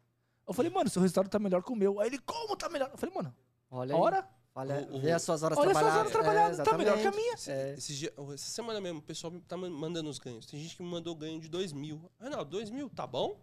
Eu 0.48 0.54
falei, 0.54 0.72
mano, 0.72 0.90
seu 0.90 1.02
resultado 1.02 1.30
tá 1.30 1.38
melhor 1.38 1.62
que 1.64 1.72
o 1.72 1.76
meu. 1.76 2.00
Aí 2.00 2.08
ele, 2.08 2.18
como 2.20 2.56
tá 2.58 2.68
melhor? 2.70 2.90
Eu 2.92 2.98
falei, 2.98 3.14
mano, 3.16 3.36
Olha 3.70 3.94
aí. 3.96 4.02
hora? 4.02 4.28
Olha, 4.54 4.86
O- 4.92 4.98
o- 4.98 5.00
vê 5.00 5.12
as 5.12 5.22
suas 5.22 5.44
horas 5.44 5.58
Olha 5.58 5.72
suas 5.72 5.78
trabalhadas. 5.78 6.00
horas 6.00 6.12
trabalhadas, 6.12 6.60
É, 6.60 6.64
tá 6.64 6.78
melhor 6.78 6.98
que 7.00 7.08
a 7.08 7.12
minha. 7.12 7.36
É. 7.48 7.74
esse 7.78 7.96
dia- 7.96 8.14
essa 8.34 8.50
semana 8.52 8.82
mesmo, 8.82 9.00
o 9.00 9.02
pessoal 9.04 9.32
tá 9.48 9.56
man- 9.56 9.70
mandando 9.70 10.10
os 10.10 10.18
ganhos. 10.20 10.46
Tem 10.46 10.60
gente 10.60 10.76
que 10.76 10.84
me 10.84 10.90
mandou 10.90 11.16
ganho 11.16 11.40
de 11.40 11.48
2 11.48 11.72
mil. 11.72 12.12
Ah, 12.20 12.30
não, 12.30 12.44
2 12.44 12.70
mil, 12.70 12.90
tá 12.90 13.06
bom? 13.08 13.40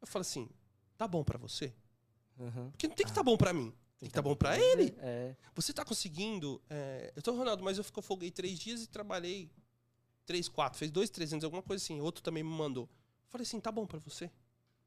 Eu 0.00 0.06
falo 0.06 0.20
assim, 0.20 0.50
tá 0.98 1.06
bom 1.08 1.22
pra 1.24 1.38
você? 1.38 1.72
Uhum. 2.38 2.70
Porque 2.72 2.88
não 2.88 2.94
tem 2.94 3.06
que 3.06 3.12
tá 3.12 3.22
bom 3.22 3.36
pra 3.38 3.52
mim. 3.54 3.72
Tem 4.00 4.08
que 4.08 4.14
tá 4.14 4.22
bom 4.22 4.34
pra 4.34 4.58
ele. 4.58 4.94
É. 4.98 5.36
Você 5.54 5.72
tá 5.74 5.84
conseguindo... 5.84 6.60
é, 6.70 7.12
Eu 7.14 7.22
tô, 7.22 7.32
Ronaldo, 7.32 7.62
mas 7.62 7.76
eu 7.78 7.84
fico- 7.84 8.00
folguei 8.00 8.30
três 8.30 8.58
dias 8.58 8.82
e 8.82 8.86
trabalhei 8.88 9.50
três, 10.24 10.48
quatro. 10.48 10.78
Fez 10.78 10.90
dois, 10.90 11.10
trezentos, 11.10 11.44
alguma 11.44 11.62
coisa 11.62 11.84
assim. 11.84 12.00
Outro 12.00 12.22
também 12.22 12.42
me 12.42 12.48
mandou. 12.50 12.84
Eu 12.84 13.28
falei 13.30 13.42
assim, 13.46 13.60
tá 13.60 13.70
bom 13.70 13.86
pra 13.86 13.98
você? 14.00 14.30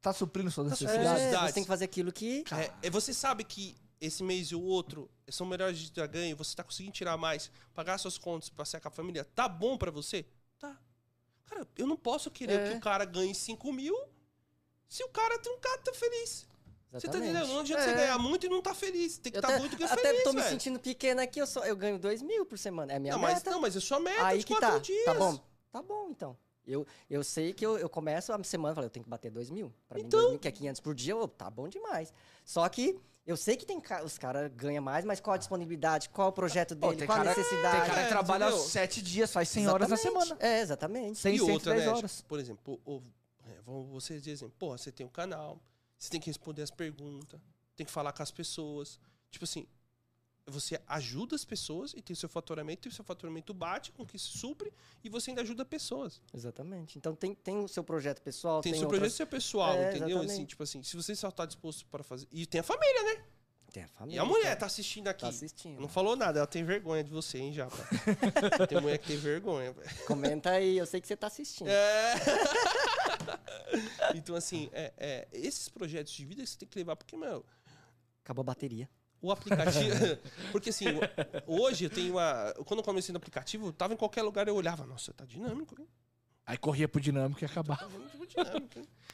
Tá 0.02 0.12
suprindo 0.12 0.50
suas 0.50 0.66
Tá 0.66 0.70
necessidades? 0.72 1.22
É, 1.22 1.38
você 1.46 1.52
tem 1.52 1.62
que 1.62 1.68
fazer 1.68 1.84
aquilo 1.84 2.12
que. 2.12 2.44
É, 2.52 2.86
é, 2.88 2.90
você 2.90 3.14
sabe 3.14 3.44
que 3.44 3.76
esse 4.00 4.22
mês 4.22 4.48
e 4.48 4.54
o 4.56 4.60
outro 4.62 5.08
são 5.28 5.46
melhores 5.46 5.78
de 5.78 6.06
ganho, 6.08 6.36
você 6.36 6.54
tá 6.54 6.62
conseguindo 6.64 6.92
tirar 6.92 7.16
mais, 7.16 7.50
pagar 7.72 7.96
suas 7.96 8.18
contas, 8.18 8.50
passear 8.50 8.80
com 8.80 8.88
a 8.88 8.90
família, 8.90 9.24
tá 9.24 9.48
bom 9.48 9.78
pra 9.78 9.90
você? 9.90 10.26
Tá. 10.58 10.76
Cara, 11.46 11.66
eu 11.76 11.86
não 11.86 11.96
posso 11.96 12.30
querer 12.30 12.58
É. 12.60 12.70
que 12.72 12.76
o 12.76 12.80
cara 12.80 13.04
ganhe 13.06 13.34
5 13.34 13.72
mil 13.72 13.96
se 14.88 15.02
o 15.04 15.08
cara 15.08 15.38
tem 15.38 15.50
um 15.54 15.58
cara 15.60 15.78
tá 15.78 15.94
feliz. 15.94 16.46
Você 17.00 17.08
tá 17.08 17.18
entendendo? 17.18 17.46
Não 17.48 17.60
adianta 17.60 17.82
você 17.82 17.90
É. 17.90 17.94
ganhar 17.94 18.18
muito 18.18 18.46
e 18.46 18.48
não 18.48 18.62
tá 18.62 18.74
feliz. 18.74 19.18
Tem 19.18 19.32
que 19.32 19.38
Eu 19.38 19.40
estar 19.40 19.48
até, 19.48 19.56
tá 19.56 19.60
muito 19.60 19.76
que 19.76 19.84
até 19.84 19.96
feliz, 20.02 20.22
tô 20.24 20.32
me 20.32 20.40
velho. 20.40 20.50
sentindo 20.50 20.78
pequena 20.80 21.22
aqui, 21.22 21.40
eu, 21.40 21.46
só, 21.46 21.64
eu 21.64 21.76
ganho 21.76 21.98
2 21.98 22.22
mil 22.22 22.44
por 22.46 22.58
semana. 22.58 22.92
É 22.92 22.96
a 22.96 23.00
minha 23.00 23.12
Não, 23.14 23.20
mas, 23.20 23.34
meta. 23.34 23.50
não, 23.50 23.60
mas 23.60 23.76
é 23.76 23.80
sua 23.80 23.98
meta 24.00 24.24
Aí 24.26 24.38
de 24.38 24.46
que 24.46 24.54
quatro 24.54 24.70
tá. 24.70 24.78
dias. 24.78 25.04
Tá 25.04 25.14
bom. 25.14 25.38
Tá 25.72 25.82
bom, 25.82 26.08
então. 26.10 26.36
Eu, 26.66 26.86
eu 27.10 27.22
sei 27.22 27.52
que 27.52 27.64
eu, 27.66 27.76
eu 27.78 27.88
começo 27.90 28.32
a 28.32 28.42
semana 28.42 28.72
e 28.72 28.74
falo, 28.74 28.86
eu 28.86 28.90
tenho 28.90 29.04
que 29.04 29.10
bater 29.10 29.30
2 29.30 29.50
mil. 29.50 29.72
Pra 29.88 29.98
mim, 29.98 30.04
Então. 30.06 30.18
2 30.20 30.30
mil, 30.32 30.38
que 30.38 30.48
é 30.48 30.52
500 30.52 30.80
por 30.80 30.94
dia, 30.94 31.14
ô, 31.16 31.28
tá 31.28 31.50
bom 31.50 31.68
demais. 31.68 32.12
Só 32.44 32.66
que 32.68 32.98
eu 33.26 33.36
sei 33.36 33.56
que 33.56 33.66
tem 33.66 33.78
ca- 33.80 34.02
os 34.02 34.16
caras 34.16 34.50
ganham 34.54 34.82
mais, 34.82 35.04
mas 35.04 35.20
qual 35.20 35.34
a 35.34 35.36
disponibilidade, 35.36 36.08
qual 36.10 36.28
o 36.28 36.32
projeto 36.32 36.74
dele, 36.74 36.96
tem 36.96 37.06
qual 37.06 37.18
cara- 37.18 37.32
a 37.32 37.36
necessidade. 37.36 37.76
Tem 37.80 37.86
cara 37.90 38.00
É, 38.00 38.04
que 38.04 38.08
trabalha 38.10 38.44
entendeu? 38.46 38.62
7 38.64 39.02
dias, 39.02 39.30
faz 39.32 39.48
100 39.50 39.68
horas 39.68 39.88
na 39.90 39.96
semana. 39.96 40.36
É, 40.40 40.60
exatamente. 40.60 41.18
100, 41.18 41.36
e 41.36 41.40
outra, 41.42 41.72
110 41.72 41.84
né? 41.86 41.92
horas. 41.92 42.20
Por 42.22 42.38
exemplo, 42.40 42.80
o, 42.84 42.94
o- 42.96 43.02
é, 43.46 43.60
vocês 43.90 44.22
dizem, 44.22 44.48
porra, 44.50 44.78
você 44.78 44.90
tem 44.90 45.04
um 45.04 45.10
canal, 45.10 45.60
você 46.04 46.10
tem 46.10 46.20
que 46.20 46.26
responder 46.28 46.62
as 46.62 46.70
perguntas, 46.70 47.40
tem 47.76 47.84
que 47.86 47.92
falar 47.92 48.12
com 48.12 48.22
as 48.22 48.30
pessoas. 48.30 48.98
Tipo 49.30 49.44
assim, 49.44 49.66
você 50.46 50.78
ajuda 50.86 51.34
as 51.34 51.44
pessoas 51.44 51.94
e 51.94 52.02
tem 52.02 52.12
o 52.12 52.16
seu 52.16 52.28
faturamento, 52.28 52.86
e 52.86 52.90
o 52.90 52.92
seu 52.92 53.04
faturamento 53.04 53.54
bate 53.54 53.90
com 53.92 54.02
o 54.02 54.06
que 54.06 54.18
se 54.18 54.36
supre 54.38 54.70
e 55.02 55.08
você 55.08 55.30
ainda 55.30 55.40
ajuda 55.40 55.64
pessoas. 55.64 56.20
Exatamente. 56.34 56.98
Então 56.98 57.14
tem, 57.14 57.34
tem 57.34 57.58
o 57.64 57.68
seu 57.68 57.82
projeto 57.82 58.20
pessoal, 58.20 58.60
Tem, 58.60 58.72
o 58.72 58.74
seu 58.76 58.84
outras- 58.84 59.00
projeto 59.00 59.16
seu 59.16 59.26
pessoal, 59.26 59.72
É, 59.74 59.96
entendeu? 59.96 60.20
Assim, 60.20 60.44
tipo 60.44 60.62
assim, 60.62 60.82
se 60.82 60.94
você 60.94 61.16
só 61.16 61.30
tá 61.30 61.46
disposto 61.46 61.86
para 61.86 62.02
fazer. 62.04 62.28
E 62.30 62.44
tem 62.46 62.60
a 62.60 62.64
família, 62.64 63.02
né? 63.14 63.24
Tem 63.72 63.82
a 63.82 63.88
família. 63.88 64.18
E 64.18 64.20
a 64.20 64.24
mulher 64.24 64.50
tá, 64.54 64.60
tá 64.60 64.66
assistindo 64.66 65.08
aqui. 65.08 65.22
tá 65.22 65.28
assistindo. 65.28 65.80
Não 65.80 65.88
falou 65.88 66.14
nada, 66.14 66.38
ela 66.38 66.46
tem 66.46 66.62
vergonha 66.62 67.02
de 67.02 67.10
você, 67.10 67.38
hein, 67.38 67.52
Japa? 67.52 67.76
tem 68.68 68.80
mulher 68.80 68.98
que 68.98 69.08
tem 69.08 69.16
vergonha. 69.16 69.74
Comenta 70.06 70.50
aí, 70.50 70.76
eu 70.78 70.86
sei 70.86 71.00
que 71.00 71.08
você 71.08 71.16
tá 71.16 71.26
assistindo. 71.26 71.68
É. 71.68 72.14
então, 74.14 74.34
assim, 74.34 74.68
é, 74.72 74.92
é, 74.96 75.28
esses 75.32 75.68
projetos 75.68 76.12
de 76.12 76.24
vida 76.24 76.44
você 76.44 76.58
tem 76.58 76.68
que 76.68 76.78
levar, 76.78 76.96
porque, 76.96 77.16
meu, 77.16 77.44
Acabou 78.24 78.40
a 78.40 78.44
bateria. 78.44 78.88
o 79.20 79.30
aplicativo. 79.30 79.94
porque, 80.50 80.70
assim, 80.70 80.86
hoje 81.46 81.84
eu 81.84 81.90
tenho 81.90 82.14
uma. 82.14 82.54
Quando 82.64 82.80
eu 82.80 82.84
comecei 82.84 83.12
no 83.12 83.18
aplicativo, 83.18 83.68
eu 83.68 83.72
tava 83.72 83.92
em 83.92 83.96
qualquer 83.96 84.22
lugar, 84.22 84.48
eu 84.48 84.54
olhava, 84.56 84.86
nossa, 84.86 85.12
tá 85.12 85.26
dinâmico, 85.26 85.78
hein? 85.78 85.86
Aí 86.46 86.58
corria 86.58 86.86
pro 86.86 87.00
dinâmico 87.00 87.42
e 87.42 87.46
acabava. 87.46 87.88
Tá? 88.34 88.60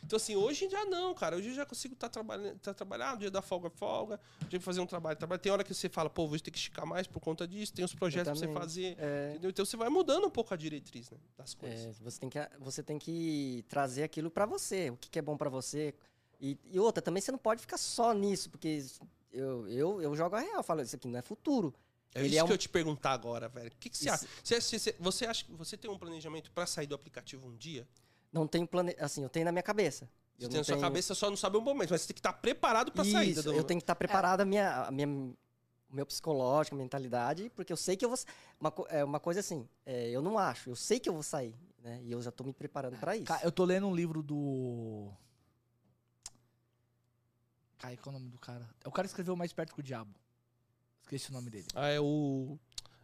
Então, 0.05 0.16
assim, 0.16 0.35
hoje 0.35 0.69
já 0.69 0.85
não, 0.86 1.15
cara. 1.15 1.36
Hoje 1.36 1.51
eu 1.51 1.55
já 1.55 1.65
consigo 1.65 1.94
estar 1.94 2.09
trabalhando, 2.09 2.59
tá 2.59 2.74
trabalhando, 2.74 3.20
dia 3.20 3.31
da 3.31 3.40
folga, 3.40 3.70
folga, 3.70 4.19
dia 4.48 4.59
de 4.59 4.65
fazer 4.65 4.81
um 4.81 4.86
trabalho, 4.86 5.16
trabalho. 5.16 5.40
Tem 5.40 5.52
hora 5.52 5.62
que 5.62 5.73
você 5.73 5.89
fala, 5.89 6.11
pô, 6.11 6.27
vou 6.27 6.39
ter 6.40 6.51
que 6.51 6.59
esticar 6.59 6.85
mais 6.85 7.07
por 7.07 7.20
conta 7.20 7.47
disso, 7.47 7.73
tem 7.73 7.85
os 7.85 7.94
projetos 7.94 8.40
pra 8.40 8.48
você 8.48 8.52
fazer. 8.52 8.97
É, 8.98 9.31
Entendeu? 9.31 9.51
Então 9.51 9.65
você 9.65 9.77
vai 9.77 9.89
mudando 9.89 10.27
um 10.27 10.31
pouco 10.31 10.52
a 10.52 10.57
diretriz, 10.57 11.11
né? 11.11 11.19
Das 11.36 11.55
coisas. 11.55 12.01
é, 12.01 12.02
você, 12.02 12.19
tem 12.19 12.28
que, 12.28 12.39
você 12.59 12.82
tem 12.82 12.98
que 12.98 13.65
trazer 13.69 14.02
aquilo 14.02 14.31
pra 14.31 14.47
você, 14.47 14.90
o 14.90 14.97
que, 14.97 15.09
que 15.09 15.19
é 15.19 15.23
bom 15.23 15.36
pra 15.36 15.48
você. 15.48 15.94
E, 16.40 16.59
e 16.73 16.81
outra, 16.81 17.01
também 17.02 17.20
você 17.20 17.31
não 17.31 17.39
pode 17.39 17.61
ficar 17.61 17.77
só 17.77 18.12
nisso, 18.12 18.51
porque 18.51 18.85
eu, 19.31 19.69
eu, 19.69 20.02
eu 20.02 20.16
jogo 20.16 20.35
a 20.35 20.40
real, 20.40 20.62
falo, 20.62 20.82
isso 20.82 20.97
aqui 20.97 21.07
não 21.07 21.19
é 21.19 21.23
futuro. 21.23 21.73
É 22.15 22.20
Ele 22.20 22.28
isso 22.28 22.39
é 22.39 22.43
um- 22.45 22.47
que 22.49 22.53
eu 22.53 22.59
te 22.59 22.69
perguntar 22.69 23.12
agora, 23.12 23.49
velho. 23.49 23.69
O 23.69 23.77
que, 23.78 23.89
que 23.89 23.97
você 23.97 24.07
Isso. 24.11 24.15
acha? 24.24 24.28
Você, 24.43 24.61
você, 24.78 24.97
você 24.99 25.27
acha 25.27 25.45
que 25.45 25.53
você 25.53 25.77
tem 25.77 25.91
um 25.91 25.99
planejamento 25.99 26.51
pra 26.51 26.66
sair 26.66 26.87
do 26.87 26.95
aplicativo 26.95 27.47
um 27.47 27.57
dia? 27.57 27.87
Não 28.32 28.47
tenho 28.47 28.66
plane... 28.66 28.95
Assim, 28.99 29.23
eu 29.23 29.28
tenho 29.28 29.45
na 29.45 29.53
minha 29.53 29.62
cabeça. 29.62 30.09
Você 30.37 30.47
Eu 30.47 30.49
tem 30.49 30.59
na 30.59 30.65
sua 30.65 30.74
tenho- 30.74 30.81
cabeça, 30.87 31.15
só 31.15 31.28
não 31.31 31.37
sabe 31.37 31.57
o 31.57 31.61
momento, 31.61 31.91
mas 31.91 32.01
você 32.01 32.09
tem 32.09 32.15
que 32.15 32.20
estar 32.20 32.32
preparado 32.32 32.91
pra 32.91 33.05
sair. 33.05 33.31
Isso, 33.31 33.49
eu 33.53 33.62
tenho 33.62 33.78
que 33.78 33.85
estar 33.85 33.95
preparado 33.95 34.41
a 34.41 34.45
minha, 34.45 34.85
a 34.87 34.91
minha, 34.91 35.07
o 35.07 35.37
meu 35.91 36.05
psicológico, 36.07 36.74
a 36.74 36.78
mentalidade, 36.78 37.51
porque 37.55 37.73
eu 37.73 37.77
sei 37.77 37.97
que 37.97 38.05
eu 38.05 38.09
vou. 38.09 38.19
Uma, 38.59 38.73
é, 38.89 39.05
uma 39.05 39.20
coisa 39.20 39.41
assim, 39.41 39.69
é, 39.87 40.09
eu 40.11 40.20
não 40.23 40.39
acho, 40.39 40.70
eu 40.70 40.77
sei 40.77 40.99
que 40.99 41.09
eu 41.09 41.12
vou 41.12 41.23
sair, 41.23 41.55
né? 41.78 42.01
E 42.03 42.11
eu 42.11 42.20
já 42.23 42.31
tô 42.32 42.43
me 42.43 42.53
preparando 42.53 42.97
pra 42.99 43.15
isso. 43.16 43.32
Eu 43.43 43.53
tô 43.53 43.65
lendo 43.65 43.87
um 43.87 43.95
livro 43.95 44.23
do. 44.23 45.12
Cara, 47.78 47.97
qual 47.99 48.15
é 48.15 48.16
o 48.16 48.19
nome 48.19 48.31
do 48.31 48.39
cara? 48.39 48.69
É 48.85 48.89
o 48.89 48.93
cara 48.93 49.07
que 49.07 49.12
escreveu 49.12 49.35
Mais 49.37 49.53
Perto 49.53 49.74
que 49.74 49.81
o 49.81 49.82
Diabo. 49.82 50.15
Esqueci 51.16 51.31
o 51.31 51.32
nome 51.35 51.51
dele. 51.51 51.66
Ah, 51.74 51.89
é 51.89 52.01
o. 52.01 52.57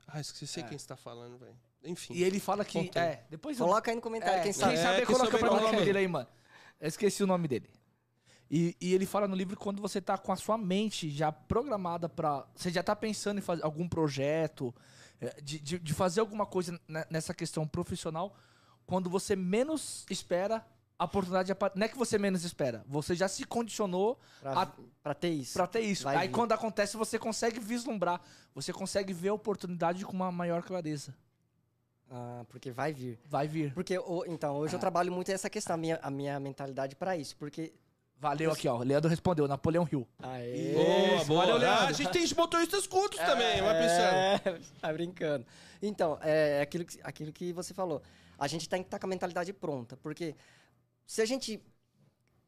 Ah, 0.06 0.20
esqueci 0.20 0.60
É. 0.60 0.62
quem 0.62 0.78
você 0.78 0.86
tá 0.86 0.96
falando, 0.96 1.36
velho. 1.38 1.56
Enfim. 1.84 2.14
E 2.14 2.22
ele 2.22 2.38
fala 2.38 2.64
que. 2.64 2.84
Contei. 2.84 3.02
É, 3.02 3.24
depois 3.28 3.58
eu 3.58 3.66
Coloca 3.66 3.90
aí 3.90 3.94
no 3.96 4.00
comentário, 4.02 4.38
É, 4.38 4.42
quem 4.42 4.52
quem 4.52 4.60
sabe. 4.60 4.74
É, 4.74 4.82
sabe 4.82 5.00
que 5.00 5.06
coloca 5.06 5.30
pra 5.38 5.48
qual 5.48 5.60
nome 5.60 5.72
nome. 5.72 5.84
dele 5.84 5.98
aí, 5.98 6.08
mano. 6.08 6.28
Eu 6.80 6.88
esqueci 6.88 7.22
o 7.22 7.26
nome 7.26 7.48
dele. 7.48 7.68
E, 8.48 8.76
e 8.80 8.94
ele 8.94 9.06
fala 9.06 9.26
no 9.26 9.34
livro 9.34 9.56
que 9.56 9.62
quando 9.62 9.82
você 9.82 10.00
tá 10.00 10.16
com 10.16 10.30
a 10.32 10.36
sua 10.36 10.56
mente 10.56 11.10
já 11.10 11.32
programada 11.32 12.08
pra. 12.08 12.46
Você 12.54 12.70
já 12.70 12.82
tá 12.82 12.94
pensando 12.94 13.38
em 13.38 13.42
fazer 13.42 13.64
algum 13.64 13.88
projeto, 13.88 14.72
é, 15.20 15.40
de, 15.42 15.58
de, 15.58 15.78
de 15.80 15.94
fazer 15.94 16.20
alguma 16.20 16.46
coisa 16.46 16.78
ne- 16.86 17.06
nessa 17.10 17.34
questão 17.34 17.66
profissional, 17.66 18.36
quando 18.86 19.10
você 19.10 19.34
menos 19.34 20.06
espera, 20.08 20.64
a 20.98 21.04
oportunidade 21.04 21.52
apa- 21.52 21.72
Não 21.74 21.84
é 21.84 21.88
que 21.88 21.96
você 21.98 22.18
menos 22.18 22.44
espera, 22.44 22.84
você 22.86 23.14
já 23.14 23.28
se 23.28 23.44
condicionou 23.44 24.18
Pra, 24.40 24.62
a- 24.62 24.72
pra 25.02 25.14
ter 25.14 25.28
isso. 25.30 25.52
pra 25.54 25.66
ter 25.66 25.80
isso. 25.80 26.04
Vai 26.04 26.16
Aí 26.16 26.28
vir. 26.28 26.34
quando 26.34 26.52
acontece, 26.52 26.96
você 26.96 27.18
consegue 27.18 27.60
vislumbrar, 27.60 28.20
você 28.54 28.72
consegue 28.72 29.12
ver 29.12 29.28
a 29.28 29.34
oportunidade 29.34 30.04
com 30.04 30.12
uma 30.12 30.32
maior 30.32 30.62
clareza. 30.62 31.14
Ah, 32.10 32.44
porque 32.48 32.70
vai 32.70 32.92
vir. 32.92 33.18
Vai 33.26 33.48
vir. 33.48 33.74
Porque, 33.74 33.98
então, 34.28 34.56
hoje 34.56 34.74
eu 34.74 34.78
Ah. 34.78 34.80
trabalho 34.80 35.10
muito 35.12 35.30
essa 35.32 35.50
questão, 35.50 35.74
a 35.74 35.76
minha, 35.76 35.98
a 36.02 36.10
minha 36.10 36.38
mentalidade 36.38 36.94
pra 36.94 37.16
isso. 37.16 37.36
Porque. 37.36 37.72
Valeu 38.18 38.50
aqui, 38.50 38.66
ó. 38.66 38.78
Leandro 38.78 39.10
respondeu, 39.10 39.46
Napoleão 39.46 39.86
Hill. 39.92 40.08
Aê! 40.22 40.72
Boa, 40.72 41.24
boa. 41.26 41.40
Valeu, 41.46 41.56
Ah, 41.56 41.58
Leandro. 41.58 41.86
a 41.88 41.92
gente 41.92 42.10
tem 42.12 42.26
motoristas 42.34 42.86
cultos 42.86 43.18
também, 43.18 43.60
vai 43.60 43.74
pensando. 43.82 44.14
É, 44.14 44.38
tá 44.80 44.92
brincando. 44.92 45.44
Então, 45.82 46.16
é 46.22 46.62
aquilo 46.62 46.84
que, 46.86 46.98
aquilo 47.02 47.32
que 47.32 47.52
você 47.52 47.74
falou. 47.74 48.00
A 48.38 48.46
gente 48.46 48.68
tem 48.68 48.82
que 48.82 48.86
estar 48.86 48.98
com 48.98 49.06
a 49.06 49.10
mentalidade 49.10 49.52
pronta, 49.52 49.96
porque 49.98 50.34
se 51.06 51.22
a 51.22 51.24
gente 51.24 51.60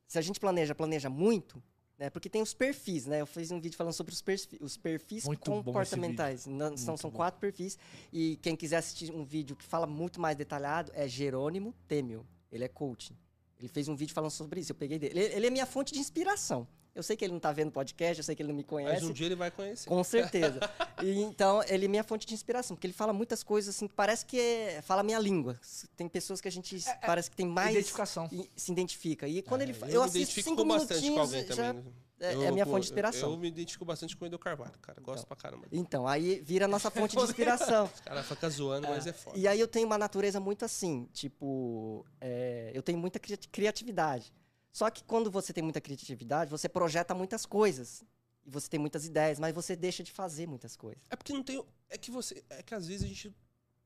se 0.06 0.18
a 0.18 0.22
gente 0.22 0.40
planeja, 0.40 0.74
planeja 0.74 1.10
muito, 1.10 1.62
né? 1.98 2.08
Porque 2.08 2.30
tem 2.30 2.40
os 2.40 2.54
perfis, 2.54 3.04
né? 3.04 3.20
Eu 3.20 3.26
fiz 3.26 3.50
um 3.50 3.60
vídeo 3.60 3.76
falando 3.76 3.92
sobre 3.92 4.14
os 4.14 4.22
perfis, 4.22 4.58
os 4.60 4.76
perfis 4.76 5.24
Muito 5.26 5.50
comportamentais. 5.50 6.46
Não, 6.46 6.76
são, 6.76 6.96
são 6.96 7.10
quatro 7.10 7.38
perfis 7.38 7.78
e 8.12 8.38
quem 8.40 8.56
quiser 8.56 8.76
assistir 8.76 9.12
um 9.12 9.24
vídeo 9.24 9.54
que 9.54 9.64
fala 9.64 9.86
muito 9.86 10.20
mais 10.20 10.36
detalhado 10.36 10.90
é 10.94 11.06
Jerônimo 11.06 11.74
Temel. 11.86 12.24
Ele 12.50 12.64
é 12.64 12.68
coaching. 12.68 13.16
Ele 13.58 13.68
fez 13.68 13.88
um 13.88 13.96
vídeo 13.96 14.14
falando 14.14 14.30
sobre 14.30 14.60
isso. 14.60 14.72
Eu 14.72 14.76
peguei 14.76 14.98
dele. 14.98 15.18
Ele, 15.18 15.34
ele 15.34 15.46
é 15.48 15.50
minha 15.50 15.66
fonte 15.66 15.92
de 15.92 15.98
inspiração. 15.98 16.66
Eu 16.98 17.02
sei 17.04 17.16
que 17.16 17.24
ele 17.24 17.32
não 17.32 17.38
tá 17.38 17.52
vendo 17.52 17.70
podcast, 17.70 18.18
eu 18.18 18.24
sei 18.24 18.34
que 18.34 18.42
ele 18.42 18.48
não 18.48 18.56
me 18.56 18.64
conhece. 18.64 18.94
Mas 19.02 19.04
um 19.04 19.12
dia 19.12 19.26
ele 19.26 19.36
vai 19.36 19.52
conhecer. 19.52 19.88
Com 19.88 20.02
certeza. 20.02 20.58
E, 21.00 21.22
então, 21.22 21.62
ele 21.68 21.84
é 21.84 21.88
minha 21.88 22.02
fonte 22.02 22.26
de 22.26 22.34
inspiração, 22.34 22.74
porque 22.74 22.84
ele 22.88 22.92
fala 22.92 23.12
muitas 23.12 23.44
coisas 23.44 23.72
assim, 23.72 23.86
que 23.86 23.94
parece 23.94 24.26
que 24.26 24.36
é, 24.40 24.82
fala 24.82 25.02
a 25.02 25.04
minha 25.04 25.20
língua. 25.20 25.56
Tem 25.96 26.08
pessoas 26.08 26.40
que 26.40 26.48
a 26.48 26.50
gente 26.50 26.76
parece 27.06 27.30
que 27.30 27.36
tem 27.36 27.46
mais 27.46 27.70
Identificação. 27.70 28.28
e 28.32 28.50
se 28.56 28.72
identifica. 28.72 29.28
E 29.28 29.40
quando 29.40 29.62
ele 29.62 29.72
fa- 29.72 29.86
É, 29.86 29.90
eu, 29.94 30.00
me 30.00 30.08
assisto 30.08 30.42
cinco 30.42 30.64
bastante 30.64 30.88
com 31.02 31.06
minutinhos, 31.06 31.20
alguém 31.20 31.46
já 31.46 31.72
também. 31.72 31.92
é, 32.18 32.34
Eu- 32.34 32.42
é 32.42 32.48
a 32.48 32.52
minha 32.52 32.64
pô, 32.66 32.72
fonte 32.72 32.82
de 32.82 32.88
inspiração. 32.90 33.28
Eu, 33.28 33.34
eu 33.36 33.38
me 33.40 33.46
identifico 33.46 33.84
bastante 33.84 34.16
com 34.16 34.24
o 34.24 34.26
Edu 34.26 34.40
Carvalho, 34.40 34.76
cara. 34.82 35.00
Gosto 35.00 35.24
pra 35.24 35.36
caramba. 35.36 35.68
Então, 35.70 36.04
aí 36.04 36.40
vira 36.44 36.64
a 36.64 36.68
nossa 36.68 36.90
fonte 36.90 37.16
de 37.16 37.22
inspiração. 37.22 37.88
Os 37.94 38.00
caras 38.00 38.26
ficam 38.26 38.50
zoando, 38.50 38.88
mas 38.88 39.06
é 39.06 39.12
foda. 39.12 39.38
E 39.38 39.46
aí 39.46 39.60
eu 39.60 39.68
tenho 39.68 39.86
uma 39.86 39.98
natureza 39.98 40.40
muito 40.40 40.64
assim, 40.64 41.08
tipo, 41.12 42.04
é, 42.20 42.72
eu 42.74 42.82
tenho 42.82 42.98
muita 42.98 43.20
cri- 43.20 43.38
criatividade. 43.52 44.32
Só 44.72 44.90
que 44.90 45.02
quando 45.04 45.30
você 45.30 45.52
tem 45.52 45.62
muita 45.62 45.80
criatividade, 45.80 46.50
você 46.50 46.68
projeta 46.68 47.14
muitas 47.14 47.44
coisas. 47.46 48.04
E 48.44 48.50
você 48.50 48.68
tem 48.68 48.78
muitas 48.80 49.04
ideias, 49.04 49.38
mas 49.38 49.54
você 49.54 49.74
deixa 49.76 50.02
de 50.02 50.10
fazer 50.12 50.46
muitas 50.46 50.76
coisas. 50.76 51.02
É 51.10 51.16
porque 51.16 51.32
não 51.32 51.42
tem. 51.42 51.62
É 51.90 51.98
que 51.98 52.10
você. 52.10 52.42
É 52.48 52.62
que 52.62 52.74
às 52.74 52.86
vezes 52.86 53.04
a 53.04 53.06
gente 53.08 53.34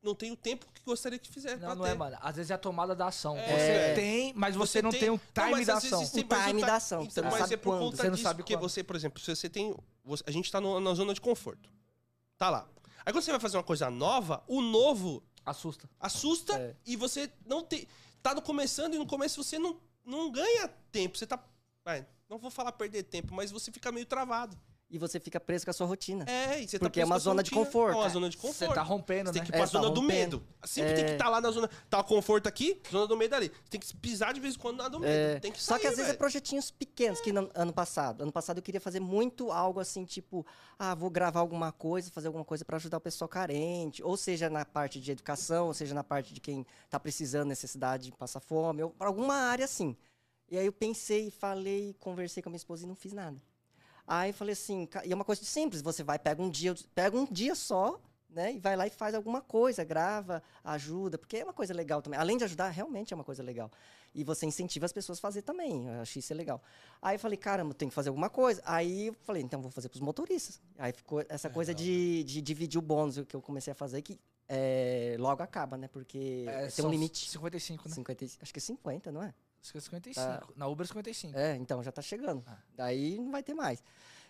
não 0.03 0.15
tem 0.15 0.31
o 0.33 0.37
tempo 0.37 0.67
que 0.73 0.83
gostaria 0.85 1.19
que 1.19 1.29
fizesse. 1.31 1.57
Não, 1.63 1.75
não 1.75 1.85
ter. 1.85 1.91
é, 1.91 1.95
mano. 1.95 2.17
Às 2.21 2.37
vezes 2.37 2.51
é 2.51 2.55
a 2.55 2.59
tomada 2.59 2.95
da 2.95 3.07
ação. 3.07 3.37
É. 3.37 3.47
Você 3.49 3.95
tem, 4.01 4.33
mas 4.35 4.55
você, 4.55 4.83
não 4.83 4.91
tem, 4.91 5.11
o 5.11 5.19
time 5.19 5.51
mas 5.51 5.67
da 5.67 5.75
às 5.75 5.83
vezes 5.83 5.99
ação. 5.99 6.09
tem 6.13 6.25
O 6.25 6.47
time 6.47 6.61
ti- 6.61 6.67
da 6.67 6.77
ação, 6.77 7.01
você 7.05 7.09
Então, 7.11 7.25
não 7.25 7.31
mas 7.31 7.41
sabe 7.41 7.55
é 7.55 7.57
por 7.57 7.71
quando. 7.73 7.81
conta 7.81 7.97
Você 7.97 8.03
não 8.05 8.11
disso, 8.13 8.23
sabe 8.23 8.43
porque 8.43 8.55
quando. 8.55 8.63
você, 8.63 8.83
por 8.85 8.97
exemplo, 8.97 9.21
se 9.21 9.35
você 9.35 9.49
tem. 9.49 9.75
você- 10.05 10.25
a 10.27 10.31
gente 10.31 10.51
tá 10.51 10.61
no- 10.61 10.79
na 10.81 10.95
zona 10.95 11.15
de 11.15 11.21
conforto. 11.21 11.69
Tá 12.37 12.51
lá. 12.51 12.69
Aí 13.05 13.13
quando 13.13 13.25
você 13.25 13.31
vai 13.33 13.41
fazer 13.41 13.57
uma 13.57 13.63
coisa 13.65 13.91
nova, 13.91 14.43
o 14.47 14.61
novo 14.61 15.23
Assusta. 15.45 15.89
assusta 15.99 16.55
É. 16.57 16.77
e 16.87 16.95
você 16.97 17.31
não 17.47 17.63
tem. 17.65 17.89
Tá 18.23 18.33
no 18.35 18.43
começando 18.43 18.95
e 18.95 18.99
no 18.99 19.07
começo 19.07 19.43
você 19.43 19.59
não, 19.59 19.77
não 20.05 20.31
ganha 20.31 20.69
tempo. 20.91 21.19
Você 21.19 21.27
tá. 21.27 21.43
vai, 21.85 22.07
não 22.29 22.39
vou 22.39 22.51
falar 22.51 22.73
perder 22.73 23.05
tempo, 23.05 23.35
mas 23.35 23.51
você 23.51 23.71
fica 23.71 23.93
meio 23.93 24.07
travado. 24.07 24.59
E 24.93 24.99
você 24.99 25.19
fica 25.19 25.41
preso 25.41 25.65
com 25.65 25.71
a 25.71 25.73
sua 25.73 25.87
rotina. 25.87 26.27
É, 26.29 26.61
e 26.61 26.69
você 26.69 26.79
tá 26.79 26.85
Porque 26.85 27.01
é 27.01 27.05
uma 27.07 27.15
com 27.15 27.17
a 27.17 27.21
sua 27.21 27.31
zona 27.33 27.43
de 27.43 27.51
conforto. 27.51 27.97
É 27.97 28.01
uma 28.01 28.09
zona 28.11 28.29
de 28.29 28.37
conforto. 28.37 28.59
Você 28.59 28.75
tá 28.75 28.83
rompendo, 28.83 29.31
Você 29.31 29.33
tem 29.33 29.41
né? 29.41 29.47
que 29.47 29.51
ir 29.51 29.57
pra 29.57 29.63
É, 29.63 29.67
zona 29.67 29.89
tá 29.89 29.95
do 29.95 30.03
medo. 30.03 30.45
Sempre 30.67 30.93
tem 30.95 31.05
que 31.07 31.11
É. 31.13 31.15
estar 31.15 31.31
lá 31.31 31.41
na 31.41 31.51
zona. 31.51 31.71
Tá 31.89 32.01
o 32.01 32.05
conforto 32.05 32.47
aqui, 32.47 32.79
zona 32.91 33.07
do 33.07 33.17
medo 33.17 33.35
ali. 33.35 33.49
Você 33.49 33.71
tem 33.71 33.81
que 33.81 33.97
pisar 33.97 34.35
de 34.35 34.41
vez 34.41 34.55
em 34.55 34.59
quando 34.59 34.77
na 34.77 34.89
do 34.91 35.01
medo. 35.01 35.11
É, 35.11 35.41
Tem 35.41 35.51
que 35.51 35.63
Só 35.63 35.77
que 35.77 35.85
sair, 35.85 35.93
às 35.93 35.97
vezes 35.97 36.13
é 36.13 36.15
projetinhos 36.15 36.71
pequenos, 36.71 37.23
que 37.23 37.33
no, 37.33 37.49
ano 37.55 37.73
passado. 37.73 38.21
Ano 38.23 38.31
passado 38.31 38.59
eu 38.59 38.63
queria 38.63 38.83
fazer 38.83 39.01
muito 39.01 39.51
algo 39.51 39.81
assim, 39.81 40.05
tipo, 40.05 40.45
ah, 40.79 40.95
vou 40.95 41.09
gravar 41.09 41.41
alguma 41.41 41.73
coisa, 41.73 42.11
fazer 42.11 42.27
alguma 42.27 42.45
coisa 42.45 42.63
para 42.63 42.77
ajudar 42.77 42.99
o 42.99 43.01
pessoal 43.01 43.29
carente, 43.31 44.03
ou 44.03 44.19
seja, 44.19 44.51
na 44.51 44.63
parte 44.63 45.01
de 45.01 45.11
educação, 45.11 45.69
ou 45.69 45.75
seja, 45.75 45.95
na 45.95 46.05
parte 46.05 46.35
de 46.35 46.41
quem 46.41 46.67
tá 46.91 47.01
precisando, 47.01 47.49
necessidade 47.49 48.05
de 48.05 48.13
passar 48.13 48.41
fome, 48.41 48.83
ou 48.83 48.91
pra 48.91 49.07
alguma 49.07 49.37
área 49.37 49.65
assim. 49.65 49.97
E 50.51 50.59
aí 50.59 50.67
eu 50.67 50.73
pensei, 50.73 51.31
falei, 51.31 51.97
conversei 51.99 52.43
com 52.43 52.51
a 52.51 52.53
minha 52.53 52.59
esposa 52.59 52.85
e 52.85 52.87
não 52.87 52.95
fiz 52.95 53.15
nada. 53.15 53.41
Aí 54.07 54.31
eu 54.31 54.35
falei 54.35 54.53
assim, 54.53 54.89
e 55.05 55.13
é 55.13 55.15
uma 55.15 55.25
coisa 55.25 55.43
simples, 55.45 55.81
você 55.83 56.03
vai, 56.03 56.19
pega 56.19 56.43
um 56.43 56.51
dia, 56.51 56.75
pega 56.95 57.17
um 57.17 57.25
dia 57.25 57.55
só, 57.55 58.01
né, 58.29 58.55
e 58.55 58.59
vai 58.59 58.75
lá 58.77 58.87
e 58.87 58.91
faz 58.91 59.15
alguma 59.15 59.41
coisa, 59.41 59.85
grava, 59.85 60.43
ajuda, 60.65 61.19
porque 61.19 61.37
é 61.37 61.45
uma 61.45 61.53
coisa 61.53 61.73
legal 61.75 62.01
também. 62.03 62.19
Além 62.19 62.37
de 62.37 62.45
ajudar, 62.45 62.69
realmente 62.71 63.13
é 63.13 63.15
uma 63.15 63.25
coisa 63.25 63.43
legal. 63.43 63.71
E 64.15 64.25
você 64.25 64.45
incentiva 64.45 64.85
as 64.85 64.93
pessoas 64.93 65.19
a 65.19 65.21
fazer 65.23 65.43
também. 65.43 65.87
Eu 65.87 66.03
achei 66.03 66.21
isso 66.21 66.35
legal. 66.35 66.63
Aí 67.01 67.15
eu 67.17 67.21
falei, 67.21 67.37
caramba, 67.39 67.73
tem 67.75 67.89
que 67.89 67.95
fazer 67.95 68.09
alguma 68.11 68.29
coisa. 68.29 68.61
Aí 68.67 69.07
eu 69.07 69.15
falei, 69.23 69.43
então 69.43 69.63
vou 69.63 69.71
fazer 69.71 69.89
para 69.89 69.97
os 69.97 70.03
motoristas. 70.03 70.61
Aí 70.79 70.93
ficou 70.93 71.25
essa 71.29 71.49
coisa 71.49 71.73
de, 71.75 72.23
de 72.25 72.43
dividir 72.43 72.79
o 72.79 72.83
bônus 72.83 73.19
que 73.27 73.35
eu 73.35 73.41
comecei 73.41 73.71
a 73.73 73.75
fazer, 73.75 74.03
que 74.03 74.19
é, 74.49 75.17
logo 75.19 75.43
acaba, 75.43 75.79
né? 75.79 75.89
Porque 75.89 76.45
É, 76.47 76.67
tem 76.67 76.85
um 76.85 76.91
limite. 76.91 77.31
55, 77.31 77.89
né? 77.89 77.95
50, 77.95 78.25
e- 78.25 78.31
acho 78.43 78.53
que 78.53 78.59
é 78.59 78.61
50, 78.63 79.11
não 79.11 79.23
é? 79.23 79.33
Acho 79.63 79.73
que 79.73 79.79
é 79.79 79.81
55. 79.81 80.53
Na 80.57 80.67
Uber 80.67 80.87
55. 80.87 81.39
É, 81.39 81.55
então 81.55 81.83
já 81.83 81.93
tá 81.93 82.03
chegando. 82.03 82.43
Ah. 82.47 82.59
Daí 82.75 83.17
não 83.19 83.31
vai 83.31 83.43
ter 83.43 83.55
mais. 83.55 83.83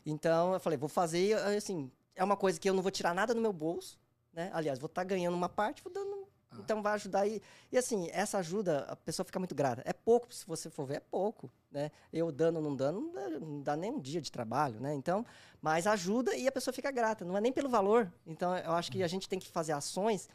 Então 0.05 0.53
eu 0.53 0.61
falei, 0.61 0.79
vou 0.79 0.89
fazer, 0.89 1.39
aí, 1.39 1.57
assim, 1.57 1.91
é 2.15 2.23
uma 2.23 2.37
coisa 2.37 2.61
que 2.61 2.69
eu 2.69 2.75
não 2.75 2.83
vou 2.83 2.91
tirar 2.91 3.15
nada 3.15 3.35
do 3.35 3.41
meu 3.41 3.53
bolso, 3.53 3.99
né? 4.33 4.51
Aliás, 4.53 4.79
vou 4.79 4.87
estar 4.87 5.05
ganhando 5.05 5.35
uma 5.35 5.49
parte, 5.49 5.83
vou 5.83 5.93
dando. 5.93 6.29
Ah. 6.51 6.57
Então 6.59 6.83
vai 6.83 6.93
ajudar 6.95 7.21
aí. 7.21 7.41
E 7.71 7.79
assim, 7.79 8.11
essa 8.13 8.39
ajuda, 8.39 8.81
a 8.91 8.97
pessoa 8.97 9.25
fica 9.25 9.39
muito 9.39 9.55
grata. 9.55 9.83
É 9.87 9.93
pouco, 9.95 10.33
se 10.35 10.47
você 10.47 10.69
for 10.69 10.85
ver, 10.85 10.97
é 10.97 11.01
pouco, 11.01 11.51
né? 11.71 11.91
Eu 12.13 12.31
dando 12.31 12.57
ou 12.57 12.63
não 12.63 12.77
dando, 12.77 13.01
não 13.01 13.13
dá, 13.13 13.31
não 13.41 13.63
dá 13.63 13.77
nem 13.77 13.91
um 13.91 14.01
dia 14.01 14.21
de 14.21 14.31
trabalho, 14.31 14.79
né? 14.81 14.93
Então, 14.93 15.25
mas 15.63 15.87
ajuda 15.87 16.37
e 16.37 16.47
a 16.47 16.53
pessoa 16.53 16.75
fica 16.75 16.91
grata. 16.91 17.25
Não 17.25 17.39
é 17.39 17.41
nem 17.41 17.53
pelo 17.53 17.71
valor. 17.71 18.13
Então, 18.27 18.55
eu 18.59 18.73
acho 18.73 18.93
que 18.93 19.03
a 19.03 19.09
gente 19.09 19.29
tem 19.29 19.39
que 19.39 19.49
fazer 19.49 19.73
ações 19.73 20.29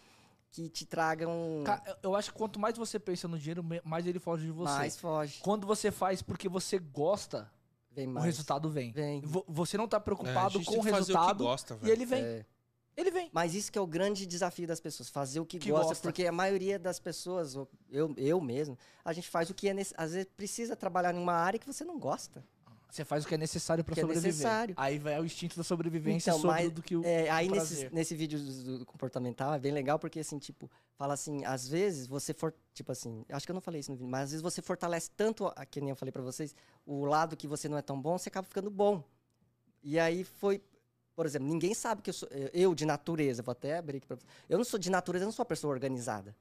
que 0.51 0.69
te 0.69 0.85
tragam 0.85 1.63
Ca- 1.65 1.97
eu- 2.01 2.15
acho 2.15 2.31
que 2.31 2.37
quanto 2.37 2.59
mais 2.59 2.77
você 2.77 2.97
pensa 2.99 3.27
no 3.27 3.37
dinheiro, 3.37 3.63
mais 3.83 4.05
ele 4.07 4.19
foge 4.19 4.45
de 4.45 4.51
você. 4.51 4.73
mais 4.73 4.97
foge. 4.99 5.39
Quando 5.41 5.67
você 5.67 5.91
faz 5.91 6.21
porque 6.21 6.47
você 6.49 6.79
gosta, 6.79 7.51
Vem 7.91 8.07
o 8.07 8.19
resultado 8.19 8.69
vem. 8.69 8.91
Vem. 8.91 9.21
Vo- 9.21 9.43
Você 9.47 9.77
não 9.77 9.87
tá 9.87 9.97
É, 9.97 9.99
preocupado 9.99 10.57
gente 10.59 10.65
com 10.67 10.77
o 10.77 10.81
resultado. 10.81 11.41
o 11.41 11.47
gosta, 11.47 11.77
e 11.83 11.89
ele 11.89 12.05
vem. 12.05 12.21
É. 12.23 12.45
Ele 12.95 13.11
vem. 13.11 13.29
Mas 13.31 13.53
isso 13.53 13.71
que 13.71 13.77
é 13.77 13.81
o 13.81 13.85
grande 13.85 14.25
desafio 14.25 14.67
das 14.67 14.79
pessoas, 14.79 15.07
fazer 15.09 15.39
o 15.39 15.45
que, 15.45 15.59
Que 15.59 15.69
gosta, 15.69 15.87
gosta. 15.89 16.01
porque 16.01 16.25
a 16.25 16.31
maioria 16.31 16.79
das 16.79 16.99
pessoas, 16.99 17.53
eu, 17.91 18.11
eu 18.17 18.41
mesmo, 18.41 18.75
a 19.05 19.13
gente 19.13 19.29
faz 19.29 19.51
o 19.51 19.53
que 19.53 19.69
é 19.69 19.73
nesse, 19.73 19.93
às 19.95 20.13
vezes 20.13 20.27
precisa 20.35 20.75
trabalhar 20.75 21.13
em 21.13 21.19
uma 21.19 21.33
área 21.33 21.59
que 21.59 21.67
você 21.67 21.83
não 21.83 21.99
gosta. 21.99 22.43
Você 22.89 23.03
faz 23.03 23.25
o 23.25 23.27
que 23.27 23.35
é 23.35 23.37
necessário 23.37 23.83
Que 23.83 23.91
é 23.91 23.95
sobreviver. 23.95 24.27
necessário. 24.31 24.73
Aí 24.77 24.97
vai 24.97 25.19
o 25.19 25.25
instinto 25.25 25.57
da 25.57 25.63
sobrevivência 25.63 26.29
Então, 26.31 26.39
sobre 26.41 26.55
mas, 26.63 26.71
do 26.71 26.81
que 26.81 26.95
o. 26.95 27.03
É, 27.03 27.29
aí 27.29 27.49
nesse, 27.49 27.89
nesse 27.93 28.15
vídeo 28.15 28.39
do, 28.39 28.79
do 28.79 28.85
comportamental 28.85 29.53
é 29.53 29.59
bem 29.59 29.71
legal 29.73 29.99
porque 29.99 30.19
assim, 30.21 30.39
tipo, 30.39 30.71
fala 30.95 31.13
assim, 31.13 31.43
às 31.45 31.67
vezes 31.67 32.07
você 32.07 32.33
for, 32.33 32.53
tipo 32.73 32.91
assim, 32.91 33.25
acho 33.29 33.45
que 33.45 33.51
eu 33.51 33.55
não 33.55 33.61
falei 33.61 33.81
isso 33.81 33.91
no 33.91 33.97
vídeo, 33.97 34.09
mas 34.09 34.23
às 34.23 34.29
vezes 34.31 34.41
você 34.41 34.61
fortalece 34.61 35.11
tanto, 35.15 35.51
que 35.69 35.81
nem 35.81 35.89
eu 35.89 35.95
falei 35.95 36.11
pra 36.11 36.21
vocês, 36.21 36.55
o 36.85 37.03
lado 37.05 37.35
que 37.35 37.47
você 37.47 37.67
não 37.67 37.77
é 37.77 37.81
tão 37.81 38.01
bom, 38.01 38.17
você 38.17 38.29
acaba 38.29 38.47
ficando 38.47 38.71
bom. 38.71 39.03
E 39.83 39.99
aí 39.99 40.23
foi, 40.23 40.61
por 41.15 41.25
exemplo, 41.25 41.47
ninguém 41.47 41.73
sabe 41.73 42.01
que 42.01 42.09
eu 42.09 42.13
sou, 42.13 42.29
eu 42.53 42.73
de 42.73 42.85
natureza, 42.85 43.43
vou 43.43 43.51
até 43.51 43.77
abrir 43.77 43.97
aqui 43.97 44.07
pra 44.07 44.15
vocês. 44.15 44.29
Eu 44.49 44.57
não 44.57 44.65
sou 44.65 44.79
de 44.79 44.89
natureza, 44.89 45.23
eu 45.23 45.27
não 45.27 45.31
sou 45.33 45.43
uma 45.43 45.47
pessoa 45.49 45.73
organizada. 45.73 46.35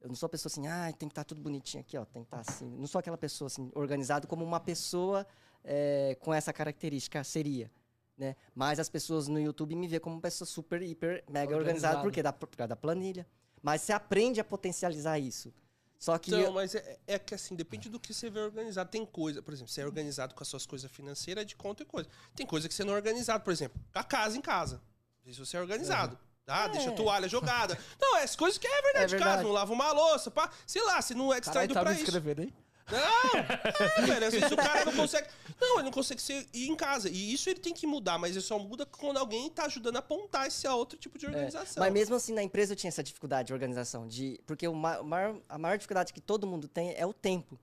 Eu 0.00 0.08
não 0.08 0.14
sou 0.14 0.26
uma 0.26 0.30
pessoa 0.30 0.50
assim, 0.50 0.66
ah, 0.66 0.92
tem 0.98 1.08
que 1.08 1.12
estar 1.12 1.24
tudo 1.24 1.40
bonitinho 1.40 1.80
aqui, 1.80 1.96
ó, 1.96 2.04
tem 2.04 2.22
que 2.22 2.26
estar 2.34 2.40
assim. 2.40 2.66
Não 2.76 2.86
sou 2.86 2.98
aquela 2.98 3.16
pessoa 3.16 3.46
assim, 3.46 3.70
organizada 3.74 4.26
como 4.26 4.44
uma 4.44 4.60
pessoa 4.60 5.26
é, 5.64 6.16
com 6.20 6.32
essa 6.32 6.52
característica 6.52 7.22
seria. 7.24 7.70
Né? 8.16 8.36
Mas 8.54 8.78
as 8.78 8.88
pessoas 8.88 9.26
no 9.26 9.40
YouTube 9.40 9.74
me 9.74 9.88
veem 9.88 10.00
como 10.00 10.14
uma 10.16 10.22
pessoa 10.22 10.46
super, 10.46 10.80
hiper, 10.82 11.24
mega 11.28 11.56
organizada, 11.56 11.56
Organizada. 11.98 12.02
porque 12.02 12.22
da, 12.22 12.32
por 12.32 12.48
causa 12.48 12.68
da 12.68 12.76
planilha. 12.76 13.26
Mas 13.62 13.82
você 13.82 13.92
aprende 13.92 14.38
a 14.40 14.44
potencializar 14.44 15.18
isso. 15.18 15.52
Só 15.98 16.16
que. 16.18 16.30
Então, 16.30 16.40
eu- 16.40 16.52
mas 16.52 16.74
é, 16.74 16.98
é 17.06 17.18
que 17.18 17.34
assim, 17.34 17.56
depende 17.56 17.88
do 17.88 17.98
que 17.98 18.12
você 18.12 18.28
vê 18.30 18.38
organizado. 18.40 18.90
Tem 18.90 19.04
coisa, 19.06 19.42
por 19.42 19.52
exemplo, 19.54 19.72
você 19.72 19.80
é 19.80 19.86
organizado 19.86 20.34
com 20.34 20.42
as 20.42 20.48
suas 20.48 20.66
coisas 20.66 20.90
financeiras 20.90 21.44
de 21.46 21.56
conta 21.56 21.82
e 21.82 21.86
coisa. 21.86 22.08
Tem 22.36 22.46
coisa 22.46 22.68
que 22.68 22.74
você 22.74 22.84
não 22.84 22.92
é 22.92 22.96
organizado, 22.96 23.42
por 23.42 23.52
exemplo, 23.52 23.80
a 23.94 24.04
casa 24.04 24.36
em 24.36 24.40
casa. 24.42 24.80
Não 25.24 25.32
se 25.32 25.38
você 25.40 25.56
é 25.56 25.60
organizado. 25.60 26.18
Ah, 26.46 26.68
deixa 26.68 26.90
a 26.90 26.92
É. 26.92 26.96
toalha 26.96 27.26
jogada. 27.26 27.78
Não, 27.98 28.18
é 28.18 28.22
as 28.24 28.36
coisas 28.36 28.58
que 28.58 28.66
é 28.66 28.82
verdade, 28.82 29.04
É 29.04 29.06
de 29.06 29.12
casa. 29.16 29.24
verdade. 29.24 29.44
Não 29.44 29.52
lava 29.52 29.72
uma 29.72 29.90
louça, 29.92 30.30
pá. 30.30 30.50
Sei 30.66 30.82
lá, 30.84 31.00
se 31.00 31.14
não 31.14 31.32
é 31.32 31.40
Caralho, 31.40 31.40
distraído 31.40 31.72
tá 31.74 31.80
pra 31.80 31.90
me 31.90 31.96
isso. 31.96 32.04
escrevendo 32.04 32.42
aí? 32.42 32.54
Não, 32.90 33.38
é, 33.38 34.06
velho, 34.06 34.26
às 34.26 34.32
vezes 34.34 34.50
o 34.52 34.56
cara 34.56 34.84
não 34.84 34.92
consegue. 34.92 35.28
Não, 35.60 35.76
ele 35.76 35.84
não 35.84 35.90
consegue 35.90 36.20
ser, 36.20 36.46
ir 36.52 36.68
em 36.68 36.76
casa. 36.76 37.08
E 37.08 37.32
isso 37.32 37.48
ele 37.48 37.58
tem 37.60 37.72
que 37.72 37.86
mudar, 37.86 38.18
mas 38.18 38.32
ele 38.32 38.40
só 38.44 38.58
muda 38.58 38.84
quando 38.84 39.16
alguém 39.16 39.48
tá 39.50 39.64
ajudando 39.64 39.96
a 39.96 40.00
apontar 40.00 40.46
esse 40.46 40.66
a 40.66 40.74
outro 40.74 40.98
tipo 40.98 41.18
de 41.18 41.26
É, 41.26 41.28
organização. 41.28 41.80
Mas 41.82 41.92
mesmo 41.92 42.14
assim, 42.14 42.32
na 42.34 42.42
empresa 42.42 42.72
eu 42.72 42.76
tinha 42.76 42.88
essa 42.88 43.02
dificuldade 43.02 43.46
de 43.48 43.52
organização. 43.52 44.06
De, 44.06 44.38
porque 44.46 44.68
o 44.68 44.74
maior- 44.74 45.40
a 45.48 45.58
maior 45.58 45.76
dificuldade 45.78 46.12
que 46.12 46.20
todo 46.20 46.46
mundo 46.46 46.68
tem 46.68 46.94
é 46.96 47.06
o 47.06 47.12
tempo. 47.12 47.58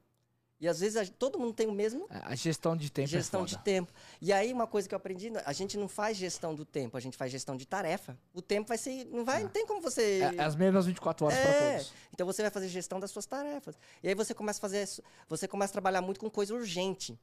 E 0.62 0.68
às 0.68 0.80
vezes 0.80 0.96
a- 0.96 1.06
todo 1.18 1.40
mundo 1.40 1.54
tem 1.54 1.68
o 1.68 1.72
mesmo 1.72 2.06
É, 2.12 2.20
A 2.24 2.36
gestão 2.36 2.78
de 2.78 2.92
tempo 2.92 3.08
gestão 3.08 3.42
é 3.42 3.46
de 3.46 3.58
tempo. 3.58 3.92
E 4.22 4.32
aí 4.32 4.54
uma 4.54 4.68
coisa 4.68 4.88
que 4.88 4.94
eu 4.94 4.98
aprendi, 4.98 5.32
a 5.44 5.52
gente 5.54 5.76
não 5.76 5.88
faz 5.88 6.16
gestão 6.16 6.54
do 6.54 6.64
tempo, 6.64 6.96
a 6.96 7.00
gente 7.00 7.18
faz 7.18 7.32
gestão 7.32 7.58
de 7.58 7.66
tarefa. 7.66 8.16
O 8.32 8.44
tempo 8.44 8.68
vai 8.68 8.78
ser, 8.78 9.06
não 9.06 9.26
vai, 9.26 9.42
não 9.42 9.50
tem 9.50 9.66
como 9.66 9.82
você 9.82 10.22
É, 10.22 10.36
é 10.38 10.44
as 10.44 10.56
mesmas 10.56 10.86
24 10.86 11.26
horas 11.26 11.38
É, 11.40 11.74
todos. 11.78 11.94
Então 12.14 12.28
você 12.28 12.44
vai 12.44 12.52
fazer 12.52 12.68
gestão 12.70 13.00
das 13.00 13.10
suas 13.10 13.26
tarefas. 13.26 13.76
E 14.04 14.08
aí 14.08 14.14
você 14.14 14.36
começa 14.36 14.60
a 14.60 14.62
fazer, 14.62 14.84
isso- 14.84 15.02
você 15.28 15.48
começa 15.48 15.72
a 15.72 15.74
trabalhar 15.74 16.02
muito 16.02 16.20
com 16.20 16.30
coisa 16.30 16.54
urgente. 16.54 17.20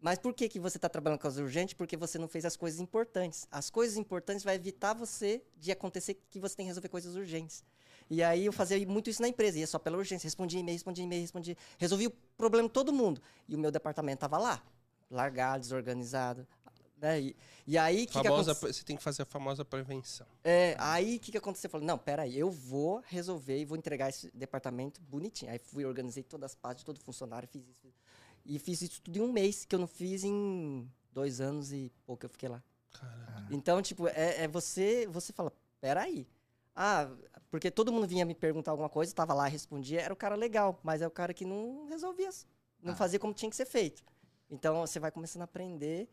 Mas 0.00 0.18
por 0.18 0.32
que, 0.32 0.48
que 0.48 0.60
você 0.60 0.78
está 0.78 0.88
trabalhando 0.88 1.18
com 1.18 1.22
coisa 1.22 1.42
urgente? 1.42 1.74
Porque 1.74 1.96
você 1.96 2.18
não 2.18 2.28
fez 2.28 2.44
as 2.44 2.56
coisas 2.56 2.80
importantes. 2.80 3.46
As 3.50 3.68
coisas 3.68 3.98
importantes 3.98 4.44
vai 4.44 4.54
evitar 4.54 4.94
você 4.94 5.42
de 5.58 5.72
acontecer 5.72 6.14
que 6.30 6.38
você 6.38 6.54
tem 6.56 6.64
que 6.66 6.68
resolver 6.68 6.88
coisas 6.88 7.16
urgentes. 7.16 7.62
E 8.10 8.22
aí 8.24 8.44
eu 8.46 8.52
fazia 8.52 8.84
muito 8.88 9.08
isso 9.08 9.22
na 9.22 9.28
empresa, 9.28 9.58
ia 9.60 9.66
só 9.68 9.78
pela 9.78 9.96
urgência, 9.96 10.26
respondia 10.26 10.58
e-mail, 10.58 10.74
respondia 10.74 11.04
e-mail, 11.04 11.22
respondia. 11.22 11.56
Resolvi 11.78 12.08
o 12.08 12.10
problema 12.36 12.66
de 12.68 12.74
todo 12.74 12.92
mundo. 12.92 13.22
E 13.48 13.54
o 13.54 13.58
meu 13.58 13.70
departamento 13.70 14.16
estava 14.16 14.36
lá, 14.36 14.60
largado, 15.08 15.60
desorganizado. 15.60 16.44
Né? 17.00 17.20
E, 17.20 17.36
e 17.68 17.78
aí, 17.78 18.00
que, 18.00 18.08
que 18.08 18.12
Famosa, 18.12 18.50
aconteceu? 18.52 18.74
você 18.74 18.84
tem 18.84 18.96
que 18.96 19.02
fazer 19.02 19.22
a 19.22 19.24
famosa 19.24 19.64
prevenção. 19.64 20.26
É, 20.44 20.74
aí 20.78 21.16
o 21.16 21.20
que, 21.20 21.30
que 21.32 21.38
aconteceu? 21.38 21.68
Eu 21.68 21.70
falei, 21.70 21.86
não, 21.86 21.96
peraí, 21.96 22.36
eu 22.38 22.50
vou 22.50 23.02
resolver 23.06 23.58
e 23.58 23.64
vou 23.64 23.78
entregar 23.78 24.08
esse 24.10 24.28
departamento 24.34 25.00
bonitinho. 25.02 25.50
Aí 25.52 25.58
fui, 25.58 25.84
organizei 25.86 26.22
todas 26.24 26.50
as 26.50 26.54
partes 26.56 26.82
todo 26.84 26.98
funcionário, 27.00 27.48
fiz 27.48 27.62
isso. 27.62 27.78
fiz- 27.80 27.94
E 28.44 28.58
fiz 28.58 28.82
isso 28.82 29.00
tudo 29.00 29.16
em 29.18 29.22
um 29.22 29.32
mês, 29.32 29.64
que 29.64 29.74
eu 29.74 29.78
não 29.78 29.86
fiz 29.86 30.24
em 30.24 30.90
dois 31.12 31.40
anos 31.40 31.72
e 31.72 31.90
pouco 32.04 32.26
eu 32.26 32.28
fiquei 32.28 32.48
lá. 32.48 32.62
Caralho. 32.92 33.46
Então, 33.50 33.80
tipo, 33.80 34.08
é, 34.08 34.42
é 34.42 34.48
você, 34.48 35.06
você 35.06 35.32
fala, 35.32 35.52
peraí. 35.80 36.26
Ah, 36.74 37.10
porque 37.50 37.70
todo 37.70 37.92
mundo 37.92 38.06
vinha 38.06 38.24
me 38.24 38.34
perguntar 38.34 38.70
alguma 38.70 38.88
coisa, 38.88 39.14
tava 39.14 39.34
lá, 39.34 39.46
respondia, 39.46 40.00
era 40.00 40.12
o 40.14 40.16
cara 40.16 40.34
legal, 40.34 40.78
mas 40.82 41.02
é 41.02 41.06
o 41.06 41.10
cara 41.10 41.34
que 41.34 41.44
não 41.44 41.86
resolvia, 41.86 42.30
não 42.82 42.92
Ah. 42.92 42.96
fazia 42.96 43.18
como 43.18 43.34
tinha 43.34 43.50
que 43.50 43.56
ser 43.56 43.66
feito. 43.66 44.02
Então, 44.50 44.80
você 44.86 44.98
vai 44.98 45.10
começando 45.10 45.42
a 45.42 45.44
aprender 45.44 46.08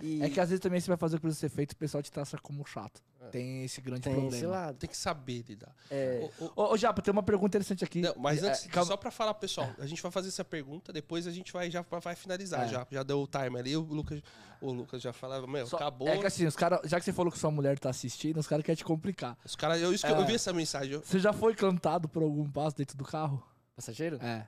e 0.00 0.22
É 0.22 0.28
que 0.30 0.38
às 0.40 0.48
vezes 0.50 0.60
também 0.60 0.80
você 0.80 0.88
vai 0.88 0.96
fazer 0.96 1.16
o 1.16 1.18
que 1.18 1.22
precisa 1.22 1.40
ser 1.48 1.54
feito, 1.54 1.72
o 1.72 1.76
pessoal 1.76 2.02
te 2.02 2.10
traça 2.12 2.36
como 2.38 2.64
chato. 2.66 3.02
Tem 3.30 3.64
esse 3.64 3.80
grande 3.80 4.00
tem 4.02 4.12
esse 4.12 4.20
problema. 4.20 4.48
lado. 4.48 4.76
Tem 4.78 4.90
que 4.90 4.96
saber 4.96 5.44
lidar. 5.48 5.72
É, 5.90 6.28
O- 6.40 6.44
o- 6.46 6.52
Ô, 6.56 6.72
ô 6.72 6.76
Japa, 6.76 7.00
tem 7.02 7.12
uma 7.12 7.22
pergunta 7.22 7.48
interessante 7.56 7.84
aqui. 7.84 8.00
Não, 8.00 8.14
mas 8.18 8.42
É, 8.42 8.48
antes, 8.48 8.66
calma. 8.66 8.86
só 8.88 8.96
pra 8.96 9.10
falar, 9.10 9.34
pessoal, 9.34 9.70
a 9.78 9.86
gente 9.86 10.02
vai 10.02 10.10
fazer 10.10 10.28
essa 10.28 10.44
pergunta, 10.44 10.92
depois 10.92 11.26
a 11.26 11.30
gente 11.30 11.52
vai 11.52 11.70
já 11.70 11.82
vai 11.82 12.14
finalizar 12.16 12.64
É. 12.64 12.68
já. 12.68 12.86
Já 12.90 13.02
deu 13.02 13.20
o 13.22 13.26
timer 13.26 13.58
ali, 13.60 13.76
o 13.76 13.80
Lucas, 13.82 14.20
o 14.60 14.72
Lucas 14.72 15.00
já 15.02 15.12
falava, 15.12 15.46
meu, 15.46 15.66
Só- 15.66 15.76
acabou. 15.76 16.08
É 16.08 16.18
que 16.18 16.26
assim, 16.26 16.46
os 16.46 16.56
cara, 16.56 16.80
já 16.84 16.98
que 16.98 17.04
você 17.04 17.12
falou 17.12 17.30
que 17.30 17.38
sua 17.38 17.50
mulher 17.50 17.78
tá 17.78 17.90
assistindo, 17.90 18.38
os 18.40 18.46
caras 18.46 18.64
querem 18.64 18.76
te 18.76 18.84
complicar. 18.84 19.36
Os 19.44 19.54
caras, 19.54 19.80
eu, 19.80 19.92
isso 19.94 20.04
que 20.04 20.10
eu- 20.12 20.16
É. 20.16 20.20
eu 20.22 20.26
vi 20.26 20.34
essa 20.34 20.52
mensagem. 20.52 20.94
eu- 20.94 21.02
Você 21.02 21.18
já 21.20 21.32
foi 21.32 21.54
cantado 21.54 22.08
por 22.08 22.22
algum 22.22 22.48
passo 22.50 22.76
dentro 22.76 22.96
do 22.96 23.04
carro? 23.04 23.46
passageiro? 23.76 24.18
É. 24.22 24.46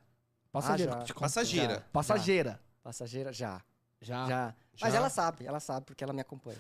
Passageira. 0.51 0.93
Ah, 0.93 0.99
já. 0.99 1.05
te 1.05 1.15
conta. 1.15 1.21
Passageira. 1.27 1.75
Já. 1.75 1.81
Passageira. 1.93 2.61
Passageira, 2.83 3.33
já. 3.33 3.63
Já. 4.03 4.27
Já. 4.27 4.55
Mas 4.81 4.93
Já? 4.93 4.99
ela 4.99 5.09
sabe, 5.11 5.47
ela 5.47 5.61
sabe, 5.61 5.87
porque 5.87 6.03
ela 6.05 6.13
me 6.13 6.21
acompanha. 6.21 6.59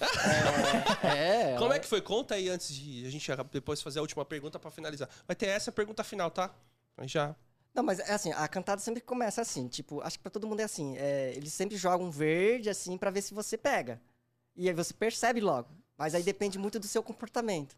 é, 1.04 1.52
é, 1.52 1.54
Como 1.54 1.66
ela- 1.66 1.76
é 1.76 1.78
que 1.78 1.86
foi? 1.86 2.00
Conta 2.00 2.34
aí 2.34 2.48
antes 2.48 2.74
de 2.74 3.06
a 3.06 3.10
gente 3.10 3.30
depois 3.52 3.80
fazer 3.82 3.98
a 3.98 4.02
última 4.02 4.24
pergunta 4.24 4.58
pra 4.58 4.70
finalizar. 4.70 5.08
Vai 5.26 5.36
ter 5.36 5.46
essa 5.46 5.70
pergunta 5.70 6.02
final, 6.04 6.30
tá? 6.30 6.50
Mas 6.96 7.10
já. 7.10 7.34
Não, 7.72 7.82
mas 7.82 7.98
é 8.00 8.12
assim, 8.12 8.32
a 8.32 8.48
cantada 8.48 8.80
sempre 8.80 9.00
começa 9.00 9.40
assim, 9.40 9.68
tipo, 9.68 10.00
acho 10.00 10.18
que 10.18 10.22
pra 10.22 10.30
todo 10.30 10.46
mundo 10.46 10.60
é 10.60 10.64
assim, 10.64 10.96
é, 10.98 11.32
eles 11.36 11.52
sempre 11.52 11.76
jogam 11.76 12.10
verde 12.10 12.68
assim 12.68 12.98
pra 12.98 13.10
ver 13.10 13.22
se 13.22 13.32
você 13.32 13.56
pega. 13.56 14.00
E 14.56 14.68
aí 14.68 14.74
você 14.74 14.92
percebe 14.92 15.40
logo. 15.40 15.68
Mas 15.96 16.14
aí 16.14 16.22
depende 16.22 16.58
muito 16.58 16.80
do 16.80 16.88
seu 16.88 17.02
comportamento. 17.02 17.76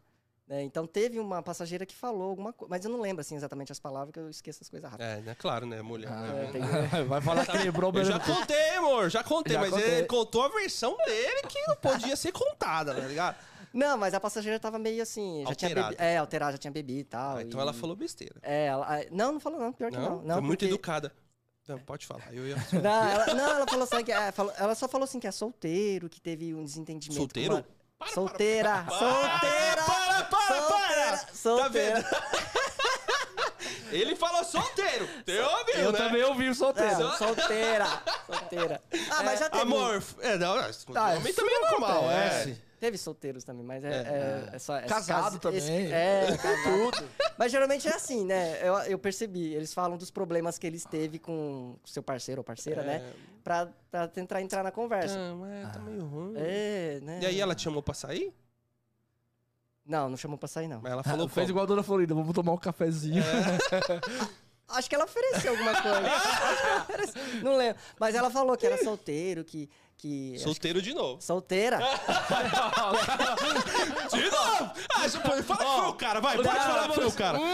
Né? 0.53 0.63
Então 0.63 0.87
teve 0.87 1.19
uma 1.19 1.43
passageira 1.43 1.87
que 1.87 1.95
falou 1.97 2.29
alguma 2.31 2.53
coisa, 2.53 2.69
mas 2.71 2.85
eu 2.85 2.91
não 2.91 3.01
lembro 3.01 3.21
assim 3.23 3.35
exatamente 3.37 3.73
as 3.73 3.81
palavras, 3.81 4.13
que 4.13 4.21
eu 4.21 4.29
esqueço 4.29 4.59
as 4.63 4.69
coisas 4.69 4.91
rápido. 4.91 5.07
É, 5.07 5.17
né? 5.23 5.35
Claro, 5.39 5.65
né, 5.67 5.81
mulher. 5.81 6.11
Ah, 6.13 6.21
né? 6.21 6.45
É, 6.45 6.53
tem- 6.53 7.05
Vai 7.09 7.21
falar 7.23 7.47
que 7.47 7.59
quebrou 7.59 7.93
o 7.93 7.99
Eu 7.99 8.05
já 8.05 8.21
contei, 8.21 8.71
amor, 8.77 9.11
já 9.11 9.25
contei, 9.25 9.55
Já 9.55 9.61
mas 9.61 9.71
contei. 9.71 9.89
ele 9.99 10.07
contou 10.07 10.43
a 10.43 10.49
versão 10.49 10.97
dele 11.07 11.43
que 11.49 11.59
não 11.67 11.77
podia 11.77 12.15
ser 12.17 12.33
contada, 12.33 12.95
tá 12.95 13.01
ligado? 13.01 13.37
Não, 13.73 13.97
mas 13.97 14.13
a 14.13 14.21
passageira 14.21 14.61
tava 14.61 14.79
meio 14.79 15.03
assim, 15.03 15.45
já 15.49 15.55
tinha 15.55 15.71
Alterada. 15.71 15.89
bebido. 15.89 16.03
É, 16.03 16.17
alterada, 16.19 16.53
já 16.53 16.59
tinha 16.59 16.71
bebido 16.71 17.01
e 17.01 17.05
tal. 17.05 17.37
Ah, 17.39 17.43
então 17.43 17.59
e- 17.59 17.63
ela 17.63 17.73
falou 17.73 17.97
besteira. 17.97 18.35
É, 18.43 18.67
ela, 18.67 18.87
não, 19.11 19.33
não 19.33 19.41
falou 19.41 19.59
não, 19.59 19.73
pior 19.73 19.91
que 19.91 19.97
Não, 19.97 20.17
não. 20.17 20.23
não 20.23 20.35
foi 20.35 20.43
muito 20.43 20.59
porque- 20.61 20.67
educada. 20.67 21.11
Não, 21.67 21.79
pode 21.79 22.05
falar. 22.07 22.29
Eu 22.35 22.45
ia... 22.47 22.57
Não, 22.73 23.09
ela, 23.09 23.35
não, 23.35 23.51
ela 23.59 23.67
falou 23.69 23.87
só 23.87 24.03
que 24.03 24.11
é, 24.11 24.33
falou- 24.33 24.53
ela 24.59 24.75
só 24.75 24.89
falou 24.89 25.05
assim 25.05 25.21
que 25.21 25.29
é 25.29 25.31
solteiro, 25.31 26.09
que 26.09 26.21
teve 26.21 26.53
um 26.53 26.65
desentendimento. 26.65 27.15
com 27.15 27.23
Solteiro? 27.23 27.55
uma- 27.55 27.65
Para, 27.99 28.09
solteira, 28.13 28.85
para, 28.85 28.99
solteira, 28.99 29.83
para, 30.47 30.63
para, 30.63 31.17
solteira, 31.17 31.27
solteira. 31.35 32.05
Ele 33.93 34.17
falou 34.17 34.43
solteiro. 34.45 35.07
Ouviu, 35.59 35.75
Eu 35.85 35.93
né? 35.93 35.99
também 35.99 36.23
ouvi 36.25 36.49
o 36.49 36.55
solteiro. 36.55 36.99
Não, 36.99 37.13
solteira, 37.17 37.87
solteira. 38.27 38.83
Ah, 39.11 39.23
mas 39.23 39.39
já 39.39 39.51
teve. 39.51 39.63
Amor, 39.63 40.03
é, 40.21 40.39
não, 40.39 40.59
é, 40.59 40.71
Tá, 40.93 41.11
homem 41.11 41.33
também 41.35 41.55
é 41.55 41.71
normal, 41.71 42.11
é. 42.11 42.57
Teve 42.81 42.99
solteiros 42.99 43.45
também, 43.45 43.65
mas 43.65 43.85
é, 43.85 43.89
É. 43.91 44.51
é, 44.53 44.57
é 44.57 44.59
só. 44.59 44.77
é 44.77 44.83
Casado 44.87 45.39
cas- 45.39 45.55
esse- 45.55 45.67
também. 45.69 45.93
é, 45.93 46.27
casado. 46.41 47.09
Mas 47.39 47.53
geralmente 47.53 47.87
é 47.87 47.95
assim, 47.95 48.25
né? 48.25 48.59
Eu, 48.67 48.75
eu 48.79 48.99
percebi. 48.99 49.55
Eles 49.55 49.73
falam 49.73 49.97
dos 49.97 50.11
problemas 50.11 50.59
que 50.59 50.67
eles 50.67 50.85
teve 50.85 51.19
com 51.21 51.77
o 51.85 51.89
seu 51.89 52.03
parceiro 52.03 52.41
ou 52.41 52.45
parceira, 52.45 52.83
né? 52.83 53.13
Pra, 53.45 53.69
pra 53.91 54.09
tentar 54.09 54.41
entrar 54.41 54.65
na 54.65 54.73
conversa. 54.73 55.17
Não, 55.17 55.47
é, 55.47 55.67
tá 55.67 55.79
meio 55.79 56.05
ruim. 56.05 56.35
É, 56.37 56.99
né? 57.03 57.21
E 57.23 57.27
aí 57.27 57.41
ela 57.41 57.55
te 57.55 57.63
chamou 57.63 57.83
pra 57.83 57.95
sair? 57.95 58.35
Não, 59.85 60.09
não 60.09 60.17
chamou 60.17 60.39
pra 60.39 60.49
sair, 60.49 60.69
não. 60.69 60.81
Mas 60.83 60.93
ela 60.93 61.03
falou 61.03 61.29
Fez 61.31 61.49
igual 61.51 61.65
a 61.65 61.67
Dona 61.67 61.83
Florinda, 61.83 62.15
vamos 62.15 62.33
tomar 62.35 62.53
um 62.53 62.59
cafezinho. 62.59 63.23
Acho 64.69 64.89
que 64.89 64.95
ela 64.95 65.05
ofereceu 65.05 65.51
alguma 65.53 65.83
coisa. 65.83 66.01
Acho 66.09 66.63
que 66.63 66.67
ela 66.69 66.81
ofereceu. 66.83 67.23
Não 67.43 67.57
lembro. 67.57 67.81
Mas 68.01 68.15
ela 68.15 68.31
falou 68.31 68.57
que 68.57 68.65
era 68.67 68.83
solteiro, 68.83 69.45
que. 69.45 69.69
que 69.99 70.39
Solteiro 70.39 70.81
de 70.81 70.95
novo. 70.95 71.21
Solteira. 71.21 71.79
De 74.11 74.31
novo! 74.31 74.71
Ah, 74.95 75.09
você 75.09 75.19
pode 75.19 75.43
falar 75.43 75.65
que 75.65 75.77
foi 75.81 75.89
o 75.89 75.95
cara, 75.95 76.21
vai, 76.21 76.37
pode 76.37 76.49
Não, 76.49 76.55
falar 76.55 76.89
que 76.89 76.95
foi 76.95 77.07
o 77.07 77.13
cara. 77.13 77.39
Não, 77.39 77.47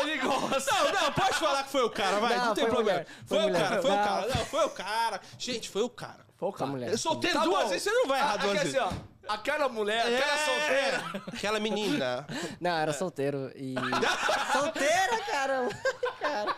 Ele 0.00 0.18
gosta. 0.18 0.72
não, 0.74 0.92
não, 1.02 1.12
pode 1.12 1.34
falar 1.34 1.64
que 1.64 1.70
foi 1.70 1.82
o 1.84 1.90
cara, 1.90 2.18
vai, 2.20 2.36
não, 2.38 2.44
Não, 2.46 2.54
tem 2.54 2.64
foi 2.64 2.74
problema. 2.74 2.98
mulher, 3.00 3.06
Foi, 3.26 3.38
foi 3.38 3.38
o 3.38 3.48
mulher. 3.48 3.68
cara, 3.68 3.82
foi 3.82 3.90
o 3.90 3.94
Não. 3.96 4.04
cara, 4.04 4.26
não, 4.34 4.46
foi 4.46 4.64
o 4.64 4.70
cara. 4.70 5.20
Gente, 5.38 5.68
foi 5.70 5.82
o 5.82 5.90
cara. 5.90 6.26
Foi 6.36 6.48
o 6.48 6.52
cara. 6.52 6.70
mulher. 6.70 6.90
Eu 6.90 6.98
solteiro 6.98 7.38
Tá 7.38 7.44
duas 7.44 7.62
bom. 7.64 7.68
vezes, 7.70 7.82
você 7.84 7.90
não 7.90 8.06
vai 8.06 8.20
errar 8.20 8.32
Ah, 8.34 8.36
duas 8.36 8.54
aqui 8.54 8.64
vezes. 8.64 8.78
assim, 8.80 8.94
ó. 8.94 9.15
Aquela 9.28 9.68
mulher, 9.68 10.00
aquela 10.00 10.32
É, 10.32 10.44
solteira. 10.44 11.22
Aquela 11.32 11.60
menina. 11.60 12.26
Não, 12.60 12.70
era 12.76 12.92
solteiro 12.92 13.50
e. 13.54 13.74
solteira, 14.52 15.18
caramba! 15.30 15.70
Cara. 16.20 16.56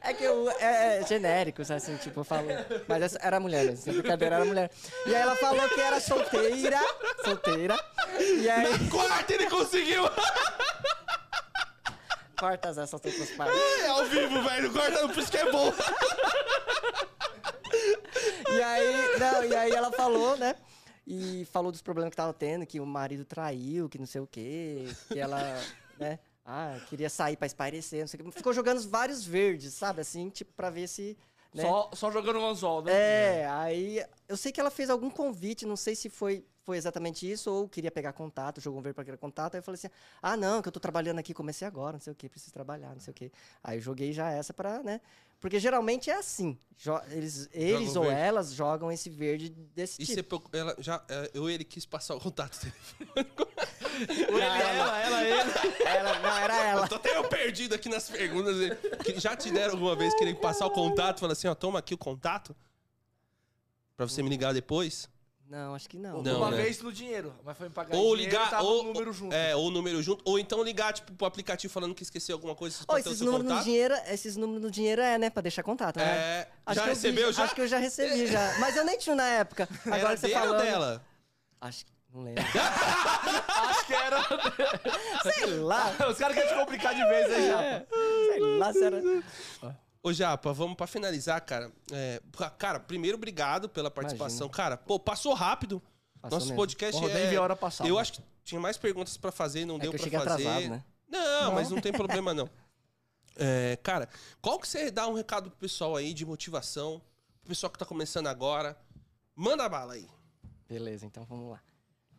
É 0.00 0.14
que 0.14 0.24
eu, 0.24 0.50
é, 0.58 0.98
é 1.00 1.06
genérico, 1.06 1.64
sabe, 1.64 1.78
assim, 1.78 1.96
tipo, 1.96 2.20
eu 2.20 2.24
falo. 2.24 2.48
Mas 2.88 3.02
essa 3.02 3.18
era 3.22 3.38
mulher, 3.38 3.64
né? 3.66 3.72
Essa 3.72 3.92
brincadeira 3.92 4.36
era 4.36 4.44
mulher. 4.44 4.70
E 5.06 5.14
aí 5.14 5.20
ela 5.20 5.36
falou 5.36 5.68
que 5.68 5.80
era 5.80 6.00
solteira. 6.00 6.80
Solteira. 7.24 7.78
E 8.18 8.48
aí. 8.48 8.88
Quarta 8.88 9.34
ele 9.34 9.48
conseguiu! 9.50 10.02
Corta 12.38 12.70
as 12.70 12.78
essas 12.78 12.94
outras 12.94 13.30
partes. 13.30 13.56
É 13.80 13.88
ao 13.88 14.04
vivo, 14.06 14.42
velho, 14.42 14.72
corta, 14.72 15.08
por 15.08 15.18
isso 15.18 15.30
que 15.30 15.36
é 15.38 15.50
bom. 15.52 15.72
Não, 19.18 19.44
e 19.44 19.54
aí 19.54 19.70
ela 19.70 19.90
falou, 19.92 20.36
né? 20.36 20.56
E 21.06 21.44
falou 21.46 21.72
dos 21.72 21.82
problemas 21.82 22.10
que 22.10 22.16
tava 22.16 22.32
tendo, 22.32 22.64
que 22.64 22.78
o 22.78 22.86
marido 22.86 23.24
traiu, 23.24 23.88
que 23.88 23.98
não 23.98 24.06
sei 24.06 24.20
o 24.20 24.26
quê, 24.26 24.86
que 25.08 25.18
ela, 25.18 25.38
né? 25.98 26.18
Ah, 26.44 26.78
queria 26.88 27.08
sair 27.08 27.36
pra 27.36 27.46
espairecer, 27.46 28.00
não 28.00 28.08
sei 28.08 28.20
o 28.20 28.24
quê. 28.24 28.30
Ficou 28.32 28.52
jogando 28.52 28.80
vários 28.88 29.24
verdes, 29.24 29.74
sabe? 29.74 30.00
Assim, 30.00 30.28
tipo, 30.28 30.52
pra 30.52 30.70
ver 30.70 30.88
se. 30.88 31.16
Né? 31.54 31.62
Só, 31.62 31.90
só 31.92 32.10
jogando 32.10 32.38
um 32.38 32.46
anzol, 32.46 32.82
né? 32.82 32.92
É, 32.92 33.46
aí 33.48 34.04
eu 34.26 34.36
sei 34.36 34.50
que 34.50 34.60
ela 34.60 34.70
fez 34.70 34.88
algum 34.88 35.10
convite, 35.10 35.66
não 35.66 35.76
sei 35.76 35.94
se 35.94 36.08
foi, 36.08 36.44
foi 36.64 36.76
exatamente 36.76 37.30
isso 37.30 37.50
ou 37.50 37.68
queria 37.68 37.90
pegar 37.90 38.12
contato, 38.12 38.60
jogou 38.60 38.78
um 38.78 38.82
verde 38.82 38.94
para 38.94 39.02
aquele 39.02 39.16
contato. 39.16 39.54
Aí 39.54 39.58
eu 39.58 39.62
falei 39.62 39.74
assim: 39.76 39.88
ah, 40.22 40.36
não, 40.36 40.62
que 40.62 40.68
eu 40.68 40.72
tô 40.72 40.78
trabalhando 40.80 41.18
aqui, 41.18 41.34
comecei 41.34 41.66
agora, 41.66 41.94
não 41.94 42.00
sei 42.00 42.12
o 42.12 42.16
que, 42.16 42.28
preciso 42.28 42.52
trabalhar, 42.52 42.90
não 42.94 43.00
sei 43.00 43.10
o 43.10 43.14
que. 43.14 43.32
Aí 43.62 43.78
eu 43.78 43.82
joguei 43.82 44.12
já 44.12 44.30
essa 44.30 44.54
pra, 44.54 44.82
né? 44.82 45.00
Porque 45.40 45.58
geralmente 45.58 46.08
é 46.08 46.14
assim: 46.16 46.56
eles, 47.10 47.48
eles 47.52 47.96
ou 47.96 48.04
verde. 48.04 48.20
elas 48.20 48.52
jogam 48.54 48.92
esse 48.92 49.10
verde 49.10 49.48
desse 49.48 50.00
E 50.00 50.06
tipo. 50.06 50.14
você, 50.14 50.22
procura- 50.22 50.58
ela, 50.58 50.76
já, 50.78 51.02
é, 51.08 51.30
eu 51.34 51.50
ele 51.50 51.64
quis 51.64 51.84
passar 51.84 52.14
o 52.14 52.20
contato 52.20 52.58
dele. 52.60 52.74
Ele, 54.08 54.40
ela, 54.40 55.00
ela, 55.02 55.22
ele. 55.24 55.50
Ela, 55.84 56.18
não, 56.20 56.38
era 56.38 56.64
ela. 56.64 56.88
Tô 56.88 56.94
até 56.94 57.14
eu 57.14 57.28
perdido 57.28 57.74
aqui 57.74 57.88
nas 57.90 58.08
perguntas. 58.08 58.56
Que 59.04 59.20
já 59.20 59.36
te 59.36 59.50
deram 59.50 59.74
alguma 59.74 59.94
vez 59.94 60.14
querer 60.14 60.34
passar 60.40 60.66
o 60.66 60.70
contato? 60.70 61.20
Fala 61.20 61.34
assim, 61.34 61.46
ó, 61.46 61.54
toma 61.54 61.78
aqui 61.78 61.92
o 61.92 61.98
contato. 61.98 62.56
Pra 63.96 64.08
você 64.08 64.22
me 64.22 64.30
ligar 64.30 64.54
depois. 64.54 65.08
Não, 65.52 65.74
acho 65.74 65.86
que 65.86 65.98
não. 65.98 66.22
Não, 66.22 66.38
Uma 66.38 66.50
né? 66.50 66.62
vez 66.62 66.80
no 66.80 66.90
dinheiro. 66.90 67.34
Mas 67.44 67.58
foi 67.58 67.68
me 67.68 67.74
pagar 67.74 67.94
Ou 67.94 68.16
dinheiro, 68.16 68.42
ligar, 68.42 68.62
ou, 68.62 68.80
o 68.80 68.84
número 68.84 69.12
junto. 69.12 69.34
É, 69.34 69.54
ou 69.54 69.66
o 69.66 69.70
número 69.70 70.02
junto. 70.02 70.22
Ou 70.24 70.38
então 70.38 70.62
ligar, 70.62 70.94
tipo, 70.94 71.12
pro 71.12 71.26
aplicativo 71.26 71.70
falando 71.70 71.94
que 71.94 72.02
esqueceu 72.02 72.36
alguma 72.36 72.54
coisa. 72.54 72.74
Vocês 72.74 72.86
Ó, 72.88 72.92
podem 72.94 73.02
ter 73.02 73.10
o 73.10 73.12
esses 73.12 73.20
números 73.26 73.46
no 73.46 73.62
dinheiro, 73.62 73.94
esses 74.08 74.34
números 74.34 74.62
no 74.62 74.70
dinheiro 74.70 75.02
é, 75.02 75.18
né? 75.18 75.28
Pra 75.28 75.42
deixar 75.42 75.62
contato, 75.62 75.98
né? 75.98 76.04
É, 76.06 76.48
Acho 76.64 76.76
já 76.76 76.84
que 76.84 76.88
eu 76.90 76.94
vi- 76.94 77.00
recebeu, 77.02 77.32
já? 77.34 77.44
Acho 77.44 77.54
que 77.54 77.60
eu 77.60 77.68
já 77.68 77.76
recebi, 77.76 78.26
já. 78.28 78.58
Mas 78.60 78.76
eu 78.76 78.84
nem 78.86 78.96
tinha 78.96 79.14
na 79.14 79.28
época. 79.28 79.68
Agora 79.84 80.00
Era 80.00 80.14
que 80.14 80.20
você 80.20 80.26
dele 80.28 80.38
ou 80.40 80.46
falando... 80.46 80.62
dela? 80.62 81.04
Acho 81.60 81.84
que... 81.84 81.92
Não 82.14 82.22
lembro. 82.22 82.42
Acho 83.48 83.86
que 83.86 83.92
era. 83.94 84.22
Sei 85.22 85.46
lá. 85.58 85.90
Os 86.10 86.16
caras 86.16 86.34
querem 86.34 86.48
te 86.48 86.54
complicar 86.54 86.94
de 86.94 87.04
vez 87.04 87.30
aí, 87.30 87.46
já. 87.48 87.62
É, 87.62 87.86
sei 88.30 88.40
lá 88.58 88.72
se 88.72 88.84
era... 88.84 89.02
Ô, 90.02 90.12
Japa, 90.12 90.52
vamos 90.52 90.76
pra 90.76 90.86
finalizar, 90.86 91.40
cara. 91.42 91.70
É, 91.92 92.20
cara, 92.58 92.80
primeiro, 92.80 93.16
obrigado 93.16 93.68
pela 93.68 93.90
participação. 93.90 94.48
Cara, 94.48 94.76
pô, 94.76 94.98
passou 94.98 95.32
rápido. 95.34 95.80
Passou 96.20 96.36
Nosso 96.38 96.46
mesmo. 96.48 96.56
podcast 96.56 97.00
Porra, 97.00 97.12
é... 97.18 97.28
nem 97.30 97.38
hora 97.38 97.54
passar. 97.56 97.86
Eu 97.86 97.98
acho 97.98 98.14
que 98.14 98.22
tinha 98.44 98.60
mais 98.60 98.76
perguntas 98.76 99.16
pra 99.16 99.30
fazer 99.30 99.60
e 99.60 99.64
não 99.64 99.76
É 99.76 99.80
deu 99.80 99.92
cheguei 99.98 100.18
fazer. 100.18 100.46
atrasado, 100.46 100.68
né? 100.70 100.84
Não, 101.08 101.52
mas 101.52 101.70
não 101.70 101.80
tem 101.80 101.92
problema, 101.92 102.32
não. 102.34 102.48
É, 103.34 103.78
cara, 103.82 104.10
qual 104.42 104.58
que 104.60 104.68
você 104.68 104.90
dá 104.90 105.06
um 105.08 105.14
recado 105.14 105.48
pro 105.48 105.58
pessoal 105.60 105.96
aí 105.96 106.12
de 106.12 106.26
motivação? 106.26 107.00
Pro 107.40 107.48
pessoal 107.48 107.70
que 107.72 107.78
tá 107.78 107.86
começando 107.86 108.26
agora? 108.26 108.76
Manda 109.34 109.66
bala 109.70 109.94
aí. 109.94 110.06
Beleza, 110.68 111.06
então 111.06 111.24
vamos 111.24 111.50
lá. 111.50 111.58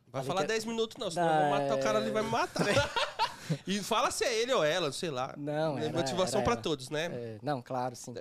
Vai 0.07 0.23
Falei 0.23 0.27
falar 0.27 0.41
que- 0.41 0.47
10 0.47 0.65
minutos, 0.65 0.97
não. 0.97 1.11
Senão 1.11 1.27
Não, 1.27 1.33
eu 1.35 1.41
vou 1.41 1.49
matar 1.59 1.75
o 1.75 1.83
cara, 1.83 1.99
é- 1.99 2.01
ele 2.01 2.11
vai 2.11 2.23
me 2.23 2.29
matar. 2.31 2.65
e 3.67 3.79
fala 3.81 4.11
se 4.11 4.23
é 4.23 4.41
ele 4.41 4.53
ou 4.53 4.63
ela, 4.63 4.91
sei 4.91 5.09
lá. 5.09 5.33
Não, 5.37 5.77
É 5.77 5.85
era- 5.85 5.93
motivação 5.97 6.41
ela. 6.41 6.55
todos, 6.57 6.89
né? 6.89 7.05
É, 7.05 7.37
não, 7.41 7.61
claro, 7.61 7.95
sim. 7.95 8.13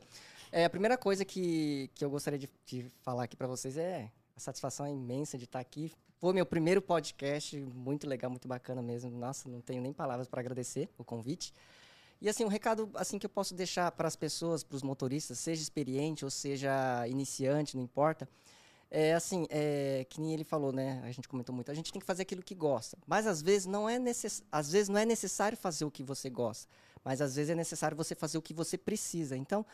É, 0.51 0.65
a 0.65 0.71
primeira 0.71 0.99
coisa 0.99 1.25
que, 1.25 1.91
que 1.95 2.05
eu 2.05 2.11
gostaria 2.11 2.39
de, 2.39 2.49
de 2.67 2.87
falar 3.03 3.25
aqui 3.25 3.37
pra 3.37 3.47
vocês 3.47 3.77
é 3.77 4.11
a 4.37 4.41
satisfação 4.41 4.87
imensa 4.87 5.39
de 5.39 5.45
estar 5.45 5.61
aqui. 5.61 5.93
Foi 6.21 6.33
meu 6.33 6.47
primeiro 6.47 6.81
podcast, 6.81 7.59
muito 7.59 8.07
legal, 8.07 8.31
muito 8.31 8.47
bacana 8.47 8.81
mesmo. 8.83 9.11
Nossa, 9.11 9.49
não 9.49 9.61
tenho 9.61 9.83
nem 9.83 9.93
palavras 9.93 10.29
para 10.29 10.41
agradecer 10.41 10.89
o 10.99 11.05
convite. 11.05 11.53
E 12.21 12.29
assim, 12.29 12.45
um 12.45 12.49
recado 12.49 12.89
assim 12.95 13.19
que 13.19 13.27
eu 13.27 13.31
posso 13.31 13.53
deixar 13.55 13.91
para 13.91 14.07
as 14.07 14.15
pessoas, 14.15 14.63
para 14.63 14.77
os 14.77 14.83
motoristas, 14.85 15.39
seja 15.41 15.61
experiente 15.61 16.25
ou 16.25 16.31
seja 16.31 17.05
iniciante, 17.09 17.77
não 17.77 17.83
importa. 17.83 18.29
É 18.95 19.15
assim, 19.15 19.47
é, 19.49 20.05
que 20.11 20.21
nem 20.21 20.35
ele 20.35 20.45
falou, 20.45 20.71
né? 20.71 21.01
A 21.03 21.11
gente 21.11 21.27
comentou 21.27 21.55
muito. 21.55 21.71
A 21.71 21.75
gente 21.75 21.91
tem 21.91 21.99
que 21.99 22.05
fazer 22.05 22.25
aquilo 22.25 22.43
que 22.43 22.55
gosta. 22.55 22.99
Mas 23.07 23.27
às 23.27 23.41
vezes 23.41 23.67
não 23.67 23.89
é 23.89 23.99
necess... 23.99 24.43
às 24.53 24.71
vezes 24.71 24.91
não 24.91 24.99
é 24.99 25.07
necessário 25.07 25.57
fazer 25.57 25.87
o 25.87 25.91
que 25.91 26.03
você 26.03 26.29
gosta. 26.29 26.69
Mas 27.03 27.23
às 27.23 27.35
vezes 27.35 27.49
é 27.49 27.55
necessário 27.55 27.97
você 27.97 28.15
fazer 28.15 28.37
o 28.37 28.43
que 28.43 28.53
você 28.53 28.77
precisa. 28.77 29.35
Então, 29.35 29.65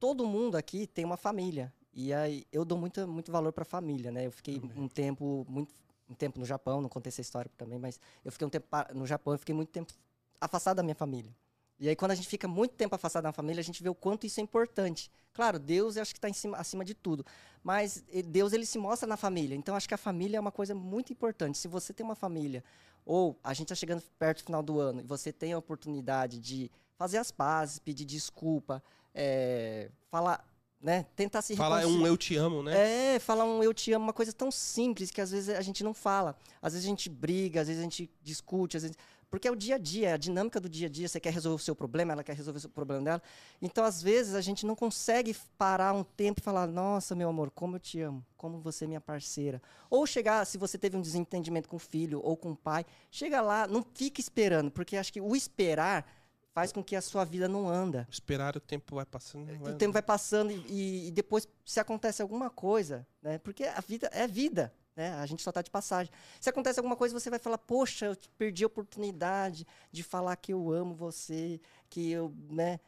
todo 0.00 0.26
mundo 0.26 0.56
aqui 0.56 0.86
tem 0.86 1.04
uma 1.04 1.18
família. 1.18 1.70
E 1.92 2.14
aí 2.14 2.46
eu 2.50 2.64
dou 2.64 2.78
muito, 2.78 3.06
muito 3.06 3.30
valor 3.30 3.52
para 3.52 3.60
a 3.62 3.66
família, 3.66 4.10
né? 4.10 4.26
Eu 4.26 4.32
fiquei 4.32 4.58
um 4.74 4.88
tempo 4.88 5.44
muito 5.46 5.74
um 6.08 6.14
tempo 6.14 6.38
no 6.38 6.46
Japão, 6.46 6.80
não 6.80 6.88
contei 6.88 7.08
essa 7.08 7.20
história 7.20 7.50
também, 7.56 7.78
mas 7.78 7.98
eu 8.24 8.30
fiquei 8.30 8.46
um 8.46 8.50
tempo 8.50 8.68
no 8.94 9.06
Japão, 9.06 9.34
eu 9.34 9.38
fiquei 9.38 9.54
muito 9.54 9.70
tempo 9.70 9.92
afastado 10.40 10.76
da 10.76 10.82
minha 10.82 10.94
família. 10.94 11.34
E 11.78 11.88
aí 11.88 11.96
quando 11.96 12.12
a 12.12 12.14
gente 12.14 12.28
fica 12.28 12.48
muito 12.48 12.74
tempo 12.74 12.94
afastado 12.94 13.24
da 13.24 13.32
família, 13.32 13.60
a 13.60 13.64
gente 13.64 13.82
vê 13.82 13.88
o 13.88 13.94
quanto 13.94 14.26
isso 14.26 14.40
é 14.40 14.42
importante. 14.42 15.10
Claro, 15.32 15.58
Deus 15.58 15.96
eu 15.96 16.02
acho 16.02 16.14
que 16.14 16.18
está 16.18 16.32
cima, 16.32 16.56
acima 16.56 16.84
de 16.84 16.94
tudo, 16.94 17.24
mas 17.62 18.02
Deus 18.26 18.52
ele 18.52 18.64
se 18.64 18.78
mostra 18.78 19.06
na 19.06 19.16
família. 19.16 19.54
Então 19.54 19.76
acho 19.76 19.86
que 19.86 19.94
a 19.94 19.98
família 19.98 20.38
é 20.38 20.40
uma 20.40 20.52
coisa 20.52 20.74
muito 20.74 21.12
importante. 21.12 21.58
Se 21.58 21.68
você 21.68 21.92
tem 21.92 22.04
uma 22.04 22.14
família 22.14 22.64
ou 23.04 23.38
a 23.44 23.52
gente 23.52 23.66
está 23.66 23.74
chegando 23.74 24.02
perto 24.18 24.38
do 24.38 24.46
final 24.46 24.62
do 24.62 24.80
ano 24.80 25.00
e 25.00 25.04
você 25.04 25.32
tem 25.32 25.52
a 25.52 25.58
oportunidade 25.58 26.38
de 26.38 26.70
fazer 26.96 27.18
as 27.18 27.30
pazes, 27.30 27.78
pedir 27.78 28.04
desculpa, 28.04 28.82
eh, 29.14 29.90
falar, 30.10 30.44
né, 30.80 31.06
tentar 31.14 31.42
se 31.42 31.54
Fala 31.54 31.78
reconciliar. 31.78 32.04
um 32.04 32.06
eu 32.06 32.16
te 32.16 32.36
amo, 32.36 32.62
né? 32.62 33.14
É, 33.14 33.18
falar 33.18 33.44
um 33.44 33.62
eu 33.62 33.72
te 33.72 33.92
amo, 33.92 34.04
uma 34.04 34.12
coisa 34.12 34.32
tão 34.32 34.50
simples 34.50 35.10
que 35.10 35.20
às 35.20 35.30
vezes 35.30 35.54
a 35.54 35.60
gente 35.60 35.84
não 35.84 35.94
fala. 35.94 36.36
Às 36.60 36.72
vezes 36.72 36.86
a 36.86 36.88
gente 36.90 37.08
briga, 37.08 37.60
às 37.60 37.68
vezes 37.68 37.80
a 37.80 37.84
gente 37.84 38.10
discute, 38.22 38.76
às 38.76 38.82
vezes. 38.82 38.96
Porque 39.30 39.48
é 39.48 39.50
o 39.50 39.56
dia 39.56 39.74
a 39.74 39.78
dia, 39.78 40.10
é 40.10 40.12
a 40.12 40.16
dinâmica 40.16 40.60
do 40.60 40.68
dia 40.68 40.86
a 40.86 40.90
dia. 40.90 41.08
Você 41.08 41.18
quer 41.18 41.32
resolver 41.32 41.56
o 41.60 41.64
seu 41.64 41.74
problema, 41.74 42.12
ela 42.12 42.22
quer 42.22 42.34
resolver 42.36 42.64
o 42.64 42.68
problema 42.68 43.02
dela. 43.02 43.22
Então, 43.60 43.84
às 43.84 44.00
vezes, 44.02 44.34
a 44.34 44.40
gente 44.40 44.64
não 44.64 44.76
consegue 44.76 45.34
parar 45.58 45.92
um 45.92 46.04
tempo 46.04 46.40
e 46.40 46.42
falar: 46.42 46.66
Nossa, 46.68 47.14
meu 47.14 47.28
amor, 47.28 47.50
como 47.50 47.76
eu 47.76 47.80
te 47.80 48.00
amo, 48.00 48.24
como 48.36 48.60
você 48.60 48.84
é 48.84 48.88
minha 48.88 49.00
parceira. 49.00 49.60
Ou 49.90 50.06
chegar, 50.06 50.44
se 50.46 50.56
você 50.56 50.78
teve 50.78 50.96
um 50.96 51.00
desentendimento 51.02 51.68
com 51.68 51.76
o 51.76 51.80
filho 51.80 52.20
ou 52.22 52.36
com 52.36 52.52
o 52.52 52.56
pai, 52.56 52.86
chega 53.10 53.40
lá, 53.40 53.66
não 53.66 53.84
fica 53.94 54.20
esperando, 54.20 54.70
porque 54.70 54.96
acho 54.96 55.12
que 55.12 55.20
o 55.20 55.34
esperar 55.34 56.06
faz 56.54 56.72
com 56.72 56.82
que 56.82 56.96
a 56.96 57.02
sua 57.02 57.22
vida 57.24 57.46
não 57.48 57.68
anda. 57.68 58.06
Esperar 58.10 58.56
o 58.56 58.60
tempo 58.60 58.94
vai 58.94 59.04
passando. 59.04 59.44
vai- 59.58 59.72
O 59.72 59.76
tempo 59.76 59.92
vai 59.92 60.02
passando 60.02 60.50
e, 60.52 61.08
e 61.08 61.10
depois, 61.10 61.46
se 61.64 61.78
acontece 61.80 62.22
alguma 62.22 62.48
coisa, 62.48 63.06
né? 63.20 63.36
Porque 63.38 63.64
a 63.64 63.80
vida 63.80 64.08
é 64.12 64.26
vida, 64.26 64.72
né? 64.96 65.14
A 65.14 65.26
gente 65.26 65.42
só 65.42 65.52
tá 65.52 65.62
de 65.62 65.70
passagem. 65.70 66.12
Se 66.40 66.48
acontece 66.50 66.78
alguma 66.80 66.96
coisa, 66.96 67.18
você 67.18 67.28
vai 67.30 67.38
falar, 67.38 67.58
poxa, 67.58 68.06
eu 68.06 68.16
perdi 68.38 68.64
a 68.64 68.66
oportunidade 68.66 69.66
de 69.92 70.02
falar 70.02 70.34
que 70.36 70.52
eu 70.52 70.72
amo 70.72 70.94
você, 70.94 71.60
que 71.88 72.10
eu, 72.10 72.32
né? 72.50 72.80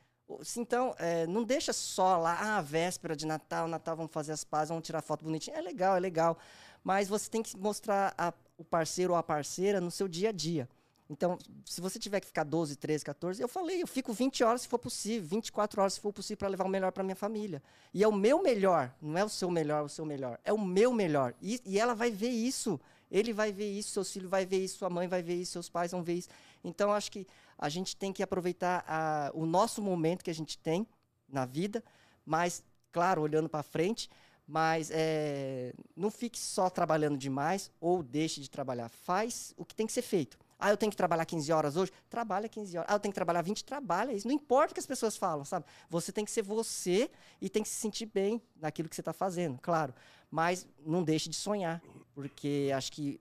Então, 0.57 0.95
é, 0.99 1.27
não 1.27 1.43
deixa 1.43 1.73
só 1.73 2.19
lá, 2.19 2.59
ah, 2.59 2.61
véspera 2.61 3.17
de 3.17 3.27
Natal, 3.27 3.67
Natal, 3.67 3.97
vamos 3.97 4.13
fazer 4.13 4.33
as 4.33 4.45
pazes, 4.45 4.69
vamos 4.69 4.85
tirar 4.85 5.01
foto 5.01 5.25
bonitinha. 5.25 5.57
É 5.57 5.61
legal, 5.61 5.97
é 5.97 6.01
legal. 6.01 6.39
Mas 6.85 7.09
você 7.09 7.31
tem 7.31 7.43
que 7.43 7.57
mostrar 7.57 8.15
a- 8.17 8.33
o 8.59 8.65
parceiro 8.65 9.13
ou 9.15 9.19
a 9.19 9.23
parceira 9.23 9.81
no 9.81 9.91
seu 9.91 10.07
dia 10.09 10.29
a 10.29 10.33
dia. 10.33 10.69
Então, 11.11 11.39
se 11.65 11.81
você 11.81 11.99
tiver 11.99 12.21
que 12.21 12.27
ficar 12.27 12.45
12, 12.45 12.77
13, 12.77 13.03
14, 13.05 13.41
eu 13.41 13.49
falei, 13.49 13.83
eu 13.83 13.87
fico 13.87 14.13
20 14.13 14.45
horas 14.45 14.63
se 14.63 14.69
for 14.69 14.79
possível, 14.79 15.27
24 15.27 15.81
horas 15.81 15.95
se 15.95 16.01
for 16.01 16.13
possível 16.13 16.37
para 16.37 16.49
levar 16.49 16.67
o 16.67 16.69
melhor 16.69 16.93
para 16.93 17.03
minha 17.03 17.17
família. 17.17 17.63
E 17.95 18.05
é 18.05 18.09
o 18.09 18.13
meu 18.13 18.43
melhor, 18.43 18.95
não 19.01 19.17
é 19.17 19.25
o 19.25 19.29
seu 19.29 19.51
melhor, 19.51 19.85
o 19.85 19.89
seu 19.89 20.05
melhor, 20.05 20.39
é 20.45 20.53
o 20.53 20.59
meu 20.59 20.93
melhor. 20.93 21.35
E, 21.41 21.61
e 21.65 21.79
ela 21.79 21.95
vai 21.95 22.11
ver 22.11 22.29
isso, 22.29 22.79
ele 23.11 23.33
vai 23.33 23.51
ver 23.51 23.71
isso, 23.71 23.91
seus 23.91 24.13
filhos 24.13 24.31
vai 24.31 24.45
ver 24.45 24.59
isso, 24.63 24.77
sua 24.79 24.91
mãe 24.91 25.09
vai 25.09 25.23
ver 25.23 25.35
isso, 25.37 25.53
seus 25.53 25.71
pais 25.71 25.93
vão 25.93 26.03
ver 26.03 26.15
isso. 26.15 26.29
Então, 26.63 26.93
acho 26.93 27.11
que 27.11 27.27
a 27.57 27.71
gente 27.71 27.97
tem 27.97 28.13
que 28.13 28.23
aproveitar 28.23 28.85
a- 28.87 29.31
o 29.33 29.47
nosso 29.47 29.81
momento 29.81 30.23
que 30.23 30.31
a 30.31 30.35
gente 30.35 30.59
tem 30.59 30.87
na 31.27 31.47
vida, 31.47 31.83
mas, 32.25 32.63
claro, 32.93 33.23
olhando 33.23 33.49
para 33.49 33.63
frente, 33.63 34.11
mas 34.47 34.91
é, 34.93 35.73
não 35.97 36.11
fique 36.11 36.39
só 36.39 36.69
trabalhando 36.69 37.17
demais 37.17 37.71
ou 37.81 38.03
deixe 38.03 38.41
de 38.43 38.51
trabalhar. 38.51 38.91
Faz 38.91 39.55
o 39.57 39.65
que 39.65 39.75
tem 39.75 39.87
que 39.87 39.93
ser 39.93 40.03
feito. 40.03 40.39
Ah, 40.59 40.71
eu 40.71 40.77
tenho 40.77 40.91
que 40.91 40.97
trabalhar 40.97 41.25
15 41.25 41.53
horas 41.53 41.77
hoje? 41.77 41.93
Trabalha 42.11 42.49
15 42.49 42.77
horas. 42.79 42.91
Ah, 42.91 42.97
eu 42.97 43.01
tenho 43.01 43.13
que 43.13 43.15
trabalhar 43.15 43.43
20? 43.43 43.65
Trabalha 43.65 44.13
isso. 44.13 44.27
Não 44.27 44.35
importa 44.35 44.73
o 44.73 44.75
que 44.75 44.81
as 44.81 44.87
pessoas 44.87 45.17
falam, 45.17 45.45
sabe? 45.45 45.65
Você 45.89 46.11
tem 46.11 46.25
que 46.25 46.31
ser 46.31 46.43
você 46.43 47.11
e 47.41 47.49
tem 47.49 47.63
que 47.63 47.69
se 47.69 47.77
sentir 47.77 48.07
bem 48.07 48.43
naquilo 48.57 48.89
que 48.89 48.97
você 48.97 49.01
está 49.01 49.13
fazendo, 49.13 49.59
claro. 49.61 49.95
Mas 50.31 50.67
não 50.85 51.05
deixe 51.05 51.29
de 51.29 51.37
sonhar, 51.37 51.81
porque 52.13 52.71
acho 52.75 52.91
que 52.91 53.21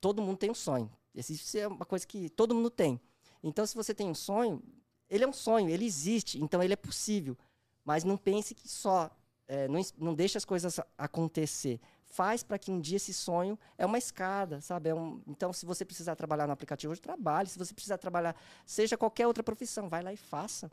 todo 0.00 0.22
mundo 0.22 0.38
tem 0.38 0.50
um 0.50 0.54
sonho. 0.54 0.90
Isso 1.14 1.58
é 1.58 1.68
uma 1.68 1.84
coisa 1.84 2.06
que 2.06 2.30
todo 2.30 2.54
mundo 2.54 2.70
tem. 2.70 2.98
Então, 3.42 3.66
se 3.66 3.74
você 3.74 3.92
tem 3.92 4.08
um 4.08 4.14
sonho, 4.14 4.62
ele 5.08 5.24
é 5.24 5.28
um 5.28 5.32
sonho, 5.32 5.68
ele 5.68 5.84
existe, 5.84 6.42
então 6.42 6.62
ele 6.62 6.72
é 6.72 6.76
possível. 6.76 7.36
Mas 7.84 8.04
não 8.04 8.16
pense 8.16 8.54
que 8.54 8.68
só, 8.68 9.10
é, 9.46 9.68
não, 9.68 9.80
não 9.98 10.14
deixe 10.14 10.38
as 10.38 10.44
coisas 10.44 10.80
acontecer. 10.96 11.80
Faz 12.12 12.42
para 12.42 12.58
que 12.58 12.72
um 12.72 12.80
dia 12.80 12.96
esse 12.96 13.14
sonho 13.14 13.56
é 13.78 13.86
uma 13.86 13.96
escada, 13.96 14.60
sabe? 14.60 14.88
É 14.90 14.94
um- 14.94 15.22
então, 15.28 15.52
se 15.52 15.64
você 15.64 15.84
precisar 15.84 16.16
trabalhar 16.16 16.46
no 16.46 16.52
aplicativo 16.52 16.90
hoje, 16.92 17.00
trabalhe. 17.00 17.48
Se 17.48 17.56
você 17.56 17.72
precisar 17.72 17.98
trabalhar, 17.98 18.34
seja 18.66 18.96
qualquer 18.96 19.28
outra 19.28 19.44
profissão, 19.44 19.88
vai 19.88 20.02
lá 20.02 20.12
e 20.12 20.16
faça. 20.16 20.70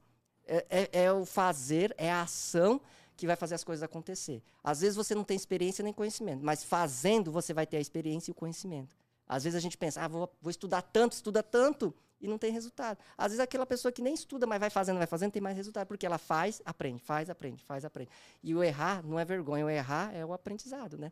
É, 0.47 0.65
é- 0.69 1.03
é 1.03 1.11
o 1.13 1.25
fazer, 1.25 1.93
é 1.97 2.11
a 2.11 2.23
ação 2.23 2.81
que 3.15 3.27
vai 3.27 3.35
fazer 3.35 3.53
as 3.55 3.63
coisas 3.63 3.83
acontecer. 3.83 4.41
Às 4.63 4.81
vezes 4.81 4.95
você 4.95 5.13
não 5.13 5.23
tem 5.23 5.37
experiência 5.37 5.83
nem 5.83 5.93
conhecimento, 5.93 6.43
mas 6.43 6.63
fazendo 6.63 7.31
você 7.31 7.53
vai 7.53 7.67
ter 7.67 7.77
a 7.77 7.81
experiência 7.81 8.31
e 8.31 8.33
o 8.33 8.35
conhecimento. 8.35 8.95
Às 9.27 9.43
vezes 9.43 9.57
a 9.57 9.59
gente 9.59 9.77
pensa, 9.77 10.01
ah, 10.01 10.07
vou, 10.07 10.31
vou 10.41 10.49
estudar 10.49 10.81
tanto, 10.81 11.13
estuda 11.13 11.43
tanto, 11.43 11.93
e 12.19 12.27
não 12.27 12.37
tem 12.37 12.51
resultado. 12.51 12.97
Às 13.17 13.27
vezes 13.27 13.39
aquela 13.39 13.65
pessoa 13.65 13.91
que 13.91 14.01
nem 14.01 14.13
estuda, 14.13 14.45
mas 14.45 14.59
vai 14.59 14.69
fazendo, 14.69 14.97
vai 14.97 15.07
fazendo, 15.07 15.31
tem 15.31 15.41
mais 15.41 15.55
resultado, 15.55 15.87
porque 15.87 16.05
ela 16.05 16.17
faz, 16.17 16.61
aprende, 16.65 17.01
faz, 17.01 17.29
aprende, 17.29 17.63
faz, 17.63 17.85
aprende. 17.85 18.09
E 18.43 18.53
o 18.55 18.63
errar 18.63 19.03
não 19.05 19.19
é 19.19 19.25
vergonha, 19.25 19.65
o 19.65 19.69
errar 19.69 20.13
é 20.15 20.25
o 20.25 20.33
aprendizado, 20.33 20.97
né? 20.97 21.11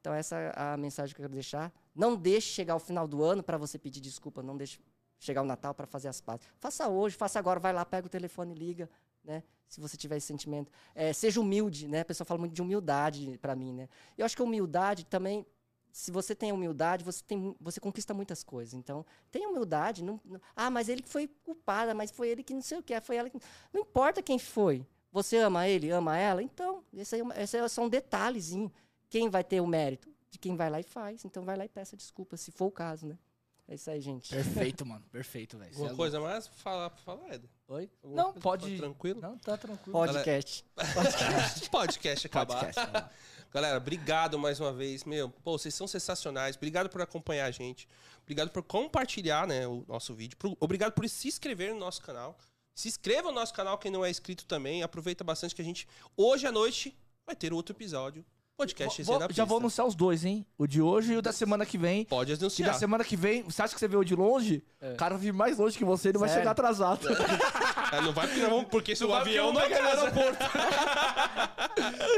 Então 0.00 0.14
essa 0.14 0.36
é 0.36 0.52
a 0.54 0.76
mensagem 0.76 1.14
que 1.14 1.20
eu 1.20 1.24
quero 1.24 1.34
deixar. 1.34 1.72
Não 1.94 2.14
deixe 2.14 2.48
chegar 2.48 2.74
ao 2.74 2.80
final 2.80 3.08
do 3.08 3.22
ano 3.22 3.42
para 3.42 3.58
você 3.58 3.78
pedir 3.78 4.00
desculpa, 4.00 4.42
não 4.42 4.56
deixe 4.56 4.78
chegar 5.18 5.42
o 5.42 5.44
Natal 5.44 5.74
para 5.74 5.86
fazer 5.86 6.08
as 6.08 6.20
pazes. 6.20 6.46
Faça 6.58 6.88
hoje, 6.88 7.16
faça 7.16 7.38
agora, 7.38 7.58
vai 7.58 7.72
lá, 7.72 7.84
pega 7.84 8.06
o 8.06 8.10
telefone 8.10 8.54
liga, 8.54 8.88
né? 9.24 9.42
Se 9.68 9.80
você 9.80 9.96
tiver 9.96 10.16
esse 10.16 10.26
sentimento. 10.26 10.70
É, 10.94 11.12
seja 11.12 11.40
humilde, 11.40 11.88
né? 11.88 12.00
A 12.00 12.04
pessoa 12.04 12.24
fala 12.24 12.38
muito 12.38 12.52
de 12.52 12.62
humildade 12.62 13.36
para 13.42 13.56
mim, 13.56 13.72
né? 13.72 13.88
Eu 14.16 14.24
acho 14.24 14.36
que 14.36 14.42
humildade 14.42 15.04
também 15.04 15.44
se 15.96 16.10
você 16.10 16.34
tem 16.34 16.52
humildade, 16.52 17.02
você, 17.02 17.24
tem, 17.24 17.56
você 17.58 17.80
conquista 17.80 18.12
muitas 18.12 18.44
coisas. 18.44 18.74
Então, 18.74 19.04
tenha 19.32 19.48
humildade. 19.48 20.04
Não, 20.04 20.20
não, 20.26 20.38
ah, 20.54 20.68
mas 20.68 20.90
ele 20.90 21.00
que 21.00 21.08
foi 21.08 21.26
culpada, 21.42 21.94
mas 21.94 22.10
foi 22.10 22.28
ele 22.28 22.42
que 22.42 22.52
não 22.52 22.60
sei 22.60 22.76
o 22.76 22.82
que, 22.82 23.00
foi 23.00 23.16
ela 23.16 23.30
que. 23.30 23.38
Não 23.72 23.80
importa 23.80 24.22
quem 24.22 24.38
foi. 24.38 24.86
Você 25.10 25.38
ama 25.38 25.66
ele, 25.66 25.90
ama 25.90 26.18
ela? 26.18 26.42
Então, 26.42 26.84
esse, 26.92 27.14
aí, 27.14 27.22
é 27.34 27.42
esse 27.42 27.56
é 27.56 27.66
só 27.66 27.82
um 27.82 27.88
detalhezinho. 27.88 28.70
Quem 29.08 29.30
vai 29.30 29.42
ter 29.42 29.62
o 29.62 29.66
mérito? 29.66 30.14
De 30.28 30.38
quem 30.38 30.54
vai 30.54 30.68
lá 30.68 30.78
e 30.78 30.82
faz. 30.82 31.24
Então, 31.24 31.42
vai 31.42 31.56
lá 31.56 31.64
e 31.64 31.68
peça 31.68 31.96
desculpa, 31.96 32.36
se 32.36 32.52
for 32.52 32.66
o 32.66 32.70
caso, 32.70 33.06
né? 33.06 33.18
É 33.66 33.74
isso 33.74 33.90
aí, 33.90 34.00
gente. 34.00 34.28
Perfeito, 34.34 34.84
mano. 34.84 35.04
Perfeito, 35.10 35.56
velho. 35.56 35.70
Alguma 35.72 35.92
é 35.92 35.96
coisa 35.96 36.20
mais 36.20 36.46
pra 36.46 36.56
falar, 36.58 36.90
pra 36.90 37.00
falar, 37.00 37.34
Ed? 37.34 37.50
Oi? 37.68 37.90
Alguma 38.02 38.22
Não, 38.22 38.32
pode. 38.34 38.70
Tá 38.70 38.82
tranquilo? 38.82 39.20
Não, 39.22 39.38
tá 39.38 39.56
tranquilo. 39.56 39.98
Podcast. 39.98 40.64
Podcast 41.72 42.26
acabar. 42.26 42.66
Podcast, 42.66 42.92
vai 42.92 42.92
lá. 42.92 43.10
Galera, 43.52 43.76
obrigado 43.78 44.38
mais 44.38 44.60
uma 44.60 44.72
vez. 44.72 45.04
Meu, 45.04 45.30
pô, 45.30 45.58
vocês 45.58 45.74
são 45.74 45.86
sensacionais. 45.86 46.56
Obrigado 46.56 46.88
por 46.88 47.00
acompanhar 47.00 47.46
a 47.46 47.50
gente. 47.50 47.88
Obrigado 48.22 48.50
por 48.50 48.62
compartilhar, 48.62 49.46
né, 49.46 49.66
o 49.66 49.84
nosso 49.88 50.14
vídeo. 50.14 50.36
Obrigado 50.60 50.92
por 50.92 51.08
se 51.08 51.28
inscrever 51.28 51.72
no 51.72 51.80
nosso 51.80 52.02
canal. 52.02 52.36
Se 52.74 52.88
inscreva 52.88 53.28
no 53.28 53.34
nosso 53.34 53.54
canal 53.54 53.78
quem 53.78 53.90
não 53.90 54.04
é 54.04 54.10
inscrito 54.10 54.44
também. 54.44 54.82
Aproveita 54.82 55.24
bastante 55.24 55.54
que 55.54 55.62
a 55.62 55.64
gente 55.64 55.88
hoje 56.16 56.46
à 56.46 56.52
noite 56.52 56.96
vai 57.24 57.34
ter 57.34 57.52
outro 57.52 57.74
episódio. 57.74 58.24
Podcast 58.60 59.02
Vou- 59.02 59.18
na 59.18 59.28
já 59.30 59.44
vou 59.44 59.58
anunciar 59.58 59.86
os 59.86 59.94
dois, 59.94 60.24
hein? 60.24 60.46
O 60.56 60.66
de 60.66 60.80
hoje 60.80 61.12
e 61.12 61.16
o 61.18 61.20
da 61.20 61.30
semana 61.30 61.66
que 61.66 61.76
vem. 61.76 62.06
Pode 62.06 62.32
Que 62.32 62.38
da 62.38 62.44
anunciar. 62.46 62.74
semana 62.74 63.04
que 63.04 63.14
vem, 63.14 63.42
você 63.42 63.60
acha 63.60 63.74
que 63.74 63.78
você 63.80 63.86
veio 63.86 64.02
de 64.02 64.16
longe? 64.16 64.64
É. 64.80 64.92
O 64.94 64.96
cara 64.96 65.18
vir 65.18 65.30
mais 65.30 65.58
longe 65.58 65.76
que 65.76 65.84
você, 65.84 66.08
ele 66.08 66.16
vai 66.16 66.30
chegar 66.30 66.52
atrasado. 66.52 67.06
Ah, 67.92 68.00
não 68.00 68.14
vai 68.14 68.26
porque, 68.26 68.42
não 68.46 68.64
porque 68.64 68.96
se 68.96 69.04
o 69.04 69.12
avião 69.12 69.52
não 69.52 69.60
vai 69.60 69.68
casa. 69.68 70.10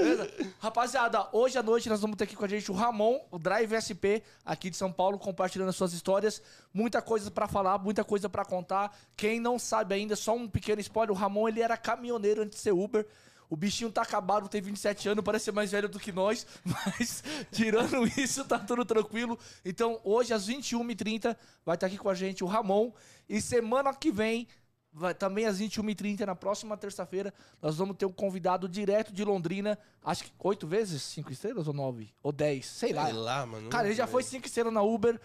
Beleza? 0.01 0.31
Rapaziada, 0.61 1.27
hoje 1.33 1.59
à 1.59 1.63
noite 1.63 1.89
nós 1.89 2.01
vamos 2.01 2.17
ter 2.17 2.23
aqui 2.25 2.37
com 2.37 2.45
a 2.45 2.49
gente 2.49 2.71
o 2.71 2.75
Ramon, 2.75 3.19
o 3.33 3.39
Drive 3.39 3.73
SP, 3.75 4.23
aqui 4.45 4.71
de 4.71 4.77
São 4.77 4.93
Paulo, 4.93 5.19
compartilhando 5.19 5.71
as 5.71 5.77
suas 5.77 5.93
histórias. 5.93 6.41
Muita 6.73 7.03
coisa 7.03 7.33
pra 7.33 7.49
falar, 7.49 7.79
muita 7.79 8.05
coisa 8.05 8.29
pra 8.29 8.45
contar. 8.45 8.97
Quem 9.17 9.41
não 9.41 9.59
sabe 9.59 9.97
ainda, 9.97 10.15
só 10.15 10.37
um 10.37 10.47
pequeno 10.49 10.81
spoiler: 10.83 11.11
o 11.11 11.19
Ramon 11.19 11.49
ele 11.49 11.63
era 11.63 11.77
caminhoneiro 11.77 12.43
antes 12.43 12.59
de 12.59 12.63
ser 12.63 12.73
Uber. 12.73 13.05
O 13.51 13.57
bichinho 13.57 13.91
tá 13.91 14.03
acabado, 14.03 14.49
tem 14.49 14.61
27 14.61 15.09
anos, 15.09 15.25
parece 15.25 15.47
ser 15.47 15.53
mais 15.53 15.73
velho 15.73 15.89
do 15.89 15.99
que 15.99 16.13
nós, 16.13 16.47
mas 16.65 17.25
tirando 17.51 18.07
isso, 18.21 18.45
tá 18.45 18.59
tudo 18.59 18.85
tranquilo. 18.85 19.39
Então, 19.65 20.01
hoje 20.05 20.35
às 20.35 20.49
21h30 20.49 21.37
vai 21.65 21.75
estar 21.77 21.87
aqui 21.87 21.97
com 21.97 22.09
a 22.11 22.15
gente 22.15 22.45
o 22.45 22.47
Ramon. 22.47 22.93
E 23.29 23.41
semana 23.41 23.93
que 23.95 24.11
vem 24.13 24.47
Vai, 24.91 25.15
também 25.15 25.45
às 25.45 25.61
21h30, 25.61 26.21
na 26.21 26.35
próxima 26.35 26.77
terça-feira, 26.77 27.33
nós 27.61 27.77
vamos 27.77 27.95
ter 27.97 28.07
um 28.07 28.13
convidado 28.13 28.67
direto 28.67 29.13
de 29.13 29.23
Londrina. 29.23 29.79
Acho 30.03 30.25
que 30.25 30.33
oito 30.39 30.67
vezes? 30.67 31.03
Cinco 31.03 31.31
estrelas 31.31 31.69
ou 31.69 31.75
nove? 31.75 32.13
Ou 32.23 32.33
dez? 32.33 32.67
Sei 32.67 32.93
lá. 32.93 33.05
Sei 33.05 33.13
lá, 33.13 33.45
mano. 33.47 33.69
Cara, 33.69 33.87
ele 33.87 33.95
já 33.95 34.07
foi 34.07 34.23
cinco 34.23 34.47
estrelas 34.47 34.73
na 34.73 34.83
Uber, 34.83 35.21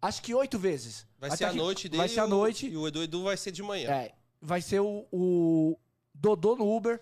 acho 0.00 0.22
que 0.22 0.32
oito 0.32 0.56
vezes. 0.58 1.04
Vai 1.18 1.30
Vai 1.30 1.36
ser 1.36 1.44
tá 1.44 1.48
a 1.48 1.50
aqui- 1.50 1.58
noite 1.58 1.88
dele. 1.88 1.98
Vai 1.98 2.08
ser 2.08 2.20
a 2.20 2.26
noite. 2.28 2.68
E 2.68 2.76
o 2.76 2.86
Edu 2.86 3.02
Edu 3.02 3.24
vai 3.24 3.36
ser 3.36 3.50
de 3.50 3.62
manhã. 3.62 3.90
É, 3.90 4.12
vai 4.40 4.62
ser 4.62 4.80
o, 4.80 5.04
o 5.12 5.76
Dodô 6.14 6.54
no 6.54 6.74
Uber, 6.74 7.00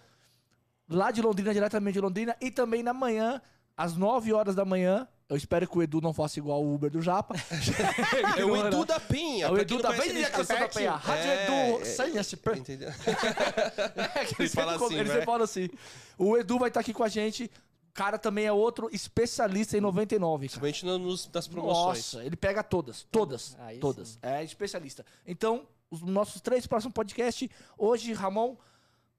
lá 0.89 1.11
de 1.11 1.21
Londrina, 1.23 1.53
diretamente 1.53 1.95
de 1.95 2.01
Londrina. 2.01 2.37
E 2.41 2.51
também 2.51 2.83
na 2.83 2.93
manhã, 2.93 3.41
às 3.77 3.97
9 3.97 4.33
horas 4.33 4.55
da 4.55 4.65
manhã. 4.65 5.07
Eu 5.29 5.37
espero 5.37 5.67
que 5.69 5.77
o 5.77 5.83
Edu 5.83 6.01
não 6.01 6.13
faça 6.15 6.39
igual 6.39 6.63
o 6.63 6.73
Uber 6.73 6.89
do 6.89 7.03
Japa. 7.03 7.35
É 8.39 8.45
o 8.45 8.57
Edu 8.57 8.85
da 8.85 9.01
Penha. 9.01 9.47
É 9.47 9.51
o 9.51 9.59
Edu 9.59 9.83
da 9.83 9.93
Penha, 9.93 10.31
pertinho. 10.31 10.69
Penha. 10.73 10.93
Rádio 10.93 11.25
É, 11.31 11.45
Edu, 11.45 11.83
é, 11.83 11.85
sem 11.85 12.23
SP. 12.23 12.47
Entendeu? 12.57 12.91
É, 14.15 14.25
que 14.25 14.41
Ele 14.43 14.49
fala 14.49 14.77
assim, 14.77 14.95
ele 14.95 15.05
vai. 15.05 15.07
sempre 15.07 15.25
fala 15.27 15.45
assim. 15.45 15.69
O 16.17 16.37
Edu 16.37 16.59
vai 16.61 16.69
estar 16.69 16.79
aqui 16.81 16.93
com 16.93 17.03
a 17.03 17.09
gente. 17.09 17.51
O 17.91 17.93
cara 17.93 18.19
também 18.19 18.45
é 18.47 18.53
outro 18.53 18.89
especialista 18.93 19.77
em 19.77 19.81
99. 19.81 20.49
Cara. 20.49 20.61
Principalmente 20.61 20.85
no- 20.87 20.99
nos, 21.11 21.27
das 21.27 21.49
promoções. 21.49 22.13
Nossa, 22.15 22.25
ele 22.25 22.37
pega 22.37 22.63
todas, 22.63 23.05
todas, 23.11 23.57
Aí 23.61 23.79
todas. 23.79 24.11
sim. 24.11 24.19
É 24.23 24.45
especialista. 24.45 25.05
Então, 25.27 25.67
os 25.91 26.03
nossos 26.03 26.41
três 26.41 26.67
próximos 26.67 26.93
podcasts, 26.95 27.49
hoje, 27.77 28.13
Ramon, 28.13 28.55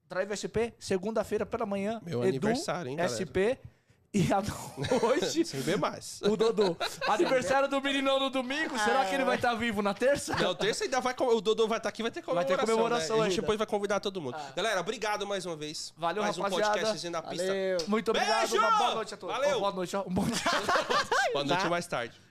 Drive 0.09 0.35
SP, 0.35 0.73
segunda-feira 0.79 1.45
pela 1.45 1.65
manhã, 1.65 2.01
Meu 2.03 2.19
Edu, 2.19 2.27
aniversário, 2.29 2.89
hein, 2.89 2.95
galera? 2.97 3.13
SP, 3.13 3.59
e 4.13 4.31
à 4.31 4.41
noite, 4.41 5.43
Sem 5.45 5.59
ver 5.59 5.77
mais. 5.77 6.21
o 6.23 6.37
Dodô. 6.37 6.77
Aniversário 7.07 7.67
do 7.67 7.81
meninão 7.81 8.19
no 8.19 8.29
domingo, 8.29 8.77
será 8.79 9.05
que 9.05 9.13
ele 9.13 9.25
vai 9.25 9.35
estar 9.35 9.53
vivo 9.55 9.81
na 9.81 9.93
terça? 9.93 10.33
Não, 10.37 10.55
terça 10.55 10.85
ainda 10.85 11.01
vai. 11.01 11.13
O 11.19 11.41
Dodô 11.41 11.67
vai 11.67 11.77
estar 11.77 11.89
aqui, 11.89 12.01
vai 12.01 12.09
ter 12.09 12.23
Vai 12.23 12.45
ter 12.45 12.57
comemoração. 12.57 12.67
comemoração 12.67 13.17
né? 13.17 13.23
A 13.25 13.29
gente 13.29 13.41
depois 13.41 13.57
vai 13.57 13.67
convidar 13.67 13.99
todo 13.99 14.21
mundo. 14.21 14.37
Galera, 14.55 14.79
obrigado 14.79 15.27
mais 15.27 15.45
uma 15.45 15.55
vez. 15.57 15.93
Valeu, 15.97 16.23
mais 16.23 16.37
um 16.37 16.41
rapaziada. 16.41 16.71
podcast 16.71 16.93
Resenha 16.93 17.11
na 17.11 17.21
pista. 17.21 17.45
Valeu. 17.47 17.77
Muito 17.87 18.11
obrigado, 18.11 18.49
Beijo! 18.49 18.57
uma 18.57 18.77
boa 18.77 18.95
noite 18.95 19.13
a 19.13 19.17
todos. 19.17 19.35
Valeu! 19.35 19.57
Ó, 19.57 19.59
boa 19.59 19.71
noite, 19.73 19.95
ó. 19.97 20.03
Um 20.07 20.13
bom 20.13 20.25
dia. 20.25 20.35
Boa 21.33 21.43
noite 21.43 21.69
mais 21.69 21.85
tarde. 21.85 22.26